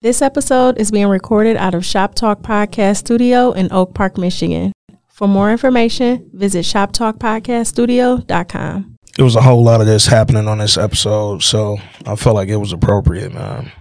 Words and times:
This 0.00 0.22
episode 0.22 0.78
is 0.78 0.92
being 0.92 1.08
recorded 1.08 1.56
out 1.56 1.74
of 1.74 1.84
Shop 1.84 2.14
Talk 2.14 2.40
Podcast 2.40 2.98
Studio 2.98 3.50
in 3.50 3.66
Oak 3.72 3.94
Park, 3.94 4.16
Michigan. 4.16 4.70
For 5.08 5.26
more 5.26 5.50
information, 5.50 6.30
visit 6.32 6.64
shoptalkpodcaststudio.com. 6.64 8.94
It 9.18 9.22
was 9.22 9.34
a 9.34 9.42
whole 9.42 9.64
lot 9.64 9.80
of 9.80 9.88
this 9.88 10.06
happening 10.06 10.46
on 10.46 10.58
this 10.58 10.78
episode, 10.78 11.42
so 11.42 11.78
I 12.06 12.14
felt 12.14 12.36
like 12.36 12.48
it 12.48 12.58
was 12.58 12.72
appropriate, 12.72 13.34
man. 13.34 13.72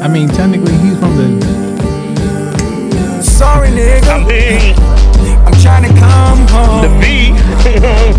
I 0.00 0.06
mean, 0.06 0.28
technically, 0.28 0.74
he's 0.74 0.96
from 1.00 1.16
the. 1.16 1.42
Sorry, 3.24 3.70
nigga. 3.70 4.08
I 4.08 4.18
mean, 4.24 4.76
I'm 4.78 5.01
trying 5.62 5.84
to 5.84 6.00
come 6.00 6.48
home. 6.48 6.82
the 6.82 6.88
B. 6.98 7.30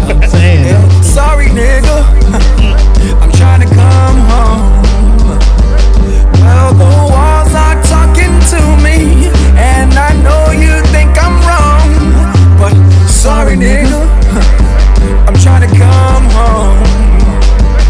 I'm 0.08 0.30
saying. 0.30 1.04
Sorry, 1.04 1.48
nigga. 1.48 2.00
I'm 3.22 3.32
trying 3.34 3.60
to 3.60 3.68
come 3.76 4.18
home. 4.32 4.72
Well, 6.40 6.74
the 6.74 6.88
walls 7.12 7.54
are 7.54 7.84
talking 7.84 8.32
to 8.52 8.62
me, 8.82 9.28
and 9.60 9.92
I 9.92 10.16
know 10.24 10.52
you 10.56 10.82
think 10.96 11.12
I'm 11.20 11.36
wrong. 11.44 11.84
But 12.58 12.76
sorry, 13.10 13.58
nigga. 13.58 14.08
I'm 15.28 15.36
trying 15.36 15.68
to 15.70 15.78
come 15.78 16.24
home. 16.32 16.80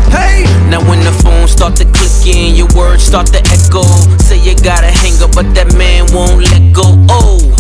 Hey! 0.09 0.45
Now 0.71 0.81
when 0.89 0.99
the 1.01 1.11
phone 1.23 1.47
start 1.47 1.75
to 1.75 1.85
click 1.85 2.25
in, 2.25 2.55
your 2.55 2.67
words 2.75 3.03
start 3.03 3.27
to 3.27 3.39
echo. 3.53 3.83
Say 4.17 4.39
you 4.39 4.55
gotta 4.55 4.89
hang 4.89 5.21
up, 5.21 5.35
but 5.35 5.53
that 5.53 5.75
man 5.77 6.11
won't 6.11 6.41
let 6.41 6.73
go. 6.73 6.97
Oh, 7.07 7.53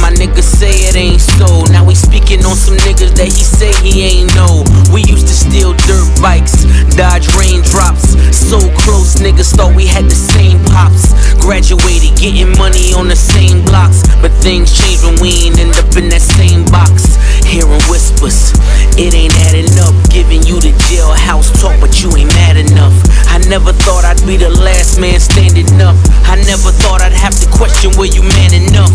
my 0.00 0.10
nigga 0.10 0.42
say 0.42 0.88
it 0.88 0.96
ain't 0.96 1.20
so. 1.20 1.64
Now 1.72 1.84
he 1.88 1.94
speaking 1.94 2.44
on 2.44 2.56
some 2.56 2.76
niggas 2.88 3.14
that 3.16 3.28
he 3.28 3.42
say 3.44 3.72
he 3.82 4.02
ain't 4.02 4.34
know. 4.34 4.64
We 4.92 5.02
used 5.04 5.26
to 5.28 5.34
steal 5.34 5.72
dirt 5.86 6.08
bikes, 6.20 6.64
dodge 6.96 7.28
raindrops. 7.36 8.16
So 8.34 8.58
close, 8.84 9.16
niggas 9.16 9.54
thought 9.54 9.74
we 9.74 9.86
had 9.86 10.04
the 10.06 10.18
same 10.18 10.62
pops. 10.72 11.12
Graduated, 11.40 12.16
getting 12.18 12.56
money 12.58 12.92
on 12.94 13.08
the 13.08 13.16
same 13.16 13.64
blocks. 13.64 14.02
But 14.20 14.32
things 14.42 14.72
change 14.72 15.02
when 15.02 15.20
we 15.20 15.46
ain't 15.46 15.58
end 15.58 15.76
up 15.78 15.90
in 15.96 16.08
that 16.10 16.22
same 16.22 16.64
box. 16.66 17.16
Hearing 17.46 17.80
whispers, 17.86 18.52
it 18.98 19.14
ain't 19.14 19.32
adding 19.46 19.70
up. 19.78 19.94
Giving 20.10 20.42
you 20.42 20.58
the 20.58 20.74
jailhouse 20.90 21.54
talk, 21.62 21.78
but 21.80 22.02
you 22.02 22.10
ain't 22.18 22.34
mad 22.34 22.58
enough. 22.58 22.92
I 23.30 23.38
never 23.48 23.72
thought 23.72 24.04
I'd 24.04 24.18
be 24.26 24.36
the 24.36 24.50
last 24.50 24.98
man 24.98 25.20
standing 25.20 25.70
up. 25.80 25.94
I 26.26 26.36
never 26.42 26.74
thought 26.82 27.00
I'd 27.00 27.14
have 27.14 27.38
to 27.38 27.46
question 27.54 27.94
were 27.94 28.10
you 28.10 28.22
man 28.22 28.52
enough. 28.52 28.90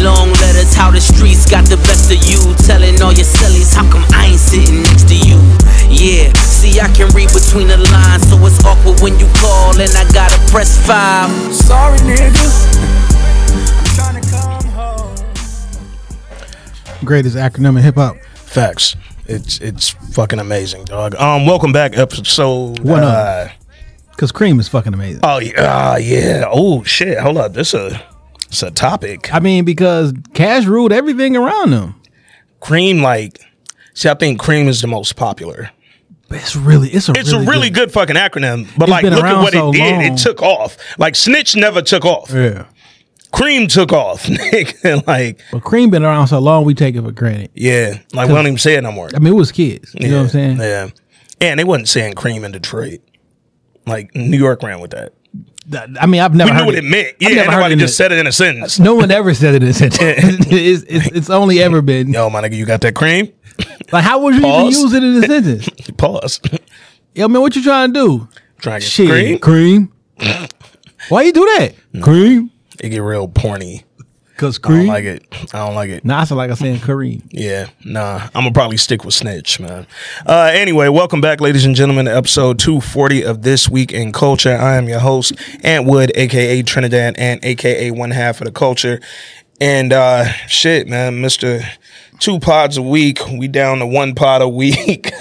Long 0.00 0.32
letters, 0.40 0.72
how 0.72 0.90
the 0.90 1.00
streets 1.00 1.44
got 1.44 1.68
the 1.68 1.76
best 1.84 2.08
of 2.08 2.18
you. 2.24 2.40
Telling 2.64 2.96
all 3.04 3.12
your 3.12 3.28
sillies, 3.28 3.74
how 3.76 3.84
come 3.92 4.04
I 4.16 4.32
ain't 4.32 4.40
sitting 4.40 4.82
next 4.82 5.06
to 5.12 5.16
you? 5.20 5.36
Yeah, 5.92 6.32
see, 6.40 6.80
I 6.80 6.88
can 6.88 7.12
read 7.12 7.28
between 7.36 7.68
the 7.68 7.76
lines, 7.92 8.24
so 8.32 8.40
it's 8.48 8.64
awkward 8.64 9.00
when 9.04 9.20
you 9.20 9.28
call 9.36 9.76
and 9.76 9.92
I 9.92 10.08
gotta 10.12 10.40
press 10.48 10.80
five. 10.86 11.28
Sorry, 11.52 11.98
nigga. 12.00 13.09
Greatest 17.04 17.36
acronym 17.36 17.76
in 17.76 17.82
hip 17.82 17.94
hop. 17.94 18.16
Facts. 18.34 18.94
It's 19.26 19.58
it's 19.60 19.88
fucking 19.88 20.38
amazing, 20.38 20.84
dog. 20.84 21.14
Um, 21.14 21.46
welcome 21.46 21.72
back, 21.72 21.96
episode. 21.96 22.80
One 22.80 23.02
uh, 23.02 23.50
Because 24.10 24.32
Cream 24.32 24.60
is 24.60 24.68
fucking 24.68 24.92
amazing. 24.92 25.20
Oh 25.22 25.38
yeah, 25.38 25.92
uh, 25.92 25.96
yeah. 25.96 26.44
Oh 26.50 26.82
shit. 26.84 27.18
Hold 27.18 27.38
up. 27.38 27.54
This 27.54 27.72
a 27.74 28.02
it's 28.48 28.62
a 28.62 28.70
topic. 28.70 29.32
I 29.32 29.40
mean, 29.40 29.64
because 29.64 30.12
Cash 30.34 30.66
ruled 30.66 30.92
everything 30.92 31.36
around 31.36 31.70
them. 31.70 31.94
Cream, 32.58 33.00
like, 33.00 33.38
see, 33.94 34.08
I 34.08 34.14
think 34.14 34.38
Cream 34.40 34.68
is 34.68 34.82
the 34.82 34.88
most 34.88 35.16
popular. 35.16 35.70
It's 36.30 36.54
really, 36.54 36.88
it's 36.90 37.08
a 37.08 37.12
It's 37.12 37.32
really 37.32 37.46
a 37.46 37.48
really 37.50 37.70
good. 37.70 37.92
fucking 37.92 38.16
acronym, 38.16 38.68
but 38.76 38.88
like, 38.88 39.04
look 39.04 39.24
at 39.24 39.40
what 39.42 39.52
so 39.52 39.70
it 39.70 39.72
did. 39.72 39.92
long. 39.92 40.02
It 40.02 40.18
took 40.18 40.42
off. 40.42 40.76
Like, 40.98 41.16
Snitch 41.16 41.56
never 41.56 41.80
took 41.80 42.04
off. 42.04 42.30
Yeah. 42.32 42.66
Cream 43.32 43.68
took 43.68 43.92
off. 43.92 44.24
nigga. 44.26 45.06
like, 45.06 45.40
But 45.52 45.62
Cream 45.62 45.90
been 45.90 46.04
around 46.04 46.26
so 46.28 46.38
long, 46.38 46.64
we 46.64 46.74
take 46.74 46.94
it 46.94 47.02
for 47.02 47.12
granted. 47.12 47.50
yeah, 47.54 47.98
like 48.12 48.28
we 48.28 48.34
don't 48.34 48.46
even 48.46 48.58
say 48.58 48.74
it 48.74 48.82
no 48.82 48.92
more. 48.92 49.08
I 49.14 49.18
mean, 49.18 49.32
it 49.32 49.36
was 49.36 49.52
kids. 49.52 49.94
You 49.98 50.08
know 50.08 50.16
what 50.18 50.22
I'm 50.24 50.28
saying? 50.28 50.56
Yeah, 50.58 50.88
and 51.40 51.58
they 51.60 51.64
wasn't 51.64 51.88
saying 51.88 52.14
Cream 52.14 52.44
in 52.44 52.52
Detroit. 52.52 53.00
Like 53.86 54.14
New 54.14 54.36
York 54.38 54.62
ran 54.62 54.80
with 54.80 54.90
that. 54.92 55.12
I 56.00 56.06
mean, 56.06 56.20
I've 56.20 56.34
never 56.34 56.50
We 56.50 56.52
knew 56.52 56.58
heard 56.58 56.66
what 56.66 56.74
it 56.74 56.84
meant. 56.84 57.08
I've 57.08 57.14
Yeah, 57.20 57.28
never 57.36 57.50
heard 57.52 57.56
nobody 57.58 57.74
it 57.74 57.78
just 57.78 57.92
a- 57.94 57.96
said 57.96 58.12
it 58.12 58.18
in 58.18 58.26
a 58.26 58.32
sentence. 58.32 58.78
No 58.80 58.94
one 58.96 59.10
ever 59.12 59.32
said 59.34 59.54
it 59.54 59.62
in 59.62 59.68
a 59.68 59.72
sentence. 59.72 60.00
it's, 60.50 60.84
it's, 60.88 61.06
it's 61.16 61.30
only 61.30 61.62
ever 61.62 61.80
been 61.80 62.12
Yo, 62.12 62.28
my 62.28 62.42
nigga, 62.42 62.56
you 62.56 62.66
got 62.66 62.80
that 62.80 62.94
cream? 62.96 63.32
like, 63.92 64.02
how 64.04 64.18
would 64.20 64.34
you 64.34 64.40
Pause. 64.42 64.76
even 64.76 64.82
use 64.82 64.92
it 64.94 65.02
in 65.04 65.24
a 65.24 65.26
sentence? 65.26 65.90
Pause. 65.96 66.40
Yo, 67.14 67.28
man, 67.28 67.40
what 67.42 67.54
you 67.54 67.62
trying 67.62 67.92
to 67.92 68.00
do? 68.00 68.28
Trying 68.58 68.80
to 68.80 69.06
get 69.06 69.40
cream. 69.40 69.88
cream. 70.18 70.38
Why 71.08 71.22
you 71.22 71.32
do 71.32 71.44
that? 71.58 71.74
Cream, 72.02 72.50
It 72.82 72.88
get 72.88 73.00
real 73.00 73.28
porny. 73.28 73.84
cause 74.38 74.58
I 74.64 74.68
don't 74.70 74.86
like 74.86 75.04
it. 75.04 75.26
I 75.52 75.66
don't 75.66 75.74
like 75.74 75.90
it. 75.90 76.02
Nah, 76.02 76.20
I 76.20 76.24
sound 76.24 76.38
like 76.38 76.50
I 76.50 76.54
said 76.54 76.80
Kareem. 76.80 77.22
Yeah, 77.30 77.68
nah. 77.84 78.22
I'm 78.34 78.42
gonna 78.44 78.52
probably 78.52 78.78
stick 78.78 79.04
with 79.04 79.12
Snitch, 79.12 79.60
man. 79.60 79.86
Uh, 80.24 80.50
anyway, 80.54 80.88
welcome 80.88 81.20
back, 81.20 81.42
ladies 81.42 81.66
and 81.66 81.74
gentlemen, 81.76 82.06
to 82.06 82.16
episode 82.16 82.58
240 82.58 83.22
of 83.24 83.42
This 83.42 83.68
Week 83.68 83.92
in 83.92 84.12
Culture. 84.12 84.56
I 84.56 84.76
am 84.76 84.88
your 84.88 85.00
host, 85.00 85.34
Ant 85.62 85.86
Wood, 85.86 86.10
aka 86.14 86.62
Trinidad, 86.62 87.16
and 87.18 87.44
aka 87.44 87.90
one 87.90 88.12
half 88.12 88.40
of 88.40 88.46
the 88.46 88.52
culture. 88.52 88.98
And 89.60 89.92
uh, 89.92 90.24
shit, 90.48 90.88
man, 90.88 91.20
Mister 91.20 91.60
Two 92.18 92.40
pods 92.40 92.78
a 92.78 92.82
week. 92.82 93.18
We 93.28 93.46
down 93.48 93.78
to 93.80 93.86
one 93.86 94.14
pod 94.14 94.40
a 94.42 94.48
week. 94.48 95.10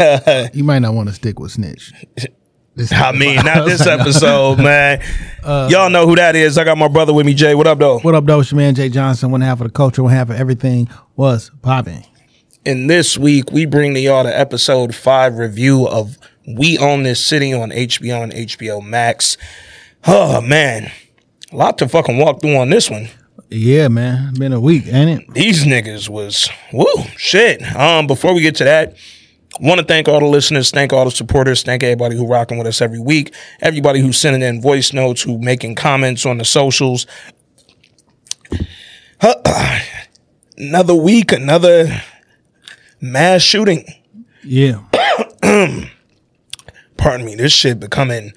You 0.53 0.63
might 0.63 0.79
not 0.79 0.93
want 0.93 1.09
to 1.09 1.15
stick 1.15 1.39
with 1.39 1.51
Snitch. 1.51 1.91
This 2.79 2.93
I 2.93 3.11
mean, 3.11 3.35
not 3.35 3.65
this 3.65 3.85
episode, 3.85 4.57
man. 4.63 5.03
Uh, 5.43 5.67
Y'all 5.69 5.89
know 5.89 6.07
who 6.07 6.15
that 6.15 6.37
is. 6.37 6.57
I 6.57 6.63
got 6.63 6.77
my 6.77 6.87
brother 6.87 7.11
with 7.11 7.25
me, 7.25 7.33
Jay. 7.33 7.53
What 7.53 7.67
up, 7.67 7.77
though? 7.77 7.99
What 7.99 8.15
up, 8.15 8.25
though? 8.25 8.39
It's 8.39 8.51
your 8.51 8.57
man 8.57 8.73
Jay 8.73 8.87
Johnson. 8.87 9.31
One 9.31 9.41
half 9.41 9.59
of 9.59 9.67
the 9.67 9.73
culture, 9.73 10.01
one 10.01 10.13
half 10.13 10.29
of 10.29 10.37
everything 10.37 10.87
was 11.17 11.51
popping. 11.61 12.05
And 12.65 12.89
this 12.89 13.17
week, 13.17 13.51
we 13.51 13.65
bring 13.65 13.93
to 13.95 13.99
y'all 13.99 14.23
the 14.23 14.39
episode 14.39 14.95
five 14.95 15.37
review 15.37 15.89
of 15.89 16.17
We 16.47 16.77
Own 16.77 17.03
This 17.03 17.25
City 17.25 17.51
on 17.53 17.71
HBO 17.71 18.23
and 18.23 18.31
HBO 18.31 18.81
Max. 18.81 19.35
Oh, 20.07 20.39
man. 20.39 20.89
A 21.51 21.57
lot 21.57 21.79
to 21.79 21.89
fucking 21.89 22.17
walk 22.17 22.39
through 22.39 22.55
on 22.55 22.69
this 22.69 22.89
one. 22.89 23.09
Yeah, 23.49 23.89
man. 23.89 24.35
Been 24.35 24.53
a 24.53 24.59
week, 24.61 24.85
ain't 24.87 25.19
it? 25.19 25.33
These 25.33 25.65
niggas 25.65 26.07
was, 26.07 26.49
woo, 26.71 26.85
shit. 27.17 27.61
Um, 27.75 28.07
before 28.07 28.33
we 28.33 28.39
get 28.41 28.55
to 28.55 28.63
that, 28.63 28.95
want 29.59 29.79
to 29.79 29.85
thank 29.85 30.07
all 30.07 30.19
the 30.19 30.25
listeners, 30.25 30.71
thank 30.71 30.93
all 30.93 31.05
the 31.05 31.11
supporters, 31.11 31.63
thank 31.63 31.83
everybody 31.83 32.15
who 32.15 32.27
rocking 32.27 32.57
with 32.57 32.67
us 32.67 32.81
every 32.81 32.99
week, 32.99 33.33
everybody 33.61 33.99
who's 33.99 34.17
sending 34.17 34.41
in 34.41 34.61
voice 34.61 34.93
notes, 34.93 35.21
who 35.21 35.37
making 35.39 35.75
comments 35.75 36.25
on 36.25 36.37
the 36.37 36.45
socials. 36.45 37.07
Another 40.57 40.93
week, 40.93 41.31
another 41.31 42.03
mass 42.99 43.41
shooting. 43.41 43.85
Yeah. 44.43 44.83
pardon 46.97 47.25
me, 47.25 47.35
this 47.35 47.53
shit 47.53 47.79
becoming 47.79 48.33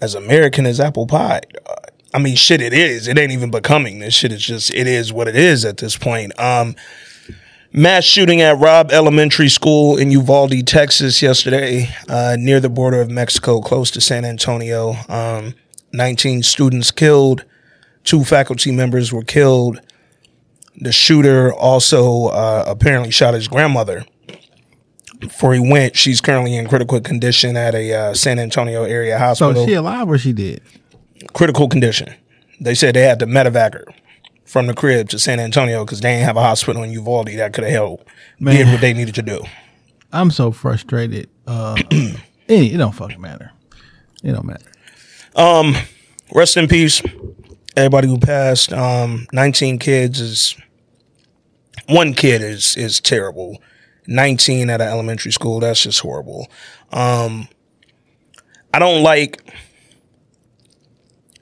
as 0.00 0.14
American 0.14 0.66
as 0.66 0.78
apple 0.78 1.06
pie. 1.06 1.40
I 2.12 2.18
mean, 2.18 2.36
shit, 2.36 2.60
it 2.60 2.72
is. 2.72 3.08
It 3.08 3.18
ain't 3.18 3.32
even 3.32 3.50
becoming. 3.50 3.98
This 3.98 4.14
shit 4.14 4.32
is 4.32 4.42
just, 4.42 4.72
it 4.74 4.86
is 4.86 5.12
what 5.12 5.26
it 5.28 5.36
is 5.36 5.64
at 5.64 5.78
this 5.78 5.96
point. 5.96 6.38
Um, 6.38 6.76
mass 7.72 8.04
shooting 8.04 8.40
at 8.40 8.58
Robb 8.58 8.90
Elementary 8.90 9.48
School 9.48 9.96
in 9.96 10.10
Uvalde, 10.10 10.66
Texas, 10.66 11.22
yesterday, 11.22 11.88
uh, 12.08 12.36
near 12.38 12.60
the 12.60 12.68
border 12.68 13.00
of 13.00 13.10
Mexico, 13.10 13.60
close 13.60 13.90
to 13.92 14.00
San 14.00 14.24
Antonio. 14.24 14.94
Um, 15.08 15.54
19 15.92 16.42
students 16.42 16.90
killed, 16.90 17.44
two 18.04 18.24
faculty 18.24 18.72
members 18.72 19.12
were 19.12 19.24
killed. 19.24 19.80
The 20.80 20.92
shooter 20.92 21.52
also 21.52 22.26
uh, 22.26 22.64
apparently 22.66 23.10
shot 23.10 23.34
his 23.34 23.48
grandmother 23.48 24.04
before 25.18 25.54
he 25.54 25.60
went. 25.60 25.96
She's 25.96 26.20
currently 26.20 26.56
in 26.56 26.68
critical 26.68 27.00
condition 27.00 27.56
at 27.56 27.74
a 27.74 27.92
uh, 27.92 28.14
San 28.14 28.38
Antonio 28.38 28.84
area 28.84 29.18
hospital. 29.18 29.54
So 29.54 29.66
she 29.66 29.72
alive 29.74 30.08
or 30.08 30.18
she 30.18 30.32
did? 30.32 30.62
critical 31.32 31.68
condition. 31.68 32.14
They 32.60 32.74
said 32.74 32.94
they 32.94 33.02
had 33.02 33.18
to 33.20 33.26
medevac 33.26 33.74
her 33.74 33.84
from 34.48 34.66
the 34.66 34.74
crib 34.74 35.08
to 35.10 35.18
San 35.18 35.38
Antonio 35.38 35.84
because 35.84 36.00
they 36.00 36.12
didn't 36.12 36.24
have 36.24 36.36
a 36.36 36.42
hospital 36.42 36.82
in 36.82 36.90
Uvalde 36.90 37.28
that 37.28 37.52
could 37.52 37.64
have 37.64 37.72
helped. 37.72 38.08
Man. 38.40 38.56
Did 38.56 38.66
what 38.68 38.80
they 38.80 38.94
needed 38.94 39.14
to 39.16 39.22
do. 39.22 39.42
I'm 40.12 40.30
so 40.30 40.50
frustrated. 40.50 41.28
Uh, 41.46 41.76
it, 41.90 42.18
it 42.48 42.76
don't 42.78 42.94
fucking 42.94 43.20
matter. 43.20 43.52
It 44.22 44.32
don't 44.32 44.46
matter. 44.46 44.64
Um, 45.36 45.74
Rest 46.34 46.58
in 46.58 46.68
peace, 46.68 47.02
everybody 47.74 48.06
who 48.06 48.18
passed. 48.18 48.72
Um, 48.72 49.26
19 49.32 49.78
kids 49.78 50.20
is 50.20 50.56
one 51.88 52.12
kid 52.12 52.42
is 52.42 52.76
is 52.76 53.00
terrible. 53.00 53.62
19 54.06 54.68
at 54.68 54.80
an 54.80 54.88
elementary 54.88 55.32
school, 55.32 55.60
that's 55.60 55.82
just 55.82 56.00
horrible. 56.00 56.48
Um, 56.92 57.48
I 58.74 58.78
don't 58.78 59.02
like 59.02 59.42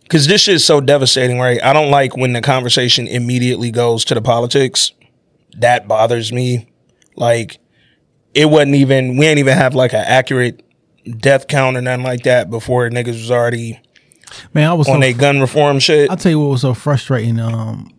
because 0.07 0.27
this 0.27 0.43
shit 0.43 0.55
is 0.55 0.65
so 0.65 0.81
devastating, 0.81 1.39
right? 1.39 1.63
I 1.63 1.73
don't 1.73 1.91
like 1.91 2.17
when 2.17 2.33
the 2.33 2.41
conversation 2.41 3.09
immediately 3.09 3.71
goes 3.71 4.05
to 4.07 4.15
the 4.15 4.23
politics. 4.23 4.93
That 5.59 5.89
bothers 5.89 6.33
me. 6.33 6.69
Like 7.17 7.59
it 8.35 8.47
wasn't 8.47 8.77
even 8.77 9.17
we 9.17 9.27
ain't 9.27 9.39
even 9.39 9.57
have 9.57 9.75
like 9.75 9.95
an 9.95 10.05
accurate 10.07 10.63
death 11.19 11.49
count 11.49 11.77
or 11.77 11.81
nothing 11.81 12.05
like 12.05 12.25
that 12.25 12.51
before 12.51 12.89
niggas 12.91 13.13
was 13.13 13.31
already 13.31 13.81
Man, 14.55 14.69
I 14.69 14.75
was 14.75 14.89
on 14.89 15.01
so 15.01 15.07
a 15.07 15.13
gun 15.13 15.41
reform 15.41 15.79
shit. 15.79 16.11
I'll 16.11 16.17
tell 16.17 16.31
you 16.31 16.41
what 16.41 16.51
was 16.51 16.63
so 16.63 16.75
frustrating. 16.75 17.39
Um, 17.39 17.91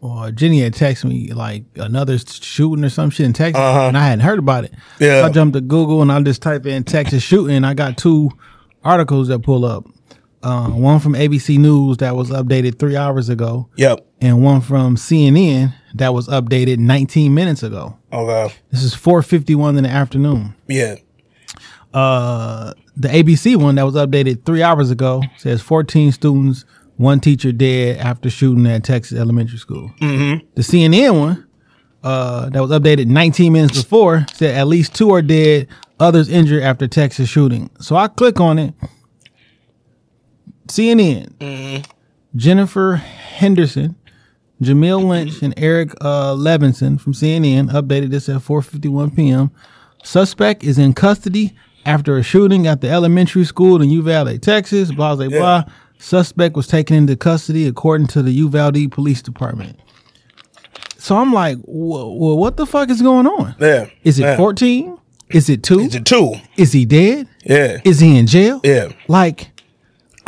well, 0.00 0.30
Jenny 0.30 0.60
had 0.60 0.74
texted 0.74 1.04
me 1.04 1.32
like 1.32 1.64
another 1.76 2.18
shooting 2.18 2.84
or 2.84 2.88
some 2.88 3.10
shit 3.10 3.26
in 3.26 3.32
Texas, 3.32 3.60
and 3.60 3.96
I 3.96 4.04
hadn't 4.06 4.24
heard 4.24 4.38
about 4.38 4.64
it. 4.64 4.72
Yeah. 4.98 5.22
So 5.22 5.26
I 5.26 5.30
jumped 5.30 5.54
to 5.54 5.60
Google 5.60 6.02
and 6.02 6.10
I 6.10 6.20
just 6.22 6.42
type 6.42 6.66
in 6.66 6.84
Texas 6.84 7.22
shooting. 7.22 7.64
I 7.64 7.74
got 7.74 7.96
two 7.96 8.30
articles 8.84 9.28
that 9.28 9.40
pull 9.40 9.64
up. 9.64 9.86
Uh, 10.42 10.68
one 10.68 11.00
from 11.00 11.14
ABC 11.14 11.58
News 11.58 11.96
that 11.96 12.14
was 12.14 12.30
updated 12.30 12.78
three 12.78 12.96
hours 12.96 13.28
ago, 13.28 13.68
Yep. 13.76 14.06
and 14.20 14.42
one 14.42 14.60
from 14.60 14.96
CNN 14.96 15.74
that 15.94 16.14
was 16.14 16.28
updated 16.28 16.78
19 16.78 17.34
minutes 17.34 17.62
ago. 17.64 17.96
Okay. 18.12 18.54
This 18.70 18.84
is 18.84 18.94
4:51 18.94 19.76
in 19.78 19.84
the 19.84 19.90
afternoon. 19.90 20.54
Yeah. 20.68 20.94
Uh, 21.92 22.72
the 22.96 23.08
ABC 23.08 23.56
one 23.56 23.74
that 23.76 23.84
was 23.84 23.94
updated 23.94 24.44
three 24.44 24.62
hours 24.62 24.90
ago 24.90 25.22
says 25.38 25.60
14 25.62 26.12
students, 26.12 26.64
one 26.96 27.18
teacher 27.20 27.50
dead 27.52 27.98
after 27.98 28.28
shooting 28.30 28.66
at 28.66 28.84
Texas 28.84 29.18
elementary 29.18 29.58
school. 29.58 29.90
Mm-hmm. 30.00 30.46
The 30.54 30.62
CNN 30.62 31.18
one 31.18 31.46
uh, 32.04 32.48
that 32.50 32.60
was 32.60 32.70
updated 32.70 33.06
19 33.06 33.52
minutes 33.52 33.82
before 33.82 34.26
said 34.34 34.54
at 34.56 34.66
least 34.68 34.94
two 34.94 35.10
are 35.12 35.22
dead, 35.22 35.66
others 35.98 36.28
injured 36.28 36.62
after 36.62 36.86
Texas 36.86 37.28
shooting. 37.28 37.70
So 37.80 37.96
I 37.96 38.08
click 38.08 38.38
on 38.40 38.58
it. 38.58 38.74
CNN, 40.68 41.84
Jennifer 42.36 42.96
Henderson, 42.96 43.96
Jamiel 44.62 45.04
Lynch, 45.06 45.42
and 45.42 45.54
Eric 45.56 45.92
uh, 46.00 46.34
Levenson 46.34 47.00
from 47.00 47.12
CNN 47.12 47.70
updated 47.70 48.10
this 48.10 48.28
at 48.28 48.40
4:51 48.42 49.14
p.m. 49.14 49.50
Suspect 50.02 50.62
is 50.64 50.78
in 50.78 50.92
custody 50.94 51.54
after 51.86 52.16
a 52.18 52.22
shooting 52.22 52.66
at 52.66 52.80
the 52.80 52.88
elementary 52.90 53.44
school 53.44 53.80
in 53.82 53.90
Uvalde, 53.90 54.40
Texas. 54.42 54.92
Blah 54.92 55.16
blah 55.16 55.28
blah. 55.28 55.64
Suspect 55.98 56.54
was 56.54 56.66
taken 56.68 56.94
into 56.96 57.16
custody 57.16 57.66
according 57.66 58.06
to 58.08 58.22
the 58.22 58.30
Uvalde 58.32 58.90
Police 58.92 59.20
Department. 59.22 59.78
So 60.98 61.16
I'm 61.16 61.32
like, 61.32 61.58
well, 61.64 62.36
what 62.36 62.56
the 62.56 62.66
fuck 62.66 62.90
is 62.90 63.00
going 63.02 63.26
on? 63.26 63.54
Yeah. 63.58 63.86
Is 64.04 64.18
it 64.18 64.22
Yeah. 64.22 64.36
14? 64.36 64.98
Is 65.30 65.48
it 65.48 65.62
two? 65.62 65.80
Is 65.80 65.94
it 65.94 66.04
two? 66.04 66.34
Is 66.56 66.72
he 66.72 66.84
dead? 66.84 67.28
Yeah. 67.44 67.80
Is 67.84 68.00
he 68.00 68.16
in 68.16 68.26
jail? 68.26 68.60
Yeah. 68.64 68.92
Like, 69.08 69.50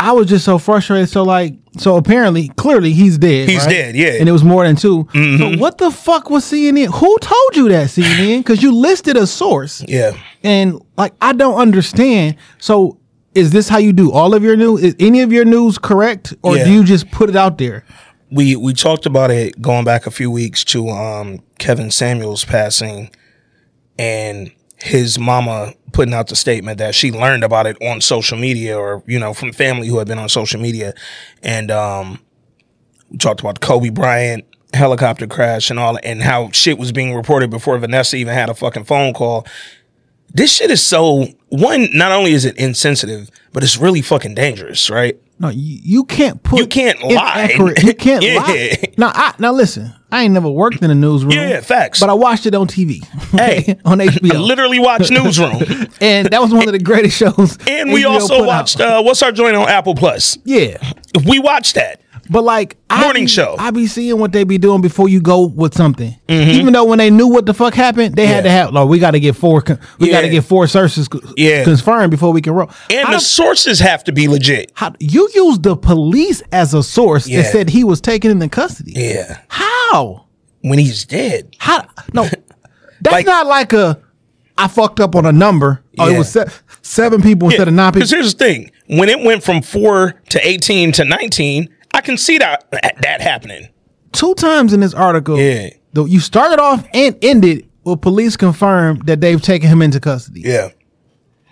I 0.01 0.13
was 0.13 0.29
just 0.29 0.45
so 0.45 0.59
frustrated. 0.59 1.09
So 1.09 1.23
like, 1.23 1.55
so 1.79 1.97
apparently, 1.97 2.49
clearly, 2.49 2.93
he's 2.93 3.19
dead. 3.19 3.49
He's 3.49 3.65
right? 3.65 3.71
dead, 3.71 3.95
yeah. 3.97 4.09
Mm-hmm. 4.09 4.21
And 4.21 4.29
it 4.29 4.33
was 4.33 4.43
more 4.43 4.65
than 4.67 4.75
2 4.77 5.09
So 5.13 5.57
what 5.59 5.79
the 5.79 5.91
fuck 5.91 6.31
was 6.31 6.45
CNN? 6.45 6.87
Who 6.93 7.19
told 7.19 7.57
you 7.57 7.69
that 7.69 7.89
CNN? 7.89 8.39
Because 8.39 8.63
you 8.63 8.75
listed 8.75 9.17
a 9.17 9.27
source, 9.27 9.85
Yeah. 9.87 10.13
and 10.43 10.81
like, 10.97 11.13
I 11.21 11.33
don't 11.33 11.57
understand. 11.57 12.37
So. 12.59 12.97
Is 13.33 13.53
this 13.53 13.69
how 13.69 13.79
you 13.79 13.93
do 13.93 14.11
all 14.11 14.35
of 14.35 14.43
your 14.43 14.57
news? 14.57 14.83
Is 14.83 14.97
any 14.99 15.21
of 15.21 15.33
your 15.33 15.45
news 15.45 15.79
correct, 15.79 16.35
or 16.43 16.57
Yeah. 16.57 16.65
do 16.65 16.73
you 16.73 16.83
just 16.83 17.13
put 17.13 17.29
it 17.31 17.37
out 17.37 17.59
there? 17.59 17.85
we 18.33 18.57
we 18.57 18.75
talked 18.75 19.07
about 19.07 19.31
it 19.31 19.63
going 19.63 19.85
back 19.85 20.05
a 20.05 20.11
few 20.11 20.31
weeks 20.33 20.65
to 20.65 20.89
um 20.89 21.39
Kevin 21.61 21.93
Samuels 21.93 22.45
passing 22.45 23.09
and 24.01 24.51
his 24.83 25.19
mama 25.19 25.75
putting 25.93 26.15
out 26.15 26.29
the 26.29 26.37
statement 26.37 26.79
that 26.79 26.95
she 26.95 27.11
learned 27.11 27.45
about 27.45 27.67
it 27.67 27.77
on 27.83 28.01
social 28.01 28.39
media 28.39 28.79
or 28.79 29.03
you 29.07 29.19
know 29.19 29.35
from 29.35 29.53
family 29.53 29.89
who 29.89 29.99
had 29.99 30.09
been 30.09 30.19
on 30.19 30.29
social 30.29 30.61
media. 30.61 30.95
And 31.43 31.71
um 31.71 32.21
we 33.11 33.19
talked 33.19 33.41
about 33.41 33.61
Kobe 33.61 33.91
Bryant 33.91 34.45
helicopter 34.73 35.27
crash 35.27 35.71
and 35.71 35.81
all 35.81 35.99
and 36.05 36.23
how 36.23 36.51
shit 36.53 36.79
was 36.79 36.93
being 36.93 37.15
reported 37.15 37.51
before 37.51 37.77
Vanessa 37.79 38.17
even 38.17 38.33
had 38.33 38.49
a 38.49 38.55
fucking 38.55 38.85
phone 38.85 39.13
call. 39.13 39.47
This 40.33 40.53
shit 40.53 40.71
is 40.71 40.83
so 40.83 41.27
one 41.49 41.89
not 41.93 42.13
only 42.13 42.33
is 42.33 42.45
it 42.45 42.57
insensitive 42.57 43.31
but 43.53 43.63
it's 43.65 43.77
really 43.77 44.01
fucking 44.01 44.35
dangerous 44.35 44.89
right 44.89 45.21
No, 45.41 45.49
you, 45.49 45.79
you 45.83 46.05
can't 46.05 46.43
put 46.43 46.59
You 46.61 46.67
can't 46.67 47.03
lie. 47.03 47.51
You 47.83 47.95
can't 47.95 48.23
Yeah. 48.25 48.35
lie. 48.37 48.77
Now, 48.99 49.11
I, 49.15 49.35
now 49.39 49.53
listen. 49.53 49.93
I 50.13 50.25
ain't 50.25 50.35
never 50.35 50.51
worked 50.51 50.83
in 50.83 50.91
a 50.91 50.95
newsroom. 50.95 51.33
Yeah, 51.33 51.61
facts. 51.63 51.99
But 51.99 52.11
I 52.11 52.13
watched 52.13 52.45
it 52.45 52.55
on 52.55 52.67
TV. 52.67 53.03
Hey. 53.31 53.79
on 53.85 54.01
I 54.01 54.09
HBO, 54.09 54.45
literally 54.45 54.81
watched 54.81 55.11
Newsroom. 55.13 55.63
and 56.01 56.29
that 56.29 56.41
was 56.43 56.53
one 56.53 56.67
of 56.67 56.73
the 56.73 56.81
greatest 56.81 57.17
shows. 57.17 57.57
And 57.69 57.93
we 57.93 58.05
also 58.05 58.45
watched 58.45 58.81
uh, 58.81 59.01
what's 59.03 59.23
our 59.23 59.31
joint 59.33 59.55
on 59.57 59.69
Apple 59.69 59.95
Plus. 59.95 60.37
Yeah, 60.45 60.77
We 61.27 61.39
watched 61.39 61.77
that. 61.77 62.03
But 62.31 62.43
like 62.45 62.77
I 62.89 63.03
Morning 63.03 63.25
be- 63.25 63.29
show. 63.31 63.57
I 63.59 63.71
be 63.71 63.87
seeing 63.87 64.19
what 64.19 64.33
they 64.33 64.45
be 64.45 64.57
doing 64.57 64.81
before 64.81 65.09
you 65.09 65.21
go 65.21 65.47
with 65.47 65.75
something. 65.75 66.17
Even 66.29 66.73
though 66.73 66.85
when 66.85 66.99
they 66.99 67.11
knew 67.11 67.27
what 67.27 67.45
the 67.47 67.53
fuck 67.55 67.75
happened, 67.75 68.15
they 68.17 68.27
had 68.27 68.37
Mm-hmm. 68.41 68.45
To 68.45 68.51
have. 68.51 68.73
Like, 68.73 68.89
we 68.89 68.99
got 68.99 69.11
to 69.13 69.21
get 69.21 69.37
four. 69.37 69.63
We 69.99 70.11
got 70.11 70.23
to 70.23 70.29
get 70.31 70.45
four 70.45 70.67
sources 70.67 71.09
Yeah. 71.37 71.65
confirmed 71.65 72.11
before 72.11 72.33
we 72.33 72.41
can 72.41 72.55
roll. 72.55 72.71
And 72.91 73.13
the 73.13 73.19
sources 73.21 73.81
have 73.81 74.05
to 74.05 74.13
be 74.13 74.29
legit. 74.29 74.71
how, 74.75 74.95
you 75.01 75.29
used 75.35 75.63
the 75.63 75.77
police 75.77 76.43
as 76.53 76.73
a 76.73 76.83
source 76.83 77.27
Yeah. 77.29 77.43
that 77.43 77.53
said 77.53 77.69
he 77.71 77.85
was 77.85 78.01
taken 78.01 78.31
into 78.31 78.49
custody. 78.49 78.93
Yeah. 78.95 79.39
How? 79.49 80.27
When 80.63 80.79
he's 80.79 81.05
dead. 81.05 81.55
How? 81.59 81.87
No, 82.15 82.23
that's 83.03 83.13
Like- 83.13 83.27
not 83.27 83.47
like 83.47 83.73
a. 83.73 84.01
I 84.59 84.69
fucked 84.69 85.01
up 85.01 85.17
on 85.17 85.25
a 85.25 85.33
number. 85.33 85.83
Oh, 85.99 86.09
it 86.13 86.19
was 86.19 86.31
se- 86.33 86.45
seven 86.83 87.23
people 87.23 87.49
instead 87.49 87.67
of 87.67 87.73
nine 87.73 87.93
people. 87.93 88.01
Because 88.01 88.11
here's 88.11 88.35
the 88.35 88.45
thing. 88.45 88.71
When 88.89 89.09
it 89.09 89.21
went 89.25 89.43
from 89.43 89.63
four 89.63 90.21
to 90.29 90.47
18 90.47 90.93
to 90.93 91.05
19, 91.07 91.69
I 91.95 92.01
can 92.01 92.17
see 92.17 92.39
that 92.39 92.71
that 93.03 93.21
happening. 93.21 93.69
Two 94.13 94.35
times 94.35 94.73
in 94.73 94.81
this 94.81 94.95
article, 94.95 95.39
Yeah. 95.39 95.71
though 95.93 96.05
you 96.07 96.21
started 96.21 96.61
off 96.61 96.87
and 96.95 97.17
ended 97.23 97.69
with 97.85 98.01
police 98.01 98.37
confirmed 98.37 99.07
that 99.07 99.21
they've 99.21 99.41
taken 99.41 99.69
him 99.69 99.83
into 99.83 100.01
custody. 100.01 100.43
Yeah. 100.45 100.71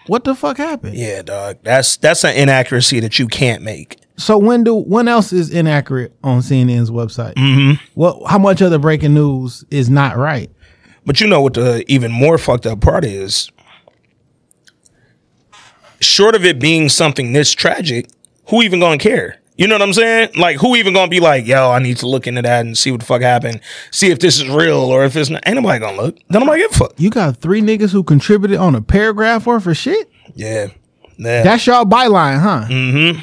What 0.06 0.24
the 0.24 0.34
fuck 0.34 0.56
happened? 0.56 0.94
Yeah, 0.96 1.22
dog. 1.22 1.58
That's 1.62 1.96
that's 1.98 2.24
an 2.24 2.34
inaccuracy 2.36 3.00
that 3.00 3.18
you 3.18 3.26
can't 3.28 3.62
make. 3.62 3.98
So 4.16 4.38
when 4.38 4.64
do 4.64 4.74
when 4.74 5.06
else 5.06 5.32
is 5.32 5.50
inaccurate 5.50 6.14
on 6.24 6.40
CNN's 6.40 6.90
website? 6.90 7.34
Mm-hmm. 7.34 7.84
What? 7.94 8.28
How 8.30 8.38
much 8.38 8.62
other 8.62 8.78
breaking 8.78 9.14
news 9.14 9.64
is 9.70 9.90
not 9.90 10.16
right? 10.16 10.50
But 11.04 11.20
you 11.20 11.26
know 11.26 11.40
what 11.40 11.54
the 11.54 11.84
even 11.88 12.10
more 12.10 12.38
fucked 12.38 12.66
up 12.66 12.80
part 12.80 13.04
is? 13.04 13.50
Short 16.00 16.34
of 16.34 16.44
it 16.44 16.58
being 16.58 16.88
something 16.88 17.32
this 17.32 17.52
tragic, 17.52 18.08
who 18.48 18.62
even 18.62 18.80
gonna 18.80 18.98
care? 18.98 19.37
You 19.58 19.66
know 19.66 19.74
what 19.74 19.82
I'm 19.82 19.92
saying? 19.92 20.30
Like, 20.36 20.56
who 20.58 20.76
even 20.76 20.94
gonna 20.94 21.10
be 21.10 21.18
like, 21.18 21.44
yo, 21.44 21.72
I 21.72 21.80
need 21.80 21.96
to 21.98 22.06
look 22.06 22.28
into 22.28 22.42
that 22.42 22.64
and 22.64 22.78
see 22.78 22.92
what 22.92 23.00
the 23.00 23.06
fuck 23.06 23.22
happened, 23.22 23.60
see 23.90 24.08
if 24.10 24.20
this 24.20 24.40
is 24.40 24.48
real 24.48 24.76
or 24.76 25.04
if 25.04 25.16
it's 25.16 25.30
not. 25.30 25.42
Ain't 25.46 25.56
nobody 25.56 25.80
gonna 25.80 26.00
look. 26.00 26.16
Don't 26.30 26.46
nobody 26.46 26.62
give 26.62 26.70
a 26.70 26.74
fuck. 26.74 26.92
You 26.96 27.10
got 27.10 27.38
three 27.38 27.60
niggas 27.60 27.90
who 27.90 28.04
contributed 28.04 28.58
on 28.58 28.76
a 28.76 28.80
paragraph 28.80 29.46
worth 29.46 29.66
of 29.66 29.76
shit. 29.76 30.08
Yeah. 30.36 30.68
Yeah. 31.16 31.42
That's 31.42 31.66
y'all 31.66 31.84
byline, 31.84 32.40
huh? 32.40 32.66
Mm-hmm. 32.68 33.20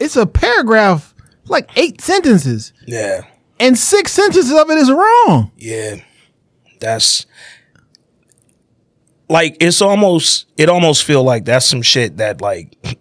It's 0.00 0.16
a 0.16 0.26
paragraph, 0.26 1.14
like 1.46 1.70
eight 1.78 2.00
sentences, 2.00 2.72
yeah. 2.88 3.22
and 3.60 3.78
six 3.78 4.10
sentences 4.10 4.52
of 4.52 4.68
it 4.68 4.78
is 4.78 4.90
wrong. 4.90 5.52
Yeah. 5.56 6.00
That's 6.80 7.24
like 9.28 9.56
it's 9.60 9.80
almost 9.80 10.46
it 10.56 10.68
almost 10.68 11.04
feel 11.04 11.22
like 11.22 11.44
that's 11.44 11.66
some 11.66 11.82
shit 11.82 12.16
that 12.16 12.40
like 12.40 12.98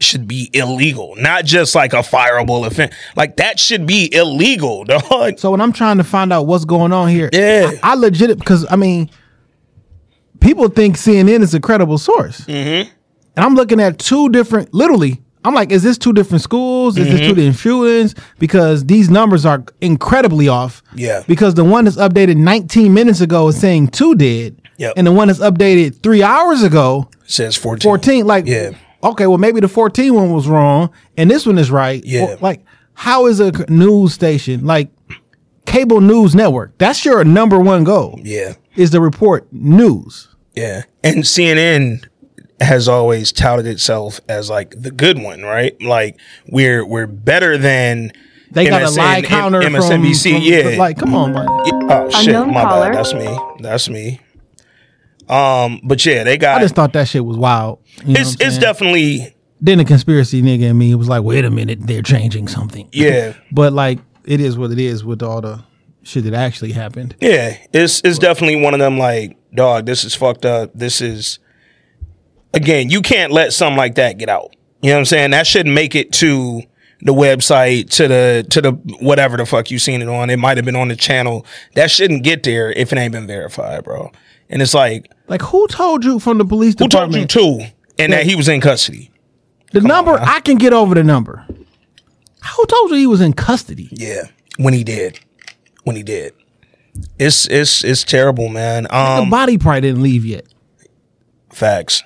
should 0.00 0.26
be 0.26 0.50
illegal. 0.54 1.14
Not 1.16 1.44
just 1.44 1.74
like 1.74 1.92
a 1.92 1.96
fireable 1.98 2.66
offense. 2.66 2.94
Like 3.16 3.36
that 3.36 3.60
should 3.60 3.86
be 3.86 4.12
illegal, 4.14 4.84
dog. 4.86 5.38
So 5.38 5.50
when 5.50 5.60
I'm 5.60 5.72
trying 5.72 5.98
to 5.98 6.04
find 6.04 6.32
out 6.32 6.46
what's 6.46 6.64
going 6.64 6.92
on 6.92 7.08
here, 7.08 7.28
Yeah. 7.32 7.70
I, 7.82 7.92
I 7.92 7.94
legit 7.94 8.38
because 8.38 8.66
I 8.70 8.76
mean, 8.76 9.10
people 10.40 10.68
think 10.68 10.96
CNN 10.96 11.40
is 11.42 11.54
a 11.54 11.60
credible 11.60 11.98
source, 11.98 12.40
mm-hmm. 12.42 12.88
and 13.36 13.44
I'm 13.44 13.54
looking 13.54 13.80
at 13.80 13.98
two 13.98 14.28
different. 14.30 14.72
Literally, 14.74 15.20
I'm 15.44 15.54
like, 15.54 15.70
is 15.70 15.82
this 15.82 15.98
two 15.98 16.12
different 16.12 16.42
schools? 16.42 16.96
Is 16.98 17.06
Mm-hmm. 17.06 17.16
this 17.16 17.26
two 17.28 17.34
different 17.34 17.56
shootings? 17.56 18.14
Because 18.38 18.84
these 18.86 19.10
numbers 19.10 19.44
are 19.46 19.64
incredibly 19.80 20.48
off. 20.48 20.82
Yeah. 20.94 21.22
Because 21.26 21.54
the 21.54 21.64
one 21.64 21.84
that's 21.84 21.96
updated 21.96 22.36
19 22.36 22.92
minutes 22.92 23.20
ago 23.20 23.48
is 23.48 23.58
saying 23.60 23.88
two 23.88 24.14
dead, 24.14 24.60
Yep. 24.78 24.94
and 24.96 25.06
the 25.06 25.12
one 25.12 25.28
that's 25.28 25.40
updated 25.40 26.02
three 26.02 26.22
hours 26.22 26.62
ago 26.62 27.08
says 27.26 27.56
14. 27.56 27.82
14 27.88 28.26
like 28.26 28.46
Yeah. 28.46 28.70
Okay 29.02 29.26
well 29.26 29.38
maybe 29.38 29.60
the 29.60 29.68
14 29.68 30.14
one 30.14 30.32
was 30.32 30.46
wrong 30.48 30.90
and 31.16 31.30
this 31.30 31.46
one 31.46 31.58
is 31.58 31.70
right 31.70 32.02
Yeah. 32.04 32.24
Or, 32.32 32.36
like 32.36 32.64
how 32.94 33.26
is 33.26 33.40
a 33.40 33.50
news 33.70 34.12
station 34.12 34.64
like 34.66 34.90
cable 35.66 36.00
news 36.00 36.34
network 36.34 36.76
that's 36.78 37.04
your 37.04 37.24
number 37.24 37.58
one 37.58 37.84
goal 37.84 38.18
Yeah. 38.22 38.54
is 38.76 38.90
to 38.90 39.00
report 39.00 39.46
news 39.52 40.28
Yeah. 40.54 40.82
And 41.04 41.18
CNN 41.24 42.06
has 42.60 42.88
always 42.88 43.32
touted 43.32 43.66
itself 43.66 44.20
as 44.28 44.50
like 44.50 44.74
the 44.76 44.90
good 44.90 45.18
one, 45.22 45.40
right? 45.42 45.80
Like 45.80 46.18
we're 46.48 46.84
we're 46.84 47.06
better 47.06 47.56
than 47.56 48.12
they 48.50 48.68
got 48.68 48.82
a 48.82 48.86
MSN 48.86 48.96
lie 48.98 49.16
and 49.18 49.26
counter 49.26 49.60
MSNBC. 49.60 50.22
from, 50.32 50.32
from- 50.32 50.42
yeah. 50.72 50.78
like 50.78 50.98
come 50.98 51.14
on 51.14 51.32
man 51.32 51.46
Oh 51.48 52.10
shit, 52.10 52.34
my 52.48 52.62
caller. 52.62 52.90
bad. 52.92 52.96
That's 52.98 53.14
me. 53.14 53.38
That's 53.60 53.88
me. 53.88 54.20
Um, 55.30 55.80
but 55.84 56.04
yeah, 56.04 56.24
they 56.24 56.36
got 56.36 56.58
i 56.58 56.60
just 56.60 56.74
thought 56.74 56.92
that 56.94 57.06
shit 57.06 57.24
was 57.24 57.36
wild 57.36 57.78
you 58.04 58.14
know 58.14 58.20
it's 58.20 58.32
it's 58.34 58.40
saying? 58.40 58.60
definitely 58.60 59.36
then 59.60 59.78
the 59.78 59.84
conspiracy 59.84 60.42
nigga 60.42 60.62
in 60.62 60.78
me 60.78 60.90
it 60.90 60.96
was 60.96 61.08
like 61.08 61.22
wait 61.22 61.44
a 61.44 61.50
minute 61.50 61.78
they're 61.82 62.02
changing 62.02 62.48
something 62.48 62.88
yeah. 62.92 63.34
but 63.52 63.72
like 63.72 64.00
it 64.24 64.40
is 64.40 64.58
what 64.58 64.70
it 64.70 64.78
is 64.78 65.04
with 65.04 65.22
all 65.22 65.40
the 65.40 65.62
shit 66.02 66.24
that 66.24 66.34
actually 66.34 66.72
happened. 66.72 67.16
Yeah, 67.20 67.56
it's 67.72 68.00
it's 68.04 68.18
definitely 68.18 68.62
one 68.62 68.74
of 68.74 68.80
them. 68.80 68.98
Like, 68.98 69.36
dog, 69.54 69.86
this 69.86 70.04
is 70.04 70.14
fucked 70.14 70.44
up. 70.44 70.70
This 70.74 71.00
is 71.00 71.38
again, 72.54 72.90
you 72.90 73.02
can't 73.02 73.32
let 73.32 73.52
something 73.52 73.76
like 73.76 73.94
that 73.96 74.18
get 74.18 74.28
out. 74.28 74.54
You 74.82 74.90
know 74.90 74.96
what 74.96 75.00
I'm 75.00 75.04
saying? 75.06 75.30
That 75.32 75.46
shouldn't 75.46 75.74
make 75.74 75.94
it 75.94 76.12
to 76.14 76.62
the 77.02 77.12
website, 77.12 77.90
to 77.90 78.08
the 78.08 78.46
to 78.50 78.60
the 78.60 78.72
whatever 79.00 79.36
the 79.36 79.46
fuck 79.46 79.70
you 79.70 79.78
seen 79.78 80.02
it 80.02 80.08
on. 80.08 80.30
It 80.30 80.38
might 80.38 80.58
have 80.58 80.64
been 80.64 80.76
on 80.76 80.88
the 80.88 80.96
channel. 80.96 81.46
That 81.74 81.90
shouldn't 81.90 82.24
get 82.24 82.42
there 82.42 82.72
if 82.72 82.92
it 82.92 82.98
ain't 82.98 83.12
been 83.12 83.26
verified, 83.26 83.84
bro. 83.84 84.10
And 84.48 84.60
it's 84.60 84.74
like, 84.74 85.10
Like 85.30 85.40
who 85.42 85.66
told 85.68 86.04
you 86.04 86.18
from 86.18 86.36
the 86.38 86.44
police 86.44 86.74
department? 86.74 87.14
who 87.14 87.26
told 87.26 87.60
department? 87.60 87.62
you 87.62 87.68
to? 87.96 88.02
And 88.02 88.12
that 88.12 88.26
he 88.26 88.34
was 88.34 88.48
in 88.48 88.60
custody. 88.60 89.10
the 89.72 89.80
number. 89.80 90.18
I 90.20 90.40
can 90.40 90.58
get 90.58 90.72
over 90.74 90.94
the 90.94 91.04
number. 91.04 91.46
Who 92.56 92.66
told 92.66 92.90
you 92.90 92.96
he 92.96 93.06
was 93.06 93.20
in 93.20 93.32
custody? 93.34 93.88
Yeah, 93.92 94.24
when 94.58 94.74
he 94.74 94.82
did, 94.84 95.20
when 95.84 95.94
he 95.96 96.02
did, 96.02 96.34
it's 97.18 97.46
it's 97.46 97.84
it's 97.84 98.02
terrible, 98.02 98.48
man. 98.48 98.82
the 98.84 98.96
Um, 98.96 99.30
body 99.30 99.56
probably 99.56 99.82
didn't 99.82 100.02
leave 100.02 100.24
yet. 100.26 100.46
Facts. 101.52 102.02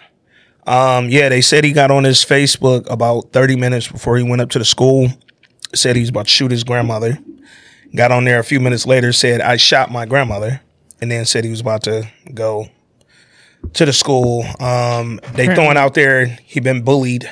Um, 0.67 1.09
yeah, 1.09 1.29
they 1.29 1.41
said 1.41 1.65
he 1.65 1.73
got 1.73 1.91
on 1.91 2.05
his 2.05 2.25
Facebook 2.25 2.91
about 2.91 3.33
30 3.33 3.57
minutes 3.57 3.87
before 3.87 4.17
he 4.17 4.23
went 4.23 4.41
up 4.43 4.49
to 4.51 4.59
the 4.59 4.65
school. 4.65 5.09
Said 5.75 5.97
he 5.97 6.01
was 6.01 6.09
about 6.09 6.25
to 6.27 6.31
shoot 6.31 6.51
his 6.51 6.65
grandmother. 6.65 7.19
Got 7.95 8.11
on 8.13 8.25
there 8.25 8.39
a 8.39 8.45
few 8.45 8.61
minutes 8.61 8.87
later, 8.87 9.13
said, 9.13 9.41
I 9.41 9.57
shot 9.57 9.91
my 9.93 10.07
grandmother. 10.07 10.63
And 11.01 11.11
then 11.11 11.27
said 11.27 11.45
he 11.45 11.51
was 11.51 11.61
about 11.61 11.83
to 11.85 12.09
go 12.33 12.69
to 13.73 13.85
the 13.85 13.93
school. 13.93 14.45
Um, 14.61 15.21
they 15.35 15.53
throwing 15.55 15.77
out 15.77 15.95
there 15.95 16.27
he 16.45 16.61
been 16.61 16.83
bullied. 16.83 17.31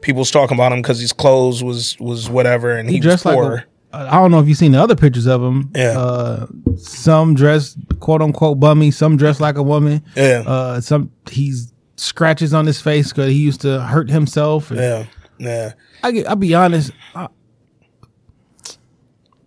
People's 0.00 0.30
talking 0.30 0.56
about 0.56 0.72
him 0.72 0.82
because 0.82 1.00
his 1.00 1.12
clothes 1.12 1.62
was 1.64 1.98
was 1.98 2.28
whatever, 2.30 2.76
and 2.76 2.88
he, 2.88 2.96
He 2.96 3.00
was 3.00 3.04
dressed 3.06 3.24
like 3.24 3.36
poor. 3.36 3.64
a, 3.92 3.96
I 3.96 4.12
don't 4.20 4.30
know 4.30 4.40
if 4.40 4.48
you've 4.48 4.58
seen 4.58 4.72
the 4.72 4.80
other 4.82 4.96
pictures 4.96 5.26
of 5.26 5.42
him. 5.42 5.70
Yeah. 5.74 5.98
Uh, 5.98 6.46
some 6.76 7.34
dressed 7.34 7.78
quote 8.00 8.20
unquote 8.22 8.60
bummy, 8.60 8.90
some 8.90 9.16
dressed 9.16 9.40
like 9.40 9.56
a 9.56 9.62
woman. 9.62 10.04
Yeah. 10.16 10.42
Uh, 10.46 10.80
some 10.80 11.10
he's 11.30 11.72
scratches 11.96 12.52
on 12.52 12.66
his 12.66 12.80
face 12.80 13.10
because 13.12 13.30
he 13.30 13.38
used 13.38 13.60
to 13.62 13.80
hurt 13.82 14.10
himself. 14.10 14.70
Yeah, 14.70 15.06
yeah. 15.38 15.72
I 16.02 16.10
get, 16.10 16.28
I'll 16.28 16.36
be 16.36 16.54
honest. 16.54 16.90
I, 17.14 17.28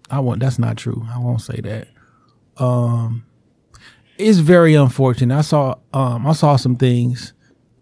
I 0.10 0.20
won't. 0.22 0.40
That's 0.40 0.58
not 0.58 0.78
true. 0.78 1.06
I 1.14 1.20
won't 1.20 1.42
say 1.42 1.60
that. 1.62 1.88
Um, 2.58 3.26
it's 4.18 4.40
very 4.40 4.76
unfortunate. 4.76 5.36
I 5.38 5.42
saw 5.42 5.76
um 5.94 6.26
I 6.28 6.34
saw 6.34 6.56
some 6.56 6.76
things, 6.76 7.34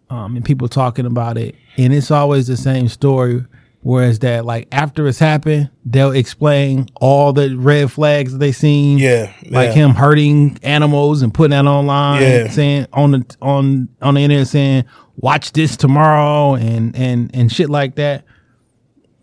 um, 0.10 0.36
and 0.36 0.44
people 0.46 0.68
talking 0.68 1.06
about 1.06 1.38
it, 1.38 1.56
and 1.78 1.94
it's 1.94 2.12
always 2.12 2.48
the 2.48 2.58
same 2.58 2.88
story. 2.88 3.46
Whereas 3.82 4.18
that, 4.20 4.46
like 4.46 4.68
after 4.72 5.08
it's 5.08 5.20
happened, 5.20 5.70
they'll 5.86 6.10
explain 6.12 6.88
all 6.96 7.34
the 7.34 7.56
red 7.56 7.92
flags 7.92 8.32
that 8.32 8.40
they 8.40 8.52
seen. 8.52 8.98
Yeah, 8.98 9.32
like 9.48 9.68
yeah. 9.70 9.74
him 9.74 9.92
hurting 9.92 10.58
animals 10.64 11.22
and 11.22 11.32
putting 11.32 11.52
that 11.52 11.68
online, 11.68 12.22
Yeah. 12.24 12.48
saying 12.50 12.88
on 12.94 13.12
the 13.12 13.36
on 13.44 13.90
on 14.02 14.16
the 14.16 14.22
internet 14.22 14.48
saying 14.48 14.86
watch 15.18 15.52
this 15.52 15.78
tomorrow 15.78 16.56
and 16.56 16.96
and 16.96 17.30
and 17.36 17.52
shit 17.52 17.70
like 17.70 17.96
that. 17.96 18.26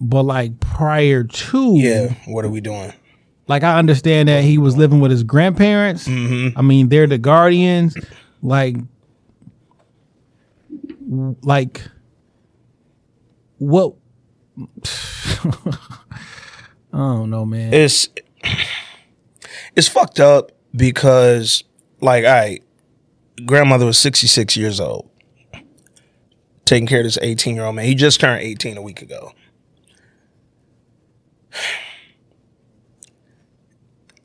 But 0.00 0.22
like 0.22 0.60
prior 0.60 1.24
to, 1.24 1.74
Yeah, 1.76 2.14
what 2.26 2.44
are 2.44 2.48
we 2.50 2.60
doing? 2.60 2.92
Like 3.48 3.62
I 3.62 3.78
understand 3.78 4.28
that 4.28 4.44
he 4.44 4.58
was 4.58 4.76
living 4.76 5.00
with 5.00 5.10
his 5.10 5.22
grandparents. 5.22 6.06
Mm-hmm. 6.06 6.58
I 6.58 6.62
mean, 6.62 6.88
they're 6.88 7.06
the 7.06 7.18
guardians. 7.18 7.96
Like, 8.40 8.76
like 11.42 11.82
what? 13.58 13.94
I 16.94 16.98
don't 16.98 17.30
know, 17.30 17.46
man. 17.46 17.72
it's 17.72 18.08
it's 19.74 19.88
fucked 19.88 20.20
up 20.20 20.52
because 20.74 21.64
like 22.00 22.24
I 22.24 22.60
grandmother 23.46 23.86
was 23.86 23.98
66 23.98 24.56
years 24.56 24.80
old 24.80 25.08
taking 26.64 26.86
care 26.86 27.00
of 27.00 27.04
this 27.04 27.18
18 27.20 27.54
year 27.54 27.64
old 27.64 27.76
man 27.76 27.84
he 27.86 27.94
just 27.94 28.20
turned 28.20 28.42
18 28.42 28.76
a 28.76 28.82
week 28.82 29.00
ago 29.02 29.32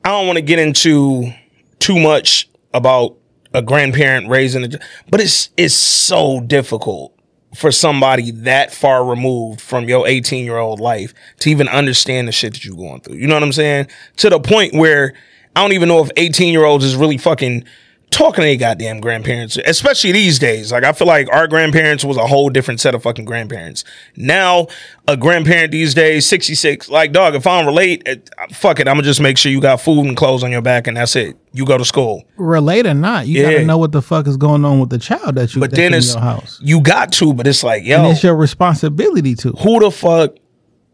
I 0.08 0.12
don't 0.12 0.26
want 0.26 0.38
to 0.38 0.42
get 0.42 0.58
into 0.58 1.34
too 1.80 2.00
much 2.00 2.48
about 2.74 3.18
a 3.54 3.62
grandparent 3.62 4.30
raising 4.30 4.64
a 4.64 4.80
but 5.10 5.20
it's 5.20 5.50
it's 5.58 5.76
so 5.76 6.40
difficult 6.40 7.14
for 7.54 7.74
somebody 7.74 8.32
that 8.32 8.74
far 8.74 9.04
removed 9.04 9.60
from 9.60 9.90
your 9.90 10.08
18 10.08 10.46
year 10.46 10.60
old 10.60 10.80
life 10.80 11.14
to 11.40 11.50
even 11.50 11.68
understand 11.68 12.30
the 12.30 12.32
shit 12.32 12.54
that 12.54 12.64
you're 12.64 12.78
going 12.78 13.02
through. 13.02 13.18
You 13.18 13.28
know 13.28 13.34
what 13.34 13.44
I'm 13.44 13.52
saying? 13.52 13.88
To 14.18 14.30
the 14.30 14.40
point 14.40 14.74
where 14.74 15.14
I 15.58 15.62
don't 15.62 15.74
even 15.74 15.90
know 15.90 16.02
if 16.02 16.10
18 16.16 16.54
year 16.54 16.64
olds 16.64 16.86
is 16.86 16.96
really 16.96 17.18
fucking 17.18 17.66
talking 18.10 18.42
to 18.42 18.48
their 18.48 18.56
goddamn 18.56 19.00
grandparents, 19.02 19.58
especially 19.66 20.14
these 20.14 20.40
days. 20.40 20.72
Like, 20.72 20.84
I 20.86 20.94
feel 20.94 21.08
like 21.08 21.28
our 21.32 21.46
grandparents 21.48 22.06
was 22.06 22.16
a 22.18 22.26
whole 22.26 22.50
different 22.50 22.80
set 22.80 22.96
of 22.96 23.04
fucking 23.04 23.26
grandparents. 23.26 23.84
Now, 24.16 24.68
a 25.08 25.18
grandparent 25.18 25.72
these 25.72 25.94
days, 25.94 26.26
66, 26.26 26.90
like, 26.90 27.12
dog, 27.12 27.36
if 27.36 27.46
I 27.46 27.58
don't 27.58 27.68
relate, 27.68 28.08
fuck 28.54 28.80
it, 28.80 28.88
I'm 28.88 28.96
gonna 28.96 29.04
just 29.04 29.20
make 29.20 29.38
sure 29.38 29.52
you 29.52 29.60
got 29.60 29.82
food 29.82 30.06
and 30.08 30.16
clothes 30.16 30.44
on 30.44 30.52
your 30.52 30.62
back 30.62 30.88
and 30.88 30.96
that's 30.98 31.16
it. 31.18 31.36
You 31.52 31.66
go 31.66 31.78
to 31.78 31.86
school. 31.86 32.24
Relate 32.38 32.86
or 32.88 32.94
not, 32.94 33.28
you 33.28 33.42
Yeah. 33.42 33.52
gotta 33.52 33.66
know 33.66 33.78
what 33.78 33.92
the 33.92 34.02
fuck 34.02 34.26
is 34.28 34.38
going 34.38 34.64
on 34.64 34.80
with 34.80 34.90
the 34.90 35.00
child 35.00 35.36
that 35.36 35.54
you 35.54 35.60
But 35.60 35.72
then 35.72 35.94
in 35.94 36.00
it's, 36.00 36.14
your 36.14 36.22
house. 36.22 36.60
you 36.64 36.80
got 36.82 37.12
to, 37.14 37.34
but 37.34 37.46
it's 37.46 37.62
like, 37.64 37.84
yo, 37.86 37.98
And 38.04 38.08
it's 38.14 38.24
your 38.24 38.36
responsibility 38.36 39.36
to. 39.36 39.52
who 39.52 39.80
the 39.82 39.92
fuck 39.92 40.34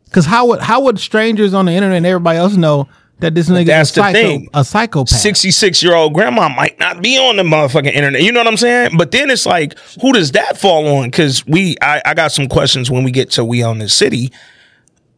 Because 0.05 0.25
how 0.25 0.47
would 0.47 0.61
how 0.61 0.81
would 0.81 0.99
strangers 0.99 1.53
on 1.53 1.65
the 1.65 1.71
internet 1.73 1.97
and 1.97 2.05
everybody 2.05 2.37
else 2.39 2.55
know 2.55 2.87
that 3.19 3.35
this 3.35 3.49
nigga 3.49 3.67
that's 3.67 3.89
is 3.89 3.95
the 3.95 4.01
a, 4.01 4.03
psycho, 4.05 4.13
thing. 4.13 4.49
a 4.53 4.63
psychopath? 4.65 5.19
66 5.19 5.83
year 5.83 5.95
old 5.95 6.13
grandma 6.13 6.49
might 6.49 6.77
not 6.79 7.01
be 7.01 7.17
on 7.17 7.37
the 7.37 7.43
motherfucking 7.43 7.93
internet. 7.93 8.21
You 8.21 8.31
know 8.31 8.41
what 8.41 8.47
I'm 8.47 8.57
saying? 8.57 8.97
But 8.97 9.11
then 9.11 9.29
it's 9.29 9.45
like, 9.45 9.77
who 10.01 10.11
does 10.13 10.31
that 10.33 10.57
fall 10.57 10.87
on? 10.97 11.09
Because 11.09 11.45
we, 11.45 11.77
I, 11.81 12.01
I 12.05 12.13
got 12.13 12.31
some 12.31 12.47
questions 12.47 12.91
when 12.91 13.03
we 13.03 13.11
get 13.11 13.31
to 13.31 13.45
We 13.45 13.63
Own 13.63 13.79
This 13.79 13.93
City 13.93 14.31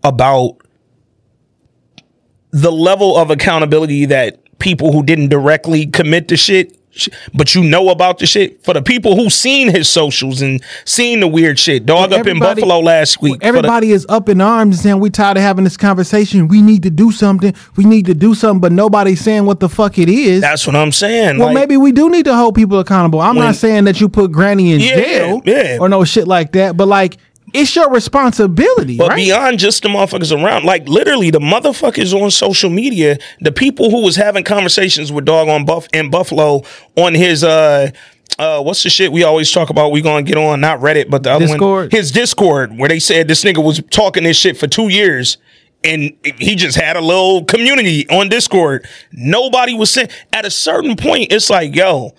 about 0.04 0.58
the 2.52 2.72
level 2.72 3.18
of 3.18 3.32
accountability 3.32 4.06
that 4.06 4.40
people 4.60 4.92
who 4.92 5.04
didn't 5.04 5.30
directly 5.30 5.88
commit 5.88 6.28
the 6.28 6.38
shit, 6.38 6.72
sh- 6.72 6.85
but 7.34 7.54
you 7.56 7.64
know 7.64 7.90
about 7.90 8.20
the 8.20 8.26
shit, 8.26 8.64
for 8.64 8.74
the 8.74 8.82
people 8.82 9.16
who 9.16 9.30
seen 9.30 9.70
his 9.70 9.90
socials 9.90 10.42
and 10.42 10.62
seen 10.86 11.20
the 11.20 11.28
weird 11.28 11.60
shit. 11.60 11.86
Dog 11.86 12.14
up 12.14 12.26
in 12.28 12.40
Buffalo 12.40 12.80
last 12.80 13.22
week. 13.22 13.40
the- 13.40 13.46
Everybody 13.46 13.92
is 13.92 14.06
up 14.10 14.30
in 14.30 14.42
arms 14.42 14.78
and 14.78 14.84
saying 14.84 15.00
we 15.00 15.10
tired 15.10 15.38
of 15.38 15.44
having 15.44 15.64
this 15.64 15.78
conversation. 15.78 16.48
We 16.48 16.62
need 16.62 16.84
to 16.84 16.90
do 16.90 17.12
something. 17.12 17.54
We 17.76 17.86
need 17.86 18.06
to 18.08 18.14
do 18.14 18.34
something, 18.36 18.62
but 18.62 18.72
nobody's 18.72 19.22
saying 19.22 19.46
what 19.46 19.60
the 19.60 19.70
fuck 19.70 19.98
it 20.00 20.10
is. 20.10 20.42
that's 20.42 20.66
what 20.68 20.76
I'm 20.76 20.92
saying. 20.92 21.38
well, 21.38 21.48
like- 21.48 21.56
maybe 21.56 21.78
we 21.78 21.92
do 21.92 22.10
need 22.10 22.26
to 22.26 22.36
hold 22.36 22.56
people 22.56 22.80
accountable. 22.80 23.22
I'm 23.22 23.36
When- 23.36 23.46
not 23.46 23.56
saying 23.56 23.86
that 23.86 24.00
you 24.00 24.10
put 24.10 24.32
Granny 24.32 24.74
in 24.74 24.80
Yeah, 24.80 24.96
jail 24.96 25.42
yeah. 25.46 25.78
or 25.80 25.90
no 25.90 26.04
shit 26.04 26.28
like 26.28 26.52
that, 26.54 26.78
but 26.78 26.88
like 26.88 27.18
it's 27.56 27.76
your 27.76 27.90
responsibility, 27.90 28.98
But 28.98 29.10
right? 29.10 29.16
beyond 29.18 29.60
just 29.60 29.84
the 29.84 29.90
motherfuckers 29.90 30.32
around, 30.32 30.66
like 30.66 30.88
literally 30.88 31.30
the 31.32 31.40
motherfuckers 31.40 32.14
on 32.14 32.32
social 32.32 32.70
media, 32.70 33.18
the 33.42 33.52
people 33.52 33.90
who 33.90 34.02
was 34.04 34.16
having 34.16 34.44
conversations 34.44 35.12
with 35.12 35.26
Dog 35.26 35.48
on 35.48 35.66
Buff 35.66 35.88
in 35.94 36.10
Buffalo 36.10 36.64
on 36.96 37.14
his 37.14 37.44
uh 37.44 37.92
uh 38.38 38.62
what's 38.62 38.84
the 38.84 38.90
shit 38.90 39.12
we 39.12 39.24
always 39.24 39.52
talk 39.52 39.70
about? 39.70 39.92
We 39.92 40.02
gonna 40.02 40.24
get 40.24 40.38
on 40.38 40.60
not 40.62 40.80
Reddit, 40.80 41.10
but 41.10 41.24
the 41.24 41.32
other 41.32 41.48
Discord? 41.48 41.84
one, 41.86 41.90
his 41.92 42.12
Discord, 42.12 42.78
where 42.78 42.90
they 42.90 43.00
said 43.00 43.28
this 43.28 43.44
nigga 43.44 43.64
was 43.64 43.82
talking 43.92 44.24
this 44.24 44.38
shit 44.38 44.58
for 44.58 44.68
two 44.68 44.90
years. 44.90 45.38
And 45.84 46.14
he 46.24 46.56
just 46.56 46.76
had 46.78 46.96
a 46.98 47.02
little 47.02 47.46
community 47.46 48.10
on 48.10 48.28
Discord. 48.28 48.88
Nobody 49.12 49.76
was 49.76 49.92
saying 49.92 50.10
at 50.34 50.44
a 50.44 50.50
certain 50.50 50.96
point, 50.96 51.32
it's 51.32 51.48
like, 51.52 51.76
yo, 51.76 52.16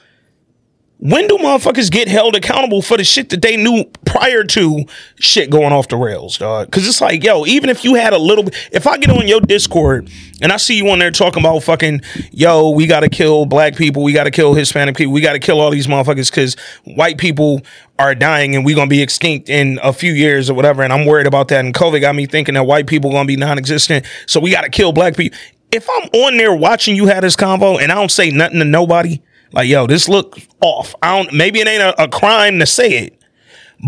when 0.98 1.28
do 1.28 1.36
motherfuckers 1.36 1.90
get 1.90 2.08
held 2.08 2.34
accountable 2.34 2.80
for 2.80 2.96
the 2.96 3.04
shit 3.04 3.28
that 3.28 3.42
they 3.42 3.56
knew 3.56 3.84
prior 4.06 4.44
to 4.44 4.84
shit 5.16 5.50
going 5.50 5.72
off 5.72 5.88
the 5.88 5.96
rails, 5.96 6.38
dog? 6.38 6.66
Because 6.68 6.88
it's 6.88 7.02
like, 7.02 7.22
yo, 7.22 7.44
even 7.44 7.68
if 7.68 7.84
you 7.84 7.94
had 7.94 8.14
a 8.14 8.18
little, 8.18 8.48
if 8.72 8.86
I 8.86 8.96
get 8.96 9.10
on 9.10 9.28
your 9.28 9.40
Discord 9.40 10.10
and 10.40 10.52
I 10.52 10.56
see 10.56 10.76
you 10.76 10.88
on 10.88 10.98
there 10.98 11.10
talking 11.10 11.42
about 11.42 11.62
fucking, 11.64 12.00
yo, 12.30 12.70
we 12.70 12.86
got 12.86 13.00
to 13.00 13.10
kill 13.10 13.44
black 13.44 13.76
people, 13.76 14.02
we 14.02 14.14
got 14.14 14.24
to 14.24 14.30
kill 14.30 14.54
Hispanic 14.54 14.96
people, 14.96 15.12
we 15.12 15.20
got 15.20 15.34
to 15.34 15.38
kill 15.38 15.60
all 15.60 15.70
these 15.70 15.86
motherfuckers 15.86 16.30
because 16.30 16.56
white 16.84 17.18
people 17.18 17.60
are 17.98 18.14
dying 18.14 18.54
and 18.54 18.64
we 18.64 18.74
gonna 18.74 18.88
be 18.88 19.02
extinct 19.02 19.48
in 19.48 19.78
a 19.82 19.92
few 19.92 20.12
years 20.12 20.50
or 20.50 20.54
whatever. 20.54 20.82
And 20.82 20.92
I'm 20.92 21.06
worried 21.06 21.26
about 21.26 21.48
that. 21.48 21.64
And 21.64 21.74
COVID 21.74 22.00
got 22.00 22.14
me 22.14 22.26
thinking 22.26 22.54
that 22.54 22.64
white 22.64 22.86
people 22.86 23.10
gonna 23.10 23.26
be 23.26 23.36
non-existent, 23.36 24.06
so 24.26 24.40
we 24.40 24.50
got 24.50 24.62
to 24.62 24.70
kill 24.70 24.92
black 24.92 25.16
people. 25.16 25.38
If 25.72 25.88
I'm 25.90 26.08
on 26.20 26.36
there 26.36 26.54
watching 26.54 26.96
you 26.96 27.06
have 27.06 27.22
this 27.22 27.36
convo 27.36 27.80
and 27.80 27.90
I 27.90 27.96
don't 27.96 28.10
say 28.10 28.30
nothing 28.30 28.60
to 28.60 28.64
nobody. 28.64 29.20
Like, 29.52 29.68
yo, 29.68 29.86
this 29.86 30.08
look 30.08 30.38
off. 30.60 30.94
I 31.02 31.16
don't. 31.16 31.32
Maybe 31.32 31.60
it 31.60 31.68
ain't 31.68 31.82
a, 31.82 32.02
a 32.04 32.08
crime 32.08 32.58
to 32.58 32.66
say 32.66 32.90
it, 33.04 33.20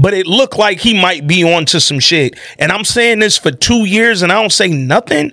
but 0.00 0.14
it 0.14 0.26
looked 0.26 0.56
like 0.58 0.78
he 0.80 0.98
might 1.00 1.26
be 1.26 1.44
onto 1.44 1.80
some 1.80 1.98
shit. 1.98 2.38
And 2.58 2.70
I'm 2.72 2.84
saying 2.84 3.18
this 3.18 3.36
for 3.36 3.50
two 3.50 3.84
years, 3.84 4.22
and 4.22 4.32
I 4.32 4.40
don't 4.40 4.52
say 4.52 4.68
nothing. 4.68 5.32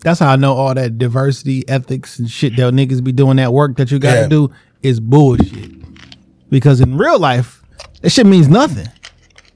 That's 0.00 0.20
how 0.20 0.32
I 0.32 0.36
know 0.36 0.54
all 0.54 0.74
that 0.74 0.98
diversity, 0.98 1.66
ethics, 1.68 2.18
and 2.18 2.30
shit 2.30 2.56
that 2.56 2.72
niggas 2.74 3.02
be 3.02 3.12
doing 3.12 3.36
that 3.38 3.52
work 3.52 3.76
that 3.78 3.90
you 3.90 3.98
got 3.98 4.14
to 4.14 4.20
Yeah. 4.22 4.28
do 4.28 4.52
is 4.82 5.00
bullshit. 5.00 5.70
Because 6.50 6.80
in 6.80 6.96
real 6.96 7.18
life, 7.18 7.62
that 8.02 8.10
shit 8.10 8.26
means 8.26 8.46
nothing. 8.48 8.88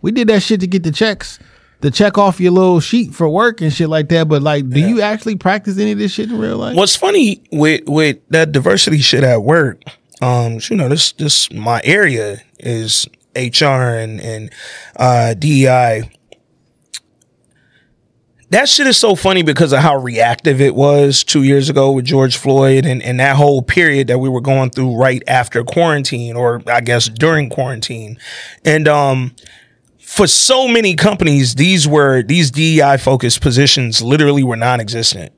We 0.03 0.11
did 0.13 0.29
that 0.29 0.43
shit 0.43 0.61
to 0.61 0.67
get 0.67 0.83
the 0.83 0.91
checks. 0.91 1.39
To 1.83 1.91
check 1.91 2.19
off 2.19 2.41
your 2.41 2.53
little 2.53 2.81
sheet 2.81 3.15
for 3.15 3.29
work 3.29 3.61
and 3.61 3.73
shit 3.73 3.89
like 3.89 4.09
that. 4.11 4.29
But 4.29 4.43
like, 4.43 4.69
do 4.69 4.81
you 4.81 5.01
actually 5.01 5.37
practice 5.37 5.79
any 5.79 5.93
of 5.93 5.99
this 5.99 6.13
shit 6.13 6.31
in 6.31 6.39
real 6.39 6.59
life? 6.59 6.77
What's 6.77 6.97
funny 6.97 7.43
with 7.51 7.83
with 7.87 8.19
that 8.29 8.53
diversity 8.53 8.99
shit 8.99 9.25
at 9.25 9.43
work, 9.43 9.83
um, 10.21 10.59
you 10.69 10.77
know, 10.77 10.89
this 10.89 11.13
this 11.13 11.51
my 11.53 11.81
area 11.85 12.39
is 12.59 13.09
HR 13.35 13.65
and 13.65 14.21
and 14.21 14.53
uh, 14.97 15.35
DEI. 15.35 16.11
That 18.51 18.69
shit 18.69 18.89
is 18.89 18.97
so 18.97 19.15
funny 19.15 19.43
because 19.43 19.73
of 19.73 19.79
how 19.79 19.97
reactive 19.97 20.61
it 20.61 20.75
was 20.75 21.23
two 21.23 21.45
years 21.45 21.71
ago 21.71 21.93
with 21.93 22.05
George 22.05 22.37
Floyd 22.37 22.85
and, 22.85 23.01
and 23.01 23.21
that 23.21 23.37
whole 23.37 23.63
period 23.63 24.09
that 24.09 24.19
we 24.19 24.29
were 24.29 24.41
going 24.41 24.71
through 24.71 24.97
right 24.97 25.23
after 25.29 25.63
quarantine 25.63 26.35
or 26.35 26.61
I 26.67 26.81
guess 26.81 27.09
during 27.09 27.49
quarantine. 27.49 28.19
And 28.65 28.89
um 28.89 29.37
for 30.11 30.27
so 30.27 30.67
many 30.67 30.97
companies, 30.97 31.55
these 31.55 31.87
were 31.87 32.23
these 32.25 32.51
DEI 32.51 32.97
focused 32.97 33.41
positions 33.41 34.03
literally 34.03 34.43
were 34.43 34.57
non 34.57 34.81
existent 34.81 35.33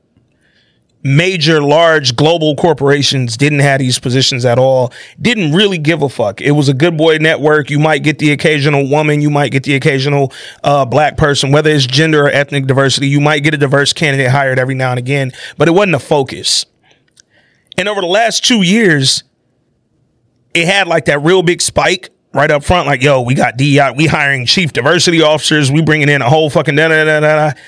major, 1.03 1.61
large 1.61 2.15
global 2.15 2.55
corporations 2.55 3.35
didn't 3.35 3.59
have 3.59 3.79
these 3.79 3.99
positions 3.99 4.45
at 4.45 4.57
all, 4.57 4.91
didn't 5.21 5.53
really 5.53 5.77
give 5.77 6.01
a 6.01 6.07
fuck. 6.07 6.39
It 6.39 6.51
was 6.51 6.69
a 6.69 6.73
good 6.73 6.97
boy 6.97 7.17
network. 7.17 7.69
You 7.69 7.77
might 7.77 8.03
get 8.03 8.19
the 8.19 8.31
occasional 8.31 8.89
woman, 8.89 9.21
you 9.21 9.29
might 9.29 9.51
get 9.51 9.63
the 9.63 9.75
occasional 9.75 10.31
uh, 10.63 10.85
black 10.85 11.17
person, 11.17 11.51
whether 11.51 11.69
it's 11.69 11.85
gender 11.85 12.25
or 12.25 12.29
ethnic 12.29 12.67
diversity, 12.67 13.09
you 13.09 13.19
might 13.19 13.39
get 13.39 13.53
a 13.53 13.57
diverse 13.57 13.91
candidate 13.91 14.31
hired 14.31 14.57
every 14.57 14.75
now 14.75 14.91
and 14.91 14.99
again, 14.99 15.33
but 15.57 15.67
it 15.67 15.71
wasn't 15.71 15.95
a 15.95 15.99
focus. 15.99 16.65
And 17.77 17.89
over 17.89 17.99
the 17.99 18.07
last 18.07 18.45
two 18.45 18.61
years, 18.61 19.25
it 20.53 20.67
had 20.67 20.87
like 20.87 21.05
that 21.05 21.19
real 21.19 21.43
big 21.43 21.61
spike 21.61 22.12
right 22.33 22.49
up 22.51 22.63
front, 22.63 22.87
like, 22.87 23.01
yo, 23.03 23.21
we 23.21 23.35
got 23.35 23.57
DEI, 23.57 23.91
we 23.95 24.07
hiring 24.07 24.45
chief 24.45 24.73
diversity 24.73 25.21
officers, 25.21 25.71
we 25.71 25.81
bringing 25.81 26.09
in 26.09 26.21
a 26.21 26.29
whole 26.29 26.49
fucking 26.49 26.75
da 26.75 26.87
da 26.87 27.03
da 27.03 27.19
da. 27.19 27.51
da. 27.51 27.59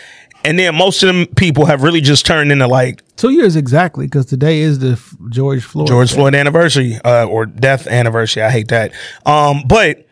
And 0.43 0.59
then 0.59 0.75
most 0.75 1.01
of 1.01 1.07
them 1.07 1.25
people 1.35 1.65
have 1.65 1.81
really 1.81 2.01
just 2.01 2.25
turned 2.25 2.51
into 2.51 2.67
like 2.67 3.01
Two 3.15 3.31
years 3.31 3.55
exactly, 3.55 4.05
because 4.05 4.27
today 4.27 4.59
is 4.59 4.77
the 4.77 4.91
F- 4.91 5.15
George 5.29 5.63
Floyd. 5.63 5.87
George. 5.87 6.13
Floyd 6.13 6.35
anniversary 6.35 6.99
uh, 7.03 7.25
or 7.25 7.45
death 7.47 7.87
anniversary. 7.87 8.43
I 8.43 8.51
hate 8.51 8.67
that. 8.67 8.91
Um, 9.25 9.63
but 9.67 10.05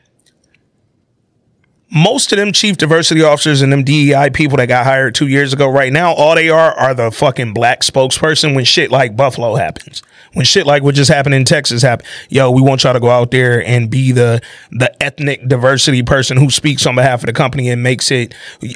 most 1.91 2.31
of 2.31 2.39
them 2.39 2.51
chief 2.51 2.77
diversity 2.77 3.21
officers 3.21 3.61
and 3.61 3.71
them 3.71 3.83
DEI 3.83 4.31
people 4.31 4.57
that 4.57 4.67
got 4.67 4.85
hired 4.85 5.13
two 5.13 5.27
years 5.27 5.53
ago, 5.53 5.69
right 5.69 5.93
now, 5.93 6.13
all 6.13 6.33
they 6.33 6.49
are 6.49 6.73
are 6.73 6.95
the 6.95 7.11
fucking 7.11 7.53
black 7.53 7.81
spokesperson 7.81 8.55
when 8.55 8.65
shit 8.65 8.89
like 8.89 9.15
Buffalo 9.15 9.55
happens. 9.55 10.01
When 10.33 10.45
shit 10.45 10.65
like 10.65 10.83
what 10.83 10.95
just 10.95 11.11
happened 11.11 11.35
in 11.35 11.45
Texas 11.45 11.81
happened, 11.81 12.07
yo, 12.29 12.51
we 12.51 12.61
want 12.61 12.83
y'all 12.83 12.93
to 12.93 12.99
go 12.99 13.09
out 13.09 13.31
there 13.31 13.65
and 13.65 13.89
be 13.89 14.11
the 14.11 14.41
the 14.71 15.03
ethnic 15.03 15.47
diversity 15.47 16.03
person 16.03 16.37
who 16.37 16.49
speaks 16.49 16.85
on 16.85 16.95
behalf 16.95 17.21
of 17.21 17.27
the 17.27 17.33
company 17.33 17.69
and 17.69 17.83
makes 17.83 18.11
it. 18.11 18.33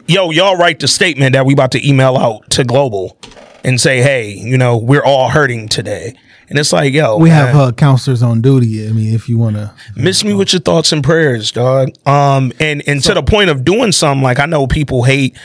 Yo, 0.07 0.31
y'all 0.31 0.57
write 0.57 0.79
the 0.79 0.87
statement 0.87 1.33
that 1.33 1.45
we 1.45 1.53
about 1.53 1.71
to 1.71 1.87
email 1.87 2.17
out 2.17 2.49
to 2.51 2.63
global 2.63 3.17
and 3.63 3.81
say, 3.81 4.01
hey, 4.01 4.29
you 4.31 4.57
know, 4.57 4.77
we're 4.77 5.03
all 5.03 5.29
hurting 5.29 5.67
today. 5.67 6.13
And 6.49 6.57
it's 6.57 6.71
like, 6.71 6.93
yo, 6.93 7.17
We 7.17 7.27
man, 7.29 7.47
have 7.47 7.55
uh, 7.55 7.71
counselors 7.73 8.23
on 8.23 8.41
duty. 8.41 8.87
I 8.87 8.91
mean, 8.93 9.13
if 9.13 9.27
you 9.27 9.37
want 9.37 9.57
to, 9.57 9.73
miss 9.95 10.23
me 10.23 10.33
with 10.33 10.53
your 10.53 10.61
thoughts 10.61 10.93
and 10.93 11.03
prayers, 11.03 11.51
dog. 11.51 11.89
Um, 12.07 12.53
and 12.59 12.81
and 12.87 13.03
to 13.03 13.13
the 13.13 13.23
point 13.23 13.49
of 13.49 13.65
doing 13.65 13.91
something 13.91 14.23
like 14.23 14.39
I 14.39 14.45
know 14.45 14.65
people 14.65 15.03
hate, 15.03 15.37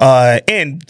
uh, 0.00 0.40
and 0.48 0.82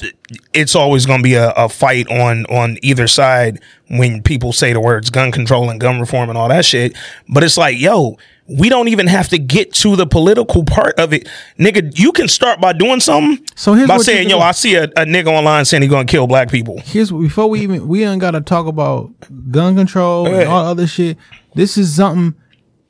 it's 0.54 0.74
always 0.74 1.04
going 1.04 1.18
to 1.18 1.22
be 1.24 1.34
a, 1.34 1.50
a 1.50 1.68
fight 1.68 2.08
on 2.10 2.46
on 2.46 2.78
either 2.82 3.06
side 3.06 3.60
when 3.88 4.22
people 4.22 4.52
say 4.52 4.72
the 4.72 4.80
words 4.80 5.10
gun 5.10 5.30
control 5.32 5.68
and 5.68 5.78
gun 5.80 6.00
reform 6.00 6.28
and 6.30 6.38
all 6.38 6.48
that 6.48 6.64
shit. 6.64 6.96
But 7.28 7.42
it's 7.44 7.56
like, 7.58 7.78
yo, 7.78 8.16
we 8.48 8.68
don't 8.68 8.88
even 8.88 9.06
have 9.08 9.28
to 9.28 9.38
get 9.38 9.72
to 9.74 9.96
the 9.96 10.06
political 10.06 10.64
part 10.64 10.98
of 10.98 11.12
it, 11.12 11.28
nigga. 11.58 11.96
You 11.98 12.12
can 12.12 12.28
start 12.28 12.60
by 12.60 12.72
doing 12.72 13.00
something. 13.00 13.44
So 13.56 13.74
here's 13.74 13.88
by 13.88 13.98
saying, 13.98 14.30
yo. 14.30 14.38
I 14.38 14.52
see 14.52 14.74
a, 14.76 14.84
a 14.84 15.04
nigga 15.04 15.26
online 15.26 15.64
saying 15.64 15.82
he's 15.82 15.90
gonna 15.90 16.04
kill 16.06 16.26
black 16.26 16.50
people. 16.50 16.80
here's 16.84 17.10
before 17.10 17.48
we 17.50 17.60
even 17.60 17.86
we 17.88 18.04
ain't 18.04 18.20
got 18.20 18.30
to 18.32 18.40
talk 18.40 18.66
about 18.66 19.10
gun 19.50 19.76
control 19.76 20.26
and 20.26 20.48
all 20.48 20.64
other 20.66 20.86
shit. 20.86 21.18
This 21.54 21.76
is 21.76 21.94
something 21.94 22.34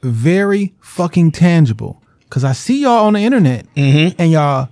very 0.03 0.75
fucking 0.81 1.33
tangible 1.33 2.03
because 2.25 2.45
I 2.45 2.53
see 2.53 2.83
y'all 2.83 3.07
on 3.07 3.15
the 3.15 3.21
internet 3.21 3.67
Mm-hmm. 3.75 4.21
and 4.21 4.31
y'all 4.33 4.69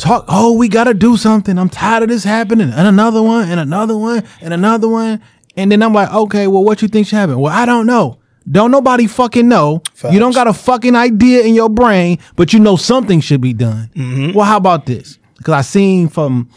talk. 0.00 0.24
Oh, 0.28 0.52
we 0.52 0.68
got 0.68 0.84
to 0.84 0.94
do 0.94 1.16
something. 1.16 1.58
I'm 1.58 1.68
tired 1.68 2.02
of 2.02 2.08
this 2.08 2.24
happening, 2.24 2.70
and 2.70 2.88
another 2.88 3.22
one, 3.22 3.48
and 3.48 3.60
another 3.60 3.96
one, 3.96 4.24
and 4.40 4.52
another 4.52 4.88
one. 4.88 5.22
And 5.56 5.70
then 5.70 5.82
I'm 5.82 5.92
like, 5.92 6.12
okay, 6.12 6.46
well, 6.46 6.64
what 6.64 6.82
you 6.82 6.88
think 6.88 7.06
should 7.06 7.16
happen? 7.16 7.38
Well, 7.38 7.52
I 7.52 7.66
don't 7.66 7.86
know. 7.86 8.18
Don't 8.50 8.70
nobody 8.70 9.06
fucking 9.06 9.46
know. 9.46 9.82
You 10.10 10.18
don't 10.18 10.34
got 10.34 10.48
a 10.48 10.52
fucking 10.52 10.96
idea 10.96 11.42
in 11.44 11.54
your 11.54 11.68
brain, 11.68 12.18
but 12.36 12.52
you 12.52 12.58
know 12.58 12.76
something 12.76 13.20
should 13.20 13.40
be 13.40 13.52
done. 13.52 13.90
Mm-hmm. 13.94 14.36
Well, 14.36 14.46
how 14.46 14.56
about 14.56 14.86
this? 14.86 15.18
Because 15.36 15.54
I 15.54 15.60
seen 15.60 16.08
from 16.08 16.48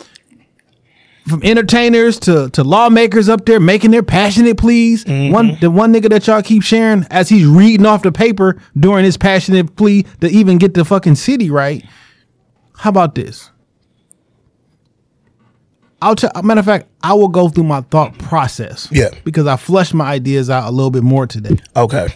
from 1.28 1.42
entertainers 1.44 2.20
to 2.22 2.50
to 2.52 2.64
lawmakers 2.64 3.30
up 3.30 3.46
there 3.46 3.60
making 3.60 3.92
their 3.92 4.04
passionate 4.04 4.58
pleas. 4.58 5.06
One 5.06 5.58
the 5.60 5.70
one 5.70 5.94
nigga 5.94 6.10
that 6.10 6.26
y'all 6.28 6.42
keep 6.42 6.64
sharing 6.64 7.06
as 7.12 7.30
he's 7.30 7.46
reading 7.46 7.86
off 7.86 8.02
the 8.04 8.12
paper 8.12 8.62
during 8.78 9.06
his 9.06 9.18
passionate 9.18 9.76
plea 9.76 10.04
to 10.22 10.28
even 10.28 10.58
get 10.58 10.74
the 10.74 10.86
fucking 10.86 11.16
city 11.16 11.50
right. 11.50 11.84
How 12.84 12.90
about 12.90 13.16
this? 13.16 13.50
I'll 16.02 16.18
tell. 16.18 16.32
Matter 16.44 16.60
of 16.60 16.66
fact, 16.66 16.90
I 17.02 17.14
will 17.14 17.30
go 17.30 17.48
through 17.48 17.64
my 17.64 17.80
thought 17.80 18.18
process. 18.18 18.90
Yeah. 18.92 19.08
because 19.24 19.48
I 19.48 19.56
flushed 19.56 19.94
my 19.94 20.04
ideas 20.12 20.50
out 20.50 20.68
a 20.68 20.70
little 20.72 20.92
bit 20.92 21.02
more 21.02 21.26
today. 21.26 21.56
Okay. 21.78 22.10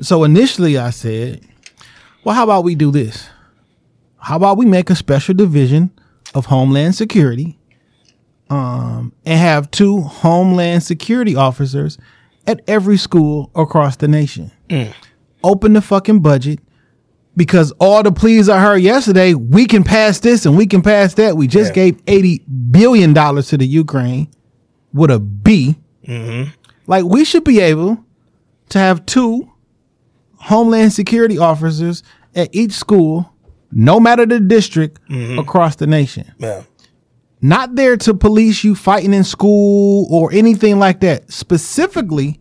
So 0.00 0.24
initially, 0.24 0.76
I 0.76 0.90
said, 0.90 1.42
"Well, 2.24 2.34
how 2.34 2.42
about 2.42 2.64
we 2.64 2.74
do 2.74 2.90
this? 2.90 3.28
How 4.16 4.34
about 4.34 4.56
we 4.56 4.66
make 4.66 4.90
a 4.90 4.96
special 4.96 5.34
division 5.34 5.92
of 6.34 6.46
Homeland 6.46 6.96
Security, 6.96 7.56
um, 8.50 9.12
and 9.24 9.38
have 9.38 9.70
two 9.70 10.00
Homeland 10.00 10.82
Security 10.82 11.36
officers 11.36 11.96
at 12.44 12.60
every 12.66 12.96
school 12.96 13.52
across 13.54 13.94
the 13.94 14.08
nation? 14.08 14.50
Open 15.44 15.74
the 15.74 15.80
fucking 15.80 16.22
budget." 16.22 16.58
Because 17.38 17.70
all 17.78 18.02
the 18.02 18.10
pleas 18.10 18.48
I 18.48 18.60
heard 18.60 18.78
yesterday, 18.78 19.32
we 19.32 19.64
can 19.64 19.84
pass 19.84 20.18
this 20.18 20.44
and 20.44 20.56
we 20.56 20.66
can 20.66 20.82
pass 20.82 21.14
that. 21.14 21.36
We 21.36 21.46
just 21.46 21.70
Yeah. 21.70 21.74
gave 21.84 22.02
eighty 22.08 22.42
billion 22.70 23.12
dollars 23.12 23.46
to 23.48 23.56
the 23.56 23.66
Ukraine 23.66 24.26
with 24.92 25.10
a 25.12 25.20
B. 25.20 25.76
Mm-hmm. 26.06 26.50
Like 26.88 27.04
we 27.04 27.24
should 27.24 27.44
be 27.44 27.60
able 27.60 28.04
to 28.70 28.78
have 28.80 29.06
two 29.06 29.48
Homeland 30.34 30.92
Security 30.92 31.38
officers 31.38 32.02
at 32.34 32.48
each 32.52 32.72
school, 32.72 33.32
no 33.70 34.00
matter 34.00 34.26
the 34.26 34.40
district, 34.40 35.00
mm-hmm. 35.08 35.38
across 35.38 35.76
the 35.76 35.86
nation. 35.86 36.32
Yeah. 36.38 36.62
Not 37.40 37.76
there 37.76 37.96
to 37.98 38.14
police 38.14 38.64
you 38.64 38.74
fighting 38.74 39.14
in 39.14 39.22
school 39.22 40.08
or 40.10 40.32
anything 40.32 40.80
like 40.80 40.98
that. 41.00 41.30
Specifically 41.32 42.40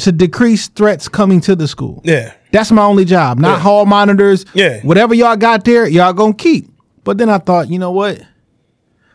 to 0.00 0.12
decrease 0.12 0.68
threats 0.68 1.08
coming 1.08 1.40
to 1.42 1.54
the 1.56 1.66
school. 1.68 2.00
Yeah. 2.04 2.32
That's 2.52 2.70
my 2.70 2.82
only 2.82 3.04
job. 3.04 3.38
Not 3.38 3.56
Yeah. 3.56 3.60
hall 3.60 3.86
monitors. 3.86 4.44
Yeah. 4.54 4.80
Whatever 4.82 5.14
y'all 5.14 5.36
got 5.36 5.64
there, 5.64 5.86
y'all 5.88 6.12
gonna 6.12 6.34
keep. 6.34 6.68
But 7.04 7.18
then 7.18 7.28
I 7.30 7.38
thought, 7.38 7.70
you 7.70 7.78
know 7.78 7.90
what? 7.92 8.20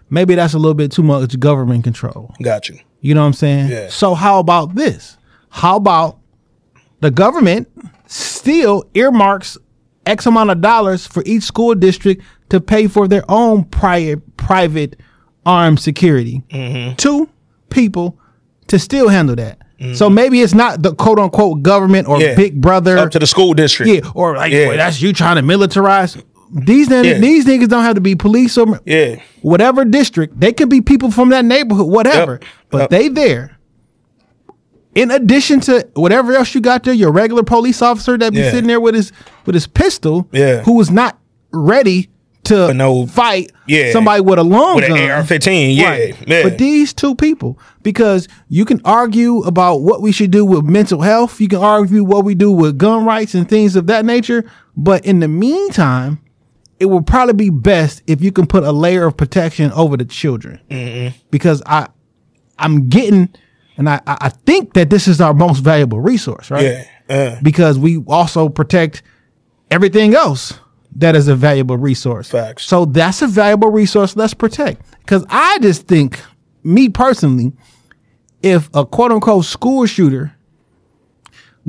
Maybe 0.10 0.36
that's 0.36 0.54
a 0.54 0.58
little 0.60 0.74
bit 0.76 0.92
too 0.92 1.04
much 1.04 1.40
government 1.40 1.84
control. 1.84 2.34
Got 2.42 2.70
you. 2.70 2.80
You 3.02 3.14
know 3.14 3.22
what 3.22 3.28
I'm 3.28 3.34
saying? 3.34 3.70
Yeah. 3.70 3.90
So 3.90 4.14
how 4.16 4.40
about 4.40 4.76
this? 4.76 5.18
How 5.50 5.76
about 5.76 6.18
the 7.02 7.12
government 7.12 7.68
still 8.08 8.84
earmarks 8.94 9.58
X 10.06 10.26
amount 10.28 10.52
of 10.52 10.62
dollars 10.62 11.08
for 11.08 11.24
each 11.26 11.44
school 11.44 11.74
district 11.76 12.24
to 12.50 12.62
pay 12.62 12.88
for 12.88 13.08
their 13.08 13.24
own 13.30 13.64
prior 13.64 14.18
private 14.38 15.00
armed 15.46 15.80
security 15.80 16.44
Mm-hmm. 16.52 16.96
to 16.98 17.28
people 17.70 18.18
to 18.68 18.78
still 18.80 19.10
handle 19.10 19.36
that. 19.36 19.60
So 19.94 20.10
maybe 20.10 20.42
it's 20.42 20.54
not 20.54 20.82
the 20.82 20.96
quote 20.96 21.20
unquote 21.20 21.62
government 21.62 22.08
or 22.08 22.16
Mm-hmm. 22.18 22.26
Yeah. 22.30 22.36
big 22.36 22.62
brother. 22.62 22.98
Up 22.98 23.12
to 23.12 23.20
the 23.20 23.28
school 23.28 23.54
district. 23.54 23.92
yeah, 23.92 24.10
or 24.14 24.36
like 24.38 24.52
Yeah. 24.54 24.68
boy, 24.68 24.78
that's 24.78 25.02
you 25.02 25.12
trying 25.14 25.36
to 25.36 25.42
militarize. 25.42 26.22
These 26.54 26.88
niggas, 26.90 27.06
Yeah. 27.06 27.18
these 27.20 27.46
niggas 27.46 27.68
don't 27.68 27.84
have 27.84 27.96
to 27.96 28.02
be 28.02 28.16
police 28.16 28.58
or 28.58 28.80
Yeah. 28.86 29.16
whatever 29.42 29.84
district. 29.84 30.40
They 30.40 30.54
could 30.54 30.70
be 30.70 30.80
people 30.80 31.12
from 31.12 31.30
that 31.30 31.44
neighborhood, 31.44 31.88
whatever. 31.88 32.34
Yep. 32.34 32.44
But 32.70 32.78
Yep. 32.82 32.90
they 32.92 33.08
there. 33.10 33.52
In 34.94 35.12
addition 35.12 35.60
to 35.62 35.86
whatever 35.96 36.34
else 36.34 36.56
you 36.56 36.62
got 36.62 36.84
there, 36.84 36.94
your 36.94 37.12
regular 37.12 37.44
police 37.44 37.82
officer 37.82 38.18
that 38.18 38.32
be 38.32 38.42
sitting 38.44 38.68
there 38.68 38.80
with 38.80 38.96
his 38.96 39.12
with 39.46 39.54
his 39.56 39.68
pistol, 39.68 40.28
Yeah. 40.32 40.62
who 40.62 40.74
was 40.76 40.90
not 40.90 41.18
ready 41.52 42.08
to 42.46 42.74
no- 42.74 43.06
fight 43.08 43.52
Yeah. 43.68 43.92
somebody 43.92 44.22
with 44.22 44.40
a 44.40 44.44
long 44.44 44.76
With 44.76 44.86
an 44.86 44.92
gun. 44.96 45.10
AR-15, 45.12 45.76
yeah, 45.76 46.14
yeah. 46.28 46.44
But 46.44 46.58
these 46.58 46.94
two 46.94 47.16
people, 47.16 47.60
because 47.84 48.28
you 48.50 48.66
can 48.66 48.82
argue 48.86 49.40
about 49.40 49.82
what 49.82 50.02
we 50.02 50.12
should 50.12 50.32
do 50.32 50.46
with 50.46 50.64
mental 50.66 51.02
health, 51.02 51.40
you 51.42 51.48
can 51.48 51.60
argue 51.60 52.04
what 52.04 52.24
we 52.26 52.36
do 52.36 52.52
with 52.52 52.78
gun 52.78 53.06
rights 53.06 53.36
and 53.36 53.48
things 53.50 53.76
of 53.76 53.88
that 53.88 54.06
nature. 54.06 54.44
But 54.78 55.06
in 55.06 55.20
the 55.20 55.28
meantime, 55.28 56.20
it 56.80 56.86
will 56.88 57.02
probably 57.02 57.34
be 57.34 57.50
best 57.50 58.02
if 58.08 58.22
you 58.22 58.32
can 58.32 58.46
put 58.48 58.64
a 58.64 58.72
layer 58.72 59.06
of 59.06 59.16
protection 59.16 59.72
over 59.72 59.96
the 59.98 60.06
children, 60.06 60.60
Mm-hmm. 60.70 61.16
because 61.32 61.62
I, 61.66 61.88
I'm 62.60 62.90
getting, 62.90 63.30
and 63.78 63.90
I, 63.90 64.02
I 64.06 64.18
I 64.22 64.30
think 64.30 64.74
that 64.74 64.90
this 64.90 65.08
is 65.08 65.22
our 65.22 65.34
most 65.34 65.60
valuable 65.60 66.00
resource, 66.02 66.52
right? 66.52 66.64
Yeah. 66.64 66.84
Uh, 67.10 67.40
Because 67.44 67.78
we 67.80 68.04
also 68.08 68.50
protect 68.50 69.04
everything 69.72 70.16
else. 70.16 70.54
That 70.96 71.16
is 71.16 71.28
a 71.28 71.36
valuable 71.36 71.78
resource. 71.78 72.30
Facts. 72.30 72.66
So 72.66 72.86
that's 72.86 73.22
a 73.22 73.28
valuable 73.28 73.70
resource. 73.70 74.16
Let's 74.16 74.34
protect. 74.34 74.82
Because 75.00 75.26
I 75.30 75.60
just 75.60 75.88
think, 75.88 76.20
me 76.64 76.90
personally, 76.90 77.54
if 78.42 78.70
a 78.74 78.86
quote 78.86 79.12
unquote 79.12 79.46
school 79.46 79.86
shooter 79.86 80.34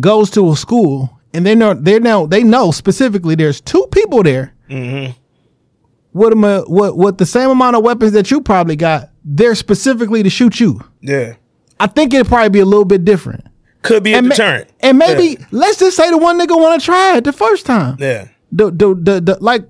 goes 0.00 0.30
to 0.30 0.50
a 0.52 0.56
school 0.56 1.18
and 1.32 1.44
they 1.46 1.54
know 1.54 1.74
they 1.74 1.98
know 1.98 2.26
they 2.26 2.42
know 2.42 2.70
specifically 2.70 3.34
there's 3.34 3.60
two 3.60 3.86
people 3.92 4.22
there 4.22 4.54
with 4.68 6.30
them 6.30 6.44
uh, 6.44 6.62
with, 6.66 6.94
with 6.94 7.18
the 7.18 7.26
same 7.26 7.50
amount 7.50 7.76
of 7.76 7.82
weapons 7.82 8.12
that 8.12 8.30
you 8.30 8.40
probably 8.40 8.76
got, 8.76 9.10
they're 9.24 9.54
specifically 9.54 10.22
to 10.22 10.30
shoot 10.30 10.58
you. 10.60 10.80
Yeah. 11.00 11.34
I 11.78 11.86
think 11.88 12.14
it'd 12.14 12.26
probably 12.26 12.48
be 12.48 12.60
a 12.60 12.64
little 12.64 12.84
bit 12.86 13.04
different. 13.04 13.44
Could 13.82 14.02
be 14.02 14.14
a 14.14 14.18
And, 14.18 14.28
ma- 14.28 14.34
deterrent. 14.34 14.70
and 14.80 14.98
maybe 14.98 15.36
let's 15.50 15.78
just 15.78 15.96
say 15.96 16.08
the 16.10 16.16
one 16.18 16.40
nigga 16.40 16.58
want 16.58 16.80
to 16.80 16.84
try 16.84 17.16
it 17.18 17.24
the 17.24 17.32
first 17.32 17.66
time. 17.66 17.96
Yeah. 18.00 18.28
The, 18.52 18.70
the 18.70 18.94
the 18.94 19.20
the 19.20 19.38
like 19.40 19.64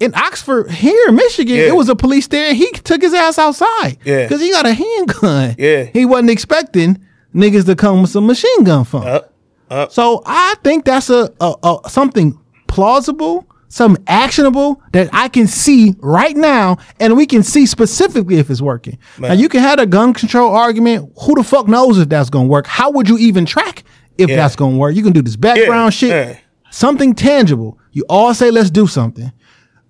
in 0.00 0.14
Oxford 0.14 0.70
here 0.70 1.08
in 1.08 1.14
Michigan, 1.14 1.56
Yeah. 1.56 1.68
it 1.68 1.76
was 1.76 1.88
a 1.88 1.94
police 1.96 2.26
there. 2.28 2.48
and 2.48 2.56
He 2.56 2.70
took 2.70 3.02
his 3.02 3.14
ass 3.14 3.38
outside. 3.38 3.98
Yeah. 4.04 4.22
because 4.24 4.40
he 4.40 4.50
got 4.50 4.66
a 4.66 4.72
handgun. 4.72 5.54
Yeah. 5.58 5.84
he 5.84 6.06
wasn't 6.06 6.30
expecting 6.30 6.98
niggas 7.34 7.66
to 7.66 7.76
come 7.76 8.02
with 8.02 8.10
some 8.10 8.26
machine 8.26 8.64
gun 8.64 8.84
fun. 8.84 9.06
Up. 9.06 9.32
Up. 9.70 9.92
So 9.92 10.22
I 10.26 10.54
think 10.64 10.84
that's 10.84 11.10
a, 11.10 11.30
a, 11.40 11.54
a 11.62 11.88
something 11.90 12.36
plausible, 12.66 13.46
something 13.68 14.02
actionable 14.08 14.82
that 14.92 15.10
I 15.12 15.28
can 15.28 15.46
see 15.46 15.94
right 16.00 16.36
now, 16.36 16.78
and 16.98 17.16
we 17.16 17.26
can 17.26 17.42
see 17.42 17.66
specifically 17.66 18.36
if 18.38 18.50
it's 18.50 18.60
working. 18.62 18.98
Now 19.18 19.32
you 19.34 19.48
can 19.48 19.60
have 19.60 19.78
a 19.78 19.86
gun 19.86 20.14
control 20.14 20.54
argument. 20.54 21.12
Who 21.22 21.34
the 21.36 21.44
fuck 21.44 21.68
knows 21.68 21.98
if 21.98 22.08
that's 22.08 22.30
gonna 22.30 22.48
work? 22.48 22.66
How 22.66 22.90
would 22.90 23.08
you 23.08 23.18
even 23.18 23.44
track 23.46 23.84
if 24.18 24.28
Yeah. 24.30 24.36
that's 24.36 24.56
gonna 24.56 24.76
work? 24.76 24.94
You 24.96 25.02
can 25.02 25.12
do 25.12 25.22
this 25.22 25.36
background 25.36 25.92
shit, 25.94 26.10
yeah. 26.10 26.36
something 26.70 27.14
tangible. 27.14 27.78
You 27.92 28.04
all 28.08 28.34
say 28.34 28.50
let's 28.50 28.70
do 28.70 28.86
something. 28.86 29.32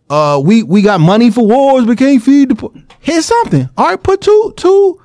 Uh, 0.08 0.40
we 0.44 0.62
we 0.62 0.82
got 0.82 1.00
money 1.00 1.30
for 1.30 1.46
wars, 1.46 1.84
we 1.84 1.94
can't 1.96 2.22
feed 2.22 2.48
the. 2.50 2.54
Po-. 2.56 2.74
Here's 3.00 3.26
something. 3.26 3.68
All 3.76 3.88
right, 3.88 4.02
put 4.02 4.20
two 4.20 4.52
two 4.56 5.00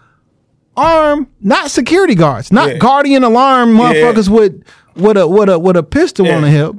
arm, 0.76 1.28
not 1.42 1.72
security 1.72 2.16
guards, 2.16 2.52
not 2.52 2.70
Yeah. 2.70 2.78
guardian 2.78 3.24
alarm 3.24 3.76
motherfuckers 3.78 4.30
with 4.30 4.64
with 4.96 5.18
a 5.18 5.28
with 5.28 5.50
a 5.50 5.60
with 5.60 5.78
a 5.78 5.84
pistol 5.84 6.26
Yeah. 6.26 6.36
on 6.38 6.42
the 6.42 6.50
hip. 6.50 6.76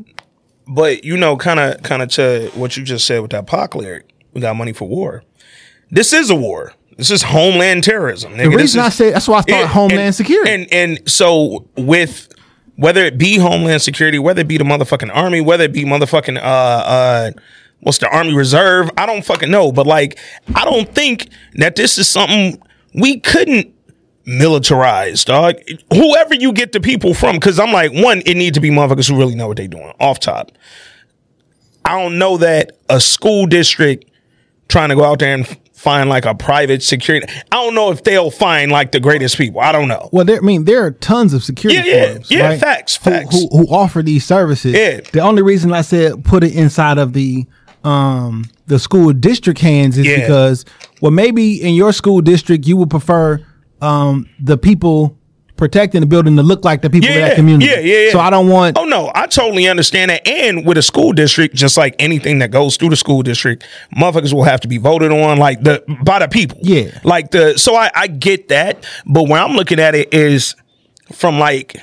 But 0.68 1.04
you 1.04 1.16
know, 1.16 1.36
kind 1.36 1.60
of, 1.60 1.82
kind 1.84 2.02
of 2.02 2.08
to 2.10 2.50
what 2.54 2.76
you 2.76 2.82
just 2.82 3.06
said 3.06 3.20
with 3.22 3.30
that 3.30 3.46
Pac 3.46 3.74
lyric, 3.76 4.08
we 4.34 4.40
got 4.40 4.56
money 4.56 4.72
for 4.72 4.88
war. 4.88 5.22
This 5.90 6.12
is 6.12 6.28
a 6.30 6.34
war. 6.34 6.72
This 6.96 7.10
is 7.10 7.22
homeland 7.22 7.84
terrorism. 7.84 8.32
Nigga. 8.32 8.44
The 8.44 8.48
This 8.50 8.56
reason 8.56 8.80
is- 8.80 8.86
I 8.86 8.88
said 8.88 9.14
that's 9.14 9.28
why 9.28 9.38
I 9.38 9.42
thought 9.42 9.66
Homeland 9.68 10.00
and- 10.00 10.14
Security. 10.14 10.50
And 10.50 10.66
and 10.72 11.00
so 11.08 11.66
with 11.76 12.28
whether 12.76 13.04
it 13.04 13.18
be 13.18 13.38
Homeland 13.38 13.82
Security, 13.82 14.18
whether 14.18 14.42
it 14.42 14.48
be 14.48 14.58
the 14.58 14.64
motherfucking 14.64 15.14
army, 15.14 15.40
whether 15.40 15.64
it 15.64 15.72
be 15.72 15.84
motherfucking 15.84 16.36
uh 16.36 16.40
uh 16.40 17.30
what's 17.80 17.98
the 17.98 18.08
Army 18.08 18.34
Reserve, 18.34 18.90
I 18.96 19.06
don't 19.06 19.24
fucking 19.24 19.50
know. 19.50 19.72
But 19.72 19.86
like 19.86 20.18
I 20.54 20.64
don't 20.64 20.94
think 20.94 21.28
that 21.54 21.76
this 21.76 21.98
is 21.98 22.08
something 22.08 22.62
we 22.94 23.20
couldn't 23.20 23.74
militarize, 24.26 25.24
dog. 25.24 25.56
Whoever 25.92 26.34
you 26.34 26.52
get 26.52 26.72
the 26.72 26.80
people 26.80 27.14
from, 27.14 27.36
because 27.36 27.58
I'm 27.58 27.72
like, 27.72 27.92
one, 27.92 28.22
it 28.26 28.34
needs 28.36 28.54
to 28.54 28.60
be 28.60 28.70
motherfuckers 28.70 29.08
who 29.08 29.16
really 29.16 29.34
know 29.34 29.48
what 29.48 29.56
they're 29.56 29.68
doing. 29.68 29.92
Off 30.00 30.18
top. 30.20 30.52
I 31.84 32.00
don't 32.00 32.18
know 32.18 32.36
that 32.38 32.72
a 32.88 33.00
school 33.00 33.46
district 33.46 34.10
trying 34.68 34.88
to 34.88 34.96
go 34.96 35.04
out 35.04 35.20
there 35.20 35.34
and 35.34 35.58
find 35.86 36.08
like 36.08 36.24
a 36.26 36.34
private 36.34 36.82
security. 36.82 37.26
I 37.52 37.56
don't 37.62 37.74
know 37.74 37.90
if 37.92 38.02
they'll 38.02 38.30
find 38.32 38.70
like 38.72 38.90
the 38.92 38.98
greatest 39.00 39.38
people. 39.38 39.60
I 39.60 39.70
don't 39.72 39.86
know. 39.88 40.08
well, 40.12 40.24
there, 40.24 40.38
I 40.38 40.40
mean, 40.40 40.64
there 40.64 40.84
are 40.84 40.90
tons 40.90 41.32
of 41.32 41.44
security 41.44 41.88
Yeah, 41.88 41.94
yeah, 41.96 42.12
firms, 42.14 42.30
yeah, 42.30 42.46
right, 42.48 42.60
facts, 42.60 42.96
who- 42.96 43.10
facts. 43.10 43.34
Who, 43.34 43.48
who 43.56 43.66
offer 43.68 44.02
these 44.02 44.24
services. 44.24 44.74
Yeah. 44.74 45.00
The 45.12 45.20
only 45.20 45.42
reason 45.42 45.72
I 45.72 45.82
said 45.82 46.24
put 46.24 46.42
it 46.42 46.54
inside 46.54 46.98
of 46.98 47.12
the 47.12 47.46
um 47.84 48.44
the 48.66 48.78
school 48.80 49.12
district 49.12 49.60
hands 49.60 49.96
is 49.96 50.06
Yeah. 50.06 50.20
because 50.22 50.64
well 51.00 51.12
maybe 51.12 51.62
in 51.62 51.74
your 51.74 51.92
school 51.92 52.20
district 52.20 52.66
you 52.66 52.76
would 52.78 52.90
prefer 52.90 53.38
um 53.80 54.28
the 54.40 54.58
people 54.58 55.16
protecting 55.56 56.00
the 56.00 56.06
building 56.06 56.36
to 56.36 56.42
look 56.42 56.64
like 56.64 56.82
the 56.82 56.90
people 56.90 57.08
Yeah, 57.08 57.16
of 57.16 57.22
that 57.30 57.36
community. 57.36 57.66
yeah, 57.70 57.78
yeah, 57.80 57.98
yeah. 58.06 58.12
So 58.12 58.20
I 58.20 58.30
don't 58.30 58.48
want 58.48 58.76
Oh 58.78 58.84
no, 58.84 59.10
I 59.14 59.26
totally 59.26 59.66
understand 59.68 60.10
that. 60.10 60.26
And 60.28 60.66
with 60.66 60.76
a 60.78 60.82
school 60.82 61.12
district, 61.12 61.54
just 61.54 61.76
like 61.76 61.94
anything 61.98 62.38
that 62.40 62.50
goes 62.50 62.76
through 62.76 62.90
the 62.90 62.96
school 62.96 63.22
district, 63.22 63.64
motherfuckers 63.96 64.32
will 64.32 64.44
have 64.44 64.60
to 64.60 64.68
be 64.68 64.78
voted 64.78 65.10
on 65.12 65.38
like 65.38 65.62
the 65.62 65.82
by 66.04 66.18
the 66.18 66.28
people. 66.28 66.58
Yeah. 66.62 66.98
Like 67.04 67.30
the 67.30 67.58
so 67.58 67.74
I, 67.74 67.90
I 67.94 68.06
get 68.06 68.48
that, 68.48 68.86
but 69.06 69.28
where 69.28 69.40
I'm 69.42 69.52
looking 69.52 69.80
at 69.80 69.94
it 69.94 70.12
is 70.12 70.54
from 71.12 71.38
like 71.38 71.76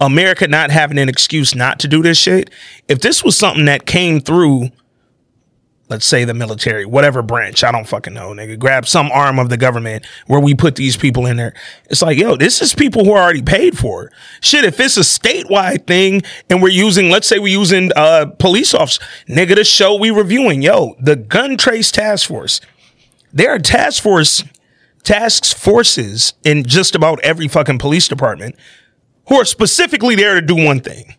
America 0.00 0.46
not 0.48 0.70
having 0.70 0.98
an 0.98 1.08
excuse 1.08 1.54
not 1.54 1.78
to 1.80 1.88
do 1.88 2.02
this 2.02 2.18
shit. 2.18 2.50
If 2.88 3.00
this 3.00 3.24
was 3.24 3.36
something 3.36 3.64
that 3.66 3.86
came 3.86 4.20
through 4.20 4.70
let's 5.88 6.06
say 6.06 6.24
the 6.24 6.34
military, 6.34 6.84
whatever 6.84 7.22
branch, 7.22 7.62
I 7.62 7.70
don't 7.70 7.86
fucking 7.86 8.14
know, 8.14 8.30
nigga. 8.30 8.58
Grab 8.58 8.86
some 8.86 9.10
arm 9.12 9.38
of 9.38 9.48
the 9.48 9.56
government 9.56 10.04
where 10.26 10.40
we 10.40 10.54
put 10.54 10.76
these 10.76 10.96
people 10.96 11.26
in 11.26 11.36
there. 11.36 11.54
It's 11.88 12.02
like, 12.02 12.18
yo, 12.18 12.36
this 12.36 12.60
is 12.60 12.74
people 12.74 13.04
who 13.04 13.12
are 13.12 13.22
already 13.22 13.42
paid 13.42 13.78
for. 13.78 14.04
it. 14.04 14.12
Shit, 14.40 14.64
if 14.64 14.80
it's 14.80 14.96
a 14.96 15.00
statewide 15.00 15.86
thing 15.86 16.22
and 16.50 16.62
we're 16.62 16.68
using, 16.68 17.10
let's 17.10 17.26
say 17.26 17.38
we're 17.38 17.48
using 17.58 17.90
uh 17.96 18.26
police 18.38 18.74
officers, 18.74 19.04
nigga, 19.28 19.54
the 19.54 19.64
show 19.64 19.94
we 19.96 20.10
reviewing, 20.10 20.62
yo, 20.62 20.94
the 21.00 21.16
gun 21.16 21.56
trace 21.56 21.90
task 21.90 22.28
force. 22.28 22.60
There 23.32 23.50
are 23.50 23.58
task 23.58 24.02
force 24.02 24.44
task 25.02 25.56
forces 25.56 26.34
in 26.42 26.64
just 26.64 26.94
about 26.94 27.20
every 27.20 27.46
fucking 27.46 27.78
police 27.78 28.08
department 28.08 28.56
who 29.28 29.36
are 29.36 29.44
specifically 29.44 30.16
there 30.16 30.34
to 30.34 30.40
do 30.40 30.56
one 30.56 30.80
thing 30.80 31.15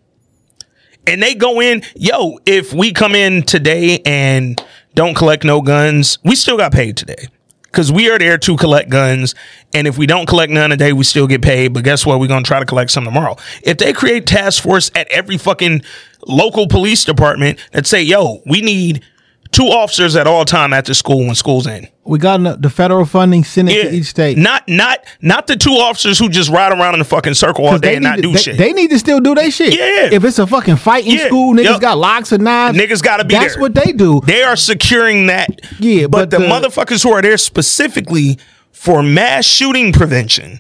and 1.08 1.22
they 1.24 1.34
go 1.34 1.62
in, 1.62 1.82
yo, 1.96 2.40
if 2.46 2.74
we 2.74 2.92
come 2.92 3.16
in 3.16 3.44
today 3.44 4.00
and 4.06 4.62
don't 4.94 5.16
collect 5.16 5.44
no 5.44 5.62
guns, 5.62 6.18
we 6.24 6.36
still 6.36 6.58
got 6.58 6.72
paid 6.72 6.98
today. 6.98 7.28
Cause 7.72 7.92
we 7.92 8.10
are 8.10 8.18
there 8.18 8.40
to 8.40 8.58
collect 8.58 8.90
guns. 8.90 9.36
And 9.74 9.86
if 9.86 9.98
we 10.00 10.08
don't 10.08 10.26
collect 10.26 10.52
none 10.52 10.72
today, 10.72 10.94
we 10.94 11.04
still 11.04 11.28
get 11.28 11.44
paid. 11.44 11.74
But 11.74 11.84
guess 11.84 12.06
what? 12.06 12.20
We're 12.20 12.28
gonna 12.28 12.44
try 12.44 12.60
to 12.60 12.66
collect 12.66 12.90
some 12.90 13.04
tomorrow. 13.04 13.36
If 13.62 13.78
they 13.78 13.94
create 13.94 14.26
task 14.26 14.64
force 14.64 14.90
at 14.96 15.08
every 15.10 15.38
fucking 15.38 15.84
local 16.26 16.68
police 16.68 17.06
department 17.06 17.60
that 17.74 17.86
say, 17.86 18.02
yo, 18.02 18.42
we 18.48 18.62
need 18.62 19.04
two 19.52 19.66
officers 19.66 20.16
at 20.16 20.28
all 20.28 20.46
time 20.46 20.74
at 20.74 20.86
the 20.86 20.94
school 20.96 21.26
when 21.26 21.36
school's 21.36 21.68
in. 21.68 21.88
we 22.04 22.20
got 22.20 22.62
the 22.62 22.70
federal 22.70 23.06
funding 23.06 23.44
sent 23.44 23.70
it 23.70 23.90
to 23.90 23.96
each 23.96 24.06
state. 24.06 24.38
Not 24.38 24.68
not 24.68 25.00
not 25.22 25.48
the 25.48 25.56
two 25.56 25.72
officers 25.72 26.18
who 26.20 26.30
just 26.30 26.50
ride 26.50 26.72
around 26.72 26.94
in 26.96 27.00
the 27.00 27.06
fucking 27.06 27.34
circle 27.36 27.66
all 27.66 27.78
day 27.78 27.96
and 27.96 28.04
not 28.04 28.18
to, 28.18 28.22
do 28.22 28.32
they, 28.34 28.38
shit. 28.40 28.58
they 28.58 28.74
need 28.74 28.90
to 28.92 29.00
still 29.00 29.20
do 29.20 29.36
their 29.36 29.50
shit. 29.52 29.74
Yeah. 29.74 30.10
If 30.16 30.24
it's 30.24 30.40
a 30.40 30.48
fucking 30.48 30.78
fight 30.78 31.06
in 31.06 31.14
Yeah. 31.16 31.28
school, 31.28 31.54
niggas 31.54 31.64
Yup. 31.64 31.82
got 31.82 31.98
locks 31.98 32.32
and 32.32 32.44
knives. 32.44 32.78
Niggas 32.78 33.02
gotta 33.04 33.26
be 33.26 33.36
That's 33.36 33.54
there. 33.54 33.62
what 33.62 33.74
they 33.76 33.92
do. 33.94 34.22
They 34.26 34.44
are 34.44 34.56
securing 34.56 35.28
that. 35.28 35.50
Yeah, 35.80 36.08
but, 36.08 36.30
but 36.30 36.32
the, 36.32 36.40
the- 36.40 36.46
motherfuckers 36.46 37.04
who 37.04 37.12
are 37.12 37.22
there 37.22 37.38
specifically 37.38 38.38
for 38.72 39.02
mass 39.04 39.46
shooting 39.46 39.92
prevention 39.92 40.60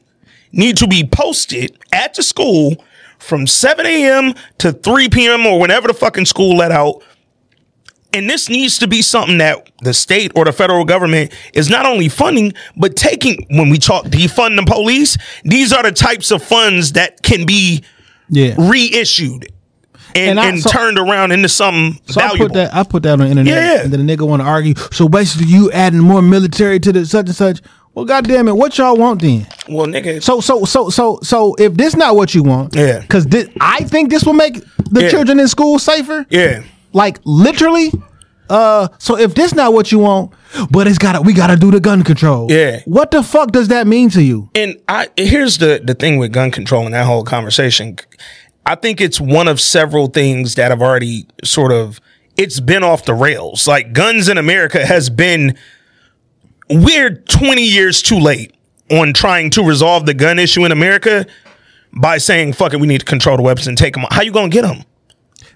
need 0.52 0.78
to 0.78 0.88
be 0.88 1.04
posted 1.06 1.78
at 1.92 2.14
the 2.14 2.24
school 2.24 2.84
from 3.20 3.48
7 3.48 3.86
a.m. 3.86 4.34
to 4.60 4.72
3 4.72 5.10
p.m. 5.10 5.46
or 5.46 5.60
whenever 5.60 5.88
the 5.88 5.94
fucking 5.94 6.26
school 6.26 6.56
let 6.56 6.72
out. 6.72 7.02
And 8.14 8.30
this 8.30 8.48
needs 8.50 8.80
to 8.80 8.88
be 8.88 9.02
something 9.02 9.38
that 9.40 9.70
the 9.82 9.94
state 9.94 10.32
or 10.36 10.46
the 10.46 10.52
federal 10.54 10.86
government 10.86 11.34
is 11.54 11.70
not 11.70 11.86
only 11.86 12.08
funding, 12.10 12.54
but 12.78 12.96
taking. 12.96 13.46
When 13.50 13.70
we 13.70 13.78
talk 13.78 14.06
defund 14.06 14.56
the 14.56 14.66
police, 14.66 15.18
these 15.44 15.74
are 15.74 15.84
the 15.84 15.92
types 15.92 16.32
of 16.32 16.42
funds 16.42 16.94
that 16.94 17.22
can 17.22 17.46
be 17.46 17.84
yeah. 18.30 18.56
reissued 18.58 19.52
and, 20.16 20.32
And 20.32 20.40
I- 20.40 20.48
and 20.50 20.62
so- 20.62 20.70
turned 20.70 20.98
around 20.98 21.32
into 21.34 21.50
something 21.50 22.00
So 22.08 22.22
valuable. 22.22 22.46
I 22.46 22.48
put 22.48 22.54
that 22.54 22.76
I 22.76 22.84
put 22.84 23.04
that 23.04 23.12
on 23.14 23.20
the 23.20 23.28
internet, 23.28 23.54
Yeah. 23.54 23.82
and 23.84 23.94
then 23.94 24.06
the 24.08 24.16
nigga 24.16 24.28
want 24.28 24.42
to 24.42 24.48
argue. 24.48 24.74
So 24.92 25.10
basically, 25.10 25.48
you 25.48 25.70
adding 25.72 26.00
more 26.00 26.22
military 26.22 26.80
to 26.80 26.92
the 26.94 27.06
such 27.06 27.28
and 27.28 27.36
such. 27.36 27.60
Well, 27.94 28.06
goddamn 28.06 28.48
it, 28.48 28.56
what 28.56 28.78
y'all 28.78 28.96
want 28.96 29.22
then? 29.22 29.48
well, 29.68 29.86
nigga, 29.88 30.24
So 30.24 30.40
so 30.40 30.66
so 30.66 30.90
so 30.90 31.20
so 31.24 31.56
if 31.60 31.74
this 31.74 31.96
not 31.96 32.16
what 32.16 32.34
you 32.34 32.42
want, 32.44 32.74
Yeah. 32.76 33.00
because 33.00 33.28
I 33.60 33.84
think 33.84 34.12
this 34.12 34.24
will 34.24 34.34
make 34.34 34.62
the 34.90 35.04
Yeah. 35.04 35.10
children 35.10 35.40
in 35.40 35.48
school 35.48 35.78
safer. 35.78 36.26
yeah. 36.30 36.62
Like 36.98 37.20
literally. 37.24 37.92
Uh, 38.50 38.88
so 38.98 39.18
if 39.18 39.36
this 39.36 39.54
not 39.54 39.74
what 39.74 39.92
you 39.92 40.00
want, 40.00 40.34
but 40.72 40.88
it's 40.88 40.98
gotta 40.98 41.22
we 41.22 41.34
gotta 41.34 41.56
do 41.56 41.70
the 41.70 41.80
gun 41.80 42.04
control. 42.04 42.52
Yeah. 42.52 42.82
What 42.86 43.12
the 43.12 43.22
fuck 43.22 43.52
does 43.52 43.68
that 43.68 43.88
mean 43.88 44.10
to 44.12 44.24
you? 44.24 44.50
And 44.56 44.78
I 44.88 45.10
here's 45.16 45.58
the 45.60 45.82
the 45.84 45.94
thing 45.94 46.18
with 46.18 46.32
gun 46.34 46.52
control 46.52 46.86
and 46.86 46.94
that 46.94 47.06
whole 47.06 47.24
conversation. 47.24 47.98
I 48.66 48.76
think 48.76 49.00
it's 49.00 49.20
one 49.22 49.48
of 49.48 49.62
several 49.62 50.08
things 50.08 50.56
that 50.56 50.72
have 50.72 50.82
already 50.82 51.28
sort 51.44 51.72
of 51.72 52.00
it's 52.36 52.60
been 52.60 52.84
off 52.84 53.06
the 53.06 53.14
rails. 53.14 53.68
Like 53.68 53.94
guns 53.94 54.30
in 54.30 54.38
America 54.38 54.86
has 54.86 55.10
been 55.10 55.58
we're 56.70 57.16
20 57.16 57.62
years 57.62 58.02
too 58.02 58.20
late 58.20 58.54
on 58.90 59.14
trying 59.14 59.50
to 59.52 59.64
resolve 59.64 60.06
the 60.06 60.14
gun 60.14 60.40
issue 60.40 60.66
in 60.66 60.72
America 60.72 61.26
by 61.94 62.18
saying 62.18 62.54
fuck 62.54 62.74
it 62.74 62.80
we 62.80 62.88
need 62.88 63.00
to 63.00 63.06
control 63.06 63.36
the 63.38 63.44
weapons 63.44 63.68
and 63.68 63.78
take 63.78 63.94
them. 63.94 64.06
How 64.10 64.22
you 64.22 64.32
going 64.32 64.50
to 64.50 64.54
get 64.54 64.62
them? 64.62 64.84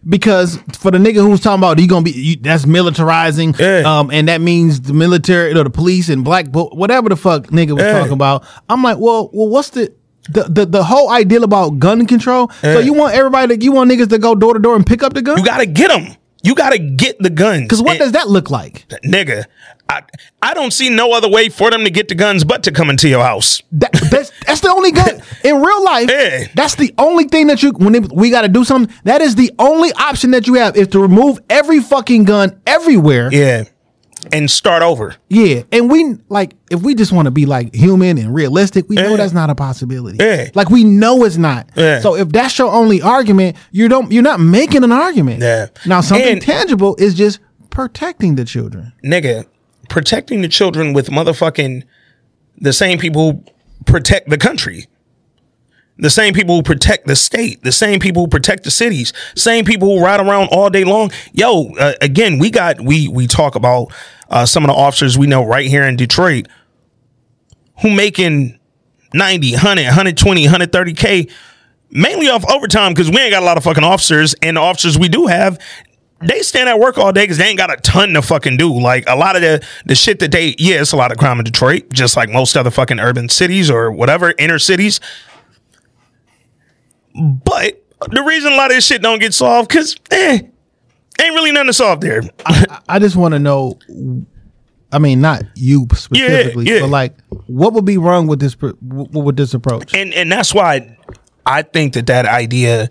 Because 0.08 0.58
for 0.80 0.90
the 0.90 0.98
nigga 0.98 1.16
who's 1.18 1.40
talking 1.42 1.60
about 1.60 1.78
you 1.80 1.88
gonna 1.88 2.04
be 2.04 2.12
you, 2.12 2.36
that's 2.38 2.66
militarizing, 2.66 3.58
Yeah. 3.60 3.84
um, 4.00 4.10
and 4.10 4.28
that 4.30 4.42
means 4.42 4.82
the 4.82 4.94
military 4.94 5.52
or 5.54 5.64
the 5.64 5.70
police 5.70 6.10
and 6.10 6.24
black 6.24 6.50
bo- 6.52 6.70
whatever 6.74 7.08
the 7.10 7.16
fuck 7.16 7.48
nigga 7.48 7.74
was 7.74 7.84
Yeah. 7.84 8.00
talking 8.00 8.14
about. 8.14 8.44
I'm 8.68 8.82
like, 8.82 8.98
well, 8.98 9.30
well, 9.32 9.48
what's 9.48 9.70
the 9.70 9.94
the, 10.30 10.44
the, 10.44 10.66
the 10.66 10.84
whole 10.84 11.10
idea 11.12 11.42
about 11.42 11.78
gun 11.80 12.06
control? 12.08 12.50
So 12.62 12.80
you 12.80 12.94
want 12.94 13.14
everybody 13.16 13.56
to 13.58 13.64
you 13.64 13.72
want 13.72 13.92
niggas 13.92 14.10
to 14.10 14.18
go 14.18 14.34
door 14.34 14.54
to 14.54 14.60
door 14.60 14.76
and 14.76 14.86
pick 14.86 15.04
up 15.04 15.14
the 15.14 15.22
gun? 15.22 15.38
You 15.38 15.46
got 15.46 15.58
to 15.60 15.66
get 15.68 15.90
them. 15.90 16.16
You 16.44 16.56
got 16.56 16.72
to 16.72 16.80
get 16.80 17.20
the 17.20 17.30
guns. 17.30 17.64
Because 17.64 17.82
what 17.82 17.92
And- 17.92 18.00
does 18.00 18.12
that 18.14 18.28
look 18.30 18.50
like? 18.50 18.86
nigga? 19.06 19.46
I, 19.90 20.04
I 20.42 20.54
don't 20.54 20.72
see 20.72 20.90
no 20.90 21.12
other 21.12 21.30
way 21.30 21.50
for 21.50 21.70
them 21.70 21.84
to 21.84 21.90
get 21.90 22.08
the 22.08 22.16
guns 22.16 22.46
but 22.46 22.64
to 22.64 22.72
come 22.72 22.90
into 22.90 23.10
your 23.10 23.22
house. 23.24 23.62
That, 23.74 23.92
that's 24.10 24.32
that's 24.48 24.62
the 24.62 24.70
only 24.70 24.92
gun 24.94 25.22
in 25.44 25.62
real 25.62 25.84
life. 25.84 26.10
Yeah. 26.10 26.46
That's 26.56 26.76
the 26.76 26.94
only 26.98 27.26
thing 27.26 27.48
that 27.48 27.62
you 27.62 27.72
when 27.74 27.96
it, 27.96 28.10
we 28.12 28.30
got 28.30 28.44
to 28.44 28.48
do 28.48 28.64
something. 28.64 28.96
That 29.04 29.22
is 29.22 29.36
the 29.36 29.52
only 29.60 29.92
option 29.94 30.32
that 30.32 30.48
you 30.48 30.54
have 30.54 30.78
is 30.78 30.88
to 30.90 31.00
remove 31.00 31.40
every 31.50 31.82
fucking 31.82 32.24
gun 32.24 32.62
everywhere. 32.66 33.30
Yeah, 33.34 33.66
and 34.32 34.50
start 34.52 34.84
over. 34.84 35.16
Yeah, 35.30 35.64
and 35.72 35.90
we 35.90 36.16
like 36.30 36.54
if 36.70 36.82
we 36.82 36.94
just 36.96 37.12
want 37.12 37.26
to 37.26 37.32
be 37.32 37.46
like 37.46 37.74
human 37.74 38.18
and 38.18 38.34
realistic, 38.34 38.88
we 38.90 38.96
know 38.96 39.18
that's 39.18 39.34
not 39.34 39.50
a 39.50 39.56
possibility. 39.56 40.18
Yeah. 40.24 40.50
Like 40.54 40.70
we 40.70 40.84
know 40.84 41.24
it's 41.24 41.38
not. 41.38 41.70
Yeah. 41.76 42.00
So 42.02 42.16
if 42.16 42.30
that's 42.30 42.58
your 42.60 42.72
only 42.72 43.02
argument, 43.02 43.58
you 43.72 43.88
don't 43.88 44.12
you're 44.12 44.24
not 44.24 44.40
making 44.40 44.84
an 44.84 44.92
argument. 44.92 45.42
Yeah. 45.42 45.68
Now 45.86 46.02
something 46.02 46.34
And- 46.34 46.42
tangible 46.42 46.96
is 46.98 47.14
just 47.16 47.40
protecting 47.70 48.36
the 48.36 48.46
children. 48.46 48.94
nigga, 49.04 49.46
protecting 49.90 50.42
the 50.42 50.48
children 50.50 50.94
with 50.94 51.10
motherfucking 51.10 51.84
the 52.58 52.74
same 52.74 53.00
people 53.00 53.32
who 53.32 53.44
protect 53.86 54.30
the 54.30 54.38
country. 54.38 54.86
The 56.02 56.10
same 56.10 56.34
people 56.34 56.56
who 56.56 56.64
protect 56.64 57.08
the 57.08 57.16
state, 57.16 57.64
the 57.64 57.72
same 57.72 58.00
people 58.00 58.24
who 58.24 58.28
protect 58.28 58.64
the 58.64 58.72
cities, 58.72 59.14
same 59.36 59.64
people 59.64 59.88
who 59.88 60.04
ride 60.04 60.20
around 60.20 60.50
all 60.52 60.70
day 60.70 60.84
long. 60.84 61.12
Yo, 61.32 61.72
uh, 61.80 61.94
again, 62.02 62.40
we 62.40 62.50
got 62.50 62.82
we 62.82 63.08
we 63.08 63.28
talk 63.28 63.56
about 63.56 63.94
uh, 64.30 64.46
some 64.46 64.64
of 64.64 64.68
the 64.68 64.74
officers 64.74 65.18
we 65.18 65.28
know 65.28 65.46
right 65.46 65.68
here 65.68 65.84
in 65.84 65.96
Detroit 65.96 66.48
who 67.82 67.92
making 67.92 68.60
90, 69.14 69.54
100, 69.54 69.84
120, 69.86 70.48
130k 70.48 71.32
mainly 71.92 72.30
off 72.30 72.50
overtime 72.50 72.94
because 72.94 73.10
we 73.10 73.18
ain't 73.18 73.32
got 73.32 73.44
a 73.44 73.46
lot 73.46 73.58
of 73.58 73.64
fucking 73.64 73.84
officers 73.84 74.34
and 74.42 74.58
the 74.58 74.62
officers 74.62 74.98
we 74.98 75.10
do 75.10 75.28
have 75.28 75.60
they 76.22 76.42
stand 76.42 76.70
at 76.70 76.80
work 76.80 76.98
all 76.98 77.12
day 77.12 77.24
because 77.24 77.38
they 77.38 77.48
ain't 77.48 77.58
got 77.58 77.72
a 77.72 77.78
ton 77.78 78.14
to 78.14 78.22
fucking 78.22 78.58
do. 78.58 78.80
Like 78.80 79.06
a 79.08 79.16
lot 79.16 79.36
of 79.36 79.42
the 79.42 79.66
the 79.86 79.96
shit 79.96 80.20
that 80.20 80.32
they 80.32 80.56
yeah, 80.58 80.82
it's 80.82 80.92
a 80.92 80.96
lot 80.96 81.12
of 81.12 81.18
crime 81.18 81.40
in 81.40 81.46
Detroit, 81.46 81.90
just 81.92 82.16
like 82.16 82.30
most 82.30 82.56
other 82.56 82.70
fucking 82.72 83.00
urban 83.00 83.28
cities 83.28 83.70
or 83.70 83.92
whatever 83.92 84.34
inner 84.38 84.60
cities. 84.60 85.00
But 87.16 87.84
the 88.10 88.24
reason 88.24 88.54
a 88.54 88.56
lot 88.56 88.72
of 88.72 88.78
this 88.78 88.86
shit 88.86 89.02
don't 89.02 89.20
get 89.20 89.34
solved 89.34 89.70
because 89.70 89.96
eh, 90.12 90.40
ain't 91.22 91.36
really 91.36 91.52
nothing 91.52 91.68
to 91.68 91.74
solve 91.74 92.02
there. 92.02 92.22
I 92.88 93.00
just 93.00 93.16
want 93.16 93.34
to 93.34 93.40
know. 93.40 93.80
I 94.94 95.00
mean, 95.00 95.22
not 95.22 95.44
you 95.56 95.88
specifically, 95.94 96.66
yeah. 96.66 96.82
but 96.82 96.90
like, 96.90 97.16
what 97.48 97.74
would 97.74 97.86
be 97.86 97.98
wrong 97.98 98.28
with 98.28 98.40
this? 98.40 98.54
What 98.54 99.12
with 99.14 99.38
this 99.38 99.54
approach? 99.54 99.94
and 99.94 100.14
and 100.14 100.32
that's 100.32 100.54
why 100.54 100.98
I 101.46 101.62
think 101.62 101.94
that 101.94 102.08
that 102.08 102.26
idea, 102.26 102.90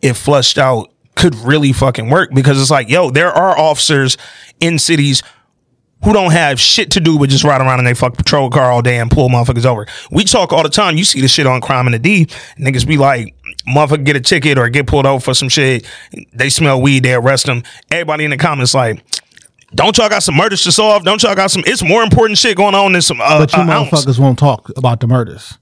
if 0.00 0.16
flushed 0.16 0.58
out, 0.58 0.92
could 1.16 1.34
really 1.36 1.72
fucking 1.72 2.10
work 2.10 2.30
because 2.32 2.60
it's 2.60 2.70
like, 2.70 2.88
yo, 2.88 3.10
there 3.10 3.32
are 3.32 3.58
officers 3.58 4.16
in 4.60 4.78
cities 4.78 5.22
who 6.02 6.12
don't 6.12 6.32
have 6.32 6.60
shit 6.60 6.90
to 6.92 7.00
do 7.00 7.18
but 7.18 7.30
just 7.30 7.44
ride 7.44 7.60
around 7.60 7.78
in 7.78 7.84
their 7.84 7.94
fuck 7.94 8.14
patrol 8.14 8.50
car 8.50 8.70
all 8.70 8.82
day 8.82 8.98
and 8.98 9.10
pull 9.10 9.28
motherfuckers 9.28 9.64
over. 9.64 9.86
We 10.10 10.24
talk 10.24 10.52
all 10.52 10.62
the 10.62 10.68
time. 10.68 10.96
You 10.96 11.04
see 11.04 11.20
the 11.20 11.28
shit 11.28 11.46
on 11.46 11.60
Crime 11.60 11.86
in 11.86 11.92
the 11.92 11.98
D. 11.98 12.26
Niggas 12.58 12.86
be 12.86 12.98
like, 12.98 13.34
motherfucker 13.68 14.04
get 14.04 14.16
a 14.16 14.20
ticket 14.20 14.58
or 14.58 14.68
get 14.68 14.86
pulled 14.86 15.06
over 15.06 15.20
for 15.20 15.34
some 15.34 15.48
shit. 15.48 15.86
They 16.32 16.48
smell 16.50 16.80
weed, 16.80 17.02
they 17.04 17.14
arrest 17.14 17.46
them. 17.46 17.62
Everybody 17.90 18.24
in 18.24 18.30
the 18.30 18.36
comments 18.36 18.74
like, 18.74 19.02
don't 19.74 19.96
y'all 19.98 20.08
got 20.08 20.22
some 20.22 20.36
murders 20.36 20.62
to 20.64 20.72
solve? 20.72 21.04
Don't 21.04 21.22
y'all 21.22 21.34
got 21.34 21.50
some? 21.50 21.62
It's 21.66 21.82
more 21.82 22.02
important 22.02 22.38
shit 22.38 22.56
going 22.56 22.74
on 22.76 22.92
than 22.92 23.02
some. 23.02 23.20
Uh, 23.20 23.40
But 23.40 23.52
you 23.52 23.60
uh, 23.62 23.66
ounce. 23.66 23.90
motherfuckers 23.90 24.18
won't 24.18 24.38
talk 24.38 24.70
about 24.76 25.00
the 25.00 25.06
murders. 25.08 25.58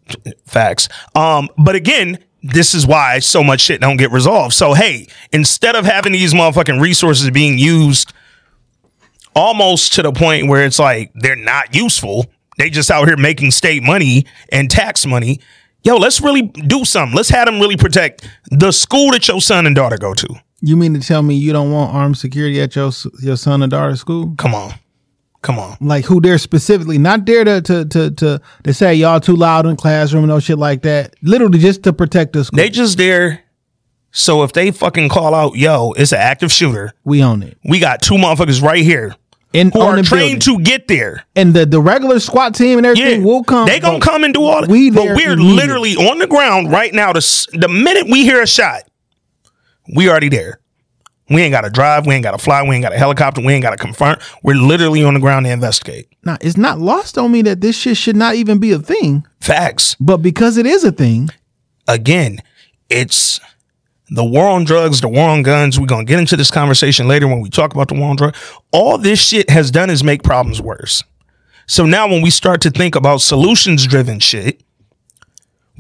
Facts. 0.47 0.89
Um, 1.15 1.49
but 1.57 1.77
again, 1.77 2.19
this 2.43 2.75
is 2.75 2.87
why 2.87 3.21
so 3.21 3.43
much 3.43 3.61
shit 3.61 3.81
don't 3.81 3.97
get 3.97 4.11
resolved. 4.11 4.53
So 4.55 4.75
hey, 4.75 5.07
instead 5.33 5.77
of 5.77 5.85
having 5.87 6.13
these 6.13 6.35
motherfucking 6.35 6.81
resources 6.81 7.31
being 7.31 7.57
used 7.57 8.13
almost 9.35 9.95
to 9.95 10.03
the 10.03 10.13
point 10.13 10.49
where 10.49 10.65
it's 10.65 10.79
like 10.79 11.11
they're 11.15 11.37
not 11.37 11.75
useful, 11.75 12.27
they 12.59 12.69
just 12.71 12.91
out 12.91 13.07
here 13.09 13.17
making 13.17 13.51
state 13.51 13.83
money 13.83 14.27
and 14.51 14.71
tax 14.71 15.07
money. 15.07 15.41
Yo, 15.85 15.97
let's 15.97 16.21
really 16.21 16.43
do 16.43 16.85
something. 16.85 17.17
Let's 17.17 17.29
have 17.31 17.47
them 17.47 17.59
really 17.59 17.77
protect 17.77 18.29
the 18.51 18.71
school 18.71 19.11
that 19.11 19.27
your 19.27 19.41
son 19.41 19.67
and 19.67 19.75
daughter 19.75 19.97
go 19.99 20.15
to. 20.15 20.29
You 20.61 20.77
mean 20.77 20.95
to 20.95 21.01
tell 21.01 21.23
me 21.23 21.35
you 21.35 21.53
don't 21.53 21.73
want 21.73 21.93
armed 21.93 22.17
security 22.19 22.61
at 22.61 22.77
your 22.77 22.93
your 23.21 23.37
son 23.37 23.63
and 23.63 23.71
daughter's 23.71 24.01
school? 24.01 24.35
Come 24.39 24.55
on. 24.55 24.75
Come 25.43 25.59
on. 25.59 25.77
Like 25.81 26.05
who 26.05 26.21
there 26.21 26.39
specifically, 26.39 26.99
not 26.99 27.27
there 27.27 27.43
to 27.45 27.61
to 27.63 27.85
to 27.87 28.11
to, 28.13 28.41
to 28.63 28.75
say 28.75 28.95
y'all 28.95 29.19
too 29.19 29.35
loud 29.35 29.67
in 29.67 29.75
classroom 29.75 30.23
and 30.23 30.29
no 30.31 30.39
shit 30.39 30.59
like 30.59 30.83
that. 30.83 31.17
Literally 31.21 31.59
just 31.59 31.83
to 31.83 31.93
protect 31.93 32.35
the 32.35 32.45
school. 32.45 32.59
They 32.59 32.71
just 32.71 32.97
there. 32.97 33.43
So 34.13 34.45
if 34.45 34.53
they 34.53 34.71
fucking 34.71 35.09
call 35.09 35.35
out, 35.35 35.57
yo, 35.57 35.93
it's 35.93 36.13
an 36.13 36.19
active 36.19 36.53
shooter, 36.53 36.93
we 37.03 37.25
own 37.25 37.43
it. 37.43 37.57
we 37.65 37.81
got 37.81 38.03
two 38.03 38.15
motherfuckers 38.15 38.63
right 38.63 38.85
here 38.85 39.17
And 39.55 39.73
who 39.73 39.81
on 39.81 39.95
are 39.95 39.97
the 39.97 40.03
trained 40.03 40.45
building. 40.45 40.65
to 40.65 40.71
get 40.71 40.89
there. 40.89 41.25
and 41.37 41.53
the 41.55 41.67
the 41.67 41.81
regular 41.81 42.19
SWAT 42.21 42.55
team 42.55 42.79
and 42.79 42.87
everything 42.87 43.23
will 43.25 43.45
come. 43.45 43.67
They 43.67 43.81
gonna 43.81 44.01
come 44.01 44.25
and 44.25 44.33
do 44.33 44.43
all. 44.45 44.67
We 44.67 44.91
but 44.91 45.05
we're 45.17 45.37
literally 45.37 45.95
on 45.97 46.19
the 46.19 46.27
ground 46.27 46.71
right 46.73 46.93
now. 46.93 47.13
The 47.13 47.47
the 47.53 47.69
minute 47.69 48.07
we 48.11 48.23
hear 48.25 48.41
a 48.43 48.47
shot, 48.47 48.83
we 49.95 50.09
already 50.09 50.29
there. 50.29 50.59
We 51.29 51.41
ain't 51.43 51.53
got 51.53 51.63
to 51.63 51.71
drive. 51.71 52.07
We 52.07 52.15
ain't 52.15 52.25
got 52.25 52.33
to 52.33 52.39
fly. 52.39 52.63
We 52.63 52.75
ain't 52.75 52.83
got 52.83 52.93
a 52.93 52.99
helicopter. 52.99 53.41
We 53.41 53.55
ain't 53.55 53.63
got 53.63 53.71
to 53.71 53.77
confirm. 53.79 54.19
We're 54.43 54.57
literally 54.57 55.03
on 55.03 55.15
the 55.15 55.21
ground 55.21 55.47
to 55.47 55.53
investigate. 55.53 56.09
Now, 56.25 56.37
it's 56.43 56.59
not 56.59 56.79
lost 56.79 57.17
on 57.17 57.33
me 57.33 57.41
that 57.43 57.63
this 57.63 57.75
shit 57.77 57.97
should 57.97 58.17
not 58.17 58.35
even 58.35 58.59
be 58.59 58.73
a 58.73 58.79
thing, 58.79 59.25
Facts. 59.41 59.97
but 59.99 60.19
because 60.19 60.59
it 60.59 60.67
is 60.67 60.85
a 60.85 60.93
thing, 60.93 61.31
Again, 61.89 62.41
it's 62.91 63.41
the 64.15 64.25
war 64.25 64.47
on 64.47 64.65
drugs, 64.65 65.01
the 65.01 65.09
war 65.09 65.29
on 65.29 65.43
guns. 65.43 65.81
We're 65.81 65.87
gonna 65.87 66.05
get 66.05 66.19
into 66.19 66.37
this 66.37 66.51
conversation 66.51 67.09
later 67.09 67.27
when 67.27 67.41
we 67.41 67.49
talk 67.49 67.73
about 67.73 67.89
the 67.89 67.95
war 67.95 68.11
on 68.11 68.17
drugs. 68.17 68.39
All 68.71 68.99
this 68.99 69.21
shit 69.21 69.49
has 69.51 69.71
done 69.71 69.91
is 69.91 70.05
make 70.05 70.23
problems 70.23 70.61
worse. 70.61 71.03
So 71.67 71.87
now 71.87 72.09
when 72.09 72.23
we 72.23 72.31
start 72.31 72.61
to 72.63 72.71
think 72.71 72.95
about 72.95 73.23
solutions 73.23 73.87
driven 73.87 74.19
shit, 74.19 74.63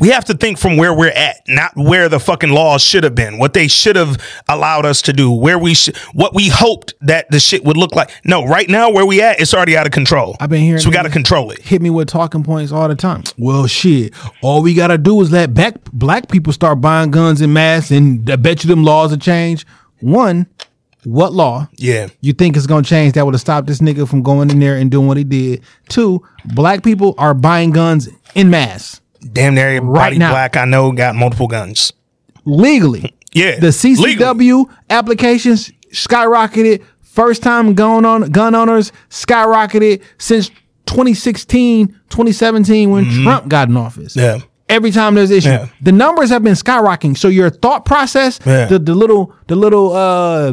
we 0.02 0.08
have 0.08 0.24
to 0.24 0.34
think 0.34 0.58
from 0.58 0.76
where 0.76 0.92
we're 0.92 1.12
at, 1.12 1.36
not 1.46 1.76
where 1.76 2.08
the 2.08 2.18
fucking 2.18 2.50
laws 2.50 2.82
should 2.82 3.04
have 3.04 3.14
been, 3.14 3.38
what 3.38 3.54
they 3.54 3.68
should 3.68 3.94
have 3.94 4.20
allowed 4.48 4.84
us 4.84 5.00
to 5.02 5.12
do, 5.12 5.30
where 5.30 5.56
we 5.56 5.74
should, 5.74 5.96
what 6.12 6.34
we 6.34 6.48
hoped 6.48 6.94
that 7.02 7.30
the 7.30 7.38
shit 7.38 7.64
would 7.64 7.76
look 7.76 7.94
like. 7.94 8.10
No, 8.24 8.44
right 8.44 8.68
now 8.68 8.90
where 8.90 9.06
we 9.06 9.22
at, 9.22 9.40
it's 9.40 9.54
already 9.54 9.76
out 9.76 9.86
of 9.86 9.92
control. 9.92 10.36
I've 10.40 10.50
been 10.50 10.62
hearing 10.62 10.80
so 10.80 10.88
we 10.88 10.92
got 10.92 11.04
to 11.04 11.08
control 11.08 11.52
it. 11.52 11.60
hit 11.60 11.80
me 11.80 11.88
with 11.88 12.08
talking 12.08 12.42
points 12.42 12.72
all 12.72 12.88
the 12.88 12.96
time. 12.96 13.22
Well, 13.38 13.68
shit, 13.68 14.12
all 14.42 14.60
we 14.60 14.74
gotta 14.74 14.98
do 14.98 15.20
is 15.20 15.30
let 15.30 15.54
back 15.54 15.76
black 15.92 16.28
people 16.28 16.52
start 16.52 16.80
buying 16.80 17.12
guns 17.12 17.40
in 17.40 17.52
mass, 17.52 17.92
and 17.92 18.28
I 18.28 18.34
bet 18.34 18.64
you 18.64 18.68
them 18.68 18.82
laws 18.82 19.12
will 19.12 19.18
change. 19.18 19.64
One, 20.00 20.48
what 21.04 21.32
law? 21.32 21.68
Yeah, 21.76 22.08
You 22.20 22.32
think 22.32 22.56
it's 22.56 22.66
gonna 22.66 22.82
change 22.82 23.12
that 23.12 23.24
would 23.24 23.34
have 23.34 23.40
stopped 23.40 23.68
this 23.68 23.78
nigga 23.78 24.08
from 24.08 24.22
going 24.22 24.50
in 24.50 24.58
there 24.58 24.76
and 24.76 24.90
doing 24.90 25.06
what 25.06 25.16
he 25.16 25.22
did? 25.22 25.62
Two, 25.88 26.26
black 26.44 26.82
people 26.82 27.14
are 27.18 27.34
buying 27.34 27.70
guns 27.70 28.08
in 28.34 28.50
mass 28.50 29.00
damn 29.32 29.54
near 29.54 29.68
everybody 29.68 29.98
Right 29.98 30.18
now. 30.18 30.30
black 30.30 30.56
I 30.56 30.64
know 30.64 30.92
got 30.92 31.14
multiple 31.14 31.48
guns. 31.48 31.92
legally. 32.44 33.14
Yeah, 33.34 33.58
The 33.60 33.68
CCW 33.68 34.36
legally. 34.38 34.64
applications 34.90 35.72
skyrocketed. 35.90 36.82
First 37.00 37.42
time 37.42 37.72
gun 37.72 38.04
on 38.04 38.30
gun 38.30 38.54
owners 38.54 38.92
skyrocketed 39.08 40.02
since 40.18 40.50
2016, 40.84 41.88
2017 42.10 42.90
when 42.90 43.10
Trump 43.22 43.48
got 43.48 43.68
in 43.70 43.76
office. 43.78 44.14
Mm-hmm. 44.16 44.40
Yeah. 44.40 44.44
Every 44.68 44.90
time 44.90 45.14
there's 45.14 45.30
issue, 45.30 45.48
Yeah. 45.48 45.68
the 45.80 45.92
numbers 45.92 46.28
have 46.28 46.42
been 46.42 46.52
skyrocketing. 46.54 47.16
So 47.16 47.28
your 47.28 47.48
thought 47.48 47.86
process, 47.86 48.38
Yeah. 48.44 48.66
the, 48.66 48.78
the 48.78 48.94
little 48.94 49.34
the 49.46 49.56
little 49.56 49.94
uh, 49.94 50.52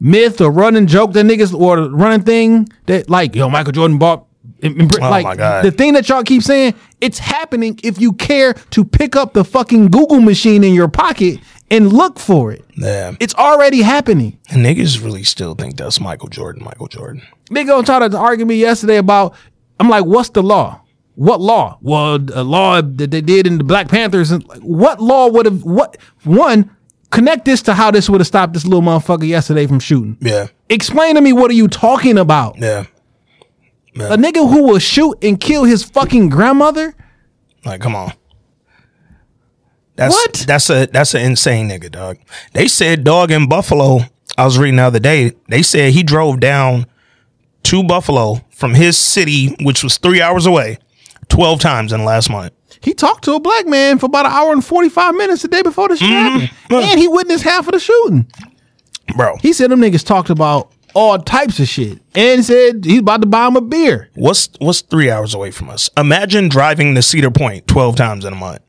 myth 0.00 0.40
or 0.40 0.50
running 0.52 0.86
joke 0.86 1.14
that 1.14 1.26
niggas 1.26 1.52
or 1.52 1.88
running 1.90 2.22
thing 2.22 2.68
that 2.86 3.10
like 3.10 3.34
yo 3.34 3.48
Michael 3.48 3.72
Jordan 3.72 3.98
bought. 3.98 4.26
Oh 4.64 4.68
like 5.00 5.24
my 5.24 5.34
God. 5.36 5.64
the 5.64 5.70
thing 5.72 5.94
that 5.94 6.08
y'all 6.08 6.22
keep 6.22 6.42
saying, 6.42 6.74
it's 7.00 7.18
happening 7.18 7.78
if 7.82 8.00
you 8.00 8.12
care 8.12 8.54
to 8.70 8.84
pick 8.84 9.16
up 9.16 9.32
the 9.32 9.44
fucking 9.44 9.88
Google 9.90 10.20
machine 10.20 10.62
in 10.62 10.72
your 10.74 10.88
pocket 10.88 11.40
and 11.70 11.92
look 11.92 12.18
for 12.18 12.52
it. 12.52 12.64
Yeah, 12.76 13.14
It's 13.18 13.34
already 13.34 13.82
happening. 13.82 14.38
and 14.50 14.64
niggas 14.64 15.02
really 15.02 15.24
still 15.24 15.54
think 15.54 15.76
that's 15.76 16.00
Michael 16.00 16.28
Jordan. 16.28 16.62
Michael 16.64 16.86
Jordan. 16.86 17.22
They 17.50 17.64
gonna 17.64 17.84
try 17.84 18.06
to 18.06 18.16
argue 18.16 18.46
me 18.46 18.56
yesterday 18.56 18.96
about. 18.98 19.34
I'm 19.80 19.88
like, 19.88 20.04
what's 20.04 20.28
the 20.30 20.42
law? 20.42 20.80
What 21.16 21.40
law? 21.40 21.78
Well, 21.82 22.18
a 22.32 22.44
law 22.44 22.80
that 22.80 23.10
they 23.10 23.20
did 23.20 23.46
in 23.46 23.58
the 23.58 23.64
Black 23.64 23.88
Panthers. 23.88 24.30
And 24.30 24.46
like, 24.46 24.60
what 24.60 25.00
law 25.00 25.28
would 25.28 25.44
have? 25.46 25.62
What 25.64 25.96
one? 26.24 26.70
Connect 27.10 27.44
this 27.44 27.60
to 27.62 27.74
how 27.74 27.90
this 27.90 28.08
would 28.08 28.20
have 28.22 28.26
stopped 28.26 28.54
this 28.54 28.64
little 28.64 28.80
motherfucker 28.80 29.26
yesterday 29.28 29.66
from 29.66 29.80
shooting. 29.80 30.16
Yeah, 30.20 30.46
Explain 30.70 31.16
to 31.16 31.20
me 31.20 31.34
what 31.34 31.50
are 31.50 31.54
you 31.54 31.68
talking 31.68 32.16
about? 32.16 32.56
yeah. 32.58 32.84
A 33.94 34.16
nigga 34.16 34.48
who 34.50 34.62
will 34.64 34.78
shoot 34.78 35.16
and 35.22 35.38
kill 35.40 35.64
his 35.64 35.84
fucking 35.84 36.28
grandmother? 36.30 36.94
Like, 37.64 37.80
come 37.80 37.94
on. 37.94 38.12
That's 39.96 40.14
What? 40.14 40.44
that's 40.46 40.70
a 40.70 40.86
that's 40.86 41.14
an 41.14 41.20
insane 41.22 41.68
nigga, 41.68 41.90
dog. 41.90 42.18
They 42.54 42.66
said 42.68 43.04
dog 43.04 43.30
in 43.30 43.48
Buffalo. 43.48 44.00
I 44.38 44.44
was 44.46 44.58
reading 44.58 44.76
the 44.76 44.82
other 44.84 44.98
day. 44.98 45.32
They 45.48 45.62
said 45.62 45.92
he 45.92 46.02
drove 46.02 46.40
down 46.40 46.86
to 47.64 47.82
Buffalo 47.84 48.40
from 48.50 48.74
his 48.74 48.96
city, 48.96 49.54
which 49.60 49.84
was 49.84 49.98
three 49.98 50.22
hours 50.22 50.46
away, 50.46 50.78
twelve 51.28 51.60
times 51.60 51.92
in 51.92 52.00
the 52.00 52.06
last 52.06 52.30
month. 52.30 52.52
He 52.80 52.94
talked 52.94 53.24
to 53.24 53.34
a 53.34 53.40
black 53.40 53.66
man 53.66 53.98
for 53.98 54.06
about 54.06 54.26
an 54.26 54.32
hour 54.32 54.52
and 54.52 54.64
45 54.64 55.14
minutes 55.14 55.42
the 55.42 55.48
day 55.48 55.62
before 55.62 55.88
the 55.88 55.96
shit 55.96 56.08
Mm-hmm. 56.08 56.38
happened. 56.46 56.84
And 56.90 56.98
he 56.98 57.06
witnessed 57.06 57.44
half 57.44 57.68
of 57.68 57.72
the 57.74 57.78
shooting. 57.78 58.26
bro. 59.16 59.36
He 59.36 59.52
said 59.52 59.70
them 59.70 59.80
niggas 59.80 60.04
talked 60.04 60.30
about 60.30 60.72
all 60.94 61.18
types 61.18 61.58
of 61.58 61.68
shit 61.68 61.98
and 62.14 62.44
said 62.44 62.84
he's 62.84 63.00
about 63.00 63.22
to 63.22 63.26
buy 63.28 63.46
him 63.46 63.56
a 63.56 63.60
beer. 63.60 64.10
What's 64.14 64.48
what's 64.58 64.80
three 64.82 65.10
hours 65.10 65.34
away 65.34 65.50
from 65.50 65.70
us? 65.70 65.88
Imagine 65.96 66.48
driving 66.48 66.94
to 66.94 67.02
Cedar 67.02 67.30
Point 67.30 67.66
twelve 67.66 67.96
times 67.96 68.24
in 68.24 68.32
a 68.32 68.36
month. 68.36 68.60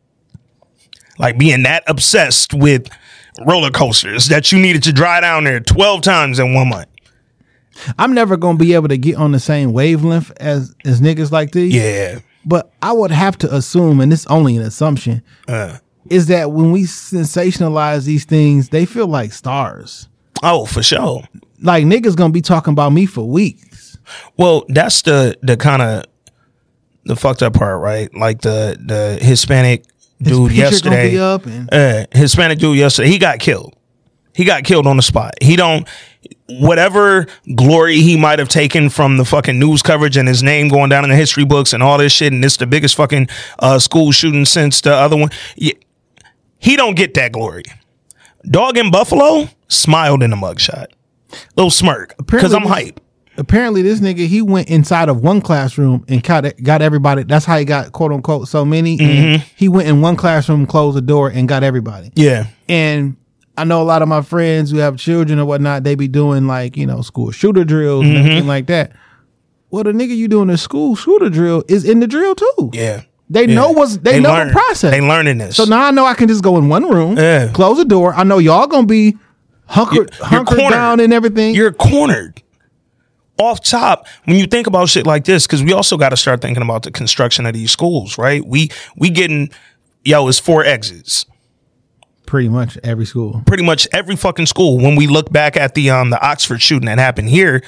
Like 1.20 1.38
being 1.38 1.64
that 1.64 1.84
obsessed 1.88 2.54
with 2.54 2.88
roller 3.46 3.70
coasters 3.72 4.28
that 4.28 4.52
you 4.52 4.60
needed 4.60 4.84
to 4.84 4.94
drive 4.94 5.22
down 5.24 5.44
there 5.44 5.60
twelve 5.60 6.02
times 6.02 6.40
in 6.40 6.54
one 6.54 6.70
month. 6.70 6.88
I'm 7.98 8.14
never 8.14 8.38
gonna 8.38 8.58
be 8.58 8.74
able 8.74 8.88
to 8.90 8.98
get 8.98 9.16
on 9.16 9.32
the 9.32 9.40
same 9.40 9.74
wavelength 9.74 10.32
as 10.38 10.74
as 10.86 11.02
niggas 11.02 11.32
like 11.32 11.52
these. 11.52 11.74
Yeah. 11.74 12.20
But 12.46 12.72
I 12.82 12.92
would 12.92 13.12
have 13.12 13.38
to 13.40 13.56
assume, 13.56 14.02
and 14.02 14.12
it's 14.12 14.26
only 14.28 14.58
an 14.58 14.64
assumption, 14.64 15.24
Uh. 15.48 15.78
is 16.10 16.28
that 16.28 16.52
when 16.52 16.72
we 16.74 16.84
sensationalize 16.84 18.04
these 18.06 18.26
things, 18.26 18.68
they 18.70 18.86
feel 18.86 19.08
like 19.08 19.32
stars. 19.32 20.10
Oh, 20.44 20.66
for 20.66 20.84
sure. 20.84 21.24
Like 21.64 21.86
niggas 21.86 22.16
gonna 22.16 22.34
be 22.34 22.42
talking 22.42 22.74
about 22.74 22.92
me 22.92 23.06
for 23.06 23.28
weeks. 23.28 23.98
Well, 24.38 24.66
that's 24.70 25.02
the 25.02 25.38
the 25.42 25.58
kind 25.58 25.82
of 25.82 26.06
the 27.06 27.16
fucked 27.16 27.42
up 27.42 27.54
part, 27.54 27.82
right? 27.82 28.14
Like 28.14 28.42
the 28.42 28.78
the 28.80 29.18
Hispanic 29.24 29.86
dude 30.22 30.50
picture 30.50 30.62
yesterday. 30.62 30.90
gonna 30.90 31.10
be 31.10 31.20
up 31.20 31.46
and 31.46 31.74
uh, 31.74 32.06
Hispanic 32.12 32.60
dude 32.60 32.78
yesterday, 32.78 33.10
he 33.10 33.18
got 33.18 33.40
killed. 33.40 33.76
He 34.36 34.46
got 34.46 34.64
killed 34.64 34.88
on 34.88 34.98
the 34.98 35.04
spot. 35.04 35.34
He 35.42 35.56
don't 35.56 35.88
whatever 36.48 37.28
glory 37.56 38.02
he 38.02 38.18
might 38.18 38.40
have 38.40 38.50
taken 38.50 38.90
from 38.90 39.18
the 39.18 39.26
fucking 39.26 39.58
news 39.58 39.82
coverage 39.82 40.18
and 40.18 40.28
his 40.28 40.44
name 40.44 40.68
going 40.68 40.90
down 40.90 41.04
in 41.04 41.10
the 41.10 41.16
history 41.16 41.46
books 41.46 41.74
and 41.74 41.82
all 41.82 41.98
this 41.98 42.12
shit, 42.12 42.34
and 42.34 42.44
it's 42.44 42.58
the 42.58 42.68
biggest 42.68 42.96
fucking 42.96 43.28
uh, 43.60 43.80
school 43.80 44.12
shooting 44.12 44.46
since 44.46 44.82
the 44.82 44.94
other 44.94 45.16
one. 45.16 45.30
He 45.56 46.76
don't 46.76 46.96
get 46.96 47.14
that 47.16 47.32
glory. 47.32 47.64
Dog 48.50 48.78
in 48.78 48.92
Buffalo 48.92 49.50
smiled 49.68 50.24
in 50.24 50.30
the 50.30 50.36
mugshot, 50.36 50.88
little 51.56 51.72
smirk 51.72 52.16
because 52.18 52.54
I'm 52.54 52.64
hype. 52.64 53.00
apparently 53.38 53.82
this 53.82 54.00
nigga 54.00 54.28
he 54.28 54.42
went 54.42 54.70
inside 54.70 55.10
of 55.10 55.22
one 55.22 55.42
classroom 55.42 56.06
and 56.08 56.24
got 56.24 56.46
got 56.62 56.82
everybody. 56.82 57.24
That's 57.24 57.46
how 57.46 57.58
he 57.58 57.66
got 57.66 57.92
quote 57.92 58.12
unquote 58.12 58.48
so 58.48 58.66
many. 58.66 59.00
And 59.00 59.42
mm-hmm. 59.42 59.48
he 59.56 59.68
went 59.70 59.88
in 59.88 60.02
one 60.02 60.16
classroom, 60.16 60.66
closed 60.66 60.98
the 60.98 61.02
door, 61.02 61.30
and 61.30 61.48
got 61.48 61.64
everybody. 61.64 62.12
Yeah, 62.16 62.48
And 62.68 63.18
I 63.58 63.64
know 63.66 63.82
a 63.82 63.84
lot 63.84 64.02
of 64.02 64.08
my 64.08 64.22
friends 64.22 64.72
who 64.72 64.78
have 64.78 64.98
children 64.98 65.40
or 65.40 65.46
whatnot. 65.46 65.84
They 65.84 65.96
be 65.96 66.08
doing 66.08 66.48
like 66.48 66.76
you 66.78 66.86
know 66.86 67.02
school 67.02 67.32
shooter 67.32 67.64
drills 67.64 68.06
and 68.06 68.16
mm-hmm. 68.16 68.26
everything 68.26 68.48
like 68.48 68.68
that. 68.68 68.94
Well, 69.70 69.84
the 69.84 69.92
nigga 69.92 70.16
you 70.16 70.28
doing 70.28 70.48
the 70.50 70.58
school 70.58 70.96
shooter 70.96 71.30
drill 71.30 71.64
is 71.68 71.84
in 71.84 72.00
the 72.00 72.08
drill 72.08 72.36
too. 72.36 72.72
yeah. 72.74 73.04
They 73.30 73.48
yeah. 73.48 73.56
know 73.56 73.72
what's 73.72 73.98
they, 73.98 74.20
know 74.20 74.32
learn. 74.32 74.50
the 74.50 74.54
process. 74.54 74.92
They 74.92 75.02
learning 75.02 75.40
this. 75.40 75.56
So 75.56 75.64
now 75.64 75.86
I 75.86 75.92
know 75.92 76.06
I 76.06 76.14
can 76.14 76.28
just 76.28 76.44
go 76.44 76.58
in 76.58 76.70
one 76.70 76.88
room, 76.88 77.18
Yeah. 77.18 77.52
close 77.52 77.78
the 77.78 77.86
door. 77.86 78.14
I 78.14 78.24
know 78.24 78.38
y'all 78.38 78.68
gonna 78.68 78.86
be 78.86 79.18
hunkered, 79.68 79.96
You're- 79.96 80.10
you're 80.20 80.28
hunkered 80.28 80.58
down 80.72 81.00
and 81.00 81.14
everything. 81.14 81.56
you're 81.56 81.72
cornered. 81.74 82.42
Off 83.40 83.64
top, 83.64 84.06
when 84.26 84.38
you 84.38 84.46
think 84.46 84.68
about 84.68 84.90
shit 84.90 85.08
like 85.08 85.26
this, 85.26 85.48
because 85.48 85.64
we 85.64 85.74
also 85.74 85.98
got 85.98 86.10
to 86.10 86.18
start 86.18 86.40
thinking 86.42 86.62
about 86.62 86.84
the 86.84 86.92
construction 86.92 87.48
of 87.48 87.54
these 87.54 87.72
schools, 87.72 88.18
right? 88.18 88.46
We 88.46 88.70
we 88.96 89.10
getting 89.10 89.50
yo, 90.06 90.28
it's 90.28 90.38
four 90.38 90.64
exits. 90.64 91.26
Pretty 92.28 92.48
much 92.50 92.78
every 92.84 93.06
school. 93.06 93.42
Pretty 93.48 93.64
much 93.64 93.88
every 93.92 94.16
fucking 94.16 94.46
school. 94.46 94.78
When 94.78 94.96
we 94.96 95.08
look 95.08 95.32
back 95.32 95.58
at 95.58 95.74
the 95.74 95.90
um 95.90 96.12
the 96.12 96.22
Oxford 96.22 96.62
shooting 96.62 96.86
that 96.86 97.00
happened 97.00 97.30
here, 97.30 97.64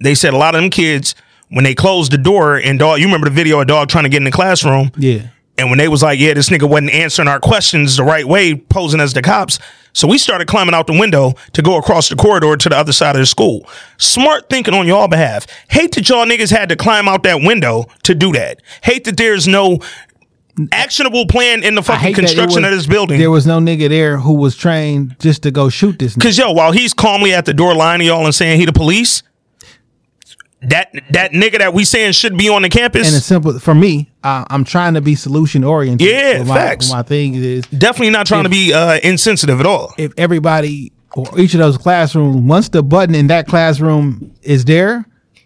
they 0.00 0.14
said 0.14 0.34
a 0.34 0.36
lot 0.36 0.54
of 0.54 0.60
them 0.62 0.70
kids 0.70 1.16
when 1.50 1.64
they 1.64 1.74
closed 1.74 2.12
the 2.12 2.18
door 2.18 2.56
and 2.56 2.78
dog, 2.78 3.00
you 3.00 3.06
remember 3.06 3.28
the 3.28 3.34
video 3.34 3.60
of 3.60 3.66
dog 3.66 3.88
trying 3.88 4.04
to 4.04 4.08
get 4.10 4.18
in 4.18 4.24
the 4.24 4.30
classroom, 4.30 4.90
Yeah. 4.96 5.26
And 5.58 5.68
when 5.70 5.78
they 5.78 5.88
was 5.88 6.02
like, 6.02 6.18
yeah, 6.18 6.34
this 6.34 6.48
nigga 6.48 6.68
wasn't 6.68 6.90
answering 6.92 7.28
our 7.28 7.38
questions 7.40 7.96
the 7.96 8.04
right 8.04 8.26
way, 8.26 8.54
posing 8.54 9.00
as 9.00 9.12
the 9.12 9.22
cops. 9.22 9.58
So 9.92 10.08
we 10.08 10.16
started 10.16 10.48
climbing 10.48 10.74
out 10.74 10.86
the 10.86 10.98
window 10.98 11.34
to 11.52 11.60
go 11.62 11.76
across 11.76 12.08
the 12.08 12.16
corridor 12.16 12.56
to 12.56 12.68
the 12.70 12.76
other 12.76 12.92
side 12.92 13.14
of 13.14 13.20
the 13.20 13.26
school. 13.26 13.68
Smart 13.98 14.48
thinking 14.48 14.72
on 14.72 14.86
y'all 14.86 15.08
behalf. 15.08 15.46
Hate 15.68 15.92
that 15.92 16.08
y'all 16.08 16.24
niggas 16.24 16.50
had 16.50 16.70
to 16.70 16.76
climb 16.76 17.08
out 17.08 17.22
that 17.24 17.42
window 17.42 17.84
to 18.04 18.14
do 18.14 18.32
that. 18.32 18.62
Hate 18.82 19.04
that 19.04 19.18
there's 19.18 19.46
no 19.46 19.80
actionable 20.70 21.26
plan 21.26 21.62
in 21.62 21.74
the 21.74 21.82
fucking 21.82 22.00
hate 22.00 22.16
that 22.16 22.22
it 22.22 22.26
construction 22.26 22.62
was- 22.62 22.72
of 22.72 22.78
this 22.78 22.86
building. 22.86 23.18
There 23.18 23.30
was 23.30 23.46
no 23.46 23.58
nigga 23.58 23.88
there 23.88 24.18
who 24.18 24.34
was 24.34 24.56
trained 24.56 25.16
just 25.18 25.42
to 25.42 25.50
go 25.50 25.68
shoot 25.68 25.98
this. 25.98 26.14
Nigga. 26.16 26.22
Cause 26.22 26.38
yo, 26.38 26.52
while 26.52 26.72
he's 26.72 26.94
calmly 26.94 27.32
at 27.34 27.44
the 27.44 27.54
door 27.54 27.74
lying 27.74 28.00
to 28.00 28.04
y'all 28.06 28.24
and 28.24 28.34
saying 28.34 28.58
he 28.60 28.64
the 28.66 28.72
police, 28.72 29.22
that 30.62 30.92
that 31.10 31.32
nigga 31.32 31.58
that 31.58 31.74
we 31.74 31.84
saying 31.84 32.12
should 32.12 32.36
be 32.36 32.48
on 32.48 32.62
the 32.62 32.68
campus, 32.68 33.08
And 33.08 33.16
it's 33.16 33.26
simple 33.26 33.58
for 33.58 33.74
me. 33.74 34.10
Uh, 34.22 34.44
I'm 34.48 34.64
trying 34.64 34.94
to 34.94 35.00
be 35.00 35.14
solution 35.14 35.64
oriented. 35.64 36.06
Yeah, 36.06 36.38
So 36.38 36.44
my, 36.44 36.54
facts. 36.54 36.90
My 36.90 37.02
thing 37.02 37.34
is, 37.34 37.66
definitely 37.66 38.10
not 38.10 38.26
trying 38.26 38.44
to 38.44 38.48
be 38.50 38.72
uh, 38.72 39.00
insensitive 39.02 39.60
at 39.60 39.66
all. 39.66 39.92
if 39.98 40.12
everybody 40.16 40.92
or 41.14 41.38
each 41.38 41.54
of 41.54 41.60
those 41.60 41.76
classrooms, 41.76 42.36
once 42.36 42.68
the 42.70 42.82
button 42.82 43.14
in 43.14 43.26
that 43.26 43.46
classroom 43.46 44.32
is 44.42 44.64
there, 44.64 45.04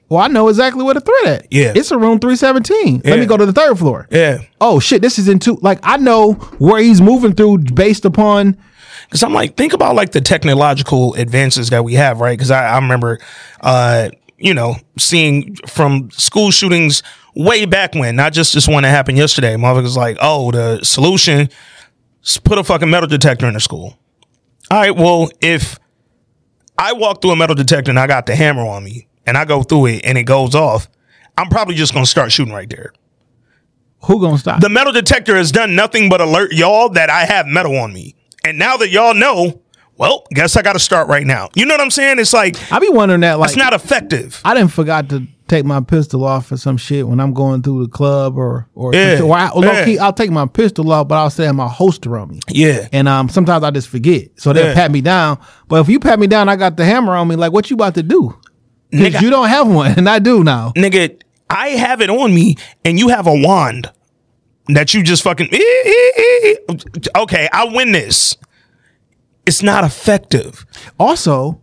well, 0.08 0.20
I 0.20 0.28
know 0.28 0.48
exactly 0.48 0.84
where 0.84 0.94
the 0.94 1.00
threat 1.00 1.26
at. 1.26 1.46
Yeah. 1.52 1.72
it's 1.74 1.90
a 1.90 1.98
room 1.98 2.20
317. 2.20 3.02
Let 3.04 3.18
me 3.18 3.26
go 3.26 3.36
to 3.36 3.46
the 3.46 3.52
third 3.52 3.76
floor. 3.78 4.06
Yeah. 4.10 4.42
Oh 4.60 4.78
shit, 4.78 5.02
this 5.02 5.18
is 5.18 5.28
in 5.28 5.38
two. 5.38 5.58
Like 5.62 5.80
I 5.82 5.96
know 5.96 6.34
where 6.58 6.80
he's 6.80 7.00
moving 7.00 7.34
through 7.34 7.58
based 7.58 8.04
upon. 8.04 8.56
Cause 9.10 9.22
I'm 9.22 9.32
like, 9.32 9.56
think 9.56 9.72
about 9.72 9.94
like 9.94 10.10
the 10.10 10.20
technological 10.20 11.14
advances 11.14 11.70
that 11.70 11.84
we 11.84 11.94
have, 11.94 12.20
right? 12.20 12.36
Cause 12.36 12.50
I, 12.50 12.66
I 12.66 12.74
remember, 12.76 13.20
uh, 13.60 14.10
you 14.38 14.54
know, 14.54 14.76
seeing 14.98 15.56
from 15.66 16.10
school 16.10 16.50
shootings 16.50 17.02
way 17.34 17.64
back 17.64 17.94
when, 17.94 18.16
not 18.16 18.32
just 18.32 18.54
this 18.54 18.68
one 18.68 18.82
that 18.82 18.90
happened 18.90 19.18
yesterday. 19.18 19.54
Motherfuckers 19.54 19.96
like, 19.96 20.16
oh, 20.20 20.50
the 20.50 20.82
solution 20.82 21.48
is 22.22 22.38
put 22.38 22.58
a 22.58 22.64
fucking 22.64 22.90
metal 22.90 23.08
detector 23.08 23.46
in 23.46 23.54
the 23.54 23.60
school. 23.60 23.98
All 24.70 24.78
right, 24.78 24.94
well, 24.94 25.30
if 25.40 25.78
I 26.78 26.92
walk 26.92 27.22
through 27.22 27.32
a 27.32 27.36
metal 27.36 27.54
detector 27.54 27.90
and 27.90 27.98
I 27.98 28.06
got 28.06 28.26
the 28.26 28.34
hammer 28.34 28.66
on 28.66 28.84
me 28.84 29.08
and 29.26 29.36
I 29.36 29.44
go 29.44 29.62
through 29.62 29.86
it 29.86 30.04
and 30.04 30.18
it 30.18 30.24
goes 30.24 30.54
off, 30.54 30.88
I'm 31.38 31.48
probably 31.48 31.74
just 31.74 31.94
gonna 31.94 32.06
start 32.06 32.32
shooting 32.32 32.52
right 32.52 32.68
there. 32.68 32.92
Who 34.04 34.20
gonna 34.20 34.38
stop? 34.38 34.60
The 34.60 34.68
metal 34.68 34.92
detector 34.92 35.36
has 35.36 35.52
done 35.52 35.74
nothing 35.74 36.08
but 36.08 36.20
alert 36.20 36.52
y'all 36.52 36.88
that 36.90 37.10
I 37.10 37.24
have 37.24 37.46
metal 37.46 37.76
on 37.76 37.92
me. 37.92 38.14
And 38.44 38.58
now 38.58 38.76
that 38.76 38.90
y'all 38.90 39.14
know, 39.14 39.60
well, 39.98 40.24
guess 40.30 40.56
I 40.56 40.62
got 40.62 40.74
to 40.74 40.78
start 40.78 41.08
right 41.08 41.26
now. 41.26 41.48
You 41.54 41.66
know 41.66 41.74
what 41.74 41.80
I'm 41.80 41.90
saying? 41.90 42.18
It's 42.18 42.32
like 42.32 42.56
I 42.72 42.78
be 42.78 42.88
wondering 42.88 43.20
that. 43.22 43.38
Like 43.38 43.48
it's 43.50 43.56
not 43.56 43.72
effective. 43.72 44.40
I 44.44 44.54
didn't 44.54 44.72
forgot 44.72 45.08
to 45.10 45.26
take 45.48 45.64
my 45.64 45.80
pistol 45.80 46.24
off 46.24 46.46
for 46.46 46.56
some 46.56 46.76
shit 46.76 47.06
when 47.06 47.20
I'm 47.20 47.32
going 47.32 47.62
through 47.62 47.84
the 47.86 47.88
club 47.90 48.36
or 48.36 48.68
or, 48.74 48.92
Yeah, 48.94 49.20
or 49.22 49.34
I, 49.36 49.50
yeah. 49.56 49.84
key, 49.84 49.98
I'll 49.98 50.12
take 50.12 50.30
my 50.30 50.46
pistol 50.46 50.90
off, 50.92 51.06
but 51.08 51.14
I'll 51.16 51.30
say 51.30 51.50
my 51.52 51.68
holster 51.68 52.18
on 52.18 52.30
me. 52.30 52.40
Yeah. 52.48 52.88
And 52.92 53.06
um, 53.08 53.28
sometimes 53.28 53.62
I 53.64 53.70
just 53.70 53.88
forget, 53.88 54.30
so 54.40 54.52
they'll 54.52 54.66
Yeah. 54.68 54.74
pat 54.74 54.90
me 54.90 55.00
down. 55.02 55.38
But 55.68 55.80
if 55.80 55.88
you 55.88 56.00
pat 56.00 56.18
me 56.18 56.26
down, 56.26 56.48
I 56.48 56.56
got 56.56 56.76
the 56.76 56.84
hammer 56.84 57.14
on 57.14 57.28
me. 57.28 57.36
Like, 57.36 57.52
what 57.52 57.70
you 57.70 57.74
about 57.74 57.94
to 57.94 58.02
do? 58.02 58.36
Nigga- 58.92 59.20
you 59.22 59.30
don't 59.30 59.48
have 59.48 59.68
one, 59.68 59.92
and 59.96 60.08
I 60.08 60.18
do 60.18 60.42
now. 60.44 60.72
Nigga, 60.76 61.20
I 61.48 61.68
have 61.70 62.00
it 62.00 62.10
on 62.10 62.34
me 62.34 62.56
and 62.84 62.98
you 62.98 63.08
have 63.08 63.26
a 63.28 63.34
wand 63.34 63.90
that 64.68 64.94
you 64.94 65.04
just 65.04 65.22
fucking 65.22 65.48
eh, 65.52 65.58
eh, 65.58 66.10
eh, 66.18 66.54
Okay, 67.18 67.48
I 67.52 67.66
win 67.72 67.92
this. 67.92 68.36
It's 69.46 69.62
not 69.62 69.84
effective. 69.84 70.66
Also, 70.98 71.60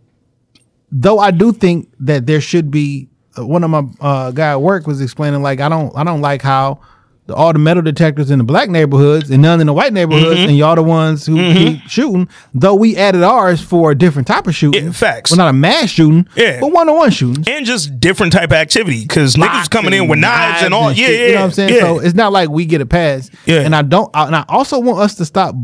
though, 0.90 1.18
I 1.18 1.30
do 1.30 1.52
think 1.52 1.92
that 2.00 2.26
there 2.26 2.40
should 2.40 2.70
be. 2.70 3.08
uh, 3.38 3.46
One 3.46 3.62
of 3.64 3.70
my 3.70 3.82
uh, 4.00 4.30
guy 4.30 4.50
at 4.52 4.60
work 4.62 4.86
was 4.86 5.00
explaining 5.00 5.42
like 5.42 5.60
I 5.60 5.68
don't 5.68 5.96
I 5.96 6.02
don't 6.04 6.20
like 6.20 6.40
how 6.42 6.80
the, 7.26 7.34
all 7.34 7.52
the 7.54 7.58
metal 7.58 7.82
detectors 7.82 8.30
in 8.30 8.36
the 8.38 8.44
black 8.44 8.68
neighborhoods 8.68 9.30
and 9.30 9.40
none 9.40 9.58
in 9.60 9.66
the 9.66 9.72
white 9.72 9.92
neighborhoods, 9.94 10.38
Mm-hmm. 10.40 10.48
and 10.50 10.58
y'all 10.58 10.74
the 10.76 10.82
ones 10.82 11.24
who 11.24 11.36
keep 11.54 11.80
shooting. 11.88 12.28
Though 12.52 12.74
we 12.74 12.96
added 12.98 13.22
ours 13.22 13.62
for 13.62 13.90
a 13.90 13.94
different 13.94 14.28
type 14.28 14.46
of 14.46 14.54
shooting. 14.54 14.84
Yeah, 14.84 14.92
facts. 14.92 15.30
Well, 15.30 15.38
not 15.38 15.48
a 15.48 15.52
mass 15.54 15.88
shooting. 15.90 16.28
Yeah. 16.36 16.60
but 16.60 16.70
one 16.70 16.86
on 16.88 16.96
one 16.96 17.10
shootings. 17.10 17.48
And 17.48 17.64
just 17.64 17.98
different 17.98 18.32
type 18.34 18.50
of 18.50 18.56
activity 18.58 19.02
because 19.02 19.36
niggas 19.36 19.70
coming 19.70 19.94
in 19.94 20.06
with 20.08 20.18
knives 20.18 20.62
and 20.62 20.74
all. 20.74 20.92
Yeah, 20.92 21.06
shit, 21.06 21.18
yeah. 21.20 21.26
You 21.26 21.32
know 21.32 21.40
what 21.40 21.44
I'm 21.46 21.50
saying? 21.52 21.74
Yeah. 21.74 21.80
So 21.80 21.98
it's 22.00 22.14
not 22.14 22.30
like 22.32 22.50
we 22.50 22.66
get 22.66 22.82
a 22.82 22.86
pass. 22.86 23.30
Yeah. 23.46 23.60
And 23.60 23.74
I 23.74 23.80
don't. 23.82 24.10
I, 24.14 24.26
and 24.26 24.36
I 24.36 24.44
also 24.48 24.78
want 24.78 24.98
us 25.00 25.14
to 25.16 25.24
stop 25.24 25.54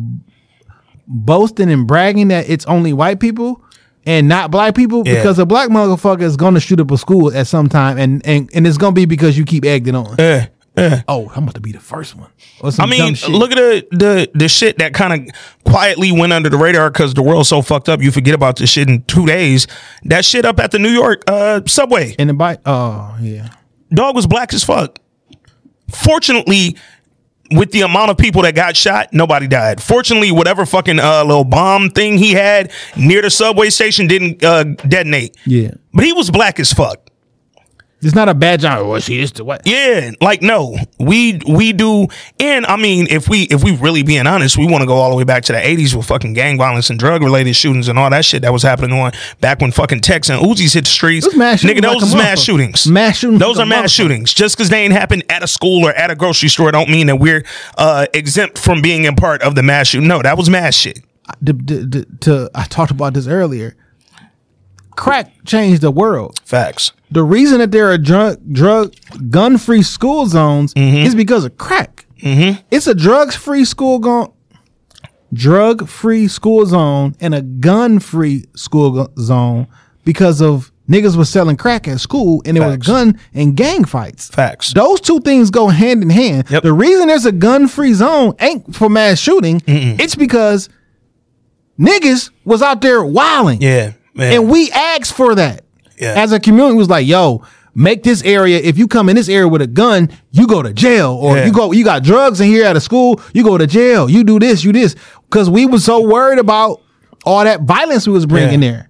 boasting 1.13 1.71
and 1.71 1.87
bragging 1.89 2.29
that 2.29 2.49
it's 2.49 2.65
only 2.67 2.93
white 2.93 3.19
people 3.19 3.63
and 4.07 4.29
not 4.29 4.51
black 4.51 4.75
people 4.77 5.03
Yeah. 5.05 5.17
because 5.17 5.39
a 5.41 5.45
black 5.45 5.69
motherfucker 5.69 6.23
is 6.23 6.37
going 6.37 6.55
to 6.55 6.61
shoot 6.61 6.79
up 6.81 6.91
a 6.93 6.97
school 6.97 7.35
at 7.37 7.47
some 7.49 7.69
time 7.69 7.99
and 7.99 8.25
and, 8.25 8.49
and 8.55 8.67
it's 8.67 8.79
going 8.79 8.95
to 8.95 8.99
be 8.99 9.05
because 9.07 9.37
you 9.37 9.45
keep 9.45 9.65
egging 9.65 9.97
on. 9.97 10.15
yeah, 10.19 10.47
yeah. 10.77 11.03
Oh, 11.09 11.31
I'm 11.35 11.43
about 11.43 11.57
to 11.57 11.61
be 11.61 11.73
the 11.73 11.81
first 11.81 12.15
one. 12.15 12.31
I 12.79 12.87
mean, 12.87 13.15
look 13.29 13.51
at 13.51 13.57
the 13.57 13.87
the 13.91 14.31
the 14.35 14.49
shit 14.49 14.79
that 14.79 14.95
kind 14.95 15.29
of 15.29 15.35
quietly 15.65 16.13
went 16.13 16.33
under 16.33 16.49
the 16.49 16.57
radar 16.57 16.91
because 16.91 17.13
the 17.15 17.23
world's 17.23 17.49
so 17.49 17.61
fucked 17.61 17.89
up. 17.89 18.01
You 18.01 18.11
forget 18.13 18.35
about 18.35 18.57
this 18.57 18.71
shit 18.71 18.89
in 18.89 19.03
two 19.03 19.27
days. 19.27 19.67
That 20.05 20.25
shit 20.25 20.45
up 20.45 20.61
at 20.61 20.71
the 20.71 20.79
New 20.79 20.91
York 20.91 21.25
uh, 21.27 21.63
subway. 21.67 22.15
in 22.19 22.29
the 22.29 22.35
bike. 22.35 22.61
Oh 22.65 23.17
yeah. 23.21 23.51
Dog 23.93 24.15
was 24.15 24.27
black 24.29 24.55
as 24.55 24.63
fuck. 24.63 24.99
Fortunately, 25.91 26.77
with 27.51 27.73
the 27.73 27.83
amount 27.83 28.11
of 28.11 28.19
people 28.19 28.43
that 28.43 28.55
got 28.55 28.77
shot, 28.77 29.13
nobody 29.13 29.47
died. 29.47 29.83
Fortunately, 29.83 30.31
whatever 30.31 30.65
fucking 30.65 30.99
uh, 30.99 31.25
little 31.25 31.45
bomb 31.45 31.91
thing 31.91 32.19
he 32.19 32.33
had 32.33 32.71
near 32.97 33.23
the 33.23 33.31
subway 33.31 33.71
station 33.71 34.07
didn't 34.07 34.45
uh, 34.45 34.65
detonate. 34.65 35.37
Yeah. 35.47 35.73
But 35.93 36.05
he 36.05 36.13
was 36.13 36.31
black 36.31 36.61
as 36.61 36.73
fuck. 36.73 37.10
It's 38.03 38.15
not 38.15 38.31
a 38.31 38.35
bad 38.35 38.61
job. 38.61 38.87
Well, 38.89 38.99
see, 39.01 39.21
this 39.21 39.31
the 39.33 39.45
what? 39.45 39.61
Yeah, 39.67 40.13
like 40.23 40.41
no, 40.41 40.77
we 40.99 41.39
we 41.47 41.75
do, 41.75 42.07
and 42.39 42.65
I 42.65 42.77
mean, 42.77 43.07
if 43.11 43.29
we 43.29 43.43
if 43.43 43.63
we 43.63 43.77
really 43.77 44.03
being 44.03 44.27
honest, 44.27 44.57
we 44.57 44.67
want 44.67 44.81
to 44.81 44.87
go 44.87 44.95
all 44.95 45.11
the 45.11 45.17
way 45.17 45.25
back 45.25 45.43
to 45.45 45.53
the 45.53 45.59
'80s 45.59 45.95
with 45.95 46.07
fucking 46.07 46.33
gang 46.33 46.57
violence 46.57 46.89
and 46.89 46.99
drug 46.99 47.23
related 47.23 47.55
shootings 47.55 47.89
and 47.89 47.99
all 47.99 48.09
that 48.09 48.25
shit 48.25 48.41
that 48.41 48.53
was 48.55 48.63
happening 48.63 48.99
on 48.99 49.13
back 49.41 49.61
when 49.61 49.71
fucking 49.71 50.01
Tex 50.01 50.31
and 50.31 50.41
Uzis 50.41 50.73
hit 50.73 50.85
the 50.85 50.91
streets. 50.91 51.27
Was 51.27 51.37
mass 51.37 51.63
Nigga, 51.63 51.83
those 51.83 51.97
like 51.97 52.03
is 52.05 52.15
mass 52.15 52.41
shootings. 52.41 52.87
Mass 52.87 53.19
shootings 53.19 53.41
Those 53.41 53.59
like 53.59 53.67
are 53.67 53.69
mass 53.69 53.91
shootings. 53.91 54.33
Just 54.33 54.57
because 54.57 54.71
they 54.71 54.83
ain't 54.83 54.95
happened 54.95 55.25
at 55.29 55.43
a 55.43 55.47
school 55.47 55.85
or 55.87 55.93
at 55.93 56.11
a 56.11 56.15
grocery 56.15 56.49
store, 56.49 56.71
don't 56.73 56.89
mean 56.89 57.07
that 57.09 57.17
we're 57.17 57.45
uh, 57.77 58.07
exempt 58.15 58.57
from 58.57 58.81
being 58.81 59.07
a 59.07 59.13
part 59.13 59.43
of 59.43 59.55
the 59.55 59.63
mass 59.63 59.89
shooting. 59.89 60.09
No, 60.09 60.23
that 60.23 60.39
was 60.39 60.49
mass 60.49 60.75
shit. 60.75 61.01
The- 61.43 61.53
the- 61.53 61.87
the- 61.87 62.07
to 62.23 62.51
I 62.55 62.65
talked 62.65 62.91
about 62.93 63.13
this 63.13 63.27
earlier. 63.27 63.77
Crack 64.97 65.33
changed 65.45 65.83
the 65.83 65.91
world. 65.91 66.39
Facts. 66.45 66.93
The 67.11 67.23
reason 67.23 67.59
that 67.59 67.71
there 67.73 67.91
are 67.91 67.99
drug 67.99 68.39
drug 68.53 68.95
gun 69.31 69.59
free 69.59 69.83
school 69.83 70.27
zones 70.27 70.73
is 70.77 71.15
because 71.15 71.45
of 71.45 71.57
crack. 71.59 72.07
Mm-hmm. 72.23 72.61
It's 72.71 72.87
a 72.87 72.95
drugs 72.95 73.35
free 73.35 73.65
school 73.65 73.99
go- 73.99 74.35
drug 75.33 75.89
free 75.89 76.29
school 76.29 76.67
zone 76.67 77.15
and 77.21 77.35
a 77.35 77.43
gun 77.43 77.99
free 77.99 78.45
school 78.55 78.91
go- 78.91 79.13
zone 79.19 79.67
because 80.05 80.41
of 80.43 80.71
niggas 80.89 81.17
was 81.17 81.29
selling 81.31 81.57
crack 81.57 81.87
at 81.89 82.01
school 82.01 82.43
and 82.45 82.57
there 82.57 82.67
was 82.69 82.79
gun 82.79 83.19
and 83.33 83.57
gang 83.57 83.85
fights. 83.85 84.29
Facts. 84.29 84.73
Those 84.75 85.01
two 85.01 85.21
things 85.21 85.51
go 85.51 85.69
hand 85.69 86.03
in 86.03 86.11
hand. 86.11 86.51
Yep. 86.51 86.63
The 86.65 86.73
reason 86.73 87.07
there's 87.09 87.27
a 87.27 87.33
gun 87.33 87.69
free 87.69 87.95
zone 87.95 88.35
ain't 88.41 88.75
for 88.75 88.89
mass 88.89 89.19
shooting. 89.19 89.63
It's 89.67 90.15
because 90.17 90.69
niggas 91.79 92.31
was 92.45 92.63
out 92.63 92.81
there 92.81 93.05
wilding. 93.05 93.63
Yeah, 93.63 93.93
man. 94.15 94.33
And 94.33 94.51
we 94.51 94.71
asked 94.71 95.13
for 95.15 95.35
that. 95.35 95.65
Yeah. 95.99 96.15
As 96.17 96.33
a 96.33 96.41
community, 96.41 96.75
was 96.77 96.89
like, 96.89 97.07
yo, 97.07 97.43
make 97.75 98.03
this 98.03 98.23
area. 98.23 98.59
If 98.59 98.79
you 98.79 98.89
come 98.89 99.09
in 99.09 99.17
this 99.17 99.29
area 99.29 99.47
with 99.49 99.61
a 99.63 99.67
gun, 99.67 100.09
you 100.33 100.47
go 100.47 100.63
to 100.63 100.73
jail. 100.73 101.13
Or 101.13 101.37
Yeah. 101.37 101.47
you 101.47 101.53
go, 101.53 101.73
you 101.73 101.85
got 101.85 102.03
drugs 102.03 102.41
in 102.41 102.49
here 102.49 102.65
at 102.65 102.77
a 102.77 102.81
school, 102.81 103.21
you 103.35 103.45
go 103.45 103.59
to 103.59 103.67
jail. 103.67 104.09
You 104.11 104.25
do 104.25 104.39
this, 104.39 104.65
you 104.65 104.73
this. 104.73 104.95
Cause 105.31 105.49
we 105.51 105.67
was 105.67 105.85
so 105.85 106.01
worried 106.01 106.39
about 106.39 106.81
all 107.25 107.45
that 107.45 107.63
violence 107.63 108.07
we 108.07 108.13
was 108.15 108.27
bringing 108.27 108.63
Yeah. 108.63 108.71
there. 108.71 108.89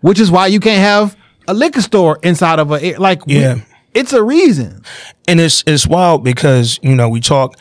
Which 0.00 0.18
is 0.20 0.30
why 0.30 0.46
you 0.46 0.58
can't 0.60 0.80
have 0.80 1.16
a 1.46 1.54
liquor 1.54 1.82
store 1.82 2.18
inside 2.22 2.58
of 2.58 2.70
a 2.72 2.94
like 2.96 3.26
we- 3.26 3.40
Yeah. 3.40 3.56
it's 3.94 4.12
a 4.12 4.22
reason. 4.22 4.82
and 5.26 5.40
it's 5.40 5.62
it's 5.66 5.86
wild 5.86 6.24
because 6.24 6.78
you 6.82 6.94
know 6.94 7.08
we 7.10 7.20
talk 7.20 7.56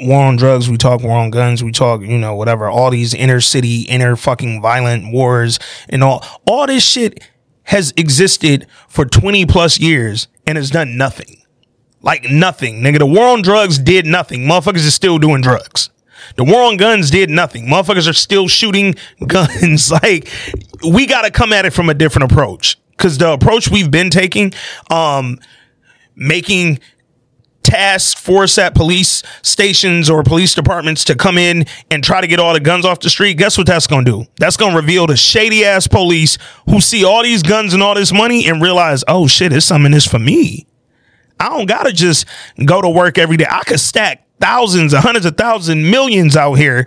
war 0.00 0.24
on 0.24 0.36
drugs, 0.36 0.70
we 0.70 0.76
talk 0.76 1.02
war 1.02 1.16
on 1.18 1.30
guns, 1.30 1.62
we 1.62 1.72
talk 1.72 2.00
you 2.02 2.18
know 2.18 2.34
whatever 2.34 2.68
all 2.68 2.90
these 2.90 3.14
inner 3.14 3.40
city, 3.40 3.82
inner 3.82 4.16
fucking 4.16 4.60
violent 4.62 5.12
wars 5.12 5.58
and 5.88 6.02
all 6.02 6.24
all 6.46 6.66
this 6.66 6.84
shit 6.84 7.22
has 7.64 7.92
existed 7.96 8.66
for 8.88 9.04
twenty 9.04 9.44
plus 9.44 9.78
years 9.78 10.28
and 10.46 10.56
has 10.56 10.70
done 10.70 10.96
nothing, 10.96 11.42
like 12.02 12.30
nothing, 12.30 12.80
nigga. 12.82 12.98
The 12.98 13.06
war 13.06 13.28
on 13.28 13.42
drugs 13.42 13.78
did 13.78 14.06
nothing. 14.06 14.42
Motherfuckers 14.42 14.86
are 14.86 14.92
still 14.92 15.18
doing 15.18 15.42
drugs. 15.42 15.90
The 16.36 16.44
war 16.44 16.62
on 16.62 16.76
guns 16.76 17.10
did 17.10 17.30
nothing. 17.30 17.66
Motherfuckers 17.66 18.08
are 18.08 18.14
still 18.14 18.48
shooting 18.48 18.94
guns. 19.26 19.90
like 19.90 20.28
we 20.88 21.06
got 21.06 21.22
to 21.22 21.30
come 21.30 21.52
at 21.52 21.64
it 21.64 21.72
from 21.72 21.88
a 21.88 21.94
different 21.94 22.30
approach 22.30 22.78
because 22.92 23.18
the 23.18 23.32
approach 23.32 23.70
we've 23.70 23.90
been 23.90 24.10
taking, 24.10 24.52
um, 24.90 25.38
making 26.16 26.80
task 27.68 28.16
force 28.16 28.56
at 28.56 28.74
police 28.74 29.22
stations 29.42 30.08
or 30.08 30.22
police 30.22 30.54
departments 30.54 31.04
to 31.04 31.14
come 31.14 31.36
in 31.36 31.66
and 31.90 32.02
try 32.02 32.20
to 32.20 32.26
get 32.26 32.40
all 32.40 32.54
the 32.54 32.60
guns 32.60 32.86
off 32.86 33.00
the 33.00 33.10
street, 33.10 33.34
guess 33.34 33.58
what 33.58 33.66
that's 33.66 33.86
going 33.86 34.06
to 34.06 34.10
do? 34.10 34.24
That's 34.38 34.56
going 34.56 34.72
to 34.72 34.76
reveal 34.80 35.06
the 35.06 35.16
shady 35.16 35.64
ass 35.64 35.86
police 35.86 36.38
who 36.68 36.80
see 36.80 37.04
all 37.04 37.22
these 37.22 37.42
guns 37.42 37.74
and 37.74 37.82
all 37.82 37.94
this 37.94 38.12
money 38.12 38.48
and 38.48 38.62
realize, 38.62 39.04
oh 39.06 39.26
shit, 39.26 39.52
it's 39.52 39.66
something 39.66 39.86
in 39.86 39.92
this 39.92 40.06
for 40.06 40.18
me. 40.18 40.66
I 41.38 41.50
don't 41.50 41.66
got 41.66 41.84
to 41.84 41.92
just 41.92 42.26
go 42.64 42.80
to 42.80 42.88
work 42.88 43.18
every 43.18 43.36
day. 43.36 43.46
I 43.48 43.62
could 43.64 43.80
stack 43.80 44.26
thousands, 44.40 44.94
hundreds 44.94 45.26
of 45.26 45.36
thousands, 45.36 45.88
millions 45.88 46.36
out 46.36 46.54
here 46.54 46.86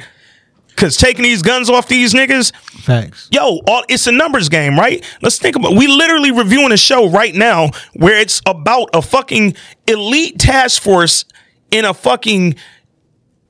because 0.76 0.98
taking 0.98 1.24
these 1.24 1.42
guns 1.42 1.70
off 1.70 1.88
these 1.88 2.14
niggas, 2.14 2.56
Facts. 2.84 3.30
yo, 3.32 3.60
all, 3.68 3.84
it's 3.88 4.08
a 4.08 4.12
numbers 4.12 4.50
game, 4.50 4.78
right? 4.78 5.06
Let's 5.22 5.38
think 5.38 5.56
about. 5.56 5.76
We 5.76 5.88
literally 5.88 6.32
reviewing 6.32 6.72
a 6.72 6.78
show 6.78 7.10
right 7.10 7.34
now 7.36 7.70
where 7.94 8.20
it's 8.20 8.42
about 8.46 8.90
a 8.94 9.02
fucking 9.02 9.56
elite 9.88 10.40
task 10.40 10.82
force 10.82 11.26
in 11.70 11.86
a 11.86 11.94
fucking 11.94 12.56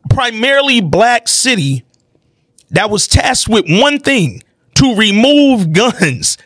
primarily 0.10 0.82
black 0.82 1.28
city 1.28 1.86
that 2.72 2.90
was 2.90 3.08
tasked 3.08 3.50
with 3.50 3.66
one 3.68 4.00
thing 4.00 4.44
to 4.76 4.96
remove 4.96 5.72
guns. 5.74 6.38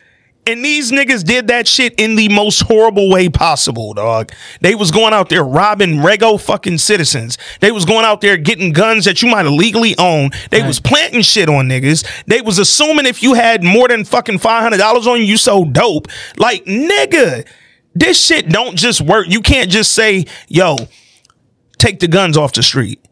And 0.46 0.64
these 0.64 0.92
niggas 0.92 1.24
did 1.24 1.48
that 1.48 1.66
shit 1.66 1.98
in 1.98 2.14
the 2.14 2.28
most 2.28 2.62
horrible 2.62 3.10
way 3.10 3.28
possible, 3.28 3.94
dog. 3.94 4.30
They 4.60 4.76
was 4.76 4.92
going 4.92 5.12
out 5.12 5.28
there 5.28 5.42
robbing 5.42 5.96
rego 5.96 6.40
fucking 6.40 6.78
citizens. 6.78 7.36
They 7.60 7.72
was 7.72 7.84
going 7.84 8.04
out 8.04 8.20
there 8.20 8.36
getting 8.36 8.72
guns 8.72 9.06
that 9.06 9.22
you 9.22 9.28
might 9.28 9.44
illegally 9.44 9.98
own. 9.98 10.30
They 10.52 10.62
was 10.62 10.78
planting 10.78 11.22
shit 11.22 11.48
on 11.48 11.68
niggas. 11.68 12.06
They 12.26 12.40
was 12.42 12.60
assuming 12.60 13.06
if 13.06 13.24
you 13.24 13.34
had 13.34 13.64
more 13.64 13.88
than 13.88 14.04
fucking 14.04 14.38
$500 14.38 15.06
on 15.06 15.18
you, 15.18 15.24
you 15.24 15.36
so 15.36 15.64
dope. 15.64 16.06
Like, 16.36 16.64
nigga, 16.64 17.44
this 17.94 18.24
shit 18.24 18.48
don't 18.48 18.76
just 18.76 19.00
work. 19.00 19.26
You 19.28 19.40
can't 19.40 19.68
just 19.68 19.92
say, 19.92 20.26
yo, 20.46 20.76
take 21.78 21.98
the 21.98 22.08
guns 22.08 22.36
off 22.36 22.52
the 22.52 22.62
street. 22.62 23.04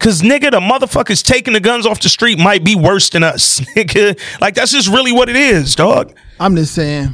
Cause 0.00 0.22
nigga, 0.22 0.50
the 0.50 0.60
motherfuckers 0.60 1.22
taking 1.22 1.52
the 1.54 1.60
guns 1.60 1.86
off 1.86 2.00
the 2.00 2.08
street 2.08 2.38
might 2.38 2.64
be 2.64 2.74
worse 2.74 3.10
than 3.10 3.22
us, 3.22 3.60
nigga. 3.76 4.18
Like 4.40 4.54
that's 4.54 4.72
just 4.72 4.88
really 4.88 5.12
what 5.12 5.28
it 5.28 5.36
is, 5.36 5.74
dog. 5.76 6.12
I'm 6.40 6.56
just 6.56 6.74
saying. 6.74 7.12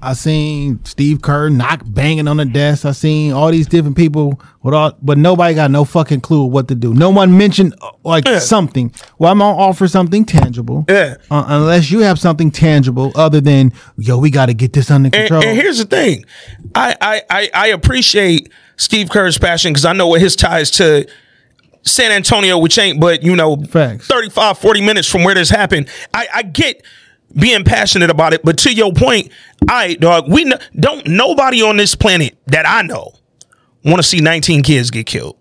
I 0.00 0.12
seen 0.12 0.84
Steve 0.84 1.22
Kerr 1.22 1.48
knock 1.48 1.82
banging 1.84 2.28
on 2.28 2.36
the 2.36 2.44
desk. 2.44 2.84
I 2.84 2.92
seen 2.92 3.32
all 3.32 3.50
these 3.50 3.66
different 3.66 3.96
people 3.96 4.40
with 4.62 4.72
all, 4.72 4.92
but 5.02 5.18
nobody 5.18 5.56
got 5.56 5.72
no 5.72 5.84
fucking 5.84 6.20
clue 6.20 6.44
what 6.44 6.68
to 6.68 6.76
do. 6.76 6.94
No 6.94 7.10
one 7.10 7.36
mentioned 7.36 7.74
uh, 7.82 7.90
like 8.04 8.24
Yeah. 8.28 8.38
something. 8.38 8.92
Well, 9.18 9.32
I'm 9.32 9.38
gonna 9.40 9.56
offer 9.58 9.88
something 9.88 10.24
tangible. 10.24 10.84
Yeah. 10.88 11.16
Uh, 11.30 11.44
unless 11.48 11.90
you 11.90 12.00
have 12.00 12.20
something 12.20 12.52
tangible 12.52 13.10
other 13.16 13.40
than 13.40 13.72
yo, 13.96 14.18
we 14.18 14.30
got 14.30 14.46
to 14.46 14.54
get 14.54 14.72
this 14.72 14.88
under 14.88 15.06
And, 15.08 15.14
control. 15.14 15.42
and 15.42 15.56
here's 15.56 15.78
the 15.78 15.84
thing, 15.84 16.24
I 16.76 16.94
I 17.00 17.22
I, 17.28 17.50
I 17.54 17.66
appreciate 17.68 18.52
Steve 18.76 19.08
Kerr's 19.10 19.36
passion 19.38 19.72
because 19.72 19.84
I 19.84 19.94
know 19.94 20.06
what 20.06 20.20
his 20.20 20.36
ties 20.36 20.70
to 20.72 21.08
San 21.82 22.10
Antonio, 22.12 22.58
which 22.58 22.78
ain't 22.78 23.00
but 23.00 23.22
you 23.22 23.36
know 23.36 23.56
Facts. 23.56 24.06
35, 24.06 24.58
40 24.58 24.80
minutes 24.82 25.08
from 25.08 25.24
where 25.24 25.34
this 25.34 25.50
happened. 25.50 25.88
I, 26.14 26.26
I 26.34 26.42
get 26.42 26.82
being 27.38 27.64
passionate 27.64 28.10
about 28.10 28.32
it, 28.32 28.42
but 28.42 28.58
to 28.58 28.72
your 28.72 28.92
point, 28.92 29.30
I 29.68 29.94
dog, 29.94 30.30
we 30.30 30.44
no, 30.44 30.56
don't 30.78 31.06
nobody 31.06 31.62
on 31.62 31.76
this 31.76 31.94
planet 31.94 32.36
that 32.46 32.66
I 32.66 32.82
know 32.82 33.12
want 33.84 33.98
to 33.98 34.02
see 34.02 34.20
19 34.20 34.62
kids 34.62 34.90
get 34.90 35.06
killed 35.06 35.36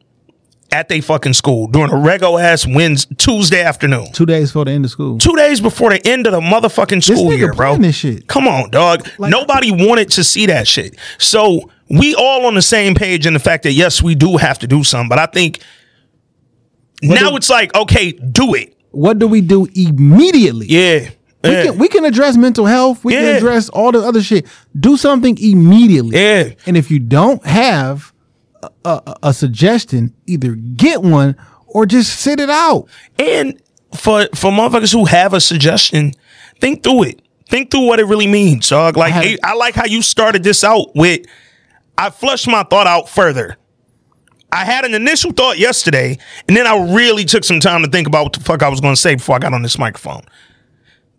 at 0.71 0.89
they 0.89 1.01
fucking 1.01 1.33
school 1.33 1.67
during 1.67 1.91
a 1.91 1.95
rego 1.95 2.41
ass 2.41 2.67
wins 2.67 3.07
Tuesday 3.17 3.61
afternoon. 3.61 4.11
Two 4.11 4.25
days 4.25 4.49
before 4.49 4.65
the 4.65 4.71
end 4.71 4.85
of 4.85 4.91
school. 4.91 5.17
Two 5.17 5.35
days 5.35 5.61
before 5.61 5.89
the 5.91 6.05
end 6.05 6.27
of 6.27 6.33
the 6.33 6.41
motherfucking 6.41 7.03
school 7.03 7.33
year, 7.33 7.53
bro. 7.53 7.77
this 7.77 7.95
shit. 7.95 8.27
Come 8.27 8.47
on, 8.47 8.69
dog. 8.69 9.07
Nobody 9.17 9.71
wanted 9.71 10.11
to 10.11 10.23
see 10.23 10.45
that 10.47 10.67
shit. 10.67 10.97
So 11.17 11.71
we 11.89 12.15
all 12.15 12.45
on 12.45 12.55
the 12.55 12.61
same 12.61 12.95
page 12.95 13.25
in 13.25 13.33
the 13.33 13.39
fact 13.39 13.63
that 13.63 13.71
yes, 13.73 14.01
we 14.01 14.15
do 14.15 14.37
have 14.37 14.59
to 14.59 14.67
do 14.67 14.83
something. 14.83 15.09
But 15.09 15.19
I 15.19 15.25
think 15.27 15.61
now 17.01 17.29
do- 17.31 17.37
it's 17.37 17.49
like, 17.49 17.75
okay, 17.75 18.11
do 18.11 18.53
it. 18.55 18.75
What 18.91 19.19
do 19.19 19.27
we 19.27 19.41
do 19.41 19.67
immediately? 19.75 20.67
Yeah. 20.67 21.09
We 21.43 21.51
yeah. 21.51 21.63
can 21.65 21.77
we 21.77 21.87
can 21.87 22.03
address 22.05 22.35
mental 22.35 22.65
health. 22.65 23.03
We 23.03 23.13
Yeah. 23.13 23.21
can 23.21 23.35
address 23.37 23.69
all 23.69 23.91
the 23.91 23.99
other 23.99 24.21
shit. 24.21 24.47
Do 24.77 24.97
something 24.97 25.37
immediately. 25.39 26.17
Yeah. 26.17 26.49
And 26.65 26.75
if 26.75 26.89
you 26.89 26.99
don't 26.99 27.45
have 27.45 28.11
a, 28.63 28.69
a, 28.85 29.15
a 29.23 29.33
suggestion, 29.33 30.13
either 30.25 30.55
get 30.55 31.03
one 31.03 31.35
or 31.67 31.85
just 31.85 32.19
sit 32.19 32.39
it 32.39 32.49
out. 32.49 32.87
And 33.19 33.61
for 33.95 34.27
for 34.33 34.51
motherfuckers 34.51 34.91
who 34.91 35.05
have 35.05 35.33
a 35.33 35.39
suggestion, 35.39 36.13
think 36.59 36.83
through 36.83 37.03
it. 37.03 37.21
Think 37.49 37.71
through 37.71 37.85
what 37.85 37.99
it 37.99 38.05
really 38.05 38.27
means, 38.27 38.67
dog. 38.67 38.97
Like 38.97 39.13
I, 39.13 39.37
I 39.43 39.53
like 39.53 39.75
how 39.75 39.85
you 39.85 40.01
started 40.01 40.43
this 40.43 40.63
out 40.63 40.95
with 40.95 41.21
I 41.97 42.09
flushed 42.09 42.47
my 42.47 42.63
thought 42.63 42.87
out 42.87 43.09
further. 43.09 43.57
I 44.51 44.63
had 44.63 44.85
an 44.85 44.93
initial 44.93 45.31
thought 45.31 45.57
yesterday, 45.59 46.17
and 46.47 46.55
then 46.55 46.65
I 46.65 46.93
really 46.93 47.25
took 47.25 47.43
some 47.43 47.59
time 47.59 47.83
to 47.83 47.89
think 47.89 48.07
about 48.07 48.23
what 48.23 48.33
the 48.33 48.39
fuck 48.39 48.63
I 48.63 48.69
was 48.69 48.79
going 48.79 48.95
to 48.95 49.01
say 49.01 49.15
before 49.15 49.35
I 49.35 49.39
got 49.39 49.53
on 49.53 49.61
this 49.61 49.77
microphone. 49.77 50.23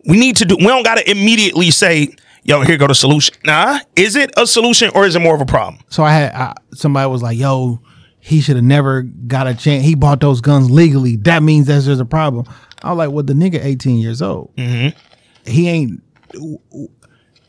We 0.05 0.19
need 0.19 0.37
to 0.37 0.45
do. 0.45 0.55
We 0.55 0.65
don't 0.65 0.83
got 0.83 0.95
to 0.95 1.09
immediately 1.09 1.69
say, 1.71 2.15
"Yo, 2.43 2.61
here 2.61 2.77
go 2.77 2.87
the 2.87 2.95
solution." 2.95 3.35
Nah, 3.45 3.79
is 3.95 4.15
it 4.15 4.31
a 4.37 4.47
solution 4.47 4.89
or 4.95 5.05
is 5.05 5.15
it 5.15 5.19
more 5.19 5.35
of 5.35 5.41
a 5.41 5.45
problem? 5.45 5.83
So 5.89 6.03
I 6.03 6.11
had 6.11 6.33
I, 6.33 6.53
somebody 6.73 7.09
was 7.09 7.21
like, 7.21 7.37
"Yo, 7.37 7.81
he 8.19 8.41
should 8.41 8.55
have 8.55 8.65
never 8.65 9.03
got 9.03 9.45
a 9.45 9.53
chance. 9.53 9.83
He 9.83 9.93
bought 9.93 10.21
those 10.21 10.41
guns 10.41 10.71
legally. 10.71 11.15
That 11.17 11.43
means 11.43 11.67
that 11.67 11.83
there's 11.83 11.99
a 11.99 12.05
problem." 12.05 12.45
I 12.81 12.91
was 12.91 12.97
like, 12.97 13.11
"Well, 13.11 13.23
the 13.23 13.33
nigga 13.33 13.63
18 13.63 13.97
years 13.97 14.21
old. 14.21 14.55
Mm-hmm. 14.55 14.97
He 15.49 15.67
ain't. 15.67 16.01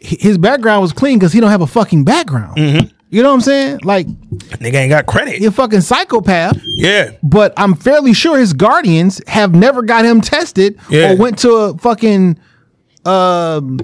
His 0.01 0.37
background 0.39 0.83
was 0.83 0.93
clean 0.93 1.19
because 1.19 1.33
he 1.33 1.41
don't 1.41 1.51
have 1.51 1.63
a 1.63 1.67
fucking 1.67 2.05
background. 2.05 2.57
Mm-hmm. 2.57 2.97
You 3.11 3.23
know 3.23 3.31
what 3.31 3.35
I'm 3.35 3.41
saying? 3.41 3.81
Like 3.83 4.07
Nigga 4.07 4.75
ain't 4.75 4.91
got 4.91 5.07
credit. 5.07 5.43
a 5.45 5.51
fucking 5.51 5.81
psychopath." 5.81 6.61
Yeah, 6.65 7.11
but 7.23 7.53
I'm 7.57 7.75
fairly 7.75 8.13
sure 8.15 8.39
his 8.39 8.53
guardians 8.53 9.21
have 9.27 9.55
never 9.55 9.83
got 9.83 10.05
him 10.05 10.21
tested 10.21 10.79
Yeah. 10.89 11.13
or 11.13 11.17
went 11.17 11.39
to 11.41 11.51
a 11.53 11.79
fucking 11.79 12.39
um 13.05 13.79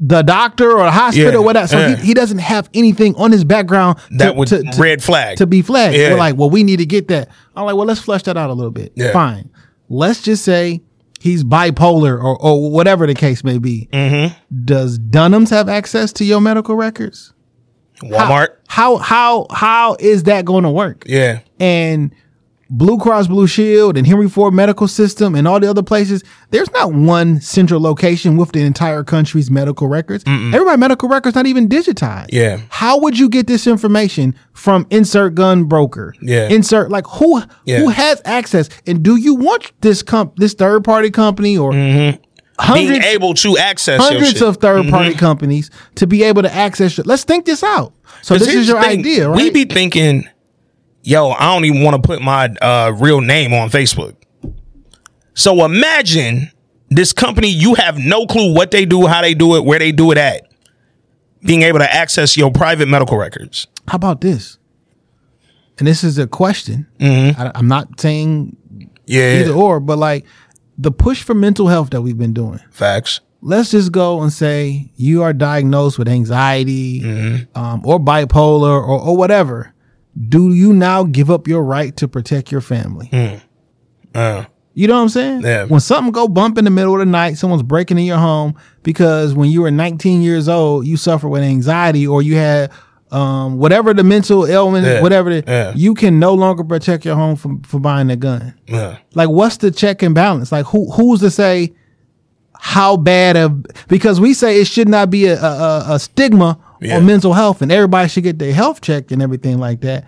the 0.00 0.22
doctor 0.22 0.70
or 0.72 0.84
the 0.84 0.90
hospital 0.92 1.32
Yeah, 1.32 1.38
or 1.38 1.42
whatever. 1.42 1.66
So 1.66 1.78
yeah. 1.78 1.96
he, 1.96 2.06
he 2.08 2.14
doesn't 2.14 2.38
have 2.38 2.70
anything 2.72 3.14
on 3.16 3.32
his 3.32 3.42
background 3.44 3.98
That 4.12 4.36
would 4.36 4.50
red 4.78 5.02
flag. 5.02 5.38
to 5.38 5.46
be 5.46 5.60
flagged. 5.60 5.96
Yeah. 5.96 6.10
We're 6.12 6.18
like, 6.18 6.36
well, 6.36 6.50
we 6.50 6.62
need 6.62 6.76
to 6.76 6.86
get 6.86 7.08
that. 7.08 7.28
I'm 7.56 7.64
like, 7.64 7.74
well, 7.74 7.86
let's 7.86 8.00
flush 8.00 8.22
that 8.24 8.36
out 8.36 8.48
a 8.48 8.52
little 8.52 8.70
bit. 8.70 8.92
Fine. 9.12 9.50
Let's 9.88 10.22
just 10.22 10.44
say 10.44 10.82
he's 11.20 11.42
bipolar 11.42 12.12
or, 12.22 12.40
or 12.40 12.70
whatever 12.70 13.08
the 13.08 13.14
case 13.14 13.42
may 13.42 13.58
be. 13.58 13.88
Mm-hmm. 13.92 14.36
Does 14.64 14.98
Dunham's 14.98 15.50
have 15.50 15.68
access 15.68 16.12
to 16.14 16.24
your 16.24 16.40
medical 16.40 16.76
records? 16.76 17.32
Walmart. 18.02 18.48
How 18.68 18.96
how 18.96 19.46
how 19.50 19.96
is 19.98 20.24
that 20.24 20.44
going 20.44 20.64
to 20.64 20.70
work? 20.70 21.04
Yeah. 21.06 21.40
and 21.60 22.12
Blue 22.70 22.98
Cross 22.98 23.28
Blue 23.28 23.46
Shield 23.46 23.96
and 23.96 24.06
Henry 24.06 24.28
Ford 24.28 24.52
Medical 24.52 24.88
System 24.88 25.34
and 25.34 25.48
all 25.48 25.58
the 25.58 25.70
other 25.70 25.82
places, 25.82 26.22
there's 26.50 26.70
not 26.72 26.92
one 26.92 27.40
central 27.40 27.80
location 27.80 28.36
with 28.36 28.52
the 28.52 28.60
entire 28.60 29.02
country's 29.02 29.50
medical 29.50 29.88
records. 29.88 30.22
Everybody 30.26 30.76
medical 30.76 31.08
records 31.08 31.34
not 31.34 31.46
even 31.46 31.66
digitized. 31.66 32.26
Yeah. 32.30 32.60
How 32.68 32.98
would 33.00 33.18
you 33.18 33.30
get 33.30 33.46
this 33.46 33.66
information 33.66 34.34
from 34.52 34.86
insert 34.90 35.34
gun 35.34 35.64
broker? 35.64 36.12
Yeah. 36.20 36.48
Insert 36.50 36.90
like 36.90 37.06
who 37.06 37.40
Yeah. 37.64 37.78
who 37.78 37.88
has 37.88 38.20
access? 38.26 38.68
And 38.86 39.02
do 39.02 39.16
you 39.16 39.34
want 39.34 39.72
this 39.80 40.02
comp 40.02 40.36
this 40.36 40.52
third 40.52 40.84
party 40.84 41.10
company 41.10 41.56
or 41.56 41.70
Being 41.72 42.18
hundreds 42.58 43.04
able 43.06 43.34
to 43.34 43.56
access 43.58 44.00
hundreds 44.00 44.42
of 44.42 44.56
third 44.56 44.88
party 44.88 45.14
companies 45.14 45.70
to 45.96 46.06
be 46.06 46.22
able 46.24 46.42
to 46.42 46.52
access 46.52 46.96
your, 46.96 47.04
let's 47.04 47.24
think 47.24 47.44
this 47.46 47.62
out. 47.62 47.92
So 48.22 48.36
this 48.36 48.48
is 48.48 48.68
your 48.68 48.80
thing, 48.82 49.00
idea, 49.00 49.28
right? 49.28 49.36
We 49.36 49.50
be 49.50 49.64
thinking, 49.64 50.28
yo, 51.02 51.30
I 51.30 51.54
don't 51.54 51.64
even 51.64 51.82
want 51.82 52.02
to 52.02 52.06
put 52.06 52.20
my 52.20 52.46
uh, 52.60 52.92
real 52.98 53.20
name 53.20 53.52
on 53.54 53.70
Facebook. 53.70 54.16
So 55.34 55.64
imagine 55.64 56.50
this 56.90 57.12
company, 57.12 57.48
you 57.48 57.74
have 57.74 57.98
no 57.98 58.26
clue 58.26 58.52
what 58.54 58.70
they 58.72 58.84
do, 58.84 59.06
how 59.06 59.20
they 59.22 59.34
do 59.34 59.56
it, 59.56 59.64
where 59.64 59.78
they 59.78 59.92
do 59.92 60.10
it 60.10 60.18
at, 60.18 60.50
being 61.44 61.62
able 61.62 61.78
to 61.78 61.92
access 61.94 62.36
your 62.36 62.50
private 62.50 62.88
medical 62.88 63.16
records. 63.16 63.68
How 63.86 63.96
about 63.96 64.20
this? 64.20 64.58
And 65.78 65.86
this 65.86 66.02
is 66.02 66.18
a 66.18 66.26
question. 66.26 66.88
Mm-hmm. 66.98 67.40
I, 67.40 67.52
I'm 67.54 67.68
not 67.68 68.00
saying 68.00 68.56
Yeah. 69.06 69.40
either 69.42 69.52
or, 69.52 69.78
but 69.78 69.96
like 69.98 70.24
the 70.78 70.90
push 70.92 71.22
for 71.22 71.34
mental 71.34 71.66
health 71.68 71.90
that 71.90 72.02
we've 72.02 72.16
been 72.18 72.32
doing. 72.32 72.60
Facts. 72.70 73.20
Let's 73.40 73.70
just 73.70 73.92
go 73.92 74.22
and 74.22 74.32
say 74.32 74.90
you 74.96 75.22
are 75.22 75.32
diagnosed 75.32 75.98
with 75.98 76.08
anxiety 76.08 77.00
Mm-hmm. 77.02 77.58
um, 77.60 77.82
or 77.84 77.98
bipolar 78.00 78.70
or, 78.70 79.00
or 79.00 79.16
whatever. 79.16 79.74
Do 80.28 80.52
you 80.52 80.72
now 80.72 81.04
give 81.04 81.30
up 81.30 81.46
your 81.46 81.62
right 81.62 81.96
to 81.98 82.08
protect 82.08 82.50
your 82.50 82.60
family? 82.60 83.08
Uh, 84.14 84.44
You 84.74 84.86
know 84.88 84.94
what 84.96 85.02
I'm 85.02 85.08
saying? 85.08 85.42
Yeah. 85.42 85.64
When 85.64 85.80
something 85.80 86.12
go 86.12 86.26
bump 86.28 86.58
in 86.58 86.64
the 86.64 86.70
middle 86.70 86.94
of 86.94 86.98
the 87.00 87.06
night, 87.06 87.36
someone's 87.38 87.62
breaking 87.64 87.98
in 87.98 88.04
your 88.04 88.18
home 88.18 88.54
because 88.82 89.34
when 89.34 89.50
you 89.50 89.62
were 89.62 89.70
19 89.70 90.22
years 90.22 90.48
old, 90.48 90.86
you 90.86 90.96
suffered 90.96 91.28
with 91.28 91.42
anxiety 91.42 92.06
or 92.06 92.22
you 92.22 92.34
had 92.36 92.70
um, 93.10 93.58
whatever 93.58 93.94
the 93.94 94.04
mental 94.04 94.46
ailment, 94.46 94.86
Yeah. 94.86 95.00
whatever, 95.02 95.30
the, 95.30 95.44
Yeah. 95.46 95.72
you 95.74 95.94
can 95.94 96.18
no 96.18 96.34
longer 96.34 96.62
protect 96.64 97.04
your 97.04 97.14
home 97.16 97.36
from 97.36 97.62
for 97.62 97.78
buying 97.80 98.10
a 98.10 98.16
gun. 98.16 98.54
yeah. 98.66 98.98
Like, 99.14 99.28
what's 99.30 99.56
the 99.58 99.70
check 99.70 100.02
and 100.02 100.14
balance? 100.14 100.52
Like, 100.52 100.66
who 100.66 100.90
who's 100.92 101.20
to 101.20 101.30
say 101.30 101.72
how 102.60 102.96
bad 102.96 103.36
of 103.36 103.64
because 103.88 104.20
we 104.20 104.34
say 104.34 104.60
it 104.60 104.66
should 104.66 104.88
not 104.88 105.10
be 105.10 105.26
a 105.26 105.40
a, 105.40 105.84
a- 105.94 105.98
stigma 105.98 106.58
on 106.92 107.06
mental 107.06 107.32
health 107.32 107.62
and 107.62 107.72
everybody 107.72 108.08
should 108.08 108.22
get 108.24 108.38
their 108.38 108.52
health 108.52 108.80
checked 108.80 109.10
and 109.12 109.20
everything 109.22 109.58
like 109.58 109.80
that. 109.80 110.04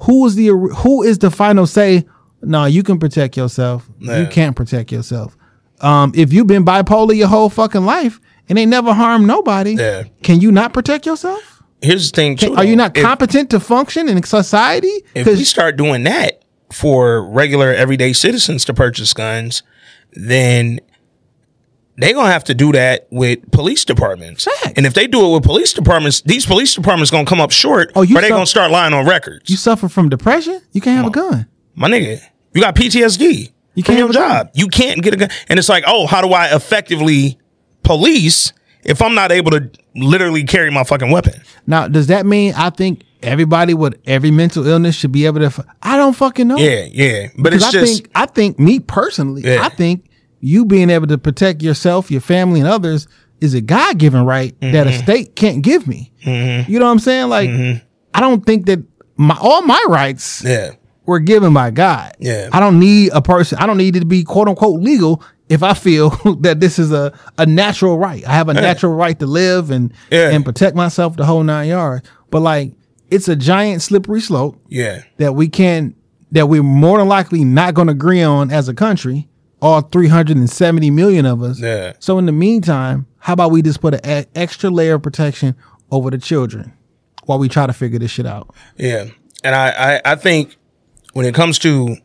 Who 0.00 0.26
is 0.26 0.34
the 0.34 0.48
who 0.48 1.02
is 1.02 1.18
the 1.18 1.30
final 1.30 1.66
say? 1.66 2.04
No, 2.42 2.64
you 2.66 2.82
can 2.82 2.98
protect 2.98 3.36
yourself. 3.38 3.88
You 4.00 4.26
can't 4.30 4.54
protect 4.54 4.92
yourself. 4.92 5.36
Um, 5.80 6.12
if 6.14 6.32
you've 6.32 6.46
been 6.46 6.64
bipolar 6.64 7.16
your 7.16 7.28
whole 7.28 7.48
fucking 7.48 7.84
life 7.86 8.20
and 8.48 8.58
they 8.58 8.66
never 8.66 8.92
harmed 8.92 9.26
nobody, 9.26 9.76
can 10.22 10.40
you 10.40 10.52
not 10.52 10.72
protect 10.74 11.06
yourself? 11.06 11.53
Here's 11.84 12.10
the 12.10 12.16
thing, 12.16 12.36
too. 12.36 12.54
Are 12.54 12.64
you 12.64 12.76
not 12.76 12.96
If- 12.96 13.02
competent 13.04 13.50
to 13.50 13.60
function 13.60 14.08
in 14.08 14.22
society? 14.22 14.92
if 15.14 15.26
we 15.26 15.44
start 15.44 15.76
doing 15.76 16.04
that 16.04 16.42
for 16.72 17.22
regular 17.30 17.72
everyday 17.72 18.12
citizens 18.12 18.64
to 18.66 18.74
purchase 18.74 19.12
guns, 19.12 19.62
then 20.12 20.80
they're 21.96 22.14
gonna 22.14 22.32
have 22.32 22.44
to 22.44 22.54
do 22.54 22.72
that 22.72 23.06
with 23.10 23.38
police 23.52 23.84
departments. 23.84 24.44
Facts. 24.44 24.72
And 24.76 24.84
if 24.86 24.94
they 24.94 25.06
do 25.06 25.24
it 25.26 25.32
with 25.34 25.44
police 25.44 25.72
departments, 25.72 26.22
these 26.22 26.44
police 26.46 26.74
departments 26.74 27.10
gonna 27.10 27.24
come 27.26 27.40
up 27.40 27.52
short, 27.52 27.92
Oh, 27.94 28.02
you 28.02 28.16
or 28.16 28.20
they 28.20 28.28
saw- 28.30 28.34
gonna 28.36 28.46
start 28.46 28.70
lying 28.72 28.92
on 28.92 29.06
records. 29.06 29.48
you 29.48 29.56
suffer 29.56 29.88
from 29.88 30.08
depression, 30.08 30.60
you 30.72 30.80
can't 30.80 30.96
have 30.96 31.06
a 31.06 31.10
gun. 31.10 31.46
My 31.76 31.88
nigga, 31.88 32.20
you 32.52 32.60
got 32.60 32.74
PTSD. 32.74 33.52
You 33.76 33.82
can't 33.82 33.98
your 33.98 34.06
have 34.08 34.16
a 34.16 34.18
gun. 34.18 34.30
job. 34.30 34.48
You 34.54 34.68
can't 34.68 35.02
get 35.02 35.14
a 35.14 35.16
gun, 35.16 35.28
and 35.48 35.58
it's 35.58 35.68
like, 35.68 35.84
oh, 35.86 36.06
how 36.06 36.20
do 36.20 36.28
I 36.32 36.54
effectively 36.54 37.38
police 37.84 38.52
if 38.84 39.00
I'm 39.02 39.14
not 39.14 39.32
able 39.32 39.50
to 39.52 39.70
literally 39.94 40.44
carry 40.44 40.70
my 40.70 40.84
fucking 40.84 41.10
weapon? 41.10 41.34
Now, 41.66 41.88
does 41.88 42.06
that 42.08 42.26
mean 42.26 42.54
I 42.56 42.70
think 42.70 43.02
everybody 43.22 43.74
with 43.74 43.98
every 44.06 44.30
mental 44.30 44.66
illness 44.66 44.94
should 44.94 45.12
be 45.12 45.26
able 45.26 45.40
to? 45.40 45.46
F- 45.46 45.60
I 45.82 45.96
don't 45.96 46.12
fucking 46.14 46.48
know. 46.48 46.56
Yeah, 46.56 46.86
yeah, 46.90 47.28
but 47.36 47.52
because 47.52 47.62
it's 47.62 47.64
I 47.64 47.70
just 47.80 47.94
think 48.02 48.10
I 48.14 48.26
think 48.26 48.58
me 48.58 48.80
personally, 48.80 49.42
Yeah. 49.42 49.62
I 49.64 49.68
think 49.70 50.06
you 50.40 50.64
being 50.64 50.90
able 50.90 51.06
to 51.06 51.16
protect 51.18 51.62
yourself, 51.62 52.10
your 52.10 52.20
family, 52.20 52.60
and 52.60 52.68
others 52.68 53.08
is 53.40 53.54
a 53.54 53.60
God 53.60 53.98
given 53.98 54.24
right 54.24 54.54
that 54.60 54.86
a 54.86 54.90
Mm-hmm. 54.90 55.02
state 55.02 55.36
can't 55.36 55.62
give 55.62 55.86
me. 55.86 56.12
You 56.24 56.78
know 56.78 56.86
what 56.86 56.92
I'm 56.92 56.98
saying? 56.98 57.28
Like, 57.28 57.50
I 58.14 58.20
don't 58.20 58.44
think 58.44 58.66
that 58.66 58.80
my 59.16 59.36
all 59.40 59.62
my 59.62 59.82
rights 59.88 60.42
yeah, 60.44 60.72
were 61.06 61.18
given 61.20 61.52
by 61.54 61.70
God. 61.70 62.14
Yeah. 62.18 62.48
I 62.52 62.60
don't 62.60 62.78
need 62.78 63.10
a 63.12 63.22
person. 63.22 63.58
I 63.58 63.66
don't 63.66 63.76
need 63.78 63.96
it 63.96 64.00
to 64.00 64.06
be 64.06 64.22
quote 64.24 64.48
unquote 64.48 64.80
legal 64.80 65.22
if 65.48 65.62
I 65.62 65.74
feel 65.74 66.10
that 66.40 66.60
this 66.60 66.78
is 66.78 66.92
a, 66.92 67.12
a 67.38 67.46
natural 67.46 67.98
right. 67.98 68.26
I 68.26 68.32
have 68.32 68.48
a 68.48 68.54
natural 68.54 68.94
right 68.94 69.18
to 69.18 69.26
live 69.26 69.70
and 69.70 69.92
Yeah. 70.10 70.30
and 70.30 70.44
protect 70.44 70.74
myself 70.76 71.16
the 71.16 71.24
whole 71.26 71.42
nine 71.42 71.68
yards. 71.68 72.08
But 72.30 72.40
like 72.40 72.72
it's 73.10 73.28
a 73.28 73.36
giant 73.36 73.82
slippery 73.82 74.20
slope 74.20 74.58
yeah, 74.68 75.02
that 75.18 75.34
we 75.34 75.48
can 75.48 75.94
that 76.32 76.46
we're 76.48 76.62
more 76.62 76.98
than 76.98 77.08
likely 77.08 77.44
not 77.44 77.74
going 77.74 77.86
to 77.86 77.92
agree 77.92 78.22
on 78.22 78.50
as 78.50 78.68
a 78.68 78.74
country. 78.74 79.28
All 79.62 79.80
370 79.80 80.90
million 80.90 81.24
of 81.24 81.42
us. 81.42 81.58
Yeah. 81.60 81.92
So 81.98 82.18
in 82.18 82.26
the 82.26 82.32
meantime, 82.32 83.06
how 83.18 83.32
about 83.32 83.50
we 83.50 83.62
just 83.62 83.80
put 83.80 83.94
an 84.04 84.26
extra 84.34 84.68
layer 84.68 84.94
of 84.94 85.02
protection 85.02 85.54
over 85.90 86.10
the 86.10 86.18
children 86.18 86.74
while 87.24 87.38
we 87.38 87.48
try 87.48 87.66
to 87.66 87.72
figure 87.72 87.98
this 87.98 88.10
shit 88.10 88.26
out? 88.26 88.54
Yeah. 88.76 89.06
And 89.42 89.54
I, 89.54 89.68
I, 89.96 90.00
I 90.12 90.14
think 90.16 90.56
when 91.14 91.24
it 91.24 91.34
comes 91.34 91.58
to 91.60 91.96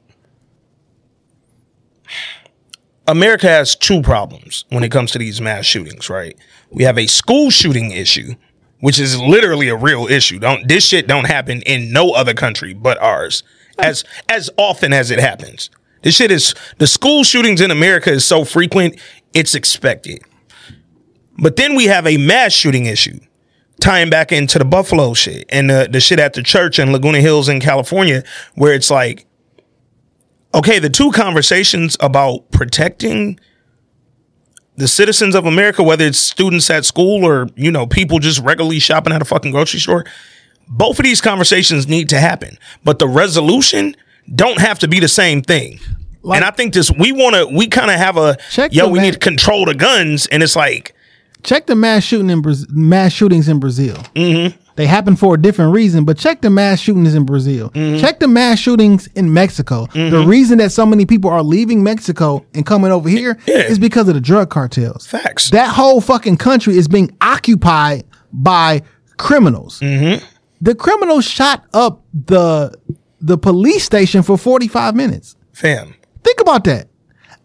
America 3.09 3.47
has 3.47 3.75
two 3.75 4.03
problems 4.03 4.65
when 4.69 4.83
it 4.83 4.91
comes 4.91 5.11
to 5.11 5.17
these 5.17 5.41
mass 5.41 5.65
shootings, 5.65 6.11
right? 6.11 6.37
We 6.69 6.83
have 6.83 6.99
a 6.99 7.07
school 7.07 7.49
shooting 7.49 7.89
issue, 7.89 8.35
which 8.81 8.99
is 8.99 9.19
literally 9.19 9.67
a 9.67 9.75
real 9.75 10.05
issue. 10.05 10.37
Don't 10.37 10.67
this 10.67 10.85
shit 10.85 11.07
don't 11.07 11.25
happen 11.25 11.63
in 11.63 11.91
no 11.91 12.11
other 12.11 12.35
country 12.35 12.73
but 12.73 13.01
ours. 13.01 13.41
As 13.79 14.03
as 14.27 14.51
often 14.57 14.93
as 14.93 15.09
it 15.09 15.19
happens. 15.19 15.71
This 16.03 16.17
shit 16.17 16.29
is 16.29 16.53
the 16.77 16.85
school 16.85 17.23
shootings 17.23 17.61
in 17.61 17.71
America 17.71 18.11
is 18.11 18.25
so 18.25 18.45
frequent, 18.45 18.99
it's 19.33 19.55
expected. 19.55 20.21
But 21.37 21.55
then 21.55 21.75
we 21.75 21.85
have 21.85 22.05
a 22.05 22.17
mass 22.17 22.53
shooting 22.53 22.85
issue 22.85 23.19
tying 23.81 24.11
back 24.11 24.31
into 24.31 24.59
the 24.59 24.65
Buffalo 24.65 25.13
shit 25.15 25.45
and 25.49 25.69
the, 25.69 25.87
the 25.89 25.99
shit 25.99 26.19
at 26.19 26.33
the 26.33 26.43
church 26.43 26.77
in 26.77 26.91
Laguna 26.91 27.21
Hills 27.21 27.49
in 27.49 27.59
California, 27.59 28.23
where 28.55 28.73
it's 28.73 28.91
like, 28.91 29.25
okay, 30.53 30.79
the 30.79 30.89
two 30.89 31.11
conversations 31.11 31.97
about 31.99 32.51
protecting 32.51 33.39
the 34.77 34.87
citizens 34.87 35.35
of 35.35 35.45
America, 35.45 35.83
whether 35.83 36.05
it's 36.05 36.17
students 36.19 36.69
at 36.69 36.85
school 36.85 37.25
or, 37.25 37.47
you 37.55 37.69
know, 37.71 37.85
people 37.85 38.19
just 38.19 38.39
regularly 38.41 38.79
shopping 38.79 39.11
at 39.13 39.21
a 39.21 39.25
fucking 39.25 39.51
grocery 39.51 39.79
store, 39.79 40.05
both 40.69 40.99
of 40.99 41.03
these 41.03 41.19
conversations 41.19 41.87
need 41.87 42.07
to 42.09 42.19
happen. 42.19 42.57
But 42.83 42.99
the 42.99 43.07
resolution 43.07 43.95
don't 44.33 44.59
have 44.61 44.79
to 44.79 44.87
be 44.87 44.99
the 44.99 45.07
same 45.09 45.41
thing. 45.41 45.79
Like- 46.21 46.37
and 46.37 46.45
I 46.45 46.51
think 46.51 46.73
this 46.73 46.91
we 46.91 47.11
want 47.11 47.35
to 47.35 47.45
we 47.47 47.67
kind 47.67 47.89
of 47.89 47.97
have 47.97 48.17
a 48.17 48.37
Check 48.51 48.73
yo 48.73 48.87
we 48.89 48.99
ma- 48.99 49.03
need 49.05 49.13
to 49.13 49.19
control 49.19 49.65
the 49.65 49.73
guns 49.73 50.27
and 50.27 50.43
it's 50.43 50.55
like 50.55 50.93
check 51.43 51.65
the 51.65 51.75
mass 51.77 52.03
shooting 52.03 52.29
in 52.29 52.41
Braz- 52.41 52.69
mass 52.69 53.13
shootings 53.13 53.47
in 53.47 53.59
Brazil. 53.59 53.95
Mm-hmm. 54.15 54.57
They 54.79 54.87
happen 54.87 55.17
for 55.17 55.35
a 55.35 55.37
different 55.37 55.73
reason, 55.73 56.05
but 56.05 56.17
check 56.17 56.39
the 56.39 56.49
mass 56.49 56.79
shootings 56.79 57.13
in 57.13 57.25
Brazil. 57.25 57.69
Mm-hmm. 57.71 57.99
Check 57.99 58.21
the 58.21 58.29
mass 58.29 58.59
shootings 58.59 59.07
in 59.07 59.33
Mexico. 59.33 59.87
The 59.87 60.23
reason 60.25 60.59
that 60.59 60.71
so 60.71 60.85
many 60.85 61.05
people 61.05 61.29
are 61.29 61.43
leaving 61.43 61.83
Mexico 61.83 62.45
and 62.53 62.65
coming 62.65 62.89
over 62.89 63.09
here 63.09 63.37
is 63.45 63.77
Yeah. 63.77 63.81
because 63.81 64.07
of 64.07 64.13
the 64.13 64.21
drug 64.21 64.49
cartels. 64.49 65.05
Facts. 65.05 65.49
That 65.49 65.67
whole 65.75 65.99
fucking 65.99 66.37
country 66.37 66.77
is 66.77 66.87
being 66.87 67.11
occupied 67.19 68.05
by 68.31 68.83
criminals. 69.17 69.81
Mm-hmm. 69.81 70.23
The 70.61 70.75
criminals 70.75 71.25
shot 71.25 71.65
up 71.73 72.01
the 72.13 72.73
the 73.19 73.37
police 73.37 73.83
station 73.83 74.23
for 74.23 74.37
45 74.37 74.95
minutes. 74.95 75.35
fam. 75.51 75.93
Think 76.23 76.39
about 76.39 76.63
that. 76.63 76.87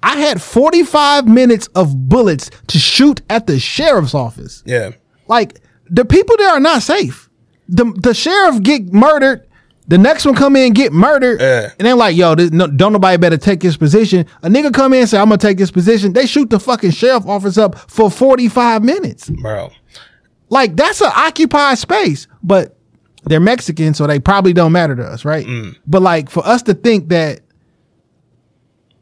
I 0.05 0.19
had 0.19 0.41
45 0.41 1.27
minutes 1.27 1.67
of 1.75 2.09
bullets 2.09 2.49
to 2.69 2.79
shoot 2.79 3.23
at 3.29 3.49
the 3.49 3.59
sheriff's 3.59 4.15
office. 4.15 4.63
Yeah. 4.67 4.91
Like 5.27 5.59
the 5.91 6.05
people 6.05 6.37
there 6.39 6.51
are 6.51 6.61
not 6.61 6.83
safe. 6.83 7.29
The 7.69 7.85
the 8.03 8.15
sheriff 8.15 8.63
get 8.63 8.93
murdered 8.93 9.47
The 9.87 9.99
next 9.99 10.25
one 10.25 10.35
come 10.35 10.57
in 10.57 10.73
get 10.73 10.95
murdered, 10.95 11.41
Yeah. 11.43 11.71
and 11.79 11.85
they're 11.87 11.95
like, 11.95 12.17
"Yo, 12.17 12.35
this, 12.35 12.51
no, 12.51 12.67
don't 12.67 12.95
nobody 12.95 13.19
better 13.19 13.37
take 13.37 13.61
this 13.61 13.77
position." 13.77 14.25
A 14.43 14.49
nigga 14.49 14.73
come 14.73 14.95
in 14.95 15.01
and 15.01 15.09
say, 15.09 15.19
"I'm 15.19 15.27
gonna 15.29 15.37
take 15.37 15.59
this 15.59 15.71
position." 15.71 16.15
They 16.15 16.25
shoot 16.25 16.49
the 16.49 16.59
fucking 16.59 16.93
sheriff 16.93 17.27
office 17.27 17.59
up 17.59 17.79
for 17.91 18.11
45 18.11 18.83
minutes. 18.83 19.29
bro. 19.29 19.71
Like 20.49 20.75
that's 20.75 21.03
an 21.03 21.13
occupied 21.15 21.77
space, 21.79 22.27
but 22.43 22.79
they're 23.25 23.41
Mexican, 23.41 23.93
so 23.93 24.07
they 24.07 24.19
probably 24.19 24.55
don't 24.55 24.73
matter 24.73 24.97
to 24.97 25.03
us, 25.03 25.25
right? 25.27 25.47
Mm. 25.47 25.75
But 25.87 26.01
like 26.01 26.31
for 26.31 26.47
us 26.47 26.63
to 26.63 26.73
think 26.75 27.11
that 27.11 27.41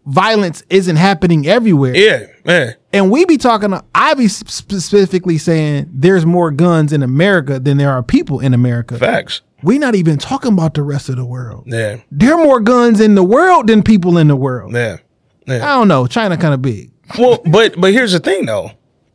violence 0.06 0.62
isn't 0.70 0.96
happening 0.96 1.46
everywhere, 1.46 1.94
Yeah, 1.94 2.26
yeah, 2.44 2.72
and 2.92 3.10
we 3.10 3.24
be 3.24 3.36
talking, 3.36 3.72
I 3.94 4.14
be 4.14 4.28
specifically 4.28 5.38
saying 5.38 5.88
there's 5.92 6.26
more 6.26 6.50
guns 6.50 6.92
in 6.92 7.02
America 7.02 7.58
than 7.60 7.76
there 7.76 7.90
are 7.92 8.02
people 8.02 8.40
in 8.40 8.54
America. 8.54 8.98
facts. 8.98 9.42
we 9.62 9.78
not 9.78 9.94
even 9.94 10.18
talking 10.18 10.52
about 10.52 10.74
the 10.74 10.82
rest 10.82 11.08
of 11.08 11.16
the 11.16 11.24
world. 11.24 11.64
Yeah, 11.66 11.98
There 12.10 12.34
are 12.34 12.42
more 12.44 12.60
guns 12.60 13.00
in 13.00 13.14
the 13.14 13.22
world 13.24 13.68
than 13.68 13.82
people 13.82 14.18
in 14.18 14.28
the 14.28 14.36
world. 14.36 14.72
yeah, 14.72 14.96
I 15.46 15.58
don't 15.58 15.88
know. 15.88 16.06
China 16.06 16.36
kind 16.36 16.54
of 16.54 16.62
big. 16.62 16.90
Well, 17.18 17.40
but 17.44 17.80
but 17.80 17.92
here's 17.92 18.12
the 18.12 18.20
thing 18.20 18.46
though. 18.46 18.70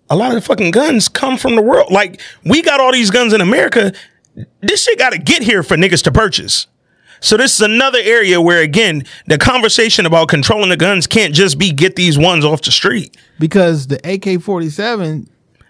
A 0.10 0.16
lot 0.16 0.30
of 0.30 0.36
the 0.36 0.42
fucking 0.42 0.72
guns 0.72 1.10
come 1.10 1.38
from 1.38 1.56
the 1.56 1.62
world. 1.62 1.92
Like 1.92 2.22
we 2.46 2.62
got 2.62 2.80
all 2.80 2.92
these 2.94 3.12
guns 3.12 3.34
in 3.34 3.42
America. 3.42 3.92
This 4.62 4.84
shit 4.84 4.98
got 5.00 5.12
to 5.14 5.18
get 5.18 5.42
here 5.42 5.64
for 5.64 5.76
niggas 5.76 6.04
to 6.04 6.12
purchase. 6.12 6.68
So 7.20 7.38
this 7.38 7.56
is 7.56 7.62
another 7.62 8.00
area 8.02 8.40
where 8.42 8.62
again 8.62 9.04
the 9.26 9.38
conversation 9.38 10.06
about 10.06 10.30
controlling 10.30 10.70
the 10.70 10.78
guns 10.78 11.08
can't 11.08 11.34
just 11.34 11.58
be 11.58 11.72
get 11.72 11.96
these 11.96 12.18
ones 12.18 12.46
off 12.46 12.62
the 12.62 12.72
street. 12.72 13.18
Because 13.40 13.88
the 13.88 14.00
AK 14.04 14.42
47 14.42 15.30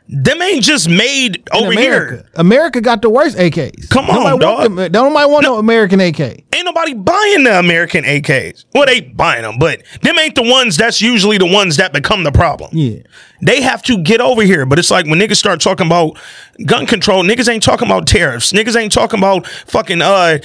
Them 0.10 0.42
ain't 0.42 0.64
just 0.64 0.88
made 0.88 1.36
in 1.36 1.44
over 1.52 1.72
America. 1.74 2.16
here. 2.16 2.26
America 2.36 2.80
got 2.80 3.02
the 3.02 3.10
worst 3.10 3.36
AKs. 3.38 3.90
Come 3.90 4.06
Nobody 4.08 4.20
on, 4.20 4.24
want 4.32 4.42
dog. 4.42 4.64
them- 4.76 4.92
Don't 4.94 5.10
nobody 5.14 5.30
want 5.32 5.44
no, 5.44 5.58
American 5.58 6.00
AK. 6.00 6.20
Ain't 6.22 6.46
nobody 6.66 6.94
buying 6.94 7.44
the 7.44 7.60
American 7.60 8.06
AKs. 8.06 8.64
Well, 8.74 8.86
they 8.86 9.02
buying 9.02 9.42
them, 9.42 9.58
but 9.60 9.82
them 10.04 10.18
ain't 10.18 10.36
the 10.36 10.44
ones 10.44 10.78
that's 10.78 11.02
usually 11.02 11.38
the 11.38 11.46
ones 11.46 11.76
that 11.76 11.92
become 11.92 12.24
the 12.24 12.32
problem. 12.32 12.70
Yeah. 12.72 13.00
They 13.42 13.62
have 13.62 13.84
to 13.84 13.98
get 14.02 14.22
over 14.22 14.44
here. 14.44 14.66
But 14.66 14.80
it's 14.80 14.90
like 14.90 15.06
when 15.08 15.20
niggas 15.20 15.36
start 15.36 15.60
talking 15.60 15.88
about 15.88 16.18
gun 16.66 16.86
control, 16.86 17.24
niggas 17.24 17.50
ain't 17.50 17.62
talking 17.64 17.88
about 17.88 18.08
tariffs. 18.08 18.54
Niggas 18.54 18.78
ain't 18.78 18.94
talking 18.94 19.20
about 19.20 19.46
fucking 19.66 20.02
uh 20.02 20.38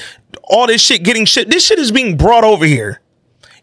all 0.44 0.66
this 0.66 0.82
shit 0.82 1.04
getting 1.04 1.24
shit. 1.24 1.48
This 1.50 1.64
shit 1.64 1.78
is 1.78 1.92
being 1.92 2.16
brought 2.16 2.42
over 2.42 2.64
here. 2.66 3.00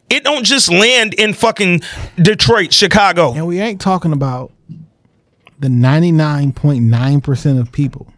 It 0.10 0.24
don't 0.24 0.46
just 0.46 0.72
land 0.72 1.14
in 1.16 1.34
fucking 1.34 1.82
Detroit, 2.16 2.72
Chicago. 2.74 3.34
And 3.34 3.46
we 3.46 3.60
ain't 3.60 3.82
talking 3.82 4.14
about 4.14 4.52
the 5.60 5.68
99.9% 5.68 7.60
of 7.60 7.72
people. 7.72 8.12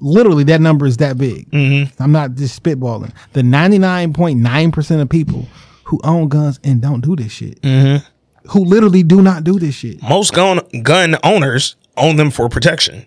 Literally, 0.00 0.44
that 0.44 0.60
number 0.60 0.86
is 0.86 0.98
that 0.98 1.18
big. 1.18 1.50
Mm-hmm. 1.50 2.02
I'm 2.02 2.12
not 2.12 2.34
just 2.34 2.60
spitballing. 2.62 3.12
The 3.32 3.42
99.9% 3.42 5.00
of 5.00 5.08
people 5.08 5.46
who 5.84 6.00
own 6.04 6.28
guns 6.28 6.60
and 6.64 6.80
don't 6.80 7.00
do 7.00 7.16
this 7.16 7.32
shit. 7.32 7.60
Mm-hmm. 7.62 8.06
Who 8.50 8.64
literally 8.64 9.02
do 9.02 9.22
not 9.22 9.44
do 9.44 9.58
this 9.58 9.74
shit. 9.74 10.02
Most 10.02 10.34
gun 10.34 10.60
gun 10.82 11.16
owners 11.22 11.76
own 11.96 12.16
them 12.16 12.30
for 12.30 12.48
protection. 12.48 13.06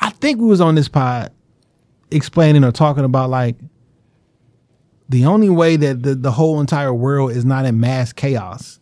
I 0.00 0.10
think 0.10 0.40
we 0.40 0.46
was 0.46 0.60
on 0.60 0.74
this 0.74 0.88
pod 0.88 1.32
explaining 2.10 2.64
or 2.64 2.72
talking 2.72 3.04
about 3.04 3.28
like 3.28 3.56
the 5.08 5.26
only 5.26 5.50
way 5.50 5.76
that 5.76 6.02
the, 6.02 6.14
the 6.14 6.30
whole 6.30 6.60
entire 6.60 6.94
world 6.94 7.32
is 7.32 7.44
not 7.44 7.66
in 7.66 7.78
mass 7.78 8.12
chaos 8.12 8.80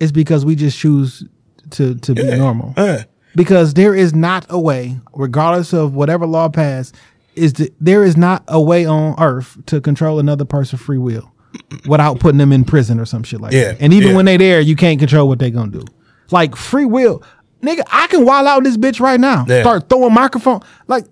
is 0.00 0.12
because 0.12 0.44
we 0.44 0.54
just 0.54 0.78
choose 0.78 1.24
to 1.72 1.94
to 1.96 2.14
be 2.14 2.24
normal. 2.36 2.74
Uh, 2.76 3.00
Because 3.34 3.74
there 3.74 3.94
is 3.94 4.14
not 4.14 4.46
a 4.48 4.58
way, 4.58 4.98
regardless 5.14 5.72
of 5.72 5.94
whatever 5.94 6.26
law 6.26 6.48
passed, 6.48 6.94
is 7.34 7.52
the, 7.52 7.72
there 7.80 8.02
is 8.02 8.16
not 8.16 8.42
a 8.48 8.60
way 8.60 8.84
on 8.86 9.14
earth 9.20 9.56
to 9.66 9.80
control 9.80 10.18
another 10.18 10.44
person's 10.44 10.82
free 10.82 10.98
will 10.98 11.30
without 11.86 12.18
putting 12.18 12.38
them 12.38 12.52
in 12.52 12.64
prison 12.64 12.98
or 12.98 13.04
some 13.04 13.22
shit 13.22 13.40
like 13.40 13.52
Yeah, 13.52 13.72
that. 13.72 13.80
And 13.80 13.92
even 13.92 14.10
yeah. 14.10 14.16
when 14.16 14.24
they 14.24 14.36
there, 14.38 14.60
you 14.60 14.74
can't 14.76 14.98
control 14.98 15.28
what 15.28 15.38
they 15.38 15.50
gonna 15.50 15.70
do. 15.70 15.84
Like 16.30 16.56
free 16.56 16.84
will, 16.84 17.22
nigga, 17.62 17.82
I 17.92 18.06
can 18.08 18.24
wild 18.24 18.46
out 18.46 18.64
this 18.64 18.76
bitch 18.76 18.98
right 19.00 19.20
now. 19.20 19.44
Yeah. 19.48 19.60
Start 19.62 19.88
throwing 19.88 20.12
microphone 20.14 20.60
like 20.88 21.04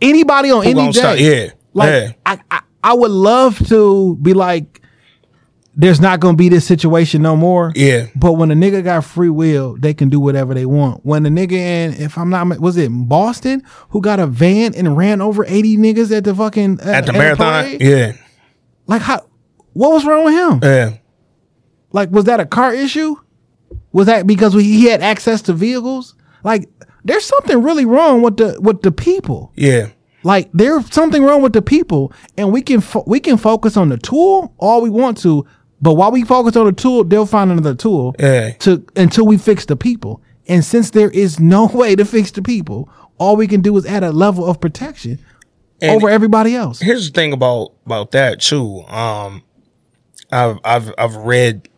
anybody 0.00 0.50
on 0.50 0.64
any 0.64 0.86
day. 0.86 0.92
stop? 0.92 1.18
Yeah, 1.18 1.50
like 1.74 1.90
yeah. 1.90 2.12
I, 2.26 2.40
I 2.50 2.60
I 2.84 2.94
would 2.94 3.10
love 3.10 3.58
to 3.68 4.16
be 4.22 4.34
like, 4.34 4.80
there's 5.74 6.00
not 6.00 6.20
gonna 6.20 6.36
be 6.36 6.48
this 6.48 6.66
situation 6.66 7.22
no 7.22 7.36
more. 7.36 7.72
Yeah. 7.74 8.06
But 8.14 8.34
when 8.34 8.50
a 8.50 8.54
nigga 8.54 8.84
got 8.84 9.04
free 9.04 9.30
will, 9.30 9.76
they 9.78 9.94
can 9.94 10.08
do 10.08 10.20
whatever 10.20 10.54
they 10.54 10.66
want. 10.66 11.04
When 11.04 11.22
the 11.22 11.30
nigga 11.30 11.52
in, 11.52 11.94
if 11.94 12.18
I'm 12.18 12.30
not, 12.30 12.60
was 12.60 12.76
it 12.76 12.90
Boston 12.90 13.62
who 13.90 14.00
got 14.00 14.20
a 14.20 14.26
van 14.26 14.74
and 14.74 14.96
ran 14.96 15.20
over 15.20 15.44
80 15.46 15.78
niggas 15.78 16.14
at 16.14 16.24
the 16.24 16.34
fucking 16.34 16.80
uh, 16.80 16.90
at 16.90 17.06
the 17.06 17.12
marathon. 17.12 17.64
parade? 17.64 17.82
Yeah. 17.82 18.12
Like 18.86 19.02
how? 19.02 19.26
What 19.72 19.92
was 19.92 20.04
wrong 20.04 20.24
with 20.24 20.34
him? 20.34 20.60
Yeah. 20.62 20.98
Like 21.92 22.10
was 22.10 22.24
that 22.24 22.40
a 22.40 22.46
car 22.46 22.74
issue? 22.74 23.16
Was 23.92 24.06
that 24.06 24.26
because 24.26 24.54
we, 24.54 24.64
he 24.64 24.86
had 24.86 25.00
access 25.02 25.42
to 25.42 25.52
vehicles? 25.52 26.14
Like 26.44 26.68
there's 27.04 27.24
something 27.24 27.62
really 27.62 27.84
wrong 27.86 28.22
with 28.22 28.36
the 28.36 28.60
with 28.60 28.82
the 28.82 28.92
people. 28.92 29.52
Yeah. 29.56 29.88
Like 30.22 30.50
there's 30.52 30.92
something 30.92 31.24
wrong 31.24 31.42
with 31.42 31.52
the 31.52 31.62
people, 31.62 32.12
and 32.36 32.52
we 32.52 32.62
can 32.62 32.80
fo- 32.80 33.04
we 33.06 33.20
can 33.20 33.36
focus 33.36 33.76
on 33.76 33.88
the 33.88 33.98
tool 33.98 34.54
all 34.58 34.80
we 34.80 34.90
want 34.90 35.18
to, 35.22 35.44
but 35.82 35.94
while 35.94 36.10
we 36.12 36.24
focus 36.24 36.56
on 36.56 36.64
the 36.66 36.72
tool, 36.72 37.04
they'll 37.04 37.26
find 37.26 37.50
another 37.50 37.74
tool 37.74 38.14
Yeah. 38.18 38.50
to 38.60 38.82
until 38.96 39.26
we 39.26 39.36
fix 39.36 39.66
the 39.66 39.76
people. 39.76 40.22
And 40.48 40.64
since 40.64 40.90
there 40.90 41.10
is 41.10 41.38
no 41.40 41.66
way 41.74 41.94
to 41.96 42.04
fix 42.04 42.30
the 42.30 42.40
people, 42.42 42.88
all 43.18 43.36
we 43.36 43.46
can 43.46 43.60
do 43.60 43.76
is 43.76 43.84
add 43.86 44.02
a 44.04 44.12
level 44.12 44.46
of 44.46 44.60
protection 44.60 45.18
And- 45.80 45.90
over 45.96 46.08
everybody 46.08 46.54
else. 46.54 46.80
here's 46.80 47.10
the 47.10 47.14
thing 47.14 47.32
about 47.32 47.72
about 47.84 48.12
that 48.12 48.40
too. 48.40 48.82
Um, 48.88 49.42
I've 50.30 50.58
I've 50.64 50.94
I've 50.96 51.16
read, 51.16 51.68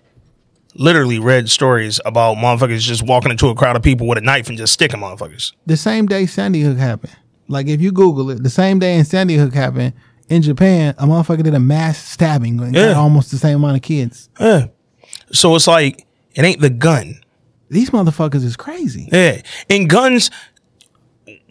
literally 0.77 1.19
read 1.19 1.51
stories 1.51 2.01
about 2.05 2.37
motherfuckers 2.37 2.81
just 2.81 3.03
walking 3.03 3.31
into 3.31 3.49
a 3.49 3.55
crowd 3.55 3.77
of 3.77 3.83
people 3.83 4.07
with 4.07 4.19
a 4.19 4.21
knife 4.21 4.49
and 4.49 4.59
just 4.59 4.73
sticking 4.73 5.01
motherfuckers. 5.01 5.53
The 5.67 5.77
same 5.77 6.07
day 6.07 6.27
Sandy 6.27 6.63
Hook 6.63 6.79
happened, 6.79 7.17
like 7.49 7.67
if 7.69 7.81
you 7.81 7.93
Google 7.93 8.31
it, 8.31 8.43
the 8.43 8.51
same 8.51 8.79
day 8.79 8.97
in 8.99 9.05
Sandy 9.05 9.37
Hook 9.37 9.55
happened 9.55 9.93
in 10.29 10.43
Japan, 10.43 10.95
a 10.99 11.07
motherfucker 11.07 11.43
did 11.43 11.55
a 11.55 11.61
mass 11.61 11.99
stabbing 11.99 12.61
and 12.61 12.75
got 12.75 12.97
almost 12.97 13.31
the 13.31 13.39
same 13.39 13.57
amount 13.57 13.77
of 13.77 13.83
kids. 13.83 14.29
Yeah. 14.41 14.67
So 15.33 15.55
it's 15.55 15.67
like 15.67 16.07
it 16.35 16.45
ain't 16.45 16.61
the 16.61 16.71
gun. 16.71 17.21
These 17.69 17.91
motherfuckers 17.91 18.45
is 18.45 18.57
crazy. 18.57 19.09
Yeah. 19.11 19.43
And 19.69 19.89
guns, 19.89 20.31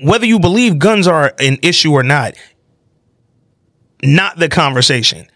whether 0.01 0.25
you 0.25 0.39
believe 0.39 0.79
guns 0.79 1.07
are 1.07 1.33
an 1.39 1.57
issue 1.61 1.91
or 1.91 2.03
not, 2.03 2.35
not 4.03 4.37
the 4.37 4.49
conversation. 4.49 5.27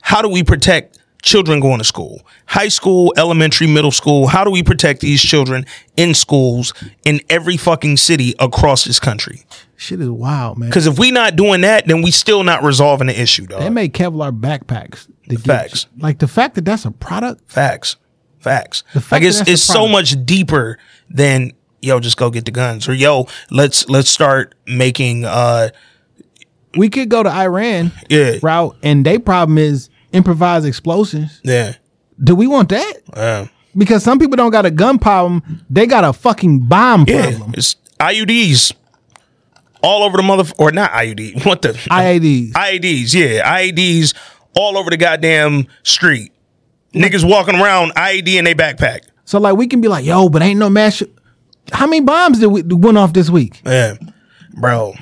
How 0.00 0.22
do 0.22 0.28
we 0.28 0.42
protect 0.42 0.97
children 1.22 1.60
going 1.60 1.78
to 1.78 1.84
school? 1.84 2.20
High 2.46 2.68
school, 2.68 3.12
elementary, 3.16 3.66
middle 3.66 3.90
school. 3.90 4.26
How 4.28 4.44
do 4.44 4.50
we 4.50 4.62
protect 4.62 5.00
these 5.00 5.20
children 5.22 5.66
in 5.96 6.14
schools 6.14 6.72
in 7.04 7.20
every 7.28 7.56
fucking 7.56 7.96
city 7.96 8.34
across 8.38 8.84
this 8.84 8.98
country? 9.00 9.42
Shit 9.76 10.00
is 10.00 10.08
wild, 10.10 10.58
man. 10.58 10.68
Because 10.68 10.86
if 10.86 10.98
we 10.98 11.10
not 11.10 11.36
doing 11.36 11.60
that, 11.60 11.86
then 11.86 12.02
we 12.02 12.10
still 12.10 12.42
not 12.42 12.62
resolving 12.62 13.06
the 13.06 13.20
issue, 13.20 13.46
dog. 13.46 13.60
They 13.60 13.70
make 13.70 13.92
Kevlar 13.94 14.38
backpacks. 14.38 15.06
Facts. 15.44 15.86
you- 15.94 16.02
Like 16.02 16.18
the 16.18 16.28
fact 16.28 16.54
that 16.56 16.64
that's 16.64 16.84
a 16.84 16.90
product. 16.90 17.50
Facts. 17.50 17.96
Facts. 18.40 18.82
The 18.94 19.00
fact 19.00 19.12
Like 19.12 19.22
it's 19.28 19.38
that 19.38 19.48
it's 19.48 19.62
so 19.62 19.86
much 19.86 20.24
deeper 20.24 20.78
than 21.10 21.52
yo, 21.82 22.00
just 22.00 22.16
go 22.16 22.30
get 22.30 22.44
the 22.44 22.50
guns. 22.50 22.88
Or 22.88 22.94
yo, 22.94 23.26
let's 23.50 23.88
let's 23.88 24.08
start 24.10 24.54
making 24.66 25.24
uh 25.24 25.68
We 26.76 26.88
could 26.88 27.08
go 27.08 27.22
to 27.22 27.30
Iran 27.30 27.92
yeah. 28.08 28.38
route, 28.42 28.76
and 28.82 29.04
their 29.04 29.18
problem 29.20 29.58
is 29.58 29.90
improvised 30.12 30.66
explosions. 30.66 31.40
Yeah. 31.44 31.74
Do 32.22 32.34
we 32.34 32.46
want 32.46 32.68
that? 32.70 32.94
Uh, 33.12 33.46
Because 33.76 34.02
some 34.02 34.18
people 34.18 34.36
don't 34.36 34.50
got 34.50 34.66
a 34.66 34.70
gun 34.70 34.98
problem; 34.98 35.64
they 35.70 35.86
got 35.86 36.04
a 36.04 36.12
fucking 36.12 36.60
bomb 36.60 37.04
yeah. 37.06 37.28
problem. 37.30 37.54
It's 37.56 37.76
IUDs 38.00 38.72
all 39.82 40.02
over 40.02 40.16
the 40.16 40.22
mother 40.22 40.50
or 40.58 40.72
not 40.72 40.90
IUD. 40.90 41.44
What 41.46 41.62
the 41.62 41.68
IADs. 41.70 42.52
IEDs, 42.52 43.14
yeah. 43.14 43.58
IEDs 43.58 44.14
all 44.54 44.76
over 44.76 44.90
the 44.90 44.96
goddamn 44.96 45.66
street. 45.84 46.32
Niggas 46.94 47.28
walking 47.28 47.54
around 47.54 47.92
IED 47.94 48.28
in 48.38 48.44
their 48.44 48.54
backpack. 48.56 49.00
So 49.24 49.38
like 49.38 49.56
we 49.56 49.66
can 49.68 49.80
be 49.80 49.88
like, 49.88 50.04
yo, 50.04 50.28
but 50.28 50.42
ain't 50.42 50.58
no 50.58 50.70
mass. 50.70 50.94
sh- 50.96 51.02
How 51.72 51.86
many 51.86 52.00
bombs 52.00 52.40
did 52.40 52.46
we 52.48 52.62
went 52.62 52.96
off 52.98 53.12
this 53.12 53.30
week? 53.30 53.60
Yeah. 53.64 53.94
Bro. 54.54 54.94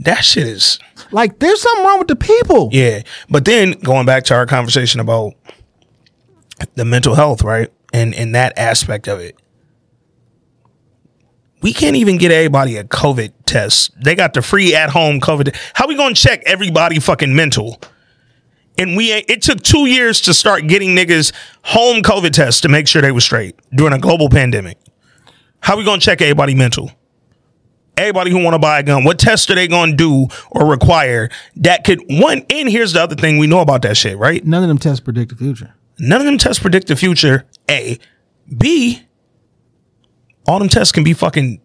That 0.00 0.24
shit 0.24 0.46
is 0.46 0.78
Like, 1.12 1.38
there's 1.38 1.60
something 1.62 1.84
wrong 1.84 1.98
with 1.98 2.08
the 2.08 2.16
people. 2.16 2.68
Yeah. 2.72 3.02
But 3.30 3.44
then 3.44 3.72
going 3.72 4.06
back 4.06 4.24
to 4.24 4.34
our 4.34 4.46
conversation 4.46 5.00
about 5.00 5.34
the 6.74 6.84
mental 6.84 7.14
health, 7.14 7.42
right? 7.42 7.70
And 7.92 8.14
and 8.14 8.34
that 8.34 8.58
aspect 8.58 9.06
of 9.08 9.20
it. 9.20 9.36
We 11.62 11.72
can't 11.72 11.96
even 11.96 12.18
get 12.18 12.30
everybody 12.30 12.76
a 12.76 12.84
COVID 12.84 13.32
test. 13.46 13.92
They 14.02 14.14
got 14.14 14.34
the 14.34 14.42
free 14.42 14.74
at 14.74 14.90
home 14.90 15.20
COVID. 15.20 15.56
How 15.74 15.86
we 15.86 15.96
gonna 15.96 16.14
check 16.14 16.42
everybody 16.44 16.98
fucking 16.98 17.34
mental? 17.34 17.80
And 18.76 18.96
we 18.96 19.12
ain't- 19.12 19.30
it 19.30 19.40
took 19.40 19.62
two 19.62 19.86
years 19.86 20.20
to 20.22 20.34
start 20.34 20.66
getting 20.66 20.94
niggas 20.96 21.32
home 21.62 22.02
COVID 22.02 22.32
tests 22.32 22.60
to 22.62 22.68
make 22.68 22.88
sure 22.88 23.00
they 23.00 23.12
were 23.12 23.20
straight 23.20 23.54
during 23.74 23.94
a 23.94 23.98
global 23.98 24.28
pandemic. 24.28 24.76
How 25.60 25.76
we 25.76 25.84
gonna 25.84 26.00
check 26.00 26.20
everybody 26.20 26.54
mental? 26.54 26.90
Everybody 27.96 28.30
who 28.32 28.42
want 28.42 28.54
to 28.54 28.58
buy 28.58 28.80
a 28.80 28.82
gun, 28.82 29.04
what 29.04 29.18
test 29.18 29.48
are 29.50 29.54
they 29.54 29.68
going 29.68 29.90
to 29.92 29.96
do 29.96 30.26
or 30.50 30.66
require 30.68 31.30
that 31.56 31.84
could 31.84 32.00
one? 32.08 32.42
And 32.50 32.68
here's 32.68 32.92
the 32.92 33.02
other 33.02 33.14
thing 33.14 33.38
we 33.38 33.46
know 33.46 33.60
about 33.60 33.82
that 33.82 33.96
shit, 33.96 34.18
right? 34.18 34.44
None 34.44 34.62
of 34.62 34.68
them 34.68 34.78
tests 34.78 35.00
predict 35.00 35.30
the 35.30 35.36
future. 35.36 35.74
None 35.98 36.20
of 36.20 36.24
them 36.26 36.36
tests 36.38 36.60
predict 36.60 36.88
the 36.88 36.96
future. 36.96 37.44
A, 37.70 37.98
B. 38.58 39.02
All 40.46 40.58
them 40.58 40.68
tests 40.68 40.90
can 40.92 41.04
be 41.04 41.12
fucking 41.14 41.60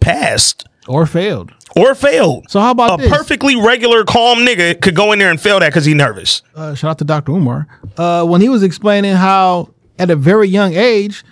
passed 0.00 0.64
Or 0.88 1.06
failed. 1.06 1.52
or 1.76 1.94
failed. 1.94 2.46
So 2.48 2.60
how 2.60 2.70
about 2.70 3.00
a 3.00 3.02
this? 3.02 3.12
perfectly 3.12 3.56
regular, 3.56 4.04
calm 4.04 4.38
nigga 4.40 4.80
could 4.80 4.94
go 4.94 5.12
in 5.12 5.18
there 5.18 5.30
and 5.30 5.40
fail 5.40 5.58
that 5.60 5.68
because 5.70 5.84
he 5.84 5.94
nervous. 5.94 6.42
uh, 6.54 6.74
shout 6.74 6.92
out 6.92 6.98
to 6.98 7.04
Dr. 7.04 7.32
Umar, 7.32 7.66
uh, 7.96 8.24
when 8.24 8.40
he 8.40 8.48
was 8.48 8.62
explaining 8.62 9.14
how 9.16 9.70
at 9.98 10.10
a 10.10 10.16
very 10.16 10.48
young 10.48 10.74
age, 10.74 11.24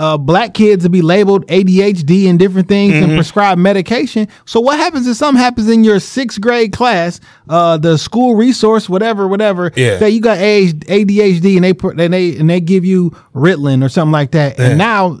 uh, 0.00 0.16
black 0.16 0.54
kids 0.54 0.82
to 0.84 0.88
be 0.90 1.02
labeled 1.02 1.46
ADHD 1.48 2.28
and 2.30 2.38
different 2.38 2.68
things 2.68 2.94
and 2.94 3.12
prescribed 3.12 3.60
medication. 3.60 4.26
So 4.46 4.58
what 4.60 4.78
happens 4.78 5.06
if 5.06 5.16
something 5.16 5.40
happens 5.42 5.68
in 5.68 5.84
your 5.84 6.00
sixth 6.00 6.40
grade 6.40 6.72
class, 6.72 7.20
uh, 7.48 7.76
the 7.76 7.98
school 7.98 8.34
resource, 8.34 8.88
whatever, 8.88 9.28
whatever, 9.28 9.70
Yeah. 9.76 9.98
say 9.98 10.10
you 10.10 10.20
got 10.22 10.38
ADHD 10.38 11.56
and 11.56 11.64
they 11.64 11.74
put, 11.74 12.00
and 12.00 12.14
they, 12.14 12.36
and 12.36 12.48
they 12.48 12.60
give 12.60 12.84
you 12.84 13.10
Ritalin 13.34 13.84
or 13.84 13.88
something 13.90 14.12
like 14.12 14.30
that. 14.30 14.58
Yeah. 14.58 14.66
And 14.70 14.78
now 14.78 15.20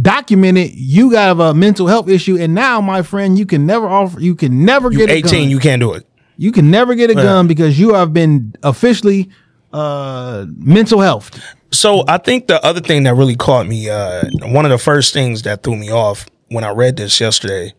documented 0.00 0.72
you 0.74 1.10
got 1.12 1.38
a 1.38 1.54
mental 1.54 1.86
health 1.86 2.08
issue. 2.08 2.36
And 2.38 2.54
now, 2.54 2.80
my 2.80 3.02
friend, 3.02 3.38
you 3.38 3.46
can 3.46 3.66
never 3.66 3.86
offer, 3.86 4.20
you 4.20 4.34
can 4.34 4.64
never 4.64 4.90
You 4.90 4.98
get 4.98 5.10
a 5.10 5.14
18, 5.14 5.42
gun. 5.42 5.50
you 5.50 5.58
can't 5.58 5.80
do 5.80 5.92
it. 5.92 6.06
You 6.38 6.50
can 6.50 6.70
never 6.70 6.94
get 6.94 7.10
a 7.10 7.14
gun 7.14 7.46
because 7.46 7.78
you 7.78 7.94
have 7.94 8.12
been 8.12 8.54
officially 8.62 9.28
uh 9.72 10.46
mental 10.56 11.00
health. 11.00 11.30
So 11.72 12.04
I 12.06 12.18
think 12.18 12.46
the 12.48 12.64
other 12.64 12.80
thing 12.80 13.04
that 13.04 13.14
really 13.14 13.36
caught 13.36 13.66
me, 13.66 13.88
uh, 13.88 14.24
one 14.42 14.64
of 14.64 14.70
the 14.70 14.78
first 14.78 15.12
things 15.14 15.42
that 15.42 15.62
threw 15.62 15.76
me 15.76 15.90
off 15.90 16.26
when 16.48 16.64
I 16.64 16.70
read 16.70 16.96
this 16.96 17.18
yesterday, 17.20 17.72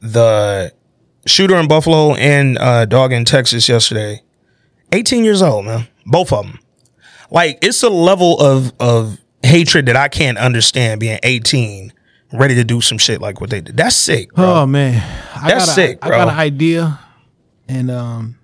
the 0.00 0.72
shooter 1.26 1.56
in 1.56 1.68
Buffalo 1.68 2.14
and 2.14 2.58
uh, 2.58 2.84
dog 2.84 3.12
in 3.12 3.24
Texas 3.24 3.68
yesterday, 3.68 4.22
18 4.92 5.24
years 5.24 5.40
old, 5.40 5.64
man, 5.64 5.88
both 6.06 6.32
of 6.32 6.44
them. 6.46 6.58
Like 7.30 7.58
it's 7.62 7.82
a 7.82 7.88
level 7.88 8.38
of 8.40 8.72
of 8.78 9.18
hatred 9.42 9.86
that 9.86 9.96
I 9.96 10.08
can't 10.08 10.38
understand. 10.38 11.00
Being 11.00 11.18
18, 11.22 11.92
ready 12.32 12.54
to 12.54 12.64
do 12.64 12.80
some 12.80 12.98
shit 12.98 13.20
like 13.20 13.40
what 13.40 13.50
they 13.50 13.62
did. 13.62 13.76
That's 13.76 13.96
sick, 13.96 14.32
bro. 14.34 14.44
Oh 14.44 14.66
man, 14.66 14.96
I 15.34 15.48
That's 15.48 15.64
got 15.66 15.68
a- 15.68 15.74
sick, 15.74 15.98
I 16.02 16.10
got 16.10 16.28
an 16.28 16.34
idea, 16.34 17.00
and 17.66 17.90
um, 17.90 18.38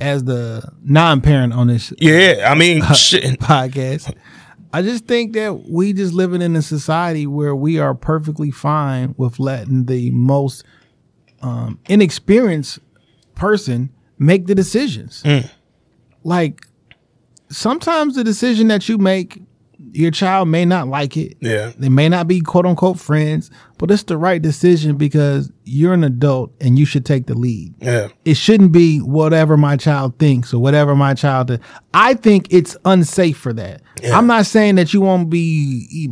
as 0.00 0.24
the 0.24 0.70
non-parent 0.82 1.52
on 1.52 1.68
this 1.68 1.92
yeah, 1.98 2.48
I 2.50 2.54
mean, 2.54 2.82
shit. 2.94 3.38
podcast, 3.40 4.14
I 4.72 4.82
just 4.82 5.06
think 5.06 5.32
that 5.34 5.68
we 5.68 5.92
just 5.92 6.14
living 6.14 6.42
in 6.42 6.54
a 6.56 6.62
society 6.62 7.26
where 7.26 7.54
we 7.54 7.78
are 7.78 7.94
perfectly 7.94 8.50
fine 8.50 9.14
with 9.16 9.38
letting 9.38 9.86
the 9.86 10.10
most 10.12 10.64
um, 11.42 11.78
inexperienced 11.88 12.78
person 13.34 13.90
make 14.18 14.46
the 14.46 14.54
decisions. 14.54 15.22
Mm. 15.24 15.50
Like 16.22 16.66
sometimes 17.50 18.14
the 18.14 18.24
decision 18.24 18.68
that 18.68 18.88
you 18.88 18.98
make, 18.98 19.42
your 19.92 20.10
child 20.10 20.48
may 20.48 20.64
not 20.64 20.88
like 20.88 21.16
it. 21.16 21.36
Yeah. 21.40 21.72
They 21.78 21.88
may 21.88 22.08
not 22.08 22.28
be 22.28 22.40
quote 22.40 22.66
unquote 22.66 22.98
friends, 22.98 23.50
but 23.78 23.90
it's 23.90 24.02
the 24.04 24.16
right 24.16 24.40
decision 24.40 24.96
because 24.96 25.50
you're 25.64 25.94
an 25.94 26.04
adult 26.04 26.52
and 26.60 26.78
you 26.78 26.84
should 26.86 27.04
take 27.04 27.26
the 27.26 27.34
lead. 27.34 27.74
Yeah. 27.80 28.08
It 28.24 28.36
shouldn't 28.36 28.72
be 28.72 28.98
whatever 28.98 29.56
my 29.56 29.76
child 29.76 30.18
thinks 30.18 30.52
or 30.54 30.60
whatever 30.60 30.94
my 30.94 31.14
child 31.14 31.48
does. 31.48 31.58
I 31.94 32.14
think 32.14 32.48
it's 32.50 32.76
unsafe 32.84 33.36
for 33.36 33.52
that. 33.54 33.82
Yeah. 34.02 34.16
I'm 34.16 34.26
not 34.26 34.46
saying 34.46 34.76
that 34.76 34.92
you 34.94 35.00
won't 35.00 35.30
be 35.30 36.08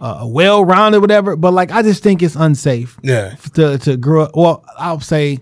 uh, 0.00 0.24
well 0.26 0.64
rounded, 0.64 1.00
whatever, 1.00 1.36
but 1.36 1.52
like 1.52 1.70
I 1.72 1.82
just 1.82 2.02
think 2.02 2.22
it's 2.22 2.36
unsafe 2.36 2.98
Yeah. 3.02 3.34
to 3.54 3.78
to 3.78 3.96
grow 3.96 4.24
up. 4.24 4.30
Well, 4.36 4.64
I'll 4.78 5.00
say 5.00 5.40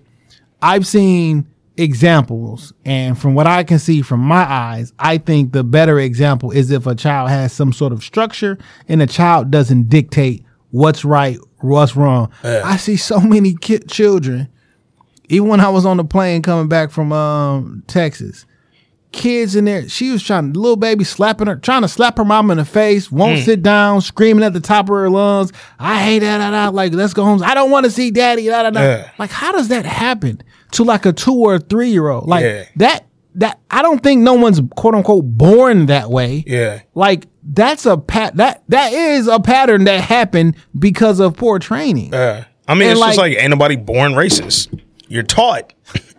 I've 0.61 0.87
seen 0.87 1.47
examples, 1.77 2.73
and 2.85 3.17
from 3.17 3.35
what 3.35 3.47
I 3.47 3.63
can 3.63 3.79
see 3.79 4.01
from 4.01 4.19
my 4.21 4.43
eyes, 4.43 4.93
I 4.99 5.17
think 5.17 5.53
the 5.53 5.63
better 5.63 5.99
example 5.99 6.51
is 6.51 6.71
if 6.71 6.87
a 6.87 6.95
child 6.95 7.29
has 7.29 7.53
some 7.53 7.71
sort 7.73 7.93
of 7.93 8.03
structure 8.03 8.57
and 8.87 9.01
a 9.01 9.07
child 9.07 9.51
doesn't 9.51 9.89
dictate 9.89 10.43
what's 10.71 11.05
right, 11.05 11.37
what's 11.61 11.95
wrong. 11.95 12.31
I 12.65 12.77
see 12.77 12.97
so 12.97 13.19
many 13.19 13.53
ki- 13.55 13.79
children, 13.79 14.49
even 15.29 15.47
when 15.47 15.59
I 15.59 15.69
was 15.69 15.85
on 15.85 15.97
the 15.97 16.03
plane 16.05 16.41
coming 16.41 16.67
back 16.67 16.91
from 16.91 17.11
um, 17.11 17.83
Texas. 17.87 18.45
Kids 19.13 19.55
in 19.55 19.65
there, 19.65 19.87
she 19.87 20.11
was 20.11 20.21
trying, 20.21 20.53
little 20.53 20.75
baby 20.75 21.03
slapping 21.03 21.47
her, 21.47 21.55
trying 21.55 21.81
to 21.81 21.87
slap 21.87 22.17
her 22.17 22.25
mom 22.25 22.51
in 22.51 22.57
the 22.57 22.65
face, 22.65 23.09
won't 23.11 23.39
mm. 23.39 23.45
sit 23.45 23.63
down, 23.63 24.01
screaming 24.01 24.43
at 24.43 24.53
the 24.53 24.59
top 24.59 24.85
of 24.85 24.89
her 24.89 25.09
lungs. 25.09 25.53
I 25.79 26.03
hate 26.03 26.19
that, 26.19 26.39
da, 26.39 26.51
da, 26.51 26.69
like, 26.69 26.93
let's 26.93 27.13
go 27.13 27.23
home. 27.23 27.41
I 27.41 27.53
don't 27.53 27.71
want 27.71 27.85
to 27.85 27.91
see 27.91 28.11
daddy, 28.11 28.47
da, 28.47 28.63
da, 28.63 28.69
da. 28.69 28.81
Yeah. 28.81 29.11
Like, 29.17 29.31
how 29.31 29.53
does 29.53 29.69
that 29.69 29.85
happen 29.85 30.41
to 30.71 30.83
like 30.83 31.05
a 31.05 31.13
two 31.13 31.33
or 31.33 31.57
three 31.57 31.89
year 31.89 32.09
old? 32.09 32.27
Like, 32.27 32.43
Yeah. 32.43 32.65
that, 32.75 33.07
that, 33.35 33.59
I 33.71 33.81
don't 33.81 34.03
think 34.03 34.21
no 34.21 34.33
one's 34.33 34.61
quote 34.75 34.93
unquote 34.93 35.25
born 35.25 35.85
that 35.85 36.09
way. 36.09 36.43
Yeah. 36.45 36.81
Like, 36.93 37.27
that's 37.43 37.85
a 37.85 37.97
pat, 37.97 38.35
that, 38.35 38.63
that 38.67 38.91
is 38.91 39.27
a 39.27 39.39
pattern 39.39 39.85
that 39.85 40.01
happened 40.01 40.57
because 40.77 41.19
of 41.21 41.37
poor 41.37 41.59
training. 41.59 42.11
Yeah. 42.11 42.43
I 42.67 42.73
mean, 42.73 42.83
And 42.83 42.91
it's 42.91 42.99
just 42.99 43.17
like- 43.17 43.31
like 43.31 43.41
ain't 43.41 43.51
nobody 43.51 43.77
born 43.77 44.11
racist. 44.11 44.77
You're 45.07 45.23
taught. 45.23 45.71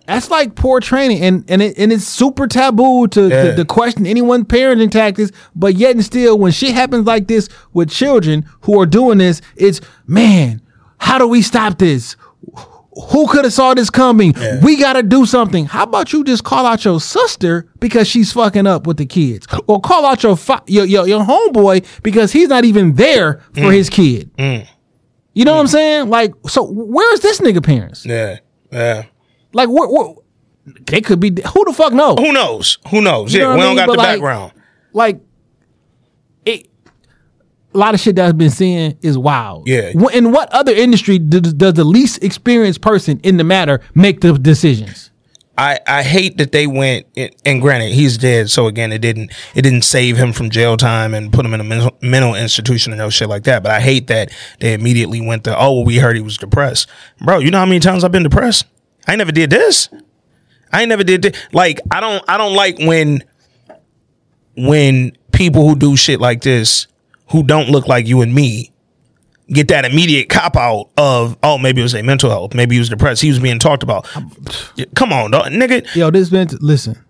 That's 0.09 0.31
like 0.31 0.55
poor 0.55 0.81
training, 0.81 1.21
and 1.23 1.45
and 1.49 1.61
it, 1.61 1.77
and 1.77 1.93
it's 1.93 2.05
super 2.05 2.47
taboo 2.47 3.09
to, 3.09 3.29
Yeah. 3.29 3.43
to 3.43 3.57
to 3.57 3.65
question 3.67 4.07
anyone's 4.07 4.45
parenting 4.45 4.91
tactics. 4.91 5.33
But 5.55 5.75
yet 5.75 5.97
and 5.97 6.03
still, 6.03 6.39
when 6.39 6.51
shit 6.51 6.73
happens 6.73 7.07
like 7.07 7.27
this 7.27 7.51
with 7.75 7.91
children 7.91 8.47
who 8.63 8.81
are 8.81 8.87
doing 8.87 9.19
this, 9.19 9.43
it's 9.55 9.83
man, 10.07 10.63
how 10.97 11.19
do 11.19 11.29
we 11.29 11.43
stop 11.43 11.77
this? 11.77 12.17
Who 13.11 13.29
could 13.29 13.45
have 13.45 13.53
saw 13.53 13.75
this 13.75 13.91
coming? 13.91 14.33
We 14.63 14.77
got 14.77 14.95
to 14.95 15.03
do 15.03 15.27
something. 15.27 15.67
How 15.67 15.83
about 15.83 16.11
you 16.15 16.25
just 16.25 16.43
call 16.43 16.65
out 16.65 16.87
your 16.87 17.03
sister 17.03 17.69
because 17.79 18.09
she's 18.09 18.33
fucking 18.33 18.67
up 18.67 18.87
with 18.87 18.97
the 18.97 19.05
kids, 19.05 19.47
or 19.67 19.79
call 19.79 20.07
out 20.07 20.23
your 20.23 20.39
fi- 20.39 20.63
your 20.69 20.87
your, 20.87 21.07
your 21.07 21.23
homeboy 21.23 21.85
because 22.03 22.33
he's 22.33 22.49
not 22.49 22.65
even 22.65 22.95
there 22.95 23.43
for 23.53 23.61
mm. 23.61 23.75
his 23.75 23.91
kid. 23.91 24.35
Mm. 24.39 24.67
You 25.35 25.45
know 25.45 25.53
what 25.53 25.61
I'm 25.61 25.67
mm. 25.67 25.71
saying? 25.71 26.09
Like, 26.09 26.33
so 26.49 26.63
where's 26.63 27.21
this 27.21 27.41
nigga 27.41 27.63
parents? 27.63 28.07
Yeah. 28.07 28.39
Yeah. 28.73 29.05
Like, 29.53 29.69
what? 29.69 29.91
what 29.91 30.17
they 30.87 31.01
could 31.01 31.21
be. 31.21 31.29
Who 31.29 31.65
the 31.65 31.73
fuck 31.73 31.93
knows? 31.93 32.19
Who 32.19 32.33
knows? 32.33 32.79
Who 32.91 33.01
knows? 33.01 33.33
You 33.33 33.41
yeah, 33.41 33.47
know 33.49 33.55
we 33.57 33.61
I 33.61 33.65
don't 33.65 33.77
got 33.77 33.87
But 33.87 33.93
the 33.93 33.99
like- 33.99 34.07
background. 34.09 34.53
Like, 34.93 35.21
it. 36.45 36.69
A 37.75 37.79
lot 37.79 37.95
of 37.95 38.01
shit 38.01 38.17
that's 38.17 38.33
been 38.33 38.51
seen 38.51 38.99
is 39.03 39.19
wild. 39.19 39.69
Yeah. 39.69 39.93
In 40.13 40.33
what 40.33 40.51
other 40.53 40.73
industry 40.73 41.19
does, 41.19 41.53
does 41.53 41.75
the 41.75 41.85
least 41.85 42.25
experienced 42.25 42.81
person 42.81 43.21
in 43.23 43.37
the 43.37 43.45
matter 43.45 43.81
make 43.95 44.21
the 44.23 44.33
decisions? 44.33 45.11
I, 45.59 45.79
I 45.87 46.03
hate 46.05 46.39
that 46.39 46.53
they 46.53 46.67
went 46.67 47.07
and- 47.17 47.35
and 47.45 47.61
granted 47.61 47.93
he's 47.93 48.17
dead 48.17 48.49
so 48.49 48.69
again 48.69 48.93
it 48.93 49.01
didn't 49.01 49.33
it 49.57 49.63
didn't 49.63 49.83
save 49.83 50.17
him 50.17 50.33
from 50.33 50.51
jail 50.51 50.77
time 50.77 51.15
and 51.15 51.33
put 51.33 51.45
him 51.45 51.53
in 51.53 51.61
a 51.61 51.65
mental, 51.65 51.97
mental 52.01 52.37
institution 52.37 52.93
and 52.93 52.99
no 53.01 53.11
shit 53.11 53.29
like 53.29 53.43
that 53.43 53.65
but 53.65 53.73
I 53.73 53.81
hate 53.81 54.07
that 54.07 54.31
they 54.61 54.73
immediately 54.73 55.21
went 55.21 55.43
to 55.45 55.59
oh 55.59 55.75
well, 55.75 55.85
we 55.85 55.99
heard 55.99 56.15
he 56.15 56.23
was 56.23 56.39
depressed 56.39 56.89
bro 57.21 57.41
you 57.41 57.51
know 57.51 57.59
how 57.59 57.67
many 57.67 57.81
times 57.81 58.05
I've 58.05 58.13
been 58.13 58.23
depressed 58.23 58.67
I 59.09 59.17
never 59.17 59.33
did 59.33 59.51
this 59.51 59.89
I 60.73 60.83
ain't 60.83 60.89
never 60.89 61.05
did 61.05 61.23
this 61.23 61.47
like 61.53 61.81
I 61.91 62.01
don't 62.01 62.23
I 62.29 62.37
don't 62.39 62.55
like 62.55 62.79
when 62.79 63.25
when 64.57 65.13
people 65.33 65.67
who 65.69 65.77
do 65.77 65.97
shit 65.97 66.21
like 66.21 66.43
this 66.43 66.87
who 67.31 67.43
don't 67.43 67.69
look 67.69 67.87
like 67.89 68.07
you 68.07 68.21
and 68.23 68.35
me 68.35 68.73
get 69.51 69.69
that 69.69 69.85
immediate 69.85 70.29
cop 70.29 70.57
out 70.57 70.91
of 70.97 71.37
oh 71.43 71.57
maybe 71.59 71.81
it 71.81 71.85
was 71.85 71.95
a 71.95 72.03
mental 72.03 72.31
health 72.31 72.55
maybe 72.55 72.75
he 72.75 72.79
was 72.79 72.89
depressed 72.89 73.23
he 73.23 73.29
was 73.29 73.39
being 73.39 73.59
talked 73.59 73.83
about 73.83 74.07
come 74.95 75.13
on 75.13 75.31
dog, 75.31 75.47
nigga 75.47 75.95
Yo, 75.95 76.11
this 76.11 76.31
been 76.31 76.49
listen. 76.61 77.03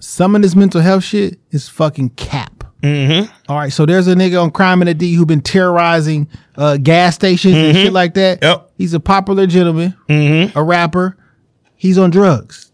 Some 0.00 0.34
of 0.34 0.42
this 0.42 0.54
mental 0.54 0.80
health 0.80 1.04
shit 1.04 1.38
is 1.52 1.68
fucking 1.68 2.10
cap. 2.10 2.64
Mm-hmm. 2.82 3.52
right, 3.52 3.72
so 3.72 3.86
there's 3.86 4.06
a 4.06 4.14
nigga 4.14 4.42
on 4.42 4.50
Crime 4.50 4.82
and 4.82 4.88
the 4.88 4.94
D 4.94 5.14
who 5.14 5.24
been 5.26 5.40
terrorizing 5.40 6.28
uh, 6.56 6.76
gas 6.76 7.14
stations 7.14 7.54
and 7.54 7.76
shit 7.76 7.92
like 7.92 8.14
that. 8.14 8.42
Yep. 8.42 8.65
He's 8.76 8.92
a 8.94 9.00
popular 9.00 9.46
gentleman, 9.46 9.96
mm-hmm. 10.08 10.56
a 10.58 10.62
rapper. 10.62 11.16
He's 11.74 11.98
on 11.98 12.10
drugs. 12.10 12.72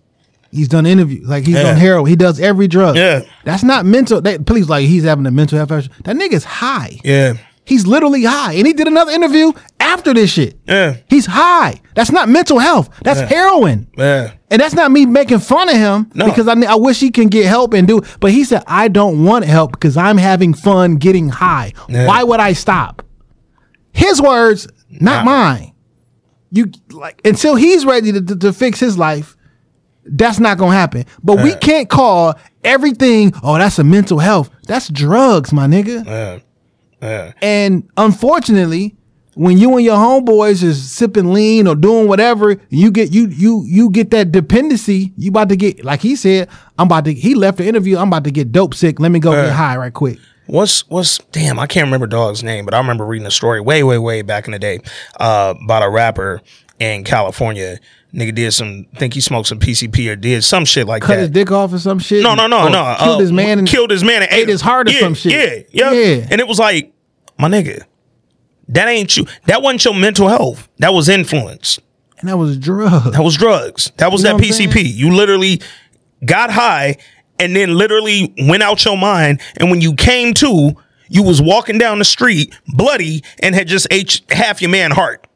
He's 0.51 0.69
done 0.69 0.85
interviews. 0.85 1.27
Like 1.27 1.45
he's 1.47 1.55
Yeah. 1.57 1.71
on 1.71 1.77
heroin. 1.77 2.07
He 2.07 2.17
does 2.17 2.39
every 2.39 2.69
drug. 2.69 2.97
Yeah. 2.97 3.23
That's 3.45 3.63
not 3.63 3.87
mental. 3.87 4.21
That 4.21 4.45
police 4.45 4.69
like 4.69 4.87
he's 4.87 5.05
having 5.05 5.25
a 5.27 5.31
mental 5.31 5.57
health. 5.59 5.73
issue. 5.73 5.89
That 6.05 6.17
nigga's 6.17 6.45
high. 6.45 7.01
yeah 7.05 7.35
He's 7.65 7.87
literally 7.87 8.25
high. 8.25 8.55
And 8.55 8.67
he 8.67 8.73
did 8.73 8.89
another 8.89 9.13
interview 9.13 9.53
after 9.81 10.13
this 10.13 10.31
shit. 10.31 10.59
Yeah. 10.67 10.97
He's 11.09 11.27
high. 11.27 11.81
That's 11.95 12.11
not 12.11 12.29
mental 12.29 12.59
health. 12.59 12.91
That's 13.03 13.21
heroin. 13.21 13.87
yeah 13.97 14.33
And 14.51 14.61
that's 14.61 14.75
not 14.75 14.91
me 14.91 15.07
making 15.07 15.39
fun 15.39 15.69
of 15.69 15.77
him 15.77 16.11
No. 16.15 16.27
because 16.27 16.49
I, 16.49 16.55
I 16.69 16.75
wish 16.75 16.99
he 17.01 17.11
can 17.11 17.29
get 17.29 17.47
help 17.47 17.73
and 17.73 17.87
do. 17.87 18.03
But 18.21 18.33
he 18.33 18.43
said, 18.45 18.63
I 18.67 18.89
don't 18.89 19.25
want 19.25 19.45
help 19.45 19.73
because 19.73 19.97
I'm 19.97 20.19
having 20.19 20.55
fun 20.55 20.97
getting 20.97 21.29
high. 21.29 21.73
Yeah. 21.89 22.07
Why 22.09 22.25
would 22.25 22.41
I 22.41 22.53
stop? 22.53 23.07
His 23.93 24.21
words, 24.21 24.67
not 24.91 25.25
mine. 25.25 25.73
You 26.53 26.71
like 26.91 27.21
until 27.25 27.57
he's 27.57 27.85
ready 27.85 28.13
to, 28.13 28.21
to, 28.21 28.37
to 28.37 28.53
fix 28.53 28.79
his 28.79 28.97
life. 28.97 29.37
That's 30.05 30.39
not 30.39 30.59
gonna 30.59 30.77
happen. 30.77 31.07
But 31.23 31.43
we 31.43 31.55
can't 31.55 31.89
call 31.89 32.35
everything. 32.65 33.33
Oh, 33.43 33.57
that's 33.57 33.79
a 33.79 33.85
mental 33.85 34.19
health. 34.19 34.51
That's 34.67 34.89
drugs, 34.89 35.53
my 35.53 35.67
nigga. 35.67 36.05
yeah 36.05 36.39
yeah 37.01 37.33
And 37.41 37.89
unfortunately, 37.97 38.97
when 39.35 39.57
you 39.59 39.75
and 39.77 39.85
your 39.85 39.97
homeboys 39.97 40.63
is 40.63 40.91
sipping 40.91 41.33
lean 41.33 41.67
or 41.67 41.75
doing 41.75 42.07
whatever, 42.09 42.61
you 42.69 42.91
get 42.91 43.13
you 43.13 43.29
you 43.29 43.65
you 43.67 43.91
get 43.91 44.11
that 44.11 44.31
dependency. 44.33 45.13
You 45.17 45.31
about 45.31 45.49
to 45.49 45.57
get 45.57 45.85
like 45.85 46.01
he 46.01 46.17
said, 46.17 46.49
I'm 46.79 46.87
about 46.89 47.05
to. 47.07 47.15
He 47.15 47.35
left 47.35 47.59
the 47.59 47.67
interview. 47.67 47.97
I'm 47.97 48.09
about 48.09 48.25
to 48.25 48.31
get 48.31 48.53
dope 48.53 48.75
sick. 48.75 49.01
Let 49.01 49.11
me 49.11 49.21
go 49.21 49.33
get 49.33 49.53
high 49.53 49.77
right 49.77 49.95
quick. 49.95 50.19
What's 50.53 50.87
what's 50.91 51.17
damn? 51.33 51.59
I 51.59 51.67
can't 51.67 51.87
remember 51.87 52.07
dog's 52.07 52.45
name, 52.45 52.67
but 52.67 52.75
I 52.75 52.79
remember 52.79 53.07
reading 53.07 53.27
a 53.27 53.31
story 53.31 53.59
way, 53.63 53.83
way, 53.83 53.97
way 53.97 54.21
back 54.21 54.47
in 54.47 54.53
the 54.53 54.59
day 54.59 54.81
uh, 55.19 55.55
about 55.65 55.83
a 55.83 55.89
rapper 55.89 56.43
in 56.79 57.05
California. 57.05 57.79
Nigga 58.13 58.35
did 58.35 58.53
some, 58.53 58.85
think 58.97 59.15
he 59.15 59.23
smoked 59.23 59.49
some 59.49 59.59
PCP 59.59 60.13
or 60.13 60.15
did 60.15 60.45
some 60.45 60.67
shit 60.67 60.87
like 60.87 61.05
Cut 61.05 61.15
that. 61.15 61.21
his 61.21 61.31
dick 61.31 61.51
off 61.51 61.73
or 61.73 61.79
some 61.79 61.99
shit. 61.99 62.23
No, 62.23 62.35
no, 62.35 62.47
no, 62.47 62.69
no. 62.69 62.97
Killed 62.99 63.17
uh, 63.17 63.19
his 63.21 63.33
man 63.33 63.61
and 63.61 63.67
killed 63.67 63.91
his 63.91 64.05
man 64.05 64.25
and 64.25 64.31
ate 64.31 64.47
his 64.47 64.61
heart 64.61 64.89
or 64.89 64.93
yeah, 64.93 65.01
some 65.01 65.15
shit. 65.15 65.69
Yeah, 65.73 65.91
yeah, 65.91 65.99
Yeah. 65.99 66.27
And 66.31 66.39
it 66.39 66.47
was 66.47 66.59
like, 66.59 66.93
my 67.39 67.49
nigga, 67.49 67.85
that 68.69 68.89
ain't 68.89 69.17
you. 69.17 69.25
That 69.47 69.63
wasn't 69.63 69.87
your 69.87 69.95
mental 69.95 70.29
health. 70.29 70.69
That 70.81 70.93
was 70.93 71.09
influence. 71.09 71.79
and 72.21 72.29
that 72.29 72.37
was 72.37 72.59
drugs. 72.59 73.13
That 73.13 73.23
was 73.23 73.39
drugs. 73.39 73.91
That 73.97 74.13
was 74.13 74.23
You 74.23 74.29
know 74.29 74.37
that 74.37 74.45
PCP. 74.45 74.85
You 74.85 75.15
literally 75.15 75.63
got 76.27 76.51
high 76.51 76.99
and 77.43 77.55
then 77.57 77.75
literally 77.77 78.35
went 78.39 78.63
out 78.63 78.85
your 78.85 78.97
mind. 78.97 79.41
And 79.57 79.71
when 79.71 79.81
you 79.81 79.95
came 79.95 80.33
to, 80.35 80.73
you 81.09 81.23
was 81.23 81.43
walking 81.43 81.79
down 81.79 81.99
the 81.99 82.05
street 82.05 82.55
bloody 82.69 83.23
and 83.41 83.55
had 83.55 83.69
just 83.69 83.87
ate 83.91 84.21
half 84.31 84.63
your 84.63 84.71
man 84.71 84.91
heart. 84.93 85.27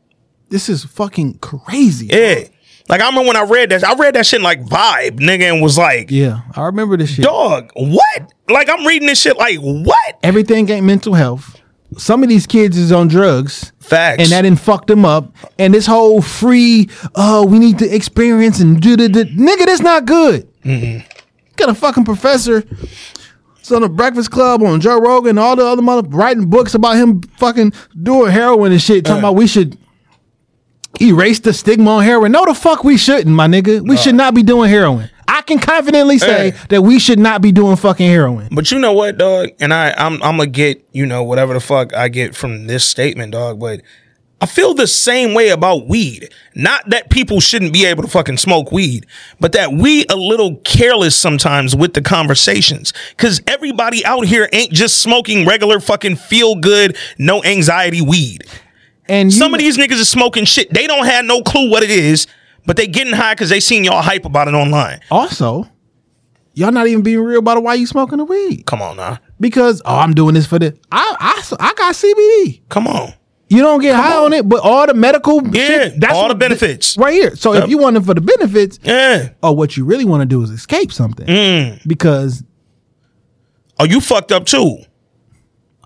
This 0.49 0.69
is 0.69 0.85
fucking 0.85 1.39
crazy. 1.39 2.07
Yeah. 2.07 2.45
Like 2.89 3.01
I 3.01 3.09
remember 3.09 3.27
when 3.27 3.37
I 3.37 3.43
read 3.43 3.71
that, 3.71 3.83
I 3.83 3.95
read 3.95 4.15
that 4.15 4.25
shit 4.27 4.39
in 4.39 4.45
like 4.45 4.63
vibe, 4.65 5.19
nigga, 5.19 5.53
and 5.53 5.61
was 5.61 5.77
like, 5.77 6.11
Yeah, 6.11 6.43
I 6.55 6.67
remember 6.67 6.97
this 6.97 7.11
shit. 7.11 7.25
dog, 7.25 7.73
what? 7.75 8.33
Like 8.49 8.69
I'm 8.71 8.87
reading 8.87 9.09
this 9.09 9.21
shit 9.21 9.37
like, 9.37 9.59
what? 9.59 10.19
Everything 10.23 10.71
ain't 10.71 10.87
mental 10.87 11.15
health. 11.15 11.61
Some 11.99 12.23
of 12.23 12.29
these 12.29 12.47
kids 12.47 12.77
is 12.79 12.93
on 12.93 13.09
drugs. 13.09 13.73
Facts. 13.81 14.23
And 14.23 14.31
that 14.33 14.43
didn't 14.43 14.61
fuck 14.61 14.87
them 14.87 15.05
up. 15.05 15.35
And 15.59 15.73
this 15.75 15.87
whole 15.87 16.21
free, 16.23 16.89
oh, 17.15 17.45
we 17.47 17.59
need 17.59 17.79
to 17.81 17.93
experience 17.95 18.61
and 18.61 18.81
do 18.81 18.97
the, 18.97 19.09
the 19.09 19.25
nigga, 19.25 19.67
that's 19.67 19.81
not 19.81 20.05
good. 20.05 20.49
Got 21.57 21.71
a 21.71 21.75
fucking 21.75 22.05
professor. 22.05 22.65
It's 23.59 23.73
on 23.73 23.83
the 23.83 23.89
Breakfast 23.89 24.31
Club 24.31 24.63
on 24.63 24.81
Joe 24.81 25.01
Rogan 25.01 25.39
all 25.39 25.57
the 25.57 25.65
other 25.67 25.83
mother 25.83 26.09
writing 26.09 26.49
books 26.49 26.75
about 26.75 26.97
him 26.97 27.23
fucking 27.39 27.73
doing 28.01 28.31
heroin 28.31 28.73
and 28.73 28.81
shit. 28.81 29.05
Talking 29.05 29.19
about 29.19 29.35
we 29.35 29.47
should 29.47 29.77
erase 31.01 31.41
the 31.41 31.53
stigma 31.53 31.91
on 31.91 32.05
heroin. 32.05 32.33
No, 32.33 32.45
the 32.45 32.55
fuck 32.55 32.85
we 32.85 32.97
shouldn't, 32.97 33.35
my 33.35 33.47
nigga. 33.47 33.87
We 33.87 33.97
should 33.97 34.15
not 34.15 34.35
be 34.35 34.43
doing 34.43 34.71
heroin. 34.71 35.11
I 35.29 35.43
can 35.43 35.59
confidently 35.59 36.19
say 36.19 36.53
that 36.69 36.83
we 36.83 36.99
should 37.01 37.19
not 37.19 37.43
be 37.43 37.51
doing 37.51 37.77
fucking 37.77 38.07
heroin. 38.07 38.49
But 38.53 38.71
you 38.71 38.79
know 38.79 38.93
what, 38.93 39.19
dog? 39.19 39.49
And 39.59 39.75
I, 39.75 39.93
I'm, 39.97 40.23
I'm 40.23 40.37
gonna 40.37 40.47
get, 40.47 40.87
you 40.93 41.05
know, 41.05 41.25
whatever 41.25 41.53
the 41.55 41.61
fuck 41.61 41.93
I 41.95 42.09
get 42.09 42.37
from 42.37 42.69
this 42.69 42.85
statement, 42.85 43.33
dog. 43.33 43.59
But 43.59 43.83
I 44.41 44.47
feel 44.47 44.75
the 44.75 44.87
same 44.87 45.33
way 45.33 45.49
about 45.49 45.89
weed. 45.89 46.31
Not 46.55 46.91
that 46.91 47.09
people 47.09 47.41
shouldn't 47.41 47.73
be 47.73 47.87
able 47.87 48.03
to 48.03 48.09
fucking 48.09 48.37
smoke 48.37 48.71
weed, 48.71 49.07
but 49.41 49.53
that 49.53 49.73
we 49.73 50.05
a 50.11 50.17
little 50.17 50.57
careless 50.57 51.17
sometimes 51.17 51.75
with 51.75 51.95
the 51.95 52.03
conversations. 52.03 52.93
Cause 53.17 53.41
everybody 53.47 54.05
out 54.05 54.27
here 54.27 54.49
ain't 54.53 54.73
just 54.73 54.99
smoking 55.01 55.47
regular 55.47 55.81
fucking 55.81 56.17
feel 56.17 56.55
good, 56.55 56.97
no 57.19 57.43
anxiety 57.45 58.03
weed. 58.03 58.45
And 59.09 59.33
Some 59.33 59.55
of 59.55 59.61
these 59.61 59.79
niggas 59.79 59.93
is 59.93 60.09
smoking 60.09 60.45
shit. 60.45 60.73
They 60.73 60.87
don't 60.87 61.07
have 61.07 61.25
no 61.25 61.43
clue 61.43 61.71
what 61.71 61.83
it 61.83 61.91
is, 61.91 62.27
but 62.67 62.77
they 62.77 62.87
getting 62.87 63.15
high 63.15 63.35
because 63.35 63.49
they 63.49 63.61
seen 63.61 63.85
y'all 63.85 64.03
hype 64.03 64.25
about 64.27 64.49
it 64.49 64.55
online. 64.55 65.01
Also, 65.11 65.67
y'all 66.53 66.73
not 66.73 66.89
even 66.89 67.03
being 67.03 67.21
real 67.21 67.39
about 67.39 67.63
why 67.63 67.75
you 67.75 67.87
smoking 67.87 68.19
the 68.19 68.25
weed. 68.25 68.67
Come 68.67 68.83
on 68.83 68.97
now. 68.97 69.19
Because 69.41 69.81
oh, 69.85 69.97
I'm 69.97 70.13
doing 70.13 70.35
this 70.35 70.47
for 70.47 70.59
the 70.59 70.77
I 70.93 71.17
I 71.21 71.57
I 71.61 71.75
got 71.75 71.95
CBD. 71.95 72.63
Come 72.69 72.87
on. 72.87 73.15
You 73.49 73.59
don't 73.63 73.81
get 73.81 73.95
high 73.95 74.17
on 74.17 74.33
it, 74.33 74.49
but 74.49 74.61
all 74.61 74.87
the 74.89 74.95
medical 74.95 75.41
Yeah, 75.55 75.67
shit, 75.67 76.05
all 76.11 76.29
the 76.29 76.35
benefits. 76.35 76.97
right 76.99 77.13
here. 77.15 77.37
So 77.37 77.53
Yep. 77.55 77.65
if 77.65 77.71
you 77.71 77.79
want 77.79 77.97
it 77.97 78.05
for 78.05 78.13
the 78.15 78.21
benefits, 78.21 78.81
Yeah. 78.83 79.29
or 79.43 79.55
what 79.55 79.77
you 79.77 79.85
really 79.85 80.05
want 80.05 80.23
to 80.23 80.27
do 80.27 80.43
is 80.43 80.51
escape 80.51 80.93
something, 80.93 81.27
Mm. 81.27 81.81
because 81.87 82.43
Oh, 83.79 83.85
you 83.85 84.01
fucked 84.01 84.33
up 84.33 84.47
too. 84.47 84.79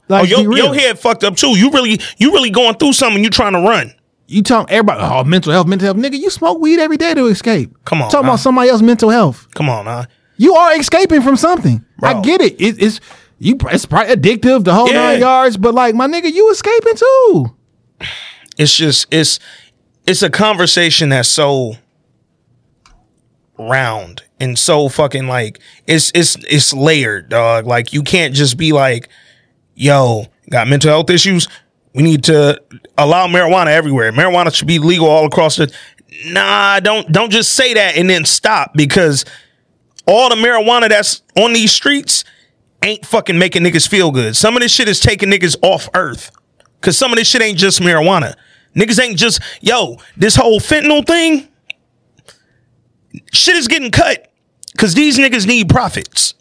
like 0.08 0.22
Oh, 0.32 0.40
your, 0.42 0.56
your 0.56 0.74
head 0.74 0.98
fucked 0.98 1.22
up 1.24 1.36
too. 1.36 1.58
You 1.58 1.70
really, 1.70 2.00
you 2.18 2.32
really 2.32 2.50
going 2.50 2.76
through 2.76 2.92
something. 2.94 3.22
You 3.22 3.30
trying 3.30 3.52
to 3.52 3.60
run. 3.60 3.92
you 4.26 4.42
talk 4.44 4.70
everybody 4.70 5.00
oh 5.02 5.24
mental 5.24 5.52
health, 5.52 5.66
mental 5.66 5.86
health, 5.86 5.96
nigga. 5.96 6.16
You 6.16 6.30
smoke 6.30 6.60
weed 6.60 6.78
every 6.78 6.96
day 6.96 7.14
to 7.14 7.26
escape. 7.26 7.74
Come 7.84 8.00
on, 8.00 8.10
talking 8.10 8.26
nah. 8.26 8.34
about 8.34 8.40
somebody 8.40 8.68
else's 8.70 8.84
mental 8.84 9.10
health. 9.10 9.48
Come 9.56 9.68
on, 9.68 9.86
huh? 9.86 10.04
You 10.36 10.54
are 10.54 10.78
escaping 10.78 11.20
from 11.20 11.36
something. 11.36 11.84
I 12.00 12.20
get 12.22 12.40
it. 12.40 12.54
it 12.60 12.80
it's 12.80 13.00
you. 13.40 13.56
It's 13.72 13.86
probably 13.86 14.14
addictive, 14.14 14.62
the 14.62 14.72
whole 14.74 14.86
Yeah. 14.88 14.94
nine 15.10 15.20
yards. 15.20 15.56
But 15.56 15.74
like 15.74 15.96
my 15.96 16.06
nigga, 16.06 16.32
you 16.32 16.48
escaping 16.50 16.94
too. 16.94 17.56
It's 18.56 18.76
just, 18.76 19.06
it's, 19.12 19.40
it's 20.06 20.22
a 20.22 20.30
conversation 20.30 21.08
that's 21.08 21.28
so 21.28 21.74
round 23.58 24.22
and 24.40 24.58
so 24.58 24.88
fucking 24.88 25.26
like 25.26 25.60
it's 25.86 26.10
it's 26.14 26.36
it's 26.48 26.72
layered, 26.72 27.28
dog. 27.28 27.66
Like 27.66 27.92
you 27.92 28.02
can't 28.02 28.34
just 28.34 28.56
be 28.56 28.72
like, 28.72 29.08
yo, 29.74 30.26
got 30.50 30.68
mental 30.68 30.90
health 30.90 31.10
issues. 31.10 31.48
We 31.94 32.02
need 32.02 32.24
to 32.24 32.60
allow 32.96 33.26
marijuana 33.26 33.68
everywhere. 33.68 34.12
Marijuana 34.12 34.54
should 34.54 34.68
be 34.68 34.78
legal 34.78 35.08
all 35.08 35.26
across 35.26 35.56
the. 35.56 35.72
Nah, 36.26 36.80
don't 36.80 37.10
don't 37.12 37.30
just 37.30 37.52
say 37.52 37.74
that 37.74 37.96
and 37.96 38.08
then 38.08 38.24
stop 38.24 38.72
because 38.74 39.24
all 40.06 40.28
the 40.28 40.36
marijuana 40.36 40.88
that's 40.88 41.22
on 41.36 41.52
these 41.52 41.72
streets 41.72 42.24
ain't 42.82 43.06
fucking 43.06 43.38
making 43.38 43.62
niggas 43.62 43.88
feel 43.88 44.10
good. 44.10 44.36
Some 44.36 44.56
of 44.56 44.62
this 44.62 44.72
shit 44.72 44.88
is 44.88 45.00
taking 45.00 45.30
niggas 45.30 45.56
off 45.62 45.88
earth. 45.94 46.30
Cause 46.80 46.96
some 46.96 47.12
of 47.12 47.18
this 47.18 47.28
shit 47.28 47.42
ain't 47.42 47.58
just 47.58 47.80
marijuana. 47.80 48.34
Niggas 48.74 49.02
ain't 49.02 49.18
just, 49.18 49.40
yo, 49.60 49.96
this 50.16 50.36
whole 50.36 50.60
fentanyl 50.60 51.06
thing, 51.06 51.48
shit 53.32 53.56
is 53.56 53.68
getting 53.68 53.90
cut. 53.90 54.32
Cause 54.78 54.94
these 54.94 55.18
niggas 55.18 55.46
need 55.46 55.68
profits. 55.68 56.34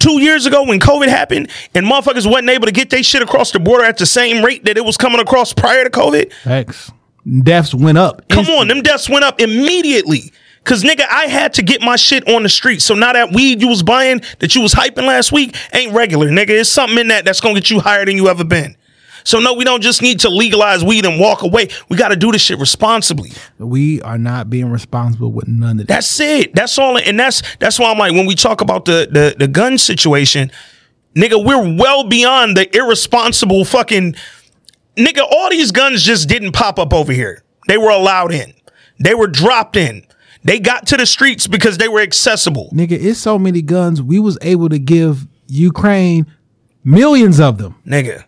Two 0.00 0.20
years 0.20 0.46
ago 0.46 0.64
when 0.64 0.80
COVID 0.80 1.08
happened 1.08 1.50
and 1.74 1.86
motherfuckers 1.86 2.28
wasn't 2.28 2.48
able 2.48 2.66
to 2.66 2.72
get 2.72 2.88
their 2.88 3.02
shit 3.02 3.22
across 3.22 3.52
the 3.52 3.60
border 3.60 3.84
at 3.84 3.98
the 3.98 4.06
same 4.06 4.42
rate 4.44 4.64
that 4.64 4.78
it 4.78 4.84
was 4.84 4.96
coming 4.96 5.20
across 5.20 5.52
prior 5.52 5.84
to 5.84 5.90
COVID, 5.90 6.32
X 6.46 6.90
deaths 7.42 7.74
went 7.74 7.98
up. 7.98 8.26
Come 8.28 8.46
on, 8.46 8.68
them 8.68 8.80
deaths 8.82 9.10
went 9.10 9.24
up 9.24 9.40
immediately. 9.40 10.32
Cause 10.70 10.84
nigga, 10.84 11.04
I 11.10 11.26
had 11.26 11.54
to 11.54 11.62
get 11.62 11.82
my 11.82 11.96
shit 11.96 12.28
on 12.28 12.44
the 12.44 12.48
street. 12.48 12.80
So 12.80 12.94
now 12.94 13.12
that 13.12 13.32
weed 13.32 13.60
you 13.60 13.66
was 13.66 13.82
buying 13.82 14.22
that 14.38 14.54
you 14.54 14.60
was 14.60 14.72
hyping 14.72 15.04
last 15.04 15.32
week 15.32 15.56
ain't 15.74 15.92
regular, 15.92 16.28
nigga. 16.28 16.50
It's 16.50 16.70
something 16.70 16.96
in 16.96 17.08
that 17.08 17.24
that's 17.24 17.40
gonna 17.40 17.54
get 17.54 17.70
you 17.70 17.80
higher 17.80 18.04
than 18.04 18.14
you 18.14 18.28
ever 18.28 18.44
been. 18.44 18.76
So 19.24 19.40
no, 19.40 19.54
we 19.54 19.64
don't 19.64 19.82
just 19.82 20.00
need 20.00 20.20
to 20.20 20.28
legalize 20.28 20.84
weed 20.84 21.04
and 21.06 21.18
walk 21.18 21.42
away. 21.42 21.70
We 21.88 21.96
got 21.96 22.10
to 22.10 22.16
do 22.16 22.30
this 22.30 22.42
shit 22.42 22.60
responsibly. 22.60 23.32
We 23.58 24.00
are 24.02 24.16
not 24.16 24.48
being 24.48 24.70
responsible 24.70 25.32
with 25.32 25.48
none 25.48 25.80
of 25.80 25.88
that. 25.88 25.88
That's 25.88 26.20
it. 26.20 26.54
That's 26.54 26.78
all. 26.78 26.96
And 26.96 27.18
that's 27.18 27.42
that's 27.56 27.80
why 27.80 27.90
I'm 27.90 27.98
like 27.98 28.12
when 28.12 28.26
we 28.26 28.36
talk 28.36 28.60
about 28.60 28.84
the 28.84 29.08
the 29.10 29.34
the 29.36 29.48
gun 29.48 29.76
situation, 29.76 30.52
nigga, 31.16 31.44
we're 31.44 31.76
well 31.76 32.04
beyond 32.04 32.56
the 32.56 32.76
irresponsible 32.76 33.64
fucking 33.64 34.14
nigga. 34.96 35.26
All 35.28 35.50
these 35.50 35.72
guns 35.72 36.04
just 36.04 36.28
didn't 36.28 36.52
pop 36.52 36.78
up 36.78 36.94
over 36.94 37.12
here. 37.12 37.42
They 37.66 37.76
were 37.76 37.90
allowed 37.90 38.32
in. 38.32 38.54
They 39.00 39.14
were 39.14 39.26
dropped 39.26 39.74
in. 39.76 40.06
They 40.42 40.58
got 40.58 40.86
to 40.88 40.96
the 40.96 41.06
streets 41.06 41.46
because 41.46 41.78
they 41.78 41.88
were 41.88 42.00
accessible. 42.00 42.70
Nigga, 42.72 42.92
it's 42.92 43.18
so 43.18 43.38
many 43.38 43.62
guns. 43.62 44.00
We 44.00 44.18
was 44.18 44.38
able 44.42 44.68
to 44.70 44.78
give 44.78 45.26
Ukraine 45.48 46.26
millions 46.84 47.40
of 47.40 47.58
them. 47.58 47.74
Nigga. 47.86 48.24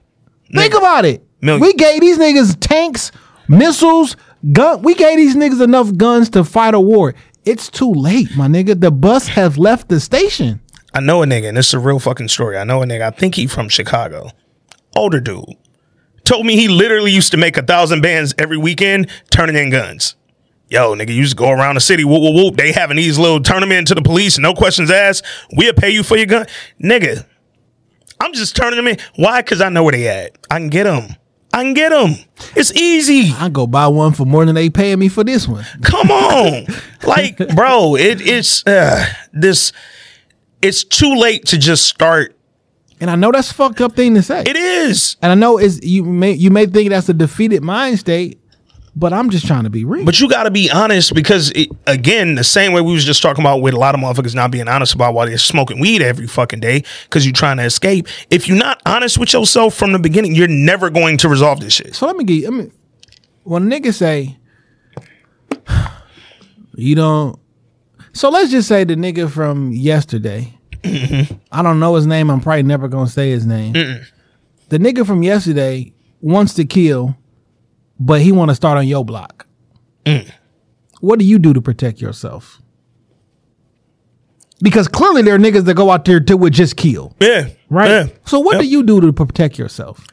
Think 0.55 0.75
Nigga. 0.75 0.79
about 0.79 1.05
it. 1.05 1.27
Million. 1.41 1.63
We 1.63 1.73
gave 1.73 2.01
these 2.01 2.19
niggas 2.19 2.57
tanks, 2.61 3.11
missiles, 3.49 4.17
gun. 4.53 4.83
We 4.83 4.95
gave 4.95 5.17
these 5.17 5.35
niggas 5.35 5.63
enough 5.63 5.97
guns 5.97 6.29
to 6.31 6.45
fight 6.45 6.75
a 6.75 6.81
war. 6.81 7.15
It's 7.45 7.69
too 7.71 7.93
late, 7.93 8.29
my 8.37 8.47
nigga. 8.47 8.79
The 8.79 8.91
bus 8.91 9.29
has 9.29 9.59
left 9.59 9.89
the 9.89 9.99
station. 9.99 10.61
I 10.95 11.01
know 11.01 11.23
a 11.23 11.27
nigga, 11.27 11.49
and 11.49 11.57
this 11.57 11.69
is 11.69 11.75
a 11.75 11.79
real 11.81 11.99
fucking 11.99 12.29
story. 12.29 12.59
I 12.59 12.65
know 12.65 12.83
a 12.83 12.87
nigga. 12.87 13.03
I 13.03 13.11
think 13.11 13.35
he 13.35 13.47
from 13.47 13.69
Chicago. 13.69 14.31
Older 14.95 15.21
dude. 15.21 15.45
Told 16.25 16.47
me 16.47 16.55
he 16.55 16.69
literally 16.69 17.11
used 17.11 17.33
to 17.33 17.37
make 17.39 17.57
a 17.57 17.63
thousand 17.63 18.03
bands 18.03 18.35
every 18.39 18.59
weekend 18.59 19.09
turning 19.31 19.57
in 19.57 19.71
guns. 19.71 20.15
Yo, 20.73 20.95
nigga, 20.95 21.15
you 21.15 21.23
just 21.23 21.37
go 21.37 21.51
around 21.51 21.75
the 21.75 21.83
city, 21.83 22.03
whoop, 22.03 22.23
whoop, 22.23 22.35
whoop. 22.35 22.57
They 22.57 22.73
having 22.73 22.97
these 22.97 23.19
little 23.19 23.43
tournament 23.43 23.89
to 23.89 23.95
the 23.95 24.01
police, 24.01 24.39
no 24.39 24.55
questions 24.55 24.91
asked. 24.91 25.23
We'll 25.53 25.75
pay 25.75 25.91
you 25.91 26.03
for 26.03 26.17
your 26.17 26.25
gun. 26.25 26.47
Nigga, 26.83 27.27
I'm 28.19 28.33
just 28.33 28.57
turning 28.57 28.79
them 28.79 28.89
in. 28.89 28.97
Why? 29.17 29.43
Because 29.43 29.61
I 29.61 29.69
know 29.69 29.83
where 29.83 29.93
they 29.93 30.09
at. 30.09 30.39
I 30.51 30.57
can 30.57 30.71
get 30.71 30.85
them. 30.85 31.15
I 31.53 31.63
can 31.63 31.75
get 31.75 31.91
them. 31.91 32.15
It's 32.57 32.73
easy. 32.73 33.35
I 33.35 33.51
go 33.51 33.67
buy 33.67 33.87
one 33.89 34.15
for 34.15 34.25
more 34.25 34.47
than 34.47 34.55
they 34.55 34.71
paying 34.71 34.99
me 34.99 35.11
for 35.11 35.23
this 35.23 35.47
one. 35.47 35.63
Come 35.83 36.11
on. 36.11 36.65
like, 37.07 37.37
bro, 37.55 37.95
it, 37.97 38.23
it's 38.23 38.67
uh, 38.67 39.05
this. 39.35 39.75
It's 40.63 40.85
too 40.85 41.17
late 41.17 41.45
to 41.49 41.59
just 41.59 41.85
start. 41.85 42.35
And 42.99 43.11
I 43.11 43.17
know 43.17 43.31
that's 43.31 43.51
a 43.51 43.55
fucked 43.55 43.83
up 43.83 43.95
thing 43.95 44.15
to 44.15 44.23
say. 44.23 44.45
It 44.47 44.57
is. 44.57 45.19
and 45.21 45.33
I 45.33 45.35
know 45.35 45.59
is 45.59 45.85
you 45.85 46.03
may 46.03 46.33
you 46.33 46.51
may 46.51 46.65
think 46.65 46.89
that's 46.89 47.11
a 47.11 47.15
defeated 47.15 47.63
mind 47.63 47.99
state, 47.99 48.39
But 48.95 49.15
I'm 49.15 49.31
just 49.31 49.47
trying 49.47 49.65
to 49.65 49.71
be 49.71 49.87
real. 49.87 50.05
But 50.05 50.21
you 50.21 50.29
got 50.29 50.43
to 50.43 50.51
be 50.51 50.71
honest 50.71 51.15
because, 51.15 51.51
it, 51.53 51.71
again, 51.87 52.35
the 52.35 52.45
same 52.45 52.75
way 52.75 52.83
we 52.83 52.93
was 52.93 53.07
just 53.07 53.23
talking 53.23 53.43
about 53.43 53.63
with 53.63 53.73
a 53.73 53.79
lot 53.79 53.95
of 53.95 54.03
motherfuckers 54.03 54.35
not 54.35 54.51
being 54.51 54.69
honest 54.69 54.95
about 54.95 55.15
why 55.15 55.25
they're 55.25 55.39
smoking 55.39 55.81
weed 55.81 56.03
every 56.03 56.27
fucking 56.27 56.61
day 56.61 56.85
because 57.05 57.25
you're 57.25 57.33
trying 57.33 57.57
to 57.57 57.63
escape. 57.65 58.07
If 58.29 58.49
you're 58.49 58.59
not 58.59 58.83
honest 58.85 59.17
with 59.17 59.33
yourself 59.33 59.75
from 59.75 59.93
the 59.93 59.99
beginning, 59.99 60.35
you're 60.35 60.47
never 60.47 60.91
going 60.91 61.17
to 61.19 61.29
resolve 61.31 61.61
this 61.61 61.73
shit. 61.73 61.95
So 61.95 62.07
let 62.07 62.17
me 62.17 62.25
get. 62.25 62.47
I 62.47 62.51
mean, 62.51 62.73
when 63.45 63.71
niggas 63.71 63.95
say 63.95 64.37
you 66.75 66.95
don't, 66.95 67.39
so 68.13 68.29
let's 68.29 68.51
just 68.51 68.69
say 68.69 68.85
the 68.85 68.95
nigga 68.95 69.31
from 69.31 69.73
yesterday. 69.73 70.59
Mm-hmm. 70.83 71.35
I 71.51 71.63
don't 71.63 71.81
know 71.81 71.95
his 71.95 72.07
name. 72.07 72.31
I'm 72.31 72.41
probably 72.41 72.65
never 72.65 72.89
gonna 72.89 73.09
say 73.09 73.31
his 73.31 73.47
name. 73.47 73.73
The 74.69 74.79
nigga 74.79 75.07
from 75.07 75.23
yesterday 75.23 75.93
wants 76.21 76.55
to 76.55 76.65
kill, 76.65 77.17
but 78.05 78.21
he 78.21 78.33
want 78.33 78.51
to 78.51 78.55
start 78.55 78.79
on 78.79 78.87
your 78.87 79.05
block. 79.05 79.47
What 81.01 81.19
do 81.19 81.25
you 81.25 81.39
do 81.39 81.53
to 81.53 81.61
protect 81.63 82.01
yourself? 82.01 82.61
Because 84.63 84.87
clearly 84.87 85.23
there 85.23 85.35
are 85.35 85.39
niggas 85.39 85.65
that 85.65 85.75
go 85.75 85.91
out 85.91 86.05
there 86.05 86.21
to 86.21 86.37
would 86.37 86.53
just 86.53 86.77
kill 86.77 87.15
Yeah. 87.21 87.49
right? 87.69 87.91
Yeah. 87.91 88.07
So 88.27 88.39
what 88.41 88.61
do 88.61 88.67
you 88.67 88.83
do 88.85 89.01
to 89.01 89.13
protect 89.13 89.59
yourself? 89.59 90.07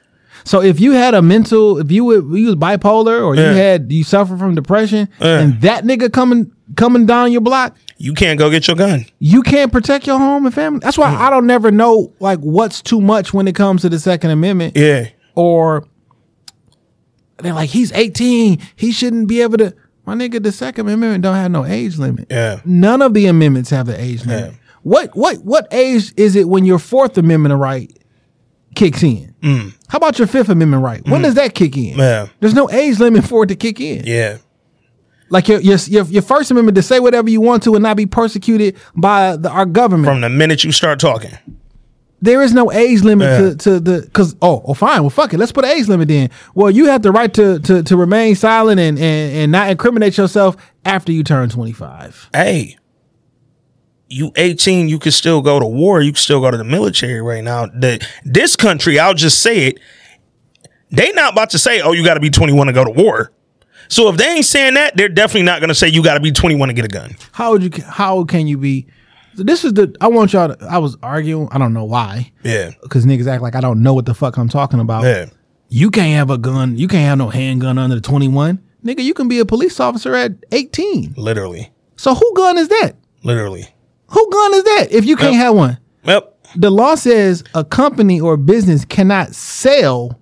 So 0.43 0.61
if 0.61 0.79
you 0.79 0.93
had 0.93 1.13
a 1.13 1.21
mental, 1.21 1.77
if 1.79 1.91
you 1.91 2.03
were 2.05 2.35
you 2.37 2.47
was 2.47 2.55
bipolar 2.55 3.23
or 3.23 3.35
Yeah. 3.35 3.51
you 3.51 3.57
had 3.57 3.91
you 3.91 4.03
suffer 4.03 4.37
from 4.37 4.55
depression, 4.55 5.07
Yeah. 5.21 5.39
and 5.39 5.61
that 5.61 5.83
nigga 5.83 6.11
coming 6.11 6.51
coming 6.75 7.05
down 7.05 7.31
your 7.31 7.41
block, 7.41 7.75
You 7.99 8.13
can't 8.13 8.39
go 8.39 8.49
get 8.49 8.67
your 8.67 8.75
gun. 8.77 9.05
you 9.19 9.41
can't 9.43 9.71
protect 9.71 10.07
your 10.07 10.17
home 10.17 10.45
and 10.45 10.55
family. 10.55 10.79
That's 10.81 10.97
Mm. 10.97 11.01
why 11.01 11.15
I 11.15 11.29
don't 11.29 11.45
never 11.45 11.69
know 11.71 12.13
like 12.19 12.39
what's 12.39 12.81
too 12.81 13.01
much 13.01 13.33
when 13.33 13.47
it 13.47 13.53
comes 13.53 13.81
to 13.83 13.89
the 13.89 13.99
Second 13.99 14.31
Amendment, 14.31 14.75
Yeah. 14.75 15.07
or 15.35 15.85
they're 17.41 17.53
like 17.53 17.69
he's 17.69 17.91
eighteen, 17.93 18.59
he 18.75 18.91
shouldn't 18.91 19.27
be 19.27 19.41
able 19.41 19.57
to. 19.57 19.75
My 20.05 20.15
nigga, 20.15 20.41
the 20.41 20.51
Second 20.51 20.87
Amendment 20.87 21.21
don't 21.21 21.35
have 21.35 21.51
no 21.51 21.65
age 21.65 21.97
limit. 21.97 22.27
Yeah. 22.31 22.61
None 22.65 23.01
of 23.01 23.13
the 23.13 23.27
amendments 23.27 23.69
have 23.69 23.85
the 23.85 23.99
age 23.99 24.25
limit. 24.25 24.55
What 24.81 25.15
what 25.15 25.37
what 25.43 25.67
age 25.71 26.13
is 26.17 26.35
it 26.35 26.47
when 26.47 26.65
your 26.65 26.79
Fourth 26.79 27.17
Amendment 27.17 27.59
right 27.59 27.95
kicks 28.75 29.03
in? 29.03 29.35
How 29.87 29.97
about 29.97 30.17
your 30.17 30.27
Fifth 30.27 30.49
Amendment 30.49 30.83
right? 30.83 31.07
When 31.07 31.21
does 31.21 31.35
that 31.35 31.53
kick 31.53 31.77
in? 31.77 31.95
Mm. 31.95 31.97
Yeah. 31.97 32.27
There's 32.39 32.53
no 32.53 32.69
age 32.71 32.99
limit 32.99 33.25
for 33.25 33.43
it 33.43 33.47
to 33.47 33.55
kick 33.55 33.79
in. 33.79 34.03
Yeah. 34.05 34.37
Like 35.29 35.47
your, 35.47 35.59
your 35.61 35.77
your 35.87 36.05
your 36.05 36.21
First 36.23 36.49
Amendment 36.49 36.75
to 36.75 36.81
say 36.81 36.99
whatever 36.99 37.29
you 37.29 37.39
want 37.41 37.63
to 37.63 37.75
and 37.75 37.83
not 37.83 37.95
be 37.95 38.07
persecuted 38.07 38.77
by 38.95 39.37
the, 39.37 39.49
our 39.49 39.65
government. 39.65 40.07
From 40.07 40.21
the 40.21 40.29
minute 40.29 40.63
you 40.63 40.71
start 40.71 40.99
talking. 40.99 41.37
There 42.21 42.41
is 42.41 42.53
no 42.53 42.71
age 42.71 43.01
limit 43.01 43.27
Yeah. 43.27 43.37
to, 43.49 43.55
to 43.55 43.79
the 43.79 44.01
because 44.01 44.35
oh 44.41 44.61
oh 44.65 44.73
fine 44.73 45.01
well 45.01 45.09
fuck 45.09 45.33
it 45.33 45.37
let's 45.37 45.51
put 45.51 45.63
an 45.65 45.71
age 45.71 45.87
limit 45.87 46.09
in. 46.11 46.29
Well 46.53 46.69
you 46.71 46.85
have 46.87 47.01
the 47.01 47.11
right 47.11 47.33
to 47.33 47.59
to, 47.59 47.83
to 47.83 47.97
remain 47.97 48.35
silent 48.35 48.79
and, 48.79 48.97
and 48.99 49.33
and 49.35 49.51
not 49.51 49.69
incriminate 49.69 50.17
yourself 50.17 50.55
after 50.85 51.11
you 51.11 51.23
turn 51.23 51.49
25. 51.49 52.29
Hey, 52.33 52.77
you 54.07 54.31
18, 54.35 54.89
you 54.89 54.97
can 54.99 55.11
still 55.11 55.41
go 55.41 55.59
to 55.59 55.65
war. 55.67 56.01
You 56.01 56.11
can 56.11 56.17
still 56.19 56.41
go 56.41 56.49
to 56.51 56.57
the 56.57 56.63
military 56.63 57.21
right 57.21 57.43
now. 57.43 57.67
The, 57.67 58.05
this 58.25 58.55
country, 58.55 58.97
I'll 58.97 59.13
just 59.13 59.39
say 59.39 59.67
it, 59.67 59.79
they 60.89 61.11
not 61.11 61.33
about 61.33 61.51
to 61.51 61.59
say, 61.59 61.81
oh, 61.81 61.91
you 61.91 62.03
got 62.03 62.15
to 62.15 62.19
be 62.19 62.31
21 62.31 62.67
to 62.67 62.73
go 62.73 62.83
to 62.83 62.89
war. 62.89 63.31
So 63.87 64.09
if 64.09 64.17
they 64.17 64.25
ain't 64.27 64.45
saying 64.45 64.75
that, 64.75 64.95
they're 64.97 65.09
definitely 65.09 65.43
not 65.43 65.59
going 65.59 65.67
to 65.69 65.75
say 65.75 65.87
you 65.87 66.03
got 66.03 66.15
to 66.15 66.19
be 66.19 66.31
21 66.31 66.69
to 66.69 66.73
get 66.73 66.85
a 66.85 66.87
gun. 66.87 67.15
How 67.31 67.51
would 67.51 67.63
you? 67.63 67.83
How 67.83 68.23
can 68.23 68.47
you 68.47 68.57
be? 68.57 68.87
So 69.35 69.43
this 69.43 69.63
is 69.63 69.73
the. 69.73 69.95
I 70.01 70.07
want 70.07 70.33
y'all. 70.33 70.53
to 70.55 70.65
I 70.65 70.77
was 70.79 70.97
arguing. 71.03 71.47
I 71.51 71.57
don't 71.57 71.73
know 71.73 71.85
why. 71.85 72.31
Yeah. 72.43 72.71
Because 72.81 73.05
niggas 73.05 73.27
act 73.27 73.41
like 73.41 73.55
I 73.55 73.61
don't 73.61 73.81
know 73.83 73.93
what 73.93 74.05
the 74.05 74.13
fuck 74.13 74.37
I'm 74.37 74.49
talking 74.49 74.79
about. 74.79 75.03
Yeah. 75.03 75.27
You 75.69 75.91
can't 75.91 76.13
have 76.15 76.29
a 76.29 76.37
gun. 76.37 76.77
You 76.77 76.87
can't 76.87 77.05
have 77.05 77.17
no 77.17 77.29
handgun 77.29 77.77
under 77.77 77.95
the 77.95 78.01
21. 78.01 78.59
Nigga, 78.83 79.03
you 79.03 79.13
can 79.13 79.27
be 79.27 79.39
a 79.39 79.45
police 79.45 79.79
officer 79.79 80.15
at 80.15 80.31
18. 80.51 81.13
Literally. 81.17 81.71
So 81.95 82.15
who 82.15 82.33
gun 82.35 82.57
is 82.57 82.69
that? 82.69 82.93
Literally. 83.23 83.67
Who 84.07 84.29
gun 84.31 84.53
is 84.55 84.63
that? 84.63 84.87
If 84.91 85.05
you 85.05 85.15
can't 85.15 85.33
Yep. 85.33 85.41
have 85.41 85.55
one, 85.55 85.77
Yep. 86.05 86.37
the 86.55 86.71
law 86.71 86.95
says 86.95 87.43
a 87.53 87.63
company 87.63 88.19
or 88.19 88.35
business 88.37 88.83
cannot 88.85 89.35
sell 89.35 90.19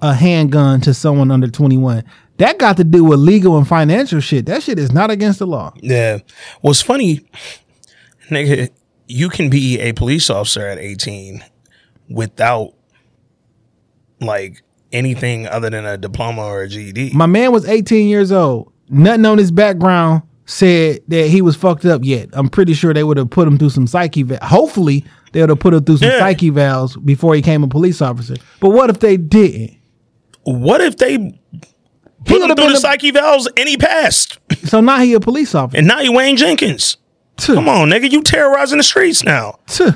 a 0.00 0.14
handgun 0.14 0.80
to 0.82 0.94
someone 0.94 1.30
under 1.30 1.48
21. 1.48 2.04
That 2.36 2.58
got 2.58 2.76
to 2.76 2.84
do 2.84 3.02
with 3.04 3.18
legal 3.20 3.56
and 3.56 3.66
financial 3.66 4.20
shit. 4.20 4.46
That 4.46 4.62
shit 4.62 4.78
is 4.78 4.92
not 4.92 5.10
against 5.10 5.38
the 5.38 5.46
law. 5.46 5.72
Yeah. 5.80 6.18
What's 6.60 6.82
funny, 6.82 7.26
nigga, 8.30 8.70
you 9.06 9.28
can 9.28 9.50
be 9.50 9.78
a 9.80 9.92
police 9.92 10.30
officer 10.30 10.66
at 10.66 10.78
18 10.78 11.44
without 12.08 12.74
like 14.20 14.62
anything 14.92 15.46
other 15.48 15.70
than 15.70 15.84
a 15.84 15.96
diploma 15.98 16.42
or 16.42 16.62
a 16.62 16.68
GED. 16.68 17.10
My 17.14 17.26
man 17.26 17.52
was 17.52 17.66
18 17.66 18.08
years 18.08 18.32
old. 18.32 18.72
Nothing 18.88 19.26
on 19.26 19.38
his 19.38 19.50
background 19.50 20.22
said 20.46 21.00
that 21.08 21.28
he 21.28 21.40
was 21.42 21.56
fucked 21.56 21.84
up 21.84 22.02
yet. 22.04 22.28
I'm 22.32 22.48
pretty 22.48 22.74
sure 22.74 22.92
they 22.94 23.02
would 23.04 23.16
have 23.16 23.30
put 23.30 23.48
him 23.48 23.58
through 23.58 23.70
some 23.70 23.86
psyche. 23.86 24.22
Va- 24.22 24.38
Hopefully, 24.44 25.04
they 25.32 25.40
would 25.40 25.48
have 25.48 25.58
put 25.58 25.74
him 25.74 25.84
through 25.84 25.96
some 25.98 26.08
Yeah. 26.10 26.18
psych 26.18 26.38
evals 26.38 27.02
before 27.04 27.34
he 27.34 27.42
came 27.42 27.64
a 27.64 27.68
police 27.68 28.00
officer. 28.02 28.36
But 28.60 28.70
what 28.70 28.90
if 28.90 29.00
they 29.00 29.16
didn't? 29.16 29.76
What 30.42 30.80
if 30.82 30.98
they 30.98 31.16
put 32.26 32.42
him 32.42 32.54
through 32.54 32.68
the 32.68 32.74
a- 32.74 32.76
psych 32.76 33.00
evals 33.00 33.46
and 33.56 33.68
he 33.68 33.76
passed? 33.78 34.38
So 34.66 34.80
now 34.80 34.98
he 35.00 35.14
a 35.14 35.20
police 35.20 35.54
officer. 35.54 35.78
And 35.78 35.86
now 35.88 36.00
you 36.00 36.12
Wayne 36.12 36.36
Jenkins. 36.36 36.98
Come 37.38 37.68
on, 37.68 37.88
nigga, 37.90 38.10
you 38.10 38.22
terrorizing 38.22 38.78
the 38.78 38.84
streets 38.84 39.22
now. 39.24 39.58
Tuh. 39.66 39.92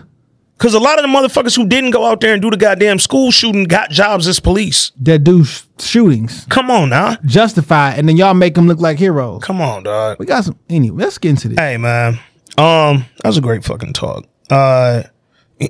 Cause 0.59 0.75
a 0.75 0.81
lot 0.81 0.99
of 0.99 1.05
the 1.05 1.09
motherfuckers 1.17 1.55
who 1.55 1.69
didn't 1.69 1.93
go 1.93 2.05
out 2.05 2.21
there 2.21 2.33
and 2.33 2.43
do 2.43 2.51
the 2.51 2.57
goddamn 2.57 2.99
school 2.99 3.31
shooting 3.31 3.63
got 3.63 3.91
jobs 3.91 4.27
as 4.27 4.41
police. 4.41 4.91
That 5.01 5.23
do 5.23 5.45
sh- 5.45 5.63
shootings 5.79 6.47
Come 6.47 6.69
on 6.69 6.89
now. 6.89 7.17
justify, 7.25 7.93
and 7.93 8.09
then 8.09 8.17
y'all 8.17 8.35
make 8.35 8.57
them 8.57 8.67
look 8.67 8.81
like 8.81 8.99
heroes. 8.99 9.45
Come 9.45 9.61
on, 9.61 9.85
dog. 9.85 10.17
We 10.19 10.27
got 10.27 10.43
some. 10.45 10.59
Anyway, 10.69 11.05
let's 11.05 11.17
get 11.19 11.29
into 11.31 11.47
this. 11.49 11.59
Hey 11.61 11.77
man. 11.77 12.15
Um, 12.57 13.05
that 13.23 13.27
was 13.27 13.39
a 13.39 13.41
great 13.41 13.63
fucking 13.63 13.93
talk. 13.93 14.25
Uh 14.51 15.05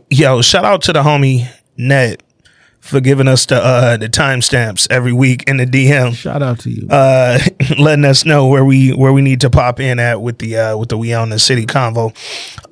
yo, 0.08 0.40
shout 0.40 0.64
out 0.64 0.80
to 0.82 0.94
the 0.94 1.02
homie 1.02 1.46
Ned 1.76 2.22
for 2.81 3.01
giving 3.01 3.29
us 3.29 3.45
the 3.47 3.57
uh 3.57 3.97
the 3.97 4.09
timestamps 4.09 4.87
every 4.91 5.12
week 5.12 5.45
in 5.47 5.59
the 5.59 5.66
DM. 5.66 6.14
Shout 6.14 6.43
out 6.43 6.59
to 6.61 6.70
you. 6.70 6.89
uh 6.89 7.39
letting 7.79 8.05
us 8.05 8.24
know 8.24 8.47
where 8.47 8.64
we 8.64 8.93
where 8.93 9.12
we 9.12 9.20
need 9.20 9.41
to 9.43 9.51
pop 9.51 9.79
in 9.81 9.99
at 9.99 10.22
with 10.22 10.39
the 10.39 10.57
uh 10.57 10.76
with 10.76 10.89
the 10.89 10.97
we 10.97 11.12
on 11.12 11.29
the 11.31 11.39
city 11.39 11.66
convo 11.66 12.07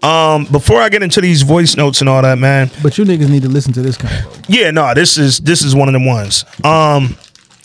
um 0.04 0.44
before 0.46 0.80
i 0.80 0.88
get 0.88 1.02
into 1.02 1.20
these 1.20 1.42
voice 1.42 1.76
notes 1.76 2.00
and 2.00 2.08
all 2.08 2.22
that 2.22 2.38
man 2.38 2.70
but 2.82 2.96
you 2.98 3.04
niggas 3.04 3.28
need 3.28 3.42
to 3.42 3.48
listen 3.48 3.72
to 3.72 3.82
this 3.82 3.96
convo. 3.98 4.44
yeah 4.48 4.70
no 4.70 4.94
this 4.94 5.18
is 5.18 5.38
this 5.40 5.62
is 5.62 5.74
one 5.74 5.88
of 5.88 5.92
them 5.92 6.04
ones 6.06 6.44
um 6.64 7.16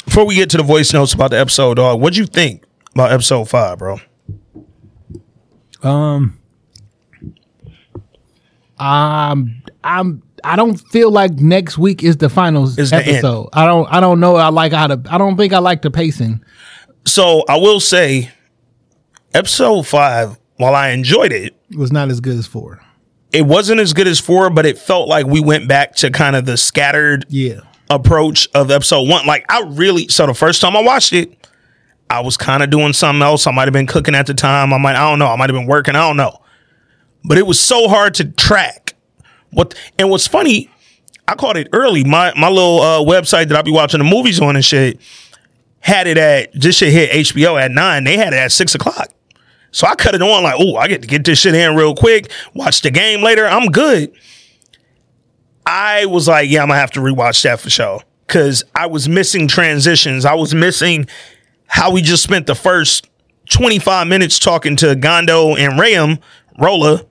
before 0.05 0.25
we 0.25 0.35
get 0.35 0.49
to 0.49 0.57
the 0.57 0.63
voice 0.63 0.91
notes 0.93 1.13
about 1.13 1.29
the 1.31 1.39
episode 1.39 1.75
dog 1.75 1.99
what'd 2.01 2.17
you 2.17 2.25
think 2.25 2.63
about 2.93 3.11
episode 3.11 3.47
five 3.49 3.77
bro 3.77 3.97
Um, 5.83 6.37
um, 8.77 9.63
I'm. 9.83 10.21
I 10.43 10.55
don't 10.55 10.75
feel 10.77 11.11
like 11.11 11.31
next 11.33 11.77
week 11.77 12.03
is 12.03 12.17
the 12.17 12.29
finals 12.29 12.77
Is 12.77 12.89
the 12.91 12.97
episode. 12.97 13.49
I 13.53 13.65
don't. 13.65 13.87
I 13.91 13.99
don't 13.99 14.19
know. 14.19 14.35
I 14.35 14.49
like 14.49 14.73
how 14.73 14.87
to. 14.87 15.01
I 15.09 15.17
don't 15.17 15.37
think 15.37 15.53
I 15.53 15.59
like 15.59 15.81
the 15.81 15.91
pacing. 15.91 16.43
so 17.05 17.43
i 17.49 17.57
will 17.57 17.79
say 17.79 18.29
episode 19.33 19.87
five 19.87 20.37
while 20.57 20.75
i 20.75 20.89
enjoyed 20.89 21.31
it 21.31 21.55
It 21.71 21.77
was 21.77 21.91
not 21.91 22.09
as 22.09 22.19
good 22.19 22.37
as 22.37 22.45
four. 22.47 22.79
it 23.31 23.43
wasn't 23.43 23.79
as 23.79 23.93
good 23.93 24.07
as 24.07 24.19
four 24.19 24.49
but 24.49 24.65
it 24.65 24.77
felt 24.77 25.07
like 25.07 25.25
we 25.25 25.39
went 25.41 25.67
back 25.67 25.95
to 25.97 26.11
kind 26.11 26.35
of 26.35 26.45
the 26.45 26.57
scattered 26.57 27.25
Yeah. 27.29 27.61
approach 27.89 28.47
of 28.53 28.69
episode 28.71 29.07
one. 29.09 29.25
Like 29.25 29.45
I 29.49 29.61
really 29.67 30.07
so 30.09 30.27
the 30.27 30.33
first 30.33 30.61
time 30.61 30.75
I 30.75 30.81
watched 30.81 31.13
it, 31.13 31.47
I 32.09 32.19
was 32.19 32.35
kind 32.37 32.61
of 32.61 32.69
doing 32.69 32.93
something 32.93 33.21
else. 33.21 33.47
I 33.47 33.51
might 33.51 33.65
have 33.67 33.73
been 33.73 33.87
cooking 33.87 34.15
at 34.15 34.27
the 34.27 34.33
time. 34.33 34.73
I 34.73 34.77
might 34.77 34.95
I 34.95 35.09
don't 35.09 35.17
know. 35.19 35.27
I 35.27 35.35
might 35.37 35.49
have 35.49 35.57
been 35.57 35.67
working. 35.67 35.95
I 35.95 36.05
don't 36.07 36.17
know. 36.17 36.37
But 37.23 37.37
it 37.37 37.45
was 37.47 37.59
so 37.59 37.87
hard 37.87 38.15
to 38.15 38.25
track. 38.25 38.80
What 39.51 39.75
and 39.99 40.09
what's 40.09 40.27
funny, 40.27 40.69
I 41.27 41.35
caught 41.35 41.57
it 41.57 41.69
early. 41.73 42.03
My 42.03 42.33
my 42.37 42.49
little 42.49 42.81
uh, 42.81 42.99
website 42.99 43.49
that 43.49 43.57
I 43.57 43.61
be 43.61 43.71
watching 43.71 43.99
the 43.99 44.05
movies 44.05 44.39
on 44.39 44.55
and 44.55 44.65
shit 44.65 44.99
had 45.79 46.07
it 46.07 46.17
at 46.17 46.49
this 46.53 46.77
shit 46.77 46.93
hit 46.93 47.11
HBO 47.11 47.61
at 47.61 47.71
nine. 47.71 48.03
They 48.03 48.17
had 48.17 48.33
it 48.33 48.37
at 48.37 48.51
six 48.51 48.75
o'clock. 48.75 49.09
So 49.71 49.87
I 49.87 49.95
cut 49.95 50.15
it 50.15 50.21
on 50.21 50.43
like, 50.43 50.55
oh, 50.59 50.75
I 50.75 50.87
get 50.87 51.01
to 51.01 51.07
get 51.07 51.23
this 51.23 51.39
shit 51.39 51.55
in 51.55 51.75
real 51.75 51.95
quick. 51.95 52.31
Watch 52.53 52.81
the 52.81 52.91
game 52.91 53.21
later. 53.21 53.47
I'm 53.47 53.67
good. 53.67 54.13
I 55.65 56.05
was 56.05 56.27
like, 56.27 56.49
yeah, 56.49 56.61
I'm 56.61 56.67
gonna 56.67 56.79
have 56.79 56.91
to 56.91 56.99
rewatch 56.99 57.43
that 57.43 57.59
for 57.59 57.69
sure. 57.69 58.01
Cause 58.27 58.63
I 58.75 58.87
was 58.87 59.09
missing 59.09 59.47
transitions. 59.47 60.25
I 60.25 60.33
was 60.35 60.53
missing 60.53 61.07
how 61.67 61.91
we 61.91 62.01
just 62.01 62.23
spent 62.23 62.47
the 62.47 62.55
first 62.55 63.07
25 63.49 64.07
minutes 64.07 64.39
talking 64.39 64.75
to 64.77 64.95
Gondo 64.95 65.55
and 65.55 65.73
Rayam, 65.73 66.19
Rolla. 66.59 67.05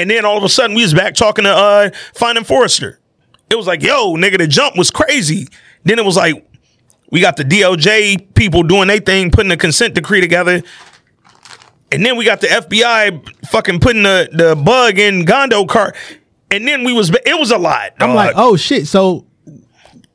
And 0.00 0.10
then 0.10 0.24
all 0.24 0.38
of 0.38 0.44
a 0.44 0.48
sudden 0.48 0.74
we 0.74 0.82
was 0.82 0.94
back 0.94 1.14
talking 1.14 1.44
to 1.44 1.50
uh 1.50 1.90
Finding 2.14 2.44
Forrester. 2.44 2.98
It 3.50 3.56
was 3.56 3.66
like, 3.66 3.82
yo, 3.82 4.14
nigga, 4.14 4.38
the 4.38 4.46
jump 4.46 4.76
was 4.78 4.90
crazy. 4.90 5.48
Then 5.84 5.98
it 5.98 6.04
was 6.04 6.16
like, 6.16 6.46
we 7.10 7.20
got 7.20 7.36
the 7.36 7.44
DOJ 7.44 8.34
people 8.34 8.62
doing 8.62 8.88
their 8.88 9.00
thing, 9.00 9.30
putting 9.30 9.50
a 9.50 9.56
consent 9.56 9.94
decree 9.94 10.20
together. 10.20 10.62
And 11.92 12.06
then 12.06 12.16
we 12.16 12.24
got 12.24 12.40
the 12.40 12.46
FBI 12.46 13.46
fucking 13.48 13.80
putting 13.80 14.04
the, 14.04 14.28
the 14.32 14.54
bug 14.54 14.98
in 14.98 15.24
Gondo 15.24 15.64
car. 15.64 15.92
And 16.50 16.66
then 16.66 16.84
we 16.84 16.92
was 16.92 17.10
it 17.10 17.38
was 17.38 17.50
a 17.50 17.58
lot. 17.58 17.92
I'm 18.00 18.14
like, 18.14 18.34
oh 18.36 18.56
shit. 18.56 18.86
So 18.86 19.26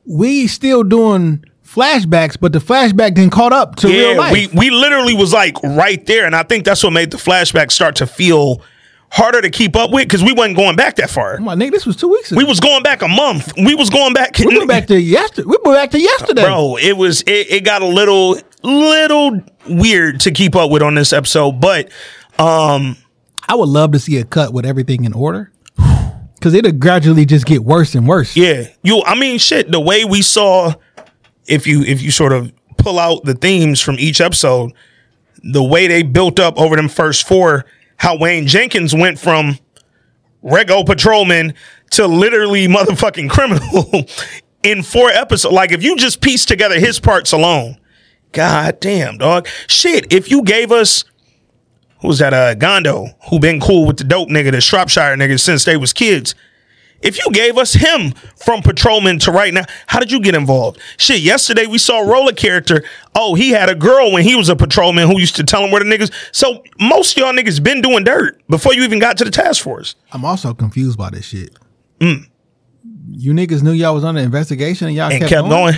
we 0.06 0.48
still 0.48 0.84
doing 0.84 1.44
flashbacks, 1.64 2.38
but 2.40 2.54
the 2.54 2.60
flashback 2.60 3.16
didn't 3.16 3.32
caught 3.32 3.54
up 3.54 3.76
to 3.78 3.88
real 3.88 4.18
life. 4.18 4.32
we 4.32 4.48
we 4.48 4.70
literally 4.70 5.14
was 5.14 5.34
like 5.34 5.62
right 5.62 6.04
there, 6.06 6.26
and 6.26 6.36
I 6.36 6.44
think 6.44 6.66
that's 6.66 6.84
what 6.84 6.94
made 6.94 7.12
the 7.12 7.18
flashback 7.18 7.72
start 7.72 7.98
to 7.98 8.08
feel 8.08 8.62
harder 9.16 9.42
to 9.42 9.50
keep 9.50 9.78
up 9.78 9.92
with 9.92 10.04
because 10.08 10.22
we 10.22 10.34
wasn't 10.34 10.58
going 10.58 10.76
back 10.76 10.98
that 10.98 11.10
far. 11.10 11.38
My 11.38 11.56
nigga, 11.56 11.72
this 11.72 11.86
was 11.86 11.96
two 11.96 12.10
weeks 12.10 12.32
ago. 12.32 12.38
We 12.38 12.44
was 12.44 12.60
going 12.60 12.84
back 12.84 13.02
a 13.02 13.08
month. 13.08 13.54
We 13.56 13.74
was 13.74 13.90
going 13.90 14.14
back. 14.14 14.38
we 14.40 14.58
went 14.58 14.68
back 14.68 14.88
to 14.88 15.00
yesterday. 15.00 15.46
We 15.48 15.58
went 15.64 15.78
back 15.78 15.92
to 15.92 16.00
yesterday. 16.00 16.44
bro. 16.44 16.76
It 16.78 16.98
was 16.98 17.22
it, 17.22 17.50
it 17.50 17.64
got 17.64 17.82
a 17.82 17.88
little 17.88 18.38
little 18.62 19.42
weird 19.70 20.20
to 20.22 20.32
keep 20.32 20.54
up 20.56 20.70
with 20.70 20.82
on 20.82 20.96
this 20.96 21.14
episode, 21.14 21.62
but 21.62 21.90
um, 22.38 22.98
I 23.48 23.56
would 23.56 23.70
love 23.70 23.94
to 23.94 24.00
see 24.00 24.18
a 24.18 24.26
cut 24.26 24.52
with 24.54 24.66
everything 24.66 25.06
in 25.06 25.14
order. 25.14 25.52
Cause 26.42 26.54
it'll 26.54 26.74
gradually 26.74 27.26
just 27.26 27.46
get 27.48 27.64
worse 27.64 27.96
and 27.96 28.08
worse. 28.08 28.36
yeah, 28.36 28.66
you. 28.84 29.02
I 29.04 29.16
mean, 29.16 29.40
shit. 29.40 29.72
The 29.72 29.80
way 29.80 30.06
we 30.06 30.22
saw, 30.22 30.74
if 31.48 31.66
you 31.66 31.82
if 31.84 32.04
you 32.04 32.12
sort 32.12 32.34
of 32.34 32.52
pull 32.78 33.00
out 33.00 33.24
the 33.24 33.34
themes 33.34 33.80
from 33.82 33.96
each 33.98 34.22
episode, 34.22 34.72
the 35.42 35.64
way 35.64 35.88
they 35.88 36.04
built 36.04 36.40
up 36.40 36.60
over 36.60 36.76
them 36.76 36.88
first 36.90 37.28
four, 37.28 37.66
how 37.98 38.18
Wayne 38.18 38.48
Jenkins 38.48 38.94
went 38.94 39.20
from 39.20 39.58
rego 40.44 40.86
patrolman 40.86 41.54
to 41.92 42.08
literally 42.08 42.68
motherfucking 42.68 43.30
criminal 43.30 44.06
in 44.64 44.84
four 44.84 45.10
episodes. 45.10 45.54
Like 45.54 45.72
if 45.72 45.84
you 45.84 45.96
just 45.96 46.22
piece 46.22 46.46
together 46.46 46.80
his 46.80 47.00
parts 47.00 47.32
alone, 47.32 47.78
god 48.32 48.80
damn, 48.80 49.18
dog. 49.18 49.48
Shit, 49.68 50.12
if 50.12 50.30
you 50.30 50.44
gave 50.44 50.72
us 50.72 51.04
who's 52.02 52.20
that 52.20 52.34
uh 52.34 52.54
Gondo, 52.56 53.08
who 53.30 53.40
been 53.40 53.60
cool 53.60 53.86
with 53.86 53.98
the 53.98 54.04
dope 54.04 54.30
nigga, 54.30 54.52
the 54.52 54.62
Shropshire 54.62 55.16
nigga 55.16 55.40
since 55.40 55.64
they 55.64 55.78
was 55.78 55.94
kids. 55.94 56.36
If 57.06 57.24
you 57.24 57.32
gave 57.32 57.58
us 57.60 57.74
him 57.74 58.14
from 58.36 58.64
patrolman 58.64 59.20
to 59.20 59.32
right 59.32 59.54
now, 59.54 59.64
how 59.86 60.00
did 60.00 60.12
you 60.12 60.20
get 60.20 60.34
involved? 60.34 60.80
Shit, 60.98 61.20
yesterday 61.22 61.68
we 61.68 61.78
saw 61.78 62.02
a 62.02 62.08
roller 62.08 62.32
character. 62.34 62.84
Oh, 63.14 63.36
he 63.36 63.52
had 63.52 63.70
a 63.70 63.76
girl 63.76 64.12
when 64.12 64.24
he 64.24 64.36
was 64.36 64.50
a 64.50 64.56
patrolman 64.56 65.08
who 65.08 65.20
used 65.20 65.36
to 65.36 65.44
tell 65.44 65.64
him 65.64 65.70
where 65.70 65.84
the 65.84 65.90
niggas. 65.90 66.12
So 66.32 66.64
most 66.80 67.16
of 67.16 67.22
y'all 67.22 67.32
niggas 67.34 67.62
been 67.64 67.82
doing 67.82 68.04
dirt 68.06 68.42
before 68.50 68.74
you 68.74 68.84
even 68.84 68.98
got 68.98 69.18
to 69.20 69.24
the 69.24 69.30
task 69.30 69.64
force. 69.64 69.94
I'm 70.12 70.26
also 70.26 70.56
confused 70.56 70.98
by 70.98 71.12
this 71.12 71.26
shit. 71.26 71.56
Mm. 72.00 72.28
You 73.12 73.34
niggas 73.34 73.62
knew 73.62 73.72
y'all 73.72 73.94
was 73.94 74.04
under 74.04 74.22
investigation 74.22 74.88
and 74.88 74.96
y'all 74.96 75.12
And 75.12 75.20
kept, 75.20 75.30
kept 75.30 75.48
going. 75.48 75.76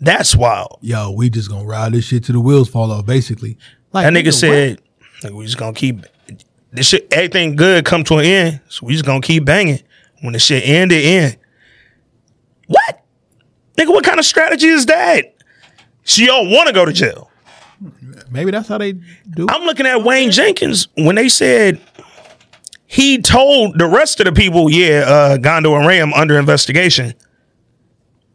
That's 0.00 0.34
wild. 0.34 0.78
Yo, 0.80 1.10
we 1.10 1.28
just 1.28 1.50
gonna 1.50 1.66
ride 1.66 1.92
this 1.92 2.06
shit 2.06 2.24
to 2.24 2.32
the 2.32 2.40
wheels 2.40 2.70
fall 2.70 2.90
off, 2.90 3.04
basically. 3.04 3.58
Like 3.92 4.06
That 4.06 4.14
nigga 4.14 4.26
what? 4.28 4.34
said, 4.34 4.80
"Nigga, 5.22 5.32
we 5.32 5.44
just 5.44 5.58
gonna 5.58 5.74
keep 5.74 6.06
this 6.72 6.86
shit. 6.88 7.06
Everything 7.12 7.54
good 7.54 7.84
come 7.84 8.02
to 8.04 8.16
an 8.16 8.24
end, 8.24 8.60
so 8.68 8.86
we 8.86 8.94
just 8.94 9.04
gonna 9.04 9.20
keep 9.20 9.44
banging. 9.44 9.80
When 10.22 10.32
the 10.32 10.38
shit 10.38 10.66
end, 10.66 10.90
it 10.92 11.04
end. 11.04 11.36
What, 12.66 13.04
nigga? 13.76 13.88
What 13.88 14.04
kind 14.04 14.18
of 14.18 14.24
strategy 14.24 14.68
is 14.68 14.86
that? 14.86 15.34
She 16.04 16.26
y'all 16.26 16.48
want 16.48 16.68
to 16.68 16.74
go 16.74 16.84
to 16.84 16.92
jail? 16.92 17.28
maybe 18.30 18.50
that's 18.50 18.68
how 18.68 18.78
they 18.78 18.92
do. 18.92 19.46
I'm 19.48 19.62
looking 19.64 19.86
at 19.86 20.02
Wayne 20.02 20.30
Jenkins 20.30 20.88
when 20.96 21.16
they 21.16 21.28
said 21.28 21.80
he 22.86 23.20
told 23.20 23.78
the 23.78 23.86
rest 23.86 24.20
of 24.20 24.26
the 24.26 24.32
people, 24.32 24.70
yeah, 24.70 25.04
uh, 25.06 25.36
Gondo 25.36 25.74
and 25.74 25.86
Ram 25.86 26.12
under 26.14 26.38
investigation. 26.38 27.14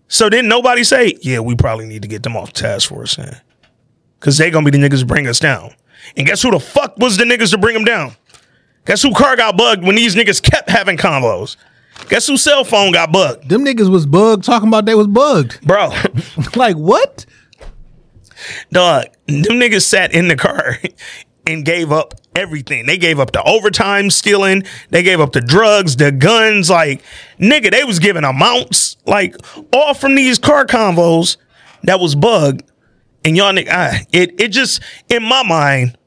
So 0.07 0.29
then 0.29 0.47
nobody 0.47 0.83
say, 0.83 1.17
yeah, 1.21 1.39
we 1.39 1.55
probably 1.55 1.85
need 1.85 2.01
to 2.03 2.07
get 2.07 2.23
them 2.23 2.37
off 2.37 2.53
the 2.53 2.61
task 2.61 2.89
force, 2.89 3.17
man. 3.17 3.39
Cause 4.19 4.37
they 4.37 4.49
gonna 4.49 4.69
be 4.69 4.77
the 4.77 4.83
niggas 4.83 5.01
to 5.01 5.05
bring 5.05 5.27
us 5.27 5.39
down. 5.39 5.73
And 6.15 6.25
guess 6.25 6.41
who 6.41 6.51
the 6.51 6.59
fuck 6.59 6.97
was 6.97 7.17
the 7.17 7.23
niggas 7.23 7.51
to 7.51 7.57
bring 7.57 7.73
them 7.73 7.83
down? 7.83 8.15
Guess 8.85 9.03
who 9.03 9.13
car 9.13 9.35
got 9.35 9.57
bugged 9.57 9.83
when 9.83 9.95
these 9.95 10.15
niggas 10.15 10.41
kept 10.41 10.69
having 10.69 10.97
convos? 10.97 11.57
Guess 12.09 12.27
whose 12.27 12.41
cell 12.41 12.63
phone 12.63 12.91
got 12.93 13.11
bugged? 13.11 13.49
Them 13.49 13.65
niggas 13.65 13.89
was 13.89 14.05
bugged 14.05 14.43
talking 14.43 14.69
about 14.69 14.85
they 14.85 14.95
was 14.95 15.07
bugged. 15.07 15.61
Bro, 15.65 15.91
like 16.55 16.75
what? 16.77 17.25
dog, 18.71 19.05
them 19.27 19.59
niggas 19.59 19.83
sat 19.83 20.13
in 20.13 20.27
the 20.27 20.35
car 20.35 20.77
and 21.47 21.65
gave 21.65 21.91
up 21.91 22.13
everything. 22.35 22.85
They 22.85 22.97
gave 22.97 23.19
up 23.19 23.31
the 23.31 23.43
overtime 23.43 24.09
stealing. 24.09 24.63
They 24.89 25.03
gave 25.03 25.19
up 25.19 25.31
the 25.31 25.41
drugs, 25.41 25.95
the 25.95 26.11
guns. 26.11 26.69
Like, 26.69 27.01
nigga, 27.39 27.71
they 27.71 27.83
was 27.83 27.99
giving 27.99 28.23
amounts, 28.23 28.97
like, 29.05 29.35
all 29.73 29.93
from 29.93 30.15
these 30.15 30.39
car 30.39 30.65
convos 30.65 31.37
that 31.83 31.99
was 31.99 32.15
bugged. 32.15 32.63
And 33.25 33.35
y'all 33.35 33.53
nigga, 33.53 34.05
it, 34.11 34.39
it 34.39 34.49
just, 34.49 34.81
in 35.09 35.23
my 35.23 35.43
mind, 35.43 35.97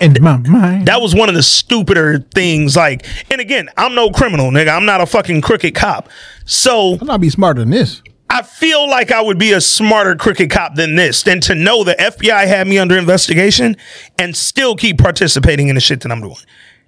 In 0.00 0.14
my 0.20 0.36
mind. 0.36 0.86
that 0.88 1.00
was 1.00 1.14
one 1.14 1.28
of 1.28 1.34
the 1.34 1.42
stupider 1.42 2.18
things. 2.34 2.76
Like, 2.76 3.06
and 3.30 3.40
again, 3.40 3.68
I'm 3.76 3.94
no 3.94 4.10
criminal, 4.10 4.50
nigga. 4.50 4.74
I'm 4.76 4.84
not 4.84 5.00
a 5.00 5.06
fucking 5.06 5.40
crooked 5.40 5.74
cop. 5.74 6.08
So 6.44 6.98
I'm 7.00 7.06
not 7.06 7.20
be 7.20 7.30
smarter 7.30 7.60
than 7.60 7.70
this. 7.70 8.02
I 8.28 8.42
feel 8.42 8.88
like 8.88 9.10
I 9.10 9.20
would 9.22 9.38
be 9.38 9.52
a 9.52 9.60
smarter 9.60 10.14
crooked 10.14 10.50
cop 10.50 10.74
than 10.76 10.94
this, 10.94 11.22
than 11.24 11.40
to 11.42 11.54
know 11.54 11.82
the 11.82 11.94
FBI 11.98 12.46
had 12.46 12.68
me 12.68 12.78
under 12.78 12.96
investigation 12.96 13.76
and 14.18 14.36
still 14.36 14.76
keep 14.76 14.98
participating 14.98 15.68
in 15.68 15.74
the 15.74 15.80
shit 15.80 16.00
that 16.02 16.12
I'm 16.12 16.20
doing. 16.20 16.36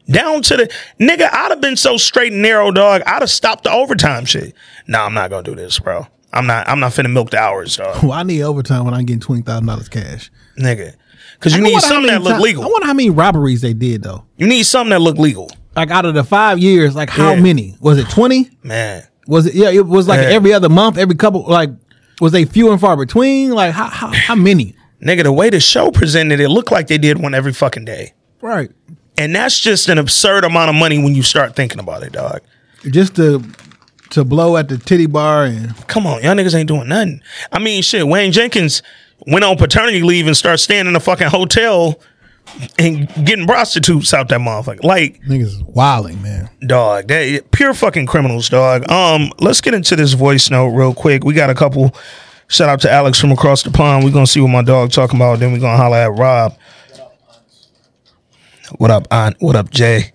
Down 0.09 0.43
to 0.43 0.57
the 0.57 0.73
nigga, 1.01 1.29
I'd 1.33 1.51
have 1.51 1.61
been 1.61 1.77
so 1.77 1.97
straight 1.97 2.33
and 2.33 2.43
narrow, 2.43 2.71
dog. 2.71 3.03
I'd 3.07 3.23
have 3.23 3.31
stopped 3.31 3.65
the 3.65 3.73
overtime 3.73 4.25
shit. 4.25 4.55
Nah, 4.87 5.07
I'm 5.07 5.15
not 5.15 5.31
gonna 5.31 5.43
do 5.43 5.55
this, 5.55 5.79
bro. 5.79 6.07
I'm 6.33 6.47
not. 6.47 6.69
I'm 6.69 6.81
not 6.81 6.93
finna 6.93 7.13
milk 7.13 7.31
the 7.31 7.39
hours, 7.39 7.77
dog, 7.77 8.03
Well, 8.03 8.13
I 8.13 8.23
need 8.23 8.43
overtime 8.43 8.85
when 8.85 8.95
I'm 8.95 9.05
getting 9.05 9.21
twenty 9.21 9.43
thousand 9.43 9.67
dollars 9.67 9.89
cash. 9.89 10.31
nigga. 10.59 10.95
Because 11.43 11.57
you 11.57 11.63
need 11.63 11.81
something 11.81 12.07
that 12.13 12.23
look 12.23 12.37
ti- 12.37 12.43
legal. 12.43 12.63
I 12.65 12.67
wonder 12.69 12.87
how 12.87 12.95
many 12.95 13.11
robberies 13.11 13.61
they 13.61 13.73
did 13.75 14.03
though. 14.03 14.25
you 14.37 14.47
need 14.47 14.63
something 14.65 14.91
that 14.91 15.01
look 15.01 15.19
legal, 15.19 15.51
Like 15.75 15.91
out 15.91 16.05
of 16.05 16.15
the 16.15 16.23
five 16.25 16.59
years, 16.59 16.95
like 16.95 17.11
how 17.11 17.33
Yeah. 17.35 17.41
many? 17.41 17.77
Was 17.81 17.99
it 17.99 18.09
twenty? 18.09 18.51
man. 18.63 19.03
Was 19.27 19.47
it? 19.47 19.55
Yeah, 19.55 19.71
it 19.71 19.87
was 19.87 20.07
like 20.09 20.21
Yeah. 20.21 20.29
every 20.37 20.53
other 20.53 20.69
month, 20.69 20.99
every 20.99 21.15
couple. 21.17 21.45
Like, 21.49 21.71
was 22.21 22.33
they 22.33 22.45
few 22.45 22.71
and 22.71 22.81
far 22.81 22.97
between? 22.97 23.51
Like 23.51 23.73
how 23.73 23.87
how, 23.87 24.09
how 24.13 24.35
many? 24.35 24.75
Nigga, 25.05 25.25
the 25.25 25.33
way 25.33 25.51
the 25.51 25.59
show 25.59 25.91
presented 25.91 26.39
it 26.39 26.49
looked 26.49 26.71
like 26.71 26.87
they 26.87 26.99
did 26.99 27.21
one 27.21 27.35
every 27.35 27.53
fucking 27.53 27.85
day. 27.85 28.13
Right. 28.41 28.71
And 29.19 29.35
that's 29.35 29.59
just 29.59 29.89
an 29.89 29.99
absurd 29.99 30.45
amount 30.45 30.71
of 30.71 30.77
money 30.77 31.03
when 31.03 31.15
you 31.15 31.23
start 31.23 31.57
thinking 31.57 31.81
about 31.81 32.03
it, 32.05 32.13
dog. 32.13 32.41
Just 32.91 33.17
to 33.17 33.43
to 34.11 34.25
blow 34.25 34.57
at 34.57 34.69
the 34.69 34.77
titty 34.79 35.07
bar 35.07 35.45
and 35.45 35.75
Come 35.89 36.07
on, 36.07 36.23
y'all 36.23 36.35
niggas 36.35 36.55
ain't 36.55 36.69
doing 36.69 36.89
nothing. 36.89 37.21
I 37.51 37.59
mean, 37.59 37.83
shit, 37.83 38.07
Wayne 38.07 38.31
Jenkins 38.33 38.83
went 39.27 39.45
on 39.45 39.57
paternity 39.57 40.03
leave 40.03 40.27
and 40.27 40.37
started 40.37 40.59
staying 40.59 40.87
in 40.87 40.97
a 40.97 41.01
fucking 41.01 41.29
hotel 41.29 42.01
and 42.79 43.09
getting 43.25 43.47
prostitutes 43.47 44.13
out 44.13 44.29
that 44.29 44.41
motherfucker. 44.41 44.83
Like, 44.83 45.21
niggas 45.23 45.43
is 45.43 45.63
wilding, 45.63 46.21
man. 46.23 46.51
dog, 46.67 47.09
they 47.09 47.41
pure 47.53 47.73
fucking 47.75 48.07
criminals, 48.07 48.49
dog. 48.49 48.91
Um, 48.91 49.31
let's 49.39 49.61
get 49.61 49.75
into 49.75 49.97
this 49.97 50.13
voice 50.15 50.51
note 50.51 50.69
real 50.71 50.95
quick. 50.95 51.25
We 51.25 51.35
got 51.35 51.51
a 51.51 51.55
couple. 51.55 51.95
Shout 52.49 52.69
out 52.69 52.81
to 52.81 52.91
Alex 52.93 53.19
from 53.19 53.31
across 53.33 53.63
the 53.63 53.71
pond. 53.71 54.05
We're 54.05 54.11
gonna 54.11 54.27
see 54.27 54.41
what 54.41 54.49
my 54.49 54.63
dog 54.63 54.91
talking 54.91 55.17
about. 55.17 55.39
Then 55.39 55.53
we're 55.53 55.61
gonna 55.61 55.77
holler 55.77 55.97
at 55.97 56.13
Rob. 56.13 56.55
What 58.79 58.91
up, 58.91 59.07
Aunt? 59.11 59.37
What 59.41 59.57
up, 59.57 59.71
Jay? 59.71 60.13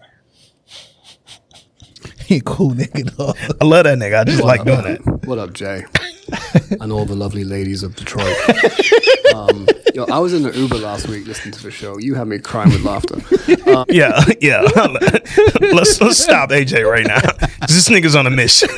He 2.26 2.42
cool 2.44 2.72
nigga 2.72 3.16
dog. 3.16 3.38
I 3.62 3.66
love 3.66 3.86
that 3.86 3.98
nigga. 3.98 4.20
I 4.20 4.24
just 4.26 4.44
like 4.44 4.66
doing 4.66 4.84
that. 4.84 5.26
What 5.26 5.40
up, 5.40 5.54
Jay? 5.54 5.84
and 6.82 6.92
all 6.92 7.06
the 7.06 7.16
lovely 7.16 7.44
ladies 7.44 7.84
of 7.84 7.96
Detroit. 7.96 8.36
um, 9.36 9.68
yo, 9.94 10.06
I 10.06 10.20
was 10.20 10.34
in 10.34 10.44
the 10.44 10.52
Uber 10.56 10.78
last 10.78 11.08
week 11.08 11.26
listening 11.28 11.54
to 11.54 11.64
the 11.64 11.72
show. 11.72 11.98
You 12.00 12.16
had 12.16 12.28
me 12.28 12.40
crying 12.40 12.70
with 12.72 12.84
laughter. 12.84 13.18
Yeah, 13.90 14.24
yeah. 14.42 14.62
let's 15.74 16.00
let's 16.02 16.18
stop 16.18 16.50
AJ 16.50 16.90
right 16.90 17.06
now. 17.06 17.20
This 17.68 17.88
nigga's 17.90 18.16
on 18.16 18.28
a 18.28 18.30
mission. 18.30 18.70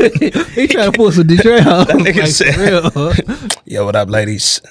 he 0.53 0.67
trying 0.67 0.91
to 0.91 0.95
pull 0.95 1.11
some 1.11 1.25
Detroit 1.27 1.65
out. 1.65 1.87
nigga 1.89 2.21
Like, 2.23 2.27
said- 2.31 3.59
Yo, 3.65 3.85
what 3.85 3.95
up, 3.95 4.09
ladies? 4.09 4.61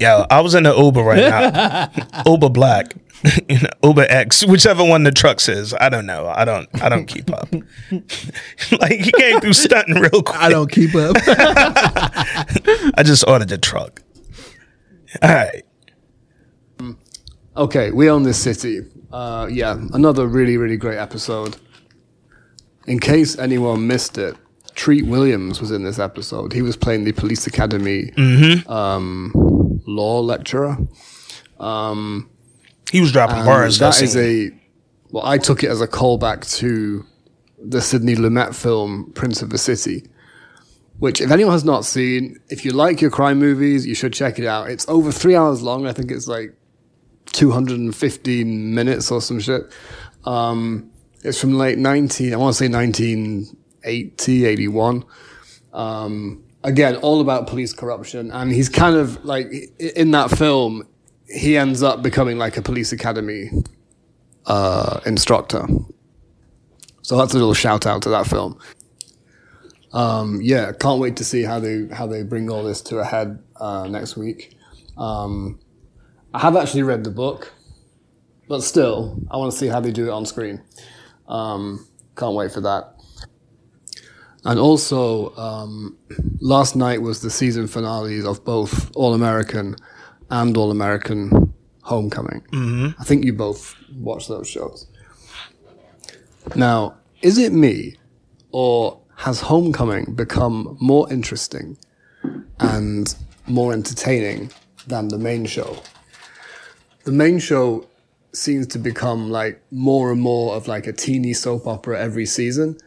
Yo, 0.00 0.26
I 0.30 0.40
was 0.40 0.54
in 0.54 0.62
the 0.64 0.74
Uber 0.74 1.02
right 1.02 1.18
now. 1.20 2.22
Uber 2.26 2.48
Black, 2.48 2.94
you 3.48 3.58
know, 3.60 3.70
Uber 3.82 4.06
X, 4.08 4.44
whichever 4.44 4.84
one 4.84 5.04
the 5.04 5.12
truck 5.12 5.40
says. 5.40 5.74
I 5.80 5.88
don't 5.88 6.06
know. 6.06 6.26
I 6.26 6.44
don't. 6.44 6.68
I 6.82 6.88
don't 6.88 7.06
keep 7.06 7.32
up. 7.32 7.48
like 8.80 9.00
he 9.00 9.12
came 9.12 9.40
through 9.40 9.54
stunting 9.54 9.96
real 9.96 10.22
quick. 10.22 10.36
I 10.40 10.50
don't 10.50 10.70
keep 10.70 10.94
up. 10.94 11.16
I 11.26 13.02
just 13.02 13.26
ordered 13.26 13.48
the 13.48 13.58
truck. 13.58 14.02
All 15.22 15.30
right. 15.30 15.62
Okay, 17.56 17.92
we 17.92 18.10
own 18.10 18.24
this 18.24 18.42
city. 18.42 18.80
Uh, 19.12 19.46
yeah, 19.50 19.78
another 19.92 20.26
really, 20.26 20.56
really 20.56 20.76
great 20.76 20.98
episode. 20.98 21.56
In 22.86 22.98
case 22.98 23.38
anyone 23.38 23.86
missed 23.86 24.18
it, 24.18 24.36
Treat 24.74 25.06
Williams 25.06 25.60
was 25.60 25.70
in 25.70 25.84
this 25.84 26.00
episode. 26.00 26.52
He 26.52 26.62
was 26.62 26.76
playing 26.76 27.04
the 27.04 27.12
police 27.12 27.46
academy 27.46 28.12
um, 28.66 29.32
law 29.86 30.20
lecturer. 30.20 30.76
He 32.94 33.00
was 33.00 33.10
dropping 33.10 33.38
And 33.38 33.46
bars. 33.46 33.80
that 33.80 34.00
is 34.00 34.16
a 34.16 34.50
well, 35.10 35.26
I 35.26 35.36
took 35.36 35.64
it 35.64 35.68
as 35.68 35.80
a 35.80 35.88
callback 35.88 36.48
to 36.58 37.04
the 37.58 37.80
Sidney 37.80 38.14
Lumet 38.14 38.54
film 38.54 39.10
Prince 39.16 39.42
of 39.42 39.50
the 39.50 39.58
City, 39.58 40.04
which 41.00 41.20
if 41.20 41.32
anyone 41.32 41.54
has 41.54 41.64
not 41.64 41.84
seen, 41.84 42.38
if 42.50 42.64
you 42.64 42.70
like 42.70 43.00
your 43.00 43.10
crime 43.10 43.40
movies, 43.40 43.84
you 43.84 43.96
should 43.96 44.12
check 44.12 44.38
it 44.38 44.46
out. 44.46 44.70
It's 44.70 44.88
over 44.88 45.10
three 45.10 45.34
hours 45.34 45.60
long. 45.60 45.88
I 45.88 45.92
think 45.92 46.12
it's 46.12 46.28
like 46.28 46.54
215 47.32 48.74
minutes 48.74 49.10
or 49.10 49.20
some 49.20 49.40
shit. 49.40 49.62
Um, 50.24 50.92
it's 51.24 51.40
from 51.40 51.54
late 51.54 51.78
19, 51.78 52.32
I 52.32 52.36
want 52.36 52.54
to 52.54 52.58
say 52.58 52.68
1980, 52.68 54.44
81. 54.46 55.04
Um, 55.72 56.44
again, 56.62 56.94
all 56.96 57.20
about 57.20 57.48
police 57.48 57.72
corruption. 57.72 58.30
And 58.30 58.52
he's 58.52 58.68
kind 58.68 58.94
of 58.94 59.24
like, 59.24 59.46
in 59.80 60.12
that 60.12 60.30
film, 60.30 60.86
he 61.28 61.56
ends 61.56 61.82
up 61.82 62.02
becoming 62.02 62.38
like 62.38 62.56
a 62.56 62.62
police 62.62 62.92
academy 62.92 63.50
uh, 64.46 65.00
instructor. 65.06 65.66
So 67.02 67.16
that's 67.16 67.34
a 67.34 67.38
little 67.38 67.54
shout 67.54 67.86
out 67.86 68.02
to 68.02 68.08
that 68.10 68.26
film. 68.26 68.58
Um, 69.92 70.40
yeah, 70.42 70.72
can't 70.72 71.00
wait 71.00 71.16
to 71.16 71.24
see 71.24 71.42
how 71.42 71.60
they 71.60 71.86
how 71.92 72.06
they 72.06 72.22
bring 72.22 72.50
all 72.50 72.64
this 72.64 72.80
to 72.82 72.98
a 72.98 73.04
head 73.04 73.38
uh, 73.56 73.86
next 73.86 74.16
week. 74.16 74.56
Um, 74.96 75.60
I 76.32 76.40
have 76.40 76.56
actually 76.56 76.82
read 76.82 77.04
the 77.04 77.10
book, 77.10 77.52
but 78.48 78.62
still, 78.62 79.20
I 79.30 79.36
want 79.36 79.52
to 79.52 79.58
see 79.58 79.68
how 79.68 79.80
they 79.80 79.92
do 79.92 80.06
it 80.06 80.10
on 80.10 80.26
screen. 80.26 80.62
Um, 81.28 81.86
can't 82.16 82.34
wait 82.34 82.52
for 82.52 82.60
that. 82.62 82.94
And 84.44 84.58
also, 84.58 85.34
um, 85.36 85.96
last 86.40 86.76
night 86.76 87.00
was 87.00 87.22
the 87.22 87.30
season 87.30 87.66
finales 87.66 88.26
of 88.26 88.44
both 88.44 88.94
All 88.94 89.14
American 89.14 89.76
and 90.30 90.56
All 90.56 90.70
American 90.70 91.52
Homecoming. 91.82 92.42
Mm-hmm. 92.52 93.00
I 93.00 93.04
think 93.04 93.24
you 93.24 93.32
both 93.32 93.76
watched 93.94 94.28
those 94.28 94.48
shows. 94.48 94.86
Now, 96.54 96.96
is 97.22 97.38
it 97.38 97.52
me, 97.52 97.96
or 98.52 99.00
has 99.16 99.40
Homecoming 99.40 100.14
become 100.14 100.76
more 100.80 101.10
interesting 101.12 101.78
and 102.60 103.14
more 103.46 103.72
entertaining 103.72 104.50
than 104.86 105.08
the 105.08 105.18
main 105.18 105.46
show? 105.46 105.76
The 107.04 107.12
main 107.12 107.38
show 107.38 107.86
seems 108.32 108.66
to 108.68 108.78
become 108.78 109.30
like 109.30 109.62
more 109.70 110.10
and 110.10 110.20
more 110.20 110.56
of 110.56 110.66
like 110.68 110.86
a 110.86 110.92
teeny 110.92 111.32
soap 111.32 111.66
opera 111.66 112.00
every 112.00 112.26
season, 112.26 112.78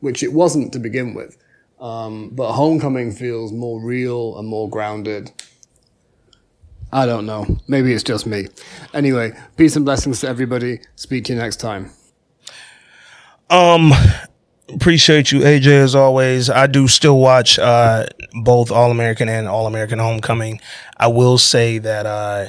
which 0.00 0.22
it 0.22 0.32
wasn't 0.32 0.72
to 0.72 0.78
begin 0.78 1.14
with. 1.14 1.36
Um, 1.80 2.30
but 2.30 2.52
Homecoming 2.52 3.12
feels 3.12 3.52
more 3.52 3.80
real 3.80 4.38
and 4.38 4.48
more 4.48 4.68
grounded. 4.70 5.30
I 6.96 7.04
don't 7.04 7.26
know. 7.26 7.58
Maybe 7.68 7.92
it's 7.92 8.02
just 8.02 8.26
me. 8.26 8.46
Anyway, 8.94 9.32
peace 9.58 9.76
and 9.76 9.84
blessings 9.84 10.20
to 10.20 10.28
everybody. 10.28 10.80
Speak 10.94 11.26
to 11.26 11.34
you 11.34 11.38
next 11.38 11.56
time. 11.56 11.90
Um, 13.50 13.92
appreciate 14.70 15.30
you, 15.30 15.40
AJ, 15.40 15.66
as 15.66 15.94
always. 15.94 16.48
I 16.48 16.66
do 16.66 16.88
still 16.88 17.18
watch 17.18 17.58
uh, 17.58 18.06
both 18.42 18.70
All 18.70 18.90
American 18.90 19.28
and 19.28 19.46
All 19.46 19.66
American 19.66 19.98
Homecoming. 19.98 20.58
I 20.96 21.08
will 21.08 21.36
say 21.36 21.76
that 21.76 22.06
uh, 22.06 22.48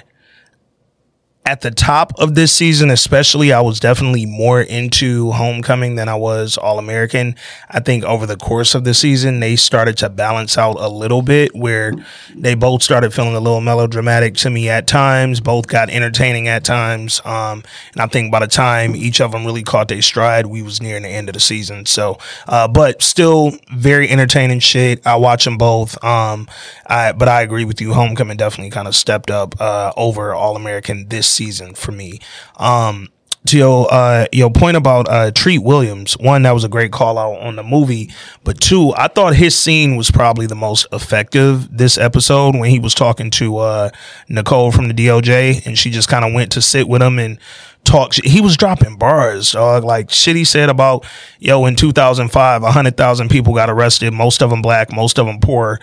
at 1.47 1.61
the 1.61 1.71
top 1.71 2.11
of 2.19 2.35
this 2.35 2.51
season, 2.51 2.89
especially, 2.89 3.53
I 3.53 3.61
was 3.61 3.79
definitely 3.79 4.25
more 4.25 4.59
into 4.59 5.31
Homecoming 5.31 5.95
than 5.95 6.09
I 6.09 6.15
was 6.15 6.57
All 6.57 6.77
American. 6.77 7.37
I 7.69 7.79
think 7.79 8.03
over 8.03 8.25
the 8.25 8.35
course 8.35 8.75
of 8.75 8.83
the 8.83 8.93
season, 8.93 9.39
they 9.39 9.55
started 9.55 9.97
to 9.99 10.09
balance 10.09 10.57
out 10.57 10.75
a 10.77 10.89
little 10.89 11.21
bit 11.21 11.55
where 11.55 11.93
they 12.35 12.53
both 12.53 12.83
started 12.83 13.13
feeling 13.13 13.33
a 13.33 13.39
little 13.39 13.61
melodramatic 13.61 14.35
to 14.35 14.49
me 14.49 14.67
at 14.67 14.87
times. 14.87 15.39
Both 15.39 15.67
got 15.67 15.89
entertaining 15.89 16.49
at 16.49 16.65
times. 16.65 17.21
Um, 17.23 17.63
and 17.93 18.01
I 18.01 18.07
think 18.07 18.29
by 18.29 18.41
the 18.41 18.47
time 18.47 18.93
each 18.93 19.21
of 19.21 19.31
them 19.31 19.45
really 19.45 19.63
caught 19.63 19.87
their 19.87 20.01
stride, 20.01 20.47
we 20.47 20.61
was 20.61 20.81
nearing 20.81 21.03
the 21.03 21.09
end 21.09 21.29
of 21.29 21.33
the 21.33 21.39
season. 21.39 21.85
So, 21.85 22.17
uh, 22.49 22.67
but 22.67 23.01
still 23.01 23.53
very 23.71 24.09
entertaining 24.09 24.59
shit. 24.59 25.07
I 25.07 25.15
watch 25.15 25.45
them 25.45 25.57
both. 25.57 26.03
Um, 26.03 26.49
I, 26.87 27.13
but 27.13 27.29
I 27.29 27.41
agree 27.41 27.63
with 27.63 27.79
you. 27.79 27.93
Homecoming 27.93 28.35
definitely 28.35 28.71
kind 28.71 28.89
of 28.89 28.97
stepped 28.97 29.31
up, 29.31 29.55
uh, 29.61 29.93
over 29.95 30.33
All 30.33 30.57
American 30.57 31.07
this 31.07 31.36
season 31.37 31.73
for 31.75 31.91
me. 31.91 32.19
Um, 32.57 33.09
to 33.47 33.57
your 33.57 33.87
uh 33.91 34.27
your 34.31 34.51
point 34.51 34.77
about 34.77 35.07
uh 35.09 35.31
Treat 35.31 35.59
Williams, 35.59 36.17
one 36.17 36.43
that 36.43 36.51
was 36.51 36.63
a 36.63 36.69
great 36.69 36.91
call 36.91 37.17
out 37.17 37.39
on 37.39 37.55
the 37.55 37.63
movie, 37.63 38.11
but 38.43 38.59
two, 38.59 38.93
I 38.95 39.07
thought 39.07 39.35
his 39.35 39.55
scene 39.55 39.95
was 39.95 40.11
probably 40.11 40.47
the 40.47 40.55
most 40.55 40.85
effective 40.91 41.75
this 41.75 41.97
episode 41.97 42.55
when 42.55 42.69
he 42.69 42.79
was 42.79 42.93
talking 42.93 43.31
to 43.31 43.57
uh 43.57 43.89
Nicole 44.27 44.71
from 44.71 44.87
the 44.87 44.93
DOJ 44.93 45.65
and 45.65 45.77
she 45.77 45.89
just 45.89 46.09
kind 46.09 46.25
of 46.25 46.33
went 46.33 46.51
to 46.53 46.61
sit 46.61 46.87
with 46.87 47.01
him 47.01 47.19
and 47.19 47.39
talk. 47.83 48.13
He 48.15 48.41
was 48.41 48.57
dropping 48.57 48.97
bars, 48.97 49.53
dog. 49.53 49.83
Like 49.83 50.11
shit 50.11 50.35
he 50.35 50.43
said 50.43 50.69
about 50.69 51.05
yo 51.39 51.65
in 51.65 51.75
2005, 51.75 52.61
100,000 52.61 53.29
people 53.29 53.53
got 53.55 53.69
arrested, 53.69 54.13
most 54.13 54.41
of 54.41 54.49
them 54.49 54.61
black, 54.61 54.91
most 54.91 55.17
of 55.17 55.25
them 55.25 55.39
poor 55.39 55.79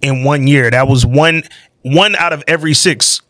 in 0.00 0.24
one 0.24 0.46
year. 0.46 0.70
That 0.70 0.88
was 0.88 1.06
one 1.06 1.44
one 1.82 2.14
out 2.16 2.32
of 2.32 2.42
every 2.46 2.74
6 2.74 3.22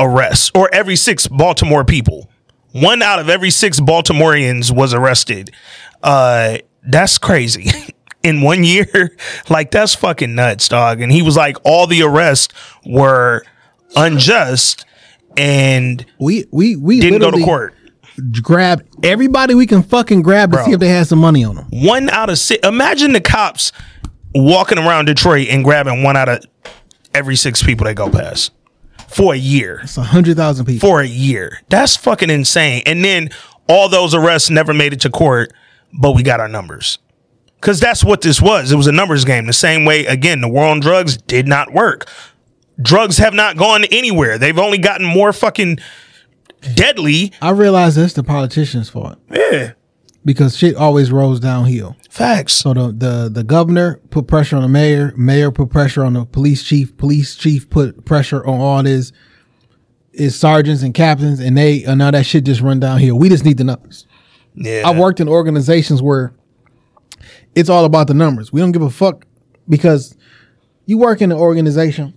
arrests 0.00 0.50
or 0.54 0.68
every 0.72 0.96
6 0.96 1.28
Baltimore 1.28 1.84
people 1.84 2.30
one 2.72 3.02
out 3.02 3.18
of 3.18 3.28
every 3.28 3.50
six 3.50 3.80
Baltimoreans 3.80 4.72
was 4.72 4.94
arrested. 4.94 5.50
Uh, 6.02 6.58
that's 6.82 7.18
crazy. 7.18 7.70
In 8.22 8.42
one 8.42 8.64
year, 8.64 9.16
like 9.48 9.70
that's 9.70 9.94
fucking 9.94 10.34
nuts, 10.34 10.68
dog. 10.68 11.00
And 11.00 11.10
he 11.10 11.22
was 11.22 11.36
like, 11.38 11.56
all 11.64 11.86
the 11.86 12.02
arrests 12.02 12.54
were 12.84 13.42
unjust 13.96 14.84
and 15.38 16.04
We 16.18 16.44
we 16.52 16.76
we 16.76 17.00
didn't 17.00 17.20
go 17.20 17.30
to 17.30 17.42
court. 17.42 17.74
Grab 18.42 18.84
everybody 19.02 19.54
we 19.54 19.66
can 19.66 19.82
fucking 19.82 20.20
grab 20.20 20.50
to 20.50 20.58
Bro. 20.58 20.66
see 20.66 20.72
if 20.72 20.80
they 20.80 20.88
had 20.88 21.06
some 21.06 21.18
money 21.18 21.44
on 21.44 21.54
them. 21.56 21.66
One 21.70 22.10
out 22.10 22.28
of 22.28 22.36
six. 22.36 22.66
Imagine 22.68 23.14
the 23.14 23.22
cops 23.22 23.72
walking 24.34 24.76
around 24.76 25.06
Detroit 25.06 25.48
and 25.48 25.64
grabbing 25.64 26.02
one 26.02 26.18
out 26.18 26.28
of 26.28 26.44
every 27.14 27.36
six 27.36 27.62
people 27.62 27.86
they 27.86 27.94
go 27.94 28.10
past 28.10 28.52
for 29.10 29.34
a 29.34 29.38
year. 29.38 29.80
It's 29.82 29.96
a 29.98 30.02
hundred 30.02 30.36
thousand 30.36 30.66
people. 30.66 30.88
for 30.88 31.00
a 31.00 31.06
year. 31.06 31.60
That's 31.68 31.96
fucking 31.96 32.30
insane. 32.30 32.82
And 32.86 33.04
then 33.04 33.30
all 33.68 33.88
those 33.88 34.14
arrests 34.14 34.50
never 34.50 34.72
made 34.72 34.92
it 34.92 35.00
to 35.00 35.10
court, 35.10 35.52
but 35.92 36.12
we 36.12 36.22
got 36.22 36.40
our 36.40 36.48
numbers. 36.48 36.98
Cause 37.60 37.78
that's 37.78 38.02
what 38.02 38.22
this 38.22 38.40
was. 38.40 38.72
It 38.72 38.76
was 38.76 38.86
a 38.86 38.92
numbers 38.92 39.24
game. 39.26 39.46
The 39.46 39.52
same 39.52 39.84
way, 39.84 40.06
again, 40.06 40.40
the 40.40 40.48
war 40.48 40.64
on 40.64 40.80
drugs 40.80 41.18
did 41.18 41.46
not 41.46 41.72
work. 41.74 42.08
Drugs 42.80 43.18
have 43.18 43.34
not 43.34 43.58
gone 43.58 43.84
anywhere. 43.90 44.38
They've 44.38 44.58
only 44.58 44.78
gotten 44.78 45.04
more 45.06 45.32
fucking 45.34 45.78
deadly. 46.74 47.32
I 47.42 47.50
realize 47.50 47.96
that's 47.96 48.14
the 48.14 48.22
politicians' 48.22 48.88
fault 48.88 49.18
Yeah. 49.30 49.72
Because 50.24 50.56
shit 50.56 50.76
always 50.76 51.10
rolls 51.10 51.40
downhill. 51.40 51.96
Facts. 52.10 52.54
So 52.54 52.74
the, 52.74 52.92
the 52.92 53.30
the 53.32 53.44
governor 53.44 54.00
put 54.10 54.26
pressure 54.26 54.56
on 54.56 54.62
the 54.62 54.68
mayor, 54.68 55.12
mayor 55.16 55.50
put 55.50 55.70
pressure 55.70 56.04
on 56.04 56.14
the 56.14 56.24
police 56.24 56.62
chief, 56.62 56.96
police 56.96 57.36
chief 57.36 57.68
put 57.70 58.04
pressure 58.04 58.44
on 58.46 58.60
all 58.60 58.84
his 58.84 59.12
his 60.12 60.38
sergeants 60.38 60.82
and 60.82 60.92
captains, 60.92 61.40
and 61.40 61.56
they 61.56 61.84
and 61.84 61.98
now 61.98 62.10
that 62.10 62.26
shit 62.26 62.44
just 62.44 62.60
run 62.60 62.80
downhill. 62.80 63.18
We 63.18 63.28
just 63.28 63.44
need 63.44 63.58
the 63.58 63.64
numbers. 63.64 64.06
Yeah. 64.54 64.82
I've 64.84 64.98
worked 64.98 65.20
in 65.20 65.28
organizations 65.28 66.02
where 66.02 66.34
it's 67.54 67.68
all 67.68 67.84
about 67.84 68.06
the 68.08 68.14
numbers. 68.14 68.52
We 68.52 68.60
don't 68.60 68.72
give 68.72 68.82
a 68.82 68.90
fuck 68.90 69.24
because 69.68 70.16
you 70.86 70.98
work 70.98 71.22
in 71.22 71.30
an 71.30 71.38
organization 71.38 72.14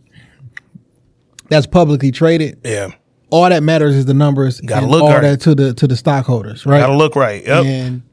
that's 1.49 1.67
publicly 1.67 2.11
traded. 2.11 2.59
Yeah. 2.65 2.91
All 3.33 3.49
that 3.49 3.63
matters 3.63 3.95
is 3.95 4.05
the 4.05 4.13
numbers. 4.13 4.61
Gotta 4.61 4.83
and 4.83 4.91
look 4.91 5.01
all 5.01 5.09
right. 5.09 5.21
that 5.21 5.41
to 5.41 5.55
the 5.55 5.73
to 5.73 5.87
the 5.87 5.95
stockholders, 5.95 6.67
right? 6.67 6.81
Gotta 6.81 6.95
look 6.95 7.15
right. 7.15 7.43
Yep. 7.43 7.65
And 7.65 8.03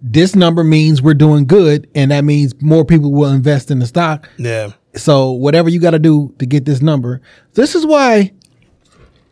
this 0.00 0.36
number 0.36 0.62
means 0.62 1.02
we're 1.02 1.14
doing 1.14 1.46
good, 1.46 1.88
and 1.96 2.12
that 2.12 2.22
means 2.22 2.54
more 2.62 2.84
people 2.84 3.10
will 3.10 3.32
invest 3.32 3.72
in 3.72 3.80
the 3.80 3.86
stock. 3.86 4.28
Yeah. 4.36 4.70
So 4.94 5.32
whatever 5.32 5.68
you 5.68 5.80
got 5.80 5.90
to 5.92 5.98
do 5.98 6.32
to 6.38 6.46
get 6.46 6.64
this 6.64 6.80
number, 6.80 7.20
this 7.54 7.74
is 7.74 7.84
why 7.84 8.32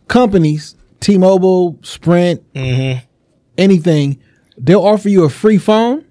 companies, 0.08 0.74
T-Mobile, 0.98 1.78
Sprint, 1.82 2.42
mm-hmm. 2.52 2.98
anything, 3.56 4.18
they'll 4.58 4.82
offer 4.84 5.08
you 5.08 5.22
a 5.22 5.28
free 5.28 5.58
phone, 5.58 6.04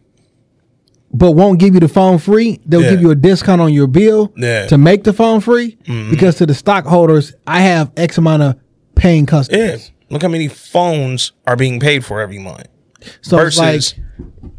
but 1.12 1.32
won't 1.32 1.60
give 1.60 1.74
you 1.74 1.82
the 1.82 1.90
phone 1.90 2.20
free. 2.20 2.62
They'll 2.66 2.84
Yeah. 2.84 2.92
give 2.92 3.02
you 3.02 3.12
a 3.12 3.16
discount 3.16 3.60
on 3.60 3.74
your 3.74 3.88
bill 3.88 4.32
Yeah. 4.38 4.68
to 4.68 4.78
make 4.78 5.04
the 5.04 5.12
phone 5.12 5.42
free 5.42 5.78
mm-hmm. 5.84 6.10
because 6.10 6.36
to 6.38 6.46
the 6.46 6.54
stockholders, 6.54 7.34
I 7.46 7.62
have 7.62 7.92
X 7.98 8.18
amount 8.18 8.44
of 8.44 8.56
paying 9.00 9.26
customers. 9.26 9.90
Yeah. 9.90 9.96
Look 10.12 10.22
how 10.24 10.28
many 10.28 10.48
phones 10.48 11.32
are 11.46 11.56
being 11.56 11.80
paid 11.80 12.04
for 12.06 12.20
every 12.22 12.40
month. 12.40 12.68
So 13.22 13.38
versus 13.38 13.60
like 13.98 14.06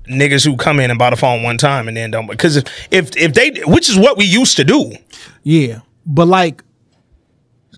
niggas 0.04 0.44
who 0.44 0.56
come 0.56 0.80
in 0.80 0.90
and 0.90 0.98
buy 0.98 1.10
the 1.10 1.16
phone 1.16 1.42
one 1.42 1.58
time 1.58 1.88
and 1.88 1.96
then 1.96 2.10
don't 2.10 2.26
because 2.26 2.56
if, 2.56 2.64
if 2.90 3.16
if 3.16 3.34
they 3.34 3.50
which 3.66 3.88
is 3.88 3.98
what 3.98 4.16
we 4.16 4.24
used 4.24 4.56
to 4.56 4.64
do 4.64 4.92
Yeah, 5.42 5.80
but 6.06 6.26
like, 6.26 6.62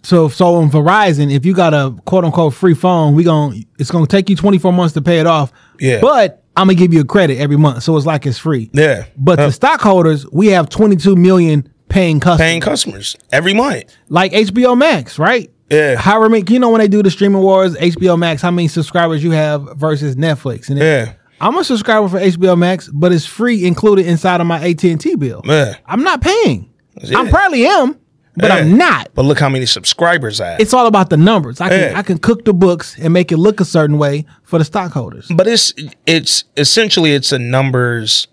so 0.03 0.29
so 0.29 0.55
on 0.57 0.71
Verizon, 0.71 1.33
if 1.33 1.45
you 1.45 1.55
got 1.55 1.75
a 1.75 1.95
quote 2.05 2.25
unquote 2.25 2.55
free 2.55 2.75
phone, 2.75 3.15
we 3.15 3.25
gon' 3.25 3.65
it's 3.79 3.91
gonna 3.91 4.07
take 4.07 4.31
you 4.31 4.37
twenty 4.37 4.59
four 4.59 4.73
months 4.73 4.95
to 4.95 5.03
pay 5.03 5.19
it 5.19 5.27
off. 5.27 5.53
Yeah. 5.81 6.01
but 6.01 6.45
I'm 6.57 6.67
gonna 6.67 6.77
give 6.77 6.93
you 6.93 7.01
a 7.01 7.05
credit 7.05 7.39
every 7.39 7.57
month, 7.57 7.83
so 7.83 7.97
it's 7.97 8.07
like 8.07 8.27
it's 8.27 8.39
free. 8.39 8.71
Yeah. 8.73 9.07
but 9.17 9.39
Uh, 9.39 9.47
the 9.47 9.53
stockholders, 9.53 10.27
we 10.31 10.49
have 10.49 10.69
twenty 10.69 10.97
two 10.97 11.17
million 11.17 11.69
paying 11.89 12.21
customers, 12.21 12.39
paying 12.47 12.61
customers 12.61 13.17
every 13.33 13.53
month 13.55 13.85
like 14.09 14.33
HBO 14.33 14.77
Max, 14.77 15.19
right? 15.19 15.51
Yeah. 15.73 15.97
However 15.97 16.29
many, 16.29 16.45
you 16.53 16.59
know 16.59 16.71
when 16.71 16.81
they 16.81 16.89
do 16.89 17.03
the 17.03 17.11
streaming 17.11 17.43
wars, 17.43 17.75
HBO 17.77 18.19
Max, 18.19 18.43
how 18.43 18.51
many 18.51 18.69
subscribers 18.69 19.25
you 19.25 19.31
have 19.33 19.63
versus 19.77 20.17
Netflix, 20.17 20.69
and 20.69 20.79
Yeah. 20.79 21.13
I'm 21.41 21.57
a 21.59 21.65
subscriber 21.65 22.09
for 22.09 22.19
HBO 22.21 22.57
Max, 22.57 22.89
but 22.93 23.11
it's 23.13 23.27
free 23.27 23.65
included 23.67 24.07
inside 24.07 24.41
of 24.41 24.47
my 24.47 24.61
AT 24.61 24.85
and 24.93 25.01
T 25.01 25.17
bill. 25.17 25.41
Yeah. 25.45 25.75
I'm 25.87 26.05
not 26.05 26.21
paying. 26.21 26.71
Yeah. 27.03 27.19
I 27.19 27.31
probably 27.31 27.67
am, 27.67 27.97
but 28.37 28.49
Yeah. 28.51 28.57
I'm 28.59 28.77
not. 28.77 29.09
but 29.15 29.25
look 29.25 29.41
how 29.41 29.49
many 29.49 29.67
subscribers 29.67 30.41
I 30.41 30.51
have. 30.51 30.61
it's 30.61 30.73
all 30.73 30.87
about 30.87 31.11
the 31.11 31.17
numbers. 31.17 31.61
I 31.61 31.69
can 31.71 31.81
Yeah. 31.81 31.99
I 31.99 32.03
can 32.03 32.19
cook 32.19 32.45
the 32.45 32.53
books 32.55 32.97
and 33.03 33.13
make 33.13 33.33
it 33.33 33.39
look 33.39 33.61
a 33.61 33.65
certain 33.65 33.99
way 33.99 34.25
for 34.45 34.59
the 34.61 34.65
stockholders. 34.65 35.27
but 35.35 35.49
it's 35.49 35.73
it's 36.07 36.45
essentially 36.57 37.13
it's 37.15 37.33
a 37.33 37.39
numbers 37.41 38.29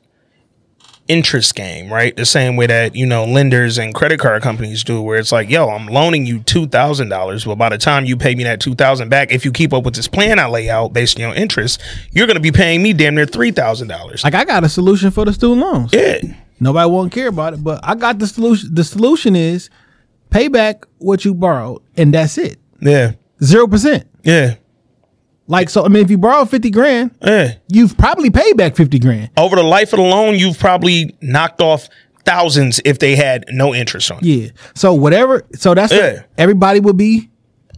interest 1.10 1.56
game, 1.56 1.92
right? 1.92 2.16
The 2.16 2.26
same 2.26 2.56
way 2.56 2.68
that, 2.68 2.96
you 2.96 3.06
know, 3.06 3.26
lenders 3.26 3.78
and 3.78 3.94
credit 3.94 4.20
card 4.20 4.42
companies 4.42 4.84
do, 4.86 5.02
where 5.02 5.18
it's 5.18 5.34
like, 5.34 5.50
yo, 5.50 5.68
I'm 5.68 5.88
loaning 5.88 6.26
you 6.26 6.40
$2,000. 6.40 7.46
Well, 7.46 7.56
by 7.58 7.68
the 7.68 7.78
time 7.78 8.06
you 8.06 8.16
pay 8.16 8.36
me 8.36 8.46
that 8.46 8.62
2000 8.62 9.10
back, 9.10 9.32
if 9.32 9.44
you 9.44 9.52
keep 9.52 9.74
up 9.74 9.84
with 9.84 9.96
this 9.96 10.08
plan 10.08 10.40
I 10.40 10.46
lay 10.46 10.70
out 10.70 10.94
based 10.94 11.18
on 11.18 11.22
your 11.22 11.36
interest, 11.36 11.82
you're 12.12 12.28
going 12.28 12.38
to 12.38 12.42
be 12.42 12.52
paying 12.52 12.82
me 12.82 12.94
damn 12.94 13.16
near 13.16 13.26
$3,000. 13.26 14.24
Like 14.24 14.36
I 14.36 14.46
got 14.46 14.64
a 14.64 14.70
solution 14.70 15.12
for 15.12 15.26
the 15.26 15.34
student 15.34 15.60
loans. 15.60 15.92
Yeah. 15.92 16.20
Nobody 16.60 16.90
won't 16.90 17.12
care 17.12 17.28
about 17.28 17.56
it, 17.56 17.64
but 17.64 17.80
I 17.84 17.96
got 17.96 18.20
the 18.20 18.28
solution. 18.28 18.74
The 18.74 18.84
solution 18.84 19.36
is 19.36 19.70
pay 20.30 20.48
back 20.48 20.86
what 21.00 21.26
you 21.26 21.34
borrowed, 21.34 21.82
and 21.98 22.14
that's 22.14 22.38
it. 22.38 22.60
Yeah. 22.82 23.14
Zero 23.44 23.66
percent. 23.68 24.08
Yeah. 24.24 24.56
Like 25.52 25.70
so, 25.70 25.84
I 25.84 25.88
mean, 25.90 26.04
if 26.04 26.12
you 26.12 26.18
borrow 26.20 26.46
fifty 26.46 26.70
grand, 26.70 27.12
Yeah. 27.26 27.56
you've 27.68 27.98
probably 27.98 28.30
paid 28.30 28.56
back 28.56 28.76
fifty 28.76 29.00
grand. 29.00 29.32
Over 29.36 29.56
the 29.56 29.64
life 29.64 29.92
of 29.94 29.98
the 29.98 30.04
loan, 30.04 30.36
you've 30.36 30.60
probably 30.60 31.16
knocked 31.22 31.60
off 31.60 31.90
thousands 32.24 32.80
if 32.86 33.00
they 33.00 33.16
had 33.16 33.46
no 33.50 33.74
interest 33.74 34.12
on 34.12 34.20
it. 34.20 34.24
Yeah. 34.26 34.48
So 34.76 34.94
whatever. 34.94 35.44
So 35.56 35.74
that's 35.74 35.92
Yeah. 35.92 36.22
everybody 36.38 36.80
would 36.80 36.98
be 36.98 37.30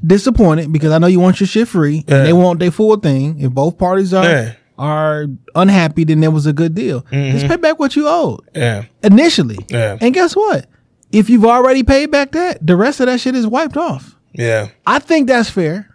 disappointed 0.06 0.72
because 0.74 0.92
I 0.92 0.98
know 0.98 1.08
you 1.08 1.20
want 1.22 1.40
your 1.40 1.48
shit 1.48 1.68
free. 1.70 2.04
Yeah. 2.08 2.16
And 2.18 2.28
they 2.28 2.34
want 2.34 2.60
their 2.60 2.72
full 2.72 2.98
thing. 2.98 3.40
If 3.40 3.52
both 3.52 3.78
parties 3.78 4.14
are 4.14 4.26
Yeah. 4.26 4.52
are 4.78 5.28
unhappy, 5.56 6.04
then 6.04 6.20
there 6.22 6.32
was 6.32 6.48
a 6.48 6.54
good 6.54 6.74
deal. 6.76 7.04
Mm-hmm. 7.12 7.38
Just 7.38 7.48
pay 7.48 7.56
back 7.56 7.80
what 7.80 7.96
you 7.96 8.08
owed 8.08 8.42
Yeah. 8.56 8.84
initially. 9.04 9.60
Yeah. 9.70 9.98
And 10.02 10.14
guess 10.14 10.36
what? 10.36 10.66
If 11.12 11.30
you've 11.30 11.46
already 11.46 11.84
paid 11.84 12.10
back 12.12 12.32
that, 12.32 12.66
the 12.66 12.76
rest 12.76 13.00
of 13.00 13.06
that 13.06 13.20
shit 13.20 13.36
is 13.36 13.46
wiped 13.48 13.78
off. 13.78 14.18
Yeah. 14.34 14.68
I 14.88 15.00
think 15.00 15.28
that's 15.28 15.50
fair. 15.50 15.88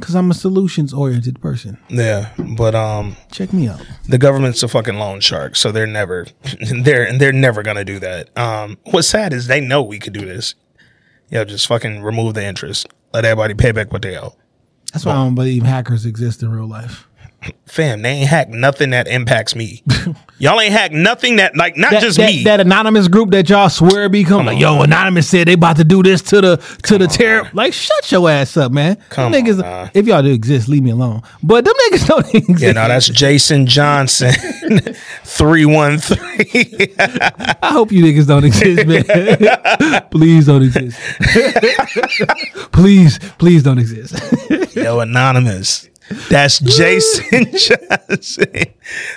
Cause 0.00 0.14
I'm 0.14 0.30
a 0.30 0.34
solutions 0.34 0.92
oriented 0.92 1.40
person. 1.40 1.78
Yeah. 1.88 2.30
But 2.56 2.74
um 2.74 3.16
Check 3.32 3.52
me 3.54 3.68
out. 3.68 3.80
the 4.06 4.18
government's 4.18 4.62
a 4.62 4.68
fucking 4.68 4.96
loan 4.98 5.20
shark, 5.20 5.56
so 5.56 5.72
they're 5.72 5.86
never 5.86 6.26
they're 6.82 7.16
they're 7.16 7.32
never 7.32 7.62
gonna 7.62 7.84
do 7.84 7.98
that. 8.00 8.36
Um 8.36 8.76
what's 8.90 9.08
sad 9.08 9.32
is 9.32 9.46
they 9.46 9.60
know 9.60 9.82
we 9.82 9.98
could 9.98 10.12
do 10.12 10.26
this. 10.26 10.54
Yo, 11.30 11.44
just 11.44 11.66
fucking 11.66 12.02
remove 12.02 12.34
the 12.34 12.44
interest. 12.44 12.86
Let 13.14 13.24
everybody 13.24 13.54
pay 13.54 13.72
back 13.72 13.92
what 13.92 14.02
they 14.02 14.16
owe. 14.18 14.34
That's 14.92 15.04
why 15.04 15.12
I 15.12 15.16
don't 15.16 15.34
believe 15.34 15.62
hackers 15.62 16.04
exist 16.06 16.42
in 16.42 16.50
real 16.50 16.68
life. 16.68 17.08
Fam, 17.66 18.02
they 18.02 18.10
ain't 18.10 18.28
hacked 18.28 18.50
nothing 18.50 18.90
that 18.90 19.08
impacts 19.08 19.54
me. 19.54 19.82
Y'all 20.38 20.60
ain't 20.60 20.72
hacked 20.72 20.92
nothing 20.94 21.36
that 21.36 21.56
like 21.56 21.76
not 21.76 21.90
That, 21.92 22.02
just 22.02 22.18
that, 22.18 22.26
me. 22.32 22.44
that 22.44 22.60
anonymous 22.60 23.08
group 23.08 23.30
that 23.30 23.48
y'all 23.48 23.70
swear 23.70 24.08
become 24.10 24.44
like, 24.46 24.58
yo, 24.60 24.82
anonymous 24.82 25.26
said 25.28 25.48
they 25.48 25.54
about 25.54 25.76
to 25.76 25.84
do 25.84 26.02
this 26.02 26.20
to 26.22 26.40
the 26.42 26.56
to 26.84 26.98
the 26.98 27.06
terror. 27.06 27.48
Like, 27.54 27.72
shut 27.72 28.12
your 28.12 28.28
ass 28.30 28.56
up, 28.58 28.70
man. 28.70 28.96
Come 29.08 29.32
them 29.32 29.44
niggas, 29.44 29.64
on, 29.64 29.90
if 29.94 30.06
y'all 30.06 30.22
do 30.22 30.30
exist, 30.30 30.68
leave 30.68 30.82
me 30.82 30.90
alone. 30.90 31.22
But 31.42 31.64
them 31.64 31.72
niggas 31.88 32.06
don't 32.08 32.34
exist. 32.34 32.62
yeah, 32.62 32.72
no, 32.72 32.86
that's 32.86 33.08
Jason 33.08 33.66
Johnson. 33.66 34.32
Three 35.24 35.64
one 35.64 35.98
three. 35.98 36.94
I 36.98 37.70
hope 37.72 37.90
you 37.90 38.04
niggas 38.04 38.26
don't 38.26 38.44
exist, 38.44 38.86
man. 38.86 40.02
please 40.10 40.46
don't 40.46 40.62
exist. 40.62 40.98
please, 42.72 43.18
please 43.38 43.62
don't 43.62 43.78
exist. 43.78 44.14
Yo, 44.76 45.00
anonymous. 45.00 45.88
That's 46.28 46.60
Jason 46.60 47.46
Johnson. 47.56 48.64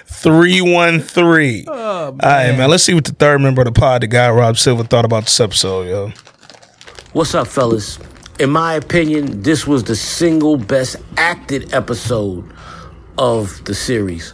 313. 0.06 1.68
All 1.68 2.12
right, 2.14 2.52
man. 2.58 2.70
Let's 2.70 2.84
see 2.84 2.94
what 2.94 3.06
the 3.06 3.14
third 3.14 3.42
member 3.42 3.62
of 3.62 3.66
the 3.66 3.80
pod, 3.80 4.02
the 4.02 4.08
guy 4.08 4.30
Rob 4.30 4.58
Silver, 4.58 4.84
thought 4.84 5.06
about 5.06 5.24
this 5.26 5.40
episode, 5.40 5.88
yo. 5.88 6.12
What's 7.14 7.36
up, 7.36 7.48
fellas? 7.48 8.00
In 8.40 8.50
my 8.50 8.74
opinion, 8.74 9.42
this 9.42 9.68
was 9.68 9.84
the 9.84 9.96
single 9.96 10.58
best 10.58 10.96
acted 11.18 11.74
episode 11.74 12.50
of 13.18 13.64
the 13.66 13.76
series. 13.76 14.34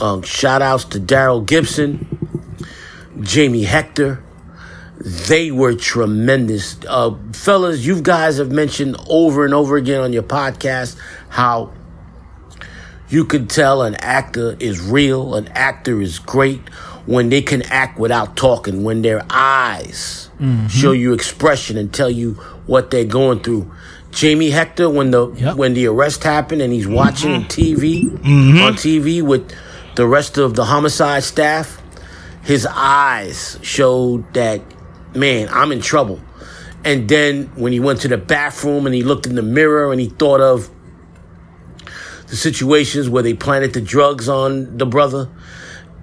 Um, 0.00 0.22
shout 0.22 0.62
outs 0.62 0.84
to 0.86 0.98
Darrell 1.00 1.40
Gibson, 1.42 2.06
Jamie 3.20 3.64
Hector. 3.64 4.22
They 4.98 5.50
were 5.50 5.74
tremendous. 5.74 6.76
Uh, 6.88 7.14
fellas, 7.32 7.84
you 7.84 8.00
guys 8.00 8.38
have 8.38 8.50
mentioned 8.50 8.96
over 9.08 9.44
and 9.44 9.52
over 9.52 9.76
again 9.76 10.00
on 10.00 10.12
your 10.12 10.22
podcast 10.22 10.96
how 11.36 11.70
you 13.10 13.26
can 13.26 13.46
tell 13.46 13.82
an 13.82 13.94
actor 13.96 14.56
is 14.58 14.80
real, 14.80 15.34
an 15.34 15.48
actor 15.48 16.00
is 16.00 16.18
great 16.18 16.66
when 17.04 17.28
they 17.28 17.42
can 17.42 17.60
act 17.70 17.98
without 17.98 18.36
talking, 18.38 18.82
when 18.82 19.02
their 19.02 19.22
eyes 19.28 20.30
mm-hmm. 20.40 20.66
show 20.68 20.92
you 20.92 21.12
expression 21.12 21.76
and 21.76 21.92
tell 21.92 22.10
you 22.10 22.32
what 22.66 22.90
they're 22.90 23.04
going 23.04 23.40
through. 23.40 23.70
Jamie 24.12 24.48
Hector, 24.48 24.88
when 24.88 25.10
the 25.10 25.30
Yep. 25.36 25.56
when 25.56 25.74
the 25.74 25.86
arrest 25.86 26.24
happened 26.24 26.62
and 26.62 26.72
he's 26.72 26.88
watching 26.88 27.42
mm-hmm. 27.42 27.48
TV 27.48 28.04
mm-hmm. 28.04 28.62
on 28.62 28.72
TV 28.72 29.20
with 29.20 29.52
the 29.94 30.06
rest 30.06 30.38
of 30.38 30.54
the 30.54 30.64
homicide 30.64 31.22
staff, 31.22 31.82
his 32.42 32.66
eyes 32.66 33.58
showed 33.60 34.32
that 34.32 34.62
man, 35.14 35.48
I'm 35.52 35.70
in 35.70 35.82
trouble. 35.82 36.18
And 36.82 37.08
then 37.08 37.50
when 37.56 37.72
he 37.72 37.80
went 37.80 38.00
to 38.02 38.08
the 38.08 38.16
bathroom 38.16 38.86
and 38.86 38.94
he 38.94 39.02
looked 39.02 39.26
in 39.26 39.34
the 39.34 39.42
mirror 39.42 39.92
and 39.92 40.00
he 40.00 40.08
thought 40.08 40.40
of 40.40 40.70
the 42.28 42.36
situations 42.36 43.08
where 43.08 43.22
they 43.22 43.34
planted 43.34 43.72
the 43.72 43.80
drugs 43.80 44.28
on 44.28 44.78
the 44.78 44.86
brother 44.86 45.28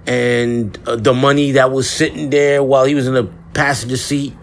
and 0.06 0.78
uh, 0.86 0.96
the 0.96 1.14
money 1.14 1.52
that 1.52 1.70
was 1.70 1.88
sitting 1.88 2.30
there 2.30 2.62
while 2.62 2.84
he 2.84 2.94
was 2.94 3.06
in 3.06 3.14
the 3.14 3.24
passenger 3.52 3.96
seat. 3.96 4.34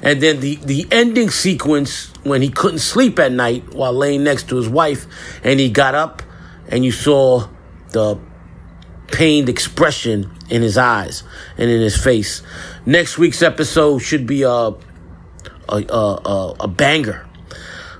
And 0.00 0.20
then 0.20 0.40
the, 0.40 0.56
the 0.56 0.86
ending 0.90 1.30
sequence 1.30 2.12
when 2.22 2.40
he 2.40 2.50
couldn't 2.50 2.78
sleep 2.78 3.18
at 3.18 3.32
night 3.32 3.74
while 3.74 3.92
laying 3.92 4.22
next 4.22 4.48
to 4.50 4.56
his 4.56 4.68
wife 4.68 5.06
and 5.42 5.58
he 5.58 5.70
got 5.70 5.94
up 5.94 6.22
and 6.68 6.84
you 6.84 6.92
saw 6.92 7.48
the 7.90 8.18
pained 9.08 9.48
expression 9.48 10.30
in 10.50 10.62
his 10.62 10.78
eyes 10.78 11.24
and 11.56 11.70
in 11.70 11.80
his 11.80 11.96
face. 11.96 12.42
Next 12.86 13.18
week's 13.18 13.42
episode 13.42 13.98
should 13.98 14.26
be 14.26 14.42
a 14.42 14.50
a 14.50 14.74
a, 15.68 16.20
a, 16.24 16.56
a 16.60 16.68
banger. 16.68 17.26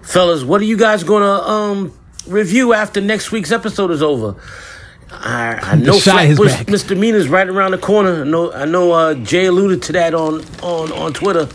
Fellas, 0.02 0.44
what 0.44 0.60
are 0.60 0.64
you 0.64 0.76
guys 0.76 1.04
gonna 1.04 1.26
um 1.26 1.97
review 2.28 2.72
after 2.72 3.00
next 3.00 3.32
week's 3.32 3.52
episode 3.52 3.90
is 3.90 4.02
over? 4.02 4.36
I, 5.10 5.58
I 5.62 5.74
know 5.76 5.98
Flatbush 5.98 6.66
misdemeanors 6.68 7.28
right 7.28 7.48
around 7.48 7.70
the 7.70 7.78
corner. 7.78 8.22
I 8.22 8.24
know 8.24 8.52
I 8.52 8.64
know 8.66 8.92
uh, 8.92 9.14
Jay 9.14 9.46
alluded 9.46 9.82
to 9.84 9.92
that 9.92 10.14
on 10.14 10.44
on 10.62 10.92
on 10.92 11.12
Twitter. 11.14 11.48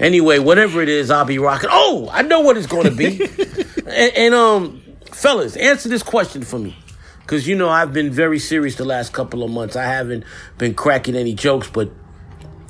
Anyway, 0.00 0.38
whatever 0.38 0.80
it 0.80 0.88
is, 0.88 1.10
I'll 1.10 1.26
be 1.26 1.38
rocking. 1.38 1.68
Oh, 1.70 2.08
I 2.10 2.22
know 2.22 2.40
what 2.40 2.56
it's 2.56 2.66
going 2.66 2.84
to 2.84 2.90
be. 2.90 3.20
and, 3.86 4.16
and 4.16 4.34
um, 4.34 4.82
fellas, 5.12 5.56
answer 5.56 5.90
this 5.90 6.02
question 6.02 6.42
for 6.42 6.58
me, 6.58 6.74
because 7.20 7.46
you 7.46 7.54
know 7.54 7.68
I've 7.68 7.92
been 7.92 8.10
very 8.10 8.38
serious 8.38 8.76
the 8.76 8.86
last 8.86 9.12
couple 9.12 9.42
of 9.42 9.50
months. 9.50 9.76
I 9.76 9.84
haven't 9.84 10.24
been 10.56 10.74
cracking 10.74 11.16
any 11.16 11.34
jokes, 11.34 11.68
but 11.68 11.90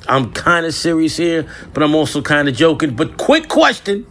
I'm 0.09 0.33
kind 0.33 0.65
of 0.65 0.73
serious 0.73 1.15
here. 1.15 1.49
But 1.73 1.83
I'm 1.83 1.95
also 1.95 2.21
kind 2.21 2.49
of 2.49 2.55
joking. 2.55 2.97
But 2.97 3.15
quick 3.15 3.47
question: 3.47 4.05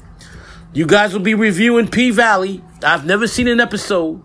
You 0.73 0.87
guys 0.87 1.13
will 1.13 1.21
be 1.21 1.35
reviewing 1.35 1.89
P 1.89 2.11
Valley. 2.11 2.63
I've 2.83 3.05
never 3.05 3.27
seen 3.27 3.49
an 3.49 3.61
episode. 3.61 4.23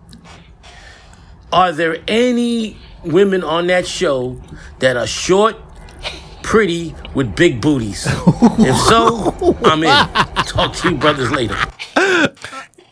Are 1.52 1.72
there 1.72 1.98
any 2.08 2.76
women 3.04 3.44
on 3.44 3.68
that 3.68 3.86
show 3.86 4.40
that 4.80 4.96
are 4.96 5.06
short, 5.06 5.56
pretty, 6.42 6.94
with 7.14 7.36
big 7.36 7.60
booties? 7.60 8.06
if 8.58 8.76
so, 8.88 9.56
I'm 9.64 9.82
in. 9.84 10.44
Talk 10.44 10.74
to 10.76 10.90
you 10.90 10.96
brothers 10.96 11.30
later. 11.30 11.56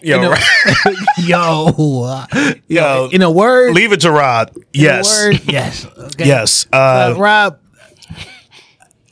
Yo, 0.01 0.21
know- 0.21 0.31
right- 0.33 0.97
yo, 1.19 2.03
uh, 2.05 2.27
yo, 2.69 3.09
in 3.11 3.23
a 3.23 3.31
word, 3.31 3.75
leave 3.75 3.91
it 3.93 4.01
to 4.01 4.11
Rob. 4.11 4.51
in 4.55 4.63
a 4.63 4.67
Yes. 4.75 5.19
word, 5.25 5.41
yes, 5.47 5.87
okay. 5.99 6.27
Yes. 6.27 6.67
Uh, 6.71 6.77
Uh, 6.77 7.19
Rob, 7.19 7.59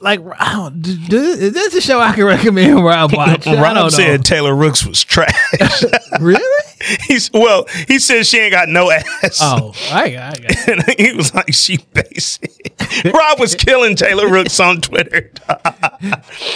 like, 0.02 0.20
I 0.38 0.70
do, 0.78 1.16
is 1.16 1.52
this 1.52 1.74
a 1.74 1.80
show 1.80 2.00
I 2.00 2.12
can 2.12 2.24
recommend 2.24 2.84
Rob 2.84 3.12
watch? 3.12 3.46
I 3.46 3.60
Rob 3.60 3.74
don't 3.74 3.90
said. 3.90 4.24
Taylor 4.24 4.54
Rooks 4.54 4.84
was 4.84 5.02
trash. 5.02 5.34
really? 6.20 6.68
He's 7.06 7.30
well, 7.32 7.66
he 7.86 7.98
said 7.98 8.26
she 8.26 8.38
ain't 8.40 8.52
got 8.52 8.68
no 8.68 8.90
ass. 8.90 9.38
Oh, 9.40 9.72
I 9.90 10.10
got, 10.10 10.38
I 10.38 10.42
got. 10.42 10.68
And 10.68 11.00
he 11.00 11.12
was 11.14 11.32
like, 11.34 11.54
she 11.54 11.78
basic. 11.94 12.74
Rob 13.04 13.38
was 13.38 13.54
killing 13.54 13.94
Taylor 13.94 14.28
Rooks 14.28 14.58
on 14.58 14.80
Twitter. 14.80 15.30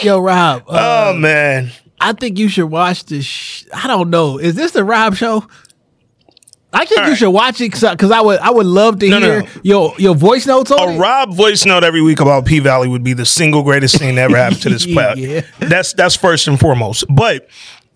Yo, 0.02 0.18
Rob, 0.20 0.64
uh, 0.68 1.12
oh 1.12 1.16
man. 1.16 1.70
I 2.00 2.12
think 2.12 2.38
you 2.38 2.48
should 2.48 2.66
watch 2.70 3.04
this. 3.06 3.24
Sh- 3.24 3.64
I 3.72 3.86
don't 3.86 4.10
know. 4.10 4.38
Is 4.38 4.54
this 4.54 4.72
the 4.72 4.84
Rob 4.84 5.14
show? 5.14 5.46
I 6.72 6.84
think 6.84 7.00
you 7.00 7.06
right. 7.06 7.16
should 7.16 7.30
watch 7.30 7.60
it 7.60 7.72
because 7.72 8.10
I 8.10 8.20
would 8.20 8.38
I 8.40 8.50
would 8.50 8.66
love 8.66 8.98
to 8.98 9.08
no, 9.08 9.20
hear 9.20 9.42
no. 9.42 9.48
your 9.62 9.94
your 9.98 10.14
voice 10.14 10.46
notes 10.46 10.70
on 10.70 10.88
A 10.88 10.92
it. 10.92 10.98
Rob 10.98 11.34
voice 11.34 11.64
note 11.64 11.84
every 11.84 12.02
week 12.02 12.20
about 12.20 12.44
P 12.44 12.58
Valley 12.58 12.88
would 12.88 13.04
be 13.04 13.12
the 13.12 13.24
single 13.24 13.62
greatest 13.62 13.98
thing 13.98 14.16
that 14.16 14.22
ever 14.22 14.36
happened 14.36 14.62
to 14.62 14.68
this 14.68 14.84
planet. 14.92 15.18
Yeah. 15.18 15.40
That's 15.58 15.92
that's 15.94 16.16
first 16.16 16.48
and 16.48 16.58
foremost. 16.58 17.04
But 17.08 17.48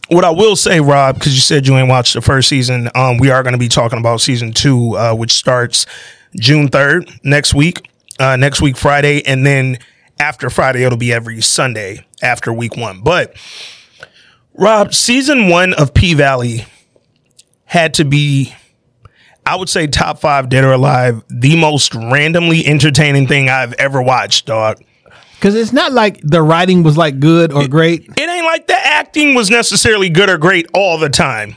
what 0.09 0.25
I 0.25 0.31
will 0.31 0.57
say, 0.57 0.81
Rob, 0.81 1.17
because 1.17 1.35
you 1.35 1.41
said 1.41 1.67
you 1.67 1.77
ain't 1.77 1.89
watched 1.89 2.15
the 2.15 2.21
first 2.21 2.49
season, 2.49 2.89
um, 2.95 3.19
we 3.19 3.31
are 3.31 3.43
going 3.43 3.53
to 3.53 3.59
be 3.59 3.69
talking 3.69 3.99
about 3.99 4.21
season 4.21 4.53
two, 4.53 4.97
uh, 4.97 5.15
which 5.15 5.33
starts 5.33 5.85
June 6.37 6.69
third 6.69 7.11
next 7.23 7.55
week. 7.55 7.89
Uh, 8.19 8.37
next 8.37 8.61
week 8.61 8.77
Friday, 8.77 9.25
and 9.25 9.47
then 9.47 9.79
after 10.19 10.51
Friday, 10.51 10.85
it'll 10.85 10.99
be 10.99 11.11
every 11.11 11.41
Sunday 11.41 12.05
after 12.23 12.53
week 12.53 12.77
one. 12.77 13.01
But 13.01 13.35
Rob, 14.53 14.93
season 14.93 15.49
one 15.49 15.73
of 15.73 15.95
P 15.95 16.13
Valley 16.13 16.67
had 17.65 17.95
to 17.95 18.05
be 18.05 18.55
I 19.51 19.57
would 19.57 19.69
say 19.69 19.89
top 19.89 20.21
five 20.21 20.49
Dead 20.49 20.63
or 20.63 20.71
Alive, 20.71 21.25
the 21.29 21.57
most 21.57 21.93
randomly 21.93 22.65
entertaining 22.65 23.27
thing 23.27 23.49
I've 23.49 23.73
ever 23.73 24.01
watched, 24.01 24.47
dog. 24.47 24.81
Because 25.35 25.57
it's 25.57 25.73
not 25.73 25.91
like 25.91 26.21
the 26.23 26.41
writing 26.41 26.85
was 26.85 26.97
like 26.97 27.19
good 27.19 27.53
or 27.53 27.67
great. 27.67 28.03
It 28.17 28.29
ain't 28.29 28.47
like 28.47 28.69
the 28.69 28.77
acting 28.77 29.35
was 29.35 29.51
necessarily 29.51 30.09
good 30.09 30.31
or 30.31 30.39
great 30.39 30.69
all 30.73 30.99
the 30.99 31.09
time. 31.09 31.57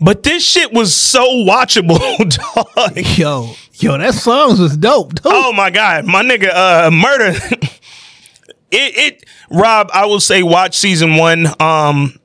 But 0.00 0.22
this 0.22 0.42
shit 0.42 0.72
was 0.72 0.94
so 0.94 1.44
watchable, 1.44 1.98
dog. 2.74 3.18
Yo, 3.18 3.50
yo, 3.74 3.98
that 3.98 4.14
songs 4.14 4.58
was 4.58 4.78
dope. 4.78 5.16
Dude. 5.16 5.26
Oh 5.26 5.52
my 5.52 5.68
god, 5.68 6.06
my 6.06 6.22
nigga, 6.22 6.48
uh, 6.48 6.90
murder. 6.90 7.38
it, 8.70 8.96
it, 9.20 9.24
Rob, 9.50 9.90
I 9.92 10.06
will 10.06 10.20
say, 10.20 10.42
watch 10.42 10.78
season 10.78 11.16
one. 11.16 11.48
Um, 11.60 12.18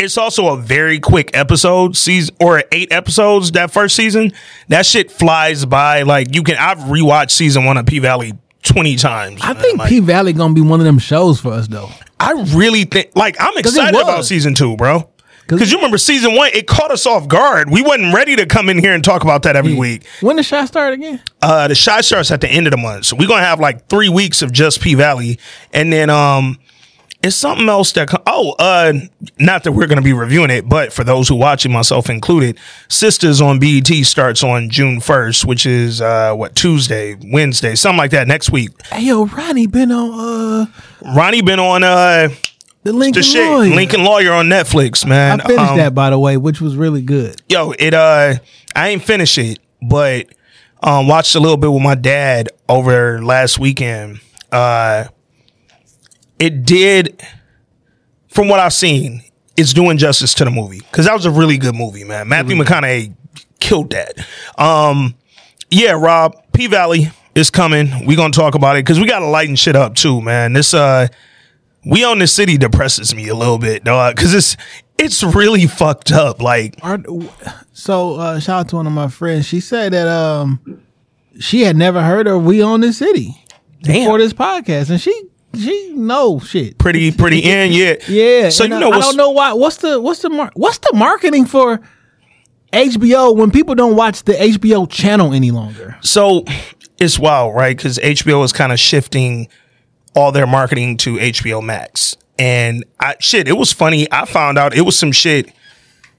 it's 0.00 0.18
also 0.18 0.48
a 0.48 0.56
very 0.56 0.98
quick 0.98 1.30
episode, 1.34 1.96
season 1.96 2.34
or 2.40 2.64
eight 2.72 2.92
episodes. 2.92 3.52
That 3.52 3.70
first 3.70 3.94
season, 3.94 4.32
that 4.68 4.86
shit 4.86 5.10
flies 5.10 5.64
by. 5.64 6.02
Like 6.02 6.34
you 6.34 6.42
can, 6.42 6.56
I've 6.56 6.78
rewatched 6.78 7.30
season 7.30 7.64
one 7.64 7.76
of 7.76 7.86
P 7.86 7.98
Valley 7.98 8.32
twenty 8.62 8.96
times. 8.96 9.40
I 9.42 9.52
man. 9.52 9.62
think 9.62 9.78
Like, 9.78 9.88
P 9.88 10.00
Valley 10.00 10.32
gonna 10.32 10.54
be 10.54 10.60
one 10.60 10.80
of 10.80 10.86
them 10.86 10.98
shows 10.98 11.40
for 11.40 11.52
us 11.52 11.68
though. 11.68 11.90
I 12.18 12.32
really 12.54 12.84
think, 12.84 13.12
like, 13.14 13.36
I'm 13.40 13.56
excited 13.56 13.98
about 13.98 14.26
season 14.26 14.54
two, 14.54 14.76
bro. 14.76 15.08
Because 15.48 15.72
you 15.72 15.78
remember 15.78 15.98
season 15.98 16.36
one, 16.36 16.50
it 16.54 16.68
caught 16.68 16.92
us 16.92 17.06
off 17.06 17.26
guard. 17.26 17.70
We 17.70 17.82
wasn't 17.82 18.14
ready 18.14 18.36
to 18.36 18.46
come 18.46 18.68
in 18.68 18.78
here 18.78 18.92
and 18.92 19.02
talk 19.02 19.24
about 19.24 19.42
that 19.44 19.56
every 19.56 19.74
week. 19.74 20.06
When 20.20 20.36
the 20.36 20.44
shot 20.44 20.68
start 20.68 20.92
again? 20.92 21.20
Uh, 21.42 21.66
the 21.66 21.74
Chi 21.74 22.02
starts 22.02 22.30
at 22.30 22.40
the 22.40 22.48
end 22.48 22.68
of 22.68 22.70
the 22.70 22.76
month, 22.76 23.06
so 23.06 23.16
we're 23.16 23.26
gonna 23.26 23.42
have 23.42 23.58
like 23.58 23.88
three 23.88 24.08
weeks 24.08 24.42
of 24.42 24.52
just 24.52 24.80
P 24.80 24.94
Valley, 24.94 25.40
and 25.72 25.92
then 25.92 26.08
um, 26.08 26.58
it's 27.22 27.36
something 27.36 27.68
else 27.68 27.92
that. 27.92 28.08
Oh, 28.26 28.54
uh, 28.58 28.92
not 29.38 29.64
that 29.64 29.72
we're 29.72 29.86
gonna 29.86 30.00
be 30.02 30.12
reviewing 30.12 30.50
it, 30.50 30.68
but 30.68 30.92
for 30.92 31.04
those 31.04 31.28
who 31.28 31.34
watching, 31.36 31.70
myself 31.72 32.08
included, 32.08 32.56
Sistas 32.88 33.40
on 33.44 33.58
BET 33.58 33.86
starts 34.06 34.42
on 34.42 34.70
June 34.70 35.00
first, 35.00 35.44
which 35.44 35.66
is 35.66 36.00
uh, 36.00 36.34
what 36.34 36.54
Tuesday, 36.54 37.16
Wednesday, 37.22 37.74
something 37.74 37.98
like 37.98 38.10
that 38.12 38.26
next 38.28 38.50
week. 38.50 38.70
Hey 38.86 39.02
yo, 39.04 39.26
Ronnie 39.26 39.66
been 39.66 39.92
on 39.92 40.66
uh 40.66 40.66
Ronnie 41.14 41.42
been 41.42 41.60
on 41.60 41.82
uh 41.84 42.28
the 42.82 42.92
Lincoln 42.94 43.20
the 43.20 43.22
shit 43.22 43.46
Lawyer. 43.46 43.74
Lincoln 43.74 44.04
Lawyer 44.04 44.32
on 44.32 44.46
Netflix, 44.46 45.04
man. 45.06 45.40
I 45.42 45.44
finished 45.46 45.70
Um, 45.72 45.76
that 45.76 45.94
by 45.94 46.08
the 46.10 46.18
way, 46.18 46.36
which 46.38 46.60
was 46.62 46.76
really 46.76 47.02
good. 47.02 47.42
yo, 47.48 47.72
it 47.78 47.92
uh 47.92 48.34
I 48.74 48.88
ain't 48.88 49.02
finished 49.04 49.36
it, 49.36 49.58
but 49.82 50.28
um 50.82 51.06
watched 51.06 51.34
a 51.34 51.40
little 51.40 51.58
bit 51.58 51.70
with 51.70 51.82
my 51.82 51.94
dad 51.94 52.48
over 52.70 53.22
last 53.22 53.58
weekend. 53.58 54.20
Uh 54.50 55.04
it 56.40 56.64
did 56.64 57.22
from 58.28 58.48
what 58.48 58.58
I've 58.58 58.72
seen, 58.72 59.22
it's 59.56 59.72
doing 59.72 59.98
justice 59.98 60.34
to 60.34 60.44
the 60.44 60.50
movie. 60.50 60.80
Cause 60.90 61.04
that 61.04 61.14
was 61.14 61.26
a 61.26 61.30
really 61.30 61.58
good 61.58 61.74
movie, 61.76 62.02
man. 62.02 62.28
Matthew 62.28 62.56
McConaughey 62.56 63.14
killed 63.60 63.90
that. 63.90 64.14
Um 64.58 65.14
yeah, 65.70 65.92
Rob, 65.92 66.34
P 66.52 66.66
Valley 66.66 67.10
is 67.34 67.50
coming. 67.50 68.06
we 68.06 68.16
gonna 68.16 68.32
talk 68.32 68.54
about 68.56 68.76
it 68.76 68.84
because 68.84 68.98
we 68.98 69.06
gotta 69.06 69.26
lighten 69.26 69.54
shit 69.54 69.76
up 69.76 69.94
too, 69.94 70.20
man. 70.20 70.54
This 70.54 70.74
uh 70.74 71.06
we 71.84 72.04
own 72.04 72.18
the 72.18 72.26
city 72.26 72.58
depresses 72.58 73.14
me 73.14 73.28
a 73.28 73.34
little 73.34 73.58
bit, 73.58 73.84
dog, 73.84 74.16
because 74.16 74.34
it's 74.34 74.56
it's 74.98 75.22
really 75.22 75.66
fucked 75.66 76.10
up. 76.12 76.40
Like 76.40 76.78
so 77.72 78.14
uh 78.14 78.40
shout 78.40 78.60
out 78.60 78.68
to 78.70 78.76
one 78.76 78.86
of 78.86 78.92
my 78.92 79.08
friends. 79.08 79.46
She 79.46 79.60
said 79.60 79.92
that 79.92 80.08
um 80.08 80.82
she 81.38 81.62
had 81.62 81.76
never 81.76 82.02
heard 82.02 82.26
of 82.26 82.44
We 82.44 82.62
Own 82.62 82.80
the 82.80 82.92
City 82.92 83.34
Damn. 83.82 84.00
before 84.00 84.18
this 84.18 84.32
podcast, 84.32 84.90
and 84.90 85.00
she 85.00 85.12
she 85.54 85.92
knows 85.94 86.48
shit. 86.48 86.78
pretty 86.78 87.10
pretty 87.12 87.38
in 87.44 87.72
yet. 87.72 88.08
Yeah. 88.08 88.50
so 88.50 88.64
you 88.64 88.74
uh, 88.74 88.78
know 88.78 88.92
I 88.92 89.00
don't 89.00 89.16
know 89.16 89.30
why. 89.30 89.52
What's 89.52 89.78
the 89.78 90.00
what's 90.00 90.22
the 90.22 90.30
mar- 90.30 90.52
what's 90.54 90.78
the 90.78 90.92
marketing 90.94 91.44
for 91.46 91.80
HBO 92.72 93.34
when 93.36 93.50
people 93.50 93.74
don't 93.74 93.96
watch 93.96 94.22
the 94.22 94.34
HBO 94.34 94.88
channel 94.88 95.32
any 95.34 95.50
longer? 95.50 95.96
so 96.02 96.44
it's 97.00 97.18
wild 97.18 97.54
right 97.54 97.76
because 97.76 97.98
hbo 97.98 98.44
is 98.44 98.52
kind 98.52 98.72
of 98.72 98.78
shifting 98.78 99.48
all 100.14 100.30
their 100.32 100.46
marketing 100.46 100.96
to 100.98 101.16
hbo 101.16 101.62
max 101.62 102.14
and 102.38 102.84
i 103.00 103.16
shit 103.20 103.48
it 103.48 103.56
was 103.56 103.72
funny 103.72 104.06
i 104.12 104.24
found 104.26 104.58
out 104.58 104.74
it 104.76 104.82
was 104.82 104.98
some 104.98 105.10
shit 105.10 105.50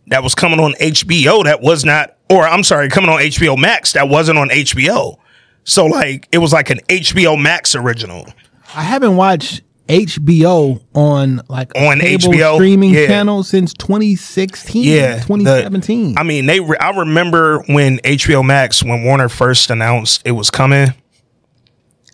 that 0.07 0.23
was 0.23 0.33
coming 0.33 0.59
on 0.59 0.73
hbo 0.73 1.43
that 1.43 1.61
was 1.61 1.85
not 1.85 2.17
or 2.31 2.47
i'm 2.47 2.63
sorry 2.63 2.89
coming 2.89 3.11
on 3.11 3.19
hbo 3.21 3.55
max 3.57 3.93
that 3.93 4.09
wasn't 4.09 4.35
on 4.37 4.49
hbo 4.49 5.17
so 5.63 5.85
like 5.85 6.27
it 6.31 6.39
was 6.39 6.51
like 6.51 6.71
an 6.71 6.79
hbo 6.89 7.39
max 7.39 7.75
original 7.75 8.25
I 8.75 8.81
haven't 8.83 9.15
watched 9.17 9.61
HBO 9.89 10.81
on 10.95 11.41
like 11.49 11.71
a 11.75 11.87
On 11.89 11.99
HBO? 11.99 12.55
streaming 12.55 12.93
Yeah. 12.93 13.07
channel 13.07 13.43
since 13.43 13.73
2016, 13.73 14.83
Yeah, 14.83 15.15
the- 15.17 15.21
2017. 15.23 16.15
I 16.17 16.23
mean, 16.23 16.45
they. 16.45 16.59
Re- 16.61 16.77
I 16.79 16.91
remember 16.91 17.59
when 17.67 17.99
HBO 18.03 18.43
Max, 18.43 18.81
when 18.83 19.03
Warner 19.03 19.27
first 19.29 19.69
announced 19.69 20.21
it 20.25 20.31
was 20.31 20.49
coming. 20.49 20.93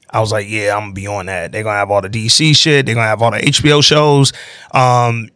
I 0.10 0.20
was 0.22 0.32
like, 0.32 0.48
yeah, 0.50 0.74
I'm 0.76 0.84
gonna 0.84 0.94
be 0.94 1.06
on 1.06 1.26
that. 1.28 1.52
They're 1.52 1.64
gonna 1.64 1.78
have 1.78 1.92
all 1.92 2.02
the 2.02 2.10
DC 2.10 2.56
shit. 2.56 2.86
They're 2.86 2.96
gonna 2.96 3.08
have 3.08 3.22
all 3.22 3.32
the 3.32 3.40
HBO 3.46 3.82
shows. 3.84 4.32
Um, 4.74 5.30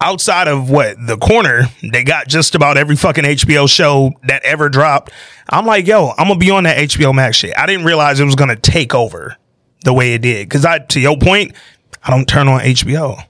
outside 0.00 0.48
of 0.48 0.70
what 0.70 0.96
the 1.06 1.16
corner, 1.18 1.68
they 1.92 2.02
got 2.02 2.26
just 2.26 2.54
about 2.54 2.76
every 2.78 2.96
fucking 2.96 3.24
HBO 3.24 3.68
show 3.68 4.12
that 4.26 4.42
ever 4.44 4.68
dropped. 4.70 5.12
I'm 5.50 5.66
like, 5.66 5.86
yo, 5.86 6.08
I'm 6.18 6.26
gonna 6.26 6.38
be 6.40 6.50
on 6.50 6.64
that 6.64 6.78
HBO 6.78 7.14
Max 7.14 7.36
shit. 7.36 7.52
I 7.56 7.66
didn't 7.66 7.84
realize 7.84 8.18
it 8.18 8.24
was 8.24 8.34
gonna 8.34 8.56
take 8.56 8.94
over 8.94 9.36
the 9.86 9.94
way 9.94 10.12
it 10.14 10.20
did. 10.22 10.50
Cause 10.50 10.64
I, 10.66 10.80
to 10.80 11.00
your 11.00 11.16
point, 11.16 11.54
I 12.04 12.10
don't 12.10 12.26
turn 12.28 12.46
on 12.48 12.60
HBO. 12.60 13.22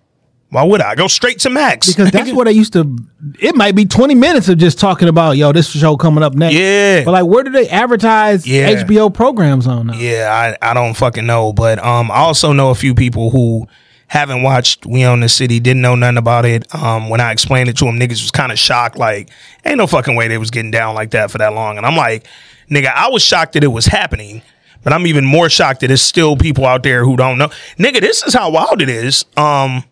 Why 0.50 0.62
would 0.62 0.80
I? 0.80 0.90
I 0.90 0.94
go 0.94 1.06
straight 1.08 1.40
to 1.40 1.50
Max 1.50 1.88
because 1.88 2.10
that's 2.12 2.32
what 2.32 2.46
I 2.46 2.50
used 2.52 2.72
to. 2.74 2.96
It 3.40 3.56
might 3.56 3.74
be 3.74 3.84
20 3.84 4.14
minutes 4.14 4.48
of 4.48 4.58
just 4.58 4.78
talking 4.78 5.08
about, 5.08 5.36
yo, 5.36 5.52
this 5.52 5.68
show 5.70 5.96
coming 5.96 6.22
up 6.22 6.34
next. 6.34 6.54
Yeah. 6.54 7.04
But 7.04 7.10
like, 7.12 7.26
where 7.26 7.42
do 7.44 7.50
they 7.50 7.68
advertise 7.68 8.46
Yeah. 8.46 8.82
HBO 8.84 9.12
programs 9.12 9.66
on 9.66 9.88
now? 9.88 9.94
Yeah, 9.94 10.56
I, 10.62 10.70
I 10.70 10.72
don't 10.72 10.94
fucking 10.94 11.26
know. 11.26 11.52
But 11.52 11.84
um 11.84 12.10
I 12.10 12.18
also 12.18 12.52
know 12.52 12.70
a 12.70 12.74
few 12.76 12.94
people 12.94 13.30
who 13.30 13.66
haven't 14.06 14.44
watched 14.44 14.86
We 14.86 15.04
Own 15.04 15.18
the 15.20 15.28
City, 15.28 15.58
didn't 15.58 15.82
know 15.82 15.96
nothing 15.96 16.16
about 16.16 16.44
it. 16.44 16.72
Um 16.74 17.08
when 17.10 17.20
I 17.20 17.32
explained 17.32 17.68
it 17.68 17.76
to 17.78 17.84
them, 17.86 17.98
niggas 17.98 18.22
was 18.22 18.30
kind 18.30 18.52
of 18.52 18.58
shocked, 18.58 18.96
like, 18.96 19.30
ain't 19.64 19.78
no 19.78 19.88
fucking 19.88 20.14
way 20.14 20.28
they 20.28 20.38
was 20.38 20.50
getting 20.52 20.70
down 20.70 20.94
like 20.94 21.10
that 21.10 21.30
for 21.32 21.38
that 21.38 21.54
long. 21.54 21.76
And 21.76 21.84
I'm 21.84 21.96
like, 21.96 22.24
nigga, 22.70 22.92
I 22.94 23.08
was 23.10 23.22
shocked 23.24 23.54
that 23.54 23.64
it 23.64 23.68
was 23.68 23.86
happening. 23.86 24.42
But 24.82 24.92
I'm 24.92 25.06
even 25.06 25.24
more 25.24 25.48
shocked 25.48 25.80
that 25.80 25.88
there's 25.88 26.02
still 26.02 26.36
people 26.36 26.64
out 26.64 26.82
there 26.82 27.04
who 27.04 27.16
don't 27.16 27.38
know. 27.38 27.48
Nigga, 27.78 28.00
this 28.00 28.22
is 28.24 28.34
how 28.34 28.50
wild 28.50 28.80
it 28.82 28.88
is. 28.88 29.24
Um 29.36 29.84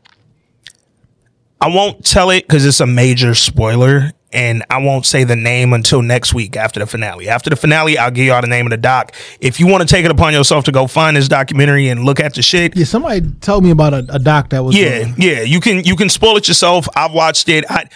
I 1.60 1.68
won't 1.68 2.04
tell 2.04 2.30
it 2.30 2.46
because 2.46 2.66
it's 2.66 2.80
a 2.80 2.86
major 2.86 3.34
spoiler, 3.34 4.10
and 4.34 4.62
I 4.68 4.78
won't 4.82 5.06
say 5.06 5.24
the 5.24 5.36
name 5.36 5.72
until 5.72 6.02
next 6.02 6.34
week 6.34 6.56
after 6.58 6.78
the 6.80 6.86
finale. 6.86 7.26
After 7.28 7.48
the 7.48 7.56
finale, 7.56 7.96
I'll 7.96 8.10
give 8.10 8.26
y'all 8.26 8.42
the 8.42 8.48
name 8.48 8.66
of 8.66 8.70
the 8.70 8.76
doc. 8.76 9.14
If 9.40 9.58
you 9.60 9.66
want 9.66 9.80
to 9.80 9.86
take 9.88 10.04
it 10.04 10.10
upon 10.10 10.34
yourself 10.34 10.64
to 10.64 10.72
go 10.72 10.86
find 10.86 11.16
this 11.16 11.26
documentary 11.26 11.88
and 11.88 12.04
look 12.04 12.20
at 12.20 12.34
the 12.34 12.42
shit, 12.42 12.76
Yeah, 12.76 12.84
somebody 12.84 13.22
told 13.40 13.64
me 13.64 13.70
about 13.70 13.94
a, 13.94 14.04
a 14.10 14.18
doc 14.18 14.50
that 14.50 14.62
was. 14.62 14.76
yeah, 14.76 15.04
uh, 15.08 15.14
yeah, 15.16 15.40
you 15.40 15.58
can 15.60 15.84
you 15.84 15.96
can 15.96 16.10
spoil 16.10 16.36
it 16.36 16.48
yourself. 16.48 16.86
I've 16.94 17.12
watched 17.12 17.48
it. 17.48 17.64
I 17.70 17.88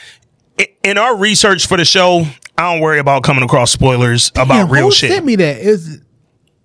in 0.82 0.96
our 0.96 1.14
research 1.16 1.66
for 1.66 1.76
the 1.76 1.84
show, 1.84 2.24
I 2.56 2.72
don't 2.72 2.80
worry 2.80 3.00
about 3.00 3.22
coming 3.22 3.44
across 3.44 3.70
spoilers 3.70 4.30
about 4.30 4.48
Damn, 4.48 4.72
real 4.72 4.86
who 4.86 4.92
shit. 4.92 5.10
sent 5.10 5.26
me 5.26 5.36
that? 5.36 5.58
Is 5.58 6.00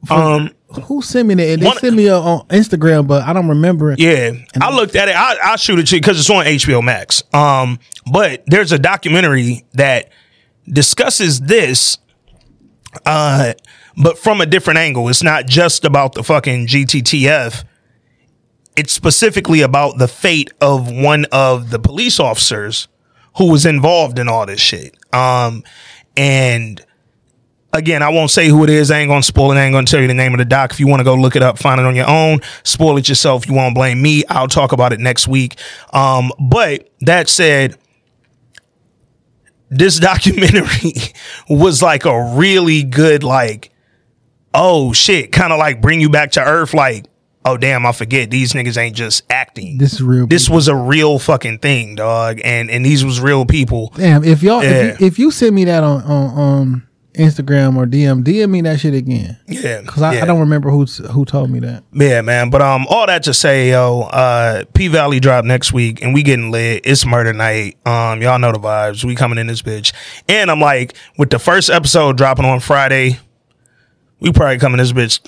um, 0.10 0.50
who 0.86 1.02
sent 1.02 1.28
me 1.28 1.36
that? 1.36 1.48
And 1.50 1.62
They 1.62 1.66
One- 1.66 1.78
sent 1.78 1.96
me 1.96 2.08
a, 2.08 2.16
on 2.18 2.48
Instagram, 2.48 3.08
but 3.08 3.24
I 3.24 3.34
don't 3.34 3.48
remember 3.48 3.92
it. 3.92 4.00
Yeah, 4.00 4.32
I 4.60 4.76
looked 4.76 4.96
at 4.96 5.08
it. 5.10 5.16
I, 5.16 5.54
I 5.54 5.56
shoot 5.56 5.80
it 5.80 5.90
because 5.90 6.20
it's 6.20 6.30
on 6.30 6.46
HBO 6.46 6.84
Max. 6.84 7.24
Um, 7.34 7.80
but 8.12 8.44
there's 8.48 8.72
a 8.72 8.80
documentary 8.80 9.66
that 9.74 10.10
discusses 10.72 11.42
this, 11.42 11.98
uh, 13.06 13.54
but 13.98 14.18
from 14.18 14.42
a 14.42 14.46
different 14.46 14.80
angle. 14.80 15.08
It's 15.10 15.24
not 15.24 15.46
just 15.46 15.86
about 15.86 16.14
the 16.14 16.24
fucking 16.24 16.68
GTTF. 16.68 17.64
It's 18.76 18.92
specifically 18.92 19.62
about 19.62 20.00
the 20.00 20.08
fate 20.08 20.52
of 20.60 20.92
one 20.92 21.26
of 21.32 21.70
the 21.70 21.78
police 21.80 22.20
officers 22.20 22.88
who 23.38 23.52
was 23.52 23.66
involved 23.66 24.18
in 24.18 24.28
all 24.28 24.46
this 24.48 24.60
shit. 24.60 24.96
Um, 25.14 25.64
and 26.18 26.84
again, 27.74 28.02
I 28.04 28.10
won't 28.10 28.32
say 28.32 28.48
who 28.48 28.64
it 28.64 28.70
is. 28.70 28.92
I 28.92 29.00
ain't 29.00 29.10
gonna 29.10 29.24
spoil 29.24 29.52
it. 29.52 29.56
I 29.56 29.64
ain't 29.64 29.74
gonna 29.74 29.86
tell 29.86 30.00
you 30.00 30.08
the 30.08 30.14
name 30.14 30.34
of 30.34 30.38
the 30.38 30.46
doc. 30.46 30.72
If 30.72 30.80
you 30.80 30.88
want 30.88 31.00
to 31.02 31.04
go 31.04 31.16
look 31.16 31.36
it 31.36 31.42
up, 31.44 31.58
find 31.58 31.80
it 31.82 31.86
on 31.86 31.96
your 31.96 32.10
own. 32.10 32.40
Spoil 32.64 32.98
it 32.98 33.10
yourself. 33.10 33.48
You 33.48 33.54
won't 33.54 33.76
blame 33.76 34.02
me. 34.02 34.24
I'll 34.30 34.48
talk 34.48 34.72
about 34.72 34.94
it 34.94 35.00
next 35.00 35.28
week. 35.28 35.58
Um, 35.92 36.32
but 36.40 36.90
that 37.02 37.28
said, 37.28 37.78
this 39.70 40.00
documentary 40.00 40.94
was 41.50 41.82
like 41.82 42.06
a 42.06 42.36
really 42.36 42.84
good, 42.84 43.24
like, 43.24 43.72
oh 44.54 44.94
shit, 44.94 45.32
kind 45.32 45.52
of 45.52 45.60
like 45.60 45.82
bring 45.82 46.00
you 46.00 46.10
back 46.10 46.32
to 46.34 46.42
earth. 46.44 46.74
Like, 46.74 47.06
oh 47.44 47.58
damn, 47.58 47.86
I 47.86 47.92
forget 47.92 48.30
these 48.30 48.54
niggas 48.54 48.78
ain't 48.78 48.96
just 48.96 49.24
acting. 49.32 49.80
This 49.80 49.94
is 49.94 50.04
real. 50.04 50.28
This 50.28 50.48
was 50.48 50.68
a 50.68 50.76
real 50.76 51.18
fucking 51.18 51.60
thing, 51.60 51.96
dog, 51.96 52.40
and 52.44 52.70
and 52.70 52.86
these 52.86 53.04
was 53.04 53.20
real 53.20 53.46
people. 53.46 53.92
Damn, 53.96 54.24
if 54.24 54.44
y'all 54.44 54.64
Yeah. 54.64 54.70
if, 54.70 55.00
you, 55.00 55.08
if 55.08 55.20
you 55.20 55.32
send 55.32 55.56
me 55.56 55.66
that 55.66 55.84
on 55.84 56.04
on, 56.04 56.38
on 56.38 56.88
Instagram 57.14 57.76
or 57.78 57.86
DM, 57.86 58.24
DM 58.24 58.50
me 58.50 58.62
that 58.62 58.80
shit 58.80 58.94
again. 58.94 59.38
Yeah, 59.48 59.82
Cause 59.84 60.02
I, 60.02 60.16
yeah. 60.16 60.24
I 60.24 60.26
don't 60.26 60.40
remember 60.40 60.70
who 60.70 60.86
who 60.86 61.26
told 61.26 61.50
me 61.50 61.60
that. 61.60 61.84
Yeah, 61.94 62.22
man. 62.22 62.50
But 62.50 62.62
um, 62.62 62.86
all 62.90 63.06
that 63.08 63.24
to 63.24 63.34
say, 63.34 63.70
yo, 63.70 64.02
uh, 64.02 64.66
P 64.74 64.88
Valley 64.88 65.20
drop 65.20 65.46
next 65.46 65.74
week, 65.74 66.02
and 66.02 66.14
we 66.14 66.24
getting 66.24 66.52
lit. 66.52 66.82
It's 66.86 67.06
murder 67.06 67.34
night. 67.34 67.78
Um, 67.86 68.22
y'all 68.22 68.40
know 68.40 68.52
the 68.52 68.60
vibes. 68.60 69.04
We 69.04 69.16
coming 69.16 69.38
in 69.38 69.48
this 69.48 69.62
bitch, 69.62 69.94
and 70.28 70.50
I'm 70.50 70.60
like, 70.60 70.96
with 71.18 71.30
the 71.30 71.40
first 71.40 71.70
episode 71.70 72.18
dropping 72.18 72.46
on 72.46 72.60
Friday, 72.60 73.20
we 74.20 74.32
probably 74.32 74.58
coming 74.58 74.78
this 74.78 74.92
bitch 74.92 75.20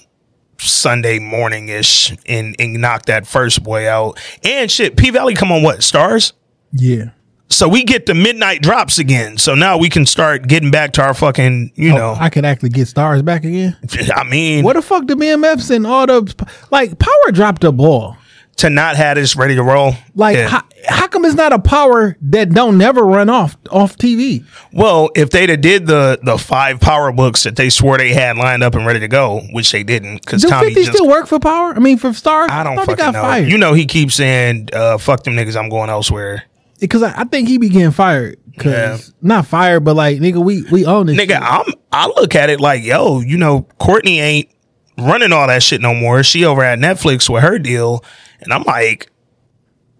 Sunday 0.57 1.19
morning 1.19 1.69
ish, 1.69 2.15
and 2.25 2.55
and 2.59 2.73
knock 2.81 3.05
that 3.05 3.27
first 3.27 3.63
boy 3.63 3.89
out. 3.89 4.19
And 4.43 4.71
shit, 4.71 4.97
P 4.97 5.11
Valley 5.11 5.35
come 5.35 5.51
on 5.51 5.61
what 5.63 5.83
stars? 5.83 6.33
Yeah. 6.71 7.11
So 7.49 7.69
we 7.69 7.83
get 7.83 8.05
the 8.05 8.13
midnight 8.15 8.61
drops 8.61 8.97
again. 8.99 9.37
So 9.37 9.55
now 9.55 9.77
we 9.77 9.87
can 9.89 10.05
start 10.05 10.47
getting 10.47 10.71
back 10.71 10.93
to 10.93 11.03
our 11.03 11.13
fucking, 11.13 11.71
you 11.75 11.89
know. 11.93 12.15
Oh, 12.17 12.17
I 12.19 12.29
could 12.29 12.43
actually 12.43 12.69
get 12.69 12.87
stars 12.87 13.21
back 13.21 13.45
again. 13.45 13.77
I 14.15 14.23
mean, 14.23 14.63
What 14.65 14.73
the 14.73 14.81
fuck 14.81 15.07
the 15.07 15.13
BMFs 15.15 15.73
and 15.73 15.85
all 15.87 16.05
the 16.07 16.47
like 16.71 16.97
power 16.99 17.31
dropped 17.31 17.61
the 17.61 17.71
ball. 17.71 18.17
to 18.57 18.69
not 18.69 18.95
have 18.95 19.15
this 19.15 19.35
ready 19.35 19.53
to 19.55 19.63
roll. 19.63 19.93
Like 20.15 20.37
Yeah. 20.37 20.47
how, 20.47 20.63
how 20.87 21.07
come 21.07 21.23
it's 21.25 21.35
not 21.35 21.53
a 21.53 21.59
power 21.59 22.17
that 22.23 22.49
don't 22.51 22.77
never 22.77 23.03
run 23.05 23.29
off 23.29 23.57
off 23.69 23.95
TV? 23.97 24.43
Well, 24.73 25.11
if 25.15 25.29
they'd 25.29 25.49
have 25.49 25.61
did 25.61 25.85
the 25.87 26.19
the 26.23 26.37
five 26.37 26.79
power 26.79 27.11
books 27.11 27.43
that 27.43 27.55
they 27.57 27.69
swore 27.69 27.97
they 27.97 28.11
had 28.13 28.37
lined 28.37 28.63
up 28.63 28.73
and 28.75 28.85
ready 28.87 28.99
to 29.01 29.07
go, 29.07 29.41
which 29.51 29.71
they 29.71 29.83
didn't, 29.83 30.21
because 30.25 30.41
Do 30.41 30.49
Tommy 30.49 30.69
Fifty 30.69 30.85
just 30.85 30.97
still 30.97 31.07
work 31.07 31.27
for 31.27 31.39
power? 31.39 31.73
I 31.75 31.79
mean 31.79 31.97
for 31.97 32.11
stars? 32.13 32.49
I 32.51 32.63
don't 32.63 32.77
he 32.79 32.85
fucking 32.85 33.05
know. 33.13 33.21
fired. 33.21 33.49
You 33.49 33.57
know, 33.59 33.73
he 33.73 33.85
keeps 33.85 34.15
saying, 34.15 34.69
uh, 34.73 34.97
"Fuck 34.97 35.23
them 35.25 35.35
niggas, 35.35 35.55
I'm 35.55 35.69
going 35.69 35.89
elsewhere." 35.89 36.43
Because 36.79 37.03
I, 37.03 37.21
I 37.21 37.23
think 37.25 37.47
he 37.47 37.57
be 37.57 37.69
getting 37.69 37.91
fired. 37.91 38.37
Cause 38.57 38.71
Yeah. 38.71 38.97
not 39.21 39.47
fired, 39.47 39.81
but 39.83 39.95
like 39.95 40.17
nigga, 40.19 40.43
we 40.43 40.63
we 40.71 40.85
own 40.85 41.07
this. 41.07 41.17
Nigga, 41.17 41.33
shit. 41.33 41.41
I'm 41.41 41.65
I 41.91 42.07
look 42.07 42.35
at 42.35 42.49
it 42.49 42.59
like, 42.59 42.83
yo, 42.83 43.19
you 43.19 43.37
know, 43.37 43.63
Courtney 43.79 44.19
ain't 44.19 44.49
running 44.97 45.33
all 45.33 45.47
that 45.47 45.61
shit 45.63 45.81
no 45.81 45.93
more. 45.93 46.23
She 46.23 46.45
over 46.45 46.63
at 46.63 46.79
Netflix 46.79 47.29
with 47.29 47.43
her 47.43 47.59
deal, 47.59 48.03
and 48.39 48.53
I'm 48.53 48.63
like, 48.63 49.11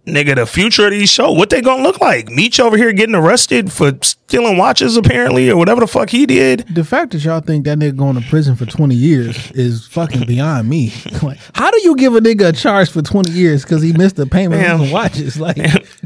nigga, 0.08 0.36
the 0.36 0.46
future 0.46 0.86
of 0.86 0.92
these 0.92 1.10
show, 1.10 1.32
what 1.34 1.50
they 1.50 1.62
gonna 1.62 1.84
look 1.84 2.00
like? 2.00 2.30
Meech 2.30 2.60
over 2.60 2.78
here 2.78 2.94
getting 2.94 3.16
arrested 3.16 3.72
for 3.74 3.92
stealing 4.28 4.58
watches, 4.58 4.98
apparently, 4.98 5.50
or 5.52 5.56
whatever 5.58 5.82
the 5.82 5.88
fuck 5.88 6.10
he 6.10 6.26
did. 6.26 6.66
the 6.74 6.84
fact 6.84 7.12
that 7.12 7.24
y'all 7.24 7.40
think 7.42 7.64
that 7.66 7.78
nigga 7.78 7.96
going 7.96 8.16
to 8.20 8.28
prison 8.28 8.56
for 8.56 8.66
20 8.66 8.96
years 8.96 9.52
is 9.52 9.86
fucking 9.88 10.26
beyond 10.26 10.68
me. 10.68 10.92
like, 11.22 11.38
how 11.54 11.70
do 11.70 11.80
you 11.84 11.96
give 11.96 12.16
a 12.16 12.20
nigga 12.20 12.50
a 12.50 12.52
charge 12.52 12.90
for 12.90 13.02
20 13.04 13.32
years 13.32 13.62
because 13.64 13.84
he 13.84 13.94
missed 13.94 14.16
the 14.16 14.26
payment 14.26 14.62
Man. 14.64 14.82
on 14.82 14.90
watches? 14.92 15.40
Like, 15.40 15.58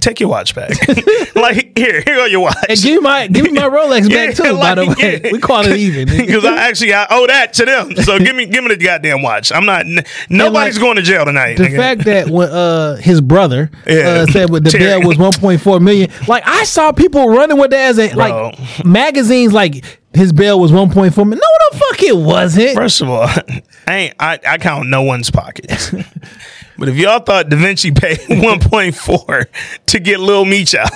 Take 0.01 0.19
your 0.19 0.29
watch 0.29 0.53
back. 0.53 0.71
like 1.35 1.77
here, 1.77 2.01
here 2.01 2.15
go 2.17 2.25
your 2.25 2.41
watch. 2.41 2.57
and 2.67 2.77
give 2.81 2.95
me 2.95 2.99
my 2.99 3.27
give 3.27 3.45
me 3.45 3.51
my 3.53 3.61
Rolex 3.69 4.09
back 4.09 4.29
Yeah, 4.29 4.31
too. 4.51 4.57
by 4.57 4.75
the 4.75 4.85
way, 4.87 5.21
yeah. 5.23 5.31
we 5.31 5.39
call 5.39 5.65
it 5.65 5.77
even. 5.77 6.07
because 6.09 6.43
I 6.43 6.67
actually 6.67 6.93
I 6.93 7.07
owe 7.09 7.25
that 7.27 7.53
to 7.53 7.65
them. 7.65 7.95
So 7.97 8.19
give 8.19 8.35
me 8.35 8.45
give 8.45 8.63
me 8.63 8.75
the 8.75 8.83
goddamn 8.83 9.21
watch. 9.21 9.51
I'm 9.51 9.65
not. 9.65 9.85
n- 9.85 10.03
Nobody's 10.29 10.75
like, 10.75 10.81
going 10.83 10.95
to 10.97 11.01
jail 11.01 11.23
tonight. 11.25 11.55
the 11.57 11.63
nigga. 11.65 11.77
fact 11.77 12.03
that 12.05 12.29
when 12.29 12.49
uh 12.49 12.95
his 12.97 13.21
brother 13.21 13.69
Yeah. 13.87 14.23
uh, 14.23 14.25
said 14.27 14.49
what 14.49 14.63
the 14.65 14.71
Terry. 14.71 14.99
bail 14.99 15.07
was 15.07 15.17
1.4 15.17 15.81
million, 15.81 16.11
like 16.27 16.43
I 16.45 16.63
saw 16.65 16.91
people 16.91 17.29
running 17.29 17.57
with 17.57 17.71
that 17.71 17.89
as 17.89 18.08
Bro. 18.15 18.51
like 18.51 18.85
magazines 18.85 19.53
like 19.53 19.83
his 20.13 20.33
bail 20.33 20.59
was 20.59 20.71
1.4 20.71 20.93
million. 21.15 21.29
No, 21.29 21.37
the 21.71 21.77
fuck 21.77 22.01
it 22.03 22.15
wasn't. 22.17 22.75
First 22.75 23.01
of 23.01 23.09
all, 23.09 23.27
I 23.87 23.93
ain't 23.95 24.15
I, 24.19 24.39
I 24.47 24.57
count 24.57 24.89
no 24.89 25.01
one's 25.03 25.29
pockets. 25.31 25.91
but 26.77 26.89
if 26.89 26.95
y'all 26.97 27.19
thought 27.19 27.47
Da'Vinchi 27.49 27.95
paid 27.99 28.17
1.4 28.27 29.45
to 29.87 29.99
get 29.99 30.19
Lil 30.19 30.45
Meech 30.45 30.75
out, 30.75 30.89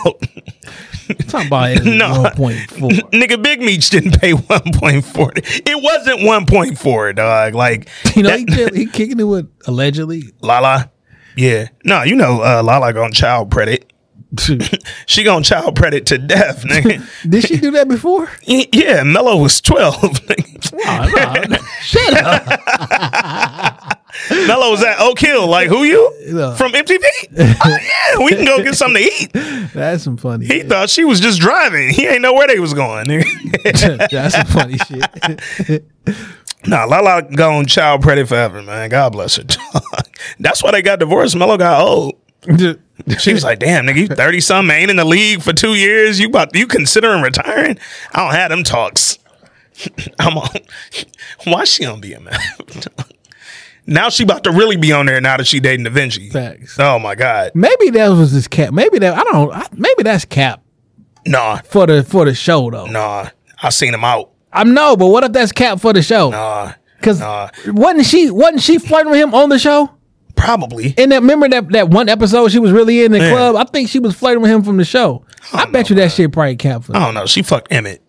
Talking 1.28 1.48
about 1.48 1.72
it 1.72 1.84
No. 1.84 2.24
1.4. 2.36 3.12
nigga, 3.12 3.42
Big 3.44 3.60
Meech 3.62 3.90
didn't 3.90 4.20
pay 4.20 4.32
1.4. 4.34 5.62
It 5.68 5.84
wasn't 5.84 6.22
1.4, 6.22 7.16
dog. 7.16 7.54
Like 7.56 7.90
You 8.16 8.24
know, 8.24 8.30
that- 8.30 8.72
he, 8.74 8.80
he 8.82 8.86
kicking 8.88 9.20
it 9.20 9.24
with 9.26 9.50
allegedly. 9.68 10.24
Lala. 10.42 10.90
Yeah. 11.36 11.68
No, 11.84 12.04
you 12.04 12.16
know 12.16 12.42
uh, 12.42 12.64
Lala 12.64 12.94
gonna 12.94 13.12
child 13.14 13.52
credit. 13.52 13.92
she 15.06 15.24
gonna 15.24 15.44
child 15.44 15.78
credit 15.78 16.06
to 16.08 16.18
death, 16.18 16.64
nigga. 16.68 17.04
Did 17.30 17.46
she 17.46 17.58
do 17.58 17.72
that 17.72 17.88
before? 17.88 18.30
yeah, 18.46 19.04
Melo 19.04 19.38
was 19.38 19.62
12. 19.62 19.96
nigga. 20.02 21.50
No. 21.50 21.58
Shut 21.82 22.14
up. 22.24 24.00
Melo 24.48 24.72
was 24.72 24.84
at 24.84 25.00
Oak 25.00 25.20
Hill. 25.20 25.48
Like, 25.48 25.68
who 25.70 25.84
you? 25.84 26.34
No. 26.34 26.54
From 26.56 26.72
MTV? 26.72 27.04
oh, 27.38 27.78
yeah, 27.82 28.24
we 28.24 28.30
can 28.32 28.46
go 28.46 28.64
get 28.64 28.76
something 28.76 29.04
to 29.04 29.10
eat. 29.10 29.34
That's 29.74 30.04
some 30.04 30.18
funny. 30.18 30.46
He 30.46 30.60
shit. 30.60 30.70
thought 30.70 30.90
she 30.90 31.04
was 31.04 31.20
just 31.20 31.40
driving. 31.40 31.90
He 31.90 32.08
ain't 32.08 32.22
know 32.22 32.34
where 32.34 32.48
they 32.48 32.60
was 32.60 32.74
going. 32.74 33.06
nigga. 33.06 34.10
That's 34.10 34.36
some 34.36 34.46
funny 34.48 34.78
shit. 34.80 35.86
nah, 36.66 36.86
Lala 36.86 37.24
gone 37.24 37.66
child 37.66 38.02
credit 38.04 38.28
forever, 38.28 38.62
man. 38.62 38.90
God 38.90 39.12
bless 39.12 39.36
her. 39.38 39.44
That's 40.40 40.64
why 40.64 40.72
they 40.72 40.82
got 40.82 41.00
divorced. 41.00 41.36
Melo 41.36 41.58
got 41.58 41.82
old. 41.82 42.16
She 43.20 43.34
was 43.34 43.44
like, 43.44 43.60
"Damn, 43.60 43.86
nigga, 43.86 43.98
you 43.98 44.08
thirty 44.08 44.40
something, 44.40 44.74
ain't 44.74 44.92
in 44.92 44.98
the 44.98 45.04
league 45.06 45.42
for 45.42 45.52
two 45.52 45.74
years. 45.76 46.20
You 46.20 46.28
about 46.28 46.56
you 46.56 46.68
considering 46.68 47.22
retiring? 47.24 47.78
I 48.14 48.20
don't 48.24 48.34
have 48.36 48.50
them 48.52 48.64
talks. 48.64 49.18
I'm 50.20 50.38
on. 50.38 50.50
Why 51.46 51.64
she 51.64 51.86
on 51.86 52.02
BMF? 52.02 53.12
now 53.88 54.10
she 54.10 54.24
about 54.24 54.44
to 54.44 54.52
really 54.52 54.78
be 54.78 54.92
on 54.92 55.08
there. 55.08 55.20
Now 55.20 55.38
that 55.38 55.48
she 55.48 55.60
dating 55.60 55.86
Da'Vinchi. 55.88 56.32
Facts. 56.32 56.78
Oh 56.80 57.00
my 57.00 57.16
god, 57.16 57.52
Maybe 57.56 57.90
that 57.90 58.10
was 58.10 58.32
his 58.32 58.48
cap. 58.48 58.74
Maybe 58.74 59.00
that 59.00 59.18
I 59.18 59.24
don't. 59.24 59.52
I, 59.52 59.68
maybe 59.74 60.04
that's 60.04 60.24
cap 60.26 60.62
nah, 61.26 61.58
for 61.64 61.88
the 61.88 62.04
for 62.04 62.26
the 62.26 62.36
show 62.36 62.70
though. 62.70 62.86
nah. 62.86 63.30
I 63.62 63.70
seen 63.70 63.94
him 63.94 64.04
out. 64.04 64.30
I 64.52 64.66
know, 64.66 64.96
but 64.96 65.08
what 65.08 65.24
if 65.24 65.32
that's 65.32 65.52
cap 65.52 65.80
for 65.80 65.94
the 65.94 66.04
show? 66.04 66.30
Nah, 66.30 66.74
Because 67.00 67.20
nah. 67.22 67.50
wasn't 67.66 68.06
she 68.06 68.30
wasn't 68.30 68.62
she 68.62 68.78
flirting 68.78 69.12
with 69.12 69.20
him 69.20 69.34
on 69.34 69.50
the 69.50 69.58
show? 69.58 69.90
Probably. 70.44 70.94
In 70.98 71.10
that 71.10 71.22
remember 71.22 71.48
that 71.50 71.70
that 71.72 71.90
one 71.90 72.10
episode 72.10 72.52
she 72.52 72.60
was 72.60 72.72
really 72.72 73.04
in 73.04 73.12
the 73.12 73.20
Yeah. 73.20 73.32
club. 73.32 73.56
I 73.56 73.64
think 73.64 73.90
she 73.90 74.00
was 74.00 74.16
flirting 74.16 74.42
with 74.42 74.52
him 74.52 74.64
from 74.64 74.78
the 74.78 74.86
show. 74.86 75.26
I, 75.54 75.66
bet 75.66 75.90
you 75.90 75.96
that 75.98 76.12
shit 76.12 76.32
probably 76.32 76.58
for. 76.58 76.96
I 76.96 77.00
don't 77.00 77.14
know. 77.14 77.26
She 77.26 77.42
fucked 77.44 77.72
Emmett. 77.72 78.02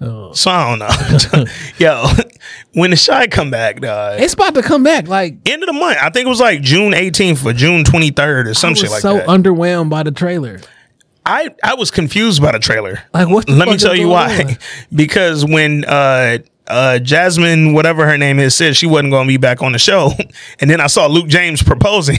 Oh. 0.00 0.32
So 0.32 0.50
I 0.50 0.76
don't 0.76 1.32
know. 1.32 1.44
Yo, 1.78 2.06
when 2.74 2.90
the 2.90 2.96
Chi 2.96 3.28
come 3.28 3.50
back, 3.50 3.80
dog, 3.80 4.20
It's 4.20 4.34
about 4.34 4.54
to 4.54 4.62
come 4.62 4.82
back. 4.82 5.08
Like 5.08 5.36
end 5.46 5.62
of 5.62 5.66
the 5.68 5.72
month. 5.72 5.98
I 6.00 6.10
think 6.10 6.26
it 6.26 6.28
was 6.28 6.40
like 6.40 6.60
June 6.60 6.92
18th 6.92 7.44
or 7.44 7.52
June 7.52 7.82
23rd 7.84 8.46
or 8.46 8.54
some 8.54 8.70
I 8.70 8.74
shit 8.74 8.90
like 8.90 9.00
so 9.00 9.14
that. 9.14 9.26
So 9.26 9.32
underwhelmed 9.32 9.88
by 9.90 10.02
the 10.02 10.10
trailer. 10.12 10.60
I 11.24 11.54
I 11.64 11.74
was 11.74 11.90
confused 11.90 12.40
by 12.42 12.52
the 12.52 12.58
trailer. 12.58 13.00
Like 13.14 13.28
what? 13.28 13.46
The 13.46 13.52
Let 13.54 13.68
me 13.68 13.76
tell 13.78 13.96
you 13.96 14.08
why. 14.08 14.42
on? 14.44 14.56
because 14.94 15.44
when 15.44 15.84
uh 15.84 16.38
uh 16.68 16.98
Jasmine, 16.98 17.72
whatever 17.72 18.06
her 18.06 18.16
name 18.18 18.38
is, 18.38 18.54
said 18.54 18.76
she 18.76 18.86
wasn't 18.86 19.10
going 19.12 19.26
to 19.26 19.28
be 19.32 19.36
back 19.36 19.62
on 19.62 19.72
the 19.72 19.78
show, 19.78 20.10
and 20.60 20.70
then 20.70 20.80
I 20.80 20.86
saw 20.88 21.06
Luke 21.06 21.28
James 21.28 21.62
proposing, 21.62 22.18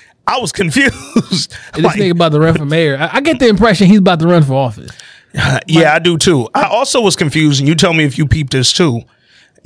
I 0.26 0.38
was 0.38 0.52
confused. 0.52 0.92
This 1.30 1.48
Like, 1.84 1.98
nigga 1.98 2.10
about 2.12 2.32
to 2.32 2.40
run 2.40 2.54
for 2.54 2.64
mayor. 2.66 2.96
I, 2.98 3.16
I 3.16 3.20
get 3.20 3.38
the 3.38 3.48
impression 3.48 3.86
he's 3.86 3.98
about 3.98 4.18
to 4.20 4.26
run 4.26 4.42
for 4.42 4.54
office. 4.54 4.90
yeah, 5.66 5.94
I 5.94 5.98
do 5.98 6.16
too. 6.18 6.48
I 6.54 6.64
also 6.64 7.00
was 7.00 7.14
confused, 7.16 7.60
and 7.60 7.68
you 7.68 7.74
tell 7.74 7.92
me 7.94 8.04
if 8.04 8.18
you 8.18 8.26
peeped 8.26 8.52
this 8.52 8.72
too. 8.72 9.02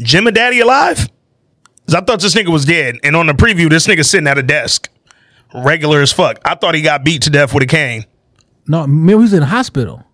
Jim 0.00 0.26
and 0.26 0.34
Daddy 0.36 0.60
alive? 0.60 1.08
I 1.88 2.00
thought 2.02 2.20
this 2.20 2.34
nigga 2.34 2.48
was 2.52 2.64
dead, 2.64 2.96
and 3.02 3.16
on 3.16 3.26
the 3.26 3.32
preview, 3.32 3.68
this 3.68 3.86
nigga 3.86 4.04
sitting 4.04 4.26
at 4.28 4.38
a 4.38 4.42
desk, 4.42 4.88
regular 5.54 6.00
as 6.02 6.12
fuck. 6.12 6.38
I 6.44 6.54
thought 6.54 6.74
he 6.74 6.82
got 6.82 7.04
beat 7.04 7.22
to 7.22 7.30
death 7.30 7.52
with 7.52 7.62
a 7.64 7.66
cane. 7.66 8.04
No, 8.66 8.82
remember 8.82 9.10
he 9.12 9.14
was 9.16 9.32
in 9.32 9.40
the 9.40 9.46
hospital. 9.46 10.04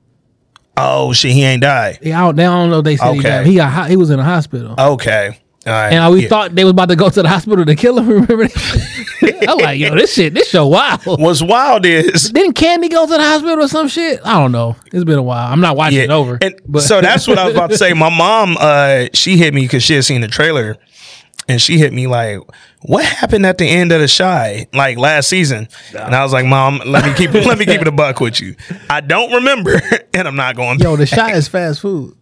Oh 0.76 1.12
shit, 1.12 1.32
he 1.32 1.42
ain't 1.44 1.62
died. 1.62 1.98
He 2.02 2.12
out. 2.12 2.36
They 2.36 2.44
don't 2.44 2.70
know. 2.70 2.78
if 2.80 2.84
They 2.84 2.96
said 2.96 3.12
he 3.14 3.20
Okay. 3.20 3.28
died. 3.28 3.46
He 3.46 3.54
got. 3.56 3.88
He 3.90 3.96
was 3.96 4.10
in 4.10 4.18
the 4.18 4.24
hospital. 4.24 4.74
Okay, 4.78 5.38
all 5.66 5.72
right. 5.72 5.92
And 5.92 6.12
we 6.12 6.22
Yeah. 6.24 6.28
thought 6.28 6.54
they 6.54 6.64
was 6.64 6.72
about 6.72 6.88
to 6.90 6.96
go 6.96 7.08
to 7.08 7.22
the 7.22 7.28
hospital 7.28 7.64
to 7.64 7.74
kill 7.74 7.98
him. 7.98 8.08
Remember? 8.08 8.46
that? 8.48 9.44
I'm 9.48 9.58
like, 9.58 9.78
yo, 9.78 9.94
this 9.94 10.12
shit, 10.14 10.34
this 10.34 10.48
show 10.50 10.66
wild. 10.66 11.00
What's 11.06 11.40
wild 11.42 11.86
is 11.86 12.30
Didn't 12.30 12.52
Candy 12.54 12.88
go 12.88 13.06
to 13.06 13.12
the 13.12 13.18
hospital 13.18 13.64
or 13.64 13.68
some 13.68 13.88
shit? 13.88 14.20
I 14.24 14.34
don't 14.34 14.52
know. 14.52 14.76
It's 14.92 15.04
been 15.04 15.18
a 15.18 15.22
while. 15.22 15.50
I'm 15.50 15.60
not 15.60 15.76
watching 15.76 16.00
it 16.00 16.10
over. 16.10 16.38
And 16.42 16.54
so 16.80 17.00
that's 17.00 17.26
what 17.26 17.38
I 17.38 17.46
was 17.46 17.54
about 17.54 17.70
to 17.70 17.78
say. 17.78 17.92
My 17.94 18.10
mom, 18.10 18.56
uh, 18.60 19.06
she 19.14 19.36
hit 19.38 19.54
me 19.54 19.62
because 19.62 19.82
she 19.82 19.94
had 19.94 20.04
seen 20.04 20.20
the 20.20 20.28
trailer, 20.28 20.76
and 21.48 21.60
she 21.60 21.78
hit 21.78 21.92
me 21.92 22.06
like, 22.06 22.40
"What 22.82 23.04
happened 23.04 23.46
at 23.46 23.58
the 23.58 23.66
end 23.66 23.92
of 23.92 24.00
the 24.00 24.08
Chi 24.08 24.66
like 24.72 24.98
last 24.98 25.28
season?" 25.28 25.68
And 25.94 26.14
I 26.14 26.22
was 26.22 26.32
like, 26.32 26.46
"Mom, 26.46 26.80
let 26.84 27.04
me 27.04 27.12
keep 27.14 27.32
let 27.32 27.58
me 27.58 27.64
keep 27.64 27.80
it 27.80 27.88
a 27.88 27.92
buck 27.92 28.20
with 28.20 28.40
you. 28.40 28.56
I 28.90 29.00
don't 29.00 29.32
remember, 29.32 29.80
and 30.14 30.28
I'm 30.28 30.36
not 30.36 30.56
going." 30.56 30.78
yo, 30.78 30.96
the 30.96 31.06
Chi 31.06 31.32
is 31.32 31.48
fast 31.48 31.80
food. 31.80 32.16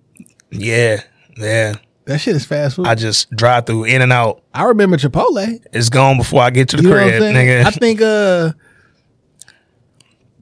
yeah, 0.50 1.02
yeah. 1.36 1.74
That 2.06 2.18
shit 2.18 2.36
is 2.36 2.44
fast 2.44 2.76
food. 2.76 2.86
I 2.86 2.90
I, 2.90 2.94
just 2.96 3.30
drive 3.30 3.64
through 3.64 3.84
in 3.84 4.02
and 4.02 4.12
out. 4.12 4.42
I 4.52 4.64
remember 4.64 4.98
Chipotle. 4.98 5.64
It's 5.72 5.88
gone 5.88 6.18
before 6.18 6.42
I 6.42 6.50
get 6.50 6.68
to 6.70 6.76
the 6.76 6.82
You 6.82 6.94
I'm 6.94 7.08
crib, 7.08 7.22
nigga. 7.22 7.64
I 7.64 7.70
think 7.70 8.02
uh, 8.02 8.52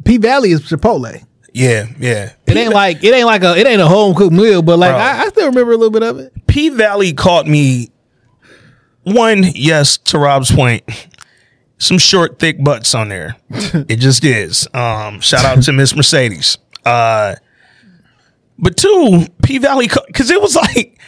P 0.04 0.16
Valley 0.16 0.50
is 0.50 0.62
Chipotle. 0.62 1.24
yeah, 1.52 1.86
yeah. 2.00 2.32
It 2.48 2.56
ain't 2.56 2.74
like 2.74 3.04
it 3.04 3.14
ain't 3.14 3.26
like 3.26 3.44
a 3.44 3.56
it 3.56 3.66
ain't 3.66 3.80
a 3.80 3.86
home 3.86 4.14
cooked 4.16 4.32
meal, 4.32 4.60
but 4.62 4.78
like 4.78 4.90
I, 4.90 5.22
I 5.22 5.28
still 5.28 5.46
remember 5.46 5.70
a 5.70 5.76
little 5.76 5.92
bit 5.92 6.02
of 6.02 6.18
it. 6.18 6.32
P 6.48 6.68
Valley 6.70 7.12
caught 7.12 7.46
me. 7.46 7.91
One, 9.04 9.42
yes, 9.54 9.96
to 9.98 10.18
Rob's 10.18 10.52
point, 10.54 10.84
some 11.78 11.98
short, 11.98 12.38
thick 12.38 12.62
butts 12.62 12.94
on 12.94 13.08
there. 13.08 13.36
it 13.50 13.96
just 13.96 14.24
is. 14.24 14.68
Um, 14.72 15.20
shout 15.20 15.44
out 15.44 15.62
to 15.64 15.72
Miss 15.72 15.94
Mercedes. 15.96 16.58
Uh, 16.84 17.34
But 18.58 18.76
two, 18.76 19.26
P 19.42 19.58
Valley, 19.58 19.88
because 20.06 20.30
it 20.30 20.40
was 20.40 20.54
like, 20.56 20.98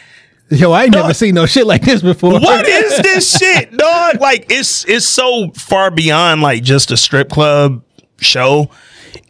Yo, 0.50 0.72
I 0.72 0.84
ain't 0.84 0.92
never 0.94 1.14
seen 1.14 1.34
no 1.34 1.46
shit 1.46 1.66
like 1.66 1.82
this 1.82 2.02
before. 2.02 2.32
what 2.38 2.66
is 2.68 2.98
this 2.98 3.38
shit, 3.38 3.74
dog? 3.76 4.20
Like, 4.20 4.46
it's 4.50 4.84
it's 4.84 5.06
so 5.06 5.50
far 5.52 5.90
beyond 5.90 6.42
like 6.42 6.62
just 6.62 6.90
a 6.90 6.96
strip 6.96 7.30
club 7.30 7.82
show. 8.20 8.70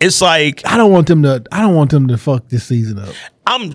It's 0.01 0.21
like 0.21 0.67
I 0.67 0.77
don't 0.77 0.91
want 0.91 1.07
them 1.07 1.23
to. 1.23 1.45
I 1.53 1.61
don't 1.61 1.75
want 1.77 1.91
them 1.91 2.09
to 2.09 2.19
fuck 2.19 2.49
this 2.49 2.65
season 2.65 2.99
up 2.99 3.15
I'm 3.47 3.75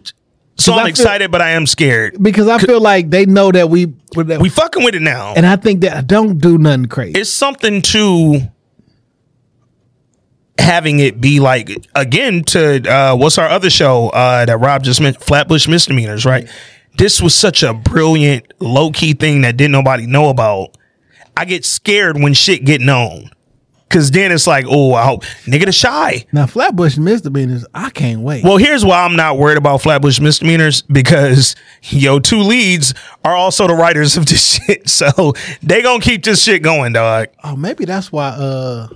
so 0.59 0.73
I'm 0.73 0.79
feel- 0.79 0.87
excited, 0.87 1.31
but 1.31 1.41
I 1.41 1.51
am 1.51 1.65
scared. 1.65 2.21
because 2.21 2.47
I 2.47 2.57
feel 2.59 2.79
like 2.81 3.09
they 3.09 3.25
know 3.25 3.51
that 3.51 3.69
we. 3.69 3.85
that 4.15 4.39
We 4.41 4.49
fucking 4.49 4.83
with 4.83 4.95
it 4.95 5.01
now. 5.01 5.33
and 5.35 5.45
I 5.45 5.55
think 5.55 5.81
that 5.81 5.95
I 5.97 6.01
don't 6.01 6.37
do 6.39 6.57
nothing 6.57 6.85
crazy. 6.85 7.19
it's 7.19 7.31
something 7.31 7.81
to 7.83 8.41
having 10.57 10.99
it 10.99 11.21
be 11.21 11.39
like 11.39 11.69
again 11.95 12.43
to 12.43 12.85
uh 12.91 13.15
what's 13.15 13.37
our 13.37 13.47
other 13.47 13.69
show 13.69 14.09
uh 14.09 14.45
that 14.45 14.57
Rob 14.59 14.83
just 14.83 14.99
meant 15.01 15.21
Flatbush 15.21 15.67
misdemeanors, 15.67 16.25
right? 16.25 16.47
This 16.97 17.21
was 17.21 17.33
such 17.33 17.63
a 17.63 17.73
brilliant 17.73 18.51
low 18.59 18.91
key 18.91 19.13
thing 19.13 19.41
that 19.41 19.55
didn't 19.55 19.71
nobody 19.71 20.05
know 20.05 20.29
about. 20.29 20.75
I 21.37 21.45
get 21.45 21.63
scared 21.63 22.19
when 22.21 22.33
shit 22.33 22.65
get 22.65 22.81
known. 22.81 23.29
Cause 23.89 24.11
then 24.11 24.31
it's 24.31 24.45
like, 24.45 24.65
oh, 24.69 24.93
I 24.93 25.03
hope 25.03 25.23
nigga 25.45 25.65
the 25.65 25.87
Chi. 25.87 26.25
now 26.31 26.45
Flatbush 26.45 26.97
misdemeanors. 26.97 27.65
I 27.73 27.89
can't 27.89 28.21
wait. 28.21 28.43
Well, 28.43 28.57
here's 28.57 28.85
why 28.85 29.03
I'm 29.03 29.15
not 29.15 29.37
worried 29.39 29.57
about 29.57 29.81
Flatbush 29.81 30.19
misdemeanors 30.19 30.83
because 30.83 31.55
yo, 31.83 32.19
two 32.19 32.39
leads 32.39 32.93
are 33.25 33.35
also 33.35 33.67
the 33.67 33.73
writers 33.75 34.15
of 34.15 34.27
this 34.27 34.61
shit. 34.65 34.87
So 34.89 35.33
they 35.63 35.81
gonna 35.81 36.01
keep 36.01 36.23
this 36.23 36.43
shit 36.43 36.61
going, 36.61 36.93
dog. 36.93 37.29
oh, 37.43 37.55
maybe 37.55 37.85
that's 37.85 38.11
why. 38.11 38.27
Uh, 38.29 38.87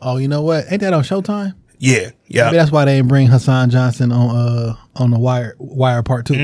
oh, 0.00 0.16
you 0.16 0.28
know 0.28 0.42
what? 0.42 0.64
Ain't 0.70 0.80
that 0.80 0.92
on 0.94 1.02
Showtime? 1.02 1.52
Yeah, 1.78 2.10
yeah. 2.26 2.46
Maybe 2.46 2.56
that's 2.56 2.72
why 2.72 2.86
they 2.86 2.96
didn't 2.96 3.08
bring 3.08 3.26
Hassan 3.28 3.70
Johnson 3.70 4.10
on 4.12 4.34
uh 4.34 4.76
on 4.98 5.10
the 5.10 5.18
Wire 5.18 5.54
Wire 5.58 6.02
Part 6.02 6.26
Two 6.26 6.34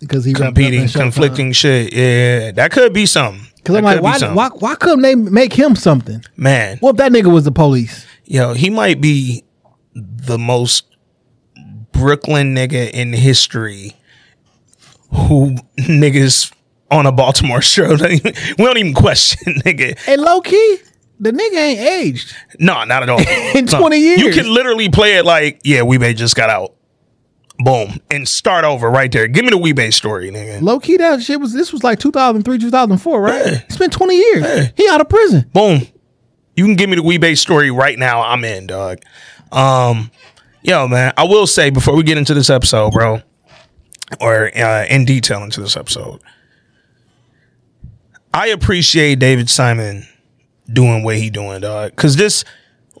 because 0.00 0.24
mm. 0.24 0.26
he 0.26 0.32
wrapped 0.32 0.54
competing, 0.56 0.88
conflicting 0.88 1.52
shit. 1.52 1.92
Yeah, 1.92 2.52
that 2.52 2.72
could 2.72 2.92
be 2.92 3.06
something. 3.06 3.46
Because 3.56 3.76
I'm 3.76 3.84
like, 3.84 4.00
why, 4.00 4.18
why 4.32 4.48
why 4.48 4.74
couldn't 4.76 5.02
they 5.02 5.14
make 5.14 5.52
him 5.52 5.74
something? 5.74 6.24
Man, 6.36 6.78
What 6.78 6.90
if 6.90 6.96
that 6.98 7.12
nigga 7.12 7.32
was 7.32 7.44
the 7.44 7.52
police? 7.52 8.06
yo, 8.24 8.54
he 8.54 8.70
might 8.70 9.00
be 9.00 9.44
the 9.94 10.38
most 10.38 10.84
Brooklyn 11.92 12.54
nigga 12.54 12.90
in 12.90 13.12
history 13.12 13.94
who 15.10 15.56
niggas 15.78 16.52
on 16.90 17.06
a 17.06 17.12
Baltimore 17.12 17.62
show. 17.62 17.90
we 17.90 18.18
don't 18.58 18.78
even 18.78 18.94
question, 18.94 19.54
nigga. 19.64 19.98
And 20.06 20.20
low 20.22 20.40
key, 20.40 20.78
the 21.18 21.32
nigga 21.32 21.56
ain't 21.56 21.80
aged. 21.80 22.34
No, 22.58 22.84
not 22.84 23.02
at 23.02 23.08
all. 23.08 23.20
In 23.56 23.64
No. 23.64 23.78
20 23.78 23.98
years. 23.98 24.20
You 24.20 24.32
can 24.32 24.52
literally 24.52 24.88
play 24.90 25.16
it 25.16 25.24
like, 25.24 25.60
yeah, 25.64 25.82
we 25.82 25.98
may 25.98 26.14
just 26.14 26.36
got 26.36 26.50
out. 26.50 26.74
Boom. 27.58 27.98
And 28.10 28.28
start 28.28 28.64
over 28.64 28.90
right 28.90 29.10
there. 29.10 29.28
Give 29.28 29.44
me 29.44 29.50
the 29.50 29.58
Wee-Bey 29.58 29.90
story, 29.90 30.30
nigga. 30.30 30.60
Low 30.60 30.78
key, 30.78 30.96
that 30.98 31.22
shit 31.22 31.40
was 31.40 31.52
this 31.52 31.72
was 31.72 31.82
like 31.82 31.98
2003, 31.98 32.58
2004, 32.58 33.20
right? 33.20 33.46
Yeah. 33.46 33.52
It's 33.64 33.76
been 33.78 33.90
20 33.90 34.14
years. 34.16 34.72
He 34.76 34.88
out 34.88 35.00
of 35.00 35.08
prison. 35.08 35.48
Boom. 35.52 35.82
You 36.54 36.64
can 36.64 36.74
give 36.74 36.88
me 36.90 36.96
the 36.96 37.02
Wee-Bey 37.02 37.34
story 37.34 37.70
right 37.70 37.98
now. 37.98 38.22
I'm 38.22 38.44
in, 38.44 38.66
dog. 38.66 38.98
Um, 39.52 40.10
yo, 40.62 40.88
man, 40.88 41.12
I 41.16 41.24
will 41.24 41.46
say 41.46 41.70
before 41.70 41.94
we 41.96 42.02
get 42.02 42.18
into 42.18 42.34
this 42.34 42.50
episode, 42.50 42.92
bro, 42.92 43.20
or 44.20 44.56
uh, 44.56 44.86
in 44.86 45.04
detail 45.04 45.42
into 45.42 45.60
this 45.60 45.76
episode, 45.76 46.20
I 48.32 48.48
appreciate 48.48 49.18
David 49.18 49.48
Simon 49.48 50.06
doing 50.70 51.04
what 51.04 51.16
he 51.16 51.30
doing, 51.30 51.60
dog. 51.60 51.90
Because 51.90 52.16
this, 52.16 52.44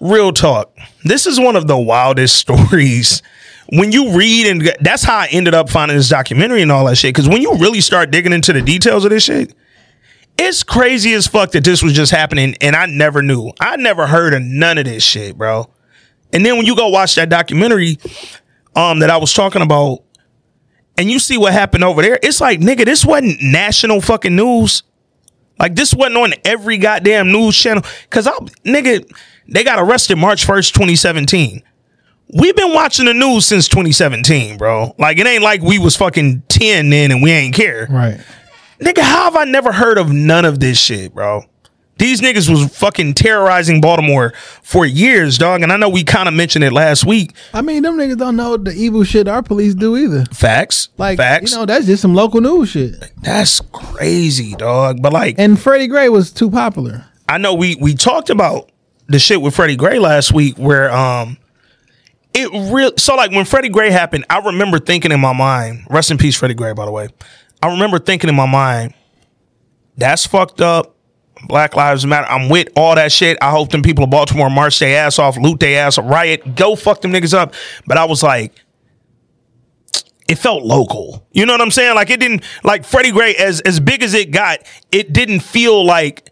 real 0.00 0.32
talk, 0.32 0.76
this 1.04 1.26
is 1.26 1.38
one 1.38 1.56
of 1.56 1.66
the 1.66 1.78
wildest 1.78 2.36
stories. 2.38 3.22
When 3.70 3.90
you 3.92 4.16
read 4.16 4.46
and 4.46 4.76
that's 4.80 5.02
how 5.02 5.18
I 5.18 5.28
ended 5.30 5.54
up 5.54 5.68
finding 5.68 5.96
this 5.96 6.08
documentary 6.08 6.62
and 6.62 6.70
all 6.70 6.84
that 6.86 6.96
shit. 6.96 7.14
Because 7.14 7.28
when 7.28 7.42
you 7.42 7.54
really 7.56 7.80
start 7.80 8.10
digging 8.10 8.32
into 8.32 8.52
the 8.52 8.62
details 8.62 9.04
of 9.04 9.10
this 9.10 9.24
shit, 9.24 9.54
it's 10.38 10.62
crazy 10.62 11.12
as 11.14 11.26
fuck 11.26 11.52
that 11.52 11.64
this 11.64 11.82
was 11.82 11.92
just 11.92 12.12
happening 12.12 12.54
and 12.60 12.76
I 12.76 12.86
never 12.86 13.22
knew. 13.22 13.52
I 13.58 13.76
never 13.76 14.06
heard 14.06 14.34
of 14.34 14.42
none 14.42 14.78
of 14.78 14.84
this 14.84 15.02
shit, 15.02 15.36
bro. 15.36 15.68
And 16.32 16.44
then 16.44 16.56
when 16.56 16.66
you 16.66 16.76
go 16.76 16.88
watch 16.88 17.14
that 17.16 17.28
documentary 17.28 17.98
um 18.74 18.98
that 19.00 19.10
I 19.10 19.16
was 19.16 19.32
talking 19.32 19.62
about 19.62 20.02
and 20.98 21.10
you 21.10 21.18
see 21.18 21.36
what 21.36 21.52
happened 21.52 21.84
over 21.84 22.02
there, 22.02 22.18
it's 22.22 22.40
like, 22.40 22.60
nigga, 22.60 22.84
this 22.84 23.04
wasn't 23.04 23.42
national 23.42 24.00
fucking 24.00 24.36
news. 24.36 24.82
Like 25.58 25.74
this 25.74 25.94
wasn't 25.94 26.18
on 26.18 26.34
every 26.44 26.78
goddamn 26.78 27.32
news 27.32 27.56
channel. 27.56 27.82
Cause 28.10 28.26
I 28.26 28.32
nigga, 28.64 29.10
they 29.48 29.64
got 29.64 29.78
arrested 29.78 30.16
March 30.16 30.46
1st, 30.46 30.72
2017. 30.72 31.62
We've 32.32 32.56
been 32.56 32.74
watching 32.74 33.06
the 33.06 33.14
news 33.14 33.46
since 33.46 33.68
2017, 33.68 34.58
bro. 34.58 34.94
Like 34.98 35.18
it 35.18 35.26
ain't 35.26 35.42
like 35.42 35.62
we 35.62 35.78
was 35.78 35.96
fucking 35.96 36.42
10 36.48 36.90
then 36.90 37.10
and 37.12 37.22
we 37.22 37.30
ain't 37.30 37.54
care. 37.54 37.86
Right. 37.88 38.20
Nigga, 38.80 39.00
how 39.00 39.24
have 39.24 39.36
I 39.36 39.44
never 39.44 39.72
heard 39.72 39.96
of 39.96 40.12
none 40.12 40.44
of 40.44 40.60
this 40.60 40.78
shit, 40.78 41.14
bro? 41.14 41.42
These 41.98 42.20
niggas 42.20 42.50
was 42.50 42.76
fucking 42.76 43.14
terrorizing 43.14 43.80
Baltimore 43.80 44.34
for 44.62 44.84
years, 44.84 45.38
dog. 45.38 45.62
And 45.62 45.72
I 45.72 45.78
know 45.78 45.88
we 45.88 46.04
kind 46.04 46.28
of 46.28 46.34
mentioned 46.34 46.62
it 46.62 46.72
last 46.72 47.06
week. 47.06 47.32
I 47.54 47.62
mean, 47.62 47.82
them 47.84 47.96
niggas 47.96 48.18
don't 48.18 48.36
know 48.36 48.58
the 48.58 48.72
evil 48.72 49.02
shit 49.02 49.28
our 49.28 49.42
police 49.42 49.74
do 49.74 49.96
either. 49.96 50.26
Facts. 50.26 50.90
Like, 50.98 51.16
facts. 51.16 51.52
you 51.52 51.56
know, 51.58 51.64
that's 51.64 51.86
just 51.86 52.02
some 52.02 52.14
local 52.14 52.42
news 52.42 52.68
shit. 52.68 52.96
That's 53.22 53.60
crazy, 53.72 54.54
dog. 54.56 55.00
But 55.00 55.14
like, 55.14 55.36
And 55.38 55.58
Freddie 55.58 55.86
Gray 55.86 56.10
was 56.10 56.30
too 56.32 56.50
popular. 56.50 57.06
I 57.30 57.38
know 57.38 57.54
we 57.54 57.76
we 57.76 57.94
talked 57.94 58.28
about 58.28 58.70
the 59.06 59.18
shit 59.18 59.40
with 59.40 59.54
Freddie 59.54 59.76
Gray 59.76 59.98
last 59.98 60.32
week 60.34 60.58
where 60.58 60.92
um 60.92 61.38
it 62.36 62.72
real 62.72 62.92
so 62.98 63.16
like 63.16 63.30
when 63.30 63.44
Freddie 63.44 63.70
Gray 63.70 63.90
happened, 63.90 64.26
I 64.28 64.38
remember 64.38 64.78
thinking 64.78 65.10
in 65.10 65.20
my 65.20 65.32
mind, 65.32 65.86
rest 65.88 66.10
in 66.10 66.18
peace, 66.18 66.36
Freddie 66.36 66.54
Gray, 66.54 66.72
by 66.74 66.84
the 66.84 66.92
way. 66.92 67.08
I 67.62 67.70
remember 67.70 67.98
thinking 67.98 68.28
in 68.28 68.36
my 68.36 68.46
mind, 68.46 68.94
that's 69.96 70.26
fucked 70.26 70.60
up. 70.60 70.92
Black 71.48 71.76
Lives 71.76 72.06
Matter. 72.06 72.26
I'm 72.26 72.48
with 72.48 72.68
all 72.76 72.94
that 72.94 73.12
shit. 73.12 73.36
I 73.42 73.50
hope 73.50 73.70
them 73.70 73.82
people 73.82 74.04
of 74.04 74.10
Baltimore 74.10 74.48
march 74.48 74.78
their 74.78 75.04
ass 75.04 75.18
off, 75.18 75.36
loot 75.36 75.60
their 75.60 75.86
ass, 75.86 75.98
riot, 75.98 76.54
go 76.54 76.76
fuck 76.76 77.02
them 77.02 77.12
niggas 77.12 77.34
up. 77.34 77.54
But 77.86 77.98
I 77.98 78.06
was 78.06 78.22
like, 78.22 78.54
it 80.28 80.36
felt 80.36 80.64
local. 80.64 81.26
You 81.32 81.46
know 81.46 81.52
what 81.52 81.60
I'm 81.60 81.70
saying? 81.70 81.94
Like 81.94 82.10
it 82.10 82.20
didn't 82.20 82.42
like 82.64 82.84
Freddie 82.84 83.12
Gray 83.12 83.34
as 83.34 83.60
as 83.60 83.80
big 83.80 84.02
as 84.02 84.14
it 84.14 84.30
got, 84.30 84.60
it 84.90 85.12
didn't 85.12 85.40
feel 85.40 85.84
like 85.84 86.30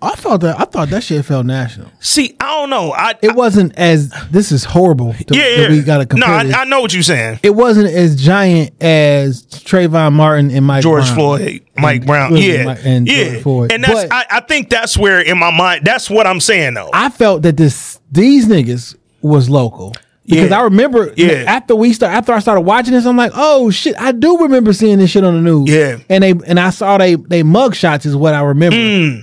I 0.00 0.14
felt 0.16 0.40
that. 0.42 0.58
I 0.60 0.64
thought 0.64 0.88
that 0.90 1.02
shit 1.02 1.24
felt 1.24 1.46
national. 1.46 1.88
See, 2.00 2.36
I 2.40 2.48
don't 2.60 2.70
know. 2.70 2.92
I 2.92 3.14
It 3.22 3.34
wasn't 3.34 3.76
as. 3.78 4.12
This 4.30 4.52
is 4.52 4.64
horrible. 4.64 5.12
to- 5.12 5.24
yeah, 5.36 5.42
that 5.42 5.58
yeah. 5.62 5.68
We 5.70 5.82
got 5.82 6.08
to 6.08 6.16
no, 6.16 6.24
compare. 6.26 6.44
this. 6.44 6.54
I, 6.54 6.60
I 6.62 6.64
know 6.64 6.80
what 6.80 6.92
you're 6.94 7.02
saying. 7.02 7.40
it 7.42 7.50
wasn't 7.54 7.88
as 7.88 8.16
giant 8.16 8.82
as 8.82 9.44
Trayvon 9.46 10.12
Martin 10.12 10.50
and 10.50 10.64
Mike 10.66 10.82
George 10.82 11.04
Brown. 11.04 11.14
Floyd, 11.16 11.64
Mike 11.76 11.96
And- 11.98 12.06
Brown, 12.06 12.36
yeah, 12.36 12.64
Mike- 12.64 12.78
and 12.84 13.06
yeah, 13.08 13.24
George 13.30 13.42
Floyd. 13.42 13.72
and 13.72 13.84
that's 13.84 14.04
But- 14.04 14.12
I, 14.12 14.24
I 14.30 14.40
think 14.40 14.70
that's 14.70 14.96
where 14.96 15.20
in 15.20 15.38
my 15.38 15.50
mind 15.50 15.84
that's 15.84 16.08
what 16.10 16.26
I'm 16.26 16.40
saying 16.40 16.74
though. 16.74 16.90
I 16.92 17.08
felt 17.10 17.42
that 17.42 17.56
this 17.56 17.98
these 18.10 18.46
niggas 18.46 18.96
was 19.22 19.48
local 19.48 19.92
because 20.26 20.50
Yeah. 20.50 20.58
I 20.60 20.62
remember 20.64 21.12
Yeah. 21.16 21.44
after 21.46 21.74
we 21.74 21.92
start 21.92 22.12
after 22.14 22.32
I 22.32 22.38
started 22.38 22.60
watching 22.62 22.92
this, 22.94 23.04
I'm 23.06 23.16
like, 23.16 23.32
oh 23.34 23.70
shit, 23.70 23.94
I 24.00 24.12
do 24.12 24.38
remember 24.38 24.72
seeing 24.72 24.98
this 24.98 25.10
shit 25.10 25.24
on 25.24 25.34
the 25.34 25.40
news. 25.40 25.68
Yeah. 25.68 25.96
and 26.08 26.22
they 26.22 26.34
and 26.46 26.60
I 26.60 26.70
saw 26.70 26.96
they 26.98 27.14
they 27.16 27.42
mug 27.42 27.74
shots 27.74 28.06
is 28.06 28.14
what 28.14 28.34
I 28.34 28.42
remember, 28.42 28.76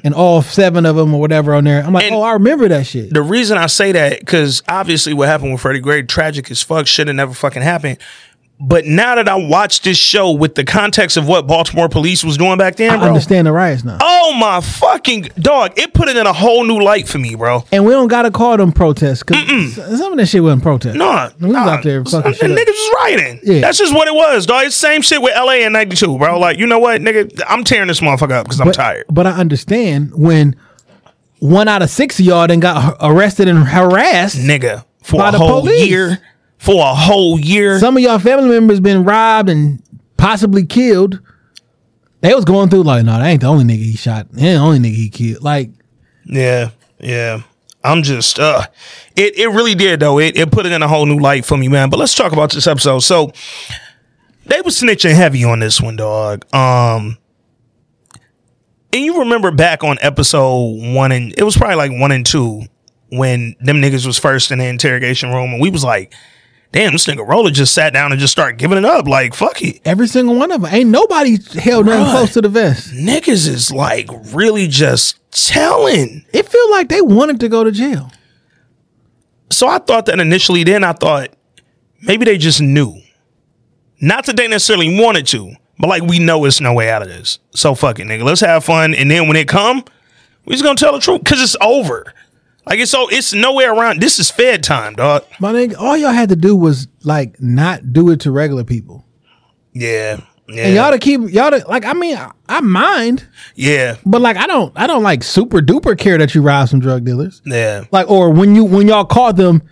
and 0.03 0.13
all 0.13 0.41
seven 0.41 0.85
of 0.85 0.95
them 0.95 1.13
or 1.13 1.19
whatever 1.21 1.53
on 1.53 1.63
there. 1.63 1.83
I'm 1.83 1.93
like, 1.93 2.03
Mm. 2.03 2.07
And- 2.07 2.15
oh, 2.15 2.21
I 2.21 2.33
remember 2.33 2.67
that 2.67 2.85
shit. 2.85 3.13
the 3.13 3.21
reason 3.21 3.57
I 3.57 3.67
say 3.67 3.91
that 3.93 4.19
because 4.19 4.61
obviously 4.67 5.13
what 5.13 5.27
happened 5.29 5.51
with 5.53 5.61
Freddie 5.61 5.79
Gray, 5.79 6.01
tragic 6.03 6.51
as 6.51 6.61
fuck, 6.61 6.87
should 6.87 7.07
have 7.07 7.15
never 7.15 7.33
fucking 7.33 7.61
happened. 7.61 7.97
But 8.61 8.85
now 8.85 9.15
that 9.15 9.29
I 9.29 9.35
watched 9.35 9.85
this 9.85 9.97
show 9.97 10.31
with 10.31 10.55
the 10.55 10.65
context 10.65 11.15
of 11.15 11.25
what 11.25 11.47
Baltimore 11.47 11.87
police 11.87 12.25
was 12.25 12.35
doing 12.37 12.57
back 12.57 12.75
then, 12.75 12.89
I 12.91 12.97
bro. 12.97 13.07
understand 13.07 13.47
the 13.47 13.53
riots 13.53 13.85
now, 13.85 13.97
Oh 14.01 14.33
my 14.37 14.59
fucking 14.59 15.29
dog! 15.39 15.79
It 15.79 15.93
put 15.93 16.09
it 16.09 16.17
in 16.17 16.27
a 16.27 16.33
whole 16.33 16.65
new 16.65 16.81
light 16.81 17.07
for 17.07 17.19
me, 17.19 17.35
bro. 17.35 17.63
and 17.71 17.85
we 17.85 17.91
don't 17.93 18.09
gotta 18.09 18.31
call 18.31 18.57
them 18.57 18.73
protests 18.73 19.23
because 19.23 19.75
some 19.75 20.11
of 20.11 20.17
that 20.17 20.25
shit 20.27 20.43
wasn't 20.43 20.61
protest. 20.61 20.97
No, 20.97 21.29
we 21.39 21.45
was 21.47 21.53
nah. 21.53 21.69
out 21.69 21.83
there 21.83 22.03
fucking 22.03 22.33
shit. 22.33 22.51
niggas 22.51 22.59
Up. 22.61 22.67
was 22.67 22.95
rioting. 22.95 23.39
Yeah. 23.43 23.61
That's 23.61 23.77
just 23.77 23.93
what 23.95 24.09
it 24.09 24.13
was, 24.13 24.45
dog. 24.45 24.65
It's 24.65 24.75
same 24.75 25.01
shit 25.03 25.21
with 25.21 25.33
LA 25.37 25.59
in 25.65 25.71
'92, 25.71 26.17
bro. 26.17 26.37
Like, 26.37 26.57
you 26.59 26.65
know 26.67 26.79
what, 26.79 26.99
nigga? 26.99 27.41
I'm 27.47 27.63
tearing 27.63 27.87
this 27.87 28.01
motherfucker 28.01 28.31
up 28.33 28.45
because 28.45 28.59
I'm 28.59 28.67
but, 28.67 28.75
tired. 28.75 29.05
But 29.09 29.25
I 29.25 29.31
understand 29.39 30.11
when 30.13 30.57
one 31.39 31.69
out 31.69 31.81
of 31.81 31.89
six 31.89 32.19
of 32.19 32.25
y'all 32.25 32.45
then 32.47 32.59
got 32.59 32.97
arrested 32.99 33.47
and 33.47 33.59
harassed. 33.65 34.35
nigga 34.37 34.83
for 35.01 35.17
By 35.19 35.29
a 35.29 35.31
the 35.31 35.37
whole 35.37 35.61
police. 35.61 35.87
year. 35.89 36.19
For 36.59 36.81
a 36.81 36.93
whole 36.93 37.39
year. 37.39 37.79
Some 37.79 37.97
of 37.97 38.03
y'all 38.03 38.19
family 38.19 38.49
members 38.49 38.79
been 38.79 39.03
robbed 39.03 39.49
and 39.49 39.81
possibly 40.17 40.65
killed. 40.65 41.19
They 42.21 42.33
was 42.33 42.45
going 42.45 42.69
through 42.69 42.83
like, 42.83 43.05
no, 43.05 43.17
that 43.17 43.25
ain't 43.25 43.41
the 43.41 43.47
only 43.47 43.63
nigga 43.63 43.83
he 43.83 43.95
shot. 43.95 44.31
That 44.31 44.41
ain't 44.41 44.59
the 44.59 44.63
only 44.63 44.79
nigga 44.79 44.95
he 44.95 45.09
killed. 45.09 45.41
Like, 45.41 45.71
yeah, 46.25 46.69
yeah. 46.99 47.41
I'm 47.83 48.03
just 48.03 48.39
uh 48.39 48.63
it 49.15 49.37
it 49.37 49.47
really 49.47 49.75
did 49.75 50.01
though. 50.01 50.19
It 50.19 50.37
it 50.37 50.51
put 50.51 50.65
it 50.65 50.71
in 50.71 50.81
a 50.81 50.87
whole 50.87 51.05
new 51.05 51.17
light 51.17 51.45
for 51.45 51.57
me, 51.57 51.67
man. 51.67 51.89
But 51.89 51.97
let's 51.97 52.13
talk 52.13 52.33
about 52.33 52.51
this 52.51 52.67
episode. 52.67 52.99
So 52.99 53.31
they 54.45 54.61
was 54.61 54.79
snitching 54.79 55.15
heavy 55.15 55.43
on 55.43 55.59
this 55.59 55.79
one, 55.79 55.95
dog. 55.95 56.45
Um 56.53 57.17
and 58.91 59.05
you 59.05 59.19
remember 59.19 59.51
back 59.51 59.83
on 59.83 59.97
episode 60.01 60.93
one 60.93 61.11
and 61.11 61.33
it 61.37 61.43
was 61.43 61.55
probably 61.55 61.75
like 61.75 61.91
one 61.91 62.11
and 62.11 62.25
two 62.25 62.63
when 63.11 63.55
them 63.61 63.81
niggas 63.81 64.05
was 64.05 64.19
first 64.19 64.51
in 64.51 64.59
the 64.59 64.65
interrogation 64.65 65.31
room 65.31 65.53
and 65.53 65.61
we 65.61 65.69
was 65.69 65.83
like 65.83 66.13
damn, 66.71 66.91
this 66.93 67.05
nigga 67.07 67.27
Roller 67.27 67.51
just 67.51 67.73
sat 67.73 67.93
down 67.93 68.11
and 68.11 68.19
just 68.19 68.31
started 68.31 68.57
giving 68.57 68.77
it 68.77 68.85
up. 68.85 69.07
Like, 69.07 69.33
fuck 69.33 69.61
it. 69.61 69.81
Every 69.85 70.07
single 70.07 70.35
one 70.35 70.51
of 70.51 70.61
them. 70.61 70.73
Ain't 70.73 70.89
nobody 70.89 71.37
held 71.59 71.85
nothing 71.85 72.05
Bruh. 72.05 72.11
close 72.11 72.33
to 72.33 72.41
the 72.41 72.49
vest. 72.49 72.91
Niggas 72.93 73.47
is 73.47 73.71
like 73.71 74.09
really 74.33 74.67
just 74.67 75.19
telling. 75.31 76.25
It 76.33 76.47
feel 76.47 76.71
like 76.71 76.89
they 76.89 77.01
wanted 77.01 77.39
to 77.41 77.49
go 77.49 77.63
to 77.63 77.71
jail. 77.71 78.11
So 79.51 79.67
I 79.67 79.79
thought 79.79 80.05
that 80.05 80.19
initially, 80.19 80.63
then 80.63 80.83
I 80.83 80.93
thought 80.93 81.29
maybe 82.01 82.25
they 82.25 82.37
just 82.37 82.61
knew. 82.61 83.01
Not 84.01 84.25
that 84.27 84.37
they 84.37 84.47
necessarily 84.47 84.99
wanted 84.99 85.27
to, 85.27 85.53
but 85.77 85.87
like 85.87 86.03
we 86.03 86.19
know 86.19 86.45
it's 86.45 86.61
no 86.61 86.73
way 86.73 86.89
out 86.89 87.01
of 87.01 87.07
this. 87.09 87.39
So 87.51 87.75
fuck 87.75 87.99
it, 87.99 88.07
nigga. 88.07 88.23
Let's 88.23 88.41
have 88.41 88.63
fun. 88.63 88.93
And 88.93 89.09
then 89.09 89.27
when 89.27 89.35
it 89.35 89.47
come, 89.47 89.83
we 90.45 90.53
just 90.53 90.63
gonna 90.63 90.75
tell 90.75 90.93
the 90.93 90.99
truth. 90.99 91.23
Cause 91.25 91.41
it's 91.41 91.55
over. 91.61 92.13
Like 92.69 92.79
it's 92.79 92.91
so 92.91 93.07
it's 93.09 93.33
nowhere 93.33 93.73
around. 93.73 93.99
This 93.99 94.19
is 94.19 94.29
Fed 94.29 94.63
time, 94.63 94.93
dog. 94.93 95.25
My 95.39 95.51
nigga, 95.51 95.75
all 95.79 95.97
y'all 95.97 96.11
had 96.11 96.29
to 96.29 96.35
do 96.35 96.55
was 96.55 96.87
like 97.03 97.41
not 97.41 97.91
do 97.91 98.11
it 98.11 98.19
to 98.21 98.31
regular 98.31 98.63
people. 98.63 99.05
Yeah. 99.73 100.21
Yeah. 100.47 100.65
And 100.65 100.75
y'all 100.75 100.91
to 100.91 100.99
keep 100.99 101.21
y'all 101.31 101.49
to 101.51 101.63
like 101.67 101.85
I 101.85 101.93
mean 101.93 102.15
I, 102.15 102.31
I 102.47 102.61
mind, 102.61 103.27
yeah. 103.55 103.97
but 104.05 104.21
like 104.21 104.37
I 104.37 104.45
don't 104.47 104.71
I 104.75 104.85
don't 104.87 105.03
like 105.03 105.23
super 105.23 105.59
duper 105.61 105.97
care 105.97 106.17
that 106.19 106.33
you 106.35 106.41
robbed 106.43 106.69
some 106.69 106.79
drug 106.79 107.05
dealers. 107.05 107.41
Yeah. 107.45 107.85
Like 107.91 108.09
or 108.09 108.29
when 108.31 108.55
you 108.55 108.63
when 108.65 108.87
y'all 108.87 109.05
caught 109.05 109.35
them, 109.35 109.63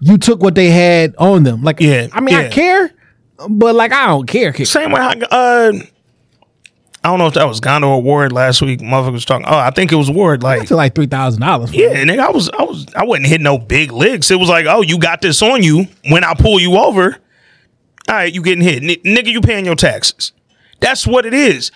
you 0.00 0.16
took 0.16 0.42
what 0.42 0.54
they 0.54 0.70
had 0.70 1.14
on 1.18 1.42
them. 1.42 1.62
Like 1.62 1.80
Yeah, 1.80 2.08
I 2.12 2.20
mean 2.20 2.34
I 2.34 2.48
care, 2.48 2.90
but 3.48 3.74
like 3.74 3.92
I 3.92 4.06
don't 4.06 4.26
care. 4.26 4.52
care. 4.52 4.64
Same 4.66 4.92
way. 4.92 5.00
I, 5.00 5.12
uh, 5.30 5.72
I 7.06 7.10
don't 7.10 7.18
know 7.20 7.28
if 7.28 7.34
that 7.34 7.46
was 7.46 7.60
Gondo 7.60 7.88
or 7.88 8.02
Ward 8.02 8.32
last 8.32 8.60
week. 8.62 8.80
Motherfucker 8.80 9.12
was 9.12 9.24
talking. 9.24 9.46
Oh, 9.48 9.56
I 9.56 9.70
think 9.70 9.92
it 9.92 9.94
was 9.94 10.10
Ward. 10.10 10.42
Like, 10.42 10.66
To 10.68 10.74
like 10.76 10.96
three 10.96 11.06
thousand 11.06 11.40
dollars. 11.40 11.72
yeah, 11.72 12.02
nigga, 12.04 12.18
I 12.18 12.30
was, 12.30 12.50
I 12.50 12.64
was, 12.64 12.84
I 12.96 13.04
wasn't 13.04 13.28
hitting 13.28 13.44
no 13.44 13.58
big 13.58 13.92
licks. 13.92 14.30
It 14.32 14.40
was 14.40 14.48
like, 14.48 14.66
oh, 14.68 14.82
you 14.82 14.98
got 14.98 15.20
this 15.20 15.40
on 15.40 15.62
you. 15.62 15.86
When 16.08 16.24
I 16.24 16.34
pull 16.34 16.58
you 16.58 16.74
over, 16.76 17.16
all 18.08 18.14
right, 18.14 18.34
you 18.34 18.42
getting 18.42 18.64
hit, 18.64 18.82
N- 18.82 19.14
nigga. 19.14 19.28
You 19.28 19.40
paying 19.40 19.64
your 19.64 19.76
taxes. 19.76 20.32
That's 20.80 21.06
what 21.06 21.24
it 21.26 21.32
is. 21.34 21.70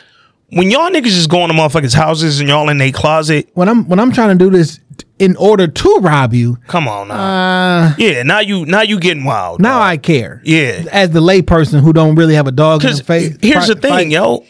When 0.53 0.69
y'all 0.69 0.91
niggas 0.91 1.07
is 1.17 1.29
going 1.29 1.47
to 1.49 1.55
motherfuckers' 1.55 1.95
houses 1.95 2.41
and 2.41 2.49
y'all 2.49 2.69
in 2.71 2.79
their 2.79 2.91
closet, 2.91 3.49
When 3.55 3.69
I'm 3.69 3.89
when 3.89 4.01
I'm 4.01 4.11
trying 4.11 4.37
to 4.37 4.45
do 4.45 4.51
this 4.51 4.81
in 5.21 5.37
order 5.37 5.69
to 5.69 5.99
rob 6.01 6.35
you, 6.35 6.57
come 6.67 6.89
on 6.89 7.07
now. 7.09 7.15
uh, 7.15 7.95
yeah, 7.99 8.25
now 8.25 8.41
you, 8.41 8.67
now 8.67 8.81
you 8.81 8.99
getting 8.99 9.23
wild. 9.23 9.61
now 9.61 9.75
dog. 9.79 9.83
I 9.83 9.97
care. 9.97 10.41
Yeah. 10.45 10.83
as 10.91 11.11
the 11.11 11.21
layperson 11.21 11.81
who 11.83 11.93
don't 11.93 12.17
really 12.17 12.35
have 12.35 12.49
a 12.49 12.53
dog 12.53 12.85
in 12.85 12.97
the 12.97 13.05
face. 13.05 13.37
here's 13.41 13.69
the 13.69 13.77
thing, 13.77 13.91
fight- 13.93 14.09
yo. 14.09 14.45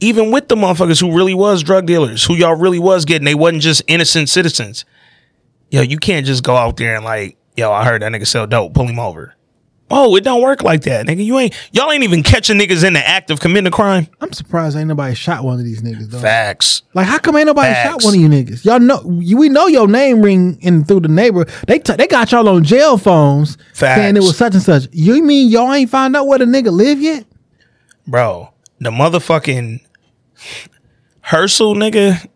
Even 0.00 0.30
with 0.30 0.48
the 0.48 0.56
motherfuckers 0.56 1.00
who 1.00 1.16
really 1.16 1.34
was 1.34 1.62
drug 1.62 1.86
dealers, 1.86 2.24
who 2.24 2.34
y'all 2.34 2.54
really 2.56 2.78
was 2.78 3.04
getting, 3.04 3.24
they 3.24 3.34
wasn't 3.34 3.62
just 3.62 3.82
innocent 3.86 4.28
citizens. 4.28 4.84
Yo, 5.70 5.80
you 5.82 5.96
can't 5.98 6.26
just 6.26 6.42
go 6.44 6.54
out 6.56 6.76
there 6.76 6.96
and 6.96 7.04
like, 7.04 7.36
yo, 7.56 7.72
I 7.72 7.84
heard 7.84 8.02
that 8.02 8.12
nigga 8.12 8.26
sell 8.26 8.46
dope, 8.46 8.74
pull 8.74 8.86
him 8.86 8.98
over. 8.98 9.34
Oh, 9.88 10.16
it 10.16 10.24
don't 10.24 10.42
work 10.42 10.64
like 10.64 10.82
that, 10.82 11.06
nigga. 11.06 11.24
You 11.24 11.38
ain't 11.38 11.54
y'all 11.70 11.92
ain't 11.92 12.02
even 12.02 12.24
catching 12.24 12.58
niggas 12.58 12.84
in 12.84 12.94
the 12.94 13.06
act 13.08 13.30
of 13.30 13.38
committing 13.38 13.68
a 13.68 13.70
crime. 13.70 14.08
I'm 14.20 14.32
surprised 14.32 14.76
ain't 14.76 14.88
nobody 14.88 15.14
shot 15.14 15.44
one 15.44 15.60
of 15.60 15.64
these 15.64 15.80
niggas 15.80 16.10
though. 16.10 16.18
Facts. 16.18 16.82
Like, 16.92 17.06
how 17.06 17.18
come 17.18 17.36
ain't 17.36 17.46
nobody 17.46 17.72
Facts. 17.72 17.88
shot 17.88 18.04
one 18.04 18.14
of 18.14 18.20
you 18.20 18.28
niggas? 18.28 18.64
Y'all 18.64 18.80
know 18.80 19.00
you, 19.20 19.36
we 19.36 19.48
know 19.48 19.68
your 19.68 19.86
name 19.86 20.22
ring 20.22 20.58
in 20.60 20.84
through 20.84 21.00
the 21.00 21.08
neighbor. 21.08 21.44
They 21.68 21.78
t- 21.78 21.94
they 21.94 22.08
got 22.08 22.32
y'all 22.32 22.48
on 22.48 22.64
jail 22.64 22.98
phones 22.98 23.56
Facts. 23.74 24.00
saying 24.00 24.16
it 24.16 24.20
was 24.24 24.36
such 24.36 24.54
and 24.54 24.62
such. 24.62 24.88
You 24.90 25.22
mean 25.22 25.50
y'all 25.50 25.72
ain't 25.72 25.88
found 25.88 26.16
out 26.16 26.26
where 26.26 26.40
the 26.40 26.46
nigga 26.46 26.72
live 26.72 27.00
yet? 27.00 27.24
Bro, 28.08 28.52
the 28.80 28.90
motherfucking 28.90 29.85
Hersl 31.24 31.74
nigga, 31.76 32.26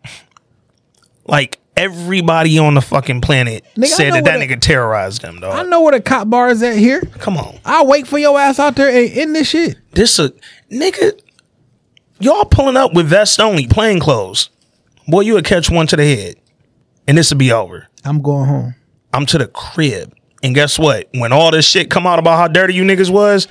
like 1.25 1.59
everybody 1.77 2.59
on 2.59 2.73
the 2.73 2.81
fucking 2.81 3.21
planet 3.21 3.63
Nigga, 3.75 3.85
said 3.87 4.13
that 4.13 4.25
that 4.25 4.41
a- 4.41 4.45
nigga 4.45 4.59
terrorized 4.59 5.21
them, 5.21 5.39
dog. 5.39 5.55
I 5.55 5.63
know 5.63 5.81
where 5.81 5.93
the 5.93 6.01
cop 6.01 6.29
bar 6.29 6.49
is 6.49 6.61
at 6.61 6.75
here. 6.77 7.01
Come 7.19 7.37
on. 7.37 7.59
I'll 7.65 7.87
wait 7.87 8.07
for 8.07 8.17
your 8.17 8.37
ass 8.39 8.59
out 8.59 8.75
there 8.75 8.89
and 8.89 9.11
in 9.17 9.33
this 9.33 9.47
shit. 9.49 9.77
This 9.93 10.19
a 10.19 10.31
nigga. 10.71 11.19
Y'all 12.19 12.45
pulling 12.45 12.77
up 12.77 12.93
with 12.93 13.07
vest 13.07 13.39
only, 13.39 13.65
plain 13.67 13.99
clothes. 13.99 14.49
Boy, 15.07 15.21
you 15.21 15.33
would 15.33 15.45
catch 15.45 15.71
one 15.71 15.87
to 15.87 15.95
the 15.95 16.03
head, 16.15 16.35
and 17.07 17.17
this 17.17 17.31
would 17.31 17.39
be 17.39 17.51
over. 17.51 17.87
I'm 18.05 18.21
going 18.21 18.47
home. 18.47 18.75
I'm 19.13 19.25
to 19.27 19.37
the 19.39 19.47
crib, 19.47 20.13
and 20.43 20.53
guess 20.53 20.77
what? 20.77 21.09
When 21.13 21.33
all 21.33 21.49
this 21.51 21.65
shit 21.65 21.89
come 21.89 22.05
out 22.05 22.19
about 22.19 22.37
how 22.37 22.47
dirty 22.47 22.75
you 22.75 22.83
niggas 22.83 23.09
was, 23.09 23.47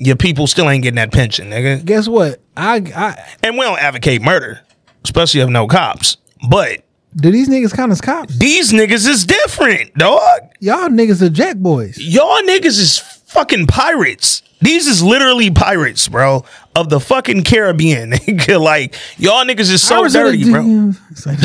your 0.00 0.16
people 0.16 0.46
still 0.46 0.68
ain't 0.70 0.82
getting 0.82 0.96
that 0.96 1.12
pension, 1.12 1.50
nigga. 1.50 1.84
Guess 1.84 2.08
what? 2.08 2.40
I 2.56 2.76
I 2.96 3.36
And 3.42 3.56
we 3.56 3.60
don't 3.64 3.78
advocate 3.78 4.22
murder, 4.22 4.60
especially 5.04 5.40
if 5.42 5.48
no 5.50 5.66
cops. 5.66 6.16
But 6.48 6.84
do 7.16 7.30
these 7.30 7.48
niggas 7.48 7.74
count 7.74 7.92
as 7.92 8.00
cops? 8.00 8.36
these 8.38 8.72
niggas 8.72 9.06
is 9.06 9.24
different, 9.26 9.94
dog. 9.94 10.40
Y'all 10.58 10.88
niggas 10.88 11.20
are 11.22 11.28
jack 11.28 11.56
boys. 11.58 11.98
Y'all 11.98 12.40
niggas 12.42 12.78
is 12.78 12.98
fucking 12.98 13.66
pirates. 13.66 14.42
These 14.62 14.86
is 14.86 15.02
literally 15.02 15.50
pirates, 15.50 16.08
bro, 16.08 16.44
of 16.76 16.88
the 16.90 17.00
fucking 17.00 17.44
Caribbean. 17.44 18.10
Nigga, 18.12 18.60
like 18.60 18.94
y'all 19.16 19.42
niggas 19.44 19.70
is 19.72 19.82
so 19.82 20.06
dirty, 20.06 20.50
bro. 20.50 20.92
It's 21.10 21.24
like- 21.26 21.38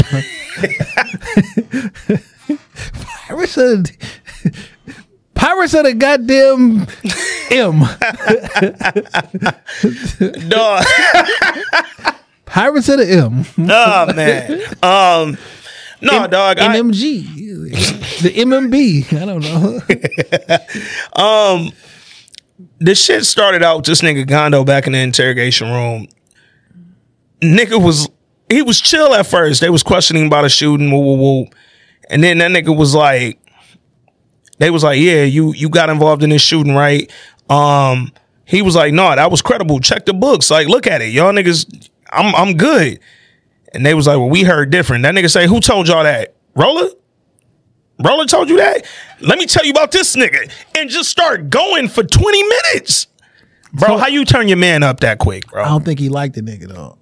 Pirates 3.27 3.57
of 3.57 3.84
the 3.86 4.65
Pirates 5.36 5.74
of 5.74 5.84
the 5.84 5.94
goddamn 5.94 6.88
M. 7.52 7.80
Dog. 10.49 10.86
Pirates 12.45 12.90
of 12.90 12.98
the 12.99 13.10
M. 13.12 13.45
oh 13.70 14.14
man. 14.14 14.62
Um 14.82 15.38
no, 16.02 16.28
dog. 16.28 16.60
I, 16.60 16.78
the 16.78 18.34
MMB. 18.36 19.14
I 19.14 19.26
don't 19.26 19.41
know. 19.41 19.80
um 21.22 21.72
the 22.80 22.95
shit 22.95 23.26
started 23.26 23.64
out 23.64 23.78
with 23.78 23.86
this 23.86 24.02
nigga 24.02 24.28
Gondo 24.28 24.64
back 24.64 24.88
in 24.88 24.94
the 24.94 24.99
interrogation 24.99 25.70
room. 25.72 26.07
Nigga 27.41 27.82
was 27.84 28.10
he 28.49 28.62
was 28.62 28.80
chill 28.80 29.14
at 29.14 29.26
first. 29.28 29.62
They 29.62 29.70
was 29.70 29.84
questioning 29.84 30.28
about 30.28 30.45
a 30.45 30.49
shooting, 30.49 30.91
woo 30.91 30.99
woo 30.99 31.18
woo. 31.18 31.48
And 32.10 32.24
then 32.24 32.38
that 32.38 32.52
nigga 32.52 32.76
was 32.76 32.94
like, 32.94 33.40
they 34.57 34.69
was 34.69 34.84
like, 34.84 34.99
yeah, 34.99 35.23
you 35.23 35.53
you 35.53 35.69
got 35.69 35.90
involved 35.90 36.23
in 36.23 36.30
this 36.30 36.41
shooting, 36.41 36.76
right? 36.76 37.11
Um, 37.49 38.11
he 38.45 38.61
was 38.61 38.76
like, 38.76 38.94
no, 38.94 39.15
that 39.15 39.32
was 39.32 39.41
credible. 39.41 39.80
Check 39.80 40.06
the 40.06 40.14
books. 40.14 40.49
Like, 40.49 40.68
look 40.68 40.88
at 40.88 41.02
it. 41.02 41.11
Y'all 41.11 41.34
niggas, 41.34 41.90
I'm 42.11 42.34
I'm 42.36 42.56
good. 42.56 42.99
And 43.73 43.86
they 43.86 43.94
was 43.94 44.07
like, 44.07 44.18
well, 44.18 44.30
we 44.30 44.44
heard 44.44 44.69
different. 44.69 45.03
That 45.03 45.14
nigga 45.15 45.30
say, 45.30 45.48
who 45.48 45.60
told 45.60 45.88
y'all 45.88 46.03
that? 46.03 46.36
Roller? 46.56 46.90
Roller 48.03 48.26
told 48.26 48.49
you 48.49 48.57
that? 48.57 48.86
Let 49.22 49.38
me 49.38 49.45
tell 49.45 49.65
you 49.65 49.72
about 49.72 49.91
this 49.91 50.15
nigga. 50.15 50.49
And 50.77 50.90
just 50.90 51.10
start 51.10 51.49
going 51.49 51.88
for 51.88 52.03
20 52.03 52.44
minutes. 52.44 53.07
Bro, 53.73 53.98
how 53.98 54.07
you 54.07 54.23
turn 54.23 54.48
your 54.48 54.57
man 54.57 54.84
up 54.84 55.02
that 55.02 55.19
quick, 55.19 55.48
bro? 55.48 55.64
I 55.64 55.68
don't 55.68 55.84
think 55.84 55.99
he 55.99 56.07
liked 56.07 56.36
the 56.36 56.41
nigga 56.41 56.68
though. 56.69 56.98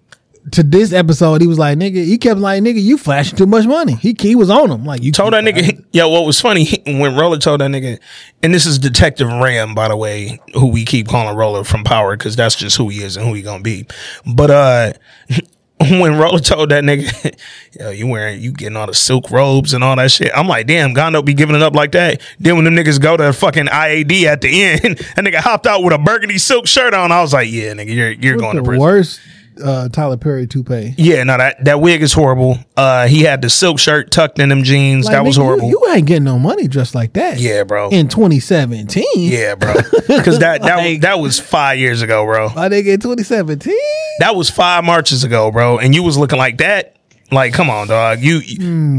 To 0.52 0.62
this 0.62 0.92
episode, 0.92 1.42
he 1.42 1.48
was 1.48 1.58
like, 1.58 1.78
nigga, 1.78 2.04
he 2.04 2.18
kept 2.18 2.40
like, 2.40 2.62
nigga, 2.62 2.82
you 2.82 2.98
flashing 2.98 3.38
too 3.38 3.46
much 3.46 3.66
money. 3.66 3.96
He 3.96 4.16
he 4.20 4.36
was 4.36 4.50
on 4.50 4.70
him. 4.70 4.86
Like 4.86 5.02
you 5.02 5.12
told 5.12 5.34
that 5.34 5.44
nigga, 5.44 5.84
yo, 5.94 6.10
what 6.10 6.26
was 6.26 6.40
funny 6.40 6.68
when 6.86 7.16
Roller 7.16 7.38
told 7.38 7.62
that 7.62 7.72
nigga, 7.72 8.00
and 8.44 8.54
this 8.54 8.66
is 8.66 8.78
Detective 8.78 9.28
Rayam, 9.28 9.74
by 9.74 9.88
the 9.88 9.96
way, 9.96 10.40
who 10.54 10.68
we 10.68 10.84
keep 10.84 11.08
calling 11.08 11.36
Roller 11.36 11.64
from 11.64 11.84
Power, 11.84 12.18
because 12.18 12.36
that's 12.36 12.56
just 12.56 12.76
who 12.76 12.90
he 12.90 13.02
is 13.04 13.16
and 13.16 13.26
who 13.26 13.34
he 13.34 13.42
gonna 13.42 13.64
be. 13.64 13.88
But 14.26 14.52
uh 14.52 14.94
when 15.80 16.18
Roller 16.18 16.40
told 16.40 16.70
that 16.70 16.84
nigga, 16.84 17.38
yo, 17.80 17.90
you 17.90 18.08
wearing, 18.08 18.42
you 18.42 18.52
getting 18.52 18.76
all 18.76 18.88
the 18.88 18.94
silk 18.94 19.32
robes 19.32 19.74
and 19.74 19.84
all 19.84 19.96
that 19.96 20.12
shit, 20.12 20.32
I'm 20.36 20.48
like, 20.48 20.68
damn, 20.68 20.94
Gondo 20.94 21.22
be 21.22 21.34
giving 21.34 21.56
it 21.56 21.62
up 21.62 21.74
like 21.74 21.92
that. 21.94 22.22
Then 22.40 22.56
when 22.56 22.66
them 22.66 22.76
niggas 22.76 23.02
go 23.02 23.18
to 23.18 23.34
fucking 23.34 23.66
IAD 23.68 24.24
at 24.24 24.42
the 24.42 24.64
end, 24.64 24.98
that 24.98 25.24
nigga 25.24 25.38
hopped 25.38 25.68
out 25.68 25.84
with 25.84 25.94
a 25.94 25.98
burgundy 25.98 26.38
silk 26.38 26.68
shirt 26.68 26.94
on, 26.94 27.12
I 27.12 27.22
was 27.22 27.34
like, 27.34 27.50
yeah, 27.50 27.74
nigga, 27.74 27.94
you're 27.94 28.12
you're 28.12 28.38
going 28.38 28.58
to 28.58 28.64
prison. 28.64 28.82
worst 28.82 29.20
uh, 29.64 29.90
Tyler 29.90 30.18
Perry 30.18 30.48
toupee. 30.48 30.96
Yeah, 30.98 31.24
no, 31.24 31.38
that, 31.38 31.64
that 31.66 31.82
wig 31.82 32.02
is 32.02 32.14
horrible. 32.14 32.58
Uh, 32.78 33.08
he 33.08 33.24
had 33.24 33.42
the 33.42 33.50
silk 33.50 33.80
shirt 33.80 34.12
tucked 34.12 34.40
in 34.40 34.50
them 34.50 34.64
jeans. 34.64 35.06
Like, 35.06 35.14
that 35.16 35.26
was 35.26 35.36
nigga, 35.38 35.40
you- 35.40 35.44
horrible. 35.44 35.70
You, 35.70 35.84
ain't 35.94 36.08
getting 36.08 36.24
no 36.24 36.40
money 36.40 36.68
dressed 36.68 36.96
like 36.96 37.14
that. 37.14 37.40
yeah, 37.40 37.64
bro. 37.64 37.90
In 37.90 38.08
2017. 38.08 39.04
Yeah, 39.16 39.56
bro. 39.56 39.74
Because 40.08 40.40
that 40.40 40.62
that 40.62 40.78
was, 40.78 40.86
Like- 40.86 41.02
that 41.02 41.20
was 41.20 41.40
five 41.40 41.78
years 41.80 42.02
ago, 42.02 42.26
bro. 42.26 42.50
My 42.50 42.70
nigga 42.70 42.94
in 42.94 43.00
2017. 43.00 43.76
That 44.20 44.36
was 44.36 44.50
five 44.50 44.84
marches 44.84 45.24
ago, 45.24 45.52
bro. 45.52 45.78
And 45.80 45.94
you 45.96 46.04
was 46.04 46.18
looking 46.18 46.38
like 46.38 46.58
that. 46.60 46.96
Like, 47.32 47.54
come 47.54 47.70
on, 47.70 47.88
dog. 47.88 48.20
You, 48.22 48.42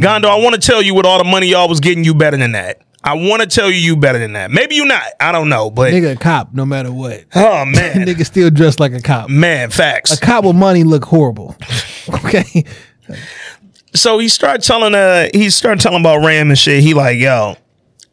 Gondo. 0.01 0.29
I 0.29 0.37
want 0.37 0.55
to 0.55 0.61
tell 0.61 0.83
you, 0.83 0.95
with 0.95 1.07
all 1.07 1.19
the 1.19 1.25
money 1.25 1.47
y'all 1.49 1.69
was 1.69 1.79
getting, 1.81 2.03
you 2.05 2.15
better 2.15 2.37
than 2.37 2.53
that. 2.53 2.81
I 3.07 3.13
want 3.15 3.43
to 3.43 3.47
tell 3.47 3.71
you, 3.71 3.77
you 3.77 3.97
better 3.97 4.19
than 4.19 4.33
that. 4.33 4.51
Maybe 4.51 4.77
you 4.77 4.87
not. 4.87 5.03
I 5.21 5.31
don't 5.31 5.51
know, 5.51 5.71
but 5.71 5.93
Nigga 5.93 6.13
a 6.13 6.17
cop 6.17 6.55
no 6.55 6.65
matter 6.65 6.91
what. 6.91 7.25
oh 7.35 7.65
man, 7.67 8.07
Nigga 8.07 8.25
still 8.25 8.49
dressed 8.51 8.81
like 8.81 8.93
a 8.95 9.01
cop. 9.01 9.29
man, 9.29 9.71
facts. 9.71 10.13
A 10.17 10.21
cop 10.21 10.45
with 10.45 10.57
money 10.57 10.85
look 10.85 11.05
horrible. 11.05 11.55
okay. 12.25 12.65
so 13.95 14.19
he 14.19 14.29
started 14.29 14.63
telling 14.63 14.95
uh 14.95 15.29
he 15.35 15.51
started 15.51 15.81
telling 15.83 16.01
about 16.01 16.21
Rayam 16.23 16.49
and 16.49 16.59
shit. 16.59 16.83
He 16.83 16.95
like, 16.95 17.19
yo, 17.19 17.57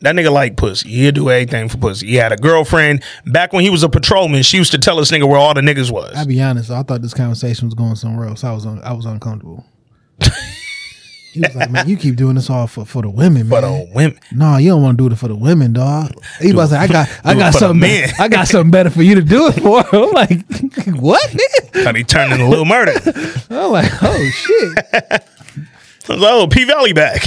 that 0.02 0.14
nigga 0.16 0.32
like 0.32 0.58
pussy. 0.58 0.90
He'll 0.90 1.12
do 1.14 1.30
anything 1.30 1.70
for 1.70 1.78
pussy. 1.78 2.08
He 2.08 2.16
had 2.16 2.34
a 2.34 2.38
girlfriend 2.38 3.02
back 3.28 3.54
when 3.54 3.64
he 3.64 3.70
was 3.70 3.84
a 3.84 3.90
patrolman. 3.90 4.44
She 4.44 4.58
used 4.58 4.72
to 4.72 4.78
tell 4.78 4.98
this 4.98 5.10
nigga 5.10 5.28
where 5.28 5.40
all 5.40 5.54
the 5.54 5.62
niggas 5.62 5.90
was. 5.90 6.14
I'll 6.16 6.26
be 6.26 6.42
honest, 6.42 6.70
I 6.70 6.84
thought 6.84 7.02
this 7.02 7.14
conversation 7.14 7.68
was 7.68 7.76
going 7.76 7.96
somewhere 7.96 8.28
else. 8.28 8.44
I 8.44 8.52
was 8.52 8.66
un- 8.66 8.82
I 8.84 8.92
was 8.94 9.06
uncomfortable. 9.06 9.66
He 11.32 11.40
was 11.40 11.56
like, 11.56 11.72
man, 11.72 11.88
you 11.88 11.96
keep 11.96 12.18
doing 12.18 12.36
this 12.36 12.50
all 12.50 12.68
for, 12.68 12.84
for 12.86 13.02
the 13.02 13.10
women, 13.10 13.48
man. 13.48 13.64
uh, 13.64 13.86
women, 13.94 14.20
No, 14.34 14.58
you 14.58 14.70
don't 14.70 14.82
want 14.84 14.98
to 14.98 15.08
do 15.08 15.14
it 15.14 15.18
for 15.18 15.30
the 15.30 15.36
women, 15.36 15.72
dog. 15.74 16.12
He 16.42 16.52
was 16.54 16.72
like, 16.74 16.90
I 16.90 16.92
got, 16.92 17.10
I 17.24 17.34
got 17.36 17.54
something, 17.54 17.90
I 18.20 18.28
got 18.28 18.48
something 18.48 18.70
better 18.72 18.90
for 18.90 19.02
you 19.02 19.16
to 19.16 19.22
do 19.22 19.48
it 19.48 19.54
for. 19.54 19.80
I'm 19.96 20.12
like, 20.12 20.32
what, 21.00 21.22
nigga? 21.30 21.84
thought 21.84 21.96
he 21.96 22.04
turned 22.04 22.34
into 22.34 22.48
Lil 22.48 22.66
Murda. 22.66 23.48
I'm 23.50 23.72
like, 23.72 23.92
oh 24.04 24.30
shit, 24.30 24.78
I 24.94 26.14
was 26.14 26.20
like, 26.22 26.32
oh, 26.34 26.48
P 26.48 26.66
Valley 26.66 26.92
back. 26.94 27.24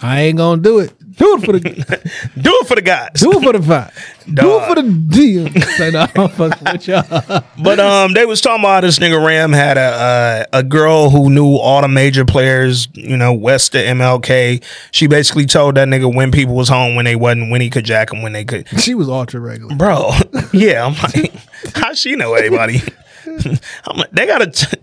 I 0.00 0.20
ain't 0.22 0.38
gonna 0.38 0.62
do 0.62 0.78
it. 0.78 0.92
Do 1.16 1.36
it 1.36 1.44
for 1.44 1.52
the, 1.52 1.60
Do 2.40 2.50
it 2.60 2.66
for 2.66 2.74
the 2.74 2.82
guys. 2.82 3.10
do 3.14 3.32
it 3.32 3.42
for 3.42 3.52
the 3.52 3.62
five, 3.62 3.92
do 4.34 4.58
it 4.58 4.66
for 4.68 4.74
the 4.76 4.82
deal. 5.08 5.48
Say 5.76 5.90
no, 5.90 6.06
I'm 6.14 6.28
fucking 6.30 6.72
with 6.72 6.88
y'all. 6.88 7.44
But 7.62 7.80
um, 7.80 8.12
they 8.14 8.24
was 8.24 8.40
talking 8.40 8.64
about 8.64 8.80
this 8.82 8.98
nigga 8.98 9.18
Rayam 9.18 9.54
had 9.54 9.76
a 9.76 9.80
uh, 9.80 10.44
a 10.58 10.62
girl 10.62 11.10
who 11.10 11.28
knew 11.30 11.56
all 11.56 11.82
the 11.82 11.88
major 11.88 12.24
players, 12.24 12.88
you 12.94 13.16
know, 13.16 13.32
west 13.32 13.74
of 13.74 13.82
MLK. 13.82 14.62
She 14.90 15.06
basically 15.06 15.46
told 15.46 15.74
that 15.74 15.88
nigga 15.88 16.14
when 16.14 16.32
people 16.32 16.54
was 16.54 16.68
home, 16.68 16.94
when 16.94 17.04
they 17.04 17.16
wasn't, 17.16 17.50
when 17.50 17.60
he 17.60 17.68
could 17.70 17.84
jack 17.84 18.10
them, 18.10 18.22
when 18.22 18.32
they 18.32 18.44
could. 18.44 18.66
She 18.80 18.94
was 18.94 19.08
ultra 19.08 19.40
regular. 19.40 19.74
Bro, 19.76 20.12
yeah, 20.52 20.86
I'm 20.86 20.94
like, 20.94 21.32
how 21.74 21.92
she 21.94 22.16
know 22.16 22.34
everybody? 22.34 22.80
I'm 23.86 23.96
like, 23.96 24.10
they 24.10 24.26
gotta, 24.26 24.50
t- 24.50 24.76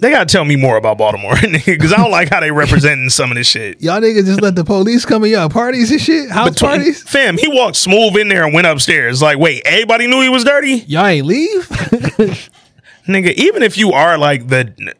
they 0.00 0.10
gotta 0.10 0.26
tell 0.26 0.44
me 0.44 0.56
more 0.56 0.76
about 0.76 0.98
Baltimore, 0.98 1.32
nigga. 1.34 1.64
because 1.66 1.92
I 1.92 1.96
don't 1.98 2.10
like 2.10 2.30
how 2.30 2.40
they 2.40 2.50
representing 2.50 3.08
some 3.10 3.30
of 3.30 3.36
this 3.36 3.46
shit. 3.46 3.80
Y'all 3.82 4.00
niggas 4.00 4.24
just 4.24 4.40
let 4.40 4.56
the 4.56 4.64
police 4.64 5.04
come 5.04 5.24
in 5.24 5.30
y'all 5.30 5.48
parties 5.48 5.90
and 5.92 6.00
shit, 6.00 6.30
house 6.30 6.50
Between- 6.50 6.70
parties. 6.70 7.02
fam, 7.02 7.36
he 7.38 7.46
walked 7.48 7.76
smooth 7.76 8.16
in 8.16 8.28
there 8.28 8.44
and 8.44 8.52
went 8.54 8.66
upstairs. 8.66 9.20
Like, 9.22 9.38
wait, 9.38 9.62
everybody 9.64 10.06
knew 10.06 10.20
he 10.22 10.28
was 10.28 10.42
dirty, 10.44 10.76
Y'all 10.88 11.06
ain't 11.06 11.26
leave. 11.26 11.68
nigga. 13.06 13.32
Even 13.34 13.62
if 13.62 13.76
you 13.76 13.92
are 13.92 14.16
like 14.18 14.48
the 14.48 14.94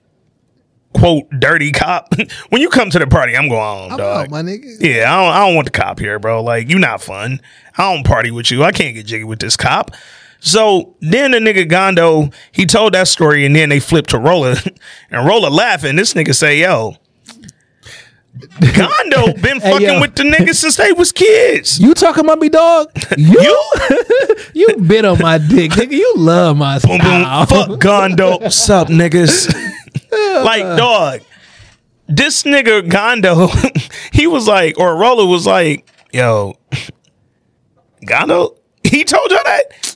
quote 0.94 1.28
dirty 1.38 1.72
cop, 1.72 2.12
when 2.50 2.60
you 2.60 2.68
come 2.68 2.90
to 2.90 2.98
the 2.98 3.06
party, 3.06 3.36
I'm 3.36 3.48
going 3.48 3.60
home, 3.60 3.92
I'm 3.92 3.98
dog. 3.98 4.24
out, 4.26 4.30
my 4.30 4.42
nigga. 4.42 4.76
Yeah, 4.80 5.12
I 5.12 5.22
don't, 5.24 5.32
I 5.34 5.46
don't 5.46 5.54
want 5.54 5.66
the 5.66 5.78
cop 5.78 5.98
here, 5.98 6.18
bro. 6.18 6.42
Like, 6.42 6.68
you 6.68 6.78
not 6.78 7.00
fun. 7.02 7.40
I 7.78 7.94
don't 7.94 8.04
party 8.04 8.30
with 8.30 8.50
you. 8.50 8.64
I 8.64 8.72
can't 8.72 8.94
get 8.94 9.06
jiggy 9.06 9.24
with 9.24 9.38
this 9.38 9.56
cop. 9.56 9.92
So 10.40 10.96
then 11.00 11.32
the 11.32 11.38
nigga 11.38 11.68
Gondo, 11.68 12.30
he 12.52 12.64
told 12.66 12.94
that 12.94 13.08
story, 13.08 13.44
and 13.44 13.54
then 13.54 13.68
they 13.68 13.78
flipped 13.80 14.10
to 14.10 14.18
Roller, 14.18 14.56
and 15.10 15.26
Roller 15.26 15.50
laughing. 15.50 15.96
This 15.96 16.14
nigga 16.14 16.34
say, 16.34 16.60
"Yo, 16.60 16.96
Gondo 18.76 19.32
been 19.40 19.60
Hey, 19.60 19.70
fucking 19.72 19.86
yo. 19.86 20.00
with 20.00 20.14
the 20.14 20.22
niggas 20.22 20.54
since 20.56 20.76
they 20.76 20.92
was 20.92 21.12
kids." 21.12 21.78
You 21.78 21.92
talking 21.94 22.24
about 22.24 22.38
me, 22.38 22.48
dog? 22.48 22.90
You, 23.18 23.62
you 24.54 24.76
bit 24.78 25.04
on 25.04 25.18
my 25.20 25.38
dick, 25.38 25.72
nigga. 25.72 25.92
You 25.92 26.14
love 26.16 26.56
my 26.56 26.78
Boom, 26.78 26.98
boom. 26.98 27.00
style. 27.00 27.46
Fuck 27.46 27.78
Gondo. 27.80 28.38
What's 28.38 28.68
up, 28.70 28.88
niggas? 28.88 29.52
like, 30.44 30.62
dog, 30.78 31.20
this 32.08 32.42
nigga 32.44 32.88
Gondo, 32.88 33.48
he 34.12 34.26
was 34.26 34.48
like, 34.48 34.78
or 34.78 34.96
Roller 34.96 35.26
was 35.26 35.46
like, 35.46 35.86
yo, 36.12 36.54
Gondo, 38.06 38.56
he 38.84 39.04
told 39.04 39.30
y'all 39.30 39.40
that? 39.44 39.89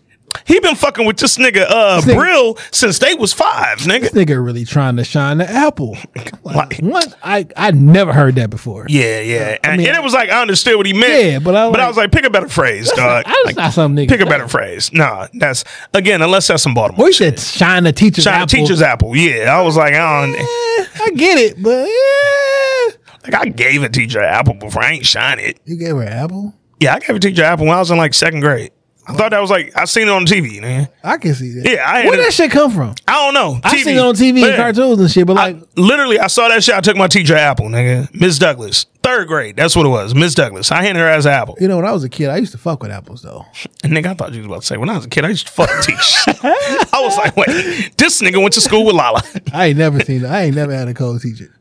He 0.47 0.61
been 0.61 0.75
fucking 0.75 1.07
with 1.07 1.17
this 1.17 1.39
nigga, 1.39 1.65
uh, 1.69 2.01
nigga- 2.03 2.15
Brill 2.17 2.59
since 2.71 2.99
they 2.99 3.15
was 3.15 3.33
five, 3.33 3.79
nigga. 3.79 4.03
This 4.03 4.13
nigga 4.13 4.45
really 4.45 4.65
trying 4.65 4.97
to 4.97 5.05
shine 5.05 5.39
the 5.39 5.49
apple. 5.51 5.97
Like- 6.45 6.79
What? 6.81 7.17
I 7.23 7.47
I 7.57 7.71
never 7.71 8.13
heard 8.13 8.35
that 8.35 8.51
before. 8.51 8.85
Yeah, 8.89 9.21
yeah. 9.21 9.57
And, 9.65 9.79
mean- 9.79 9.89
and 9.89 9.97
it 9.97 10.03
was 10.03 10.13
like, 10.13 10.29
I 10.31 10.43
understood 10.43 10.77
what 10.77 10.85
he 10.87 10.93
meant. 10.93 11.25
Yeah, 11.25 11.39
but 11.39 11.57
I 11.57 11.71
but 11.71 11.81
I 11.81 11.89
was 11.89 11.97
like, 11.97 12.13
pick 12.13 12.25
a 12.27 12.31
better 12.31 12.49
phrase, 12.49 12.91
dog. 12.93 13.25
That's 13.25 13.47
Like, 13.47 13.57
not 13.57 13.73
some 13.73 13.97
nigga. 13.97 14.09
pick 14.09 14.21
a 14.21 14.27
better 14.27 14.47
phrase. 14.47 14.93
Nah, 14.93 15.29
that's, 15.35 15.65
again, 15.95 16.21
unless 16.23 16.47
that's 16.49 16.63
some 16.63 16.75
Baltimore 16.75 17.11
shit. 17.13 17.39
said 17.39 17.59
shine 17.59 17.85
the 17.85 17.93
teacher's 17.93 18.25
Shine 18.25 18.35
apple. 18.35 18.47
teacher's 18.49 18.83
apple. 18.83 19.17
Yeah, 19.17 19.57
I 19.57 19.63
was 19.63 19.77
like, 19.77 19.95
I 19.95 20.27
don't. 20.27 20.35
Eh, 20.37 20.87
I 21.07 21.11
get 21.17 21.39
it, 21.39 21.63
but 21.63 21.89
yeah. 21.89 22.97
Like 23.25 23.35
I 23.35 23.49
gave 23.49 23.83
a 23.83 23.89
teacher 23.89 24.21
an 24.21 24.27
apple 24.29 24.55
before. 24.55 24.83
I 24.83 24.93
ain't 24.93 25.07
shine 25.07 25.39
it. 25.39 25.59
You 25.65 25.77
gave 25.77 25.95
her 25.97 26.03
an 26.03 26.09
apple? 26.13 26.55
Yeah, 26.81 26.95
I 26.95 26.99
gave 27.01 27.17
a 27.17 27.19
teacher 27.19 27.43
an 27.43 27.53
apple 27.53 27.67
when 27.67 27.75
I 27.75 27.79
was 27.81 27.91
in 27.91 27.97
like 27.97 28.13
second 28.13 28.41
grade. 28.41 28.71
I 29.07 29.13
thought 29.13 29.33
that 29.33 29.41
was 29.41 29.51
like 29.51 29.77
I 29.77 29.85
seen 29.85 30.05
it 30.09 30.11
on 30.11 30.25
TV, 30.25 30.61
man. 30.63 30.89
I 31.03 31.19
can 31.19 31.35
see 31.35 31.51
that. 31.53 31.71
Yeah, 31.71 31.85
I 31.87 31.99
had 31.99 32.07
Where 32.07 32.19
it- 32.19 32.25
that 32.25 32.33
shit 32.33 32.51
come 32.51 32.71
from? 32.71 32.95
I 33.07 33.13
don't 33.13 33.35
know. 33.35 33.61
I 33.63 33.77
seen 33.83 33.97
it 33.97 34.01
on 34.01 34.15
TV 34.15 34.41
Yeah. 34.41 34.47
and 34.49 34.57
cartoons 34.57 34.99
and 35.01 35.11
shit, 35.11 35.27
but 35.27 35.35
like, 35.37 35.57
I, 35.57 35.63
literally, 35.77 36.19
I 36.19 36.29
saw 36.29 36.49
that 36.49 36.65
shit. 36.65 36.75
I 36.75 36.81
took 36.81 36.97
my 36.97 37.07
teacher 37.07 37.37
apple, 37.37 37.67
nigga. 37.67 38.09
Miss 38.19 38.39
Douglas, 38.39 38.87
third 39.03 39.29
grade. 39.29 39.57
That's 39.57 39.77
what 39.77 39.85
it 39.85 39.91
was. 39.91 40.15
Miss 40.15 40.35
Douglas. 40.35 40.73
I 40.73 40.83
handed 40.83 41.01
her 41.01 41.07
as 41.09 41.27
an 41.27 41.33
apple. 41.33 41.57
you 41.61 41.69
know, 41.69 41.77
when 41.77 41.85
I 41.85 41.93
was 41.93 42.03
a 42.05 42.09
kid, 42.09 42.31
I 42.31 42.39
used 42.39 42.53
to 42.53 42.59
fuck 42.59 42.83
with 42.83 42.91
apples 42.93 43.21
though. 43.23 43.45
And 43.83 43.93
nigga, 43.97 44.07
I 44.07 44.15
thought 44.15 44.33
you 44.33 44.39
was 44.39 44.47
about 44.47 44.61
to 44.63 44.67
say 44.67 44.77
when 44.79 44.89
I 44.89 44.97
was 44.97 45.05
a 45.05 45.09
kid, 45.11 45.25
I 45.25 45.29
used 45.29 45.47
to 45.49 45.53
fucking 45.53 45.83
teach. 45.83 46.15
I 46.43 47.01
was 47.03 47.17
like, 47.19 47.37
wait, 47.37 47.93
this 47.99 48.23
nigga 48.23 48.41
went 48.41 48.55
to 48.55 48.61
school 48.63 48.87
with 48.87 48.95
Lala. 48.97 49.23
I 49.53 49.67
ain't 49.67 49.79
never 49.79 50.01
seen. 50.01 50.25
I 50.25 50.45
ain't 50.45 50.57
never 50.57 50.73
had 50.75 50.89
a 50.89 50.95
cold 50.95 51.21
teacher. 51.21 51.55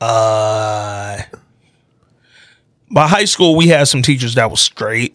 Uh, 0.00 1.20
by 2.90 3.06
high 3.06 3.24
school, 3.26 3.54
we 3.54 3.68
had 3.68 3.86
some 3.86 4.02
teachers 4.02 4.34
that 4.34 4.50
was 4.50 4.60
straight. 4.60 5.14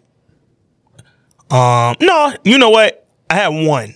Um, 1.51 1.95
no, 2.01 2.33
you 2.43 2.57
know 2.57 2.69
what? 2.69 3.07
I 3.29 3.35
had 3.35 3.47
one. 3.49 3.95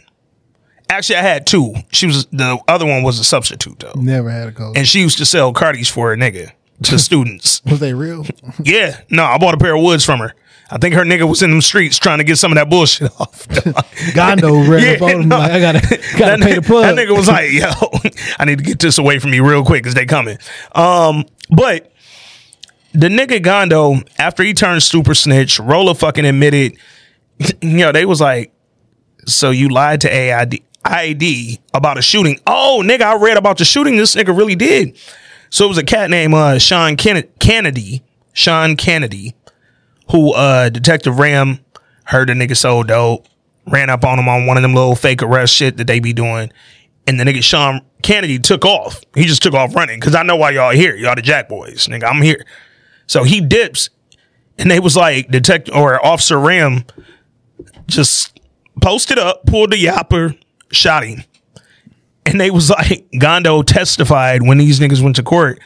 Actually, 0.89 1.17
I 1.17 1.21
had 1.21 1.45
two. 1.45 1.75
She 1.91 2.07
was 2.07 2.25
the 2.27 2.59
other 2.67 2.85
one 2.85 3.03
was 3.03 3.19
a 3.19 3.23
substitute 3.23 3.79
though, 3.79 3.93
Never 3.95 4.29
had 4.29 4.47
a 4.47 4.51
cold. 4.51 4.75
and 4.77 4.87
she 4.87 4.99
used 5.01 5.17
to 5.19 5.25
sell 5.25 5.53
cardies 5.53 5.89
for 5.89 6.13
a 6.13 6.17
nigga 6.17 6.51
to 6.83 6.97
students. 6.99 7.61
was 7.65 7.79
they 7.79 7.93
real? 7.93 8.25
Yeah, 8.63 8.99
no, 9.09 9.23
I 9.23 9.37
bought 9.37 9.53
a 9.53 9.57
pair 9.57 9.75
of 9.75 9.83
woods 9.83 10.03
from 10.03 10.19
her. 10.19 10.33
I 10.71 10.77
think 10.77 10.93
her 10.95 11.03
nigga 11.03 11.27
was 11.27 11.41
in 11.41 11.49
them 11.49 11.61
streets 11.61 11.97
trying 11.97 12.19
to 12.19 12.23
get 12.23 12.37
some 12.37 12.51
of 12.51 12.55
that 12.57 12.69
bullshit 12.69 13.11
off. 13.19 13.47
Gondo 14.13 14.53
ran 14.69 14.95
up 14.97 15.01
on 15.01 15.09
him 15.09 15.27
no. 15.29 15.37
like, 15.39 15.51
I 15.51 15.59
gotta 15.59 15.79
gotta 16.17 16.37
that, 16.37 16.39
pay 16.41 16.53
the 16.55 16.61
plug. 16.61 16.83
That 16.83 16.95
nigga 17.07 17.15
was 17.17 17.27
like, 17.27 17.51
yo, 17.51 17.69
I 18.39 18.45
need 18.45 18.59
to 18.59 18.63
get 18.63 18.79
this 18.79 18.97
away 18.99 19.17
from 19.19 19.33
you 19.33 19.47
real 19.47 19.63
quick 19.63 19.81
because 19.83 19.95
they 19.95 20.05
coming. 20.05 20.37
Um, 20.73 21.25
but 21.49 21.91
the 22.93 23.07
nigga 23.09 23.41
Gondo, 23.41 23.95
after 24.17 24.43
he 24.43 24.53
turned 24.53 24.81
super 24.83 25.13
snitch, 25.15 25.59
Roller 25.59 25.93
fucking 25.95 26.25
admitted, 26.25 26.77
you 27.61 27.77
know, 27.77 27.91
they 27.91 28.05
was 28.05 28.21
like, 28.21 28.53
so 29.25 29.51
you 29.51 29.69
lied 29.69 30.01
to 30.01 30.09
AID, 30.09 30.61
IAD 30.85 31.59
about 31.73 31.97
a 31.97 32.01
shooting. 32.01 32.39
Oh, 32.47 32.81
nigga, 32.83 33.01
I 33.01 33.15
read 33.15 33.37
about 33.37 33.57
the 33.57 33.65
shooting. 33.65 33.97
This 33.97 34.15
nigga 34.15 34.35
really 34.35 34.55
did. 34.55 34.97
So 35.49 35.65
it 35.65 35.67
was 35.67 35.77
a 35.77 35.83
cat 35.83 36.09
named 36.09 36.33
uh, 36.33 36.59
Sean 36.59 36.95
Ken- 36.95 37.27
Kennedy, 37.39 38.03
Sean 38.33 38.75
Kennedy, 38.75 39.35
who 40.11 40.33
uh, 40.33 40.69
Detective 40.69 41.15
Rayam 41.15 41.59
heard 42.05 42.29
the 42.29 42.33
nigga 42.33 42.55
so 42.55 42.83
dope, 42.83 43.27
ran 43.67 43.89
up 43.89 44.03
on 44.03 44.19
him 44.19 44.27
on 44.27 44.45
one 44.45 44.57
of 44.57 44.63
them 44.63 44.73
little 44.73 44.95
fake 44.95 45.21
arrest 45.21 45.53
shit 45.53 45.77
that 45.77 45.87
they 45.87 45.99
be 45.99 46.13
doing. 46.13 46.51
And 47.07 47.19
the 47.19 47.23
nigga 47.23 47.43
Sean 47.43 47.81
Kennedy 48.03 48.39
took 48.39 48.65
off. 48.65 49.01
He 49.15 49.25
just 49.25 49.41
took 49.41 49.53
off 49.53 49.75
running 49.75 49.99
because 49.99 50.15
I 50.15 50.23
know 50.23 50.35
why 50.35 50.51
y'all 50.51 50.71
here. 50.71 50.95
Y'all 50.95 51.15
the 51.15 51.21
Jack 51.21 51.49
Boys, 51.49 51.87
nigga. 51.87 52.03
I'm 52.03 52.21
here. 52.21 52.45
So 53.07 53.23
he 53.23 53.41
dips, 53.41 53.89
and 54.59 54.69
they 54.69 54.79
was 54.79 54.95
like 54.95 55.29
detective 55.29 55.73
or 55.73 56.03
Officer 56.05 56.35
Rayam 56.35 56.87
just 57.89 58.39
posted 58.81 59.19
up, 59.19 59.45
pulled 59.45 59.71
the 59.71 59.83
yapper, 59.85 60.37
shot 60.71 61.03
him. 61.03 61.23
And 62.25 62.39
they 62.39 62.51
was 62.51 62.69
like, 62.69 63.07
Gondo 63.19 63.61
testified 63.63 64.41
when 64.43 64.57
these 64.57 64.79
niggas 64.79 65.01
went 65.01 65.15
to 65.17 65.23
court. 65.23 65.59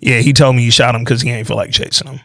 Yeah, 0.00 0.20
he 0.20 0.32
told 0.32 0.56
me 0.56 0.62
he 0.62 0.70
shot 0.70 0.94
him 0.94 1.02
because 1.04 1.22
he 1.22 1.30
ain't 1.30 1.46
feel 1.46 1.56
like 1.56 1.70
chasing 1.70 2.08
him. 2.08 2.20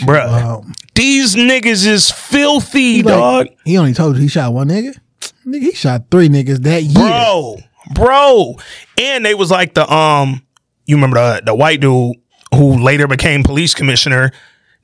Bruh, 0.00 0.26
Wow. 0.28 0.64
these 0.94 1.34
niggas 1.34 1.86
is 1.86 2.10
filthy, 2.10 2.94
He, 2.96 3.02
like, 3.02 3.14
dog. 3.14 3.46
he 3.64 3.78
only 3.78 3.94
told 3.94 4.16
you 4.16 4.22
he 4.22 4.28
shot 4.28 4.52
one 4.52 4.68
nigga. 4.68 4.98
Nigga, 5.46 5.60
he 5.62 5.72
shot 5.72 6.04
three 6.10 6.28
niggas 6.28 6.62
that 6.64 6.82
year. 6.82 6.92
bro, 6.94 7.56
bro. 7.94 8.56
And 8.98 9.24
they 9.24 9.34
was 9.34 9.50
like 9.50 9.72
the 9.74 9.90
um, 9.92 10.42
you 10.84 10.96
remember 10.96 11.16
the 11.36 11.42
the 11.46 11.54
white 11.54 11.80
dude 11.80 12.16
who 12.54 12.78
later 12.82 13.06
became 13.06 13.42
police 13.42 13.74
commissioner. 13.74 14.32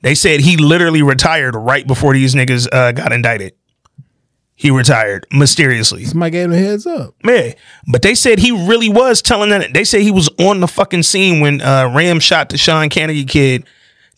They 0.03 0.13
said 0.15 0.41
he 0.41 0.57
literally 0.57 1.01
retired 1.01 1.55
right 1.55 1.87
before 1.87 2.13
these 2.13 2.35
niggas 2.35 2.67
uh, 2.71 2.91
got 2.91 3.11
indicted. 3.11 3.53
He 4.55 4.69
retired 4.69 5.25
mysteriously. 5.31 6.05
Somebody 6.05 6.31
gave 6.31 6.45
him 6.45 6.51
a 6.53 6.57
heads 6.57 6.85
up. 6.85 7.15
Yeah, 7.25 7.53
but 7.91 8.01
they 8.03 8.13
said 8.13 8.37
he 8.37 8.51
really 8.67 8.87
was 8.89 9.21
telling 9.21 9.49
that. 9.49 9.73
They 9.73 9.83
said 9.83 10.01
he 10.01 10.11
was 10.11 10.29
on 10.39 10.59
the 10.59 10.67
fucking 10.67 11.03
scene 11.03 11.39
when 11.41 11.59
uh, 11.61 11.85
Rayam 11.87 12.21
shot 12.21 12.49
the 12.49 12.57
Sean 12.57 12.89
Kennedy 12.89 13.25
kid, 13.25 13.65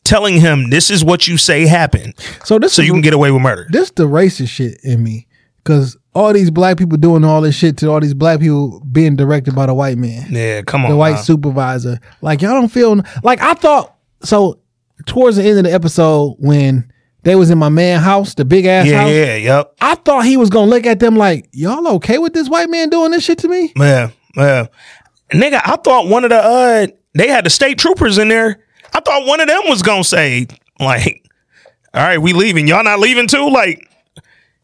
telling 0.03 0.41
him 0.41 0.69
this 0.69 0.91
is 0.91 1.05
what 1.05 1.27
you 1.27 1.37
say 1.37 1.65
happened, 1.65 2.13
So 2.43 2.59
this 2.59 2.73
so 2.73 2.81
you 2.81 2.91
can 2.91 3.01
get 3.01 3.13
away 3.13 3.31
with 3.31 3.41
murder. 3.41 3.65
this 3.69 3.91
the 3.91 4.03
racist 4.03 4.49
shit 4.49 4.79
in 4.83 5.01
me 5.01 5.27
because 5.63 5.97
all 6.13 6.33
these 6.33 6.51
black 6.51 6.77
people 6.77 6.97
doing 6.97 7.23
all 7.23 7.41
this 7.41 7.55
shit 7.55 7.77
to 7.77 7.89
all 7.89 7.99
these 8.01 8.13
black 8.13 8.39
people 8.39 8.81
being 8.91 9.15
directed 9.15 9.55
by 9.55 9.65
the 9.67 9.73
white 9.73 9.97
man, 9.97 10.27
Yeah, 10.31 10.61
come 10.63 10.83
on, 10.83 10.91
the 10.91 10.97
white 10.97 11.19
supervisor. 11.19 11.99
Like 12.21 12.41
y'all 12.41 12.53
don't 12.59 12.69
feel 12.69 13.01
like 13.23 13.39
I 13.41 13.53
thought. 13.53 13.95
So 14.21 14.59
towards 15.05 15.37
the 15.37 15.43
end 15.43 15.57
of 15.57 15.63
the 15.65 15.73
episode 15.73 16.35
when 16.39 16.91
they 17.23 17.35
was 17.35 17.49
in 17.49 17.57
my 17.57 17.69
man 17.69 18.01
house, 18.01 18.35
the 18.35 18.45
big 18.45 18.65
ass 18.65 18.85
Yeah, 18.87 19.01
house, 19.01 19.11
yeah, 19.11 19.35
yep. 19.35 19.75
I 19.81 19.95
thought 19.95 20.25
he 20.25 20.37
was 20.37 20.49
gonna 20.49 20.69
look 20.69 20.85
at 20.85 20.99
them 20.99 21.15
like 21.15 21.49
y'all 21.51 21.87
okay 21.95 22.17
with 22.17 22.33
this 22.33 22.49
white 22.49 22.69
man 22.69 22.89
doing 22.89 23.11
this 23.11 23.23
shit 23.23 23.39
to 23.39 23.47
me. 23.47 23.73
Yeah, 23.75 24.11
yeah. 24.35 24.67
Nigga, 25.33 25.59
I 25.63 25.75
thought 25.77 26.07
one 26.07 26.23
of 26.23 26.29
the 26.29 26.37
uh 26.37 26.87
they 27.13 27.27
had 27.27 27.45
the 27.45 27.49
state 27.49 27.77
troopers 27.79 28.17
in 28.17 28.27
there. 28.27 28.63
I 28.93 28.99
thought 28.99 29.25
one 29.25 29.39
of 29.41 29.47
them 29.47 29.63
was 29.67 29.81
gonna 29.81 30.03
say, 30.03 30.47
like, 30.79 31.23
all 31.93 32.03
right, 32.03 32.19
we 32.21 32.33
leaving. 32.33 32.67
Y'all 32.67 32.83
not 32.83 32.99
leaving 32.99 33.27
too? 33.27 33.49
Like, 33.49 33.89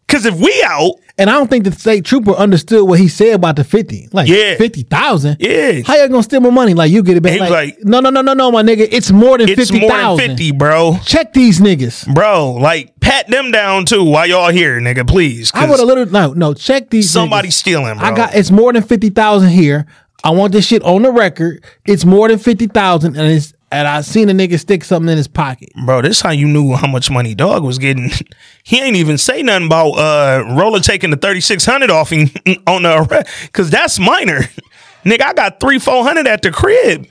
cause 0.08 0.26
if 0.26 0.36
we 0.36 0.64
out 0.66 0.96
And 1.22 1.30
I 1.30 1.34
don't 1.34 1.52
think 1.52 1.66
the 1.66 1.72
state 1.72 2.04
trooper 2.04 2.32
understood 2.32 2.88
what 2.88 2.98
he 3.00 3.08
said 3.08 3.36
about 3.36 3.56
the 3.56 3.64
fifty. 3.64 4.10
Like 4.12 4.28
Yeah. 4.28 4.56
fifty 4.56 4.82
thousand. 4.82 5.38
Yeah. 5.40 5.82
How 5.86 5.96
you 5.96 6.10
gonna 6.10 6.24
steal 6.24 6.42
my 6.42 6.50
money? 6.50 6.74
Like 6.74 6.90
you 6.92 7.04
get 7.04 7.16
it 7.16 7.22
back? 7.22 7.34
He 7.34 7.40
was 7.40 7.52
Like, 7.52 7.76
like- 7.78 7.86
no, 7.86 8.00
no, 8.00 8.10
no, 8.10 8.22
no, 8.22 8.34
no, 8.34 8.52
my 8.52 8.64
nigga. 8.64 8.88
It's 8.92 9.12
more 9.12 9.38
than 9.38 9.48
It's 9.48 9.70
fifty 9.70 9.82
more 9.82 9.92
than 9.96 10.18
fifty, 10.18 10.52
bro. 10.52 10.98
Check 11.06 11.34
these 11.34 11.60
niggas. 11.60 12.12
Bro, 12.12 12.54
like 12.54 13.00
pat 13.02 13.28
them 13.30 13.52
down 13.52 13.86
too 13.86 14.04
while 14.04 14.26
y'all 14.26 14.50
here, 14.50 14.80
nigga. 14.82 15.08
Please. 15.08 15.52
I 15.54 15.70
would 15.70 15.78
have 15.78 15.88
literally 15.88 16.10
no, 16.12 16.34
no. 16.34 16.56
Check 16.56 16.90
these. 16.90 17.12
Somebody 17.12 17.50
niggas. 17.50 17.54
stealing, 17.54 17.98
bro. 18.00 18.08
I 18.08 18.16
got 18.16 18.34
it's 18.34 18.50
more 18.50 18.74
than 18.74 18.82
fifty 18.82 19.12
thousand 19.12 19.50
here. 19.50 19.86
I 20.24 20.32
want 20.32 20.54
this 20.54 20.66
shit 20.66 20.82
on 20.82 21.04
the 21.04 21.12
record. 21.12 21.64
It's 21.86 22.04
more 22.04 22.30
than 22.30 22.40
fifty 22.40 22.66
thousand, 22.66 23.16
and 23.16 23.32
it's 23.32 23.54
and 23.72 23.88
I 23.88 24.02
seen 24.02 24.30
a 24.30 24.34
nigga 24.34 24.60
stick 24.60 24.84
something 24.84 25.10
in 25.10 25.18
his 25.18 25.28
pocket. 25.28 25.70
Bro, 25.86 26.02
this 26.04 26.22
how 26.22 26.32
you 26.32 26.48
knew 26.48 26.74
how 26.74 26.88
much 26.88 27.10
money 27.10 27.34
dog 27.36 27.64
was 27.64 27.78
getting. 27.78 28.12
he 28.64 28.80
ain't 28.82 28.96
even 28.96 29.18
say 29.18 29.42
nothing 29.44 29.68
about 29.68 29.92
uh 29.92 30.44
Roller 30.58 30.80
taking 30.80 31.10
the 31.10 31.18
3600 31.18 31.90
off 31.90 32.12
him 32.12 32.30
on 32.68 32.84
the 32.84 32.98
arrest 33.10 33.54
cuz 33.54 33.70
that's 33.70 34.00
minor. 34.00 34.42
Nigga, 35.06 35.22
I 35.24 35.34
got 35.34 35.60
3 35.60 35.80
400 35.80 36.28
at 36.28 36.42
the 36.42 36.52
crib. 36.52 37.08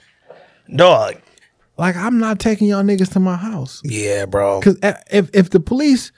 Dog. 0.74 1.16
Like 1.76 1.96
I'm 1.96 2.18
not 2.18 2.38
taking 2.38 2.68
y'all 2.68 2.82
niggas 2.82 3.12
to 3.12 3.20
my 3.20 3.36
house 3.36 3.80
Yeah, 3.84 4.26
bro. 4.26 4.60
because 4.60 4.78
if 5.10 5.30
if 5.32 5.50
the 5.50 5.60
police 5.60 6.12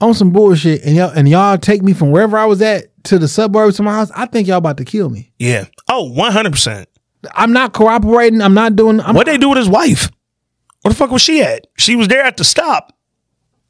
on 0.00 0.14
some 0.14 0.30
bullshit 0.30 0.82
and 0.84 0.96
y'all 0.96 1.10
and 1.10 1.28
y'all 1.28 1.58
take 1.58 1.82
me 1.82 1.92
from 1.92 2.10
wherever 2.10 2.38
I 2.38 2.46
was 2.46 2.62
at 2.62 2.86
to 3.04 3.18
the 3.18 3.28
suburbs 3.28 3.76
to 3.76 3.82
my 3.82 3.92
house, 3.92 4.10
I 4.16 4.26
think 4.26 4.48
y'all 4.48 4.56
about 4.56 4.78
to 4.78 4.84
kill 4.84 5.10
me. 5.10 5.30
Yeah. 5.38 5.66
Oh, 5.88 6.10
100%. 6.16 6.86
I'm 7.34 7.52
not 7.52 7.72
cooperating. 7.72 8.40
I'm 8.40 8.54
not 8.54 8.76
doing. 8.76 9.00
I'm, 9.00 9.14
What 9.14 9.26
they 9.26 9.38
do 9.38 9.48
with 9.50 9.58
his 9.58 9.68
wife? 9.68 10.10
Where 10.82 10.90
the 10.90 10.96
fuck 10.96 11.10
was 11.10 11.22
she 11.22 11.42
at? 11.42 11.66
She 11.76 11.96
was 11.96 12.08
there 12.08 12.22
at 12.24 12.36
the 12.36 12.44
stop. 12.44 12.96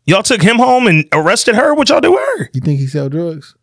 Y'all 0.04 0.22
took 0.22 0.42
him 0.42 0.56
home 0.56 0.86
and 0.86 1.04
arrested 1.12 1.54
her? 1.56 1.74
What 1.74 1.88
y'all 1.88 2.00
do 2.00 2.12
with 2.12 2.20
her? 2.38 2.50
You 2.52 2.60
think 2.60 2.80
he 2.80 2.86
sell 2.86 3.08
drugs? 3.08 3.54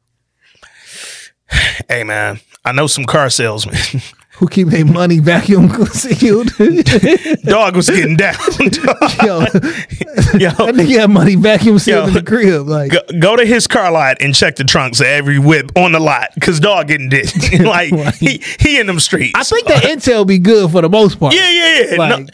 Hey 1.89 2.03
man, 2.03 2.39
I 2.65 2.73
know 2.73 2.87
some 2.87 3.05
car 3.05 3.29
salesmen. 3.29 3.75
Who 4.37 4.47
keep 4.47 4.67
their 4.67 4.85
money 4.85 5.17
vacuum 5.17 5.67
sealed? 5.87 6.55
Dog 7.43 7.75
was 7.75 7.89
getting 7.89 8.15
down. 8.15 8.35
Yo, 8.59 9.39
Yo, 9.39 10.51
that 10.51 10.75
nigga 10.75 10.99
had 10.99 11.09
money 11.09 11.33
vacuum 11.33 11.79
sealed 11.79 12.03
Yo. 12.03 12.07
in 12.09 12.13
the 12.13 12.21
crib. 12.21 12.67
Like, 12.67 12.91
go, 12.91 12.99
go 13.19 13.35
to 13.35 13.43
his 13.47 13.65
car 13.65 13.91
lot 13.91 14.17
and 14.21 14.35
check 14.35 14.57
the 14.57 14.63
trunks 14.63 14.99
of 14.99 15.07
every 15.07 15.39
whip 15.39 15.71
on 15.75 15.93
the 15.93 15.99
lot 15.99 16.29
because 16.35 16.59
dog 16.59 16.89
getting 16.89 17.09
did. 17.09 17.31
like 17.61 17.91
he 18.17 18.43
he 18.59 18.79
in 18.79 18.85
them 18.85 18.99
streets. 18.99 19.33
I 19.33 19.43
think 19.43 19.67
that 19.69 19.81
intel 19.81 20.27
be 20.27 20.37
good 20.37 20.69
for 20.69 20.83
the 20.83 20.89
most 20.89 21.19
part. 21.19 21.33
yeah 21.33 21.49
yeah 21.49 21.79
yeah. 21.89 22.17
No, 22.17 22.27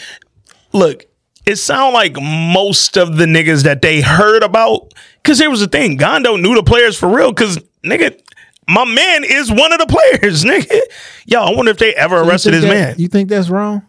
look, 0.73 1.05
it 1.45 1.55
sound 1.55 1.93
like 1.93 2.17
most 2.21 2.97
of 2.97 3.15
the 3.15 3.25
niggas 3.25 3.63
that 3.63 3.81
they 3.81 4.01
heard 4.01 4.43
about 4.43 4.93
because 5.21 5.37
there 5.37 5.49
was 5.49 5.61
a 5.61 5.67
thing. 5.67 5.95
Gondo 5.95 6.35
knew 6.35 6.53
the 6.53 6.63
players 6.63 6.97
for 6.97 7.07
real 7.07 7.31
because 7.31 7.59
nigga. 7.81 8.19
My 8.67 8.85
man 8.85 9.23
is 9.23 9.51
one 9.51 9.73
of 9.73 9.79
the 9.79 9.85
players, 9.87 10.43
nigga. 10.45 10.79
Yo, 11.25 11.41
I 11.41 11.55
wonder 11.55 11.71
if 11.71 11.77
they 11.77 11.93
ever 11.95 12.23
You 12.23 12.29
arrested 12.29 12.53
his 12.53 12.63
that- 12.63 12.69
man. 12.69 12.95
You 12.97 13.07
think 13.07 13.29
that's 13.29 13.49
wrong? 13.49 13.85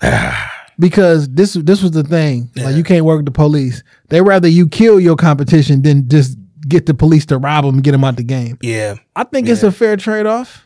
because 0.78 1.28
this 1.28 1.54
this 1.54 1.82
was 1.82 1.92
the 1.92 2.02
thing. 2.02 2.50
Like 2.56 2.74
you 2.76 2.82
can't 2.84 3.04
work 3.04 3.18
with 3.18 3.26
the 3.26 3.30
police. 3.32 3.82
They 4.08 4.20
rather 4.20 4.48
you 4.48 4.68
kill 4.68 4.98
your 5.00 5.16
competition 5.16 5.82
than 5.82 6.08
just 6.08 6.36
get 6.68 6.86
the 6.86 6.94
police 6.94 7.26
to 7.26 7.38
rob 7.38 7.64
them 7.64 7.76
and 7.76 7.84
get 7.84 7.92
them 7.92 8.04
out 8.04 8.16
the 8.16 8.22
game. 8.22 8.58
yeah. 8.62 8.94
I 9.16 9.24
think 9.24 9.48
it's 9.48 9.62
a 9.62 9.72
fair 9.72 9.96
trade 9.96 10.26
off. 10.26 10.64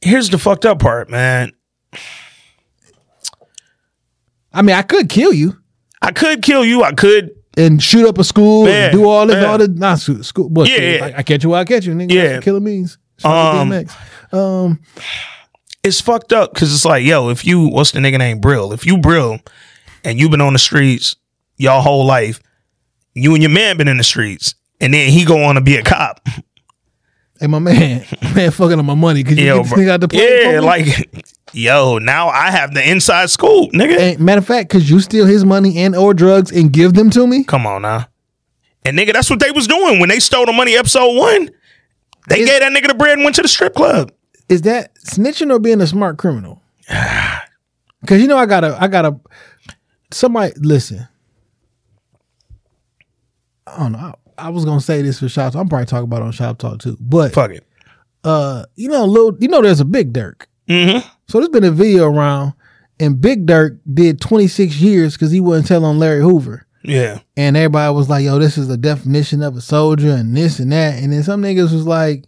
Here's 0.00 0.30
the 0.30 0.38
fucked 0.38 0.64
up 0.66 0.78
part, 0.80 1.10
man. 1.10 1.52
I 4.52 4.62
mean, 4.62 4.74
I 4.76 4.82
could 4.82 5.08
kill 5.08 5.32
you 5.32 5.56
I 6.00 6.12
could 6.12 6.42
kill 6.42 6.64
you. 6.64 6.84
I 6.84 6.92
could 6.92 7.30
and 7.58 7.82
shoot 7.82 8.08
up 8.08 8.16
a 8.18 8.24
school 8.24 8.66
Yeah, 8.66 8.84
and 8.86 8.92
do 8.92 9.06
all 9.08 9.26
this, 9.26 9.36
yeah. 9.36 9.44
all 9.50 9.58
this. 9.58 9.68
Not 9.68 9.98
school, 9.98 10.22
school 10.22 10.48
but 10.48 10.68
Yeah, 10.68 10.76
yeah. 10.80 11.04
I, 11.06 11.18
I 11.18 11.22
catch 11.22 11.44
you, 11.44 11.52
I 11.54 11.64
catch 11.64 11.84
you. 11.84 11.92
Nigga, 11.94 12.12
Yeah. 12.12 12.40
killer 12.40 12.60
means. 12.60 12.96
Shout 13.18 13.32
out 13.32 13.64
to 13.70 14.38
Um, 14.38 14.38
Um, 14.40 14.80
it's 15.84 16.00
fucked 16.00 16.32
up 16.32 16.54
because 16.54 16.72
it's 16.72 16.84
like, 16.84 17.04
yo, 17.04 17.28
if 17.30 17.44
you 17.44 17.68
what's 17.68 17.90
the 17.92 17.98
nigga 18.00 18.18
name 18.18 18.40
Brill? 18.40 18.72
If 18.72 18.86
you 18.86 18.96
Brill 18.98 19.40
and 20.04 20.18
you've 20.18 20.30
been 20.30 20.40
on 20.40 20.52
the 20.54 20.58
streets 20.58 21.16
y'all 21.56 21.82
whole 21.82 22.06
life, 22.06 22.40
you 23.14 23.34
and 23.34 23.42
your 23.42 23.50
man 23.50 23.76
been 23.76 23.88
in 23.88 23.96
the 23.96 24.04
streets, 24.04 24.54
and 24.80 24.94
then 24.94 25.10
he 25.10 25.24
go 25.24 25.42
on 25.44 25.56
to 25.56 25.60
be 25.60 25.76
a 25.76 25.82
cop. 25.82 26.20
hey, 27.40 27.46
my 27.48 27.58
man, 27.58 28.04
man, 28.34 28.50
fucking 28.52 28.78
on 28.78 28.86
my 28.86 28.94
money 28.94 29.22
because 29.24 29.38
you 29.38 29.46
Yo, 29.46 29.56
get 29.56 29.62
this 29.64 29.72
bro. 29.72 29.82
nigga 29.82 29.90
out 29.90 30.00
the 30.00 30.08
yeah, 30.52 30.60
like, 30.60 30.86
yo, 31.52 31.98
now 31.98 32.28
I 32.28 32.50
have 32.50 32.74
the 32.74 32.88
inside 32.88 33.30
scoop, 33.30 33.72
nigga. 33.72 33.98
And 34.14 34.20
matter 34.20 34.38
of 34.38 34.46
fact, 34.46 34.68
because 34.70 34.88
you 34.90 35.00
steal 35.00 35.26
his 35.26 35.44
money 35.44 35.78
and 35.78 35.94
or 35.96 36.14
drugs 36.14 36.50
and 36.52 36.72
give 36.72 36.94
them 36.94 37.10
to 37.10 37.26
me. 37.26 37.44
Come 37.44 37.66
on 37.66 37.82
now, 37.82 38.06
and 38.84 38.98
nigga, 38.98 39.12
that's 39.12 39.30
what 39.30 39.40
they 39.40 39.50
was 39.50 39.66
doing 39.66 40.00
when 40.00 40.08
they 40.08 40.20
stole 40.20 40.46
the 40.46 40.52
money. 40.52 40.76
Episode 40.76 41.16
one, 41.16 41.50
they 42.28 42.40
Is- 42.40 42.48
gave 42.48 42.60
that 42.60 42.72
nigga 42.72 42.88
the 42.88 42.94
bread 42.94 43.14
and 43.14 43.24
went 43.24 43.36
to 43.36 43.42
the 43.42 43.48
strip 43.48 43.74
club. 43.74 44.12
Is 44.48 44.62
that 44.62 44.94
snitching 44.96 45.52
or 45.52 45.58
being 45.58 45.80
a 45.80 45.86
smart 45.86 46.18
criminal? 46.18 46.62
Because 48.00 48.22
you 48.22 48.28
know 48.28 48.36
I 48.38 48.46
gotta, 48.46 48.76
I 48.80 48.86
gotta. 48.86 49.18
Somebody 50.12 50.52
listen. 50.56 51.08
I 53.66 53.78
don't 53.78 53.92
know. 53.92 53.98
I, 53.98 54.46
I 54.46 54.48
was 54.50 54.64
gonna 54.64 54.80
say 54.80 55.02
this 55.02 55.18
for 55.18 55.28
Shop. 55.28 55.52
Talk. 55.52 55.60
I'm 55.60 55.68
probably 55.68 55.86
talking 55.86 56.04
about 56.04 56.22
it 56.22 56.26
on 56.26 56.32
Shop 56.32 56.58
Talk 56.58 56.78
too. 56.78 56.96
But 57.00 57.32
Fuck 57.34 57.50
it. 57.50 57.64
uh, 58.24 58.64
you 58.76 58.88
know, 58.88 59.04
little, 59.04 59.36
you 59.40 59.48
know, 59.48 59.60
there's 59.62 59.80
a 59.80 59.84
Big 59.84 60.12
Durk. 60.12 60.46
Mm-hmm. 60.68 61.06
So 61.28 61.38
there's 61.38 61.50
been 61.50 61.64
a 61.64 61.70
video 61.70 62.06
around, 62.06 62.54
and 62.98 63.20
Big 63.20 63.46
Durk 63.46 63.78
did 63.92 64.20
26 64.20 64.76
years 64.76 65.12
because 65.14 65.30
he 65.30 65.40
wasn't 65.40 65.68
telling 65.68 65.98
Larry 65.98 66.20
Hoover. 66.22 66.66
Yeah. 66.82 67.18
And 67.36 67.56
everybody 67.56 67.94
was 67.94 68.08
like, 68.08 68.24
yo, 68.24 68.38
this 68.38 68.56
is 68.56 68.68
the 68.68 68.78
definition 68.78 69.42
of 69.42 69.56
a 69.56 69.60
soldier 69.60 70.10
and 70.12 70.34
this 70.36 70.58
and 70.58 70.72
that. 70.72 71.02
And 71.02 71.12
then 71.12 71.22
some 71.22 71.42
niggas 71.42 71.72
was 71.72 71.86
like, 71.86 72.24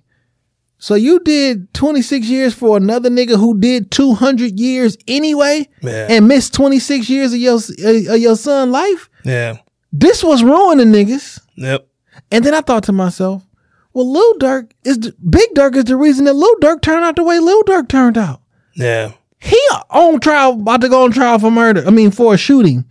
so 0.79 0.95
you 0.95 1.21
did 1.21 1.73
26 1.75 2.27
years 2.27 2.55
for 2.55 2.77
another 2.77 3.09
nigga 3.11 3.37
who 3.39 3.59
did 3.59 3.91
200 3.91 4.59
years 4.59 4.97
anyway 5.09 5.69
Yeah. 5.83 6.07
and 6.11 6.27
missed 6.29 6.53
26 6.55 7.09
years 7.09 7.33
of 7.33 7.39
your, 7.39 7.55
uh, 7.57 8.15
of 8.15 8.21
your 8.21 8.37
son 8.37 8.71
life? 8.71 9.09
Yeah. 9.25 9.59
This 9.93 10.23
was 10.23 10.43
ruining 10.43 10.89
niggas. 10.89 11.41
Yep. 11.57 11.87
And 12.31 12.45
then 12.45 12.55
I 12.55 12.61
thought 12.61 12.85
to 12.85 12.93
myself, 12.93 13.47
well, 13.93 14.11
Lil 14.11 14.35
Durk 14.39 14.73
is, 14.85 14.99
the, 14.99 15.15
Big 15.29 15.49
Durk 15.55 15.75
is 15.77 15.85
the 15.85 15.97
reason 15.97 16.25
that 16.27 16.35
Lil 16.35 16.55
Durk 16.61 16.83
turned 16.83 17.05
out 17.05 17.17
the 17.17 17.25
way 17.25 17.39
Lil 17.39 17.63
Durk 17.65 17.89
turned 17.89 18.17
out. 18.19 18.41
Yeah. 18.75 19.13
He 19.39 19.59
on 19.91 20.21
trial, 20.21 20.53
about 20.53 20.83
to 20.83 20.89
go 20.89 21.05
on 21.05 21.13
trial 21.13 21.39
for 21.39 21.51
murder. 21.51 21.83
I 21.87 21.91
mean, 21.91 22.11
for 22.11 22.35
a 22.35 22.37
shooting 22.37 22.85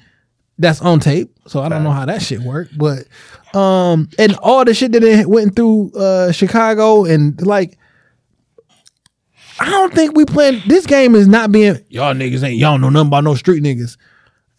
that's 0.58 0.82
on 0.82 1.00
tape. 1.00 1.32
So 1.48 1.62
I 1.62 1.70
don't 1.70 1.84
know 1.84 1.92
how 1.92 2.06
that 2.06 2.22
shit 2.22 2.42
worked, 2.42 2.78
but 2.78 3.06
um, 3.56 4.10
and 4.20 4.36
all 4.38 4.66
the 4.66 4.74
shit 4.74 4.92
that 4.92 5.04
it 5.04 5.28
went 5.28 5.56
through 5.56 5.92
uh 5.94 6.32
Chicago 6.32 7.06
and 7.06 7.42
like, 7.46 7.78
I 9.60 9.70
don't 9.70 9.94
think 9.94 10.16
we 10.16 10.26
playing. 10.26 10.62
This 10.68 10.86
game 10.86 11.16
is 11.16 11.28
not 11.28 11.52
being 11.52 11.84
y'all 11.90 12.14
niggas 12.14 12.44
ain't 12.44 12.58
y'all 12.60 12.78
know 12.78 12.90
nothing 12.90 13.08
about 13.08 13.24
no 13.24 13.36
street 13.36 13.64
niggas. 13.64 13.98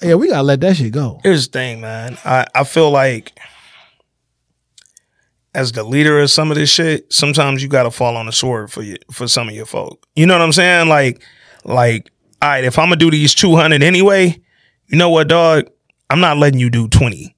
Yeah, 0.02 0.14
we 0.14 0.28
gotta 0.28 0.42
let 0.42 0.60
that 0.60 0.76
shit 0.76 0.92
go. 0.92 1.20
Here's 1.22 1.46
the 1.46 1.52
thing, 1.52 1.80
man. 1.80 2.16
I, 2.24 2.46
I 2.54 2.64
feel 2.64 2.90
like 2.90 3.38
as 5.54 5.72
the 5.72 5.82
leader 5.82 6.20
of 6.20 6.30
some 6.30 6.50
of 6.50 6.56
this 6.56 6.70
shit, 6.70 7.12
sometimes 7.12 7.62
you 7.62 7.68
gotta 7.68 7.90
fall 7.90 8.16
on 8.16 8.26
the 8.26 8.32
sword 8.32 8.70
for 8.70 8.82
you 8.82 8.96
for 9.10 9.26
some 9.26 9.48
of 9.48 9.54
your 9.54 9.66
folk. 9.66 10.06
You 10.14 10.26
know 10.26 10.34
what 10.34 10.42
I'm 10.42 10.52
saying? 10.52 10.88
Like, 10.88 11.22
like, 11.64 12.10
all 12.40 12.48
right, 12.48 12.64
if 12.64 12.78
I'm 12.78 12.86
gonna 12.86 12.96
do 12.96 13.10
these 13.10 13.34
200 13.34 13.82
anyway, 13.82 14.40
you 14.86 14.98
know 14.98 15.10
what, 15.10 15.28
dog? 15.28 15.64
I'm 16.08 16.20
not 16.20 16.38
letting 16.38 16.60
you 16.60 16.70
do 16.70 16.88
20. 16.88 17.34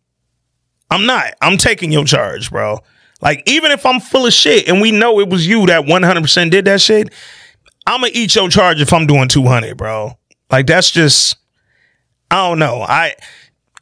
I'm 0.91 1.07
not. 1.07 1.35
I'm 1.41 1.57
taking 1.57 1.93
your 1.93 2.05
charge, 2.05 2.51
bro. 2.51 2.79
Like, 3.21 3.43
even 3.47 3.71
if 3.71 3.87
I'm 3.87 4.01
full 4.01 4.27
of 4.27 4.33
shit 4.33 4.69
and 4.69 4.81
we 4.81 4.91
know 4.91 5.21
it 5.21 5.29
was 5.29 5.47
you 5.47 5.67
that 5.67 5.85
100% 5.85 6.51
did 6.51 6.65
that 6.67 6.81
shit, 6.81 7.13
I'm 7.87 8.01
gonna 8.01 8.13
eat 8.15 8.35
your 8.35 8.49
charge 8.49 8.81
if 8.81 8.93
I'm 8.93 9.07
doing 9.07 9.29
200, 9.29 9.77
bro. 9.77 10.19
Like, 10.51 10.67
that's 10.67 10.91
just, 10.91 11.37
I 12.31 12.49
don't 12.49 12.59
know. 12.59 12.83
I, 12.83 13.15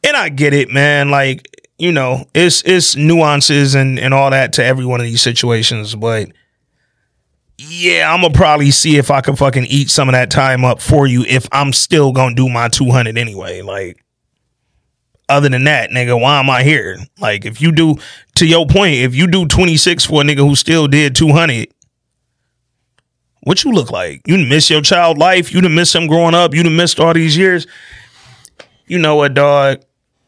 and 0.03 0.15
I 0.15 0.29
get 0.29 0.53
it, 0.53 0.69
man. 0.69 1.09
Like, 1.09 1.47
you 1.81 1.91
know, 1.91 2.25
it's 2.35 2.61
it's 2.63 2.95
nuances 2.95 3.73
and 3.73 3.97
and 3.97 4.13
all 4.13 4.29
that 4.29 4.53
to 4.53 4.63
every 4.63 4.85
one 4.85 4.99
of 4.99 5.05
these 5.07 5.21
situations, 5.23 5.95
but 5.95 6.29
yeah, 7.57 8.13
I'm 8.13 8.21
gonna 8.21 8.35
probably 8.35 8.69
see 8.69 8.97
if 8.97 9.09
I 9.09 9.21
can 9.21 9.35
fucking 9.35 9.65
eat 9.65 9.89
some 9.89 10.07
of 10.07 10.13
that 10.13 10.29
time 10.29 10.63
up 10.63 10.79
for 10.79 11.07
you 11.07 11.25
if 11.27 11.47
I'm 11.51 11.73
still 11.73 12.11
gonna 12.11 12.35
do 12.35 12.47
my 12.49 12.67
200 12.67 13.17
anyway. 13.17 13.63
Like, 13.63 14.05
other 15.27 15.49
than 15.49 15.63
that, 15.63 15.89
nigga, 15.89 16.21
why 16.21 16.39
am 16.39 16.51
I 16.51 16.61
here? 16.61 16.99
Like, 17.19 17.45
if 17.45 17.59
you 17.59 17.71
do, 17.71 17.95
to 18.35 18.45
your 18.45 18.67
point, 18.67 18.97
if 18.97 19.15
you 19.15 19.25
do 19.25 19.47
26 19.47 20.05
for 20.05 20.21
a 20.21 20.23
nigga 20.23 20.47
who 20.47 20.55
still 20.55 20.87
did 20.87 21.15
200, 21.15 21.67
what 23.41 23.63
you 23.63 23.71
look 23.71 23.89
like? 23.89 24.21
You 24.27 24.37
miss 24.37 24.69
your 24.69 24.81
child 24.81 25.17
life. 25.17 25.51
You 25.51 25.61
done 25.61 25.73
miss 25.73 25.95
him 25.95 26.05
growing 26.05 26.35
up. 26.35 26.53
You 26.53 26.61
done 26.61 26.75
missed 26.75 26.99
all 26.99 27.15
these 27.15 27.35
years. 27.35 27.65
You 28.85 28.99
know 28.99 29.15
what, 29.15 29.33
dog? 29.33 29.81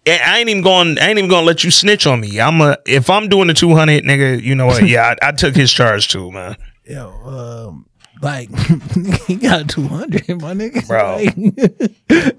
I 0.06 0.40
ain't 0.40 0.50
even 0.50 0.62
going. 0.64 1.00
I 1.00 1.08
ain't 1.08 1.18
even 1.18 1.30
gonna 1.30 1.46
let 1.46 1.64
you 1.64 1.72
snitch 1.72 2.06
on 2.06 2.20
me. 2.20 2.40
I'm 2.40 2.60
a. 2.62 2.78
If 2.86 3.10
I'm 3.10 3.30
doing 3.30 3.48
the 3.48 3.54
200, 3.54 4.04
nigga, 4.04 4.42
you 4.42 4.56
know 4.56 4.66
what? 4.66 4.84
Yeah, 4.88 5.16
I, 5.22 5.30
I 5.30 5.32
took 5.32 5.56
his 5.56 5.72
charge 5.72 6.10
too, 6.10 6.30
man. 6.32 6.58
Yo, 6.86 7.10
um, 7.26 7.86
like 8.22 8.50
he 9.28 9.36
got 9.36 9.70
two 9.70 9.88
hundred, 9.88 10.28
my 10.42 10.54
nigga, 10.54 10.86
Bro. 10.88 11.16
Like, 11.16 12.36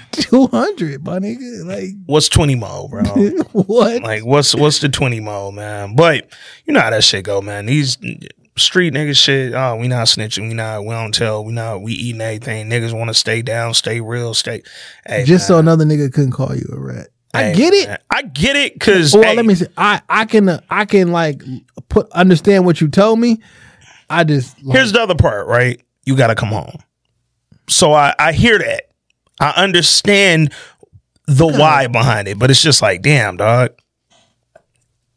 two 0.12 0.46
hundred, 0.48 1.04
my 1.04 1.18
nigga. 1.18 1.64
Like 1.64 1.90
What's 2.06 2.28
twenty 2.28 2.56
mo, 2.56 2.88
bro? 2.88 3.04
what? 3.52 4.02
like 4.02 4.24
what's 4.24 4.54
what's 4.54 4.80
the 4.80 4.88
twenty 4.88 5.20
mo, 5.20 5.52
man? 5.52 5.94
But 5.94 6.28
you 6.64 6.72
know 6.72 6.80
how 6.80 6.90
that 6.90 7.04
shit 7.04 7.24
go, 7.24 7.40
man. 7.40 7.66
These 7.66 7.98
street 8.58 8.92
niggas 8.94 9.16
shit. 9.16 9.54
Oh, 9.54 9.76
we 9.76 9.88
not 9.88 10.06
snitching. 10.06 10.48
We 10.48 10.54
not. 10.54 10.82
We 10.82 10.90
don't 10.90 11.12
tell. 11.14 11.44
We 11.44 11.52
not. 11.52 11.82
We 11.82 11.92
eating 11.92 12.20
everything. 12.20 12.68
Niggas 12.68 12.92
want 12.92 13.08
to 13.08 13.14
stay 13.14 13.42
down, 13.42 13.74
stay 13.74 14.00
real, 14.00 14.34
stay. 14.34 14.62
Hey, 15.06 15.24
Just 15.24 15.46
so 15.46 15.58
another 15.58 15.84
nigga 15.84 16.12
couldn't 16.12 16.32
call 16.32 16.54
you 16.54 16.66
a 16.72 16.78
rat. 16.78 17.08
I 17.34 17.44
Hey, 17.44 17.54
get 17.54 17.74
it. 17.74 17.88
man. 17.88 17.98
I 18.10 18.22
get 18.22 18.56
it 18.56 18.74
because 18.74 19.14
Well, 19.14 19.34
let 19.34 19.44
me 19.44 19.54
see. 19.54 19.66
I 19.76 20.00
I 20.08 20.24
can 20.24 20.48
uh, 20.48 20.60
I 20.70 20.84
can 20.84 21.12
like 21.12 21.42
put 21.88 22.10
understand 22.12 22.64
what 22.66 22.80
you 22.80 22.88
told 22.88 23.18
me. 23.20 23.40
I 24.10 24.24
just 24.24 24.62
like, 24.62 24.76
Here's 24.76 24.92
the 24.92 25.00
other 25.02 25.14
part, 25.14 25.46
right? 25.46 25.80
You 26.04 26.16
got 26.16 26.28
to 26.28 26.34
come 26.34 26.48
home. 26.48 26.78
So 27.68 27.92
I, 27.92 28.14
I 28.18 28.32
hear 28.32 28.58
that. 28.58 28.84
I 29.40 29.50
understand 29.62 30.52
the 31.26 31.46
why 31.46 31.86
behind 31.86 32.26
it, 32.28 32.38
but 32.38 32.50
it's 32.50 32.62
just 32.62 32.80
like, 32.80 33.02
damn, 33.02 33.36
dog. 33.36 33.77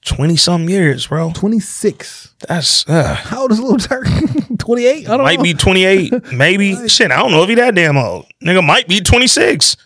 20 0.06 0.36
some 0.36 0.68
years, 0.70 1.08
bro. 1.08 1.32
twenty 1.34 1.60
six. 1.60 2.34
That's 2.48 2.88
uh, 2.90 3.14
How 3.16 3.42
old 3.44 3.52
is 3.52 3.60
Little? 3.60 3.78
Twenty 4.58 4.86
eight. 4.86 5.08
I 5.08 5.16
don't 5.18 5.22
might 5.26 5.38
know. 5.38 5.44
be 5.44 5.54
28, 5.54 6.12
maybe. 6.34 6.88
Shit, 6.90 7.12
I 7.12 7.18
don't 7.18 7.32
know 7.32 7.44
if 7.44 7.50
he 7.50 7.56
that 7.56 7.76
damn 7.76 7.98
old. 7.98 8.26
Nigga 8.44 8.66
might 8.66 8.88
be 8.88 9.00
26. 9.02 9.78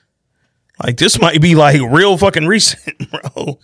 Like 0.84 0.98
this 0.98 1.20
might 1.20 1.42
be 1.42 1.56
like 1.56 1.82
real 1.82 2.18
fucking 2.18 2.46
recent, 2.48 3.10
bro. 3.36 3.60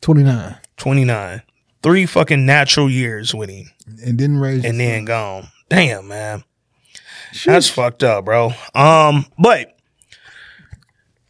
29. 0.00 0.56
29. 0.76 1.42
three 1.82 2.06
fucking 2.06 2.44
natural 2.46 2.88
years 2.90 3.34
with 3.34 3.50
him, 3.50 3.66
and 4.04 4.16
didn't 4.18 4.38
raise. 4.38 4.64
and 4.64 4.78
then 4.80 5.04
gone. 5.04 5.48
Damn, 5.68 6.08
man, 6.08 6.44
that's 7.44 7.68
fucked 7.68 8.02
up, 8.02 8.24
bro. 8.24 8.50
Um, 8.74 9.26
but 9.38 9.76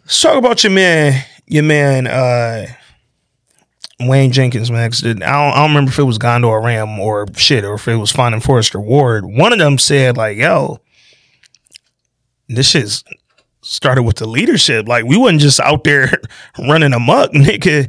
let's 0.04 0.20
talk 0.20 0.36
about 0.36 0.64
your 0.64 0.72
man, 0.72 1.22
your 1.52 1.62
man, 1.64 2.06
uh, 2.06 2.66
Wayne 4.00 4.32
Jenkins, 4.32 4.70
man. 4.70 4.90
I 4.90 5.08
don't, 5.08 5.22
I 5.22 5.54
don't 5.56 5.68
remember 5.70 5.90
if 5.90 5.98
it 5.98 6.02
was 6.04 6.18
Gondor 6.18 6.60
Rayam 6.62 6.98
or 6.98 7.26
shit, 7.36 7.64
or 7.64 7.74
if 7.74 7.86
it 7.86 7.96
was 7.96 8.10
Finding 8.10 8.40
Forrester 8.40 8.80
Ward. 8.80 9.24
One 9.24 9.52
of 9.52 9.58
them 9.58 9.78
said 9.78 10.16
like, 10.16 10.36
"Yo, 10.36 10.80
this 12.48 12.68
shit's 12.70 13.04
started 13.62 14.02
with 14.02 14.16
the 14.16 14.28
leadership. 14.28 14.88
Like 14.88 15.04
we 15.04 15.16
wasn't 15.16 15.40
just 15.40 15.60
out 15.60 15.84
there 15.84 16.20
running 16.58 16.92
amok, 16.92 17.30
nigga." 17.32 17.84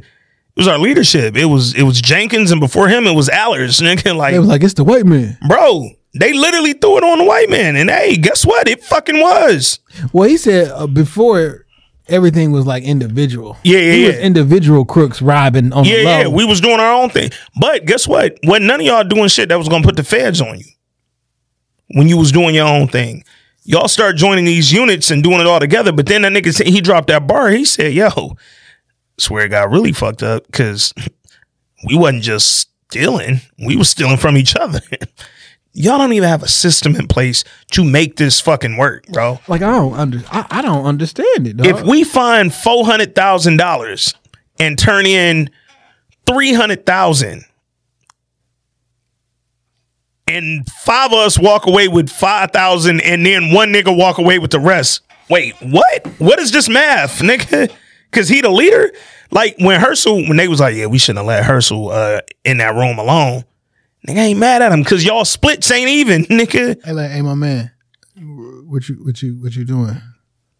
It 0.56 0.60
was 0.60 0.68
our 0.68 0.78
leadership. 0.78 1.36
It 1.36 1.46
was 1.46 1.74
it 1.74 1.82
was 1.82 2.00
Jenkins, 2.00 2.52
and 2.52 2.60
before 2.60 2.86
him, 2.88 3.06
it 3.08 3.14
was 3.16 3.28
Allers, 3.28 3.80
nigga. 3.80 4.14
Like 4.14 4.34
They 4.34 4.38
was 4.38 4.48
like, 4.48 4.62
it's 4.62 4.74
the 4.74 4.84
white 4.84 5.04
man. 5.04 5.36
bro, 5.48 5.88
they 6.16 6.32
literally 6.32 6.74
threw 6.74 6.98
it 6.98 7.02
on 7.02 7.18
the 7.18 7.24
white 7.24 7.50
man. 7.50 7.74
And 7.74 7.90
hey, 7.90 8.16
guess 8.16 8.46
what? 8.46 8.68
It 8.68 8.84
fucking 8.84 9.18
was. 9.18 9.80
Well, 10.12 10.28
he 10.28 10.36
said 10.36 10.68
uh, 10.68 10.86
before 10.86 11.63
everything 12.08 12.50
was 12.52 12.66
like 12.66 12.84
individual. 12.84 13.56
Yeah, 13.64 13.78
yeah, 13.78 14.08
yeah. 14.08 14.18
individual 14.20 14.84
crooks 14.84 15.22
robbing 15.22 15.72
on 15.72 15.84
Yeah, 15.84 15.96
the 15.96 16.04
low. 16.04 16.18
yeah. 16.20 16.26
We 16.28 16.44
was 16.44 16.60
doing 16.60 16.80
our 16.80 17.02
own 17.02 17.10
thing. 17.10 17.30
But 17.58 17.84
guess 17.86 18.06
what? 18.08 18.36
When 18.44 18.66
none 18.66 18.80
of 18.80 18.86
y'all 18.86 19.04
doing 19.04 19.28
shit 19.28 19.48
that 19.48 19.58
was 19.58 19.68
gonna 19.68 19.84
put 19.84 19.96
the 19.96 20.04
feds 20.04 20.40
on 20.40 20.58
you. 20.58 20.66
When 21.88 22.08
you 22.08 22.16
was 22.16 22.32
doing 22.32 22.54
your 22.54 22.66
own 22.68 22.88
thing. 22.88 23.24
Y'all 23.66 23.88
start 23.88 24.16
joining 24.16 24.44
these 24.44 24.72
units 24.72 25.10
and 25.10 25.22
doing 25.22 25.40
it 25.40 25.46
all 25.46 25.60
together. 25.60 25.90
But 25.92 26.06
then 26.06 26.22
that 26.22 26.32
nigga 26.32 26.52
said 26.52 26.66
he 26.66 26.80
dropped 26.82 27.06
that 27.08 27.26
bar. 27.26 27.48
He 27.50 27.64
said, 27.64 27.94
yo, 27.94 28.36
swear 29.18 29.46
it 29.46 29.48
got 29.50 29.70
really 29.70 29.92
fucked 29.92 30.22
up 30.22 30.44
because 30.46 30.92
we 31.86 31.96
wasn't 31.96 32.22
just 32.24 32.68
stealing. 32.88 33.40
We 33.58 33.76
was 33.76 33.88
stealing 33.88 34.18
from 34.18 34.36
each 34.36 34.54
other. 34.56 34.80
Y'all 35.76 35.98
don't 35.98 36.12
even 36.12 36.28
have 36.28 36.44
a 36.44 36.48
system 36.48 36.94
in 36.94 37.08
place 37.08 37.42
to 37.72 37.84
make 37.84 38.14
this 38.16 38.40
fucking 38.40 38.76
work, 38.76 39.08
bro. 39.08 39.40
Like 39.48 39.60
I 39.60 39.72
don't 39.72 39.92
under 39.94 40.22
I, 40.30 40.46
I 40.48 40.62
don't 40.62 40.84
understand 40.86 41.48
it. 41.48 41.56
Dog. 41.56 41.66
if 41.66 41.82
we 41.82 42.04
find 42.04 42.54
four 42.54 42.86
hundred 42.86 43.16
thousand 43.16 43.56
dollars 43.56 44.14
and 44.60 44.78
turn 44.78 45.04
in 45.04 45.50
three 46.28 46.52
hundred 46.52 46.86
thousand, 46.86 47.44
and 50.28 50.64
five 50.68 51.12
of 51.12 51.18
us 51.18 51.40
walk 51.40 51.66
away 51.66 51.88
with 51.88 52.08
five 52.08 52.52
thousand, 52.52 53.00
and 53.00 53.26
then 53.26 53.52
one 53.52 53.72
nigga 53.72 53.96
walk 53.96 54.18
away 54.18 54.38
with 54.38 54.52
the 54.52 54.60
rest. 54.60 55.00
Wait, 55.28 55.54
what? 55.60 56.06
What 56.18 56.38
is 56.38 56.52
this 56.52 56.68
math, 56.68 57.18
nigga? 57.20 57.72
Cause 58.12 58.28
he 58.28 58.40
the 58.40 58.50
leader. 58.50 58.92
Like 59.32 59.56
when 59.58 59.80
Hersl, 59.80 60.28
when 60.28 60.36
they 60.36 60.46
was 60.46 60.60
like, 60.60 60.76
yeah, 60.76 60.86
we 60.86 60.98
shouldn't 60.98 61.18
have 61.18 61.26
let 61.26 61.44
Hersl 61.44 61.90
uh, 61.90 62.20
in 62.44 62.58
that 62.58 62.76
room 62.76 62.98
alone. 62.98 63.44
Nigga 64.06 64.16
ain't 64.18 64.38
mad 64.38 64.60
at 64.62 64.72
him 64.72 64.82
because 64.82 65.04
y'all 65.04 65.24
splits 65.24 65.70
ain't 65.70 65.88
even, 65.88 66.24
nigga. 66.26 66.82
hey, 66.84 66.92
like, 66.92 67.10
hey, 67.10 67.22
my 67.22 67.34
man, 67.34 67.70
what 68.66 68.88
you 68.88 68.96
what 69.04 69.22
you 69.22 69.34
what 69.42 69.54
you 69.56 69.64
doing? 69.64 70.00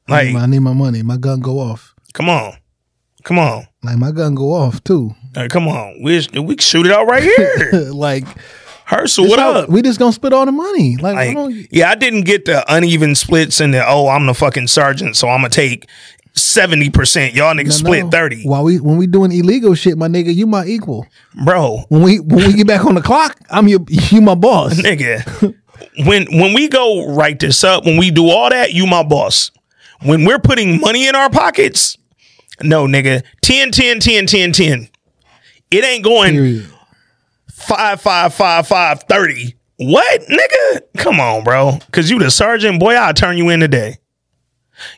I 0.08 0.10
Like, 0.12 0.26
need, 0.28 0.32
my, 0.34 0.40
I 0.40 0.46
need 0.46 0.58
my 0.60 0.72
money. 0.72 1.02
My 1.02 1.16
gun 1.16 1.40
go 1.40 1.58
off. 1.58 1.94
come 2.14 2.28
on, 2.28 2.54
come 3.22 3.38
on, 3.38 3.66
Like 3.82 3.98
my 3.98 4.12
gun 4.12 4.34
go 4.34 4.52
off 4.52 4.82
too. 4.84 5.14
Come 5.50 5.66
on. 5.68 6.00
We 6.02 6.26
we 6.34 6.54
can 6.56 6.58
shoot 6.58 6.86
it 6.86 6.92
out 6.92 7.06
right 7.06 7.22
here. 7.22 7.70
like 7.92 8.24
Hersl, 8.86 9.28
what 9.28 9.38
up? 9.38 9.68
We 9.70 9.80
just 9.82 9.98
gonna 9.98 10.12
split 10.12 10.32
all 10.34 10.44
the 10.46 10.52
money. 10.52 10.96
Like, 10.98 11.16
I 11.16 11.32
Like, 11.32 11.68
yeah, 11.70 11.90
I 11.90 11.94
didn't 11.94 12.22
get 12.22 12.44
the 12.44 12.62
uneven 12.72 13.14
splits 13.14 13.60
and 13.60 13.72
the 13.74 13.82
oh, 13.86 14.08
I'm 14.08 14.26
the 14.26 14.34
fucking 14.34 14.68
sergeant, 14.68 15.16
so 15.16 15.28
I'm 15.28 15.40
gonna 15.40 15.48
take 15.48 15.88
seventy 16.34 16.90
percent. 16.90 17.34
Y'all 17.34 17.54
niggas 17.54 17.66
no, 17.66 17.70
split 17.70 18.04
no. 18.04 18.10
thirty, 18.10 18.44
While 18.44 18.64
we 18.64 18.80
when 18.80 18.96
we 18.96 19.06
doing 19.06 19.32
illegal 19.32 19.74
shit, 19.74 19.96
my 19.96 20.08
nigga, 20.08 20.34
you 20.34 20.46
my 20.46 20.64
equal. 20.64 21.06
bro, 21.44 21.84
When 21.88 22.02
we 22.02 22.20
when 22.20 22.46
we 22.46 22.52
get 22.54 22.66
back 22.66 22.84
on 22.84 22.94
the 22.94 23.02
clock, 23.02 23.38
I'm 23.50 23.68
your 23.68 23.80
you 23.88 24.20
my 24.20 24.34
boss. 24.34 24.74
nigga. 24.74 25.54
when 26.06 26.26
when 26.38 26.54
we 26.54 26.68
go 26.68 27.14
write 27.14 27.40
this 27.40 27.62
up, 27.64 27.84
when 27.84 27.96
we 27.96 28.10
do 28.10 28.28
all 28.28 28.50
that, 28.50 28.72
you 28.72 28.86
my 28.86 29.02
boss. 29.02 29.50
When 30.02 30.24
we're 30.24 30.38
putting 30.38 30.80
money 30.80 31.06
in 31.08 31.14
our 31.14 31.30
pockets, 31.30 31.96
no, 32.62 32.86
nigga, 32.86 33.22
10, 33.42 33.70
10, 33.70 34.00
10, 34.00 34.26
10, 34.26 34.52
10. 34.52 34.88
It 35.70 35.84
ain't 35.84 36.04
going 36.04 36.34
Period. 36.34 36.70
five, 37.50 38.00
five, 38.00 38.34
five, 38.34 38.66
five, 38.66 39.02
thirty. 39.04 39.56
What, 39.76 40.20
nigga? 40.28 40.82
Come 40.98 41.18
on, 41.20 41.42
bro. 41.42 41.78
Cause 41.90 42.08
you 42.10 42.18
the 42.20 42.30
sergeant, 42.30 42.78
boy. 42.78 42.94
I'll 42.94 43.14
turn 43.14 43.36
you 43.38 43.48
in 43.48 43.58
today. 43.60 43.96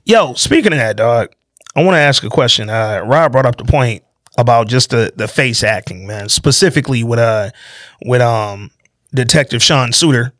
Yo, 0.04 0.34
speaking 0.34 0.72
of 0.72 0.78
that, 0.78 0.96
dog, 0.96 1.30
I 1.74 1.82
want 1.82 1.94
to 1.94 2.00
ask 2.00 2.22
a 2.24 2.28
question. 2.28 2.70
Uh, 2.70 3.02
Rob 3.04 3.32
brought 3.32 3.46
up 3.46 3.56
the 3.56 3.64
point 3.64 4.02
about 4.38 4.68
just 4.68 4.90
the 4.90 5.12
the 5.16 5.28
face 5.28 5.62
acting, 5.62 6.06
man. 6.06 6.28
Specifically 6.28 7.02
with 7.02 7.18
uh 7.18 7.50
with 8.04 8.20
um 8.20 8.70
Detective 9.14 9.62
Sean 9.62 9.90
Suiter, 9.90 10.32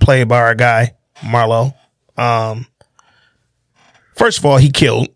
played 0.00 0.28
by 0.28 0.38
our 0.38 0.54
guy 0.54 0.94
Marlo. 1.18 1.74
Um, 2.16 2.66
first 4.14 4.38
of 4.38 4.46
all, 4.46 4.58
he 4.58 4.70
killed. 4.70 5.08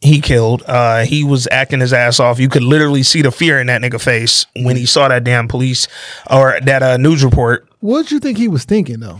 He 0.00 0.20
killed. 0.20 0.62
Uh, 0.66 1.04
he 1.04 1.24
was 1.24 1.48
acting 1.50 1.80
his 1.80 1.92
ass 1.92 2.20
off. 2.20 2.38
You 2.38 2.48
could 2.48 2.62
literally 2.62 3.02
see 3.02 3.22
the 3.22 3.32
fear 3.32 3.60
in 3.60 3.66
that 3.66 3.82
nigga 3.82 4.00
face 4.00 4.46
when 4.54 4.76
he 4.76 4.86
saw 4.86 5.08
that 5.08 5.24
damn 5.24 5.48
police 5.48 5.88
or 6.30 6.58
that 6.62 6.82
uh, 6.82 6.96
news 6.98 7.24
report. 7.24 7.68
What 7.80 8.02
did 8.02 8.12
you 8.12 8.20
think 8.20 8.38
he 8.38 8.46
was 8.46 8.64
thinking 8.64 9.00
though? 9.00 9.18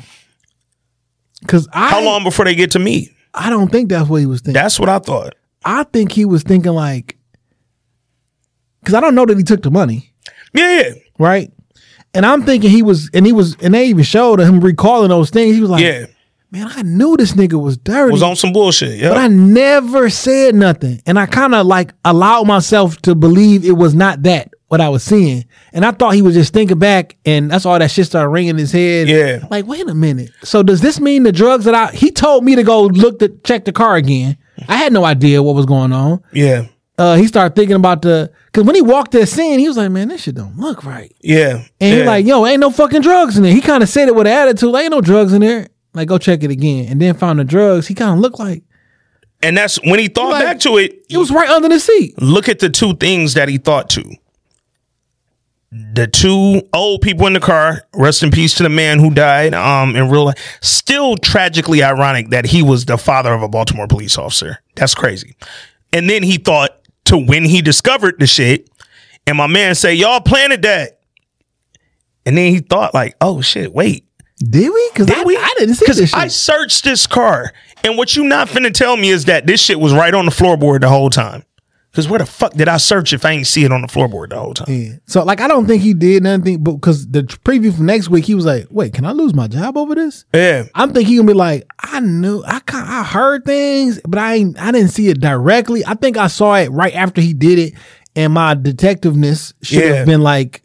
Because 1.41 1.69
I 1.73 1.91
How 1.91 2.03
long 2.03 2.23
before 2.23 2.45
they 2.45 2.55
get 2.55 2.73
to 2.73 2.79
me? 2.79 3.11
I 3.35 3.51
don't 3.51 3.71
think 3.71 3.89
that's 3.89 4.09
what 4.09 4.21
he 4.21 4.27
was 4.27 4.41
thinking. 4.41 4.61
That's 4.61 4.81
what 4.81 4.89
I 4.89 4.99
thought. 4.99 5.35
I 5.65 5.85
think 5.85 6.13
he 6.13 6.25
was 6.25 6.43
thinking 6.43 6.73
like, 6.73 7.17
because 8.81 8.95
I 8.95 9.01
don't 9.01 9.15
know 9.15 9.27
that 9.27 9.37
he 9.37 9.45
took 9.45 9.63
the 9.63 9.71
money, 9.71 10.13
Yeah, 10.53 10.81
yeah, 10.81 10.91
right? 11.19 11.53
And 12.15 12.25
I'm 12.25 12.45
thinking 12.45 12.71
he 12.71 12.83
was, 12.83 13.11
and 13.13 13.27
he 13.27 13.33
was, 13.33 13.57
and 13.61 13.75
they 13.75 13.87
even 13.87 14.05
showed 14.05 14.41
him 14.41 14.61
recalling 14.61 15.11
those 15.11 15.31
things. 15.31 15.55
He 15.55 15.61
was 15.61 15.71
like, 15.71 15.83
yeah. 15.83 16.07
man, 16.51 16.69
I 16.75 16.83
knew 16.83 17.17
this 17.17 17.33
nigga 17.33 17.61
was 17.61 17.77
dirty, 17.77 18.13
Was 18.13 18.23
on 18.23 18.37
some 18.37 18.53
bullshit. 18.53 18.99
Yeah, 18.99 19.11
but 19.11 19.19
I 19.19 19.29
never 19.29 20.09
said 20.09 20.55
nothing. 20.55 21.03
And 21.05 21.19
I 21.19 21.27
kind 21.27 21.55
of 21.55 21.67
like 21.67 21.93
allowed 22.05 22.47
myself 22.47 22.97
to 23.03 23.15
believe 23.15 23.65
it 23.65 23.73
was 23.73 23.95
not 23.95 24.23
that 24.23 24.53
what 24.69 24.81
I 24.81 24.89
was 24.89 25.03
seeing. 25.03 25.45
And 25.73 25.85
I 25.85 25.91
thought 25.91 26.15
he 26.15 26.23
was 26.23 26.35
just 26.35 26.53
thinking 26.53 26.79
back, 26.79 27.17
and 27.25 27.51
that's 27.51 27.67
all 27.67 27.79
that 27.79 27.91
shit 27.91 28.07
started 28.07 28.29
ringing 28.29 28.51
in 28.51 28.59
his 28.59 28.73
head. 28.73 29.09
Yeah. 29.09 29.47
Like, 29.51 29.67
wait 29.67 29.89
a 29.89 29.95
minute. 29.95 30.31
So 30.43 30.63
does 30.63 30.81
this 30.81 31.01
mean 31.01 31.25
the 31.25 31.33
drugs 31.33 31.65
that 31.65 31.75
I? 31.75 31.91
He 31.91 32.11
told 32.11 32.45
me 32.45 32.55
to 32.57 32.63
go 32.63 32.85
look 32.85 33.19
to 33.19 33.29
check 33.45 33.65
the 33.65 33.73
car 33.73 33.97
again. 33.97 34.37
I 34.69 34.77
had 34.77 34.93
no 34.93 35.05
idea 35.05 35.43
what 35.43 35.55
was 35.55 35.67
going 35.67 35.93
on. 35.93 36.23
yeah, 36.33 36.67
uh, 36.99 37.17
he 37.17 37.27
started 37.27 37.55
thinking 37.55 37.77
about 37.77 38.03
the 38.03 38.31
because 38.47 38.65
when 38.65 38.75
he 38.75 38.83
walked 38.83 39.13
that 39.13 39.27
scene, 39.27 39.59
he 39.59 39.69
was 39.69 39.77
like, 39.77 39.91
"Man, 39.91 40.09
this 40.09 40.23
shit 40.23 40.35
don't 40.35 40.57
look 40.59 40.85
right." 40.85 41.15
yeah. 41.21 41.65
And 41.81 41.95
yeah. 41.95 41.97
he 41.97 42.05
like, 42.05 42.27
"Yo, 42.27 42.45
ain't 42.45 42.61
no 42.61 42.71
fucking 42.71 43.03
drugs 43.03 43.37
in 43.37 43.45
there." 43.45 43.53
He 43.53 43.61
kind 43.61 43.83
of 43.83 43.89
said 43.89 44.09
it 44.09 44.15
with 44.15 44.27
an 44.27 44.33
attitude, 44.33 44.71
like, 44.71 44.85
"Ain't 44.85 44.91
no 44.91 45.01
drugs 45.01 45.33
in 45.33 45.41
there." 45.43 45.69
Like, 45.95 46.09
go 46.09 46.19
check 46.19 46.43
it 46.43 46.51
again, 46.51 46.87
and 46.91 47.01
then 47.01 47.15
found 47.15 47.39
the 47.39 47.45
drugs. 47.45 47.87
He 47.87 47.95
kind 47.95 48.13
of 48.13 48.19
looked 48.19 48.39
like 48.39 48.65
and 49.43 49.57
that's 49.57 49.81
when 49.83 49.99
he 49.99 50.09
thought 50.09 50.31
like- 50.31 50.45
back 50.45 50.59
to 50.61 50.79
it. 50.79 51.05
it 51.09 51.17
was 51.17 51.31
right 51.31 51.49
under 51.49 51.69
the 51.69 51.81
seat. 51.81 52.21
look 52.21 52.49
at 52.49 52.59
the 52.59 52.69
two 52.69 52.95
things 52.97 53.35
that 53.35 53.49
he 53.49 53.59
thought 53.59 53.89
to. 53.91 54.05
The 55.71 56.07
two 56.07 56.63
old 56.73 57.03
people 57.03 57.27
in 57.27 57.35
the 57.35 57.41
car, 57.41 57.83
rest 57.95 58.23
in 58.23 58.31
peace 58.31 58.55
to 58.55 58.63
the 58.63 58.71
man 58.71 58.99
who 58.99 59.11
died 59.11 59.53
um 59.55 59.97
in 59.97 60.09
real 60.09 60.27
life. 60.27 60.59
Still 60.63 61.17
tragically 61.17 61.83
ironic 61.83 62.31
that 62.31 62.47
he 62.47 62.63
was 62.63 62.87
the 62.87 62.97
father 62.97 63.33
of 63.33 63.43
a 63.43 63.49
Baltimore 63.49 63.87
police 63.87 64.17
officer. 64.17 64.63
That's 64.77 64.95
crazy. 64.95 65.37
And 65.93 66.09
then 66.09 66.23
he 66.23 66.39
thought 66.39 66.71
to 67.07 67.19
when 67.19 67.45
he 67.45 67.61
discovered 67.61 68.19
the 68.19 68.27
shit, 68.27 68.71
and 69.27 69.37
my 69.37 69.47
man 69.47 69.75
say, 69.75 69.95
Y'all 69.95 70.21
planted 70.21 70.63
that. 70.63 71.01
And 72.25 72.37
then 72.37 72.53
he 72.53 72.61
thought, 72.61 72.93
like, 72.93 73.17
oh 73.21 73.41
shit, 73.41 73.73
wait. 73.73 74.05
Did 74.39 74.73
we? 74.73 74.91
Because 74.93 75.11
I? 75.11 75.21
I 75.23 75.55
didn't 75.59 75.77
see 75.77 75.87
this 75.87 76.11
shit. 76.11 76.15
I 76.15 76.29
searched 76.29 76.85
this 76.85 77.07
car, 77.07 77.53
and 77.83 77.97
what 77.97 78.15
you 78.15 78.25
not 78.25 78.49
finna 78.49 78.73
tell 78.73 78.97
me 78.97 79.09
is 79.09 79.25
that 79.25 79.47
this 79.47 79.61
shit 79.61 79.81
was 79.81 79.93
right 79.93 80.15
on 80.15 80.27
the 80.27 80.31
floorboard 80.31 80.83
the 80.83 80.89
whole 80.89 81.11
time. 81.11 81.45
Because 81.99 82.09
where 82.09 82.21
the 82.21 82.27
fuck 82.27 82.53
did 82.53 82.69
I 82.69 82.77
search 82.77 83.13
if 83.13 83.25
I 83.25 83.33
ain't 83.33 83.49
see 83.49 83.65
it 83.65 83.73
on 83.73 83.81
the 83.83 83.89
floorboard 83.89 84.29
the 84.31 84.39
whole 84.39 84.55
time? 84.55 84.73
Yeah. 84.73 84.93
So 85.07 85.25
like 85.25 85.41
I 85.41 85.49
don't 85.49 85.67
think 85.67 85.83
he 85.83 85.95
did 85.95 86.23
nothing, 86.23 86.63
but 86.63 86.75
because 86.75 87.09
the 87.09 87.25
preview 87.25 87.75
for 87.77 87.83
next 87.83 88.09
week, 88.09 88.25
he 88.25 88.37
was 88.37 88.47
like, 88.47 88.69
"Wait, 88.71 88.93
can 88.95 89.05
I 89.05 89.11
lose 89.11 89.35
my 89.35 89.49
job 89.49 89.77
over 89.77 89.97
this?" 89.97 90.25
Yeah. 90.33 90.67
I'm 90.77 90.93
thinking 90.93 91.11
he 91.11 91.17
gonna 91.17 91.27
be 91.27 91.33
like, 91.35 91.67
"I 91.81 91.99
knew, 91.99 92.45
I 92.47 92.61
I 92.73 93.03
heard 93.03 93.45
things, 93.45 94.01
but 94.07 94.17
I 94.17 94.35
ain't, 94.35 94.61
I 94.61 94.71
didn't 94.71 94.91
see 94.91 95.09
it 95.09 95.21
directly. 95.21 95.85
I 95.85 95.95
think 95.95 96.17
I 96.17 96.29
saw 96.29 96.55
it 96.55 96.71
right 96.71 96.95
after 96.95 97.21
he 97.21 97.35
did 97.35 97.59
it, 97.59 97.75
and 98.15 98.33
my 98.33 98.55
detectiveness 98.55 99.53
should 99.63 99.83
Yeah. 99.83 99.95
have 99.95 100.07
been 100.07 100.21
like, 100.21 100.63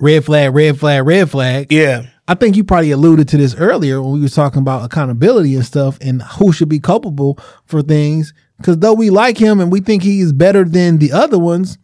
red 0.00 0.24
flag, 0.24 0.54
red 0.54 0.78
flag, 0.78 1.04
red 1.04 1.28
flag. 1.28 1.72
Yeah. 1.72 2.06
I 2.28 2.34
think 2.34 2.56
you 2.56 2.62
probably 2.62 2.92
alluded 2.92 3.26
to 3.30 3.36
this 3.36 3.56
earlier 3.56 4.00
when 4.00 4.12
we 4.12 4.20
were 4.20 4.28
talking 4.28 4.60
about 4.60 4.84
accountability 4.84 5.56
and 5.56 5.64
stuff 5.64 5.98
and 6.00 6.22
who 6.22 6.52
should 6.52 6.68
be 6.68 6.78
culpable 6.78 7.36
for 7.64 7.82
things. 7.82 8.32
Because 8.58 8.78
though 8.78 8.92
we 8.92 9.10
like 9.10 9.38
him 9.38 9.60
and 9.60 9.72
we 9.72 9.80
think 9.80 10.02
he 10.02 10.20
is 10.20 10.32
better 10.32 10.64
than 10.64 10.98
the 10.98 11.12
other 11.12 11.38
ones, 11.38 11.78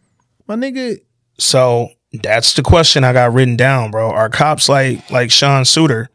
my 0.47 0.55
nigga, 0.55 0.99
So 1.37 1.89
that's 2.21 2.53
the 2.53 2.63
question 2.63 3.03
I 3.03 3.13
got 3.13 3.33
written 3.33 3.55
down, 3.57 3.91
bro. 3.91 4.11
Are 4.11 4.29
cops 4.29 4.69
like 4.69 5.09
like 5.09 5.31
Sean 5.31 5.63
Suiter 5.63 6.07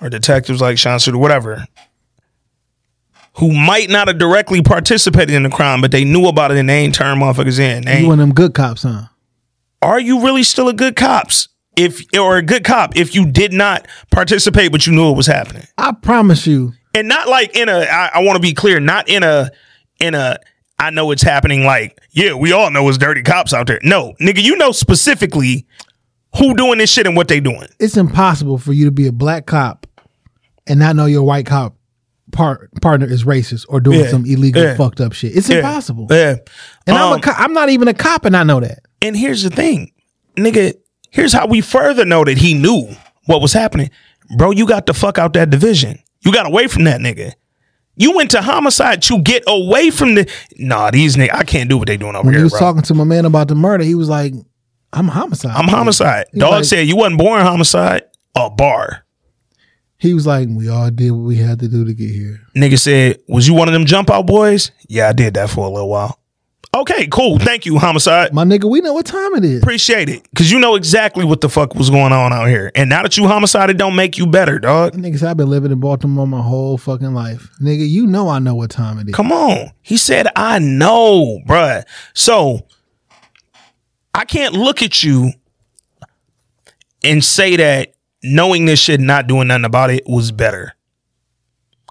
or 0.00 0.08
detectives 0.08 0.60
like 0.60 0.78
Sean 0.78 0.98
Suiter, 0.98 1.18
whatever, 1.18 1.66
who 3.34 3.52
might 3.52 3.88
not 3.90 4.08
have 4.08 4.18
directly 4.18 4.62
participated 4.62 5.34
in 5.34 5.42
the 5.42 5.50
crime, 5.50 5.80
but 5.80 5.90
they 5.90 6.04
knew 6.04 6.26
about 6.26 6.50
it 6.50 6.58
and 6.58 6.68
they 6.68 6.78
ain't 6.78 6.94
turned 6.94 7.20
motherfuckers 7.20 7.58
in. 7.58 7.84
They 7.84 8.02
you 8.02 8.08
one 8.08 8.18
of 8.18 8.26
them 8.26 8.34
good 8.34 8.54
cops, 8.54 8.82
huh? 8.82 9.04
are 9.82 10.00
you 10.00 10.22
really 10.22 10.42
still 10.42 10.68
a 10.68 10.74
good 10.74 10.96
cops? 10.96 11.48
If 11.76 12.02
or 12.18 12.36
a 12.36 12.42
good 12.42 12.64
cop 12.64 12.96
if 12.96 13.14
you 13.14 13.30
did 13.30 13.52
not 13.52 13.86
participate 14.10 14.72
but 14.72 14.86
you 14.86 14.92
knew 14.92 15.10
it 15.10 15.16
was 15.16 15.26
happening. 15.28 15.62
I 15.78 15.92
promise 15.92 16.46
you, 16.46 16.72
And 16.94 17.06
not 17.08 17.28
like 17.28 17.56
in 17.56 17.68
a 17.68 17.80
I, 17.82 18.10
I 18.14 18.18
want 18.20 18.36
to 18.36 18.42
be 18.42 18.52
clear, 18.54 18.80
not 18.80 19.08
in 19.08 19.22
a 19.22 19.50
in 20.00 20.14
a 20.14 20.38
I 20.78 20.90
know 20.90 21.10
it's 21.10 21.22
happening 21.22 21.64
like, 21.64 22.00
yeah, 22.10 22.32
we 22.34 22.52
all 22.52 22.70
know 22.70 22.88
it's 22.88 22.98
dirty 22.98 23.22
cops 23.22 23.52
out 23.52 23.66
there. 23.66 23.80
No, 23.82 24.14
nigga, 24.20 24.42
you 24.42 24.56
know 24.56 24.72
specifically 24.72 25.66
who 26.36 26.54
doing 26.54 26.78
this 26.78 26.90
shit 26.90 27.06
and 27.06 27.16
what 27.16 27.28
they 27.28 27.40
doing. 27.40 27.66
it's 27.78 27.96
impossible 27.96 28.56
for 28.58 28.72
you 28.72 28.84
to 28.86 28.90
be 28.90 29.06
a 29.06 29.12
black 29.12 29.46
cop 29.46 29.86
and 30.66 30.78
not 30.80 30.94
know 30.96 31.06
your 31.06 31.22
white 31.24 31.44
cop 31.46 31.74
part, 32.32 32.70
partner 32.80 33.06
is 33.06 33.24
racist 33.24 33.66
or 33.68 33.80
doing 33.80 34.00
Yeah. 34.00 34.08
some 34.10 34.24
illegal 34.24 34.62
Yeah. 34.62 34.76
fucked 34.76 35.00
up 35.00 35.12
shit. 35.12 35.36
It's 35.36 35.48
Yeah. 35.48 35.56
impossible. 35.56 36.06
Yeah. 36.08 36.36
And 36.86 36.96
I'm, 36.96 37.12
a 37.12 37.14
Um, 37.16 37.20
co- 37.20 37.32
I'm 37.36 37.52
not 37.52 37.68
even 37.70 37.88
a 37.88 37.94
cop 37.94 38.24
and 38.24 38.36
I 38.36 38.44
know 38.44 38.60
that. 38.60 38.78
And 39.02 39.16
here's 39.16 39.42
the 39.42 39.50
thing, 39.50 39.90
nigga. 40.36 40.74
Here's 41.10 41.32
how 41.32 41.46
we 41.46 41.60
further 41.60 42.04
know 42.04 42.24
that 42.24 42.38
he 42.38 42.54
knew 42.54 42.88
what 43.26 43.42
was 43.42 43.52
happening, 43.52 43.90
bro. 44.36 44.52
You 44.52 44.66
got 44.66 44.86
the 44.86 44.94
fuck 44.94 45.18
out 45.18 45.32
that 45.32 45.50
division. 45.50 45.98
You 46.22 46.32
got 46.32 46.46
away 46.46 46.66
from 46.66 46.84
that 46.84 47.00
nigga. 47.00 47.32
You 47.96 48.14
went 48.16 48.30
to 48.32 48.42
homicide 48.42 49.02
to 49.02 49.20
get 49.22 49.42
away 49.46 49.90
from 49.90 50.14
the. 50.14 50.30
Nah, 50.56 50.90
these 50.90 51.16
niggas. 51.16 51.34
I 51.34 51.44
can't 51.44 51.68
do 51.68 51.76
what 51.78 51.86
they 51.88 51.96
doing 51.96 52.16
over 52.16 52.24
When 52.26 52.34
he 52.34 52.42
was 52.42 52.52
bro. 52.52 52.60
talking 52.60 52.82
to 52.82 52.94
my 52.94 53.04
man 53.04 53.24
about 53.24 53.48
the 53.48 53.54
murder, 53.54 53.84
he 53.84 53.94
was 53.94 54.08
like, 54.08 54.32
I'm 54.92 55.08
homicide. 55.08 55.52
I'm 55.54 55.68
homicide. 55.68 56.26
He's 56.32 56.40
Dog 56.40 56.50
like- 56.52 56.64
said 56.64 56.86
you 56.86 56.96
wasn't 56.96 57.18
born 57.18 57.40
homicide. 57.42 58.02
A 58.36 58.48
bar. 58.48 59.04
He 59.98 60.14
was 60.14 60.26
like, 60.26 60.48
we 60.50 60.68
all 60.68 60.88
did 60.90 61.10
what 61.10 61.24
we 61.26 61.36
had 61.36 61.58
to 61.58 61.68
do 61.68 61.84
to 61.84 61.92
get 61.92 62.08
here. 62.10 62.40
Nigga 62.56 62.78
said, 62.78 63.18
was 63.28 63.46
you 63.48 63.54
one 63.54 63.68
of 63.68 63.74
them 63.74 63.84
jump 63.84 64.08
out 64.08 64.26
boys? 64.26 64.70
Yeah, 64.88 65.08
I 65.08 65.12
did 65.12 65.34
that 65.34 65.50
for 65.50 65.66
a 65.66 65.68
little 65.68 65.88
while. 65.90 66.19
Okay, 66.72 67.08
cool. 67.08 67.38
Thank 67.40 67.66
you, 67.66 67.78
homicide. 67.78 68.32
My 68.32 68.44
nigga, 68.44 68.70
we 68.70 68.80
know 68.80 68.92
what 68.92 69.04
time 69.04 69.34
it 69.34 69.44
is. 69.44 69.60
Appreciate 69.60 70.08
it. 70.08 70.26
Cause 70.36 70.52
you 70.52 70.60
know 70.60 70.76
exactly 70.76 71.24
what 71.24 71.40
the 71.40 71.48
fuck 71.48 71.74
was 71.74 71.90
going 71.90 72.12
on 72.12 72.32
out 72.32 72.46
here. 72.46 72.70
And 72.76 72.88
now 72.88 73.02
that 73.02 73.16
you 73.16 73.26
homicide, 73.26 73.70
it 73.70 73.76
don't 73.76 73.96
make 73.96 74.16
you 74.16 74.26
better, 74.26 74.60
dog. 74.60 74.92
Nigga 74.92 75.18
said, 75.18 75.30
I've 75.30 75.36
been 75.36 75.50
living 75.50 75.72
in 75.72 75.80
Baltimore 75.80 76.28
my 76.28 76.40
whole 76.40 76.78
fucking 76.78 77.12
life. 77.12 77.50
Nigga, 77.60 77.88
you 77.88 78.06
know 78.06 78.28
I 78.28 78.38
know 78.38 78.54
what 78.54 78.70
time 78.70 79.00
it 79.00 79.08
is. 79.08 79.14
Come 79.14 79.32
on. 79.32 79.72
He 79.82 79.96
said, 79.96 80.28
I 80.36 80.60
know, 80.60 81.40
bruh. 81.44 81.82
So 82.14 82.66
I 84.14 84.24
can't 84.24 84.54
look 84.54 84.80
at 84.80 85.02
you 85.02 85.32
and 87.02 87.24
say 87.24 87.56
that 87.56 87.94
knowing 88.22 88.66
this 88.66 88.78
shit, 88.78 89.00
and 89.00 89.08
not 89.08 89.26
doing 89.26 89.48
nothing 89.48 89.64
about 89.64 89.90
it 89.90 90.04
was 90.06 90.30
better. 90.30 90.74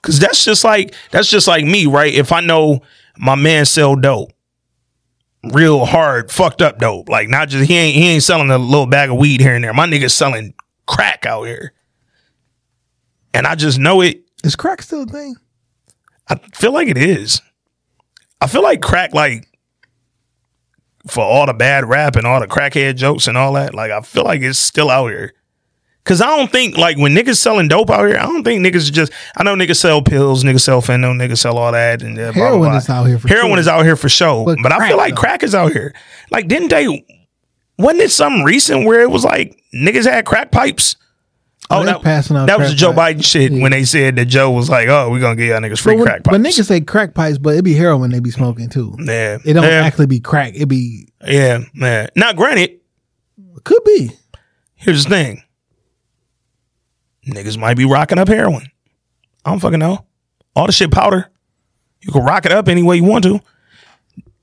Cause 0.02 0.20
that's 0.20 0.46
just 0.46 0.64
like 0.64 0.96
that's 1.12 1.30
just 1.30 1.48
like 1.50 1.66
me, 1.66 1.86
right? 1.86 2.14
If 2.14 2.32
I 2.32 2.40
know 2.40 2.82
my 3.18 3.36
man 3.36 3.66
sell 3.66 3.98
dope, 3.98 4.32
real 5.44 5.86
hard, 5.86 6.32
fucked 6.32 6.62
up 6.62 6.80
dope, 6.80 7.10
like 7.10 7.30
not 7.30 7.50
just 7.50 7.70
he 7.70 7.76
ain't 7.78 7.96
he 7.96 8.10
ain't 8.10 8.24
selling 8.24 8.50
a 8.50 8.58
little 8.58 8.88
bag 8.88 9.10
of 9.10 9.18
weed 9.18 9.42
here 9.42 9.56
and 9.56 9.64
there. 9.64 9.74
My 9.74 9.88
nigga's 9.88 10.14
selling 10.14 10.54
crack 10.86 11.26
out 11.26 11.44
here, 11.44 11.74
and 13.34 13.48
I 13.48 13.56
just 13.56 13.80
know 13.80 14.02
it. 14.02 14.24
Is 14.44 14.56
crack 14.56 14.82
still 14.82 15.04
a 15.04 15.06
thing? 15.06 15.36
I 16.30 16.36
feel 16.54 16.74
like 16.74 16.88
it 16.88 16.98
is. 16.98 17.42
I 18.42 18.48
feel 18.48 18.64
like 18.64 18.82
crack, 18.82 19.14
like 19.14 19.48
for 21.08 21.24
all 21.24 21.46
the 21.46 21.54
bad 21.54 21.86
rap 21.86 22.16
and 22.16 22.26
all 22.26 22.40
the 22.40 22.48
crackhead 22.48 22.96
jokes 22.96 23.28
and 23.28 23.38
all 23.38 23.54
that. 23.54 23.74
Like 23.74 23.92
I 23.92 24.02
feel 24.02 24.24
like 24.24 24.42
it's 24.42 24.60
still 24.60 24.90
out 24.90 25.08
here. 25.08 25.34
Cause 26.10 26.22
I 26.22 26.36
don't 26.36 26.52
think 26.52 26.76
like 26.76 26.98
when 26.98 27.14
niggas 27.14 27.38
selling 27.38 27.68
dope 27.68 27.92
out 27.92 28.08
here, 28.08 28.18
I 28.18 28.24
don't 28.24 28.44
think 28.44 28.66
niggas 28.66 28.92
just. 28.92 29.12
I 29.38 29.44
know 29.44 29.54
niggas 29.54 29.76
sell 29.76 30.02
pills, 30.02 30.44
niggas 30.44 30.62
sell 30.62 30.82
fentanyl, 30.82 31.14
niggas 31.16 31.38
sell 31.38 31.56
all 31.60 31.72
that, 31.72 32.02
and 32.02 32.18
uh, 32.18 32.32
blah, 32.32 32.34
blah, 32.34 32.44
Heroin 32.46 32.70
blah. 32.70 32.78
is 32.78 32.90
out 32.90 33.04
here 33.04 33.20
for 33.20 33.28
heroin 33.28 33.52
sure. 33.52 33.60
is 33.60 33.68
out 33.68 33.86
here 33.86 33.96
for 33.96 34.10
show. 34.10 34.44
But 34.44 34.58
But, 34.64 34.72
I 34.72 34.88
feel 34.88 34.98
like 34.98 35.14
though. 35.14 35.22
crack 35.22 35.44
is 35.44 35.54
out 35.54 35.72
here. 35.72 35.94
Like 36.32 36.48
didn't 36.48 36.70
they? 36.70 37.06
Wasn't 37.78 38.02
it 38.02 38.10
something 38.10 38.44
recent 38.44 38.88
where 38.88 39.02
it 39.02 39.12
was 39.12 39.24
like 39.24 39.62
niggas 39.72 40.10
had 40.10 40.26
crack 40.26 40.52
pipes? 40.52 40.96
Oh, 41.70 41.84
they 41.84 41.94
passing 41.94 42.36
out 42.38 42.48
that 42.48 42.58
was 42.58 42.70
crack 42.70 42.78
Joe 42.80 42.94
pipes. 42.94 43.20
Biden 43.20 43.26
shit 43.26 43.52
when 43.52 43.70
they 43.72 43.84
said 43.84 44.16
that 44.16 44.26
Joe 44.26 44.50
was 44.50 44.68
like, 44.68 44.88
"Oh, 44.88 45.12
we're 45.12 45.20
gonna 45.20 45.36
give 45.36 45.50
y'all 45.50 45.60
niggas 45.60 45.80
free 45.80 45.94
when, 45.94 46.06
crack 46.06 46.24
pipes." 46.24 46.36
but 46.36 46.42
niggas 46.42 46.66
say 46.66 46.82
crack 46.82 47.14
pipes, 47.14 47.38
but 47.38 47.56
it 47.56 47.62
be 47.64 47.76
heroin 47.76 48.10
they 48.10 48.20
be 48.20 48.32
smoking 48.32 48.70
too. 48.70 48.96
Yeah, 49.00 49.38
It 49.46 49.54
don't 49.54 49.64
yeah, 49.64 49.84
actually 49.86 50.08
be 50.08 50.20
crack. 50.20 50.54
It 50.56 50.66
be 50.68 51.10
yeah, 51.24 51.60
man. 51.76 52.10
Now, 52.16 52.34
granted, 52.34 52.80
could 53.64 53.84
be. 53.84 54.10
here's 54.74 55.04
the 55.04 55.10
thing: 55.12 55.44
niggas 57.32 57.58
might 57.58 57.78
be 57.78 57.86
rocking 57.86 58.18
up 58.18 58.28
heroin. 58.28 58.68
I 59.46 59.52
don't 59.52 59.60
fucking 59.60 59.80
know. 59.80 60.06
All 60.56 60.66
the 60.66 60.72
shit 60.72 60.92
powder. 60.92 61.30
You 62.02 62.12
can 62.12 62.24
rock 62.24 62.46
it 62.46 62.52
up 62.52 62.68
any 62.68 62.84
way 62.84 62.98
you 62.98 63.04
want 63.04 63.24
to. 63.26 63.40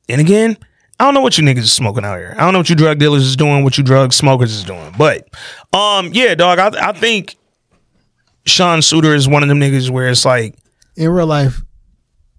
And 0.08 0.20
again, 0.20 0.56
I 0.98 1.04
don't 1.04 1.14
know 1.14 1.20
what 1.20 1.36
you 1.36 1.44
niggas 1.44 1.58
is 1.58 1.72
smoking 1.72 2.04
out 2.04 2.18
here. 2.18 2.34
I 2.36 2.40
don't 2.40 2.52
know 2.52 2.60
what 2.60 2.70
you 2.70 2.76
drug 2.76 2.98
dealers 2.98 3.24
is 3.24 3.36
doing, 3.36 3.64
what 3.64 3.76
you 3.76 3.84
drug 3.84 4.12
smokers 4.12 4.52
is 4.54 4.64
doing. 4.64 4.94
But, 4.96 5.28
um, 5.72 6.10
yeah, 6.12 6.34
dog. 6.34 6.58
I, 6.58 6.90
I 6.90 6.92
think 6.92 7.36
Sean 8.44 8.78
Suiter 8.80 9.14
is 9.14 9.28
one 9.28 9.42
of 9.42 9.48
them 9.48 9.60
niggas 9.60 9.90
where 9.90 10.08
it's 10.08 10.24
like, 10.24 10.56
In 10.96 11.10
real 11.10 11.26
life, 11.26 11.60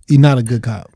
you're 0.08 0.20
not 0.20 0.38
a 0.38 0.44
good 0.44 0.64
cop. 0.64 0.92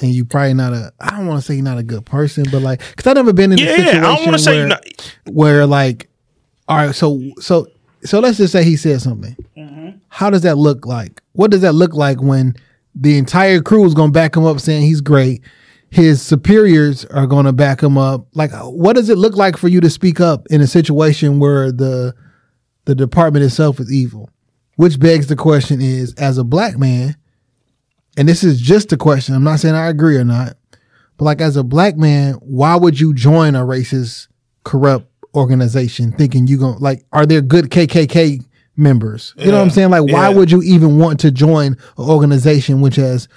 And 0.00 0.10
you 0.10 0.24
probably 0.24 0.54
not 0.54 0.72
a 0.72 0.92
I 0.98 1.10
don't 1.10 1.28
want 1.28 1.40
to 1.40 1.46
say 1.46 1.54
you're 1.54 1.62
not 1.62 1.78
a 1.78 1.82
good 1.82 2.04
person, 2.04 2.44
but 2.50 2.60
like 2.60 2.80
cuz 2.96 3.06
I've 3.06 3.14
never 3.14 3.32
been 3.32 3.52
in 3.52 3.58
a 3.58 3.62
yeah, 3.62 3.76
situation 3.76 4.04
I 4.04 4.16
don't 4.16 4.24
want 4.24 4.36
to 4.36 4.42
say 4.42 4.56
you're 4.56 4.66
not. 4.66 4.84
where 5.30 5.64
like 5.64 6.08
all 6.66 6.76
right, 6.76 6.94
so 6.94 7.20
so 7.38 7.68
so 8.04 8.20
let's 8.20 8.38
just 8.38 8.52
say 8.52 8.64
he 8.64 8.76
said 8.76 9.00
something. 9.00 9.36
Mm-hmm. 9.56 9.98
How 10.08 10.30
does 10.30 10.42
that 10.42 10.58
look 10.58 10.86
like? 10.86 11.22
What 11.32 11.50
does 11.50 11.60
that 11.62 11.74
look 11.74 11.94
like 11.94 12.20
when 12.20 12.54
the 12.94 13.16
entire 13.16 13.60
crew 13.60 13.84
is 13.84 13.94
going 13.94 14.10
to 14.10 14.12
back 14.12 14.36
him 14.36 14.44
up 14.44 14.60
saying 14.60 14.82
he's 14.82 15.00
great? 15.00 15.42
His 15.90 16.22
superiors 16.22 17.04
are 17.06 17.26
going 17.26 17.46
to 17.46 17.52
back 17.52 17.82
him 17.82 17.98
up. 17.98 18.26
Like 18.34 18.50
what 18.52 18.94
does 18.94 19.08
it 19.08 19.18
look 19.18 19.36
like 19.36 19.56
for 19.56 19.68
you 19.68 19.80
to 19.80 19.90
speak 19.90 20.20
up 20.20 20.46
in 20.50 20.60
a 20.60 20.66
situation 20.66 21.38
where 21.38 21.70
the 21.70 22.14
the 22.84 22.94
department 22.94 23.44
itself 23.44 23.78
is 23.78 23.92
evil? 23.92 24.30
Which 24.76 24.98
begs 24.98 25.26
the 25.26 25.36
question 25.36 25.80
is 25.80 26.14
as 26.14 26.38
a 26.38 26.44
black 26.44 26.78
man, 26.78 27.16
and 28.16 28.28
this 28.28 28.42
is 28.42 28.60
just 28.60 28.92
a 28.92 28.96
question. 28.96 29.34
I'm 29.34 29.44
not 29.44 29.60
saying 29.60 29.74
I 29.74 29.88
agree 29.88 30.16
or 30.16 30.24
not, 30.24 30.56
but 31.18 31.26
like 31.26 31.40
as 31.40 31.56
a 31.56 31.62
black 31.62 31.96
man, 31.96 32.34
why 32.34 32.74
would 32.74 32.98
you 32.98 33.14
join 33.14 33.54
a 33.54 33.60
racist, 33.60 34.28
corrupt 34.64 35.11
organization 35.34 36.12
thinking 36.12 36.46
you 36.46 36.58
going 36.58 36.76
to 36.76 36.82
like 36.82 37.04
are 37.12 37.26
there 37.26 37.40
good 37.40 37.70
KKK 37.70 38.44
members? 38.76 39.34
You 39.38 39.46
know 39.46 39.58
what 39.58 39.62
I'm 39.64 39.70
saying? 39.70 39.90
Like 39.90 40.02
why 40.04 40.28
Yeah. 40.30 40.36
would 40.36 40.50
you 40.50 40.62
even 40.62 40.98
want 40.98 41.20
to 41.20 41.30
join 41.30 41.76
an 41.98 42.08
organization 42.08 42.80
which 42.80 42.96
has 42.96 43.28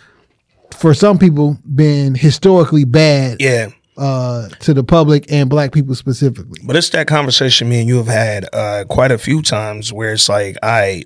for 0.77 0.93
some 0.93 1.17
people 1.17 1.57
been 1.73 2.15
historically 2.15 2.83
bad 2.85 3.37
Yeah. 3.39 3.69
uh 3.97 4.49
to 4.59 4.73
the 4.73 4.83
public 4.83 5.31
and 5.31 5.49
black 5.49 5.71
people 5.71 5.95
specifically. 5.95 6.59
But 6.65 6.75
it's 6.75 6.89
that 6.89 7.07
conversation 7.07 7.69
me 7.69 7.79
and 7.79 7.87
you 7.87 7.97
have 7.97 8.07
had 8.07 8.45
uh, 8.53 8.83
quite 8.89 9.11
a 9.11 9.17
few 9.17 9.41
times 9.41 9.93
where 9.93 10.11
it's 10.13 10.27
like, 10.27 10.57
I 10.63 11.03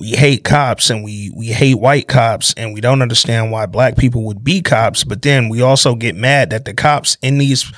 we 0.00 0.08
hate 0.12 0.42
cops 0.42 0.90
and 0.90 1.04
we 1.04 1.30
we 1.36 1.46
hate 1.48 1.74
white 1.76 2.08
cops 2.08 2.52
and 2.56 2.74
we 2.74 2.80
don't 2.80 3.02
understand 3.02 3.52
why 3.52 3.66
black 3.66 3.96
people 3.96 4.24
would 4.24 4.42
be 4.42 4.60
cops, 4.62 5.04
but 5.04 5.22
then 5.22 5.48
we 5.48 5.60
also 5.60 5.94
get 5.94 6.16
mad 6.16 6.50
that 6.50 6.64
the 6.64 6.74
cops 6.74 7.16
in 7.22 7.38
these 7.38 7.70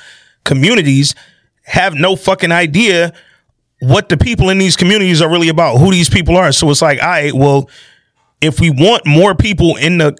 communities 0.45 1.13
have 1.65 1.93
no 1.95 2.15
fucking 2.15 2.51
idea 2.51 3.13
what 3.81 4.09
the 4.09 4.17
people 4.17 4.49
in 4.49 4.57
these 4.57 4.75
communities 4.75 5.21
are 5.21 5.29
really 5.29 5.49
about, 5.49 5.77
who 5.77 5.91
these 5.91 6.09
people 6.09 6.37
are. 6.37 6.51
So 6.51 6.69
it's 6.69 6.81
like, 6.81 7.01
all 7.01 7.09
right, 7.09 7.33
well, 7.33 7.69
if 8.41 8.59
we 8.59 8.69
want 8.69 9.05
more 9.05 9.35
people 9.35 9.75
in 9.75 9.97
the 9.97 10.15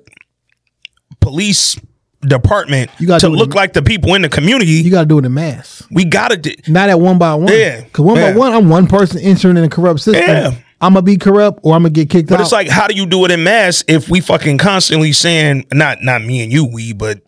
police 1.19 1.79
department 2.21 2.89
You 2.99 3.07
gotta 3.07 3.27
to 3.27 3.29
look 3.29 3.49
in- 3.51 3.55
like 3.55 3.73
the 3.73 3.81
people 3.81 4.15
in 4.15 4.21
the 4.23 4.29
community. 4.29 4.71
You 4.71 4.91
got 4.91 5.01
to 5.01 5.05
do 5.05 5.19
it 5.19 5.25
in 5.25 5.33
mass. 5.33 5.83
we 5.91 6.05
gotta 6.05 6.37
do. 6.37 6.51
Not 6.67 6.89
at 6.89 6.99
one 6.99 7.17
by 7.19 7.35
one. 7.35 7.47
Yeah, 7.51 7.81
Because 7.81 8.03
one 8.03 8.17
yeah. 8.17 8.31
by 8.31 8.37
one, 8.37 8.53
I'm 8.53 8.69
one 8.69 8.87
person 8.87 9.21
entering 9.21 9.57
in 9.57 9.63
a 9.63 9.69
corrupt 9.69 9.99
system. 10.01 10.23
Yeah. 10.27 10.51
I'm 10.81 10.93
gonna 10.93 11.03
be 11.03 11.17
corrupt 11.17 11.59
or 11.63 11.73
I'm 11.75 11.83
gonna 11.83 11.91
get 11.91 12.09
kicked 12.09 12.27
But 12.29 12.35
out. 12.35 12.37
But 12.39 12.43
it's 12.43 12.51
like, 12.51 12.67
how 12.67 12.87
do 12.87 12.95
you 12.95 13.05
do 13.05 13.23
it 13.25 13.31
in 13.31 13.43
mass 13.43 13.83
if 13.87 14.09
we 14.09 14.19
fucking 14.21 14.57
constantly 14.57 15.13
saying 15.13 15.65
not 15.71 16.01
not 16.03 16.21
me 16.23 16.43
and 16.43 16.51
you, 16.51 16.65
we, 16.65 16.93
but 16.93 17.21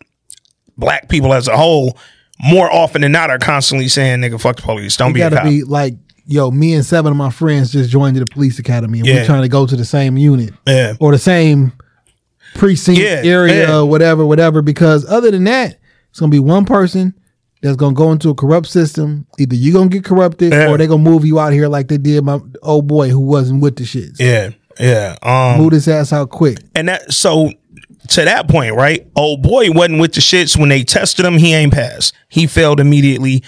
black 0.78 1.08
people 1.10 1.34
as 1.34 1.48
a 1.48 1.56
whole, 1.56 1.98
more 2.40 2.72
often 2.72 3.02
than 3.02 3.12
not, 3.12 3.30
are 3.30 3.40
constantly 3.40 3.88
saying, 3.88 4.20
"Nigga, 4.22 4.40
fuck 4.40 4.58
the 4.58 4.62
police, 4.62 4.96
don't 4.98 5.10
you 5.10 5.14
be 5.16 5.22
a 5.22 5.30
gotta 5.30 5.36
cop." 5.38 5.46
be 5.46 5.64
like, 5.64 5.96
yo, 6.26 6.52
me 6.52 6.74
and 6.74 6.86
seven 6.86 7.12
of 7.12 7.18
my 7.18 7.30
friends 7.30 7.72
just 7.72 7.90
joined 7.90 8.16
the 8.18 8.26
police 8.26 8.60
academy 8.60 9.00
and 9.00 9.08
Yeah. 9.08 9.16
we're 9.16 9.26
trying 9.26 9.42
to 9.44 9.48
go 9.50 9.66
to 9.66 9.76
the 9.76 9.86
same 9.86 10.18
unit 10.18 10.54
yeah, 10.68 10.94
or 11.00 11.12
the 11.12 11.18
same 11.20 11.72
precinct 12.56 13.00
Yeah, 13.00 13.22
area, 13.24 13.68
yeah. 13.68 13.82
whatever, 13.82 14.26
whatever. 14.26 14.62
Because 14.62 15.06
other 15.06 15.32
than 15.32 15.44
that, 15.46 15.80
it's 16.10 16.20
gonna 16.20 16.30
be 16.30 16.40
one 16.40 16.66
person 16.66 17.14
that's 17.62 17.76
gonna 17.76 17.94
go 17.96 18.12
into 18.12 18.30
a 18.30 18.36
corrupt 18.36 18.68
system. 18.68 19.26
Either 19.40 19.56
you're 19.56 19.74
gonna 19.74 19.90
get 19.90 20.04
corrupted 20.04 20.54
or 20.54 20.78
they're 20.78 20.88
gonna 20.88 20.98
move 21.04 21.26
you 21.26 21.40
out 21.40 21.54
here 21.54 21.68
like 21.68 21.88
they 21.88 21.98
did 21.98 22.24
my 22.24 22.40
old 22.62 22.88
boy 22.88 23.10
who 23.10 23.20
wasn't 23.20 23.62
with 23.62 23.76
the 23.78 23.84
shits. 23.84 24.18
yeah, 24.20 24.50
yeah. 24.80 25.16
Um, 25.24 25.62
Move 25.62 25.74
his 25.74 25.88
ass 25.88 26.12
out 26.14 26.30
quick. 26.30 26.58
and 26.76 26.88
that 26.90 27.12
so 27.14 27.52
to 28.10 28.26
that 28.26 28.48
point, 28.48 28.76
right? 28.76 29.08
Old 29.16 29.42
boy 29.42 29.72
wasn't 29.72 30.00
with 30.00 30.14
the 30.14 30.22
shits 30.22 30.58
when 30.58 30.70
they 30.70 30.84
tested 30.84 31.26
him. 31.26 31.38
He 31.38 31.54
ain't 31.54 31.74
passed. 31.74 32.14
He 32.30 32.48
failed 32.48 32.80
immediately. 32.80 33.44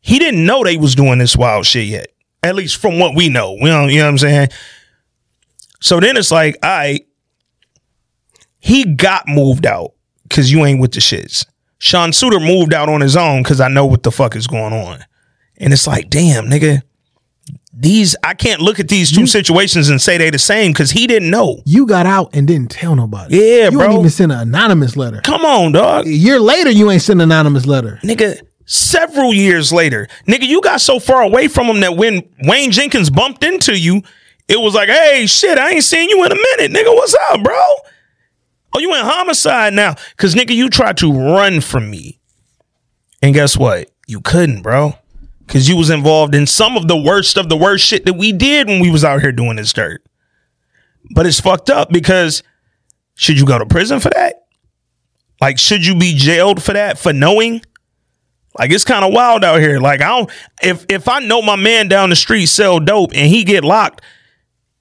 He 0.00 0.18
didn't 0.18 0.44
know 0.44 0.64
they 0.64 0.76
was 0.76 0.94
doing 0.94 1.18
this 1.18 1.36
wild 1.36 1.66
shit 1.66 1.86
yet. 1.86 2.08
At 2.42 2.54
least 2.54 2.76
from 2.76 2.98
what 2.98 3.14
we 3.14 3.28
know. 3.28 3.56
We 3.60 3.70
don't, 3.70 3.90
you 3.90 3.98
know 3.98 4.04
what 4.04 4.10
I'm 4.10 4.18
saying? 4.18 4.48
So 5.80 6.00
then 6.00 6.16
it's 6.16 6.30
like, 6.30 6.56
right, 6.62 7.06
he 8.58 8.94
got 8.94 9.28
moved 9.28 9.66
out 9.66 9.92
because 10.22 10.50
you 10.50 10.64
ain't 10.64 10.80
with 10.80 10.92
the 10.92 11.00
shits. 11.00 11.46
Sean 11.78 12.10
Suiter 12.10 12.40
moved 12.40 12.72
out 12.72 12.88
on 12.88 13.00
his 13.00 13.16
own 13.16 13.42
because 13.42 13.60
I 13.60 13.68
know 13.68 13.84
what 13.84 14.02
the 14.02 14.10
fuck 14.10 14.36
is 14.36 14.46
going 14.46 14.72
on. 14.72 15.04
And 15.58 15.72
it's 15.72 15.86
like, 15.86 16.08
damn, 16.08 16.46
nigga, 16.46 16.82
these 17.76 18.14
I 18.22 18.34
can't 18.34 18.60
look 18.60 18.78
at 18.78 18.88
these 18.88 19.10
two 19.10 19.26
situations 19.26 19.88
and 19.88 20.00
say 20.00 20.16
they 20.16 20.30
the 20.30 20.38
same 20.38 20.72
because 20.72 20.92
he 20.92 21.06
didn't 21.06 21.30
know. 21.30 21.60
You 21.64 21.86
got 21.86 22.06
out 22.06 22.30
and 22.32 22.46
didn't 22.46 22.70
tell 22.70 22.94
nobody. 22.94 23.36
Yeah, 23.36 23.70
you 23.70 23.78
bro. 23.78 23.86
ain't 23.86 23.98
even 23.98 24.10
send 24.10 24.32
an 24.32 24.38
anonymous 24.38 24.96
letter. 24.96 25.20
Come 25.22 25.44
on, 25.44 25.72
dog. 25.72 26.06
A 26.06 26.10
year 26.10 26.38
later, 26.38 26.70
you 26.70 26.90
ain't 26.90 27.02
send 27.02 27.20
an 27.20 27.30
anonymous 27.30 27.66
letter. 27.66 27.98
Nigga, 28.02 28.40
several 28.64 29.34
years 29.34 29.72
later, 29.72 30.06
nigga, 30.28 30.46
you 30.46 30.60
got 30.60 30.80
so 30.80 31.00
far 31.00 31.22
away 31.22 31.48
from 31.48 31.66
him 31.66 31.80
that 31.80 31.96
when 31.96 32.22
Wayne 32.44 32.70
Jenkins 32.70 33.10
bumped 33.10 33.42
into 33.42 33.78
you, 33.78 34.02
it 34.46 34.60
was 34.60 34.74
like, 34.74 34.88
hey, 34.88 35.26
shit, 35.26 35.58
I 35.58 35.70
ain't 35.70 35.84
seen 35.84 36.08
you 36.10 36.24
in 36.24 36.30
a 36.32 36.36
minute. 36.36 36.70
Nigga, 36.70 36.94
what's 36.94 37.16
up, 37.30 37.42
bro? 37.42 37.60
Oh, 38.74 38.78
you 38.78 38.94
in 38.94 39.04
homicide 39.04 39.72
now. 39.72 39.94
Cause 40.16 40.34
nigga, 40.34 40.54
you 40.54 40.68
tried 40.68 40.96
to 40.98 41.12
run 41.12 41.60
from 41.60 41.90
me. 41.90 42.20
And 43.22 43.34
guess 43.34 43.56
what? 43.56 43.90
You 44.06 44.20
couldn't, 44.20 44.62
bro. 44.62 44.94
Cause 45.46 45.68
you 45.68 45.76
was 45.76 45.90
involved 45.90 46.34
in 46.34 46.46
some 46.46 46.76
of 46.76 46.88
the 46.88 46.96
worst 46.96 47.36
of 47.36 47.48
the 47.48 47.56
worst 47.56 47.86
shit 47.86 48.06
that 48.06 48.14
we 48.14 48.32
did 48.32 48.66
when 48.66 48.80
we 48.80 48.90
was 48.90 49.04
out 49.04 49.20
here 49.20 49.30
doing 49.30 49.56
this 49.56 49.72
dirt. 49.72 50.02
But 51.14 51.26
it's 51.26 51.38
fucked 51.38 51.68
up 51.68 51.90
because 51.90 52.42
should 53.14 53.38
you 53.38 53.46
go 53.46 53.58
to 53.58 53.66
prison 53.66 54.00
for 54.00 54.10
that? 54.10 54.46
Like, 55.40 55.58
should 55.58 55.84
you 55.84 55.94
be 55.94 56.14
jailed 56.14 56.62
for 56.62 56.72
that? 56.72 56.98
For 56.98 57.12
knowing? 57.12 57.60
Like 58.58 58.70
it's 58.70 58.84
kind 58.84 59.04
of 59.04 59.12
wild 59.12 59.44
out 59.44 59.60
here. 59.60 59.80
Like 59.80 60.00
I 60.00 60.08
don't 60.08 60.30
if 60.62 60.86
if 60.88 61.08
I 61.08 61.20
know 61.20 61.42
my 61.42 61.56
man 61.56 61.88
down 61.88 62.10
the 62.10 62.16
street 62.16 62.46
sell 62.46 62.78
dope 62.78 63.10
and 63.14 63.28
he 63.28 63.44
get 63.44 63.64
locked, 63.64 64.00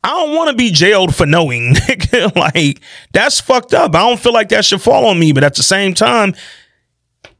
I 0.04 0.10
don't 0.10 0.36
want 0.36 0.52
to 0.52 0.56
be 0.56 0.70
jailed 0.70 1.16
for 1.16 1.26
knowing. 1.26 1.76
like 2.36 2.82
that's 3.14 3.42
fucked 3.42 3.74
up. 3.74 3.96
I 3.96 4.08
don't 4.08 4.20
feel 4.20 4.34
like 4.34 4.50
that 4.50 4.66
should 4.66 4.82
fall 4.82 5.06
on 5.08 5.20
me. 5.20 5.32
But 5.32 5.44
at 5.44 5.56
the 5.56 5.64
same 5.64 5.94
time, 5.96 6.36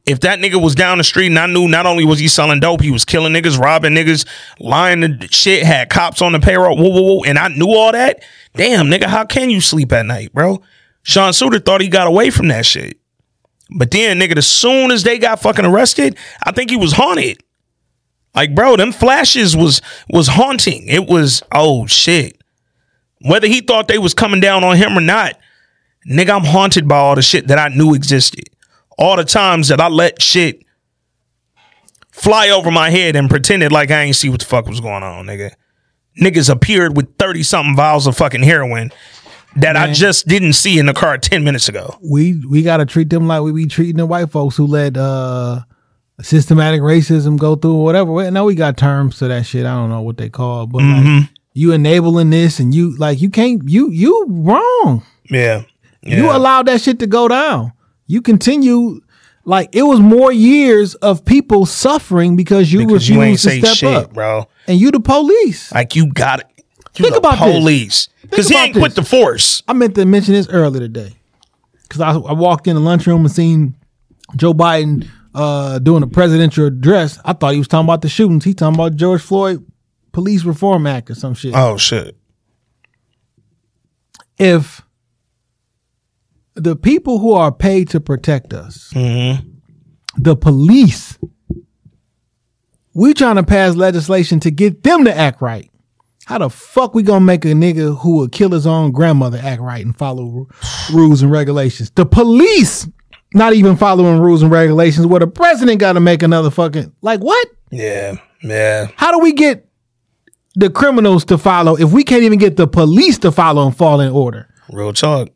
if 0.06 0.20
that 0.20 0.38
nigga 0.38 0.62
was 0.62 0.74
down 0.74 0.98
the 0.98 1.04
street 1.04 1.28
and 1.28 1.38
I 1.38 1.46
knew 1.46 1.66
not 1.66 1.86
only 1.86 2.04
was 2.04 2.18
he 2.18 2.28
selling 2.28 2.60
dope, 2.60 2.82
he 2.82 2.90
was 2.90 3.04
killing 3.04 3.32
niggas, 3.32 3.58
robbing 3.58 3.92
niggas, 3.92 4.26
lying 4.60 5.00
to 5.00 5.28
shit, 5.28 5.64
had 5.64 5.88
cops 5.88 6.20
on 6.20 6.32
the 6.32 6.40
payroll, 6.40 6.76
whoa, 6.76 6.90
whoa, 6.90 7.02
whoa, 7.02 7.24
and 7.24 7.38
I 7.38 7.48
knew 7.48 7.68
all 7.68 7.92
that. 7.92 8.22
Damn, 8.54 8.86
nigga, 8.86 9.04
how 9.04 9.24
can 9.24 9.48
you 9.48 9.60
sleep 9.60 9.92
at 9.92 10.04
night, 10.04 10.32
bro? 10.32 10.62
Sean 11.02 11.32
Suiter 11.32 11.64
thought 11.64 11.80
he 11.80 11.88
got 11.88 12.06
away 12.06 12.30
from 12.30 12.48
that 12.48 12.66
shit. 12.66 12.98
But 13.70 13.90
then, 13.90 14.20
nigga, 14.20 14.36
as 14.36 14.46
soon 14.46 14.90
as 14.90 15.04
they 15.04 15.18
got 15.18 15.40
fucking 15.40 15.64
arrested, 15.64 16.18
I 16.44 16.52
think 16.52 16.70
he 16.70 16.76
was 16.76 16.92
haunted. 16.92 17.42
Like, 18.34 18.54
bro, 18.54 18.76
them 18.76 18.92
flashes 18.92 19.56
was 19.56 19.80
was 20.08 20.28
haunting. 20.28 20.86
It 20.88 21.06
was 21.06 21.42
oh 21.52 21.86
shit. 21.86 22.42
Whether 23.22 23.46
he 23.46 23.60
thought 23.60 23.88
they 23.88 23.98
was 23.98 24.12
coming 24.12 24.40
down 24.40 24.64
on 24.64 24.76
him 24.76 24.98
or 24.98 25.00
not, 25.00 25.38
nigga, 26.08 26.30
I'm 26.30 26.44
haunted 26.44 26.86
by 26.86 26.96
all 26.96 27.14
the 27.14 27.22
shit 27.22 27.46
that 27.46 27.58
I 27.58 27.68
knew 27.68 27.94
existed. 27.94 28.50
All 28.98 29.16
the 29.16 29.24
times 29.24 29.68
that 29.68 29.80
I 29.80 29.88
let 29.88 30.22
shit 30.22 30.62
fly 32.12 32.50
over 32.50 32.70
my 32.70 32.90
head 32.90 33.16
and 33.16 33.28
pretended 33.28 33.72
like 33.72 33.90
I 33.90 34.02
ain't 34.02 34.16
see 34.16 34.28
what 34.28 34.40
the 34.40 34.46
fuck 34.46 34.66
was 34.66 34.80
going 34.80 35.02
on, 35.02 35.26
nigga. 35.26 35.52
Niggas 36.20 36.48
appeared 36.48 36.96
with 36.96 37.16
30 37.18 37.42
something 37.42 37.76
vials 37.76 38.06
of 38.06 38.16
fucking 38.16 38.42
heroin 38.44 38.92
that 39.56 39.76
I 39.76 39.92
just 39.92 40.26
didn't 40.28 40.52
see 40.54 40.78
in 40.78 40.86
the 40.86 40.94
car 40.94 41.18
10 41.18 41.42
minutes 41.42 41.68
ago. 41.68 41.96
We 42.02 42.40
we 42.48 42.62
gotta 42.62 42.86
treat 42.86 43.10
them 43.10 43.26
like 43.26 43.42
we 43.42 43.52
be 43.52 43.66
treating 43.66 43.96
the 43.96 44.06
white 44.06 44.30
folks 44.30 44.56
who 44.56 44.66
let 44.66 44.96
uh 44.96 45.60
systematic 46.22 46.80
racism 46.80 47.36
go 47.38 47.56
through 47.56 47.74
or 47.76 47.84
whatever. 47.84 48.12
Well, 48.12 48.30
now 48.30 48.44
we 48.44 48.54
got 48.54 48.76
terms 48.76 49.18
to 49.18 49.28
that 49.28 49.46
shit. 49.46 49.66
I 49.66 49.74
don't 49.74 49.90
know 49.90 50.02
what 50.02 50.16
they 50.16 50.28
call, 50.28 50.66
but 50.66 50.82
Mm-hmm. 50.82 51.18
like 51.20 51.28
you 51.56 51.72
enabling 51.72 52.30
this 52.30 52.58
and 52.60 52.74
you 52.74 52.96
like 52.96 53.20
you 53.20 53.30
can't 53.30 53.68
you 53.68 53.90
you 53.90 54.24
wrong. 54.28 55.02
Yeah. 55.30 55.62
yeah. 56.02 56.16
You 56.16 56.30
allowed 56.30 56.66
that 56.66 56.80
shit 56.80 56.98
to 57.00 57.06
go 57.08 57.26
down. 57.28 57.72
You 58.06 58.22
continue 58.22 59.00
like 59.44 59.74
it 59.74 59.82
was 59.82 60.00
more 60.00 60.32
years 60.32 60.94
of 60.96 61.24
people 61.24 61.66
suffering 61.66 62.36
because 62.36 62.72
you 62.72 62.86
because 62.86 63.08
you 63.08 63.22
ain't 63.22 63.42
refused 63.42 63.44
to 63.44 63.50
say 63.50 63.60
step 63.60 63.76
shit, 63.76 63.94
up. 63.94 64.12
bro. 64.14 64.48
And 64.66 64.78
you 64.78 64.90
the 64.90 65.00
police. 65.00 65.72
Like 65.72 65.94
you 65.96 66.12
got 66.12 66.40
it. 66.40 66.46
You 66.96 67.04
Think 67.04 67.16
about 67.16 67.38
this. 67.44 67.58
police. 67.58 68.08
Because 68.22 68.48
he 68.48 68.56
ain't 68.56 68.74
quit 68.76 68.94
the 68.94 69.02
force. 69.04 69.62
I 69.66 69.72
meant 69.72 69.94
to 69.96 70.04
mention 70.06 70.34
this 70.34 70.48
earlier 70.48 70.80
today 70.80 71.14
because 71.82 72.00
I, 72.00 72.12
I 72.12 72.32
walked 72.32 72.66
in 72.68 72.74
the 72.76 72.80
lunchroom 72.80 73.20
and 73.24 73.30
seen 73.30 73.74
Joe 74.36 74.54
Biden 74.54 75.08
uh, 75.34 75.78
doing 75.80 76.02
a 76.02 76.06
presidential 76.06 76.66
address. 76.66 77.18
I 77.24 77.32
thought 77.32 77.52
he 77.52 77.58
was 77.58 77.68
talking 77.68 77.86
about 77.86 78.02
the 78.02 78.08
shootings. 78.08 78.44
He 78.44 78.54
talking 78.54 78.76
about 78.76 78.94
George 78.96 79.20
Floyd 79.22 79.66
Police 80.12 80.44
Reform 80.44 80.86
Act 80.86 81.10
or 81.10 81.14
some 81.16 81.34
shit. 81.34 81.52
Oh 81.54 81.76
shit. 81.76 82.16
if 84.38 84.82
the 86.54 86.76
people 86.76 87.18
who 87.18 87.32
are 87.32 87.52
paid 87.52 87.88
to 87.90 88.00
protect 88.00 88.52
us, 88.52 88.92
mm-hmm. 88.94 89.46
the 90.18 90.36
police, 90.36 91.18
we 92.94 93.14
trying 93.14 93.36
to 93.36 93.42
pass 93.42 93.74
legislation 93.74 94.40
to 94.40 94.50
get 94.50 94.82
them 94.82 95.04
to 95.04 95.14
act 95.14 95.40
right. 95.40 95.70
How 96.26 96.38
the 96.38 96.48
fuck 96.48 96.94
we 96.94 97.02
gonna 97.02 97.24
make 97.24 97.44
a 97.44 97.48
nigga 97.48 97.98
who 97.98 98.16
will 98.16 98.28
kill 98.28 98.50
his 98.50 98.66
own 98.66 98.92
grandmother 98.92 99.38
act 99.42 99.60
right 99.60 99.84
and 99.84 99.96
follow 99.96 100.24
ru- 100.24 100.48
rules 100.92 101.22
and 101.22 101.30
regulations? 101.30 101.90
The 101.90 102.06
police 102.06 102.88
not 103.34 103.52
even 103.52 103.76
following 103.76 104.20
rules 104.20 104.42
and 104.42 104.50
regulations. 104.50 105.06
Where 105.06 105.20
the 105.20 105.26
president 105.26 105.80
got 105.80 105.94
to 105.94 106.00
make 106.00 106.22
another 106.22 106.50
fucking 106.50 106.94
like 107.02 107.20
what? 107.20 107.48
Yeah. 107.70 108.14
Yeah. 108.42 108.88
How 108.96 109.10
do 109.10 109.18
we 109.18 109.32
get 109.32 109.68
the 110.54 110.70
criminals 110.70 111.24
to 111.26 111.36
follow 111.36 111.76
if 111.76 111.92
we 111.92 112.04
can't 112.04 112.22
even 112.22 112.38
get 112.38 112.56
the 112.56 112.68
police 112.68 113.18
to 113.18 113.32
follow 113.32 113.66
and 113.66 113.76
fall 113.76 114.00
in 114.00 114.12
order? 114.12 114.48
Real 114.70 114.92
talk. 114.92 115.28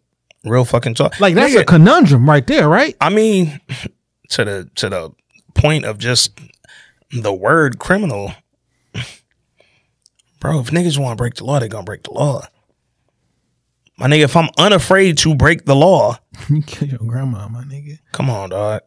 Real 0.45 0.65
fucking 0.65 0.95
talk. 0.95 1.19
Like 1.21 1.35
that's 1.35 1.55
Nigga, 1.55 1.61
a 1.61 1.65
conundrum 1.65 2.29
right 2.29 2.47
there, 2.47 2.69
right? 2.69 2.97
I 3.01 3.11
mean, 3.11 3.61
to 4.31 4.45
the 4.45 4.71
to 4.77 4.89
the 4.89 5.11
point 5.55 5.85
of 5.85 5.99
just 5.99 6.39
the 7.11 7.33
word 7.33 7.79
criminal. 7.79 8.33
Bro, 10.41 10.61
if 10.61 10.71
niggas 10.71 10.99
want 10.99 11.19
to 11.19 11.21
break 11.21 11.35
the 11.35 11.45
law, 11.45 11.59
they 11.59 11.69
gonna 11.69 11.83
break 11.85 12.05
the 12.05 12.13
law. 12.13 12.47
My 13.99 14.07
nigga, 14.07 14.21
if 14.21 14.37
I'm 14.37 14.49
unafraid 14.57 15.19
to 15.19 15.35
break 15.35 15.65
the 15.65 15.75
law, 15.75 16.19
You 16.49 16.63
kill 16.63 16.89
your 16.89 16.99
grandma, 17.01 17.49
my 17.49 17.65
nigga. 17.65 17.99
come 18.13 18.31
on, 18.31 18.51
dog. 18.51 18.83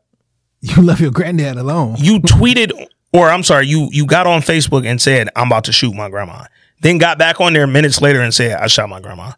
You 0.61 0.81
left 0.81 1.01
your 1.01 1.11
granddad 1.11 1.57
alone. 1.57 1.95
You 1.99 2.19
tweeted, 2.21 2.71
or 3.11 3.29
I'm 3.29 3.43
sorry, 3.43 3.67
you 3.67 3.89
you 3.91 4.05
got 4.05 4.27
on 4.27 4.41
Facebook 4.41 4.85
and 4.85 5.01
said, 5.01 5.27
I'm 5.35 5.47
about 5.47 5.65
to 5.65 5.73
shoot 5.73 5.93
my 5.93 6.09
grandma. 6.09 6.45
Then 6.81 6.97
got 6.97 7.17
back 7.17 7.41
on 7.41 7.51
there 7.53 7.67
minutes 7.67 7.99
later 8.01 8.21
and 8.21 8.33
said, 8.33 8.53
I 8.53 8.67
shot 8.67 8.87
my 8.87 9.01
grandma. 9.01 9.33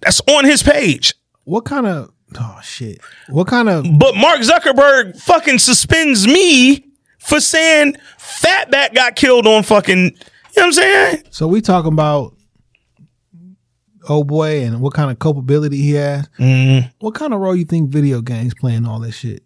That's 0.00 0.20
on 0.28 0.44
his 0.44 0.62
page. 0.62 1.14
What 1.48 1.64
kind 1.64 1.86
of 1.86 2.10
oh 2.38 2.58
shit? 2.62 3.00
What 3.30 3.46
kind 3.46 3.68
of 3.70 3.86
But 3.98 4.14
Mark 4.16 4.40
Zuckerberg 4.40 5.18
fucking 5.18 5.58
suspends 5.58 6.26
me 6.26 6.84
for 7.18 7.40
saying 7.40 7.96
Fatback 8.18 8.94
got 8.94 9.16
killed 9.16 9.46
on 9.46 9.62
fucking, 9.62 9.98
you 9.98 10.10
know 10.10 10.12
what 10.56 10.64
I'm 10.64 10.72
saying? 10.72 11.22
so 11.30 11.48
we 11.48 11.60
talking 11.62 11.92
about 11.94 12.34
oh 14.10 14.24
boy 14.24 14.62
and 14.64 14.80
what 14.80 14.92
kind 14.94 15.10
of 15.10 15.18
culpability 15.18 15.78
he 15.78 15.92
has? 15.92 16.28
Mm, 16.38 16.90
What 16.98 17.14
kind 17.14 17.32
of 17.32 17.40
role 17.40 17.56
you 17.56 17.64
think 17.64 17.90
video 17.90 18.20
games 18.20 18.52
playing 18.54 18.86
all 18.86 19.00
this 19.00 19.14
shit? 19.16 19.42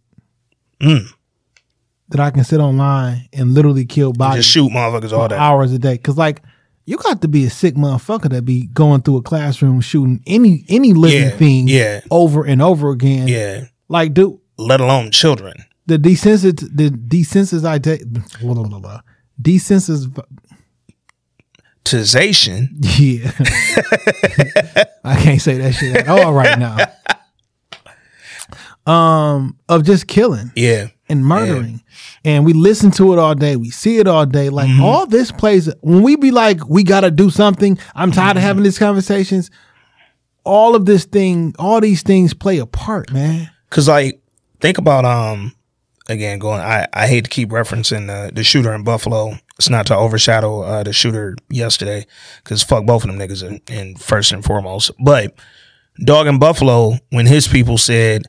Mm. 0.82 1.06
That 2.08 2.20
I 2.20 2.30
can 2.30 2.44
sit 2.44 2.58
online 2.60 3.28
and 3.32 3.54
literally 3.54 3.84
kill 3.86 4.12
bodies 4.12 4.44
just 4.44 4.50
shoot 4.50 4.70
motherfuckers 4.70 5.12
all 5.16 5.28
day. 5.28 5.36
hours 5.36 5.72
a 5.72 5.78
day. 5.78 5.96
Cause 5.98 6.16
like 6.18 6.42
you 6.84 6.96
got 6.96 7.20
to 7.22 7.28
be 7.28 7.44
a 7.46 7.50
sick 7.50 7.74
motherfucker 7.74 8.30
to 8.30 8.42
be 8.42 8.66
going 8.66 9.02
through 9.02 9.18
a 9.18 9.22
classroom 9.22 9.80
shooting 9.80 10.22
any 10.26 10.64
any 10.68 10.92
living 10.92 11.22
Yeah, 11.22 11.30
thing 11.36 11.68
yeah. 11.68 12.00
over 12.10 12.44
and 12.44 12.60
over 12.62 12.90
again. 12.90 13.28
Yeah. 13.28 13.66
Like, 13.88 14.14
dude, 14.14 14.38
let 14.58 14.80
alone 14.80 15.10
children. 15.10 15.54
The 15.86 15.98
desensit 15.98 16.60
the 16.76 16.90
desensitization 16.90 18.22
desensitis 19.40 20.24
Tization. 21.84 22.68
yeah. 22.98 23.32
I 25.04 25.16
can't 25.20 25.40
say 25.40 25.58
that 25.58 25.74
shit 25.74 25.96
at 25.96 26.08
all 26.08 26.32
right 26.32 26.58
now. 26.58 26.76
Um, 28.86 29.56
of 29.68 29.84
just 29.84 30.08
killing 30.08 30.50
Yeah. 30.56 30.88
and 31.08 31.24
murdering. 31.24 31.82
And 32.24 32.44
we 32.44 32.52
listen 32.52 32.90
to 32.92 33.12
it 33.12 33.18
all 33.18 33.34
day. 33.36 33.54
We 33.56 33.70
see 33.70 33.98
it 33.98 34.08
all 34.08 34.26
day. 34.26 34.48
Like 34.50 34.68
Mm-hmm. 34.68 34.82
all 34.82 35.06
this 35.06 35.30
plays 35.30 35.68
when 35.82 36.02
we 36.02 36.16
be 36.16 36.30
like, 36.32 36.68
we 36.68 36.82
gotta 36.82 37.10
do 37.12 37.30
something. 37.30 37.78
I'm 37.94 38.10
tired 38.10 38.30
Mm-hmm. 38.30 38.38
of 38.38 38.42
having 38.42 38.62
these 38.64 38.78
conversations. 38.80 39.50
All 40.44 40.74
of 40.74 40.86
this 40.86 41.04
thing, 41.04 41.54
all 41.58 41.80
these 41.80 42.02
things 42.02 42.34
play 42.34 42.58
a 42.58 42.66
part, 42.66 43.12
man. 43.12 43.48
Cause 43.70 43.86
like 43.88 44.20
think 44.60 44.78
about 44.78 45.04
um 45.04 45.54
again 46.08 46.40
going 46.40 46.60
I, 46.60 46.88
I 46.92 47.06
hate 47.06 47.22
to 47.24 47.30
keep 47.30 47.50
referencing 47.50 48.08
the, 48.08 48.32
the 48.34 48.42
shooter 48.42 48.72
in 48.72 48.82
Buffalo. 48.82 49.34
It's 49.58 49.70
not 49.70 49.86
to 49.86 49.96
overshadow 49.96 50.62
uh, 50.62 50.82
the 50.82 50.92
shooter 50.92 51.36
yesterday 51.48 52.04
because 52.42 52.64
fuck 52.64 52.84
both 52.84 53.04
of 53.04 53.10
them 53.10 53.18
niggas 53.20 53.46
in, 53.46 53.60
in 53.72 53.94
first 53.96 54.32
and 54.32 54.44
foremost. 54.44 54.90
But 54.98 55.36
dog 56.04 56.26
in 56.26 56.40
Buffalo 56.40 56.94
when 57.10 57.26
his 57.26 57.46
people 57.46 57.78
said, 57.78 58.22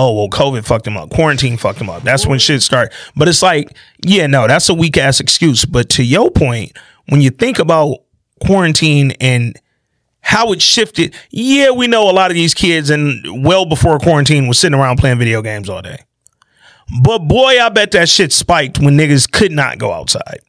"Oh 0.00 0.14
well, 0.14 0.28
COVID 0.28 0.64
fucked 0.64 0.86
him 0.86 0.96
up, 0.96 1.10
quarantine 1.10 1.56
fucked 1.56 1.80
him 1.80 1.90
up." 1.90 2.02
That's 2.02 2.26
when 2.26 2.38
shit 2.38 2.62
started. 2.62 2.94
But 3.14 3.28
it's 3.28 3.42
like, 3.42 3.76
yeah, 4.04 4.26
no, 4.26 4.46
that's 4.46 4.68
a 4.68 4.74
weak 4.74 4.96
ass 4.96 5.20
excuse. 5.20 5.64
But 5.64 5.90
to 5.90 6.02
your 6.02 6.30
point, 6.30 6.72
when 7.08 7.20
you 7.20 7.30
think 7.30 7.58
about 7.58 7.98
quarantine 8.40 9.12
and 9.20 9.58
how 10.22 10.52
it 10.52 10.62
shifted. 10.62 11.14
Yeah, 11.30 11.70
we 11.70 11.86
know 11.86 12.10
a 12.10 12.12
lot 12.12 12.30
of 12.30 12.34
these 12.34 12.54
kids 12.54 12.90
and 12.90 13.44
well 13.44 13.66
before 13.66 13.98
quarantine 13.98 14.48
was 14.48 14.58
sitting 14.58 14.78
around 14.78 14.98
playing 14.98 15.18
video 15.18 15.42
games 15.42 15.68
all 15.68 15.82
day. 15.82 15.98
But 17.02 17.20
boy, 17.20 17.60
I 17.60 17.68
bet 17.68 17.92
that 17.92 18.08
shit 18.08 18.32
spiked 18.32 18.78
when 18.78 18.96
niggas 18.96 19.30
could 19.30 19.52
not 19.52 19.78
go 19.78 19.92
outside. 19.92 20.40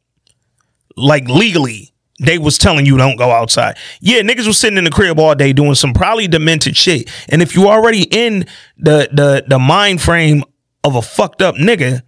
Like 0.95 1.29
legally, 1.29 1.90
they 2.21 2.37
was 2.37 2.57
telling 2.57 2.85
you 2.85 2.97
don't 2.97 3.17
go 3.17 3.31
outside. 3.31 3.77
Yeah, 3.99 4.21
niggas 4.21 4.45
was 4.45 4.57
sitting 4.57 4.77
in 4.77 4.83
the 4.83 4.91
crib 4.91 5.19
all 5.19 5.33
day 5.35 5.53
doing 5.53 5.75
some 5.75 5.93
probably 5.93 6.27
demented 6.27 6.77
shit. 6.77 7.09
And 7.29 7.41
if 7.41 7.55
you 7.55 7.67
already 7.67 8.03
in 8.03 8.45
the 8.77 9.09
the 9.11 9.43
the 9.47 9.59
mind 9.59 10.01
frame 10.01 10.43
of 10.83 10.95
a 10.95 11.01
fucked 11.01 11.41
up 11.41 11.55
nigga, 11.55 12.03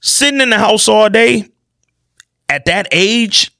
sitting 0.00 0.40
in 0.40 0.50
the 0.50 0.58
house 0.58 0.88
all 0.88 1.08
day 1.08 1.48
at 2.48 2.64
that 2.64 2.88
age, 2.90 3.50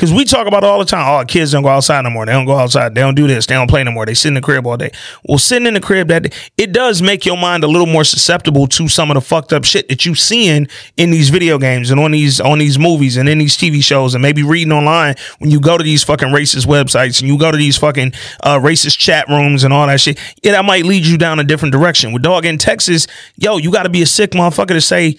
Cause 0.00 0.14
we 0.14 0.24
talk 0.24 0.46
about 0.46 0.64
it 0.64 0.66
all 0.66 0.78
the 0.78 0.86
time. 0.86 1.06
Oh, 1.06 1.22
kids 1.26 1.52
don't 1.52 1.62
go 1.62 1.68
outside 1.68 2.00
no 2.00 2.08
more. 2.08 2.24
They 2.24 2.32
don't 2.32 2.46
go 2.46 2.56
outside. 2.56 2.94
They 2.94 3.02
don't 3.02 3.14
do 3.14 3.26
this. 3.26 3.44
They 3.44 3.54
don't 3.54 3.68
play 3.68 3.84
no 3.84 3.90
more. 3.90 4.06
They 4.06 4.14
sit 4.14 4.28
in 4.28 4.34
the 4.34 4.40
crib 4.40 4.66
all 4.66 4.78
day. 4.78 4.92
Well, 5.24 5.36
sitting 5.36 5.66
in 5.66 5.74
the 5.74 5.80
crib 5.80 6.08
that 6.08 6.22
day, 6.22 6.30
it 6.56 6.72
does 6.72 7.02
make 7.02 7.26
your 7.26 7.36
mind 7.36 7.64
a 7.64 7.66
little 7.66 7.86
more 7.86 8.02
susceptible 8.02 8.66
to 8.68 8.88
some 8.88 9.10
of 9.10 9.16
the 9.16 9.20
fucked 9.20 9.52
up 9.52 9.66
shit 9.66 9.90
that 9.90 10.06
you 10.06 10.14
seeing 10.14 10.68
in 10.96 11.10
these 11.10 11.28
video 11.28 11.58
games 11.58 11.90
and 11.90 12.00
on 12.00 12.12
these 12.12 12.40
on 12.40 12.58
these 12.58 12.78
movies 12.78 13.18
and 13.18 13.28
in 13.28 13.36
these 13.36 13.58
TV 13.58 13.84
shows 13.84 14.14
and 14.14 14.22
maybe 14.22 14.42
reading 14.42 14.72
online 14.72 15.16
when 15.36 15.50
you 15.50 15.60
go 15.60 15.76
to 15.76 15.84
these 15.84 16.02
fucking 16.02 16.28
racist 16.28 16.66
websites 16.66 17.20
and 17.20 17.28
you 17.28 17.36
go 17.36 17.50
to 17.50 17.58
these 17.58 17.76
fucking 17.76 18.14
uh, 18.42 18.58
racist 18.58 18.96
chat 18.96 19.28
rooms 19.28 19.64
and 19.64 19.74
all 19.74 19.86
that 19.86 20.00
shit. 20.00 20.18
Yeah, 20.42 20.52
that 20.52 20.64
might 20.64 20.86
lead 20.86 21.04
you 21.04 21.18
down 21.18 21.40
a 21.40 21.44
different 21.44 21.72
direction. 21.72 22.12
With 22.12 22.22
dog 22.22 22.46
in 22.46 22.56
Texas, 22.56 23.06
yo, 23.36 23.58
you 23.58 23.70
got 23.70 23.82
to 23.82 23.90
be 23.90 24.00
a 24.00 24.06
sick 24.06 24.30
motherfucker 24.30 24.68
to 24.68 24.80
say, 24.80 25.18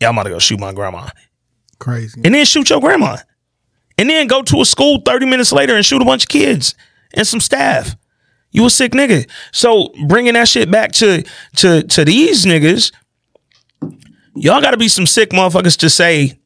yeah, 0.00 0.08
I'm 0.08 0.16
about 0.16 0.24
to 0.24 0.30
go 0.30 0.40
shoot 0.40 0.58
my 0.58 0.72
grandma 0.72 1.06
Crazy. 1.78 2.20
and 2.24 2.34
then 2.34 2.44
shoot 2.44 2.68
your 2.68 2.80
grandma. 2.80 3.18
And 4.02 4.10
then 4.10 4.26
go 4.26 4.42
to 4.42 4.60
a 4.60 4.64
school 4.64 5.00
30 5.06 5.26
minutes 5.26 5.52
later 5.52 5.76
and 5.76 5.86
shoot 5.86 6.02
a 6.02 6.04
bunch 6.04 6.24
of 6.24 6.28
kids 6.28 6.74
and 7.14 7.24
some 7.24 7.38
staff. 7.38 7.94
You 8.50 8.66
a 8.66 8.70
sick 8.70 8.90
nigga. 8.90 9.30
So 9.52 9.94
bringing 10.08 10.34
that 10.34 10.48
shit 10.48 10.72
back 10.72 10.90
to 10.94 11.22
to 11.58 11.84
to 11.84 12.04
these 12.04 12.44
niggas, 12.44 12.92
y'all 14.34 14.60
got 14.60 14.72
to 14.72 14.76
be 14.76 14.88
some 14.88 15.06
sick 15.06 15.30
motherfuckers 15.30 15.78
to 15.78 15.88
say, 15.88 16.36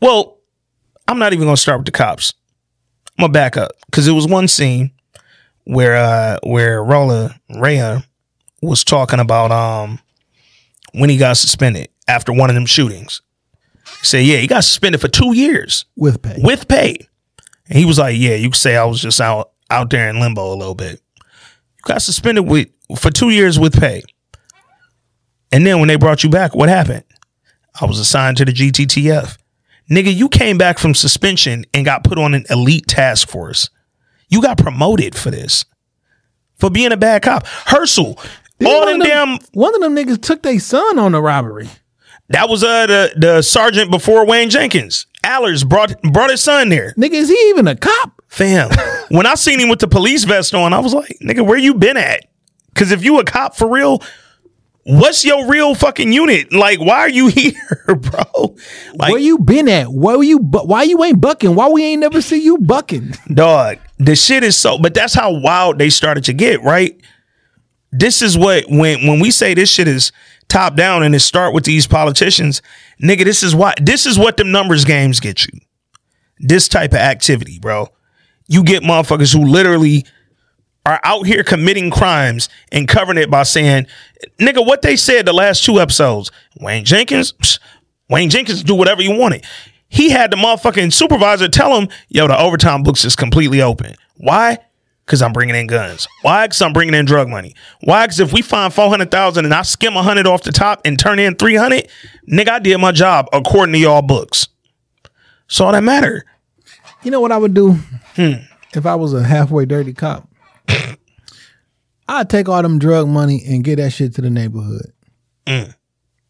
well, 0.00 0.38
I'm 1.06 1.18
not 1.18 1.34
even 1.34 1.44
gonna 1.44 1.58
start 1.58 1.80
with 1.80 1.84
the 1.84 1.92
cops. 1.92 2.32
I'm 3.18 3.24
gonna 3.24 3.32
back 3.34 3.58
up 3.58 3.72
because 3.84 4.08
it 4.08 4.12
was 4.12 4.26
one 4.26 4.48
scene 4.48 4.90
where 5.64 5.96
uh 5.96 6.38
where 6.44 6.82
Rolla 6.82 7.38
Rhea 7.60 8.04
was 8.62 8.84
talking 8.84 9.20
about 9.20 9.52
um 9.52 9.98
when 10.94 11.10
he 11.10 11.18
got 11.18 11.36
suspended 11.36 11.90
after 12.08 12.32
one 12.32 12.48
of 12.48 12.54
them 12.54 12.64
shootings. 12.64 13.20
He 14.00 14.06
said, 14.06 14.24
yeah, 14.24 14.36
he 14.36 14.46
got 14.46 14.64
suspended 14.64 15.00
for 15.00 15.08
two 15.08 15.34
years 15.34 15.86
With 15.96 16.20
pay. 16.22 16.36
with 16.38 16.68
pay. 16.68 17.08
And 17.68 17.78
he 17.78 17.84
was 17.84 17.98
like, 17.98 18.16
yeah, 18.18 18.34
you 18.34 18.50
could 18.50 18.56
say 18.60 18.76
I 18.76 18.84
was 18.84 19.00
just 19.00 19.20
out 19.20 19.50
out 19.70 19.90
there 19.90 20.08
in 20.10 20.20
limbo 20.20 20.52
a 20.52 20.56
little 20.56 20.74
bit. 20.74 21.00
You 21.16 21.82
got 21.84 22.02
suspended 22.02 22.46
with 22.46 22.68
for 22.98 23.10
two 23.10 23.30
years 23.30 23.58
with 23.58 23.78
pay. 23.80 24.02
And 25.50 25.66
then 25.66 25.78
when 25.78 25.88
they 25.88 25.96
brought 25.96 26.22
you 26.22 26.30
back, 26.30 26.54
what 26.54 26.68
happened? 26.68 27.04
I 27.80 27.86
was 27.86 27.98
assigned 27.98 28.36
to 28.38 28.44
the 28.44 28.52
GTTF. 28.52 29.38
Nigga, 29.90 30.14
you 30.14 30.28
came 30.28 30.58
back 30.58 30.78
from 30.78 30.94
suspension 30.94 31.64
and 31.74 31.84
got 31.84 32.04
put 32.04 32.18
on 32.18 32.34
an 32.34 32.44
elite 32.50 32.86
task 32.86 33.28
force. 33.28 33.70
You 34.28 34.42
got 34.42 34.58
promoted 34.58 35.14
for 35.14 35.30
this. 35.30 35.64
For 36.58 36.70
being 36.70 36.92
a 36.92 36.96
bad 36.96 37.22
cop. 37.22 37.46
Hersl, 37.46 38.16
all 38.64 38.80
one 38.80 38.92
them 38.92 39.00
of 39.00 39.06
damn 39.06 39.38
One 39.52 39.74
of 39.74 39.80
them 39.80 39.94
niggas 39.94 40.22
took 40.22 40.42
their 40.42 40.58
son 40.60 40.98
on 40.98 41.14
a 41.14 41.20
robbery. 41.20 41.68
That 42.28 42.48
was 42.48 42.64
uh 42.64 42.86
the, 42.86 43.12
the 43.16 43.42
sergeant 43.42 43.90
before 43.90 44.26
Wayne 44.26 44.50
Jenkins. 44.50 45.06
Allers 45.22 45.64
brought 45.64 46.00
brought 46.02 46.30
his 46.30 46.42
son 46.42 46.68
there. 46.68 46.92
Nigga, 46.96 47.12
is 47.12 47.28
he 47.28 47.36
even 47.50 47.66
a 47.68 47.76
cop? 47.76 48.22
Fam, 48.28 48.70
when 49.10 49.26
I 49.26 49.34
seen 49.34 49.60
him 49.60 49.68
with 49.68 49.78
the 49.78 49.88
police 49.88 50.24
vest 50.24 50.54
on, 50.54 50.72
I 50.72 50.80
was 50.80 50.92
like, 50.92 51.16
nigga, 51.22 51.46
where 51.46 51.58
you 51.58 51.74
been 51.74 51.96
at? 51.96 52.26
Because 52.68 52.90
if 52.90 53.04
you 53.04 53.20
a 53.20 53.24
cop 53.24 53.54
for 53.56 53.70
real, 53.70 54.02
what's 54.82 55.24
your 55.24 55.48
real 55.48 55.74
fucking 55.74 56.12
unit? 56.12 56.52
Like, 56.52 56.80
why 56.80 56.98
are 56.98 57.08
you 57.08 57.28
here, 57.28 57.54
bro? 57.86 58.56
Like, 58.94 59.12
Where 59.12 59.20
you 59.20 59.38
been 59.38 59.68
at? 59.68 59.88
Where 59.88 60.22
you? 60.22 60.40
Bu- 60.40 60.64
why 60.66 60.82
you 60.82 61.02
ain't 61.04 61.20
bucking? 61.20 61.54
Why 61.54 61.68
we 61.68 61.84
ain't 61.84 62.00
never 62.00 62.20
see 62.20 62.42
you 62.42 62.58
bucking? 62.58 63.14
dog, 63.32 63.78
the 63.98 64.16
shit 64.16 64.42
is 64.42 64.56
so, 64.56 64.78
but 64.78 64.94
that's 64.94 65.14
how 65.14 65.32
wild 65.32 65.78
they 65.78 65.90
started 65.90 66.24
to 66.24 66.32
get, 66.32 66.60
right? 66.62 67.00
This 67.92 68.22
is 68.22 68.36
what, 68.36 68.64
when, 68.68 69.06
when 69.06 69.20
we 69.20 69.30
say 69.30 69.54
this 69.54 69.70
shit 69.70 69.86
is 69.86 70.10
top 70.54 70.76
down 70.76 71.02
and 71.02 71.14
it 71.14 71.20
start 71.20 71.52
with 71.52 71.64
these 71.64 71.86
politicians, 71.86 72.62
nigga, 73.02 73.24
this 73.24 73.42
is 73.42 73.54
why, 73.56 73.74
this 73.82 74.06
is 74.06 74.16
what 74.16 74.36
them 74.36 74.52
numbers 74.52 74.84
games 74.84 75.18
get 75.18 75.44
you. 75.46 75.58
This 76.38 76.68
type 76.68 76.92
of 76.92 76.98
activity, 76.98 77.58
bro. 77.58 77.88
You 78.46 78.62
get 78.62 78.84
motherfuckers 78.84 79.34
who 79.34 79.44
literally 79.44 80.06
are 80.86 81.00
out 81.02 81.26
here 81.26 81.42
committing 81.42 81.90
crimes 81.90 82.48
and 82.70 82.86
covering 82.86 83.18
it 83.18 83.30
by 83.30 83.42
saying, 83.42 83.86
nigga, 84.38 84.64
what 84.64 84.82
they 84.82 84.94
said 84.94 85.26
the 85.26 85.32
last 85.32 85.64
two 85.64 85.80
episodes. 85.80 86.30
Wayne 86.60 86.84
Jenkins, 86.84 87.32
psh, 87.32 87.58
Wayne 88.08 88.30
Jenkins 88.30 88.62
do 88.62 88.76
whatever 88.76 89.02
you 89.02 89.18
wanted. 89.18 89.44
He 89.88 90.10
had 90.10 90.30
the 90.30 90.36
motherfucking 90.36 90.92
supervisor 90.92 91.48
tell 91.48 91.80
him, 91.80 91.88
yo, 92.08 92.28
the 92.28 92.38
overtime 92.38 92.84
books 92.84 93.04
is 93.04 93.16
completely 93.16 93.60
open. 93.60 93.94
Why? 94.16 94.58
Because 95.04 95.20
I'm 95.20 95.32
bringing 95.34 95.54
in 95.54 95.66
guns. 95.66 96.08
Why? 96.22 96.46
Because 96.46 96.62
I'm 96.62 96.72
bringing 96.72 96.94
in 96.94 97.04
drug 97.04 97.28
money. 97.28 97.54
Why? 97.82 98.06
Because 98.06 98.20
if 98.20 98.32
we 98.32 98.40
find 98.40 98.72
400,000 98.72 99.44
and 99.44 99.52
I 99.52 99.60
skim 99.62 99.94
100 99.94 100.26
off 100.26 100.42
the 100.42 100.52
top 100.52 100.80
and 100.86 100.98
turn 100.98 101.18
in 101.18 101.34
300, 101.36 101.88
nigga, 102.30 102.48
I 102.48 102.58
did 102.58 102.78
my 102.78 102.90
job 102.92 103.26
according 103.32 103.74
to 103.74 103.78
y'all 103.78 104.00
books. 104.00 104.48
So 105.46 105.66
all 105.66 105.72
that 105.72 105.84
matter. 105.84 106.24
You 107.02 107.10
know 107.10 107.20
what 107.20 107.32
I 107.32 107.36
would 107.36 107.52
do 107.52 107.72
Hmm. 108.16 108.32
if 108.74 108.86
I 108.86 108.94
was 108.94 109.12
a 109.12 109.22
halfway 109.22 109.66
dirty 109.66 109.92
cop? 109.92 110.26
I'd 112.08 112.28
take 112.30 112.48
all 112.48 112.62
them 112.62 112.78
drug 112.78 113.08
money 113.08 113.42
and 113.46 113.64
get 113.64 113.76
that 113.76 113.90
shit 113.92 114.14
to 114.14 114.22
the 114.22 114.30
neighborhood. 114.30 114.92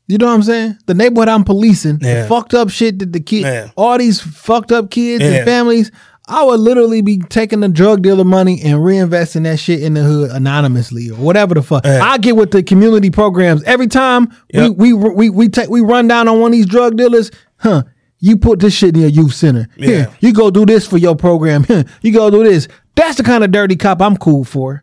You 0.06 0.18
know 0.18 0.26
what 0.26 0.34
I'm 0.34 0.42
saying? 0.42 0.78
The 0.86 0.94
neighborhood 0.94 1.28
I'm 1.28 1.44
policing, 1.44 1.98
the 1.98 2.06
Yeah. 2.08 2.26
fucked 2.28 2.52
up 2.54 2.68
shit 2.70 2.98
that 2.98 3.12
the 3.12 3.20
kid, 3.20 3.42
Yeah. 3.42 3.70
all 3.76 3.96
these 3.98 4.20
fucked 4.20 4.70
up 4.70 4.90
kids 4.90 5.22
Yeah. 5.24 5.30
and 5.30 5.44
families. 5.46 5.90
I 6.26 6.42
would 6.44 6.60
literally 6.60 7.02
be 7.02 7.18
taking 7.18 7.60
the 7.60 7.68
drug 7.68 8.02
dealer 8.02 8.24
money 8.24 8.60
and 8.62 8.78
reinvesting 8.78 9.42
that 9.42 9.58
shit 9.58 9.82
in 9.82 9.92
the 9.94 10.02
hood 10.02 10.30
anonymously 10.30 11.10
or 11.10 11.16
whatever 11.16 11.54
the 11.54 11.62
fuck. 11.62 11.84
Yeah. 11.84 12.00
I 12.02 12.16
get 12.18 12.34
with 12.36 12.50
the 12.50 12.62
community 12.62 13.10
programs 13.10 13.62
every 13.64 13.88
time 13.88 14.28
Yep. 14.54 14.76
we 14.76 14.92
we 14.94 15.10
we 15.10 15.30
we 15.30 15.48
take 15.50 15.68
we 15.68 15.80
run 15.82 16.08
down 16.08 16.26
on 16.28 16.40
one 16.40 16.48
of 16.48 16.52
these 16.52 16.66
drug 16.66 16.96
dealers. 16.96 17.30
Huh? 17.58 17.82
You 18.20 18.38
put 18.38 18.60
this 18.60 18.72
shit 18.72 18.94
in 18.94 19.02
your 19.02 19.10
youth 19.10 19.34
center. 19.34 19.68
Here, 19.76 19.98
Yeah. 19.98 20.14
you 20.20 20.32
go 20.32 20.50
do 20.50 20.64
this 20.64 20.86
for 20.86 20.96
your 20.96 21.14
program. 21.14 21.64
Here, 21.64 21.84
you 22.00 22.10
go 22.12 22.30
do 22.30 22.42
this. 22.42 22.68
That's 22.94 23.16
the 23.16 23.22
kind 23.22 23.44
of 23.44 23.50
dirty 23.50 23.76
cop 23.76 24.00
I'm 24.00 24.16
cool 24.16 24.44
for. 24.44 24.82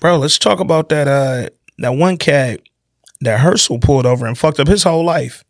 Bro, 0.00 0.18
let's 0.18 0.38
talk 0.38 0.60
about 0.60 0.88
that 0.90 1.08
uh 1.08 1.48
that 1.78 1.90
one 1.96 2.16
cat 2.16 2.60
that 3.22 3.40
Hersl 3.40 3.80
pulled 3.82 4.06
over 4.06 4.24
and 4.24 4.38
fucked 4.38 4.60
up 4.60 4.68
his 4.68 4.84
whole 4.84 5.04
life. 5.04 5.42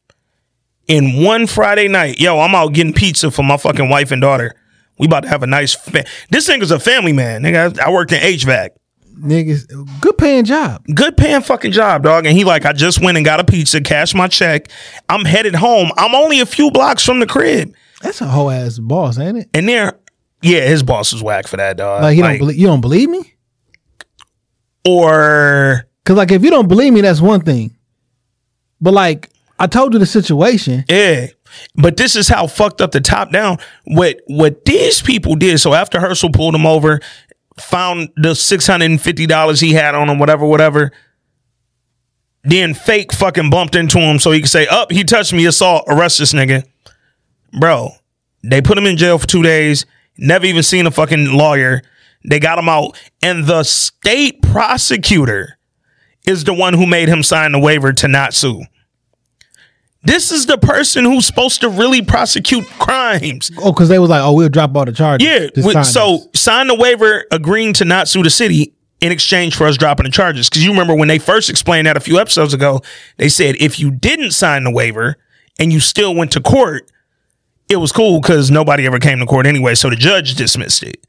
In 0.89 1.23
one 1.23 1.47
Friday 1.47 1.89
night, 1.89 2.21
yo, 2.21 2.39
I'm 2.39 2.55
out 2.55 2.73
getting 2.73 2.93
pizza 2.95 3.31
for 3.31 3.43
my 3.43 3.57
fucking 3.57 3.89
wife 3.91 4.13
and 4.13 4.23
daughter. 4.23 4.55
We 4.99 5.07
about 5.07 5.21
to 5.25 5.29
have 5.29 5.43
a 5.43 5.47
nice. 5.47 5.75
Fa- 5.75 6.05
this 6.31 6.49
nigga's 6.49 6.71
a 6.71 6.79
family 6.81 7.13
man. 7.13 7.43
Nigga, 7.43 7.79
I 7.79 7.87
I 7.89 7.91
worked 7.93 8.13
in 8.13 8.21
HVAC. 8.21 8.71
Niggas, 9.19 10.01
good 10.01 10.19
paying 10.19 10.45
job. 10.45 10.85
Good 10.95 11.17
paying 11.17 11.41
fucking 11.41 11.73
job, 11.73 12.03
dog. 12.03 12.27
And 12.27 12.37
he 12.37 12.45
like, 12.45 12.67
I 12.67 12.73
just 12.75 13.01
went 13.01 13.17
and 13.17 13.25
got 13.25 13.41
a 13.41 13.45
pizza, 13.45 13.81
cashed 13.81 14.15
my 14.15 14.29
check. 14.29 14.69
I'm 15.09 15.25
headed 15.25 15.55
home. 15.55 15.91
I'm 15.97 16.15
only 16.15 16.41
a 16.41 16.47
few 16.47 16.71
blocks 16.71 17.03
from 17.05 17.21
the 17.21 17.27
crib. 17.27 17.75
That's 18.03 18.21
a 18.21 18.27
whole 18.27 18.51
ass 18.51 18.79
boss, 18.79 19.19
ain't 19.19 19.39
it? 19.39 19.49
And 19.55 19.67
there, 19.67 19.99
yeah, 20.43 20.67
his 20.67 20.83
boss 20.83 21.15
was 21.15 21.23
whack 21.23 21.47
for 21.47 21.57
that, 21.57 21.79
dog. 21.79 22.03
Like 22.03 22.17
you 22.17 22.23
don't 22.23 22.39
believe 22.39 22.57
you 22.59 22.67
don't 22.67 22.81
believe 22.83 23.09
me? 23.09 23.33
or 24.87 25.87
Cause 26.05 26.17
like 26.17 26.31
if 26.31 26.45
you 26.45 26.51
don't 26.51 26.69
believe 26.69 26.93
me, 26.93 27.01
that's 27.01 27.21
one 27.21 27.41
thing. 27.41 27.77
But 28.81 28.95
like 28.95 29.31
I 29.59 29.67
told 29.67 29.93
you 29.93 29.99
the 29.99 30.07
situation. 30.07 30.85
Yeah. 30.89 31.29
But 31.75 31.97
this 31.97 32.17
is 32.17 32.29
how 32.29 32.47
fucked 32.47 32.81
up 32.81 32.93
the 32.93 33.01
top 33.01 33.31
down. 33.31 33.59
What 33.85 34.21
what 34.27 34.65
these 34.65 35.01
people 35.01 35.37
did. 35.37 35.59
So 35.59 35.75
after 35.75 35.99
Hersl 35.99 36.35
pulled 36.35 36.55
him 36.55 36.67
over, 36.67 37.01
found 37.59 38.11
the 38.17 38.35
six 38.35 38.67
hundred 38.67 38.91
and 38.91 39.01
fifty 39.01 39.27
dollars 39.27 39.61
he 39.61 39.73
had 39.73 39.95
on 39.95 40.09
him, 40.09 40.19
whatever, 40.19 40.45
whatever. 40.47 40.93
Then 42.45 42.75
fake 42.75 43.13
fucking 43.13 43.51
bumped 43.51 43.75
into 43.75 43.99
him 43.99 44.19
so 44.19 44.31
he 44.31 44.41
could 44.41 44.51
say, 44.51 44.67
"Up, 44.67 44.93
he 44.93 45.05
touched 45.05 45.33
me, 45.33 45.47
assault, 45.47 45.85
arrest 45.89 46.19
this 46.19 46.33
nigga." 46.33 46.65
Bro, 47.59 47.91
they 48.45 48.61
put 48.61 48.77
him 48.77 48.87
in 48.87 48.97
jail 48.97 49.19
for 49.19 49.27
two 49.27 49.43
days. 49.43 49.87
Never 50.19 50.47
even 50.47 50.63
seen 50.63 50.87
a 50.87 50.91
fucking 50.91 51.33
lawyer. 51.33 51.83
They 52.29 52.39
got 52.39 52.59
him 52.59 52.69
out, 52.69 52.99
and 53.23 53.47
the 53.47 53.63
state 53.63 54.43
prosecutor 54.43 55.59
is 56.27 56.45
the 56.45 56.53
one 56.55 56.75
who 56.75 56.87
made 56.87 57.09
him 57.09 57.23
sign 57.23 57.53
the 57.53 57.59
waiver 57.59 57.93
to 57.93 58.09
not 58.09 58.35
sue. 58.35 58.63
This 60.07 60.31
is 60.31 60.47
the 60.47 60.57
person 60.57 61.05
who's 61.05 61.27
supposed 61.27 61.61
to 61.63 61.69
really 61.69 62.01
prosecute 62.01 62.65
crimes. 62.79 63.51
Oh, 63.59 63.73
cause 63.73 63.89
they 63.89 63.99
was 63.99 64.09
like, 64.09 64.23
oh, 64.23 64.33
we'll 64.33 64.49
drop 64.49 64.77
all 64.77 64.85
the 64.85 64.93
charges. 64.93 65.27
Yeah. 65.27 65.49
With- 65.57 65.73
sign 65.73 65.85
so 65.85 66.19
this. 66.33 66.41
sign 66.41 66.69
the 66.69 66.77
waiver 66.77 67.25
agreeing 67.33 67.73
to 67.75 67.85
not 67.85 68.07
sue 68.07 68.23
the 68.23 68.31
city 68.31 68.73
in 69.01 69.11
exchange 69.11 69.57
for 69.57 69.67
us 69.67 69.77
dropping 69.77 70.05
the 70.05 70.11
charges. 70.11 70.49
Because 70.49 70.65
you 70.65 70.71
remember 70.71 70.95
when 70.95 71.09
they 71.09 71.19
first 71.19 71.51
explained 71.51 71.89
that 71.89 71.97
a 71.97 72.01
few 72.01 72.21
episodes 72.21 72.55
ago, 72.55 72.83
they 73.17 73.29
said 73.29 73.57
if 73.59 73.81
you 73.81 73.91
didn't 73.91 74.31
sign 74.31 74.63
the 74.65 74.71
waiver 74.71 75.17
and 75.59 75.73
you 75.73 75.81
still 75.81 76.15
went 76.15 76.31
to 76.33 76.41
court, 76.41 76.91
it 77.69 77.77
was 77.77 77.91
cool 77.91 78.21
because 78.21 78.49
nobody 78.49 78.87
ever 78.87 79.01
came 79.01 79.19
to 79.19 79.27
court 79.27 79.45
anyway. 79.45 79.75
So 79.75 79.91
the 79.91 79.97
judge 79.97 80.37
dismissed 80.37 80.85
it. 80.85 81.05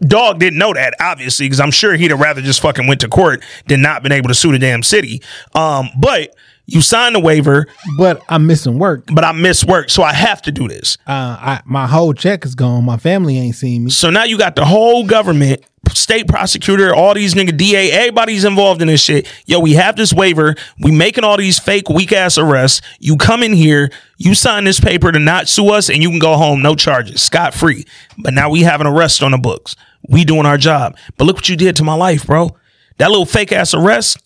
Dog 0.00 0.40
didn't 0.40 0.58
know 0.58 0.72
that, 0.74 0.94
obviously, 0.98 1.46
because 1.46 1.60
I'm 1.60 1.70
sure 1.70 1.94
he'd 1.94 2.10
have 2.10 2.18
rather 2.18 2.42
just 2.42 2.60
fucking 2.60 2.88
went 2.88 3.00
to 3.02 3.08
court 3.08 3.44
than 3.66 3.82
not 3.82 4.02
been 4.02 4.10
able 4.10 4.28
to 4.28 4.34
sue 4.34 4.50
the 4.50 4.58
damn 4.58 4.82
city. 4.82 5.22
Um, 5.54 5.90
but 5.96 6.34
you 6.72 6.80
signed 6.80 7.14
the 7.14 7.20
waiver, 7.20 7.66
but 7.98 8.22
I'm 8.28 8.46
missing 8.46 8.78
work. 8.78 9.04
but 9.12 9.24
I 9.24 9.32
miss 9.32 9.62
work, 9.64 9.90
so 9.90 10.02
I 10.02 10.12
have 10.14 10.40
to 10.42 10.52
do 10.52 10.68
this. 10.68 10.96
Uh, 11.06 11.36
I, 11.38 11.62
my 11.66 11.86
whole 11.86 12.14
check 12.14 12.46
is 12.46 12.54
gone. 12.54 12.84
My 12.84 12.96
family 12.96 13.38
ain't 13.38 13.56
seen 13.56 13.84
me. 13.84 13.90
So 13.90 14.08
now 14.08 14.24
you 14.24 14.38
got 14.38 14.56
the 14.56 14.64
whole 14.64 15.06
government, 15.06 15.62
state 15.92 16.26
prosecutor, 16.28 16.94
all 16.94 17.12
these 17.12 17.34
nigga 17.34 17.54
DA, 17.54 17.90
everybody's 17.92 18.44
involved 18.44 18.80
in 18.80 18.88
this 18.88 19.02
shit. 19.02 19.30
Yo, 19.44 19.60
we 19.60 19.74
have 19.74 19.96
this 19.96 20.14
waiver. 20.14 20.54
We 20.80 20.92
making 20.92 21.24
all 21.24 21.36
these 21.36 21.58
fake 21.58 21.90
weak 21.90 22.12
ass 22.12 22.38
arrests. 22.38 22.80
You 22.98 23.16
come 23.18 23.42
in 23.42 23.52
here, 23.52 23.90
you 24.16 24.34
sign 24.34 24.64
this 24.64 24.80
paper 24.80 25.12
to 25.12 25.18
not 25.18 25.48
sue 25.48 25.70
us, 25.70 25.90
and 25.90 26.02
you 26.02 26.08
can 26.08 26.20
go 26.20 26.36
home, 26.36 26.62
no 26.62 26.74
charges, 26.74 27.20
scot 27.20 27.52
free. 27.52 27.84
But 28.16 28.32
now 28.32 28.48
we 28.48 28.62
have 28.62 28.80
an 28.80 28.86
arrest 28.86 29.22
on 29.22 29.32
the 29.32 29.38
books. 29.38 29.76
We 30.08 30.24
doing 30.24 30.46
our 30.46 30.58
job. 30.58 30.96
But 31.18 31.26
look 31.26 31.36
what 31.36 31.48
you 31.50 31.56
did 31.56 31.76
to 31.76 31.84
my 31.84 31.94
life, 31.94 32.26
bro. 32.26 32.56
That 32.96 33.10
little 33.10 33.26
fake 33.26 33.52
ass 33.52 33.74
arrest 33.74 34.16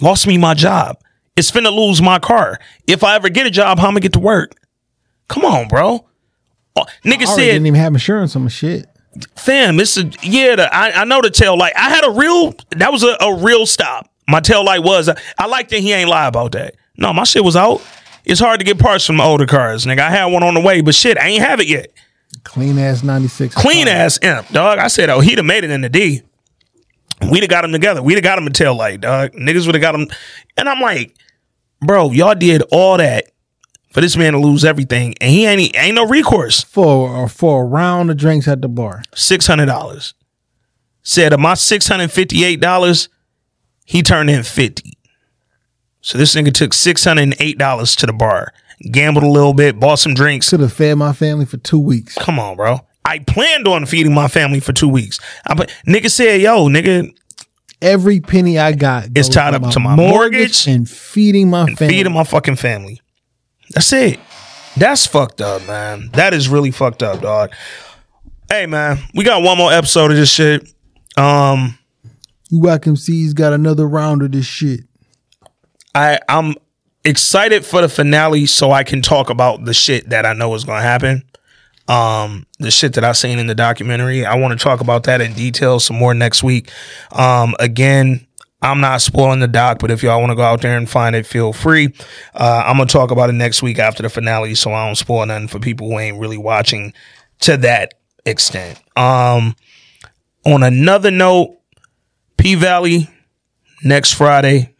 lost 0.00 0.26
me 0.26 0.36
my 0.36 0.52
job. 0.52 0.98
It's 1.36 1.50
finna 1.50 1.74
lose 1.74 2.00
my 2.00 2.18
car. 2.18 2.58
If 2.86 3.04
I 3.04 3.14
ever 3.14 3.28
get 3.28 3.46
a 3.46 3.50
job, 3.50 3.78
how 3.78 3.88
am 3.88 3.96
I 3.96 4.00
get 4.00 4.12
to 4.14 4.18
work? 4.18 4.54
Come 5.28 5.44
on, 5.44 5.68
bro. 5.68 6.06
Oh, 6.76 6.84
nigga 7.04 7.22
I 7.22 7.24
said 7.24 7.36
didn't 7.36 7.66
even 7.66 7.80
have 7.80 7.92
insurance 7.94 8.36
on 8.36 8.42
my 8.42 8.48
shit. 8.48 8.86
fam, 9.34 9.80
it's 9.80 9.96
a 9.96 10.10
yeah. 10.22 10.56
The, 10.56 10.74
I 10.74 11.02
I 11.02 11.04
know 11.04 11.20
the 11.20 11.30
tail 11.30 11.56
light. 11.56 11.72
I 11.76 11.90
had 11.90 12.04
a 12.04 12.10
real 12.10 12.54
that 12.76 12.92
was 12.92 13.02
a, 13.02 13.16
a 13.20 13.34
real 13.36 13.66
stop. 13.66 14.10
My 14.28 14.40
tail 14.40 14.64
light 14.64 14.82
was. 14.82 15.08
I 15.38 15.46
like 15.46 15.68
that 15.68 15.80
he 15.80 15.92
ain't 15.92 16.08
lie 16.08 16.26
about 16.26 16.52
that. 16.52 16.74
No, 16.96 17.12
my 17.12 17.24
shit 17.24 17.44
was 17.44 17.56
out. 17.56 17.82
It's 18.24 18.40
hard 18.40 18.58
to 18.60 18.64
get 18.64 18.78
parts 18.78 19.06
from 19.06 19.20
older 19.20 19.46
cars, 19.46 19.86
nigga. 19.86 20.00
I 20.00 20.10
had 20.10 20.26
one 20.26 20.42
on 20.42 20.54
the 20.54 20.60
way, 20.60 20.80
but 20.80 20.94
shit, 20.94 21.16
I 21.16 21.28
ain't 21.28 21.44
have 21.44 21.60
it 21.60 21.68
yet. 21.68 21.92
Clean 22.44 22.76
ass 22.78 23.02
ninety 23.02 23.28
six. 23.28 23.54
Clean 23.54 23.86
ass 23.86 24.18
imp, 24.22 24.48
dog. 24.48 24.78
I 24.78 24.88
said, 24.88 25.10
oh, 25.10 25.20
he'd 25.20 25.38
have 25.38 25.44
made 25.46 25.64
it 25.64 25.70
in 25.70 25.80
the 25.80 25.88
D. 25.88 26.22
We'd 27.30 27.42
have 27.42 27.50
got 27.50 27.64
him 27.64 27.72
together. 27.72 28.02
We'd 28.02 28.14
have 28.14 28.24
got 28.24 28.38
him 28.38 28.46
a 28.46 28.50
tail 28.50 28.74
light, 28.74 29.00
dog. 29.00 29.32
Niggas 29.32 29.64
would 29.66 29.74
have 29.74 29.82
got 29.82 29.94
him. 29.94 30.08
And 30.56 30.68
I'm 30.68 30.80
like, 30.80 31.14
bro, 31.80 32.10
y'all 32.10 32.34
did 32.34 32.62
all 32.70 32.96
that 32.98 33.26
for 33.92 34.00
this 34.00 34.16
man 34.16 34.32
to 34.34 34.38
lose 34.38 34.64
everything, 34.64 35.14
and 35.20 35.30
he 35.30 35.46
ain't 35.46 35.76
ain't 35.76 35.94
no 35.94 36.06
recourse. 36.06 36.62
for 36.62 37.24
uh, 37.24 37.28
for 37.28 37.62
a 37.62 37.66
round 37.66 38.10
of 38.10 38.16
drinks 38.16 38.46
at 38.48 38.62
the 38.62 38.68
bar. 38.68 39.02
six 39.14 39.46
hundred 39.46 39.66
dollars. 39.66 40.14
Said 41.02 41.32
of 41.32 41.40
my 41.40 41.54
six 41.54 41.88
hundred 41.88 42.10
fifty 42.10 42.44
eight 42.44 42.60
dollars, 42.60 43.08
he 43.84 44.02
turned 44.02 44.28
in 44.28 44.42
fifty. 44.42 44.98
So 46.00 46.18
this 46.18 46.34
nigga 46.34 46.52
took 46.52 46.72
six 46.74 47.04
hundred 47.04 47.22
and 47.22 47.36
eight 47.40 47.58
dollars 47.58 47.96
to 47.96 48.06
the 48.06 48.12
bar, 48.12 48.52
gambled 48.92 49.24
a 49.24 49.28
little 49.28 49.54
bit, 49.54 49.80
bought 49.80 49.98
some 49.98 50.14
drinks. 50.14 50.50
Could 50.50 50.60
have 50.60 50.72
fed 50.72 50.96
my 50.98 51.12
family 51.12 51.44
for 51.46 51.56
two 51.56 51.80
weeks. 51.80 52.16
Come 52.16 52.38
on, 52.38 52.56
bro. 52.56 52.80
I 53.04 53.20
planned 53.20 53.68
on 53.68 53.86
feeding 53.86 54.12
my 54.12 54.26
family 54.28 54.58
for 54.60 54.72
two 54.72 54.88
weeks. 54.88 55.20
I 55.46 55.54
nigga 55.86 56.10
said, 56.10 56.40
"Yo, 56.40 56.68
nigga, 56.68 57.14
Every 57.82 58.20
penny 58.20 58.58
I 58.58 58.72
got 58.72 59.08
is 59.14 59.28
tied 59.28 59.54
up 59.54 59.70
to 59.72 59.80
my 59.80 59.96
mortgage 59.96 60.66
and 60.66 60.88
feeding 60.88 61.50
my 61.50 61.66
family. 61.66 61.94
feeding 61.94 62.12
my 62.12 62.24
fucking 62.24 62.56
family." 62.56 63.00
That's 63.70 63.92
it. 63.92 64.18
That's 64.76 65.06
fucked 65.06 65.40
up, 65.40 65.66
man. 65.66 66.10
That 66.12 66.34
is 66.34 66.48
really 66.48 66.70
fucked 66.70 67.02
up, 67.02 67.20
dog. 67.20 67.52
Hey, 68.50 68.66
man, 68.66 68.98
we 69.14 69.24
got 69.24 69.42
one 69.42 69.58
more 69.58 69.72
episode 69.72 70.10
of 70.10 70.16
this 70.16 70.30
shit. 70.30 70.68
Um, 71.16 71.78
Whack 72.52 72.86
MC's 72.86 73.34
got 73.34 73.52
another 73.52 73.88
round 73.88 74.22
of 74.22 74.32
this 74.32 74.46
shit. 74.46 74.80
I 75.94 76.18
I'm 76.28 76.54
excited 77.04 77.64
for 77.64 77.80
the 77.80 77.88
finale 77.88 78.46
so 78.46 78.70
I 78.70 78.84
can 78.84 79.02
talk 79.02 79.30
about 79.30 79.64
the 79.64 79.74
shit 79.74 80.10
that 80.10 80.26
I 80.26 80.32
know 80.34 80.54
is 80.54 80.64
to 80.64 80.72
happen. 80.72 81.22
Um, 81.88 82.46
the 82.58 82.70
shit 82.70 82.94
that 82.94 83.04
I 83.04 83.12
seen 83.12 83.38
in 83.38 83.46
the 83.46 83.54
documentary. 83.54 84.26
I 84.26 84.34
want 84.36 84.58
to 84.58 84.62
talk 84.62 84.80
about 84.80 85.04
that 85.04 85.20
in 85.20 85.34
detail 85.34 85.78
some 85.78 85.96
more 85.96 86.14
next 86.14 86.42
week. 86.42 86.70
Um, 87.12 87.54
again, 87.60 88.26
I'm 88.62 88.80
not 88.80 89.02
spoiling 89.02 89.40
the 89.40 89.48
doc, 89.48 89.78
but 89.78 89.90
if 89.90 90.02
y'all 90.02 90.18
want 90.20 90.30
to 90.30 90.36
go 90.36 90.42
out 90.42 90.62
there 90.62 90.76
and 90.76 90.88
find 90.88 91.14
it, 91.14 91.26
feel 91.26 91.52
free. 91.52 91.92
Uh, 92.34 92.64
I'm 92.66 92.76
gonna 92.76 92.86
talk 92.86 93.10
about 93.10 93.28
it 93.30 93.34
next 93.34 93.62
week 93.62 93.78
after 93.78 94.02
the 94.02 94.08
finale, 94.08 94.54
so 94.54 94.72
I 94.72 94.86
don't 94.86 94.96
spoil 94.96 95.26
nothing 95.26 95.48
for 95.48 95.58
people 95.58 95.88
who 95.88 95.98
ain't 95.98 96.18
really 96.18 96.38
watching 96.38 96.92
to 97.40 97.56
that 97.58 97.94
extent. 98.24 98.80
Um, 98.96 99.54
on 100.44 100.62
another 100.62 101.10
note, 101.10 101.58
P 102.38 102.54
Valley 102.54 103.08
next 103.84 104.14
Friday, 104.14 104.74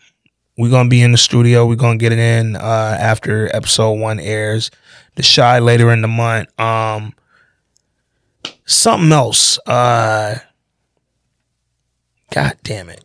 we're 0.56 0.70
gonna 0.70 0.88
be 0.88 1.02
in 1.02 1.12
the 1.12 1.18
studio. 1.18 1.66
We're 1.66 1.76
gonna 1.76 1.98
get 1.98 2.12
it 2.12 2.18
in 2.18 2.56
uh, 2.56 2.96
after 2.98 3.54
episode 3.54 4.00
one 4.00 4.18
airs. 4.18 4.70
The 5.16 5.22
Chi 5.22 5.58
later 5.58 5.90
in 5.92 6.02
the 6.02 6.08
month. 6.08 6.48
Um, 6.60 7.14
something 8.64 9.10
else. 9.12 9.58
Uh, 9.66 10.38
God 12.32 12.56
damn 12.62 12.90
it! 12.90 13.04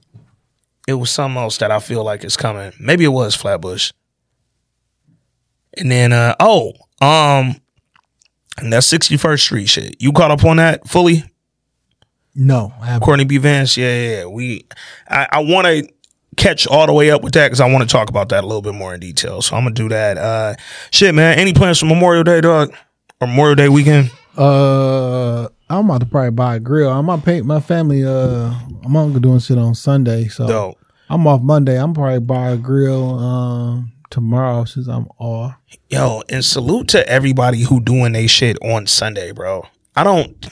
It 0.88 0.94
was 0.94 1.10
something 1.10 1.42
else 1.42 1.58
that 1.60 1.72
I 1.72 1.80
feel 1.80 2.04
like 2.04 2.24
is 2.24 2.38
coming. 2.38 2.74
Maybe 2.80 3.04
it 3.06 3.10
was 3.10 3.36
Flatbush. 3.36 3.92
And 5.78 5.90
then, 5.90 6.12
uh, 6.12 6.36
oh, 6.40 6.74
um, 7.00 7.56
and 8.58 8.74
that 8.74 8.84
61st 8.84 9.40
Street 9.40 9.70
shit. 9.70 10.02
You 10.02 10.12
caught 10.12 10.32
up 10.32 10.44
on 10.44 10.58
that 10.58 10.88
fully? 10.88 11.24
No, 12.36 12.74
I 12.82 12.88
haven't. 12.88 13.06
Courtney 13.06 13.26
B. 13.26 13.38
Vance, 13.38 13.78
yeah, 13.78 13.94
yeah, 13.94 14.18
yeah. 14.18 14.26
We, 14.26 14.66
I, 15.08 15.28
I 15.32 15.40
want 15.40 15.68
to 15.68 15.88
catch 16.38 16.68
all 16.68 16.88
the 16.88 16.94
way 16.94 17.12
up 17.12 17.24
with 17.24 17.34
that 17.34 17.48
because 17.48 17.60
I 17.60 17.72
want 17.72 17.88
to 17.88 17.91
talk 17.91 18.10
about 18.10 18.30
that 18.30 18.44
a 18.44 18.48
little 18.48 18.62
bit 18.62 18.74
more 18.74 18.94
in 18.94 18.99
detail. 18.99 19.41
So 19.41 19.56
I'm 19.56 19.64
gonna 19.64 19.76
do 19.76 19.90
that. 19.90 20.18
Uh, 20.18 20.56
shit, 20.91 21.14
man. 21.14 21.38
Any 21.38 21.53
plans 21.53 21.80
for 21.80 21.86
Memorial 21.86 22.24
Day, 22.24 22.41
dog? 22.41 22.74
Or 23.20 23.28
Memorial 23.28 23.56
Day 23.56 23.70
weekend? 23.70 24.12
Uh, 24.38 25.48
I'm 25.70 25.90
about 25.90 26.02
to 26.02 26.06
probably 26.06 26.32
buy 26.32 26.56
a 26.56 26.60
grill. 26.60 26.90
I'm 26.90 27.06
gonna 27.06 27.22
paint 27.22 27.45
my 27.45 27.60
family. 27.60 28.06
Uh, 28.06 28.53
I'm 28.84 28.95
uncle 28.95 29.20
doing 29.20 29.40
shit 29.40 29.58
on 29.58 29.76
Sunday, 29.76 30.28
so 30.28 30.48
Dope. 30.48 30.78
I'm 31.10 31.28
off 31.28 31.41
Monday. 31.41 31.78
I'm 31.80 31.94
probably 31.94 32.20
buy 32.20 32.52
a 32.52 32.58
grill 32.58 33.20
um 33.20 33.91
tomorrow 34.10 34.66
since 34.66 34.88
I'm 34.88 35.08
off. 35.18 35.56
Yo, 35.90 36.24
and 36.30 36.44
salute 36.44 36.88
to 36.90 37.08
everybody 37.08 37.64
who 37.64 37.82
doing 37.82 38.14
they 38.14 38.28
shit 38.28 38.58
on 38.62 38.88
Sunday, 38.88 39.32
bro. 39.32 39.64
I 39.95 40.03
don't. 40.03 40.48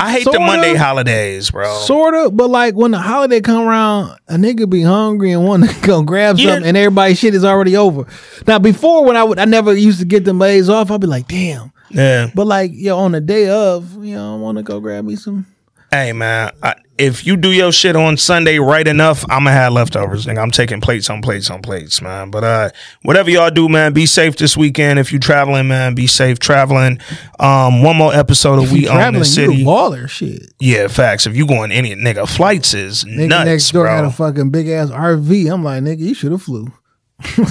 I 0.00 0.12
hate 0.12 0.24
the. 0.24 0.38
Monday 0.38 0.74
holidays, 0.74 1.50
bro. 1.50 1.78
Sort 1.80 2.14
of, 2.14 2.36
but 2.36 2.48
like 2.50 2.74
when 2.74 2.90
the 2.92 2.98
holiday 2.98 3.40
come 3.40 3.66
around, 3.66 4.16
a 4.28 4.34
nigga 4.36 4.68
be 4.68 4.82
hungry 4.82 5.32
and 5.32 5.44
want 5.44 5.68
to 5.68 5.80
go 5.86 6.02
grab 6.02 6.38
Yeah. 6.38 6.52
something, 6.54 6.68
and 6.68 6.76
everybody's 6.76 7.18
shit 7.18 7.34
is 7.34 7.44
already 7.44 7.76
over. 7.76 8.06
Now, 8.46 8.58
before 8.58 9.04
when 9.04 9.16
I 9.16 9.24
would, 9.24 9.38
I 9.38 9.44
never 9.44 9.72
used 9.74 9.98
to 10.00 10.04
get 10.04 10.24
them 10.24 10.38
days 10.38 10.68
off. 10.68 10.90
I'd 10.90 11.00
be 11.00 11.06
like, 11.06 11.26
damn. 11.28 11.72
yeah. 11.90 12.30
But 12.34 12.46
like, 12.46 12.70
yo, 12.74 12.96
on 12.98 13.12
the 13.12 13.20
day 13.20 13.48
of, 13.48 14.04
you 14.04 14.14
know, 14.14 14.34
I 14.34 14.38
want 14.38 14.58
to 14.58 14.62
go 14.64 14.80
grab 14.80 15.04
me 15.04 15.16
some. 15.16 15.46
Hey 15.92 16.14
man, 16.14 16.50
I, 16.62 16.74
if 16.96 17.26
you 17.26 17.36
do 17.36 17.52
your 17.52 17.70
shit 17.70 17.96
on 17.96 18.16
Sunday 18.16 18.58
right 18.58 18.88
enough, 18.88 19.26
I'ma 19.28 19.50
have 19.50 19.74
leftovers. 19.74 20.24
Nigga, 20.24 20.38
I'm 20.38 20.50
taking 20.50 20.80
plates 20.80 21.10
on 21.10 21.20
plates 21.20 21.50
on 21.50 21.60
plates, 21.60 22.00
man. 22.00 22.30
But 22.30 22.44
uh, 22.44 22.70
whatever 23.02 23.28
y'all 23.28 23.50
do, 23.50 23.68
man, 23.68 23.92
be 23.92 24.06
safe 24.06 24.36
this 24.36 24.56
weekend. 24.56 24.98
If 24.98 25.12
you 25.12 25.18
traveling, 25.18 25.68
man, 25.68 25.94
be 25.94 26.06
safe 26.06 26.38
traveling. 26.38 26.98
Um, 27.38 27.82
one 27.82 27.96
more 27.96 28.14
episode 28.14 28.58
of 28.58 28.72
We 28.72 28.88
Own 28.88 29.12
the 29.12 29.24
City. 29.26 29.60
a 29.60 29.66
baller, 29.66 30.08
shit. 30.08 30.54
Yeah, 30.60 30.88
facts. 30.88 31.26
If 31.26 31.36
you 31.36 31.46
going 31.46 31.72
any 31.72 31.94
nigga, 31.94 32.26
flights 32.26 32.72
is 32.72 33.04
Nigga 33.04 33.28
nuts, 33.28 33.44
next 33.44 33.70
door 33.72 33.86
had 33.86 34.06
a 34.06 34.10
fucking 34.10 34.48
big 34.48 34.68
ass 34.68 34.88
RV. 34.88 35.52
I'm 35.52 35.62
like, 35.62 35.82
nigga, 35.82 35.98
you 35.98 36.14
should 36.14 36.32
have 36.32 36.42
flew. 36.42 36.72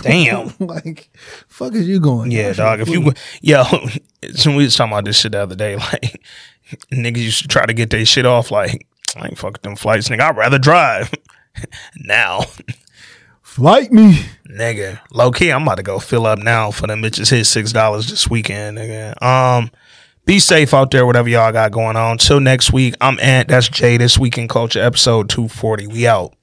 Damn. 0.01 0.51
like, 0.59 1.09
fuck 1.47 1.73
is 1.75 1.87
you 1.87 1.99
going? 1.99 2.31
Yeah, 2.31 2.53
dog. 2.53 2.79
If 2.79 2.89
you 2.89 3.01
flew. 3.03 3.11
go- 3.11 3.19
yo, 3.41 3.63
so 4.33 4.49
we 4.55 4.63
was 4.63 4.75
talking 4.75 4.93
about 4.93 5.05
this 5.05 5.19
shit 5.19 5.31
the 5.33 5.39
other 5.41 5.55
day. 5.55 5.75
Like 5.75 6.21
niggas 6.91 7.17
used 7.17 7.41
to 7.41 7.47
try 7.47 7.65
to 7.65 7.73
get 7.73 7.89
their 7.89 8.05
shit 8.05 8.25
off. 8.25 8.51
Like 8.51 8.87
I 9.15 9.27
ain't 9.27 9.37
fucking 9.37 9.61
them 9.61 9.75
flights, 9.75 10.09
nigga. 10.09 10.21
I'd 10.21 10.37
rather 10.37 10.59
drive. 10.59 11.11
now. 11.95 12.41
Flight 13.41 13.91
me. 13.91 14.17
nigga. 14.49 15.01
Low 15.11 15.31
key, 15.31 15.51
I'm 15.51 15.63
about 15.63 15.75
to 15.75 15.83
go 15.83 15.99
fill 15.99 16.25
up 16.25 16.39
now 16.39 16.71
for 16.71 16.87
them 16.87 17.01
bitches 17.01 17.29
hit 17.29 17.45
six 17.45 17.73
dollars 17.73 18.09
this 18.09 18.29
weekend, 18.29 18.77
nigga. 18.77 19.21
Um, 19.21 19.71
be 20.25 20.39
safe 20.39 20.73
out 20.73 20.91
there, 20.91 21.05
whatever 21.05 21.27
y'all 21.27 21.51
got 21.51 21.71
going 21.71 21.97
on. 21.97 22.17
Till 22.17 22.39
next 22.39 22.71
week, 22.71 22.95
I'm 23.01 23.19
Ant. 23.19 23.49
That's 23.49 23.67
Jay. 23.67 23.97
This 23.97 24.17
week 24.17 24.37
in 24.37 24.47
culture, 24.47 24.79
episode 24.81 25.29
two 25.29 25.49
forty. 25.49 25.87
We 25.87 26.07
out. 26.07 26.33